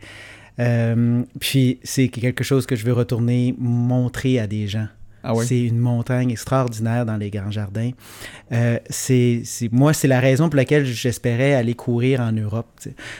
puis 1.39 1.79
c'est 1.83 2.07
quelque 2.07 2.43
chose 2.43 2.65
que 2.65 2.75
je 2.77 2.85
veux 2.85 2.93
retourner 2.93 3.53
montrer 3.59 4.39
à 4.39 4.47
des 4.47 4.67
gens. 4.67 4.87
Ah 5.23 5.33
oui? 5.35 5.45
C'est 5.47 5.61
une 5.61 5.77
montagne 5.79 6.31
extraordinaire 6.31 7.05
dans 7.05 7.17
les 7.17 7.29
Grands 7.29 7.51
Jardins. 7.51 7.91
Euh, 8.51 8.79
c'est, 8.89 9.41
c'est- 9.45 9.71
moi, 9.71 9.93
c'est 9.93 10.07
la 10.07 10.19
raison 10.19 10.49
pour 10.49 10.55
laquelle 10.57 10.85
j'espérais 10.85 11.53
aller 11.53 11.73
courir 11.75 12.21
en 12.21 12.31
Europe. 12.31 12.67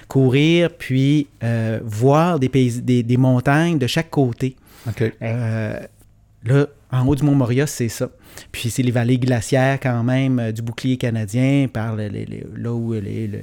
Courir, 0.07 0.69
puis 0.77 1.27
euh, 1.43 1.80
voir 1.84 2.39
des, 2.39 2.49
pays, 2.49 2.81
des, 2.81 3.03
des 3.03 3.17
montagnes 3.17 3.77
de 3.77 3.88
chaque 3.88 4.09
côté. 4.09 4.55
OK. 4.88 5.11
Euh, 5.21 5.80
là, 6.45 6.67
en 6.91 7.06
haut 7.07 7.16
du 7.16 7.24
Mont 7.24 7.36
Moria, 7.36 7.68
c'est 7.68 7.90
ça. 7.90 8.10
Puis 8.52 8.70
c'est 8.70 8.82
les 8.84 8.91
vallées 8.91 9.20
glaciaires 9.20 9.80
quand 9.82 10.03
même 10.03 10.40
euh, 10.40 10.52
du 10.52 10.61
bouclier 10.61 10.98
canadien, 10.98 11.68
par 11.72 11.95
le- 11.95 12.07
les- 12.07 12.26
les- 12.26 12.44
là 12.57 12.74
où 12.74 12.94
les, 12.94 13.28
le- 13.28 13.40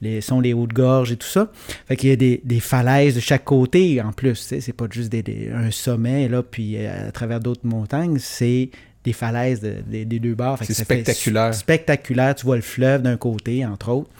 les- 0.00 0.20
sont 0.20 0.40
les 0.40 0.52
hautes 0.52 0.72
gorges 0.72 1.12
et 1.12 1.16
tout 1.16 1.26
ça. 1.26 1.50
Fait 1.86 1.96
qu'il 1.96 2.10
y 2.10 2.12
a 2.12 2.16
des, 2.16 2.40
des 2.44 2.60
falaises 2.60 3.14
de 3.14 3.20
chaque 3.20 3.44
côté 3.44 4.00
en 4.02 4.12
plus. 4.12 4.34
C'est 4.34 4.72
pas 4.72 4.86
juste 4.90 5.10
des- 5.10 5.22
des- 5.22 5.50
un 5.54 5.70
sommet, 5.70 6.28
là, 6.28 6.42
puis 6.42 6.76
euh, 6.76 7.08
à 7.08 7.12
travers 7.12 7.40
d'autres 7.40 7.64
montagnes, 7.66 8.18
c'est 8.18 8.70
des 9.04 9.12
falaises 9.12 9.60
de- 9.60 9.76
des- 9.86 10.04
des 10.04 10.18
deux 10.18 10.34
bords. 10.34 10.58
C'est 10.58 10.74
spectaculaire. 10.84 11.54
spectaculaire. 11.54 12.34
Tu 12.34 12.44
vois 12.46 12.56
le 12.56 12.62
fleuve 12.62 13.02
d'un 13.02 13.16
côté, 13.16 13.64
entre 13.66 13.90
autres. 13.90 14.10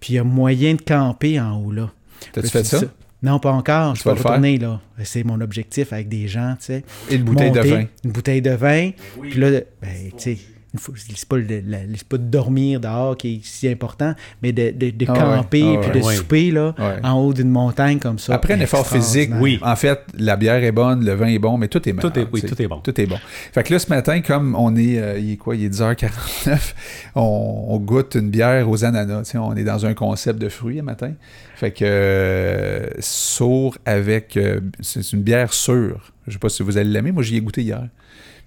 Puis 0.00 0.12
il 0.14 0.16
y 0.16 0.18
a 0.18 0.24
moyen 0.24 0.74
de 0.74 0.80
camper 0.82 1.40
en 1.40 1.56
haut, 1.60 1.72
là. 1.72 1.90
T'as-tu 2.32 2.48
fait 2.48 2.64
ça? 2.64 2.80
Non, 3.22 3.38
pas 3.38 3.52
encore. 3.52 3.94
Je 3.94 4.02
Tu 4.02 4.08
vas 4.08 4.12
peux 4.12 4.18
le 4.18 4.22
faire? 4.22 4.30
retourner, 4.32 4.58
là. 4.58 4.80
C'est 5.04 5.22
mon 5.24 5.40
objectif 5.40 5.92
avec 5.92 6.08
des 6.08 6.26
gens, 6.28 6.54
tu 6.58 6.66
sais 6.66 6.84
Et 7.10 7.14
une 7.16 7.22
bouteille 7.24 7.52
de 7.52 7.60
vin. 7.60 7.84
Une 8.04 8.10
bouteille 8.10 8.42
de 8.42 8.50
vin. 8.50 8.90
Puis 9.20 9.38
là, 9.40 9.50
ben, 9.80 9.90
tu 10.10 10.18
sais, 10.18 10.38
c'est 10.76 11.28
pas, 11.28 11.36
le- 11.36 11.62
la- 11.66 11.78
c'est 11.94 12.06
pas 12.08 12.16
de 12.18 12.22
dormir 12.24 12.80
dehors 12.80 13.16
qui 13.16 13.34
est 13.36 13.40
si 13.44 13.68
important, 13.68 14.14
mais 14.42 14.52
de, 14.52 14.70
de- 14.70 14.90
de 14.90 15.06
Ah 15.08 15.12
ouais, 15.12 15.18
camper 15.36 15.74
ah 15.76 15.80
puis 15.80 15.90
ouais. 15.90 16.00
de 16.00 16.04
Ouais. 16.06 16.14
souper 16.16 16.50
là, 16.50 16.74
Ouais. 16.78 16.96
en 17.02 17.12
haut 17.20 17.32
d'une 17.34 17.50
montagne 17.50 17.98
comme 17.98 18.18
ça. 18.18 18.34
Après 18.34 18.54
un 18.54 18.60
effort 18.60 18.86
physique. 18.86 19.30
Oui. 19.38 19.58
En 19.62 19.76
fait, 19.76 20.00
la 20.18 20.36
bière 20.36 20.62
est 20.64 20.72
bonne, 20.72 21.04
le 21.04 21.12
vin 21.12 21.26
est 21.26 21.38
bon, 21.38 21.58
mais 21.58 21.68
tout 21.68 21.86
est 21.88 21.92
Tout 21.92 22.18
est- 22.18 22.26
oui, 22.32 22.42
tout 22.42 22.60
est 22.62 22.66
bon. 22.68 22.78
Tout 22.78 22.98
est 23.00 23.06
bon. 23.06 23.18
Fait 23.52 23.62
que 23.62 23.72
là, 23.72 23.78
ce 23.78 23.88
matin, 23.88 24.20
comme 24.22 24.54
on 24.56 24.74
est, 24.76 24.98
euh, 24.98 25.18
il 25.18 25.32
est 25.32 25.36
quoi, 25.36 25.56
il 25.56 25.64
est 25.64 25.68
10h49, 25.68 26.74
on, 27.14 27.66
on 27.68 27.78
goûte 27.78 28.14
une 28.14 28.30
bière 28.30 28.68
aux 28.68 28.84
ananas. 28.84 29.32
on 29.34 29.54
est 29.56 29.64
dans 29.64 29.84
un 29.86 29.94
concept 29.94 30.38
de 30.38 30.48
fruits 30.48 30.76
le 30.76 30.82
matin. 30.82 31.12
Fait 31.56 31.70
que 31.70 31.84
euh, 31.84 32.86
sourd 32.98 33.76
avec, 33.84 34.36
euh, 34.36 34.60
c'est 34.80 35.12
une 35.12 35.22
bière 35.22 35.52
sûre. 35.52 36.12
Je 36.26 36.32
sais 36.32 36.38
pas 36.38 36.48
si 36.48 36.62
vous 36.62 36.76
allez 36.78 36.88
l'aimer, 36.90 37.12
moi 37.12 37.22
j'y 37.22 37.36
ai 37.36 37.40
goûté 37.40 37.62
hier. 37.62 37.86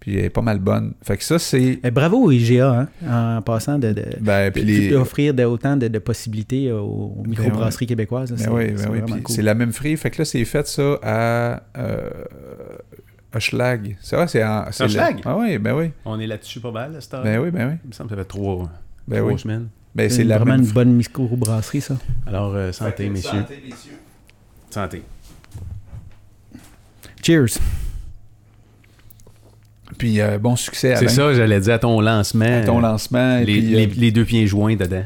Puis 0.06 0.20
elle 0.20 0.26
est 0.26 0.30
pas 0.30 0.44
mal 0.44 0.60
bonne. 0.60 0.94
Fait 1.02 1.18
que 1.18 1.24
ça, 1.24 1.40
c'est... 1.40 1.80
Eh, 1.84 1.90
bravo 1.90 2.26
au 2.26 2.32
IGA, 2.32 2.88
hein, 3.08 3.38
en 3.38 3.42
passant 3.42 3.80
de, 3.80 3.92
de, 3.92 4.06
Ben, 4.22 4.52
de- 4.52 4.60
les... 4.62 4.92
d'offrir 4.92 5.34
de- 5.34 5.46
autant 5.46 5.78
de, 5.78 5.88
de 5.88 5.98
possibilités 5.98 6.72
aux, 6.72 7.16
aux 7.18 7.24
microbrasseries 7.26 7.88
québécoises. 7.88 8.30
là. 8.30 8.38
Ben 8.38 8.44
C'est- 8.44 8.50
oui, 8.52 8.74
c'est 8.76 8.86
ben 8.88 8.92
oui. 8.94 9.02
Puis 9.12 9.24
cool. 9.24 9.36
c'est 9.36 9.42
la 9.42 9.56
même 9.56 9.74
frie. 9.74 9.98
Fait 9.98 10.12
que 10.12 10.20
là, 10.20 10.26
c'est 10.26 10.46
fait 10.46 10.68
ça 10.68 11.00
à 11.02 11.64
euh, 11.76 12.10
Hochelag. 13.34 13.98
C'est 14.00 14.16
vrai, 14.16 14.28
c'est 14.28 14.44
en. 14.44 14.66
c'est 14.72 14.84
Hochelag? 14.84 15.22
Ah 15.26 15.36
oui, 15.38 15.58
ben 15.58 15.74
oui. 15.76 15.90
On 16.06 16.20
est 16.20 16.28
là-dessus 16.28 16.60
pas 16.60 16.70
mal, 16.72 16.96
cette 17.00 17.12
heure. 17.16 17.24
Ben 17.24 17.40
oui, 17.40 17.50
ben 17.50 17.70
oui. 17.70 17.76
Il 17.84 17.88
me 17.88 17.92
semble 17.94 18.12
que 18.12 18.16
ça 18.16 18.22
fait 18.22 18.28
trois, 18.28 18.70
Ben 19.08 19.18
trois 19.22 19.32
oui. 19.34 19.40
semaines. 19.40 19.70
Ben 19.96 20.08
C'est 20.08 20.18
c'est 20.18 20.24
la 20.24 20.38
vraiment 20.38 20.52
même 20.58 20.66
une 20.66 20.72
bonne 20.72 20.94
microbrasserie, 20.94 21.82
ça. 21.82 21.98
Alors, 22.28 22.54
euh, 22.54 22.72
santé, 22.72 23.10
messieurs. 23.10 23.44
Santé. 24.70 25.02
Cheers. 27.24 27.58
Puis 29.98 30.20
euh, 30.22 30.38
bon 30.38 30.56
succès 30.56 30.94
à 30.94 30.98
C'est 30.98 31.08
ça, 31.10 31.34
j'allais 31.34 31.60
dire 31.60 31.74
à 31.76 31.80
ton 31.80 32.00
lancement. 32.02 32.62
ton 32.66 32.80
euh, 32.80 32.82
lancement. 32.82 33.38
et 33.40 33.46
les, 33.46 33.54
puis, 33.54 33.62
les- 33.62 33.86
euh, 33.86 33.90
les 33.98 34.12
deux 34.12 34.26
pieds 34.26 34.46
joints 34.48 34.76
dedans. 34.76 35.04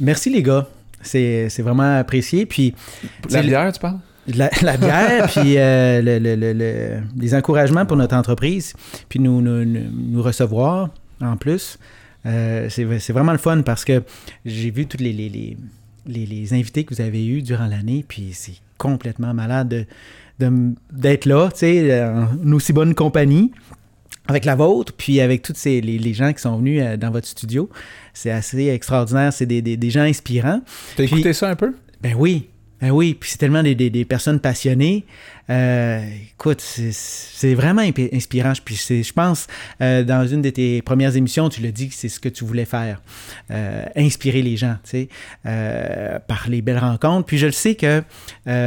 Merci 0.00 0.30
les 0.30 0.42
gars. 0.42 0.66
C'est 1.02 1.48
c'est 1.48 1.62
vraiment 1.62 1.98
apprécié. 1.98 2.46
Puis 2.46 2.74
la 3.30 3.42
bière, 3.42 3.72
tu 3.72 3.80
parles? 3.80 3.98
La, 4.26 4.48
la 4.62 4.76
bière, 4.78 5.26
puis 5.34 5.58
euh, 5.58 6.00
le- 6.00 6.18
le- 6.18 6.34
le- 6.34 6.52
le- 6.54 7.00
les 7.20 7.34
encouragements 7.34 7.84
pour 7.84 7.96
notre 7.98 8.16
entreprise, 8.16 8.72
puis 9.10 9.18
nous, 9.20 9.42
nous, 9.42 10.22
recevoir 10.22 10.88
en 11.20 11.36
plus. 11.36 11.78
Euh, 12.26 12.68
c'est 12.70 12.86
c'est 13.00 13.12
vraiment 13.12 13.32
le 13.32 13.38
fun 13.38 13.60
parce 13.60 13.84
que 13.84 14.02
j'ai 14.46 14.70
vu 14.70 14.86
tous 14.86 14.96
les, 14.96 15.12
les, 15.12 15.28
les, 15.28 15.56
les- 16.06 16.24
les 16.24 16.54
invités 16.54 16.84
que 16.84 16.94
vous 16.94 17.02
avez 17.02 17.26
eus 17.26 17.42
durant 17.42 17.66
l'année, 17.66 18.02
puis 18.08 18.30
c'est 18.32 18.54
complètement 18.78 19.34
malade 19.34 19.68
de- 19.68 19.76
de- 19.80 19.86
d'être 20.38 21.26
là, 21.26 21.48
tu 21.52 21.58
sais, 21.60 22.02
en 22.04 22.52
aussi 22.52 22.72
bonne 22.72 22.94
compagnie 22.94 23.52
avec 24.26 24.44
la 24.46 24.56
vôtre, 24.56 24.92
puis 24.96 25.20
avec 25.20 25.42
tous 25.42 25.52
ces, 25.54 25.80
les, 25.82 25.98
les 25.98 26.14
gens 26.14 26.32
qui 26.32 26.40
sont 26.40 26.56
venus 26.56 26.80
euh, 26.82 26.96
dans 26.96 27.10
votre 27.10 27.26
studio. 27.26 27.68
C'est 28.14 28.30
assez 28.30 28.68
extraordinaire. 28.68 29.32
C'est 29.34 29.44
des, 29.46 29.60
des- 29.60 29.76
des 29.76 29.90
gens 29.90 30.00
inspirants. 30.00 30.62
T'as 30.96 31.04
écouté 31.04 31.32
ça 31.34 31.50
un 31.50 31.56
peu? 31.56 31.74
Ben 32.00 32.14
oui, 32.18 32.48
ben 32.84 32.90
oui, 32.90 33.14
puis 33.18 33.30
c'est 33.30 33.38
tellement 33.38 33.62
des, 33.62 34.04
personnes 34.04 34.40
passionnées. 34.40 35.06
Euh, 35.48 36.04
écoute, 36.34 36.60
c'est- 36.60 37.54
vraiment 37.54 37.80
inspirant. 38.12 38.52
Puis 38.62 38.76
je 38.76 39.12
pense, 39.14 39.46
euh, 39.80 40.02
dans 40.04 40.26
une 40.26 40.42
de 40.42 40.50
tes 40.50 40.82
premières 40.82 41.16
émissions, 41.16 41.48
tu 41.48 41.62
l'as 41.62 41.70
dit 41.70 41.88
que 41.88 41.94
c'est 41.94 42.10
ce 42.10 42.20
que 42.20 42.28
tu 42.28 42.44
voulais 42.44 42.66
faire. 42.66 43.00
Euh, 43.50 43.86
inspirer 43.96 44.42
les 44.42 44.58
gens, 44.58 44.76
tu 44.84 45.08
sais, 45.44 46.20
par 46.28 46.44
les 46.50 46.60
belles 46.60 46.76
rencontres. 46.76 47.24
Puis 47.24 47.38
je 47.38 47.46
le 47.46 47.52
sais 47.52 47.74
que, 47.74 48.02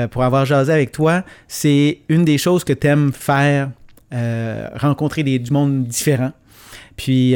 pour 0.08 0.24
avoir 0.24 0.48
jasé 0.48 0.74
avec 0.74 0.92
toi, 0.92 1.24
c'est 1.48 2.00
une 2.10 2.26
des 2.26 2.40
choses 2.40 2.64
que 2.64 2.74
tu 2.74 2.88
aimes 2.88 3.14
faire, 3.14 3.70
rencontrer 4.74 5.22
du 5.22 5.52
monde 5.52 5.86
différent. 5.86 6.32
puis 6.96 7.36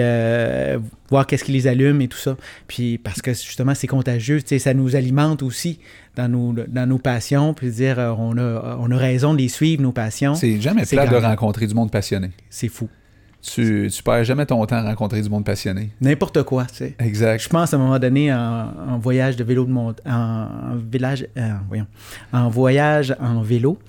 voir 1.12 1.28
qu'est-ce 1.28 1.44
qui 1.44 1.52
les 1.52 1.68
allume 1.68 2.02
et 2.02 2.08
tout 2.08 2.18
ça. 2.18 2.36
Puis 2.68 2.98
parce 2.98 3.22
que 3.22 3.34
justement, 3.34 3.76
c'est 3.76 3.86
contagieux, 3.86 4.40
ça 4.44 4.74
nous 4.74 4.96
alimente 4.96 5.44
aussi 5.44 5.78
dans 6.16 6.28
nos, 6.30 6.54
dans 6.68 6.88
nos 6.88 6.98
passions, 6.98 7.54
puis 7.54 7.70
dire, 7.72 7.98
euh, 8.00 8.12
on 8.18 8.38
a, 8.38 8.78
on 8.80 8.92
a 8.92 8.98
raison 8.98 9.34
de 9.34 9.40
les 9.40 9.48
suivre, 9.50 9.82
nos 9.82 9.92
passions. 9.94 10.36
C'est 10.36 10.60
jamais 10.60 10.86
plat 10.86 11.08
de 11.08 11.16
rencontrer 11.16 11.68
du 11.68 11.74
monde 11.74 11.92
passionné. 11.92 12.32
C'est 12.50 12.68
fou. 12.68 12.90
Tu, 13.42 13.90
tu 13.92 14.04
perds 14.04 14.24
jamais 14.24 14.46
ton 14.46 14.64
temps 14.68 14.76
à 14.76 14.84
rencontrer 14.84 15.20
du 15.22 15.30
monde 15.30 15.44
passionné. 15.44 15.90
N'importe 16.00 16.44
quoi, 16.44 16.66
tu 16.66 16.76
sais. 16.76 16.96
Exact. 17.00 17.42
Je 17.42 17.50
pense 17.50 17.74
à 17.74 17.78
un 17.78 17.80
moment 17.80 17.98
donné 17.98 18.32
en, 18.32 18.38
en 18.90 18.98
voyage 19.00 19.36
de 19.36 19.44
vélo 19.44 19.66
de 19.66 19.72
mont 19.72 19.96
en, 20.06 20.12
en 20.12 20.76
village, 20.76 21.26
euh, 21.38 21.50
voyons, 21.68 21.88
en 22.34 22.50
voyage 22.50 23.16
en 23.20 23.42
vélo. 23.42 23.80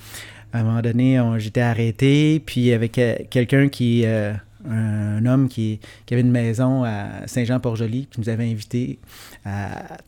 À 0.55 0.61
un 0.61 0.63
moment 0.63 0.81
donné, 0.81 1.21
on- 1.21 1.39
j'étais 1.39 1.61
arrêté, 1.61 2.41
puis 2.45 2.73
avec 2.73 2.97
euh, 2.99 3.15
quelqu'un 3.29 3.69
qui, 3.69 4.03
euh, 4.07 4.33
un 4.71 5.27
homme 5.27 5.49
qui, 5.49 5.81
qui 6.07 6.15
avait 6.15 6.23
une 6.23 6.31
maison 6.31 6.85
à 6.85 7.27
Saint-Jean-Port-Joli, 7.27 8.07
qui 8.11 8.21
nous 8.21 8.29
avait 8.31 8.51
invités 8.51 9.01
à 9.45 9.99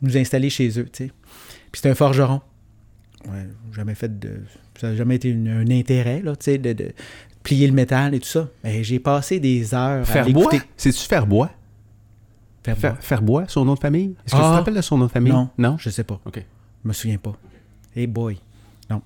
nous 0.00 0.16
installer 0.16 0.48
chez 0.48 0.68
eux, 0.78 0.84
tu 0.90 1.04
sais. 1.06 1.12
Puis 1.78 1.82
c'était 1.82 1.90
un 1.90 1.94
forgeron. 1.94 2.40
Ouais, 3.28 3.46
jamais 3.72 3.94
fait 3.94 4.18
de, 4.18 4.40
ça 4.80 4.88
n'a 4.88 4.96
jamais 4.96 5.14
été 5.14 5.28
une- 5.28 5.46
un 5.46 5.70
intérêt, 5.70 6.20
là, 6.24 6.34
tu 6.34 6.46
sais, 6.46 6.58
de, 6.58 6.72
de 6.72 6.90
plier 7.44 7.68
le 7.68 7.72
métal 7.72 8.16
et 8.16 8.18
tout 8.18 8.26
ça. 8.26 8.48
Mais 8.64 8.82
j'ai 8.82 8.98
passé 8.98 9.38
des 9.38 9.74
heures 9.74 10.00
à 10.02 10.04
Faire 10.04 10.24
l'écouter. 10.24 10.58
bois? 10.58 10.66
C'est-tu 10.76 10.98
faire 11.06 11.24
bois? 11.24 11.50
Faire 12.64 12.74
bois. 12.76 12.94
Faire, 13.00 13.22
bois, 13.22 13.44
son 13.46 13.64
nom 13.64 13.74
de 13.74 13.78
famille? 13.78 14.16
Est-ce 14.26 14.34
que 14.34 14.40
Ah. 14.40 14.42
tu 14.44 14.50
te 14.50 14.54
rappelles 14.56 14.74
de 14.74 14.80
son 14.80 14.98
nom 14.98 15.06
de 15.06 15.10
famille? 15.12 15.32
Non. 15.32 15.48
Non? 15.56 15.76
Je 15.78 15.88
sais 15.90 16.02
pas. 16.02 16.20
OK. 16.26 16.44
Je 16.82 16.88
me 16.88 16.92
souviens 16.92 17.18
pas. 17.18 17.36
Hey 17.94 18.08
boy. 18.08 18.38
Non. 18.90 19.00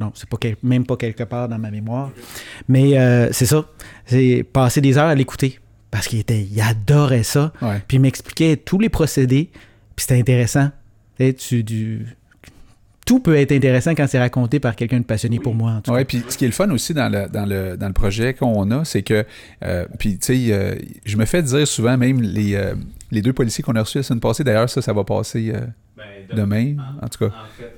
Non, 0.00 0.12
c'est 0.14 0.26
pas 0.30 0.38
quel- 0.40 0.56
même 0.62 0.86
pas 0.86 0.96
quelque 0.96 1.24
part 1.24 1.46
dans 1.48 1.58
ma 1.58 1.70
mémoire. 1.70 2.10
Mais 2.68 2.98
euh, 2.98 3.28
c'est 3.32 3.44
ça. 3.46 3.66
C'est 4.06 4.44
passer 4.50 4.80
des 4.80 4.96
heures 4.96 5.08
à 5.08 5.14
l'écouter. 5.14 5.60
Parce 5.90 6.08
qu'il 6.08 6.20
était, 6.20 6.42
il 6.42 6.58
adorait 6.62 7.22
ça. 7.22 7.52
Ouais. 7.60 7.82
Puis 7.86 7.98
il 7.98 8.00
m'expliquait 8.00 8.56
tous 8.56 8.78
les 8.78 8.88
procédés. 8.88 9.50
Puis 9.94 10.06
c'était 10.06 10.18
intéressant. 10.18 10.70
Tu 11.18 11.64
tu- 11.64 12.06
Tout 13.06 13.20
peut 13.20 13.36
être 13.36 13.52
intéressant 13.52 13.90
quand 13.94 14.06
c'est 14.08 14.18
raconté 14.18 14.60
par 14.60 14.74
quelqu'un 14.76 14.98
de 14.98 15.04
passionné 15.04 15.38
pour 15.38 15.54
moi, 15.54 15.72
en 15.72 15.80
tout 15.82 15.90
cas. 15.92 15.98
Oui, 15.98 16.04
puis 16.06 16.22
ce 16.26 16.38
qui 16.38 16.44
est 16.44 16.48
le 16.48 16.54
fun 16.54 16.70
aussi 16.70 16.94
dans 16.94 17.10
le, 17.12 17.28
dans 17.28 17.44
le, 17.44 17.76
dans 17.76 17.88
le 17.88 17.92
projet 17.92 18.32
qu'on 18.32 18.70
a, 18.70 18.82
c'est 18.86 19.02
que, 19.02 19.26
euh, 19.62 19.84
puis 19.98 20.16
tu 20.18 20.46
sais, 20.46 20.52
euh, 20.54 20.74
je 21.04 21.16
me 21.18 21.26
fais 21.26 21.42
dire 21.42 21.68
souvent, 21.68 21.98
même 21.98 22.22
les, 22.22 22.54
euh, 22.54 22.74
les 23.10 23.20
deux 23.20 23.34
policiers 23.34 23.62
qu'on 23.62 23.76
a 23.76 23.82
reçus 23.82 23.98
la 23.98 24.04
semaine 24.04 24.20
passée, 24.20 24.42
d'ailleurs, 24.42 24.70
ça, 24.70 24.80
ça 24.80 24.94
va 24.94 25.04
passer 25.04 25.52
euh, 25.54 25.60
demain, 26.34 26.76
en 27.02 27.08
tout 27.08 27.28
cas. 27.28 27.34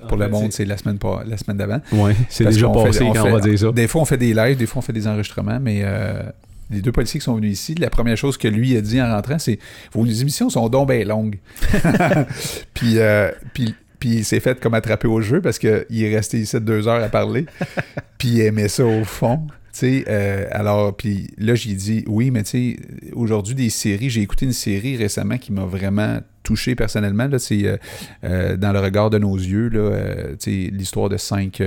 Pour 0.09 0.17
le 0.17 0.29
monde, 0.29 0.53
c'est 0.53 0.65
la 0.65 0.77
semaine, 0.77 0.99
pas- 0.99 1.25
la 1.27 1.37
semaine 1.37 1.57
d'avant. 1.57 1.81
Oui, 1.91 2.13
c'est 2.29 2.45
déjà 2.45 2.67
qu'on 2.69 2.85
passé 2.85 2.99
fait- 3.01 3.05
on 3.05 3.13
quand 3.13 3.23
fait- 3.25 3.29
on 3.29 3.35
va 3.35 3.41
dire 3.41 3.59
ça. 3.59 3.73
Des 3.73 3.89
fois, 3.89 4.03
on 4.03 4.05
fait 4.05 4.17
des 4.19 4.33
lives, 4.33 4.57
des 4.57 4.67
fois, 4.67 4.79
on 4.79 4.83
fait 4.83 4.93
des 4.93 5.09
enregistrements, 5.09 5.59
mais 5.61 5.81
euh, 5.83 6.23
les 6.71 6.81
deux 6.81 6.93
policiers 6.93 7.21
qui 7.21 7.25
sont 7.25 7.37
venus 7.37 7.53
ici, 7.53 7.75
la 7.75 7.91
première 7.91 8.17
chose 8.17 8.37
que 8.37 8.49
lui 8.49 8.77
a 8.77 8.81
dit 8.81 9.01
en 9.01 9.09
rentrant, 9.09 9.39
c'est 9.39 9.59
Vos 9.93 10.05
émissions 10.05 10.51
sont 10.51 10.69
donc 10.69 10.89
bien 10.89 11.05
longues. 11.05 11.39
puis, 12.75 12.99
euh, 12.99 13.31
puis, 13.55 13.75
puis 13.99 14.09
il 14.17 14.25
s'est 14.25 14.41
fait 14.41 14.59
comme 14.61 14.75
attraper 14.75 15.09
au 15.09 15.21
jeu 15.21 15.41
parce 15.41 15.59
qu'il 15.59 15.87
est 15.91 16.15
resté 16.15 16.39
ici 16.39 16.61
deux 16.61 16.89
heures 16.89 17.03
à 17.03 17.09
parler. 17.09 17.47
puis 18.19 18.29
il 18.29 18.41
aimait 18.41 18.69
ça 18.69 18.85
au 18.85 19.05
fond. 19.05 19.47
Euh, 19.83 20.47
alors, 20.51 20.97
puis 20.97 21.29
là, 21.39 21.55
j'ai 21.55 21.75
dit, 21.75 22.05
oui, 22.07 22.31
mais 22.31 22.43
tu 22.43 22.51
sais, 22.51 22.77
aujourd'hui, 23.13 23.55
des 23.55 23.71
séries, 23.71 24.11
j'ai 24.11 24.23
écouté 24.23 24.47
une 24.47 24.53
série 24.53 24.97
récemment 24.97 25.39
qui 25.39 25.53
m'a 25.53 25.65
vraiment 25.65 26.21
touché 26.43 26.75
personnellement. 26.75 27.27
Là, 27.27 27.39
c'est 27.39 27.65
euh, 27.65 27.77
euh, 28.25 28.57
Dans 28.57 28.73
le 28.73 28.81
regard 28.81 29.11
de 29.11 29.19
nos 29.19 29.37
yeux, 29.37 29.71
l'histoire 30.47 31.09
de 31.09 31.17
cinq 31.17 31.63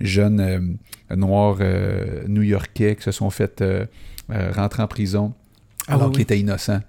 jeunes 0.00 0.78
noirs 1.10 1.58
new-yorkais 2.28 2.96
qui 2.96 3.02
se 3.02 3.10
sont 3.10 3.30
fait 3.30 3.62
euh, 4.32 4.50
rentrer 4.52 4.82
en 4.82 4.88
prison 4.88 5.34
Ah 5.88 5.94
alors 5.94 6.08
oui, 6.08 6.16
oui. 6.16 6.22
étaient 6.22 6.38
innocents. 6.40 6.80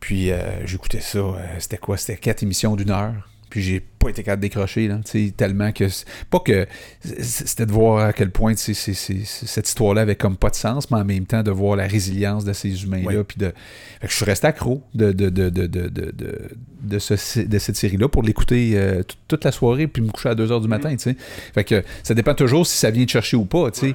Puis 0.00 0.30
euh, 0.30 0.66
j'écoutais 0.66 1.00
ça, 1.00 1.18
euh, 1.18 1.34
c'était 1.58 1.78
quoi? 1.78 1.96
C'était 1.96 2.16
quatre 2.18 2.42
émissions 2.42 2.76
d'une 2.76 2.90
heure. 2.90 3.14
Puis 3.50 3.62
j'ai 3.62 3.78
pas 3.78 4.08
été 4.08 4.24
capable 4.24 4.42
de 4.42 4.48
décrocher, 4.48 4.88
là, 4.88 4.98
tellement 5.36 5.70
que... 5.70 5.84
Pas 6.28 6.40
que... 6.40 6.66
C'était 7.00 7.66
de 7.66 7.70
voir 7.70 8.04
à 8.06 8.12
quel 8.12 8.32
point 8.32 8.54
cette 8.56 9.68
histoire-là 9.68 10.00
avait 10.00 10.16
comme 10.16 10.36
pas 10.36 10.50
de 10.50 10.56
sens, 10.56 10.90
mais 10.90 10.96
en 10.98 11.04
même 11.04 11.24
temps 11.24 11.44
de 11.44 11.52
voir 11.52 11.76
la 11.76 11.86
résilience 11.86 12.44
de 12.44 12.52
ces 12.52 12.82
humains-là. 12.82 13.22
Puis 13.22 13.36
de... 13.38 13.52
Fait 14.00 14.06
que 14.08 14.10
je 14.10 14.16
suis 14.16 14.24
resté 14.24 14.48
accro 14.48 14.82
de, 14.94 15.12
de, 15.12 15.28
de, 15.28 15.50
de, 15.50 15.66
de, 15.68 15.86
de, 15.88 16.10
de, 16.10 16.50
de 16.82 16.98
ce- 16.98 17.40
de 17.46 17.58
cette 17.60 17.76
série-là 17.76 18.08
pour 18.08 18.24
l'écouter 18.24 18.72
euh, 18.74 19.04
toute- 19.28 19.44
la 19.44 19.52
soirée 19.52 19.86
puis 19.86 20.02
me 20.02 20.10
coucher 20.10 20.30
à 20.30 20.34
2 20.34 20.48
h 20.48 20.60
du 20.60 20.66
matin, 20.68 20.90
tu 20.90 20.98
sais. 20.98 21.16
Fait 21.54 21.62
que 21.64 21.84
ça 22.02 22.14
dépend 22.14 22.34
toujours 22.34 22.66
si 22.66 22.76
ça 22.76 22.90
vient 22.90 23.04
te 23.04 23.12
chercher 23.12 23.36
ou 23.36 23.44
pas, 23.44 23.70
tu 23.70 23.80
sais. 23.80 23.94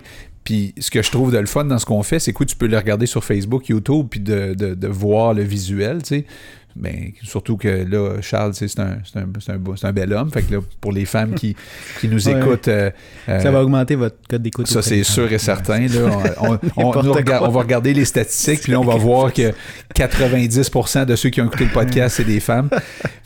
Puis 0.49 0.73
ce 0.79 0.89
que 0.89 1.03
je 1.03 1.11
trouve 1.11 1.31
de 1.31 1.37
le 1.37 1.45
fun 1.45 1.65
dans 1.65 1.77
ce 1.77 1.85
qu'on 1.85 2.01
fait, 2.01 2.17
c'est 2.17 2.33
que 2.33 2.43
tu 2.43 2.55
peux 2.55 2.65
le 2.65 2.75
regarder 2.75 3.05
sur 3.05 3.23
Facebook, 3.23 3.69
YouTube, 3.69 4.07
puis 4.09 4.19
de 4.19 4.87
voir 4.87 5.35
le 5.35 5.43
visuel, 5.43 6.01
tu 6.01 6.07
sais. 6.07 6.25
Mais 6.75 7.13
surtout 7.23 7.57
que 7.57 7.67
là, 7.67 8.21
Charles, 8.21 8.53
c'est 8.53 8.65
un, 8.79 8.99
c'est 9.03 9.19
un, 9.19 9.25
c'est 9.39 9.51
un, 9.51 9.57
beau- 9.57 9.75
c'est 9.75 9.87
un 9.87 9.91
bel 9.91 10.13
homme. 10.13 10.31
Fait 10.31 10.43
que 10.43 10.53
là, 10.55 10.59
pour 10.79 10.91
les 10.93 11.05
femmes 11.05 11.33
qui, 11.33 11.55
qui 11.99 12.07
nous 12.07 12.27
Ouais. 12.29 12.39
écoutent, 12.39 12.67
euh, 12.67 12.89
euh, 13.27 13.39
Ça 13.41 13.51
va 13.51 13.61
augmenter 13.63 13.95
votre 13.95 14.15
code 14.29 14.41
d'écoute. 14.43 14.67
ça, 14.67 14.81
c'est 14.81 15.03
sûr 15.03 15.31
et 15.33 15.39
certain. 15.39 15.79
Là, 15.87 16.09
on, 16.41 16.57
on- 16.77 16.91
va 17.49 17.59
regarder 17.59 17.93
les 17.93 18.05
statistiques, 18.05 18.61
puis 18.61 18.71
là, 18.71 18.79
on 18.79 18.85
va 18.85 18.95
voir 18.95 19.33
que 19.33 19.51
90% 19.95 21.05
de 21.05 21.15
ceux 21.15 21.29
qui 21.29 21.41
ont 21.41 21.45
écouté 21.45 21.65
le 21.65 21.71
podcast, 21.71 22.15
c'est 22.17 22.23
des 22.23 22.39
femmes. 22.39 22.69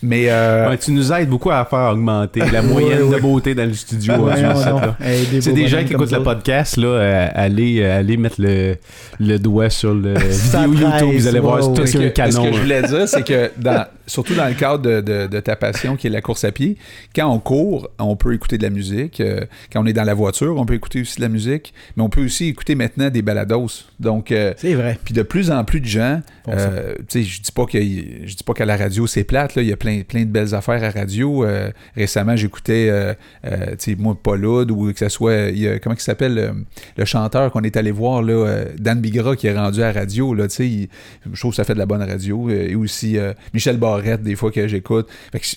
Mais 0.02 0.26
euh, 0.30 0.70
Ouais, 0.70 0.78
tu 0.78 0.92
nous 0.92 1.12
aides 1.14 1.30
beaucoup 1.30 1.52
à 1.52 1.64
faire 1.66 1.92
augmenter 1.92 2.42
la 2.52 2.62
moyenne 2.64 3.04
ouais. 3.04 3.16
de 3.18 3.22
beauté 3.22 3.54
dans 3.56 3.66
le 3.66 3.74
studio. 3.74 4.14
Hein, 4.30 4.96
C'est 5.42 5.54
des 5.54 5.68
gens 5.68 5.84
qui 5.84 5.94
écoutent 5.94 6.12
le 6.12 6.24
podcast, 6.24 6.78
là, 6.78 6.88
euh, 6.88 7.28
allez, 7.34 7.82
euh, 7.82 8.00
allez 8.00 8.18
mettre 8.18 8.42
le, 8.42 8.76
le 9.20 9.38
doigt 9.38 9.70
sur 9.70 9.94
le 9.94 10.14
vidéo 10.16 10.74
YouTube, 10.74 11.14
vous 11.20 11.28
allez 11.28 11.40
voir, 11.40 11.64
c'est 11.64 11.74
tout 11.74 11.86
ce 11.88 11.98
un 11.98 12.02
que, 12.02 12.08
canon. 12.10 12.32
ce 12.44 12.50
que 12.50 12.56
je 12.56 12.62
voulais 12.62 12.82
dire, 12.84 13.08
c'est 13.08 13.24
que 13.24 13.33
dans, 13.58 13.86
surtout 14.08 14.36
dans 14.36 14.48
le 14.48 14.54
cadre 14.54 14.80
de, 14.84 15.02
de- 15.02 15.28
de 15.28 15.40
ta 15.40 15.56
passion 15.56 15.96
qui 15.96 16.08
est 16.08 16.10
la 16.10 16.22
course 16.22 16.44
à 16.44 16.52
pied, 16.52 16.78
quand 17.16 17.28
on 17.30 17.40
court, 17.40 17.90
on 18.00 18.16
peut 18.16 18.34
écouter 18.34 18.58
de 18.58 18.64
la 18.64 18.70
musique. 18.70 19.22
Euh, 19.22 19.42
quand 19.72 19.82
on 19.84 19.86
est 19.86 19.94
dans 19.94 20.04
la 20.04 20.14
voiture, 20.14 20.58
on 20.58 20.66
peut 20.66 20.74
écouter 20.74 21.02
aussi 21.02 21.18
de 21.18 21.22
la 21.22 21.30
musique. 21.30 21.74
Mais 21.96 22.04
on 22.04 22.10
peut 22.10 22.24
aussi 22.24 22.48
écouter 22.48 22.76
maintenant 22.76 23.10
des 23.10 23.22
balados. 23.22 23.68
Donc, 24.00 24.32
euh, 24.32 24.54
C'est 24.58 24.74
vrai. 24.74 24.98
puis 25.04 25.14
de 25.14 25.22
plus 25.24 25.52
en 25.52 25.64
plus 25.64 25.80
de 25.80 25.86
gens, 25.86 26.22
euh, 26.50 26.94
tu 27.08 27.22
sais, 27.22 27.24
je 27.24 27.42
dis 27.42 27.52
pas 27.52 27.66
que 27.66 27.80
je 27.82 28.36
dis 28.36 28.44
pas 28.46 28.54
qu'à 28.54 28.66
la 28.66 28.76
radio 28.78 29.08
c'est 29.08 29.24
plate 29.24 29.56
là, 29.56 29.62
il 29.62 29.70
y 29.70 29.74
a 29.74 29.78
plein 29.78 30.02
plein 30.08 30.22
de 30.22 30.30
belles 30.32 30.54
affaires 30.54 30.84
à 30.84 30.90
radio. 30.90 31.46
Euh, 31.46 31.70
récemment, 31.96 32.36
j'écoutais 32.36 33.16
tu 33.44 33.50
sais 33.80 33.96
moi 33.96 34.18
Paul 34.22 34.44
ou 34.46 34.92
que 34.92 35.00
ce 35.00 35.10
soit 35.10 35.50
il 35.52 35.60
y 35.60 35.68
a- 35.68 35.80
comment 35.80 35.96
il 35.96 36.02
s'appelle 36.02 36.54
le, 36.98 37.06
chanteur 37.06 37.52
qu'on 37.52 37.62
est 37.62 37.78
allé 37.78 37.92
voir 37.92 38.22
là 38.22 38.66
Dan 38.78 39.00
Bigra 39.00 39.36
qui 39.36 39.48
est 39.48 39.56
rendu 39.58 39.82
à 39.82 39.94
la 39.94 40.00
radio 40.02 40.34
là, 40.34 40.48
tu 40.48 40.56
sais, 40.56 40.90
je 41.32 41.40
trouve 41.40 41.52
que 41.52 41.56
ça 41.58 41.64
fait 41.64 41.74
de 41.76 41.80
la 41.80 41.86
bonne 41.86 42.02
radio 42.04 42.50
et 42.50 42.76
aussi 42.76 43.18
Michel 43.54 43.78
Barrette 43.78 43.93
des 44.02 44.36
fois 44.36 44.52
que 44.52 44.68
j'écoute. 44.68 45.08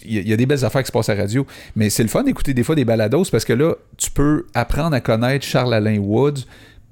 Il 0.05 0.19
y, 0.19 0.29
y 0.29 0.33
a 0.33 0.37
des 0.37 0.47
belles 0.47 0.65
affaires 0.65 0.83
qui 0.83 0.89
se 0.89 0.93
passent 0.93 1.09
à 1.09 1.15
la 1.15 1.23
radio, 1.23 1.47
mais 1.75 1.91
c'est 1.91 2.03
le 2.03 2.09
fun 2.09 2.23
d'écouter 2.23 2.55
des 2.55 2.63
fois 2.63 2.75
des 2.75 2.85
balados 2.85 3.25
parce 3.31 3.45
que 3.45 3.53
là, 3.53 3.75
tu 3.97 4.11
peux 4.11 4.47
apprendre 4.55 4.95
à 4.95 5.01
connaître 5.01 5.45
Charles 5.45 5.75
Alain 5.75 5.99
Woods 5.99 6.45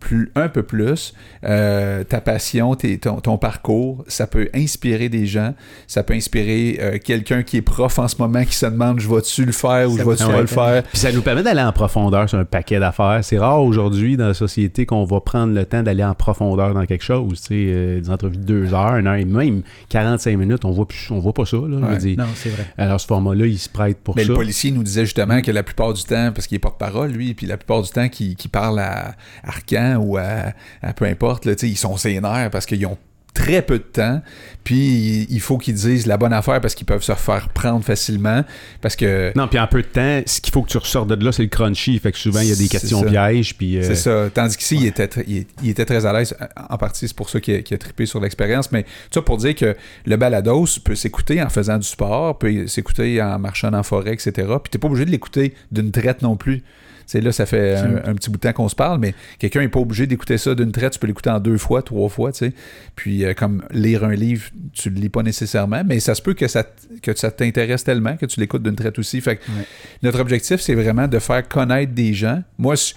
plus, 0.05 0.31
un 0.35 0.48
peu 0.48 0.62
plus, 0.62 1.14
euh, 1.44 2.05
ta 2.05 2.20
passion, 2.20 2.74
tes- 2.74 2.98
ton, 2.98 3.20
ton 3.20 3.39
parcours, 3.39 4.05
ça 4.06 4.26
peut 4.26 4.48
inspirer 4.55 5.09
des 5.09 5.24
gens, 5.26 5.55
ça 5.86 6.02
peut 6.02 6.12
inspirer 6.12 6.78
euh, 6.81 6.98
quelqu'un 7.02 7.43
qui 7.43 7.56
est 7.56 7.62
prof 7.62 7.98
en 7.98 8.06
ce 8.06 8.16
moment 8.18 8.44
qui 8.44 8.55
se 8.55 8.66
demande 8.66 9.01
je 9.01 9.09
vais-tu 9.09 9.44
le 9.47 9.52
faire 9.52 9.90
ou 9.90 9.97
Ça 9.97 10.05
je 10.05 10.09
vais-tu 10.10 10.24
pas 10.26 10.40
le 10.43 10.47
faire? 10.47 10.82
Puis 10.82 10.98
ça 10.98 11.10
nous 11.10 11.22
permet 11.22 11.43
d'aller 11.43 11.62
en 11.62 11.72
profondeur 11.72 12.28
sur 12.28 12.39
un 12.39 12.44
paquet 12.44 12.78
d'affaires. 12.78 13.20
C'est 13.22 13.39
rare 13.39 13.62
aujourd'hui 13.62 14.16
dans 14.18 14.26
la 14.26 14.35
société 14.35 14.85
qu'on 14.85 15.05
va 15.05 15.20
prendre 15.20 15.55
le 15.55 15.64
temps 15.64 15.82
d'aller 15.82 16.05
en 16.05 16.14
profondeur 16.14 16.74
dans 16.74 16.85
quelque 16.85 17.05
chose. 17.05 17.40
Tu 17.40 17.47
sais, 17.47 17.55
euh, 17.72 18.01
des 18.01 18.10
entrevues 18.10 18.36
de 18.36 18.43
deux 18.44 18.74
heures, 18.74 18.97
une 18.97 19.06
heure 19.06 19.14
et 19.14 19.24
même 19.24 19.62
45 19.89 20.36
minutes, 20.36 20.64
on 20.66 20.70
voit 20.70 20.86
plus, 20.86 21.10
on 21.10 21.18
voit 21.18 21.32
pas 21.32 21.47
ça. 21.47 21.56
Là, 21.56 21.62
je 21.70 21.74
veux 21.76 21.85
Ouais. 21.93 21.97
dire. 21.98 22.18
Non, 22.18 22.26
c'est 22.35 22.51
vrai. 22.51 22.66
Alors 22.76 23.01
ce 23.01 23.06
format-là, 23.06 23.47
il 23.47 23.59
se 23.59 23.68
prête 23.70 23.98
pour 24.02 24.16
Mais 24.16 24.22
ça. 24.24 24.28
le 24.28 24.35
policier 24.35 24.70
nous 24.70 24.82
disait 24.82 25.05
justement 25.06 25.40
que 25.40 25.51
la 25.51 25.62
plupart 25.62 25.94
du 25.94 26.02
temps, 26.02 26.31
parce 26.35 26.47
qu'il 26.47 26.56
est 26.56 26.59
porte-parole, 26.59 27.10
lui, 27.10 27.32
puis 27.35 27.47
la 27.47 27.56
plupart 27.56 27.81
du 27.82 27.90
temps 27.90 28.09
qu'il 28.09 28.35
qu'il 28.36 28.51
parle 28.51 28.78
à 28.81 29.14
Arcan 29.44 29.94
ou 29.97 30.16
à, 30.16 30.53
à 30.83 30.93
peu 30.93 31.05
importe, 31.05 31.45
là, 31.45 31.55
ils 31.62 31.77
sont 31.77 31.97
sénères 31.97 32.51
parce 32.51 32.66
qu'ils 32.66 32.87
ont 32.87 32.99
très 33.35 33.62
peu 33.62 33.79
de 33.79 33.85
temps, 33.85 34.23
puis 34.62 35.27
il 35.29 35.41
faut 35.41 35.59
qu'ils 35.59 35.75
disent 35.75 36.07
la 36.07 36.16
bonne 36.16 36.33
affaire 36.33 36.61
parce 36.61 36.75
qu'ils 36.75 36.87
peuvent 36.87 37.03
se 37.03 37.12
faire 37.15 37.49
prendre 37.49 37.85
facilement, 37.85 38.45
parce 38.81 38.95
que 38.95 39.33
Non, 39.37 39.49
puis 39.49 39.59
en 39.59 39.66
peu 39.66 39.83
de 39.83 39.89
temps, 39.89 40.23
ce 40.25 40.41
qu'il 40.41 40.53
faut 40.53 40.62
que 40.62 40.71
tu 40.71 40.79
ressortes 40.79 41.09
de 41.09 41.23
là, 41.23 41.33
c'est 41.33 41.43
le 41.43 41.49
crunchy. 41.49 41.99
Fait 41.99 42.12
que 42.12 42.19
souvent, 42.19 42.41
il 42.41 42.49
y 42.49 42.53
a 42.53 42.57
des 42.57 42.69
questions 42.69 43.03
pièges. 43.03 43.57
Puis, 43.57 43.79
euh, 43.79 43.83
C'est 43.83 43.97
ça. 43.97 44.31
Tandis 44.33 44.57
qu'ici, 44.57 44.77
il, 44.77 44.87
était 44.87 45.11
il, 45.27 45.47
il 45.62 45.71
était 45.71 45.85
très 45.85 46.07
à 46.07 46.12
l'aise. 46.12 46.35
En 46.71 46.79
partie, 46.79 47.09
c'est 47.09 47.16
pour 47.16 47.29
ça 47.29 47.41
qu'il 47.41 47.57
a, 47.57 47.79
trippé 47.79 48.07
sur 48.07 48.21
l'expérience. 48.21 48.71
Mais 48.71 48.87
ça 49.12 49.21
pour 49.21 49.37
dire 49.37 49.57
que 49.57 49.77
le 50.07 50.16
balados 50.16 50.79
peut 50.83 50.95
s'écouter 50.95 51.43
en 51.43 51.49
faisant 51.49 51.79
du 51.79 51.87
sport, 51.87 52.39
peut 52.39 52.69
s'écouter 52.69 53.21
en 53.21 53.39
marchant 53.41 53.73
en 53.75 53.83
forêt, 53.83 54.12
etc. 54.12 54.33
Puis 54.62 54.71
t'es 54.71 54.79
pas 54.79 54.87
obligé 54.87 55.05
de 55.05 55.11
l'écouter 55.11 55.55
d'une 55.73 55.91
traite 55.91 56.23
non 56.23 56.37
plus. 56.37 56.62
Sais, 57.06 57.20
là, 57.20 57.32
ça 57.32 57.47
fait 57.47 57.76
un, 57.76 57.97
un 58.05 58.14
petit 58.14 58.31
bout 58.31 58.36
de 58.36 58.43
temps 58.43 58.52
qu'on 58.52 58.68
se 58.68 58.74
parle, 58.74 58.98
mais 58.98 59.14
quelqu'un 59.39 59.60
n'est 59.60 59.68
pas 59.68 59.81
obligé 59.81 60.06
d'écouter 60.06 60.39
ça 60.39 60.55
d'une 60.55 60.72
traite. 60.72 60.93
Tu 60.94 60.98
peux 60.98 61.06
l'écouter 61.06 61.31
en 61.31 61.40
deux 61.40 61.59
fois, 61.59 61.82
trois 61.82 62.09
fois, 62.09 62.32
tu 62.32 62.39
sais. 62.39 62.52
Puis, 62.97 63.24
euh, 63.24 63.35
comme 63.35 63.62
lire 63.70 64.05
un 64.05 64.14
livre, 64.14 64.51
tu 64.72 64.90
le 64.90 64.97
lis 65.01 65.09
pas 65.09 65.22
nécessairement, 65.22 65.82
mais 65.85 66.01
ça 66.01 66.14
se 66.14 66.22
peut 66.22 66.35
que 66.35 66.48
ça, 66.48 66.64
que 67.02 67.14
ça 67.16 67.31
t'intéresse 67.31 67.85
tellement 67.85 68.16
que 68.16 68.26
tu 68.26 68.40
l'écoutes 68.40 68.62
d'une 68.62 68.76
traite 68.76 68.98
aussi. 68.98 69.20
Fait 69.20 69.36
que 69.36 69.43
Ouais. 69.51 69.64
notre 70.02 70.20
objectif, 70.20 70.60
c'est 70.60 70.74
vraiment 70.74 71.09
de 71.09 71.18
faire 71.18 71.47
connaître 71.48 71.93
des 71.93 72.14
gens. 72.14 72.43
Moi, 72.59 72.74
je 72.76 72.94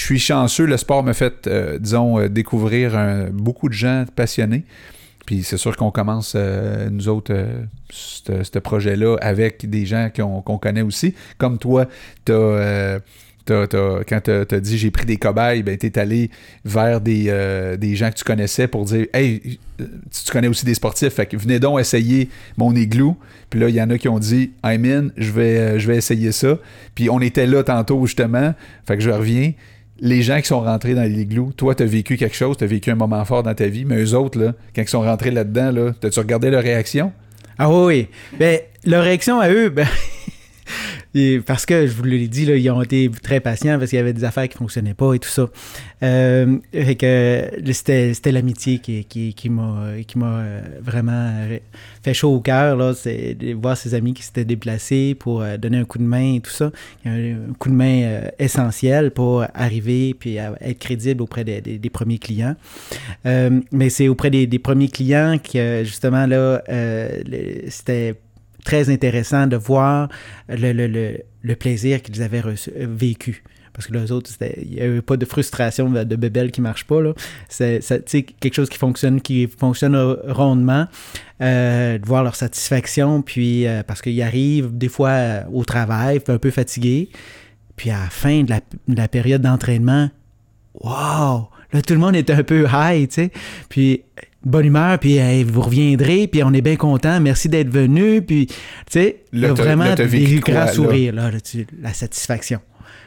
suis 0.00 0.18
chanceux. 0.18 0.66
Le 0.66 0.76
sport 0.76 1.02
m'a 1.02 1.14
fait, 1.14 1.46
euh, 1.46 1.78
disons, 1.78 2.18
euh, 2.18 2.28
découvrir 2.28 2.96
un- 2.96 3.30
beaucoup 3.30 3.68
de 3.68 3.74
gens 3.74 4.04
passionnés. 4.14 4.64
Puis 5.26 5.42
c'est 5.42 5.58
sûr 5.58 5.76
qu'on 5.76 5.90
commence, 5.90 6.32
euh, 6.36 6.88
nous 6.90 7.08
autres, 7.08 7.34
euh, 7.34 7.64
ce 7.90 8.58
projet-là 8.58 9.16
avec 9.20 9.68
des 9.68 9.84
gens 9.84 10.08
qu'on 10.14 10.58
connaît 10.58 10.80
aussi. 10.82 11.14
Comme 11.36 11.58
toi, 11.58 11.86
t'as, 12.24 12.32
euh, 12.32 12.98
quand 13.48 14.20
tu 14.24 14.30
as 14.30 14.60
dit 14.60 14.78
j'ai 14.78 14.90
pris 14.90 15.06
des 15.06 15.16
cobayes, 15.16 15.62
ben, 15.62 15.76
tu 15.76 15.86
es 15.86 15.98
allé 15.98 16.30
vers 16.64 17.00
des, 17.00 17.26
euh, 17.28 17.76
des 17.76 17.96
gens 17.96 18.10
que 18.10 18.16
tu 18.16 18.24
connaissais 18.24 18.68
pour 18.68 18.84
dire 18.84 19.06
Hey, 19.12 19.58
tu, 19.78 19.88
tu 20.24 20.32
connais 20.32 20.48
aussi 20.48 20.64
des 20.64 20.74
sportifs, 20.74 21.14
fait 21.14 21.26
que 21.26 21.36
venez 21.36 21.58
donc 21.58 21.80
essayer 21.80 22.28
mon 22.56 22.74
igloo. 22.74 23.16
Puis 23.50 23.60
là, 23.60 23.68
il 23.68 23.74
y 23.74 23.82
en 23.82 23.90
a 23.90 23.98
qui 23.98 24.08
ont 24.08 24.18
dit 24.18 24.52
I'm 24.64 24.84
in, 24.84 25.08
je 25.16 25.32
vais, 25.32 25.58
euh, 25.58 25.78
je 25.78 25.86
vais 25.86 25.96
essayer 25.96 26.32
ça. 26.32 26.58
Puis 26.94 27.08
on 27.10 27.20
était 27.20 27.46
là 27.46 27.62
tantôt, 27.62 28.04
justement. 28.06 28.54
Fait 28.86 28.96
que 28.96 29.02
je 29.02 29.10
reviens. 29.10 29.52
Les 30.00 30.22
gens 30.22 30.40
qui 30.40 30.46
sont 30.46 30.60
rentrés 30.60 30.94
dans 30.94 31.02
l'igloo, 31.02 31.50
toi, 31.56 31.74
tu 31.74 31.82
as 31.82 31.86
vécu 31.86 32.16
quelque 32.16 32.36
chose, 32.36 32.56
tu 32.56 32.62
as 32.62 32.68
vécu 32.68 32.88
un 32.88 32.94
moment 32.94 33.24
fort 33.24 33.42
dans 33.42 33.54
ta 33.54 33.66
vie, 33.66 33.84
mais 33.84 34.00
eux 34.00 34.14
autres, 34.14 34.38
là, 34.38 34.54
quand 34.72 34.82
ils 34.82 34.88
sont 34.88 35.00
rentrés 35.00 35.32
là-dedans, 35.32 35.72
là, 35.72 35.92
as-tu 36.04 36.20
regardé 36.20 36.50
leur 36.50 36.62
réaction? 36.62 37.10
Ah 37.58 37.68
oui, 37.68 37.84
oui. 37.86 38.08
Ben, 38.38 38.60
leur 38.84 39.02
réaction 39.02 39.40
à 39.40 39.50
eux, 39.50 39.70
ben, 39.70 39.88
parce 41.46 41.66
que 41.66 41.86
je 41.86 41.92
vous 41.92 42.04
l'ai 42.04 42.28
dit, 42.28 42.44
ils 42.44 42.70
ont 42.70 42.82
été 42.82 43.10
très 43.22 43.40
patients 43.40 43.78
parce 43.78 43.90
qu'il 43.90 43.98
y 43.98 44.00
avait 44.00 44.12
des 44.12 44.24
affaires 44.24 44.48
qui 44.48 44.56
ne 44.56 44.58
fonctionnaient 44.58 44.94
pas 44.94 45.14
et 45.14 45.18
tout 45.18 45.28
ça. 45.28 45.48
Euh, 46.02 46.58
que 46.72 47.50
c'était, 47.72 48.14
c'était 48.14 48.32
l'amitié 48.32 48.78
qui, 48.78 49.04
qui, 49.04 49.34
qui 49.34 49.50
m'a, 49.50 49.92
qui 50.06 50.18
m'a 50.18 50.38
euh, 50.38 50.60
vraiment 50.80 51.12
euh, 51.12 51.58
fait 52.02 52.14
chaud 52.14 52.34
au 52.34 52.40
cœur. 52.40 52.76
Là, 52.76 52.94
c'est 52.94 53.34
de 53.34 53.54
voir 53.54 53.76
ses 53.76 53.94
amis 53.94 54.14
qui 54.14 54.22
s'étaient 54.22 54.44
déplacés 54.44 55.16
pour 55.18 55.42
euh, 55.42 55.56
donner 55.56 55.78
un 55.78 55.84
coup 55.84 55.98
de 55.98 56.04
main 56.04 56.34
et 56.34 56.40
tout 56.40 56.50
ça. 56.50 56.70
Un, 57.04 57.52
coup 57.58 57.68
de 57.68 57.74
main 57.74 58.20
essentiel 58.38 59.10
pour 59.10 59.44
arriver 59.54 60.14
puis 60.14 60.36
être 60.36 60.78
crédible 60.78 61.22
auprès 61.22 61.44
des, 61.44 61.90
premiers 61.90 62.18
clients. 62.18 62.54
Mais 63.24 63.90
c'est 63.90 64.08
auprès 64.08 64.30
des, 64.30 64.58
premiers 64.58 64.88
clients 64.88 65.38
que 65.38 65.82
justement 65.84 66.26
là, 66.26 66.62
euh, 66.68 67.08
c'était 67.68 68.14
très 68.64 68.90
intéressant 68.90 69.46
de 69.46 69.56
voir 69.56 70.08
le, 70.48 71.54
plaisir 71.54 72.02
qu'ils 72.02 72.22
avaient 72.22 72.42
vécu. 72.76 73.42
Parce 73.72 73.86
que 73.86 73.92
les 73.92 74.10
autres, 74.10 74.30
il 74.60 74.70
n'y 74.70 74.80
avait 74.80 75.02
pas 75.02 75.16
de 75.16 75.24
frustration 75.24 75.88
de, 75.88 76.16
bébelle 76.16 76.50
qui 76.50 76.60
ne 76.60 76.64
marche 76.64 76.84
pas. 76.84 77.00
C'est 77.48 78.22
quelque 78.40 78.54
chose 78.54 78.68
qui 78.68 78.78
fonctionne, 78.78 79.20
qui 79.20 79.46
fonctionne 79.46 79.96
rondement. 80.26 80.86
Euh, 81.40 81.98
de 81.98 82.04
voir 82.04 82.24
leur 82.24 82.34
satisfaction, 82.34 83.22
puis 83.22 83.64
euh, 83.64 83.84
parce 83.84 84.02
qu'ils 84.02 84.20
arrivent 84.22 84.76
des 84.76 84.88
fois 84.88 85.10
euh, 85.10 85.42
au 85.52 85.62
travail, 85.64 86.20
un 86.26 86.38
peu 86.38 86.50
fatigués, 86.50 87.10
puis 87.76 87.90
à 87.90 88.00
la 88.00 88.10
fin 88.10 88.42
de 88.42 88.50
la, 88.50 88.60
de 88.88 88.96
la 88.96 89.06
période 89.06 89.42
d'entraînement, 89.42 90.10
wow! 90.80 91.48
Là, 91.72 91.82
tout 91.86 91.94
le 91.94 92.00
monde 92.00 92.16
est 92.16 92.28
un 92.30 92.42
peu 92.42 92.66
high, 92.72 93.08
tu 93.08 93.14
sais. 93.14 93.30
Puis, 93.68 94.02
bonne 94.44 94.66
humeur, 94.66 94.98
puis 94.98 95.16
hey, 95.16 95.44
vous 95.44 95.60
reviendrez, 95.62 96.26
puis 96.28 96.42
on 96.44 96.52
est 96.52 96.60
bien 96.60 96.76
content, 96.76 97.20
merci 97.20 97.48
d'être 97.48 97.70
venu, 97.70 98.22
puis, 98.22 98.46
tu 98.46 98.54
sais, 98.90 99.24
vraiment 99.62 99.84
des 99.96 100.18
grands 100.40 100.66
sourires, 100.74 101.14
là, 101.14 101.30
là, 101.30 101.40
tu- 101.40 101.66
la 101.80 101.92
satisfaction. 101.92 102.60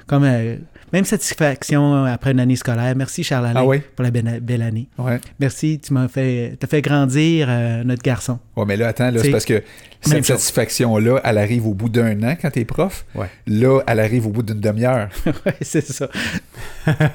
Comme, 0.08 0.24
euh, 0.26 0.58
même 0.94 1.06
satisfaction 1.06 2.06
après 2.06 2.32
une 2.32 2.40
année 2.40 2.56
scolaire. 2.56 2.94
Merci, 2.96 3.24
Charles-Alain, 3.24 3.60
Ah 3.60 3.66
oui? 3.66 3.82
pour 3.96 4.04
la 4.04 4.12
belle, 4.12 4.40
belle 4.42 4.62
année. 4.62 4.88
Ouais. 4.98 5.20
Merci, 5.40 5.80
tu 5.84 5.94
m'as 5.94 6.08
fait, 6.08 6.58
t'as 6.60 6.68
fait 6.68 6.82
grandir 6.82 7.48
euh, 7.50 7.84
notre 7.84 8.04
garçon. 8.04 8.40
Ouais, 8.56 8.66
mais 8.66 8.78
là, 8.78 8.90
attends, 8.90 9.10
C'est 9.16 9.24
c'est 9.24 9.32
parce 9.32 9.46
que 9.46 9.64
cette 10.02 10.26
satisfaction-là, 10.26 11.22
elle 11.24 11.38
arrive 11.38 11.68
au 11.68 11.74
bout 11.74 11.90
d'un 11.90 12.22
an 12.24 12.36
quand 12.42 12.50
t'es 12.52 12.66
prof. 12.66 13.06
Ouais. 13.16 13.28
Là, 13.48 13.82
elle 13.88 14.00
arrive 14.00 14.26
au 14.28 14.30
bout 14.32 14.42
d'une 14.44 14.60
demi-heure. 14.60 15.10
ouais, 15.26 15.54
c'est 15.62 15.86
ça. 15.86 16.08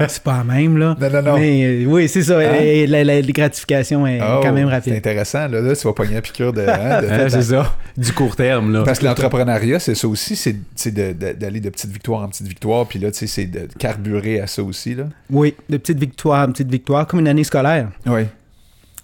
c'est 0.08 0.22
pas 0.22 0.38
la 0.38 0.44
même, 0.44 0.78
là. 0.78 0.96
Non, 1.00 1.10
non, 1.10 1.22
non. 1.22 1.38
Mais 1.38 1.64
euh, 1.64 1.84
oui, 1.86 2.08
c'est 2.08 2.22
ça. 2.22 2.38
Hein? 2.38 2.54
Et 2.60 2.86
la, 2.86 3.04
la- 3.04 3.20
la 3.20 3.32
gratification 3.32 4.06
est 4.06 4.20
Oh, 4.22 4.40
quand 4.42 4.52
même 4.52 4.68
C'est 4.68 4.74
rapide. 4.74 4.92
intéressant. 4.94 5.48
Là, 5.48 5.60
là, 5.60 5.74
tu 5.76 5.86
vas 5.86 5.92
pogner 5.92 6.14
la 6.14 6.22
piqûre 6.22 6.52
de. 6.52 6.62
hein, 6.62 7.02
de- 7.02 7.06
Hein, 7.16 7.28
c'est 7.28 7.42
ça. 7.42 7.76
Du 7.96 8.12
court 8.12 8.36
terme, 8.36 8.72
là. 8.72 8.82
Parce 8.84 8.98
que 9.00 9.04
l'entrepreneuriat, 9.04 9.78
c'est 9.80 9.94
ça 9.94 10.06
aussi, 10.08 10.36
c'est 10.36 10.56
c'est 10.74 10.92
de- 10.92 11.12
de- 11.12 11.32
d'aller 11.32 11.60
de 11.60 11.70
petite 11.70 11.90
victoire 11.90 12.22
en 12.22 12.28
petite 12.28 12.46
victoire, 12.46 12.86
puis 12.86 12.98
là, 12.98 13.10
tu 13.10 13.18
sais, 13.18 13.26
c'est 13.26 13.46
de 13.46 13.65
carburer 13.78 14.40
à 14.40 14.46
ça 14.46 14.62
aussi, 14.62 14.94
là. 14.94 15.08
Oui, 15.30 15.54
de 15.68 15.76
petites 15.76 15.98
victoires, 15.98 16.46
petites 16.48 16.70
victoires, 16.70 17.06
comme 17.06 17.20
une 17.20 17.28
année 17.28 17.44
scolaire. 17.44 17.88
Oui. 18.06 18.22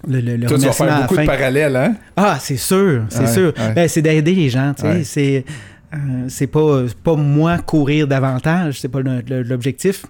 Le, 0.08 0.20
le, 0.20 0.36
le 0.36 0.46
Toi, 0.46 0.58
tu 0.58 0.64
vas 0.66 0.72
faire 0.72 1.00
beaucoup 1.02 1.16
de 1.16 1.26
parallèles, 1.26 1.76
hein? 1.76 1.94
Ah, 2.16 2.36
c'est 2.40 2.56
sûr, 2.56 3.04
c'est 3.08 3.20
Ouais, 3.20 3.26
sûr. 3.26 3.52
ouais. 3.56 3.72
Ben, 3.74 3.88
c'est 3.88 4.02
d'aider 4.02 4.34
les 4.34 4.48
gens, 4.48 4.74
tu 4.74 4.82
sais. 4.82 4.88
Ouais. 4.88 5.04
C'est, 5.04 5.44
euh, 5.94 6.24
c'est 6.28 6.46
pas, 6.48 6.82
pas 7.04 7.14
moi 7.14 7.58
courir 7.58 8.08
davantage, 8.08 8.80
c'est 8.80 8.88
pas 8.88 9.00
l'objectif. 9.00 10.04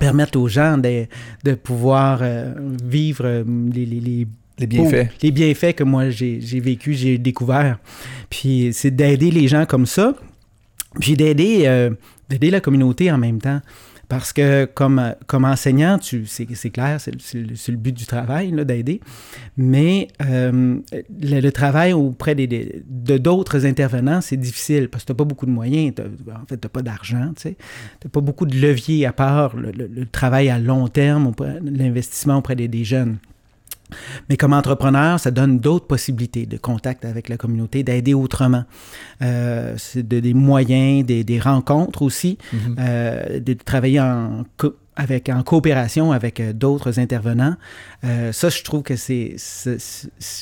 Permettre 0.00 0.38
aux 0.38 0.48
gens 0.48 0.78
de, 0.78 1.06
de 1.44 1.54
pouvoir 1.54 2.20
euh, 2.22 2.54
vivre 2.82 3.24
euh, 3.26 3.44
les, 3.74 3.84
les, 3.84 4.00
les 4.00 4.26
Les 4.58 4.66
bienfaits. 4.66 4.90
beaux- 5.06 5.12
les 5.22 5.30
bienfaits 5.30 5.72
que 5.74 5.84
moi 5.84 6.08
j'ai, 6.08 6.40
j'ai 6.40 6.60
vécu, 6.60 6.94
j'ai 6.94 7.18
découvert. 7.18 7.78
Puis 8.30 8.70
c'est 8.72 8.90
d'aider 8.90 9.30
les 9.30 9.46
gens 9.48 9.66
comme 9.66 9.84
ça, 9.84 10.14
puis 11.00 11.14
d'aider, 11.16 11.64
euh, 11.66 11.90
d'aider 12.32 12.50
la 12.50 12.60
communauté 12.60 13.10
en 13.12 13.18
même 13.18 13.40
temps. 13.40 13.60
Parce 14.08 14.34
que 14.34 14.66
comme, 14.66 15.14
comme 15.26 15.46
enseignant, 15.46 15.98
c'est, 16.02 16.70
clair, 16.70 17.00
c'est, 17.00 17.34
le- 17.34 17.76
but 17.76 17.96
du 17.96 18.04
travail, 18.04 18.52
d'aider. 18.52 19.00
Mais 19.56 20.08
euh, 20.20 20.76
le, 21.18 21.50
travail 21.50 21.94
auprès 21.94 22.34
des, 22.34 22.82
de 22.86 23.16
d'autres 23.16 23.64
intervenants, 23.64 24.20
c'est 24.20 24.36
difficile 24.36 24.90
parce 24.90 25.04
que 25.04 25.06
tu 25.06 25.12
n'as 25.12 25.16
pas 25.16 25.24
beaucoup 25.24 25.46
de 25.46 25.50
moyens. 25.50 25.94
En 26.30 26.46
fait, 26.46 26.58
tu 26.58 26.66
n'as 26.66 26.68
pas 26.68 26.82
d'argent. 26.82 27.32
Tu 27.40 27.48
n'as 27.48 28.10
pas 28.10 28.20
beaucoup 28.20 28.44
de 28.44 28.54
leviers 28.54 29.06
à 29.06 29.14
part 29.14 29.56
le, 29.56 30.04
travail 30.04 30.50
à 30.50 30.58
long 30.58 30.88
terme, 30.88 31.32
l'investissement 31.62 32.36
auprès 32.36 32.54
des 32.54 32.84
jeunes. 32.84 33.16
Mais 34.28 34.36
comme 34.36 34.52
entrepreneur, 34.52 35.18
ça 35.20 35.30
donne 35.30 35.58
d'autres 35.58 35.86
possibilités 35.86 36.46
de 36.46 36.56
contact 36.56 37.04
avec 37.04 37.28
la 37.28 37.36
communauté, 37.36 37.82
d'aider 37.82 38.14
autrement. 38.14 38.64
Euh, 39.22 39.74
c'est 39.78 40.06
de- 40.06 40.20
des 40.20 40.34
moyens, 40.34 41.04
des, 41.06 41.24
des 41.24 41.38
rencontres 41.40 42.02
aussi, 42.02 42.38
Mhm. 42.52 42.76
euh, 42.78 43.40
de 43.40 43.52
travailler 43.54 44.00
en, 44.00 44.44
co- 44.56 44.74
avec, 44.96 45.28
en 45.28 45.42
coopération 45.42 46.12
avec 46.12 46.38
euh, 46.40 46.52
d'autres 46.52 46.98
intervenants. 46.98 47.56
Euh, 48.04 48.30
ça, 48.32 48.48
je 48.50 48.62
trouve 48.62 48.82
que 48.82 48.96
c'est, 48.96 49.36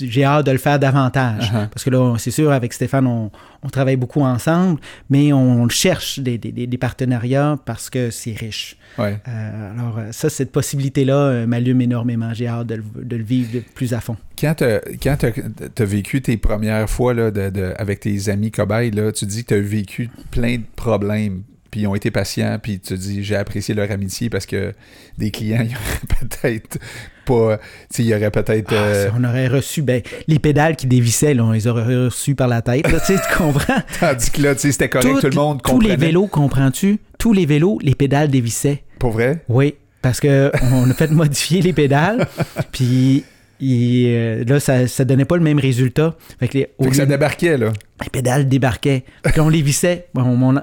j'ai 0.01 0.25
hâte 0.25 0.47
de 0.47 0.51
le 0.53 0.59
faire 0.59 0.79
davantage. 0.79 1.53
Uh-huh. 1.53 1.69
Parce 1.69 1.85
que 1.85 1.91
là, 1.91 2.15
c'est 2.19 2.31
sûr, 2.31 2.51
avec 2.51 2.73
Stéphane, 2.73 3.07
on, 3.07 3.31
on 3.63 3.69
travaille 3.69 3.97
beaucoup 3.97 4.23
ensemble, 4.23 4.81
mais 5.09 5.33
on 5.33 5.69
cherche 5.69 6.19
des, 6.19 6.39
des- 6.39 6.53
des- 6.53 6.67
des 6.67 6.79
partenariats 6.79 7.59
parce 7.65 7.91
que 7.91 8.11
c'est 8.11 8.33
riche. 8.33 8.77
Ouais. 8.99 9.19
Euh, 9.29 9.73
alors, 9.73 10.01
ça, 10.13 10.29
cette 10.31 10.51
possibilité-là 10.53 11.47
m'allume 11.47 11.81
énormément. 11.83 12.33
J'ai 12.35 12.49
hâte 12.49 12.67
de 12.67 12.77
le, 12.77 12.85
de 13.05 13.17
le 13.17 13.25
vivre 13.25 13.61
plus 13.75 13.95
à 13.95 14.01
fond. 14.01 14.17
Quand 14.41 14.55
tu 14.57 14.65
as, 14.65 15.85
vécu 15.85 16.23
tes 16.23 16.37
premières 16.39 16.89
fois 16.89 17.15
là, 17.15 17.31
de, 17.31 17.51
de- 17.51 17.73
avec 17.77 18.01
tes 18.01 18.29
amis 18.31 18.51
cobayes, 18.51 18.91
là, 18.91 19.13
tu 19.13 19.27
dis 19.27 19.45
que 19.45 19.55
tu 19.55 19.61
as 19.61 19.61
vécu 19.61 20.11
plein 20.31 20.57
de 20.57 20.65
problèmes, 20.77 21.43
puis 21.71 21.83
ils 21.83 21.87
ont 21.87 21.95
été 21.95 22.11
patients, 22.11 22.59
puis 22.61 22.81
tu 22.81 22.95
dis 22.95 23.23
j'ai 23.23 23.37
apprécié 23.37 23.75
leur 23.75 23.91
amitié 23.91 24.31
parce 24.31 24.47
que 24.47 24.73
des 25.19 25.31
clients, 25.31 25.65
ils 25.69 25.75
auraient 25.75 26.29
peut-être 26.29 26.79
pas. 27.25 27.59
Tu 27.93 28.03
il 28.03 28.09
y 28.09 28.15
aurait 28.15 28.31
peut-être. 28.31 28.73
Ah, 28.73 28.75
euh, 28.75 29.09
si 29.09 29.15
on 29.19 29.25
aurait 29.25 29.49
reçu 29.49 29.83
ben, 29.83 30.03
les 30.27 30.39
pédales 30.39 30.77
qui 30.77 30.87
dévissaient, 30.87 31.35
là, 31.35 31.45
on 31.45 31.53
les 31.53 31.67
aurait 31.67 32.05
reçus 32.05 32.35
par 32.35 32.49
la 32.49 32.63
tête. 32.63 32.91
là, 32.91 32.99
tu 33.01 33.15
comprends? 33.37 33.83
tandis 34.01 34.31
que 34.31 34.43
là, 34.43 34.55
tu 34.55 34.63
sais, 34.63 34.73
c'était 34.73 34.89
correct, 34.89 35.21
tout, 35.21 35.27
le 35.29 35.35
monde 35.35 35.63
tous 35.63 35.73
comprenait. 35.73 35.97
les 35.97 36.07
vélos, 36.07 36.27
comprends-tu? 36.27 36.99
Tous 37.19 37.33
les 37.33 37.47
vélos, 37.47 37.79
les 37.83 37.95
pédales 37.95 38.29
dévissaient. 38.29 38.83
Pour 38.99 39.13
vrai? 39.13 39.43
Oui, 39.49 39.75
parce 40.03 40.21
que 40.21 40.51
on 40.73 40.91
a 40.91 40.95
fait 40.95 41.11
modifier 41.11 41.63
les 41.63 41.73
pédales, 41.73 42.27
puis 42.73 43.25
il, 43.61 44.07
euh, 44.09 44.45
là, 44.45 44.61
ça, 44.61 44.87
ça 44.89 45.05
donnait 45.05 45.25
pas 45.25 45.37
le 45.37 45.43
même 45.43 45.59
résultat. 45.59 46.15
Fait 46.39 46.49
que 46.49 46.59
les, 46.59 46.69
au 46.79 46.85
Fait 46.85 46.91
que 46.91 46.97
ça 46.97 47.07
débarquait, 47.07 47.57
là. 47.59 47.73
les 48.03 48.09
pédales 48.11 48.49
débarquaient. 48.49 49.05
Puis 49.23 49.41
on 49.41 49.49
les 49.49 49.63
vissait. 49.63 50.07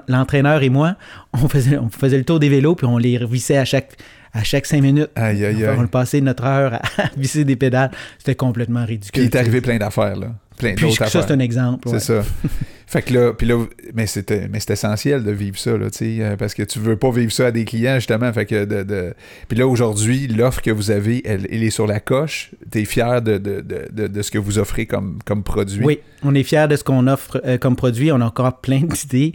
L'entraîneur 0.08 0.62
et 0.62 0.68
moi, 0.68 0.96
on 1.32 1.48
faisait, 1.48 1.78
on 1.78 1.88
faisait 1.90 2.18
le 2.18 2.24
tour 2.24 2.38
des 2.40 2.48
vélos, 2.48 2.74
puis 2.74 2.86
on 2.86 2.98
les 2.98 3.18
vissait 3.26 3.56
à 3.58 3.64
chaque, 3.64 3.92
à 4.32 4.42
chaque 4.44 4.66
cinq 4.66 4.82
minutes. 4.82 5.10
Aïe, 5.16 5.44
aïe, 5.44 5.64
on 5.78 5.86
passait 5.86 6.20
notre 6.20 6.44
heure 6.44 6.74
à 6.98 7.10
visser 7.16 7.44
des 7.44 7.56
pédales. 7.56 7.90
C'était 8.18 8.34
complètement 8.34 8.84
Puis 8.84 8.94
ridicule. 8.94 9.22
il 9.22 9.26
est 9.26 9.36
arrivé 9.36 9.60
plein 9.60 9.78
d'affaires, 9.78 10.16
là. 10.16 10.28
Plein 10.58 10.74
Puis 10.74 10.86
d'autres 10.86 10.96
ça, 10.98 11.06
c'est 11.08 11.18
affaires. 11.18 11.36
un 11.36 11.38
exemple. 11.40 11.88
ouais. 11.88 11.98
C'est 12.00 12.14
ça. 12.22 12.24
fait 12.88 13.02
que 13.02 13.12
là, 13.12 13.34
puis 13.34 13.46
là, 13.46 13.62
mais 13.92 14.06
c'était, 14.06 14.48
mais 14.48 14.60
c'est 14.60 14.72
essentiel 14.72 15.22
de 15.22 15.30
vivre 15.30 15.58
ça, 15.58 15.76
là, 15.76 15.90
tu 15.90 15.98
sais, 15.98 16.16
euh, 16.20 16.36
parce 16.36 16.54
que 16.54 16.62
tu 16.62 16.78
veux 16.78 16.96
pas 16.96 17.10
vivre 17.10 17.30
ça 17.30 17.48
à 17.48 17.50
des 17.50 17.66
clients, 17.66 17.96
justement. 17.96 18.32
Fait 18.32 18.46
que 18.46 18.64
de, 18.64 18.82
de- 18.82 19.14
Puis 19.46 19.58
là, 19.58 19.66
aujourd'hui, 19.66 20.26
l'offre 20.26 20.62
que 20.62 20.70
vous 20.70 20.90
avez, 20.90 21.20
elle, 21.28 21.46
elle 21.50 21.62
est 21.62 21.68
sur 21.68 21.86
la 21.86 22.00
coche. 22.00 22.50
T'es 22.70 22.86
fier 22.86 23.20
de, 23.20 23.36
de, 23.36 23.60
de, 23.90 24.22
ce 24.22 24.30
que 24.30 24.38
vous 24.38 24.58
offrez 24.58 24.86
comme, 24.86 25.18
comme 25.26 25.42
produit. 25.42 25.84
Oui, 25.84 26.00
on 26.22 26.34
est 26.34 26.42
fiers 26.42 26.66
de 26.68 26.76
ce 26.76 26.84
qu'on 26.84 27.06
offre 27.06 27.40
euh, 27.44 27.58
comme 27.58 27.76
produit. 27.76 28.10
On 28.10 28.20
a 28.20 28.24
encore 28.24 28.60
plein 28.60 28.80
d'idées 28.80 29.34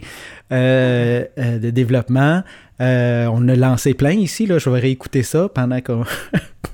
euh, 0.52 1.24
euh, 1.38 1.58
de 1.58 1.70
développement. 1.70 2.42
On 2.80 3.48
a 3.48 3.54
lancé 3.56 3.94
plein 3.94 4.12
ici, 4.12 4.46
là. 4.46 4.58
je 4.58 4.68
vais 4.68 4.80
réécouter 4.80 5.22
ça 5.22 5.48
pendant 5.48 5.80
qu'on... 5.80 6.04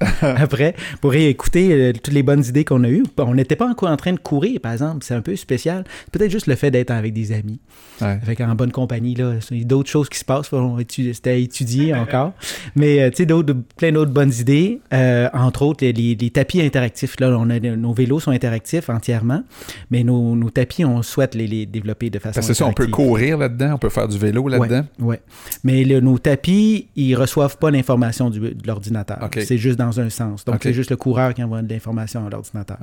Après, 0.23 0.74
pour 1.02 1.11
réécouter 1.11 1.93
toutes 2.02 2.15
les 2.15 2.23
bonnes 2.23 2.44
idées 2.44 2.65
qu'on 2.65 2.85
a 2.85 2.89
eues. 2.89 3.05
On 3.19 3.35
n'était 3.35 3.57
pas 3.57 3.69
encore 3.69 3.90
en 3.90 3.97
train 3.98 4.15
de 4.15 4.19
courir, 4.19 4.59
par 4.61 4.73
exemple. 4.73 5.05
C'est 5.05 5.15
un 5.15 5.20
peu 5.20 5.36
spécial. 5.36 5.85
Peut-être 6.11 6.31
juste 6.31 6.47
le 6.47 6.57
fait 6.57 6.70
d'être 6.71 6.91
avec 6.91 7.13
des 7.13 7.33
amis. 7.33 7.61
Ouais. 8.01 8.19
Avec 8.23 8.41
en 8.41 8.55
bonne 8.55 8.73
compagnie, 8.73 9.15
là. 9.15 9.35
Il 9.51 9.59
y 9.59 9.61
a 9.63 9.65
d'autres 9.65 9.91
choses 9.91 10.09
qui 10.09 10.19
se 10.19 10.25
passent. 10.25 10.51
C'était 10.89 11.31
à 11.31 11.35
étudier 11.35 11.95
encore. 11.95 12.33
Mais, 12.75 13.01
euh, 13.03 13.11
tu 13.11 13.25
sais, 13.27 13.55
plein 13.77 13.93
d'autres 13.93 14.13
bonnes 14.13 14.33
idées. 14.33 14.81
Euh, 14.95 15.29
entre 15.35 15.63
autres, 15.63 15.85
les, 15.85 15.93
les- 15.93 16.15
les 16.15 16.31
tapis 16.31 16.63
interactifs. 16.63 17.19
Là, 17.21 17.37
on 17.39 17.51
a, 17.51 17.59
nos 17.61 17.93
vélos 17.93 18.21
sont 18.21 18.31
interactifs 18.31 18.89
entièrement. 18.89 19.43
Mais 19.91 20.03
nos, 20.03 20.35
nos 20.35 20.51
tapis, 20.51 20.85
on 20.85 21.03
souhaite 21.03 21.35
les, 21.35 21.47
les 21.47 21.67
développer 21.67 22.09
de 22.11 22.19
façon 22.19 22.35
Parce 22.37 22.47
que 22.47 22.55
c'est 22.55 22.59
ça, 22.59 22.67
on 22.67 22.73
peut 22.73 22.87
courir 22.87 23.37
là-dedans, 23.39 23.75
on 23.75 23.79
peut 23.79 23.89
faire 23.91 24.09
du 24.09 24.19
vélo 24.19 24.49
là-dedans? 24.49 24.85
Oui. 24.99 25.17
Mais 25.65 25.85
le- 25.85 26.01
nos 26.01 26.19
tapis, 26.19 26.87
ils 26.97 27.15
reçoivent 27.15 27.59
pas 27.59 27.71
l'information 27.71 28.31
du- 28.31 28.41
de 28.41 28.67
l'ordinateur. 28.67 29.19
C'est 29.41 29.59
juste 29.59 29.79
dans 29.79 30.01
un 30.01 30.09
sens. 30.11 30.45
Donc, 30.45 30.61
c'est 30.63 30.73
juste 30.73 30.91
le 30.91 30.97
coureur 30.97 31.35
qui 31.35 31.43
envoie 31.43 31.61
de 31.63 31.73
l'information 31.73 32.27
à 32.27 32.31
l'ordinateur. 32.31 32.79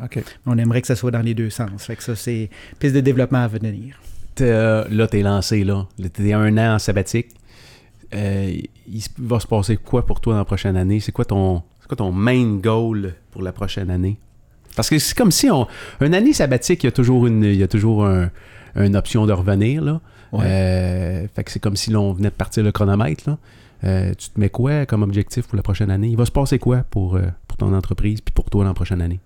On 0.46 0.58
aimerait 0.58 0.82
que 0.82 0.88
ça 0.88 0.96
soit 0.96 1.12
dans 1.12 1.22
les 1.22 1.34
deux 1.34 1.50
sens. 1.50 1.86
Fait 1.86 1.96
que 1.96 2.04
ça, 2.04 2.16
c'est 2.16 2.50
piste 2.80 2.94
de 2.96 3.00
développement 3.02 3.40
à 3.44 3.48
venir. 3.48 3.74
T'es, 4.36 4.50
euh, 4.52 4.86
là, 4.90 5.08
t'es 5.08 5.22
lancé, 5.22 5.64
là. 5.64 5.88
T'es 6.14 6.34
un 6.34 6.58
an 6.58 6.76
en 6.76 6.80
sabbatique. 6.80 7.30
Euh, 8.14 8.54
il 8.88 9.04
va 9.18 9.40
se 9.40 9.48
passer 9.48 9.78
quoi 9.78 10.06
pour 10.06 10.22
toi 10.22 10.34
dans 10.34 10.40
la 10.40 10.46
prochaine 10.46 10.78
année? 10.78 11.00
C'est 11.00 11.12
quoi 11.12 11.26
ton, 11.26 11.64
c'est 11.82 11.88
quoi 11.88 11.98
ton 11.98 12.12
main 12.12 12.56
goal 12.58 13.16
pour 13.32 13.42
la 13.42 13.52
prochaine 13.52 13.90
année? 13.90 14.18
Parce 14.76 14.90
que 14.90 15.00
c'est 15.00 15.18
comme 15.18 15.32
si 15.32 15.50
on. 15.50 15.68
Une 16.02 16.14
année 16.14 16.34
sabbatique, 16.34 16.84
il 16.84 16.88
y 16.88 16.90
a 16.90 16.92
toujours 16.92 17.26
une, 17.28 17.44
il 17.44 17.56
y 17.56 17.64
a 17.64 17.68
toujours 17.68 18.06
un- 18.06 18.30
une 18.76 18.96
option 18.96 19.26
de 19.26 19.34
revenir, 19.34 19.84
là. 19.84 20.00
Ouais. 20.32 20.44
Euh, 20.46 21.28
fait 21.36 21.44
que 21.44 21.52
c'est 21.52 21.60
comme 21.60 21.76
si 21.76 21.90
l'on 21.90 22.14
venait 22.14 22.30
de 22.30 22.34
partir 22.36 22.64
le 22.64 22.72
chronomètre, 22.72 23.24
là. 23.28 23.38
Euh, 23.84 24.14
tu 24.18 24.30
te 24.30 24.40
mets 24.40 24.50
quoi 24.50 24.86
comme 24.86 25.02
objectif 25.04 25.48
pour 25.48 25.56
la 25.56 25.64
prochaine 25.64 25.90
année? 25.92 26.10
Il 26.10 26.18
va 26.18 26.26
se 26.26 26.32
passer 26.32 26.60
quoi 26.60 26.84
pour, 26.90 27.16
euh, 27.16 27.24
pour 27.48 27.58
ton 27.58 27.74
entreprise 27.74 28.22
puis 28.22 28.32
pour 28.34 28.50
toi 28.50 28.64
dans 28.64 28.70
la 28.70 28.74
prochaine 28.76 29.02
année? 29.02 29.20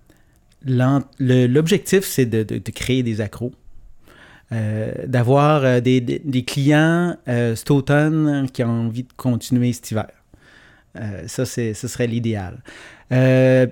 L'objectif, 1.18 2.04
c'est 2.04 2.26
de, 2.26 2.42
de- 2.42 2.58
de 2.58 2.70
créer 2.70 3.02
des 3.02 3.20
accros. 3.20 3.52
Euh, 4.52 4.92
D'avoir 5.06 5.64
euh, 5.64 5.80
des, 5.80 6.44
clients 6.46 7.16
euh, 7.26 7.54
cet 7.56 7.70
automne 7.70 8.48
qui 8.52 8.62
ont 8.62 8.86
envie 8.86 9.04
de 9.04 9.12
continuer 9.16 9.72
cet 9.72 9.90
hiver. 9.90 10.10
Euh, 10.96 11.26
ça, 11.26 11.46
ce 11.46 11.72
serait 11.72 12.06
l'idéal. 12.06 12.62
Euh, 13.12 13.66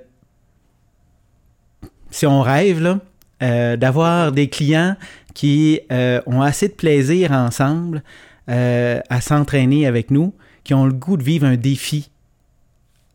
si 2.10 2.26
on 2.26 2.40
rêve, 2.40 2.80
là, 2.80 3.00
euh, 3.42 3.76
d'avoir 3.76 4.32
des 4.32 4.48
clients 4.48 4.96
qui 5.34 5.80
euh, 5.92 6.20
ont 6.26 6.42
assez 6.42 6.68
de 6.68 6.74
plaisir 6.74 7.32
ensemble 7.32 8.02
euh, 8.48 9.00
à 9.08 9.20
s'entraîner 9.20 9.86
avec 9.86 10.10
nous, 10.10 10.34
qui 10.64 10.74
ont 10.74 10.86
le 10.86 10.92
goût 10.92 11.16
de 11.16 11.22
vivre 11.22 11.46
un 11.46 11.56
défi 11.56 12.10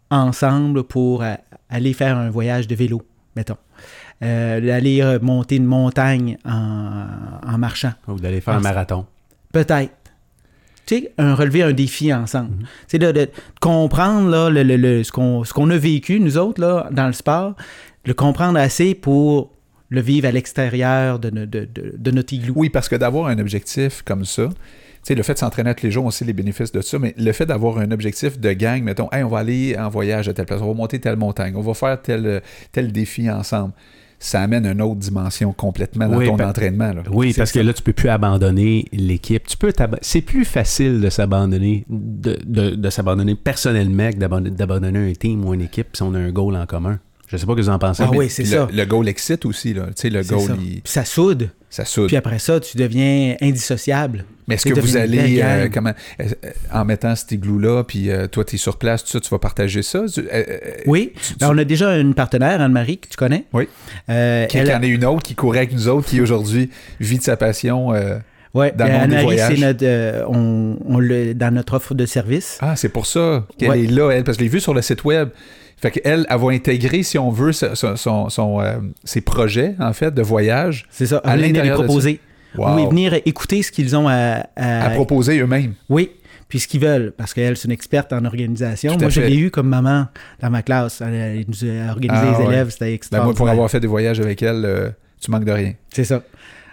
ensemble 0.10 0.84
pour 0.84 1.24
euh, 1.24 1.36
aller 1.70 1.94
faire 1.94 2.18
un 2.18 2.30
voyage 2.30 2.68
de 2.68 2.76
vélo, 2.76 3.02
mettons. 3.36 3.58
Euh, 4.26 4.60
d'aller 4.62 5.18
monter 5.22 5.58
une 5.58 5.66
montagne 5.66 6.38
en, 6.46 7.06
en 7.48 7.58
marchant. 7.58 7.92
Ou 8.08 8.20
d'aller 8.20 8.42
faire 8.42 8.56
un 8.56 8.58
c'est- 8.58 8.64
marathon? 8.64 9.06
Peut-être. 9.54 9.92
Tu 10.86 11.00
sais, 11.00 11.12
un, 11.18 11.36
relever 11.36 11.64
un 11.64 11.74
défi 11.74 12.14
ensemble. 12.14 12.52
Mhm. 12.52 12.66
C'est 12.88 13.00
de, 13.00 13.12
de 13.12 13.30
comprendre 13.60 14.30
là, 14.30 14.50
le, 14.50 14.64
le- 14.64 14.78
le- 14.78 15.04
ce 15.04 15.12
qu'on 15.12 15.44
ce 15.44 15.54
qu'on 15.54 15.70
a 15.70 15.78
vécu, 15.78 16.20
nous 16.20 16.38
autres, 16.38 16.62
là, 16.62 16.90
dans 16.92 17.08
le 17.08 17.14
sport, 17.14 17.56
le 18.06 18.14
comprendre 18.14 18.60
assez 18.60 18.94
pour 18.96 19.52
le 19.90 20.02
vivre 20.02 20.28
à 20.28 20.32
l'extérieur 20.32 21.20
de, 21.20 21.30
no- 21.30 21.46
de, 21.46 21.68
de- 21.74 21.94
de 21.98 22.12
notre 22.12 22.34
igloo. 22.34 22.54
Oui, 22.56 22.70
parce 22.70 22.88
que 22.90 22.96
d'avoir 22.96 23.28
un 23.28 23.40
objectif 23.40 24.02
comme 24.04 24.26
ça, 24.26 24.48
tu 24.48 24.54
sais, 25.04 25.16
le 25.16 25.24
fait 25.24 25.34
de 25.34 25.40
s'entraîner 25.40 25.74
tous 25.76 25.86
les 25.86 25.92
jours, 25.92 26.06
on 26.06 26.12
sait 26.12 26.26
les 26.26 26.34
bénéfices 26.34 26.72
de 26.72 26.82
ça, 26.82 26.98
mais 27.00 27.14
le 27.18 27.32
fait 27.32 27.46
d'avoir 27.46 27.78
un 27.80 27.92
objectif 27.92 28.40
de 28.40 28.54
gang, 28.54 28.82
mettons, 28.84 29.10
hey, 29.12 29.24
on 29.24 29.28
va 29.30 29.40
aller 29.40 29.76
en 29.78 29.90
voyage 29.90 30.28
à 30.30 30.34
telle 30.34 30.46
place, 30.46 30.62
on 30.62 30.68
va 30.68 30.74
monter 30.74 31.00
telle 31.00 31.16
montagne, 31.18 31.54
on 31.56 31.62
va 31.62 31.74
faire 31.74 32.02
tel, 32.02 32.42
tel 32.72 32.92
défi 32.92 33.30
ensemble, 33.30 33.74
ça 34.20 34.42
amène 34.42 34.66
une 34.66 34.82
autre 34.82 34.96
dimension 34.96 35.52
complètement 35.54 36.08
dans 36.08 36.18
Oui, 36.18 36.26
ton 36.28 36.40
entraînement. 36.40 36.94
là. 36.94 37.04
Oui, 37.12 37.34
C'est 37.34 37.42
parce 37.42 37.52
que 37.52 37.60
là, 37.60 37.74
tu 37.74 37.84
peux 37.84 37.94
plus 37.94 38.10
abandonner 38.10 38.86
l'équipe. 38.92 39.46
Tu 39.48 39.58
peux 39.58 39.74
C'est 40.02 40.22
plus 40.22 40.46
facile 40.46 41.02
de 41.02 41.10
s'abandonner, 41.10 41.86
de, 41.90 42.38
de- 42.46 42.76
de 42.76 42.90
s'abandonner 42.90 43.36
personnellement 43.36 44.10
que 44.12 44.18
d'abandonner 44.18 44.56
d'abandonner 44.56 45.12
un 45.12 45.14
team 45.14 45.46
ou 45.46 45.54
une 45.54 45.62
équipe 45.62 45.88
si 45.94 46.02
on 46.04 46.14
a 46.14 46.20
un 46.20 46.32
goal 46.32 46.56
en 46.56 46.66
commun. 46.66 47.00
Je 47.28 47.38
sais 47.38 47.46
pas 47.46 47.54
ce 47.54 47.58
que 47.58 47.62
vous 47.64 47.70
en 47.70 47.80
pensez. 47.80 48.04
Ah 48.06 48.12
oui, 48.14 48.30
c'est 48.30 48.46
ça. 48.46 48.68
Le, 48.72 48.86
goal 48.86 49.08
excite 49.08 49.46
aussi, 49.46 49.74
là. 49.74 49.88
Tu 49.88 49.94
sais, 49.96 50.10
le 50.12 50.22
C'est 50.24 50.34
goal, 50.36 50.48
ça. 50.48 50.56
il- 50.62 50.82
Puis 50.82 50.94
ça 50.94 51.04
soude. 51.06 51.50
ça 51.70 51.84
soude. 51.84 52.08
Puis 52.08 52.16
après 52.16 52.38
ça, 52.40 52.60
tu 52.60 52.78
deviens 52.78 53.36
indissociable. 53.42 54.26
Mais 54.48 54.56
est-ce 54.56 54.66
que 54.68 54.80
vous 54.80 54.96
allez, 54.98 55.42
euh, 55.44 55.68
comment, 55.74 55.94
euh, 56.20 56.26
en 56.72 56.86
mettant 56.86 57.16
cet 57.16 57.32
igloo-là, 57.32 57.84
puis 57.84 58.12
euh, 58.12 58.28
toi, 58.28 58.44
tu 58.46 58.56
es 58.56 58.58
sur 58.58 58.78
place, 58.78 59.04
tout 59.04 59.10
ça, 59.12 59.20
tu 59.20 59.30
vas 59.30 59.40
partager 59.40 59.82
ça? 59.82 60.04
Tu- 60.14 60.22
euh, 60.32 60.44
Oui. 60.86 61.14
tu- 61.16 61.34
tu- 61.34 61.40
Ben, 61.40 61.50
on 61.52 61.58
a 61.58 61.64
déjà 61.64 61.98
une 61.98 62.14
partenaire, 62.14 62.62
Anne-Marie, 62.62 63.00
que 63.00 63.08
tu 63.08 63.18
connais. 63.18 63.46
Oui. 63.54 63.66
Qui, 63.66 64.12
elle- 64.14 64.48
qui 64.50 64.74
en 64.76 64.82
est 64.84 64.88
une 64.90 65.06
autre 65.06 65.24
qui 65.24 65.36
courait 65.36 65.60
avec 65.60 65.74
nous 65.74 65.88
autres, 65.88 66.08
qui 66.08 66.22
aujourd'hui 66.22 66.70
vit 67.00 67.18
de 67.18 67.24
sa 67.24 67.38
passion. 67.38 67.92
le 67.92 68.20
ben, 68.54 68.82
Anne-Marie, 68.82 69.38
c'est 69.40 69.58
notre, 69.58 69.84
euh, 69.84 70.24
on, 70.30 70.78
on 70.88 71.00
le, 71.00 71.34
dans 71.34 71.54
notre 71.54 71.74
offre 71.76 71.94
de 71.94 72.06
service. 72.06 72.58
Ah, 72.62 72.76
c'est 72.76 72.90
pour 72.90 73.06
ça 73.06 73.46
qu'elle 73.58 73.70
Ouais. 73.70 73.84
est 73.84 73.92
là, 73.92 74.12
elle, 74.12 74.24
parce 74.24 74.38
que 74.38 74.44
je 74.44 74.46
l'ai 74.48 74.54
vu 74.54 74.60
sur 74.62 74.74
le 74.74 74.82
site 74.82 75.04
web. 75.04 75.30
Fait 75.78 75.92
qu'elle, 75.92 76.26
elle 76.30 76.38
va 76.40 76.52
intégrer, 76.52 77.04
si 77.04 77.18
on 77.18 77.32
veut, 77.32 77.52
son, 77.52 77.76
son- 77.76 77.96
son- 77.98 78.30
son, 78.30 78.62
euh, 78.62 78.76
ses 79.04 79.20
projets, 79.20 79.76
en 79.80 79.92
fait, 79.92 80.14
de 80.14 80.22
voyage 80.22 80.86
C'est 80.90 81.06
ça. 81.08 81.18
À 81.26 81.36
venir 81.36 81.64
les 81.64 81.72
proposer. 81.72 82.22
Wow. 82.58 82.76
Oui, 82.76 82.86
venir 82.90 83.14
écouter 83.26 83.62
ce 83.64 83.72
qu'ils 83.72 83.96
ont 83.96 84.08
à, 84.08 84.46
à- 84.56 84.86
à 84.86 84.90
proposer 84.92 85.40
eux-mêmes. 85.40 85.74
Oui, 85.90 86.12
puis 86.48 86.60
ce 86.60 86.68
qu'ils 86.68 86.82
veulent, 86.82 87.14
parce 87.18 87.34
qu'elle, 87.34 87.58
c'est 87.58 87.66
une 87.66 87.72
experte 87.72 88.14
en 88.14 88.24
organisation. 88.26 88.98
Moi, 88.98 89.10
je 89.10 89.22
l'ai 89.22 89.36
eu 89.36 89.52
comme 89.52 89.68
maman 89.68 90.08
dans 90.42 90.50
ma 90.50 90.62
classe. 90.62 91.02
Elle, 91.02 91.46
nous 91.48 91.64
a 91.70 91.92
organisé 91.92 92.24
Ah, 92.26 92.32
les 92.40 92.46
ouais. 92.46 92.54
élèves, 92.54 92.70
c'était 92.70 92.86
Ben, 92.86 92.94
extraordinaire. 92.94 93.26
moi, 93.26 93.36
pour 93.36 93.50
avoir 93.50 93.70
fait 93.70 93.80
des 93.80 93.88
voyages 93.88 94.20
avec 94.20 94.42
elle, 94.44 94.64
euh, 94.66 94.90
tu 95.20 95.32
manques 95.32 95.46
de 95.46 95.52
rien. 95.52 95.74
C'est 95.94 96.04
ça. 96.06 96.22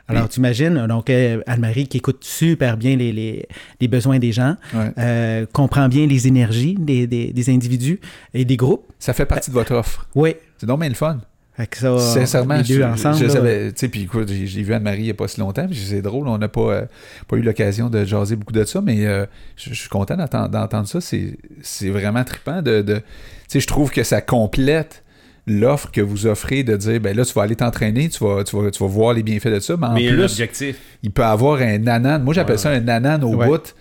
Alors, 0.09 0.29
tu 0.29 0.41
imagines, 0.41 0.87
donc, 0.89 1.09
euh, 1.09 1.41
Anne-Marie 1.47 1.87
qui 1.87 1.97
écoute 1.99 2.19
super 2.23 2.77
bien 2.77 2.97
les, 2.97 3.13
les- 3.13 3.47
les 3.81 3.89
besoins 3.89 4.19
des 4.19 4.33
gens, 4.33 4.57
Ouais. 4.75 4.91
euh, 4.99 5.47
comprend 5.53 5.89
bien 5.89 6.07
les 6.07 6.27
énergies 6.27 6.75
des, 6.79 7.07
des- 7.07 7.33
des 7.33 7.51
individus 7.51 7.99
et 8.35 8.45
des 8.45 8.57
groupes. 8.59 8.85
Ça 8.99 9.15
fait 9.15 9.25
partie 9.25 9.49
de 9.51 9.55
votre 9.55 9.73
offre. 9.75 10.07
Oui. 10.15 10.35
C'est 10.59 10.67
donc 10.67 10.81
bien 10.81 10.89
le 10.91 10.95
fun. 10.97 11.19
Que 11.59 11.77
ça, 11.77 11.99
Sincèrement, 11.99 12.55
les 12.57 12.63
deux 12.63 12.77
je, 12.79 12.83
ensemble. 12.83 13.17
je 13.19 13.25
là, 13.25 13.31
savais- 13.31 13.73
tu 13.73 13.79
sais, 13.81 13.89
puis 13.89 14.03
écoute, 14.03 14.29
j'ai 14.29 14.63
vu 14.63 14.73
Anne-Marie 14.73 15.01
il 15.01 15.05
n'y 15.05 15.11
a 15.11 15.15
pas 15.15 15.29
si 15.29 15.39
longtemps, 15.39 15.67
puis 15.69 15.77
c'est 15.77 16.01
drôle, 16.03 16.27
on 16.27 16.39
n'a 16.39 16.49
pas, 16.49 16.61
euh, 16.63 16.85
pas 17.29 17.37
eu 17.37 17.43
l'occasion 17.43 17.89
de 17.91 18.05
jaser 18.05 18.37
beaucoup 18.37 18.55
de 18.55 18.65
ça, 18.65 18.81
mais 18.81 19.07
euh, 19.07 19.27
je, 19.57 19.69
je 19.71 19.75
suis 19.75 19.89
content 19.91 20.17
d'entendre 20.17 20.89
ça. 20.89 21.01
C'est 21.01 21.37
c'est 21.61 21.91
vraiment 21.91 22.25
trippant 22.25 22.63
de. 22.63 22.81
de- 22.83 22.97
tu 22.97 23.03
sais, 23.49 23.61
je 23.61 23.67
trouve 23.67 23.91
que 23.91 24.03
ça 24.03 24.21
complète 24.23 25.05
l'offre 25.47 25.91
que 25.91 26.01
vous 26.01 26.27
offrez 26.27 26.63
de 26.65 26.77
dire 26.77 27.01
ben 27.01 27.17
là 27.17 27.25
tu 27.25 27.33
vas 27.35 27.43
aller 27.43 27.57
t'entraîner 27.57 28.09
tu 28.09 28.23
vas, 28.25 28.45
tu, 28.45 28.57
vas, 28.57 28.71
tu 28.71 28.81
vas 28.81 28.89
voir 28.89 29.13
les 29.13 29.25
bienfaits 29.25 29.49
de 29.49 29.59
ça 29.59 29.77
mais 29.77 29.87
en 29.89 29.95
Mais 29.95 30.09
plus 30.09 30.23
objectif. 30.23 30.79
il 31.03 31.11
peut 31.11 31.25
avoir 31.25 31.61
un 31.61 31.79
nanan 31.79 32.23
moi 32.23 32.33
j'appelle 32.33 32.55
Ouais. 32.55 32.63
ça 32.63 32.71
un 32.71 32.79
nanan 32.79 33.25
au 33.25 33.35
Ouais. 33.35 33.47
bout 33.49 33.59
tu 33.59 33.73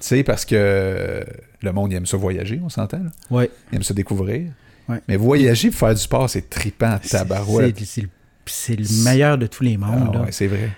sais 0.00 0.24
parce 0.24 0.44
que 0.44 1.24
le 1.62 1.72
monde 1.72 1.92
il 1.92 1.94
aime 1.98 2.06
ça 2.06 2.16
voyager 2.16 2.60
on 2.64 2.68
s'entend. 2.68 3.00
Ouais. 3.30 3.48
il 3.70 3.76
aime 3.76 3.84
ça 3.84 3.94
découvrir 3.94 4.50
Ouais. 4.88 5.00
mais 5.08 5.16
voyager 5.16 5.70
pour 5.70 5.78
faire 5.80 5.94
du 5.94 6.00
sport 6.00 6.28
c'est 6.28 6.48
trippant 6.50 6.98
C'est- 7.02 7.16
tabarouette 7.18 7.78
c'est- 7.78 7.84
C'est 7.84 8.00
le, 8.02 8.08
c'est 8.46 8.76
le 8.76 8.84
meilleur 9.04 9.38
de 9.38 9.46
tous 9.46 9.62
les 9.64 9.76
mondes. 9.76 10.12
Ah 10.14 10.20
ouais, 10.22 10.28
c'est 10.32 10.46
vrai. 10.46 10.70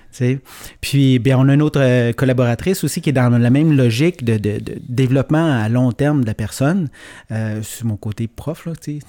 Puis, 0.81 1.19
bien, 1.19 1.39
on 1.39 1.47
a 1.49 1.55
une 1.55 1.61
autre 1.61 1.81
euh, 1.83 2.13
collaboratrice 2.13 2.85
aussi 2.85 3.03
qui 3.03 3.11
est 3.11 3.13
dans 3.13 3.29
la 3.29 3.51
même 3.51 3.77
logique 3.77 4.25
de, 4.25 4.39
de- 4.39 4.59
de 4.61 4.77
développement 4.89 5.53
à 5.61 5.69
long 5.69 5.93
terme 5.93 6.23
de 6.23 6.27
la 6.27 6.33
personne. 6.33 6.89
Euh, 7.33 7.61
c'est 7.63 7.85
mon 7.85 7.97
côté 7.99 8.27
prof, 8.27 8.65
là, 8.67 8.73
qui, 8.81 9.01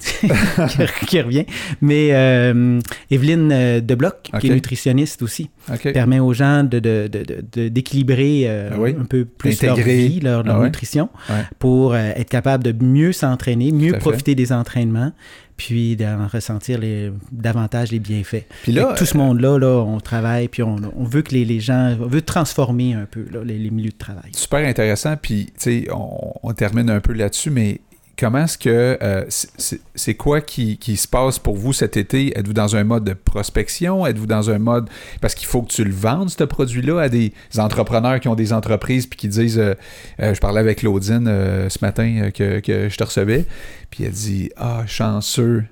qui 1.06 1.20
revient. 1.20 1.46
Mais 1.80 2.10
euh, 2.12 2.78
Evelyne 3.10 3.80
Debloc, 3.80 4.30
qui 4.40 4.48
est 4.48 4.54
nutritionniste 4.54 5.22
aussi, 5.22 5.48
permet 5.94 6.20
aux 6.20 6.34
gens 6.34 6.62
de, 6.64 6.78
de- 6.78 7.08
de- 7.10 7.22
de- 7.24 7.44
de- 7.52 7.68
d'équilibrer 7.68 8.42
euh, 8.46 8.70
Ah 8.74 8.76
oui. 8.78 8.94
un 9.00 9.04
peu 9.04 9.24
plus 9.24 9.62
leur 9.62 9.76
vie, 9.76 10.20
leur, 10.20 10.42
leur 10.42 10.60
Ah 10.60 10.64
nutrition, 10.64 11.08
Ouais. 11.30 11.42
pour 11.58 11.96
être 11.96 12.28
capable 12.28 12.64
de 12.64 12.84
mieux 12.84 13.12
s'entraîner, 13.12 13.72
mieux 13.72 13.92
fait. 13.94 13.98
profiter 13.98 14.34
des 14.34 14.52
entraînements, 14.52 15.12
puis 15.58 15.96
d'en 15.96 16.26
ressentir 16.26 16.78
les, 16.78 17.12
davantage 17.30 17.92
les 17.92 17.98
bienfaits. 17.98 18.46
puis 18.62 18.72
là 18.72 18.94
tout 18.96 19.04
ce 19.04 19.18
monde-là, 19.18 19.58
là, 19.58 19.84
on 19.84 20.00
travaille, 20.00 20.48
puis 20.48 20.62
on, 20.62 20.76
on 20.96 21.04
veut 21.04 21.20
que 21.20 21.32
les, 21.32 21.44
les 21.44 21.60
gens, 21.60 21.94
on 22.00 22.06
veut 22.06 22.22
transformer 22.22 22.94
un 22.94 23.04
peu 23.04 23.26
là, 23.30 23.44
les, 23.44 23.58
les 23.58 23.70
milieux 23.70 23.90
de 23.90 23.98
travail. 23.98 24.30
super 24.32 24.66
intéressant. 24.66 25.16
Puis, 25.20 25.46
tu 25.46 25.52
sais, 25.82 25.88
on, 25.92 26.32
on 26.42 26.52
termine 26.54 26.88
un 26.88 27.00
peu 27.00 27.12
là-dessus, 27.12 27.50
mais 27.50 27.80
comment 28.18 28.44
est-ce 28.44 28.58
que. 28.58 28.98
euh, 29.02 29.24
c'est- 29.28 30.14
quoi 30.14 30.40
qui, 30.40 30.78
qui 30.78 30.96
se 30.96 31.06
passe 31.08 31.38
pour 31.38 31.56
vous 31.56 31.72
cet 31.72 31.96
été? 31.96 32.36
Êtes-vous 32.38 32.52
dans 32.52 32.76
un 32.76 32.84
mode 32.84 33.04
de 33.04 33.12
prospection? 33.14 34.06
Êtes-vous 34.06 34.26
dans 34.26 34.50
un 34.50 34.58
mode. 34.58 34.88
Parce 35.20 35.34
qu'il 35.34 35.46
faut 35.46 35.62
que 35.62 35.70
tu 35.72 35.84
le 35.84 35.92
vendes, 35.92 36.30
ce 36.30 36.44
produit-là, 36.44 37.00
à 37.00 37.08
des 37.08 37.32
entrepreneurs 37.58 38.20
qui 38.20 38.28
ont 38.28 38.34
des 38.34 38.52
entreprises 38.52 39.06
puis 39.06 39.16
qui 39.18 39.28
disent. 39.28 39.58
euh, 39.58 39.74
euh, 40.20 40.34
je 40.34 40.40
parlais 40.40 40.60
avec 40.60 40.78
Claudine 40.78 41.24
ce 41.68 41.78
matin 41.82 42.30
que 42.34 42.60
je 42.66 42.96
te 42.96 43.04
recevais, 43.04 43.44
puis 43.90 44.04
elle 44.04 44.12
dit 44.12 44.50
Ah, 44.56 44.82
chanceux 44.86 45.64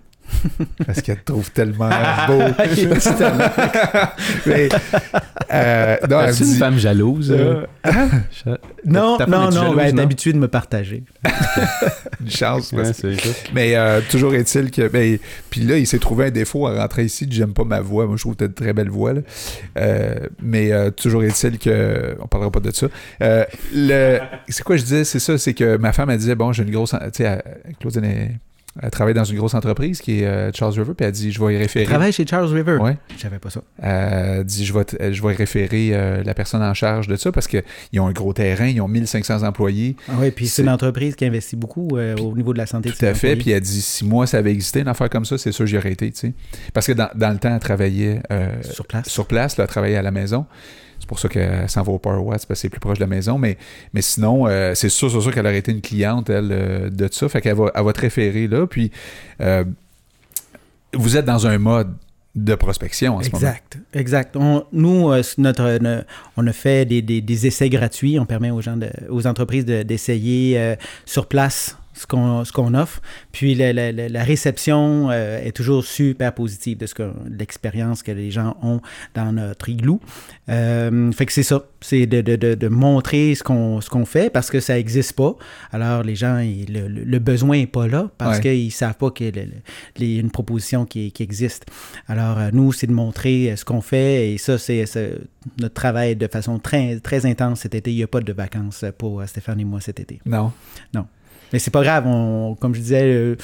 Parce 0.87 1.03
qu'elle 1.03 1.19
te 1.19 1.33
trouve 1.33 1.51
tellement 1.51 1.89
beau. 2.27 2.41
mais, 4.47 4.69
euh, 5.53 5.97
non, 6.09 6.21
elle 6.21 6.43
une 6.43 6.55
femme 6.55 6.79
jalouse? 6.79 7.33
Euh, 7.33 7.67
hein? 7.85 8.09
non, 8.85 9.19
non, 9.29 9.51
non, 9.51 9.79
elle 9.79 9.99
est 9.99 10.01
habituée 10.01 10.33
de 10.33 10.39
me 10.39 10.49
partager. 10.49 11.05
une 12.21 12.31
chance. 12.31 12.75
mais 13.55 13.77
euh, 13.77 14.01
toujours 14.11 14.35
est-il 14.35 14.71
que... 14.71 14.89
Ben, 14.89 15.19
puis 15.51 15.63
là, 15.63 15.79
il 15.79 15.87
s'est 15.87 15.99
trouvé 15.99 16.27
un 16.27 16.31
défaut 16.31 16.67
à 16.67 16.81
rentrer 16.81 17.05
ici. 17.05 17.27
J'aime 17.31 17.53
pas 17.53 17.65
ma 17.65 17.81
voix. 17.81 18.07
Moi, 18.07 18.17
je 18.17 18.23
trouve 18.23 18.35
que 18.35 18.39
tu 18.39 18.45
as 18.45 18.49
une 18.49 18.55
très 18.55 18.73
belle 18.73 18.91
voix. 18.91 19.13
Euh, 19.79 20.15
mais 20.43 20.71
toujours 20.93 21.23
est-il 21.23 21.59
que... 21.59 22.17
On 22.21 22.27
parlera 22.27 22.51
pas 22.51 22.61
de 22.61 22.71
ça. 22.73 22.89
le... 23.73 24.19
C'est 24.49 24.63
quoi 24.63 24.77
je 24.77 24.83
disais? 24.83 25.05
C'est 25.05 25.21
ça, 25.21 25.39
c'est 25.39 25.55
que 25.55 25.77
ma 25.77 25.93
femme, 25.93 26.11
elle 26.11 26.19
disait, 26.19 26.35
bon, 26.35 26.53
j'ai 26.53 26.63
une 26.63 26.71
grosse... 26.71 26.95
Tu 27.13 27.25
sais, 27.25 27.43
Claude, 27.81 28.03
elle 28.83 28.91
travaille 28.91 29.15
dans 29.15 29.25
une 29.25 29.37
grosse 29.39 29.55
entreprise 29.55 30.01
qui 30.01 30.21
est 30.21 30.27
euh, 30.27 30.51
Charles 30.53 30.75
River, 30.75 30.93
puis 30.97 31.07
elle 31.07 31.13
dit 31.13 31.33
Je 31.33 31.43
vais 31.43 31.55
y 31.55 31.57
référer. 31.57 31.85
Elle 31.85 31.91
travaille 31.91 32.13
chez 32.13 32.27
Charles 32.27 32.53
River? 32.53 32.79
Oui. 32.81 32.93
Je 33.17 33.23
savais 33.23 33.39
pas 33.39 33.51
ça. 33.51 33.63
Elle 33.81 34.45
dit 34.45 34.65
Je 34.65 34.73
vais, 34.73 35.13
je 35.13 35.23
vais 35.23 35.33
y 35.33 35.37
référer 35.37 35.91
euh, 35.93 36.23
la 36.23 36.35
personne 36.35 36.63
en 36.63 36.75
charge 36.75 37.09
de 37.09 37.17
ça 37.17 37.33
parce 37.33 37.47
qu'ils 37.47 37.63
ont 37.99 38.07
un 38.07 38.13
gros 38.13 38.33
terrain, 38.33 38.67
ils 38.67 38.81
ont 38.81 38.89
1500 38.89 39.43
employés. 39.43 39.97
Ah 40.09 40.15
oui, 40.19 40.31
puis 40.31 40.47
c'est 40.47 40.63
une 40.63 40.69
entreprise 40.69 41.17
qui 41.17 41.25
investit 41.25 41.57
beaucoup 41.57 41.97
euh, 41.97 42.17
au 42.17 42.35
niveau 42.37 42.53
de 42.53 42.59
la 42.59 42.67
santé. 42.67 42.91
Tout 42.91 43.05
à 43.05 43.15
fait. 43.15 43.37
Puis 43.37 43.51
elle 43.51 43.61
dit 43.61 43.81
Si 43.81 44.05
moi, 44.05 44.27
ça 44.27 44.39
avait 44.39 44.53
existé, 44.53 44.81
une 44.81 44.89
affaire 44.89 45.11
comme 45.11 45.25
ça, 45.25 45.39
c'est 45.39 45.53
sûr 45.53 45.67
j'y 45.67 45.79
aurais 45.79 45.93
été. 45.93 46.13
Parce 46.73 46.87
que 46.87 46.93
dans, 46.93 47.09
dans, 47.15 47.31
le 47.31 47.39
temps, 47.39 47.55
elle 47.55 47.61
travaillait 47.61 48.21
sur 48.63 48.87
place. 48.87 49.09
Sur 49.09 49.27
place, 49.27 49.57
là, 49.57 49.65
elle 49.65 49.71
travaillait 49.71 49.97
à 49.97 50.03
la 50.03 50.11
maison. 50.11 50.47
C'est 51.07 51.09
pour 51.09 51.21
ça 51.21 51.29
qu'elle 51.29 51.71
s'en 51.71 51.85
va 51.85 51.93
au 51.93 52.01
Power 52.01 52.19
Watts, 52.19 52.31
parce 52.31 52.47
que 52.47 52.55
c'est 52.57 52.69
plus 52.69 52.81
proche 52.81 52.99
de 52.99 53.05
la 53.05 53.07
maison. 53.07 53.39
Mais, 53.39 53.57
mais 53.95 54.03
sinon, 54.03 54.49
euh, 54.49 54.75
c'est 54.75 54.89
sûr, 54.89 55.09
sûr 55.09 55.33
qu'elle 55.33 55.47
aurait 55.47 55.59
été 55.59 55.71
une 55.71 55.81
cliente, 55.81 56.29
elle, 56.31 56.49
euh, 56.51 56.91
de 56.91 57.09
ça. 57.13 57.29
Fait 57.29 57.41
qu'elle 57.41 57.55
va, 57.55 57.71
elle 57.73 57.85
va 57.85 57.93
te 57.93 58.01
référer 58.01 58.49
là. 58.49 58.67
Puis, 58.67 58.91
euh, 59.41 59.63
vous 60.95 61.17
êtes 61.17 61.25
dans 61.25 61.47
un 61.47 61.59
mode 61.59 61.95
de 62.35 62.57
prospection 62.57 63.19
en 63.19 63.23
ce 63.23 63.31
moment. 63.31 63.55
Exact, 63.95 64.37
nous, 64.73 65.13
notre, 65.39 65.79
on 66.37 66.45
a 66.45 66.53
fait 66.53 66.85
des, 66.85 67.03
des, 67.03 67.47
essais 67.47 67.71
gratuits. 67.71 68.19
On 68.19 68.27
permet 68.27 68.51
aux 68.51 68.61
gens, 68.61 68.77
aux 69.09 69.29
entreprises 69.29 69.65
d'essayer 69.65 70.75
sur 71.05 71.27
place 71.27 71.77
ce 71.97 72.53
qu'on 72.53 72.75
offre. 72.75 73.01
Puis 73.33 73.55
la, 73.55 73.73
la, 73.73 74.25
réception 74.25 75.09
euh, 75.11 75.43
est 75.43 75.53
toujours 75.53 75.85
super 75.85 76.35
positive 76.35 76.79
de 76.79 76.87
ce 76.87 76.95
que 76.95 77.11
l'expérience 77.31 78.03
que 78.03 78.13
les 78.13 78.31
gens 78.31 78.57
ont 78.63 78.81
dans 79.15 79.33
notre 79.33 79.69
igloo. 79.69 80.01
Euh, 80.49 81.11
fait 81.13 81.27
que 81.27 81.33
c'est 81.33 81.43
ça, 81.43 81.65
c'est 81.81 82.07
de, 82.07 82.21
de, 82.21 82.55
de, 82.55 82.69
montrer 82.69 83.35
ce 83.35 83.43
qu'on 83.43 83.81
qu'on 83.91 84.05
fait 84.05 84.31
parce 84.31 84.51
que 84.51 84.61
ça 84.61 84.75
n'existe 84.75 85.15
pas. 85.15 85.37
Alors 85.73 86.03
les 86.03 86.17
gens, 86.17 86.39
le, 86.39 86.89
le, 86.89 87.19
besoin 87.19 87.59
n'est 87.59 87.67
pas 87.67 87.87
là 87.87 88.11
parce 88.19 88.41
qu'ils 88.41 88.67
ne 88.67 88.71
savent 88.71 88.97
pas 88.97 89.11
qu'il 89.11 89.35
y 89.99 90.17
a 90.17 90.21
une 90.21 90.31
proposition 90.31 90.85
qui, 90.85 91.13
qui 91.13 91.23
existe. 91.23 91.67
Alors 92.09 92.39
euh, 92.39 92.51
nous, 92.53 92.73
c'est 92.73 92.87
de 92.87 92.93
montrer 92.93 93.55
ce 93.57 93.65
qu'on 93.65 93.81
fait 93.81 94.33
et 94.33 94.39
ça, 94.39 94.59
c'est 94.59 94.85
notre 95.59 95.75
travail 95.75 96.17
de 96.17 96.27
façon 96.27 96.59
très, 96.59 97.01
très 97.01 97.25
intense 97.27 97.61
cet 97.61 97.75
été. 97.75 97.91
Il 97.91 97.97
n'y 97.97 98.03
a 98.03 98.09
pas 98.09 98.21
de 98.21 98.33
vacances 98.33 98.85
pour 98.99 99.23
Stéphane 99.27 99.61
et 99.61 99.65
moi 99.65 99.81
cet 99.81 100.01
été. 100.01 100.21
Non. 100.27 100.53
Non. 100.93 101.07
Mais 101.53 101.59
c'est 101.59 101.71
pas 101.71 101.83
grave, 101.83 102.05
comme 102.61 102.75
je 102.75 102.81
disais, 102.81 103.03
euh, 103.05 103.37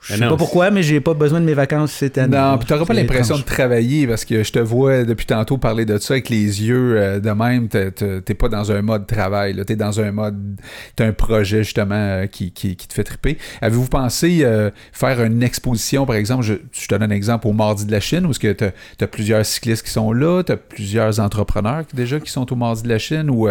je 0.00 0.14
sais 0.14 0.20
pas 0.20 0.36
pourquoi, 0.36 0.70
mais 0.70 0.84
j'ai 0.84 1.00
pas 1.00 1.12
besoin 1.12 1.40
de 1.40 1.44
mes 1.44 1.54
vacances 1.54 1.90
cette 1.90 2.18
année. 2.18 2.36
Non, 2.36 2.56
puis 2.56 2.68
t'auras 2.68 2.84
pas 2.84 2.94
l'impression 2.94 3.36
de 3.36 3.42
travailler 3.42 4.06
parce 4.06 4.24
que 4.24 4.44
je 4.44 4.52
te 4.52 4.60
vois 4.60 5.02
depuis 5.02 5.26
tantôt 5.26 5.58
parler 5.58 5.84
de 5.84 5.98
ça 5.98 6.14
avec 6.14 6.28
les 6.28 6.62
yeux 6.62 6.96
euh, 6.96 7.18
de 7.18 7.30
même. 7.30 7.68
T'es 7.68 8.34
pas 8.34 8.48
dans 8.48 8.70
un 8.70 8.80
mode 8.80 9.08
travail, 9.08 9.60
t'es 9.66 9.74
dans 9.74 10.00
un 10.00 10.12
mode. 10.12 10.60
T'as 10.94 11.06
un 11.06 11.12
projet 11.12 11.64
justement 11.64 11.96
euh, 11.96 12.26
qui, 12.26 12.52
qui, 12.52 12.76
te 12.76 12.94
fait 12.94 13.02
triper. 13.02 13.38
Avez-vous 13.60 13.88
pensé 13.88 14.46
faire 14.92 15.22
une 15.22 15.42
exposition, 15.42 16.06
par 16.06 16.16
exemple, 16.16 16.44
je, 16.44 16.54
te 16.54 16.94
donne 16.94 17.02
un 17.02 17.14
exemple 17.14 17.48
au 17.48 17.52
Mardi 17.52 17.84
de 17.84 17.92
la 17.92 18.00
Chine, 18.00 18.24
où 18.24 18.30
est-ce 18.30 18.38
que 18.38 18.52
t'as 18.52 18.70
as 19.00 19.06
plusieurs 19.08 19.44
cyclistes 19.44 19.84
qui 19.84 19.90
sont 19.90 20.12
là, 20.12 20.42
t'as 20.44 20.56
plusieurs 20.56 21.18
entrepreneurs 21.18 21.84
déjà 21.92 22.20
qui 22.20 22.30
sont 22.30 22.50
au 22.52 22.56
Mardi 22.56 22.84
de 22.84 22.88
la 22.88 22.98
Chine, 22.98 23.28
ou 23.30 23.48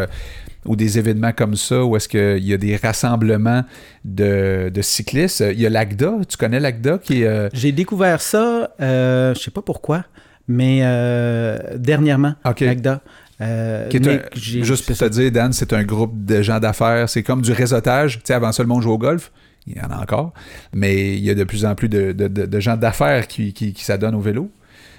ou 0.68 0.76
des 0.76 0.99
événements 0.99 1.31
comme 1.31 1.56
ça 1.56 1.84
où 1.84 1.95
est-ce 1.95 2.07
qu'il 2.07 2.45
y 2.45 2.53
a 2.53 2.57
des 2.57 2.76
rassemblements 2.76 3.64
de, 4.06 4.72
cyclistes. 4.81 5.44
Il 5.52 5.60
y 5.60 5.65
a 5.65 5.69
l'ACDA, 5.69 6.14
tu 6.27 6.38
connais 6.38 6.60
l'ACDA 6.60 6.98
qui 6.99 7.23
est... 7.23 7.27
Euh, 7.27 7.49
J'ai 7.53 7.72
découvert 7.72 8.22
ça, 8.22 8.72
euh, 8.81 9.34
je 9.34 9.39
sais 9.39 9.52
pas 9.52 9.61
pourquoi, 9.61 10.03
mais 10.48 10.80
euh, 10.84 11.57
dernièrement, 11.77 12.35
l'ACDA. 12.44 13.02
Euh, 13.39 13.88
juste 14.34 14.85
pour 14.85 14.98
te 14.98 15.06
dire, 15.06 15.31
Dan, 15.31 15.53
c'est 15.53 15.73
un 15.73 15.84
groupe 15.84 16.26
de 16.26 16.41
gens 16.41 16.60
d'affaires. 16.60 17.07
C'est 17.07 17.23
comme 17.23 17.41
du 17.41 17.52
réseautage. 17.52 18.18
Tu 18.18 18.22
sais, 18.26 18.34
avant 18.34 18.52
ça, 18.52 18.64
le 18.64 18.69
monde 18.69 18.81
jouait 18.81 18.94
au 18.94 18.98
golf. 18.98 19.31
Il 19.68 19.77
y 19.77 19.81
en 19.81 19.91
a 19.91 20.02
encore. 20.02 20.34
Mais 20.73 21.15
il 21.15 21.23
y 21.23 21.30
a 21.30 21.35
de 21.35 21.44
plus 21.44 21.65
en 21.65 21.76
plus 21.76 21.89
de, 21.89 22.60
gens 22.60 22.77
d'affaires 22.77 23.27
qui, 23.27 23.53
qui, 23.53 23.73
qui 23.73 23.84
s'adonnent 23.84 24.15
au 24.15 24.22
vélo. 24.22 24.49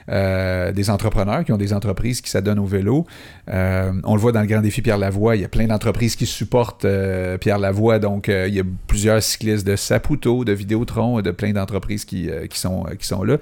Euh, 0.09 0.73
des 0.73 0.89
entrepreneurs 0.89 1.45
qui 1.45 1.53
ont 1.53 1.59
des 1.59 1.75
entreprises 1.75 2.21
qui 2.23 2.31
s'adonnent 2.31 2.59
au 2.59 2.65
vélo. 2.65 3.07
Euh, 3.51 3.93
on 4.05 4.15
le 4.15 4.21
voit 4.21 4.33
dans 4.33 4.41
le 4.41 4.47
Grand 4.47 4.63
Défi 4.63 4.81
Pierre 4.81 4.97
Lavoie, 4.97 5.37
il 5.37 5.43
y 5.43 5.45
a 5.45 5.49
plein 5.49 5.67
d'entreprises 5.67 6.17
qui 6.17 6.25
supportent 6.25 6.87
euh, 6.87 7.37
Pierre 7.37 7.59
Lavoie, 7.59 7.99
donc 7.99 8.29
il 8.29 8.55
y 8.55 8.61
a 8.61 8.65
plusieurs 8.87 9.23
cyclistes 9.23 9.67
de 9.67 9.77
Saputo, 9.77 10.45
de 10.45 10.53
Vidéotron, 10.53 11.21
de 11.21 11.31
plein 11.31 11.53
d'entreprises 11.53 12.05
qui, 12.05 12.31
sont, 12.55 12.85
qui 12.99 13.07
sont 13.07 13.23
là. 13.23 13.37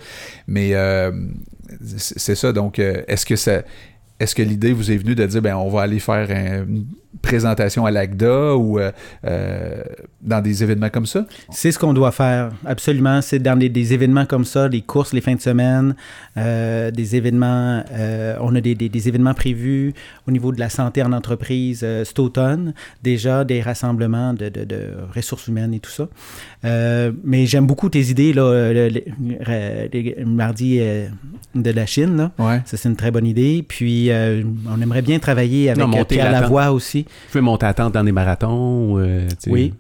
Mais 0.49 0.73
c'est 1.97 2.35
ça, 2.35 2.53
donc 2.53 2.79
est-ce 2.79 3.27
que 3.27 3.37
ça 3.37 3.63
est-ce 4.19 4.35
que 4.35 4.43
l'idée 4.43 4.73
vous 4.73 4.91
est 4.91 4.97
venue 4.97 5.15
de 5.15 5.27
dire, 5.27 5.43
ben, 5.43 5.57
on 5.57 5.69
va 5.69 5.83
aller 5.83 5.99
faire 5.99 6.31
une 6.31 6.87
présentation 7.23 7.87
à 7.87 7.91
l'ACDA 7.91 8.57
ou 8.57 8.79
euh, 8.79 8.93
euh, 9.25 9.83
dans 10.23 10.41
des 10.41 10.63
événements 10.63 10.91
comme 10.91 11.07
ça? 11.07 11.27
C'est 11.51 11.73
ce 11.73 11.79
qu'on 11.79 11.93
doit 11.93 12.13
faire, 12.13 12.53
absolument. 12.65 13.21
C'est 13.23 13.39
dans 13.39 13.59
des, 13.59 13.93
événements 13.93 14.27
comme 14.27 14.45
ça, 14.45 14.69
les 14.69 14.83
courses 14.83 15.13
les 15.13 15.21
fins 15.21 15.35
de 15.35 15.41
semaine, 15.41 15.95
euh, 16.37 16.91
des 16.91 17.17
événements, 17.17 17.85
on 18.41 18.55
a 18.55 18.61
des, 18.61 19.09
événements 19.09 19.35
prévus 19.35 19.95
au 20.27 20.31
niveau 20.31 20.53
de 20.53 20.59
la 20.59 20.69
santé 20.69 21.03
en 21.03 21.13
entreprise 21.13 21.81
cet 22.05 22.19
automne, 22.19 22.75
déjà 23.03 23.45
des 23.45 23.61
rassemblements 23.63 24.35
de, 24.35 24.51
ressources 25.15 25.47
humaines 25.49 25.75
et 25.75 25.81
tout 25.81 25.91
ça. 25.91 26.09
mais 27.25 27.47
j'aime 27.47 27.67
beaucoup 27.67 27.89
tes 27.89 28.11
idées, 28.11 28.33
là, 28.33 28.73
le, 28.73 30.25
mardi 30.25 30.81
de 31.55 31.71
la 31.71 31.87
Chine, 31.87 32.17
là. 32.17 32.63
Ça, 32.65 32.77
c'est 32.77 32.89
une 32.89 32.97
très 32.97 33.11
bonne 33.11 33.27
idée. 33.27 33.65
Puis, 33.67 34.11
on 34.11 34.81
aimerait 34.81 35.03
bien 35.03 35.19
travailler 35.19 35.71
avec 35.71 35.87
non, 35.87 36.05
Pierre 36.05 36.33
Lavoie 36.33 36.73
aussi. 36.73 37.06
Vous 37.07 37.33
pouvez 37.33 37.41
monter 37.41 37.67
à 37.67 37.75
tente 37.75 37.95
dans 37.95 38.05
des 38.05 38.13
marathons. 38.13 38.99
Euh, 38.99 39.29
oui. 39.47 39.73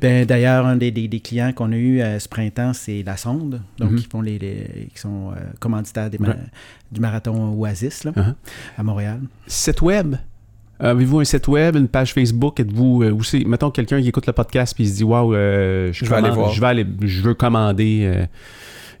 Ben, 0.00 0.24
d'ailleurs, 0.24 0.66
un 0.66 0.76
des, 0.76 0.92
clients 1.22 1.52
qu'on 1.52 1.72
a 1.72 1.76
eu 1.76 2.00
euh, 2.00 2.18
ce 2.18 2.28
printemps, 2.28 2.72
c'est 2.72 3.02
La 3.04 3.16
Sonde. 3.16 3.60
Donc, 3.78 3.92
mm-hmm. 3.92 4.10
font 4.10 4.22
les, 4.22 4.88
qui 4.94 5.00
sont 5.00 5.32
commanditaires 5.60 6.10
du 6.10 7.00
marathon 7.00 7.54
Oasis 7.58 8.06
uh-huh. 8.06 8.34
à 8.76 8.82
Montréal. 8.82 9.20
Site 9.46 9.82
web? 9.82 10.16
Avez-vous 10.80 11.20
un 11.20 11.24
site 11.24 11.46
web, 11.46 11.76
une 11.76 11.88
page 11.88 12.12
Facebook? 12.12 12.58
Êtes-vous 12.58 13.04
aussi, 13.18 13.44
mettons 13.44 13.70
quelqu'un 13.70 14.00
qui 14.00 14.08
écoute 14.08 14.26
le 14.26 14.32
podcast 14.32 14.74
puis 14.74 14.84
il 14.84 14.90
se 14.90 14.96
dit 14.96 15.04
Waouh, 15.04 15.32
je, 15.32 16.04
vais 16.04 16.16
aller 16.16 16.30
voir. 16.30 16.50
Je, 16.50 16.60
vais 16.60 16.66
aller, 16.66 16.86
je 17.02 17.22
veux 17.22 17.34
commander 17.34 18.26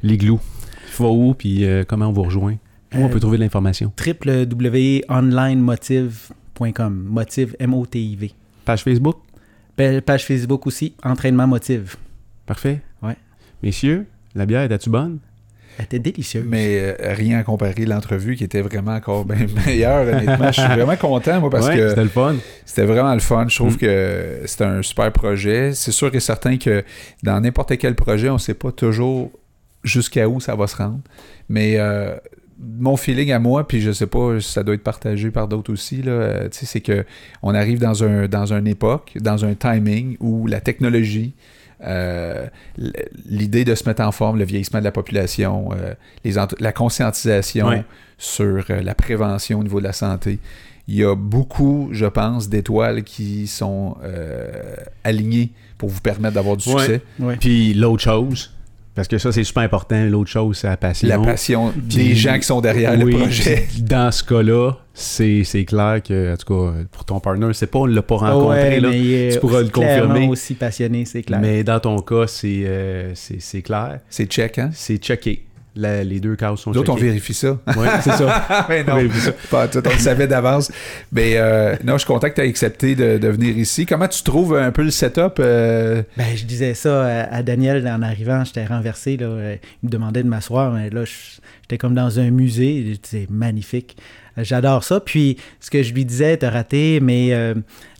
l'igloo. 0.02 0.38
Il 0.86 0.92
faut 0.92 1.10
où 1.10 1.34
puis 1.34 1.66
comment 1.88 2.06
on 2.06 2.12
vous 2.12 2.22
rejoint? 2.22 2.56
Où 2.94 3.02
on 3.02 3.08
peut 3.08 3.20
trouver 3.20 3.38
de 3.38 3.42
l'information? 3.42 3.90
www.onlinemotive.com. 3.98 6.41
Motive, 6.60 7.56
M-O-T-I-V. 7.58 8.32
Page 8.64 8.82
Facebook? 8.82 9.16
Page 9.76 10.24
Facebook 10.24 10.66
aussi, 10.66 10.94
Entraînement 11.02 11.46
Motive. 11.46 11.96
Parfait. 12.46 12.80
Ouais. 13.02 13.16
Messieurs, 13.62 14.06
la 14.34 14.46
bière, 14.46 14.62
était-tu 14.62 14.90
bonne? 14.90 15.18
Elle 15.78 15.84
était 15.86 15.98
délicieuse. 15.98 16.44
Mais 16.46 16.78
euh, 16.78 17.14
rien 17.14 17.38
à 17.38 17.42
comparer 17.44 17.86
l'entrevue 17.86 18.36
qui 18.36 18.44
était 18.44 18.60
vraiment 18.60 18.94
encore 18.94 19.24
bien 19.24 19.46
meilleure, 19.66 20.06
honnêtement. 20.06 20.52
je 20.52 20.60
suis 20.60 20.68
vraiment 20.68 20.96
content, 20.96 21.40
moi, 21.40 21.50
parce 21.50 21.68
que. 21.68 21.88
C'était 21.88 22.02
le 22.02 22.08
fun. 22.08 22.36
C'était 22.64 22.84
vraiment 22.84 23.14
le 23.14 23.20
fun. 23.20 23.46
Je 23.48 23.56
trouve 23.56 23.74
mm. 23.74 23.78
que 23.78 24.42
c'était 24.44 24.64
un 24.64 24.82
super 24.82 25.10
projet. 25.12 25.72
C'est 25.74 25.92
sûr 25.92 26.14
et 26.14 26.20
certain 26.20 26.58
que 26.58 26.84
dans 27.22 27.40
n'importe 27.40 27.76
quel 27.78 27.94
projet, 27.94 28.28
on 28.28 28.34
ne 28.34 28.38
sait 28.38 28.54
pas 28.54 28.70
toujours 28.72 29.30
jusqu'à 29.82 30.28
où 30.28 30.40
ça 30.40 30.54
va 30.54 30.66
se 30.66 30.76
rendre. 30.76 31.00
Mais 31.48 31.76
euh, 31.78 32.16
mon 32.62 32.96
feeling 32.96 33.32
à 33.32 33.38
moi, 33.38 33.66
puis 33.66 33.80
je 33.80 33.92
sais 33.92 34.06
pas, 34.06 34.40
ça 34.40 34.62
doit 34.62 34.74
être 34.74 34.82
partagé 34.82 35.30
par 35.30 35.48
d'autres 35.48 35.72
aussi, 35.72 36.02
là, 36.02 36.12
euh, 36.12 36.48
c'est 36.50 36.80
que 36.80 37.04
on 37.42 37.54
arrive 37.54 37.78
dans 37.78 38.04
un 38.04 38.28
dans 38.28 38.52
une 38.52 38.66
époque, 38.66 39.12
dans 39.20 39.44
un 39.44 39.54
timing 39.54 40.16
où 40.20 40.46
la 40.46 40.60
technologie, 40.60 41.34
euh, 41.84 42.46
l'idée 43.26 43.64
de 43.64 43.74
se 43.74 43.88
mettre 43.88 44.02
en 44.02 44.12
forme, 44.12 44.38
le 44.38 44.44
vieillissement 44.44 44.78
de 44.78 44.84
la 44.84 44.92
population, 44.92 45.70
euh, 45.72 45.94
les 46.24 46.34
la 46.60 46.72
conscientisation 46.72 47.84
sur 48.18 48.64
la 48.68 48.94
prévention 48.94 49.58
au 49.58 49.62
niveau 49.62 49.80
de 49.80 49.84
la 49.84 49.92
santé. 49.92 50.38
Il 50.88 50.96
y 50.96 51.04
a 51.04 51.14
beaucoup, 51.14 51.88
je 51.92 52.06
pense, 52.06 52.48
d'étoiles 52.48 53.02
qui 53.04 53.46
sont 53.46 53.96
alignées 55.04 55.50
pour 55.78 55.88
vous 55.88 56.00
permettre 56.00 56.34
d'avoir 56.34 56.56
du 56.56 56.64
succès. 56.64 57.02
Puis 57.40 57.74
l'autre 57.74 58.02
chose, 58.02 58.52
Parce 58.94 59.08
que 59.08 59.16
ça, 59.16 59.32
c'est 59.32 59.42
super 59.44 59.62
important. 59.62 60.04
L'autre 60.04 60.28
chose, 60.30 60.58
c'est 60.58 60.66
la 60.68 60.76
passion. 60.76 61.08
La 61.08 61.18
passion 61.18 61.72
Puis- 61.72 61.96
des 61.96 62.14
gens 62.14 62.36
qui 62.36 62.42
sont 62.44 62.60
derrière 62.60 62.92
Oui, 62.98 63.12
le 63.12 63.18
projet. 63.20 63.66
Dans 63.78 64.12
ce 64.12 64.22
cas-là, 64.22 64.72
c'est 64.92 65.44
c'est 65.44 65.64
clair 65.64 66.02
que, 66.06 66.34
en 66.34 66.36
tout 66.36 66.52
cas, 66.54 66.72
pour 66.90 67.04
ton 67.06 67.18
partner, 67.18 67.48
c'est 67.54 67.68
pas, 67.68 67.78
on 67.78 67.86
l'a 67.86 68.02
pas 68.02 68.16
rencontré, 68.16 68.58
Ouais, 68.58 68.80
là. 68.80 68.88
mais 68.90 69.00
il 69.00 69.12
est 69.14 69.32
tu 69.32 69.40
pourras 69.40 69.62
le 69.62 69.70
confirmer. 69.70 70.28
aussi 70.28 70.52
passionné, 70.54 71.06
c'est 71.06 71.22
clair. 71.22 71.38
Mais 71.40 71.64
dans 71.64 71.80
ton 71.80 72.00
cas, 72.00 72.26
c'est 72.26 72.64
euh, 72.66 73.12
c'est 73.14 73.40
c'est 73.40 73.62
clair. 73.62 74.00
C'est 74.10 74.26
check, 74.26 74.58
hein? 74.58 74.68
C'est 74.74 74.98
checké. 74.98 75.44
La- 75.74 76.04
les 76.04 76.20
deux 76.20 76.36
cases 76.36 76.60
sont 76.60 76.70
Nous 76.72 76.78
autres, 76.78 76.92
on 76.92 76.96
vérifie 76.96 77.32
ça. 77.32 77.58
Ouais, 77.76 77.88
c'est 78.02 78.12
ça. 78.12 78.66
mais 78.68 78.84
non, 78.84 78.92
On 78.92 78.96
vérifie 78.96 79.20
ça. 79.20 79.32
pas 79.50 79.68
tout, 79.68 79.82
on 79.86 79.90
le 79.90 79.98
savait 79.98 80.26
d'avance. 80.26 80.70
Mais 81.12 81.34
euh, 81.36 81.74
non, 81.82 81.94
je 81.94 81.98
suis 82.00 82.06
content 82.06 82.28
que 82.28 82.34
tu 82.34 82.40
aies 82.42 82.48
accepté 82.48 82.94
de, 82.94 83.16
de 83.16 83.28
venir 83.28 83.56
ici. 83.56 83.86
Comment 83.86 84.06
tu 84.08 84.22
trouves 84.22 84.54
un 84.56 84.70
peu 84.70 84.82
le 84.82 84.90
setup? 84.90 85.34
euh, 85.40 86.02
Ben, 86.18 86.36
je 86.36 86.44
disais 86.44 86.74
ça 86.74 87.04
à, 87.06 87.36
à 87.36 87.42
Daniel 87.42 87.88
en 87.88 88.02
arrivant, 88.02 88.44
j'étais 88.44 88.66
renversé. 88.66 89.16
Là, 89.16 89.26
Euh, 89.26 89.56
il 89.82 89.86
me 89.86 89.90
demandait 89.90 90.22
de 90.22 90.28
m'asseoir, 90.28 90.72
mais 90.72 90.90
là, 90.90 91.04
j'étais 91.06 91.78
comme 91.78 91.94
dans 91.94 92.20
un 92.20 92.30
musée. 92.30 92.98
C'est 93.02 93.30
magnifique. 93.30 93.96
Euh, 94.36 94.44
J'adore 94.44 94.84
ça. 94.84 95.00
Puis, 95.00 95.38
ce 95.60 95.70
que 95.70 95.82
je 95.82 95.94
lui 95.94 96.04
disais, 96.04 96.36
t'as 96.36 96.50
raté, 96.50 97.00
mais 97.00 97.28
euh, 97.32 97.54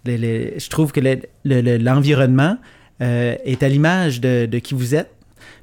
le- 0.04 0.16
le- 0.16 0.52
je 0.58 0.68
trouve 0.68 0.92
que 0.92 1.00
le- 1.00 1.20
le- 1.44 1.60
le- 1.62 1.78
l'environnement 1.78 2.58
euh, 3.00 3.34
est 3.46 3.62
à 3.62 3.68
l'image 3.68 4.20
de, 4.20 4.44
de 4.44 4.58
qui 4.58 4.74
vous 4.74 4.94
êtes. 4.94 5.10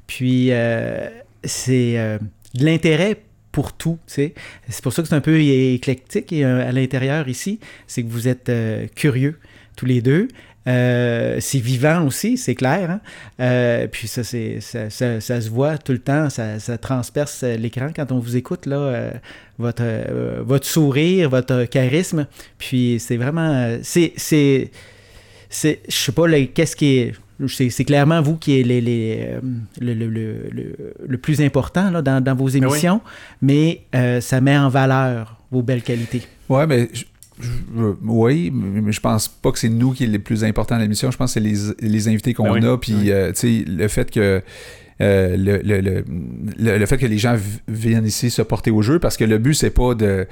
Puis, 0.08 0.48
euh, 0.50 1.08
c'est 1.44 1.98
euh, 1.98 2.18
de 2.54 2.64
l'intérêt 2.64 3.22
pour 3.52 3.72
tout. 3.72 3.98
C'est 4.06 4.34
pour 4.82 4.92
ça 4.92 5.02
que 5.02 5.08
c'est 5.08 5.14
un 5.14 5.20
peu 5.20 5.40
éclectique 5.40 6.32
et, 6.32 6.44
euh, 6.44 6.68
à 6.68 6.72
l'intérieur 6.72 7.28
ici. 7.28 7.58
C'est 7.86 8.02
que 8.02 8.08
vous 8.08 8.28
êtes 8.28 8.48
euh, 8.48 8.86
curieux 8.94 9.38
tous 9.76 9.86
les 9.86 10.00
deux. 10.02 10.28
C'est 10.66 11.58
vivant 11.58 12.06
aussi, 12.06 12.36
c'est 12.36 12.54
clair. 12.54 13.00
hein. 13.40 13.86
Puis 13.90 14.06
ça, 14.06 14.22
ça, 14.22 15.40
se 15.40 15.48
voit 15.48 15.78
tout 15.78 15.90
le 15.90 15.98
temps, 15.98 16.30
ça, 16.30 16.60
ça 16.60 16.78
transperce 16.78 17.42
l'écran 17.42 17.88
quand 17.94 18.12
on 18.12 18.20
vous 18.20 18.36
écoute, 18.36 18.66
là, 18.66 19.10
votre, 19.58 19.82
sourire, 20.62 21.28
votre 21.28 21.64
charisme. 21.64 22.28
Puis 22.58 23.00
c'est 23.00 23.16
vraiment... 23.16 23.78
c'est, 23.82 24.12
c'est, 24.16 24.70
je 25.50 25.78
sais 25.88 26.12
pas, 26.12 26.30
qu'est-ce 26.54 26.76
qui 26.76 26.98
est... 26.98 27.12
C'est, 27.48 27.84
clairement 27.84 28.20
vous 28.22 28.36
qui 28.36 28.60
est 28.60 28.62
les, 28.62 28.80
les, 28.80 29.18
euh, 29.28 29.40
le, 29.80 29.94
le- 29.94 30.08
le- 30.08 30.50
le- 30.52 30.76
le 31.06 31.18
plus 31.18 31.40
important 31.40 31.90
là, 31.90 32.02
dans, 32.02 32.22
dans 32.22 32.34
vos 32.34 32.48
émissions, 32.48 33.00
mais 33.42 33.82
euh, 33.94 34.20
ça 34.20 34.40
met 34.40 34.56
en 34.58 34.68
valeur 34.68 35.36
vos 35.50 35.62
belles 35.62 35.82
qualités. 35.82 36.22
Ouais, 36.48 36.66
mais 36.66 36.88
je- 36.92 37.04
je- 37.40 37.94
oui, 38.04 38.50
mais 38.52 38.92
je 38.92 39.00
pense 39.00 39.28
pas 39.28 39.50
que 39.52 39.58
c'est 39.58 39.68
nous 39.68 39.92
qui 39.92 40.04
est 40.04 40.08
le 40.08 40.18
plus 40.18 40.44
important 40.44 40.74
à 40.76 40.78
l'émission. 40.78 41.10
Je 41.10 41.16
pense 41.16 41.34
que 41.34 41.40
c'est 41.40 41.48
les, 41.48 41.56
les 41.80 42.08
invités 42.08 42.34
qu'on 42.34 42.52
Ben 42.52 42.62
oui. 42.62 42.66
a, 42.68 42.76
puis 42.76 42.94
Oui. 42.94 43.10
euh, 43.10 43.32
tu 43.32 43.62
sais, 43.62 43.64
le 43.66 43.88
fait 43.88 44.10
que 44.10 44.42
euh, 45.00 45.36
le, 45.36 45.58
le, 45.64 45.80
le, 45.80 46.04
le- 46.78 46.86
fait 46.86 46.98
que 46.98 47.06
les 47.06 47.18
gens 47.18 47.36
viennent 47.68 48.06
ici 48.06 48.30
se 48.30 48.42
porter 48.42 48.70
au 48.70 48.82
jeu, 48.82 48.98
parce 48.98 49.16
que 49.16 49.24
le 49.24 49.38
but 49.38 49.54
c'est 49.54 49.70
pas 49.70 49.94
de 49.94 50.26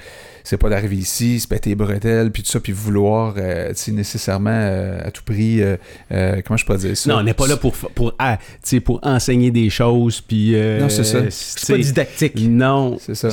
c'est 0.44 0.56
pas 0.56 0.70
d'arriver 0.70 0.96
ici, 0.96 1.40
se 1.40 1.46
péter 1.46 1.70
les 1.70 1.76
bretelles, 1.76 2.30
puis 2.30 2.42
tout 2.42 2.50
ça, 2.50 2.58
puis 2.58 2.72
vouloir, 2.72 3.34
euh, 3.36 3.72
nécessairement 3.88 4.50
euh, 4.50 4.98
à 5.04 5.10
tout 5.10 5.22
prix, 5.22 5.60
euh, 5.62 5.76
comment 6.46 6.56
je 6.56 6.64
peux 6.64 6.76
dire 6.78 6.96
ça? 6.96 7.10
Non, 7.10 7.18
on 7.18 7.22
n'est 7.22 7.34
pas 7.34 7.46
là 7.46 7.58
pour, 7.58 7.72
pour, 7.72 8.14
ah, 8.18 8.38
pour 8.82 8.98
enseigner 9.02 9.50
des 9.50 9.68
choses, 9.68 10.22
puis... 10.22 10.52
Non, 10.80 10.88
c'est 10.88 11.04
ça. 11.04 11.20
C'est 11.28 11.74
pas 11.74 11.78
didactique. 11.78 12.34
Non, 12.48 12.96
C'est 12.98 13.14
ça. 13.14 13.28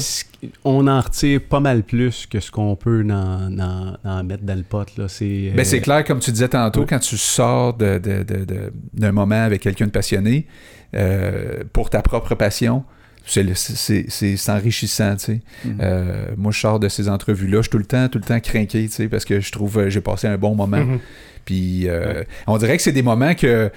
On 0.63 0.87
en 0.87 0.99
retire 0.99 1.41
pas 1.41 1.59
mal 1.59 1.83
plus 1.83 2.25
que 2.25 2.39
ce 2.39 2.51
qu'on 2.51 2.75
peut 2.75 3.05
en, 3.09 3.59
en- 3.59 3.97
en 4.03 4.23
mettre 4.23 4.43
dans 4.43 4.55
le 4.57 4.63
pot. 4.63 4.85
Là. 4.97 5.07
C'est, 5.07 5.51
Ben, 5.55 5.63
c'est 5.65 5.77
euh, 5.77 5.81
clair, 5.81 6.03
comme 6.03 6.19
tu 6.19 6.31
disais 6.31 6.47
tantôt, 6.49 6.81
ouais. 6.81 6.85
quand 6.89 6.99
tu 6.99 7.17
sors 7.17 7.73
de, 7.73 7.97
de- 7.97 8.23
de- 8.23 8.45
de- 8.45 8.73
d'un 8.93 9.11
moment 9.11 9.43
avec 9.43 9.61
quelqu'un 9.61 9.85
de 9.85 9.91
passionné, 9.91 10.47
euh, 10.95 11.63
pour 11.73 11.89
ta 11.89 12.01
propre 12.01 12.35
passion, 12.35 12.83
c'est, 13.25 13.43
le- 13.43 13.55
c'est, 13.55 14.05
c'est, 14.09 14.37
c'est 14.37 14.51
enrichissant, 14.51 15.15
tu 15.15 15.25
sais. 15.25 15.41
Mhm. 15.65 15.77
Euh, 15.81 16.25
moi, 16.37 16.51
je 16.51 16.59
sors 16.59 16.79
de 16.79 16.87
ces 16.89 17.09
entrevues-là, 17.09 17.57
je 17.57 17.61
suis 17.63 17.69
tout 17.71 17.77
le 17.79 17.85
temps, 17.85 18.07
tout 18.07 18.19
le 18.19 18.23
temps 18.23 18.39
craqué, 18.39 18.85
tu 18.85 18.89
sais, 18.89 19.07
parce 19.07 19.25
que 19.25 19.39
je 19.39 19.51
trouve 19.51 19.77
euh, 19.79 19.89
j'ai 19.89 20.01
passé 20.01 20.27
un 20.27 20.37
bon 20.37 20.55
moment. 20.55 20.77
Mhm. 20.85 20.99
Puis, 21.43 21.87
euh, 21.89 22.23
on 22.47 22.57
dirait 22.57 22.77
que 22.77 22.83
c'est 22.83 22.91
des 22.91 23.01
moments 23.03 23.33
que 23.35 23.71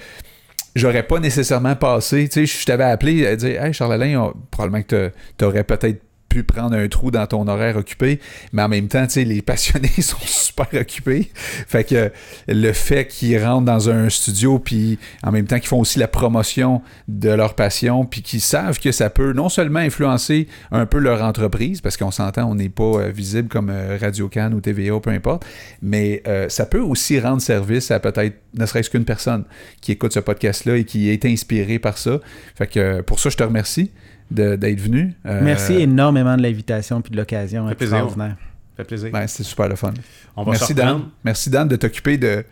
j'aurais 0.75 1.03
pas 1.03 1.19
nécessairement 1.19 1.75
passé. 1.75 2.27
Tu 2.29 2.45
sais, 2.47 2.59
je 2.59 2.65
t'avais 2.65 2.83
appelé 2.83 3.25
à 3.27 3.35
dire 3.35 3.63
Hey, 3.63 3.73
Charles-Alain, 3.73 4.19
on- 4.21 4.33
probablement 4.51 4.83
que 4.83 5.11
tu 5.37 5.45
aurais 5.45 5.63
peut-être 5.63 6.01
pu 6.29 6.43
prendre 6.43 6.75
un 6.75 6.87
trou 6.87 7.11
dans 7.11 7.25
ton 7.27 7.47
horaire 7.47 7.75
occupé, 7.75 8.19
mais 8.53 8.61
en 8.61 8.69
même 8.69 8.87
temps, 8.87 9.05
tu 9.07 9.13
sais, 9.13 9.23
les 9.25 9.41
passionnés 9.49 9.89
sont 10.01 10.17
super 10.21 10.67
occupés. 10.73 11.31
Fait 11.67 11.83
que 11.83 12.11
le 12.47 12.73
fait 12.73 13.07
qu'ils 13.07 13.43
rentrent 13.43 13.65
dans 13.65 13.89
un 13.89 14.09
studio, 14.09 14.59
puis 14.59 14.99
en 15.23 15.31
même 15.31 15.47
temps 15.47 15.59
qu'ils 15.59 15.67
font 15.67 15.79
aussi 15.79 15.99
la 15.99 16.07
promotion 16.07 16.81
de 17.07 17.29
leur 17.29 17.55
passion, 17.55 18.05
puis 18.05 18.21
qu'ils 18.21 18.41
savent 18.41 18.79
que 18.79 18.91
ça 18.91 19.09
peut 19.09 19.33
non 19.33 19.49
seulement 19.49 19.79
influencer 19.79 20.47
un 20.71 20.85
peu 20.85 20.99
leur 20.99 21.23
entreprise, 21.23 21.81
parce 21.81 21.97
qu'on 21.97 22.11
s'entend, 22.11 22.49
on 22.49 22.55
n'est 22.55 22.69
pas 22.69 22.83
euh, 22.83 23.09
visible 23.09 23.49
comme 23.49 23.69
euh, 23.69 23.97
Radio-Can 23.99 24.51
ou 24.53 24.61
TVA, 24.61 24.99
peu 24.99 25.09
importe, 25.09 25.45
mais 25.81 26.21
euh, 26.27 26.47
ça 26.49 26.65
peut 26.65 26.79
aussi 26.79 27.19
rendre 27.19 27.41
service 27.41 27.91
à 27.91 27.99
peut-être 27.99 28.35
ne 28.53 28.65
serait-ce 28.65 28.89
qu'une 28.89 29.05
personne 29.05 29.45
qui 29.81 29.91
écoute 29.91 30.13
ce 30.13 30.19
podcast-là 30.19 30.77
et 30.77 30.83
qui 30.83 31.09
est 31.09 31.25
inspirée 31.25 31.79
par 31.79 31.97
ça. 31.97 32.19
Fait 32.55 32.67
que 32.67 33.01
pour 33.01 33.19
ça, 33.19 33.29
je 33.29 33.37
te 33.37 33.43
remercie 33.43 33.91
d'être 34.31 34.79
venu. 34.79 35.13
Euh, 35.25 35.39
Merci 35.43 35.73
énormément 35.73 36.37
de 36.37 36.41
l'invitation 36.43 37.01
puis 37.01 37.11
de 37.11 37.17
l'occasion. 37.17 37.67
fait 37.69 37.75
plaisir. 37.75 38.07
Ça 38.17 38.35
fait 38.77 38.83
plaisir. 38.85 39.09
Ben, 39.11 39.27
C'était 39.27 39.43
super 39.43 39.67
le 39.69 39.75
fun. 39.75 39.93
on 40.35 40.43
va 40.43 40.51
Merci 40.51 40.73
Dan. 40.73 41.01
Merci 41.23 41.49
Dan 41.49 41.67
de 41.67 41.75
t'occuper 41.75 42.17
de. 42.17 42.43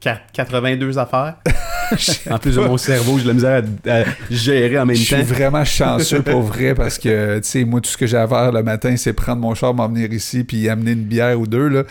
Qua- 0.00 0.20
82 0.34 0.98
affaires. 0.98 1.36
en 2.30 2.38
plus 2.38 2.56
de 2.56 2.60
mon 2.60 2.76
cerveau, 2.76 3.16
j'ai 3.18 3.22
de 3.24 3.28
la 3.28 3.34
misère 3.34 3.62
à, 3.86 3.90
à 4.00 4.04
gérer 4.30 4.78
en 4.78 4.84
même 4.86 4.96
Je 4.96 5.02
suis 5.02 5.16
temps. 5.16 5.22
vraiment 5.22 5.64
chanceux 5.64 6.20
pour 6.22 6.42
vrai 6.42 6.74
parce 6.74 6.98
que, 6.98 7.38
tu 7.38 7.44
sais, 7.48 7.64
moi, 7.64 7.80
tout 7.80 7.88
ce 7.90 7.96
que 7.96 8.06
j'ai 8.06 8.16
à 8.16 8.26
faire 8.28 8.52
le 8.52 8.62
matin, 8.62 8.96
c'est 8.96 9.12
prendre 9.14 9.40
mon 9.40 9.54
char, 9.54 9.72
m'en 9.72 9.88
venir 9.88 10.12
ici, 10.12 10.44
puis 10.44 10.68
amener 10.68 10.92
une 10.92 11.04
bière 11.04 11.38
ou 11.40 11.46
deux, 11.46 11.68
là. 11.68 11.84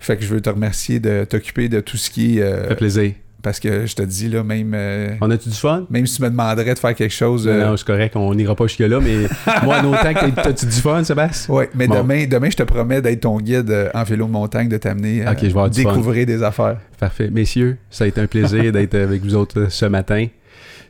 Fait 0.00 0.16
que 0.16 0.22
je 0.24 0.28
veux 0.28 0.40
te 0.40 0.48
remercier 0.50 0.98
de 0.98 1.24
t'occuper 1.24 1.68
de 1.68 1.80
tout 1.80 1.96
ce 1.96 2.10
qui 2.10 2.38
est. 2.38 2.42
euh, 2.42 2.62
Ça 2.62 2.68
fait 2.70 2.76
plaisir. 2.76 3.12
Parce 3.42 3.58
que 3.60 3.86
je 3.86 3.94
te 3.94 4.02
dis, 4.02 4.28
là, 4.28 4.42
même. 4.42 4.72
euh, 4.74 5.14
On 5.20 5.30
a-tu 5.30 5.48
du 5.48 5.54
fun? 5.54 5.86
même 5.90 6.06
si 6.06 6.16
tu 6.16 6.22
me 6.22 6.28
demanderais 6.30 6.74
de 6.74 6.78
faire 6.78 6.94
quelque 6.94 7.12
chose. 7.12 7.46
euh, 7.48 7.66
Non, 7.66 7.76
c'est 7.76 7.86
correct, 7.86 8.16
on 8.16 8.34
n'ira 8.34 8.54
pas 8.54 8.66
jusque-là, 8.66 9.00
mais 9.00 9.26
moi, 9.64 9.78
en 9.80 9.84
autant 9.92 10.14
que 10.14 10.30
t'as- 10.30 10.42
t'as-tu 10.42 10.66
du 10.66 10.72
fun, 10.72 11.02
Sébastien? 11.04 11.54
Ouais, 11.54 11.70
mais 11.74 11.86
Bon. 11.86 11.96
demain, 12.02 12.26
demain, 12.26 12.50
je 12.50 12.56
te 12.56 12.62
promets 12.62 13.00
d'être 13.02 13.20
ton 13.20 13.38
guide 13.38 13.70
euh, 13.70 13.88
en 13.94 14.02
vélo 14.04 14.26
de 14.26 14.30
montagne, 14.32 14.68
de 14.68 14.76
t'amener 14.76 15.24
à 15.24 15.32
Ok, 15.32 15.38
je 15.38 15.44
vais 15.44 15.48
avoir 15.50 15.70
du 15.70 15.82
fun. 15.82 15.90
découvrir 15.90 16.26
des 16.26 16.42
affaires. 16.42 16.78
Parfait. 16.98 17.28
Messieurs, 17.30 17.76
ça 17.90 18.04
a 18.04 18.06
été 18.06 18.20
un 18.20 18.26
plaisir 18.26 18.72
d'être 18.72 18.94
avec 18.94 19.22
vous 19.22 19.34
autres 19.34 19.66
ce 19.70 19.86
matin. 19.86 20.26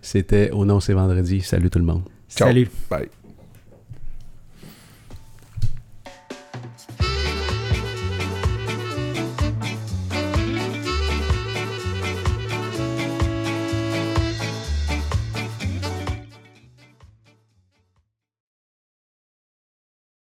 C'était 0.03 0.51
Au 0.51 0.65
nom, 0.65 0.81
c'est 0.81 0.95
vendredi. 0.95 1.41
Salut 1.43 1.69
tout 1.71 1.79
le 1.79 1.85
monde. 1.85 2.03
Ciao. 2.35 2.49
Salut. 2.49 2.69
Bye. 2.91 3.09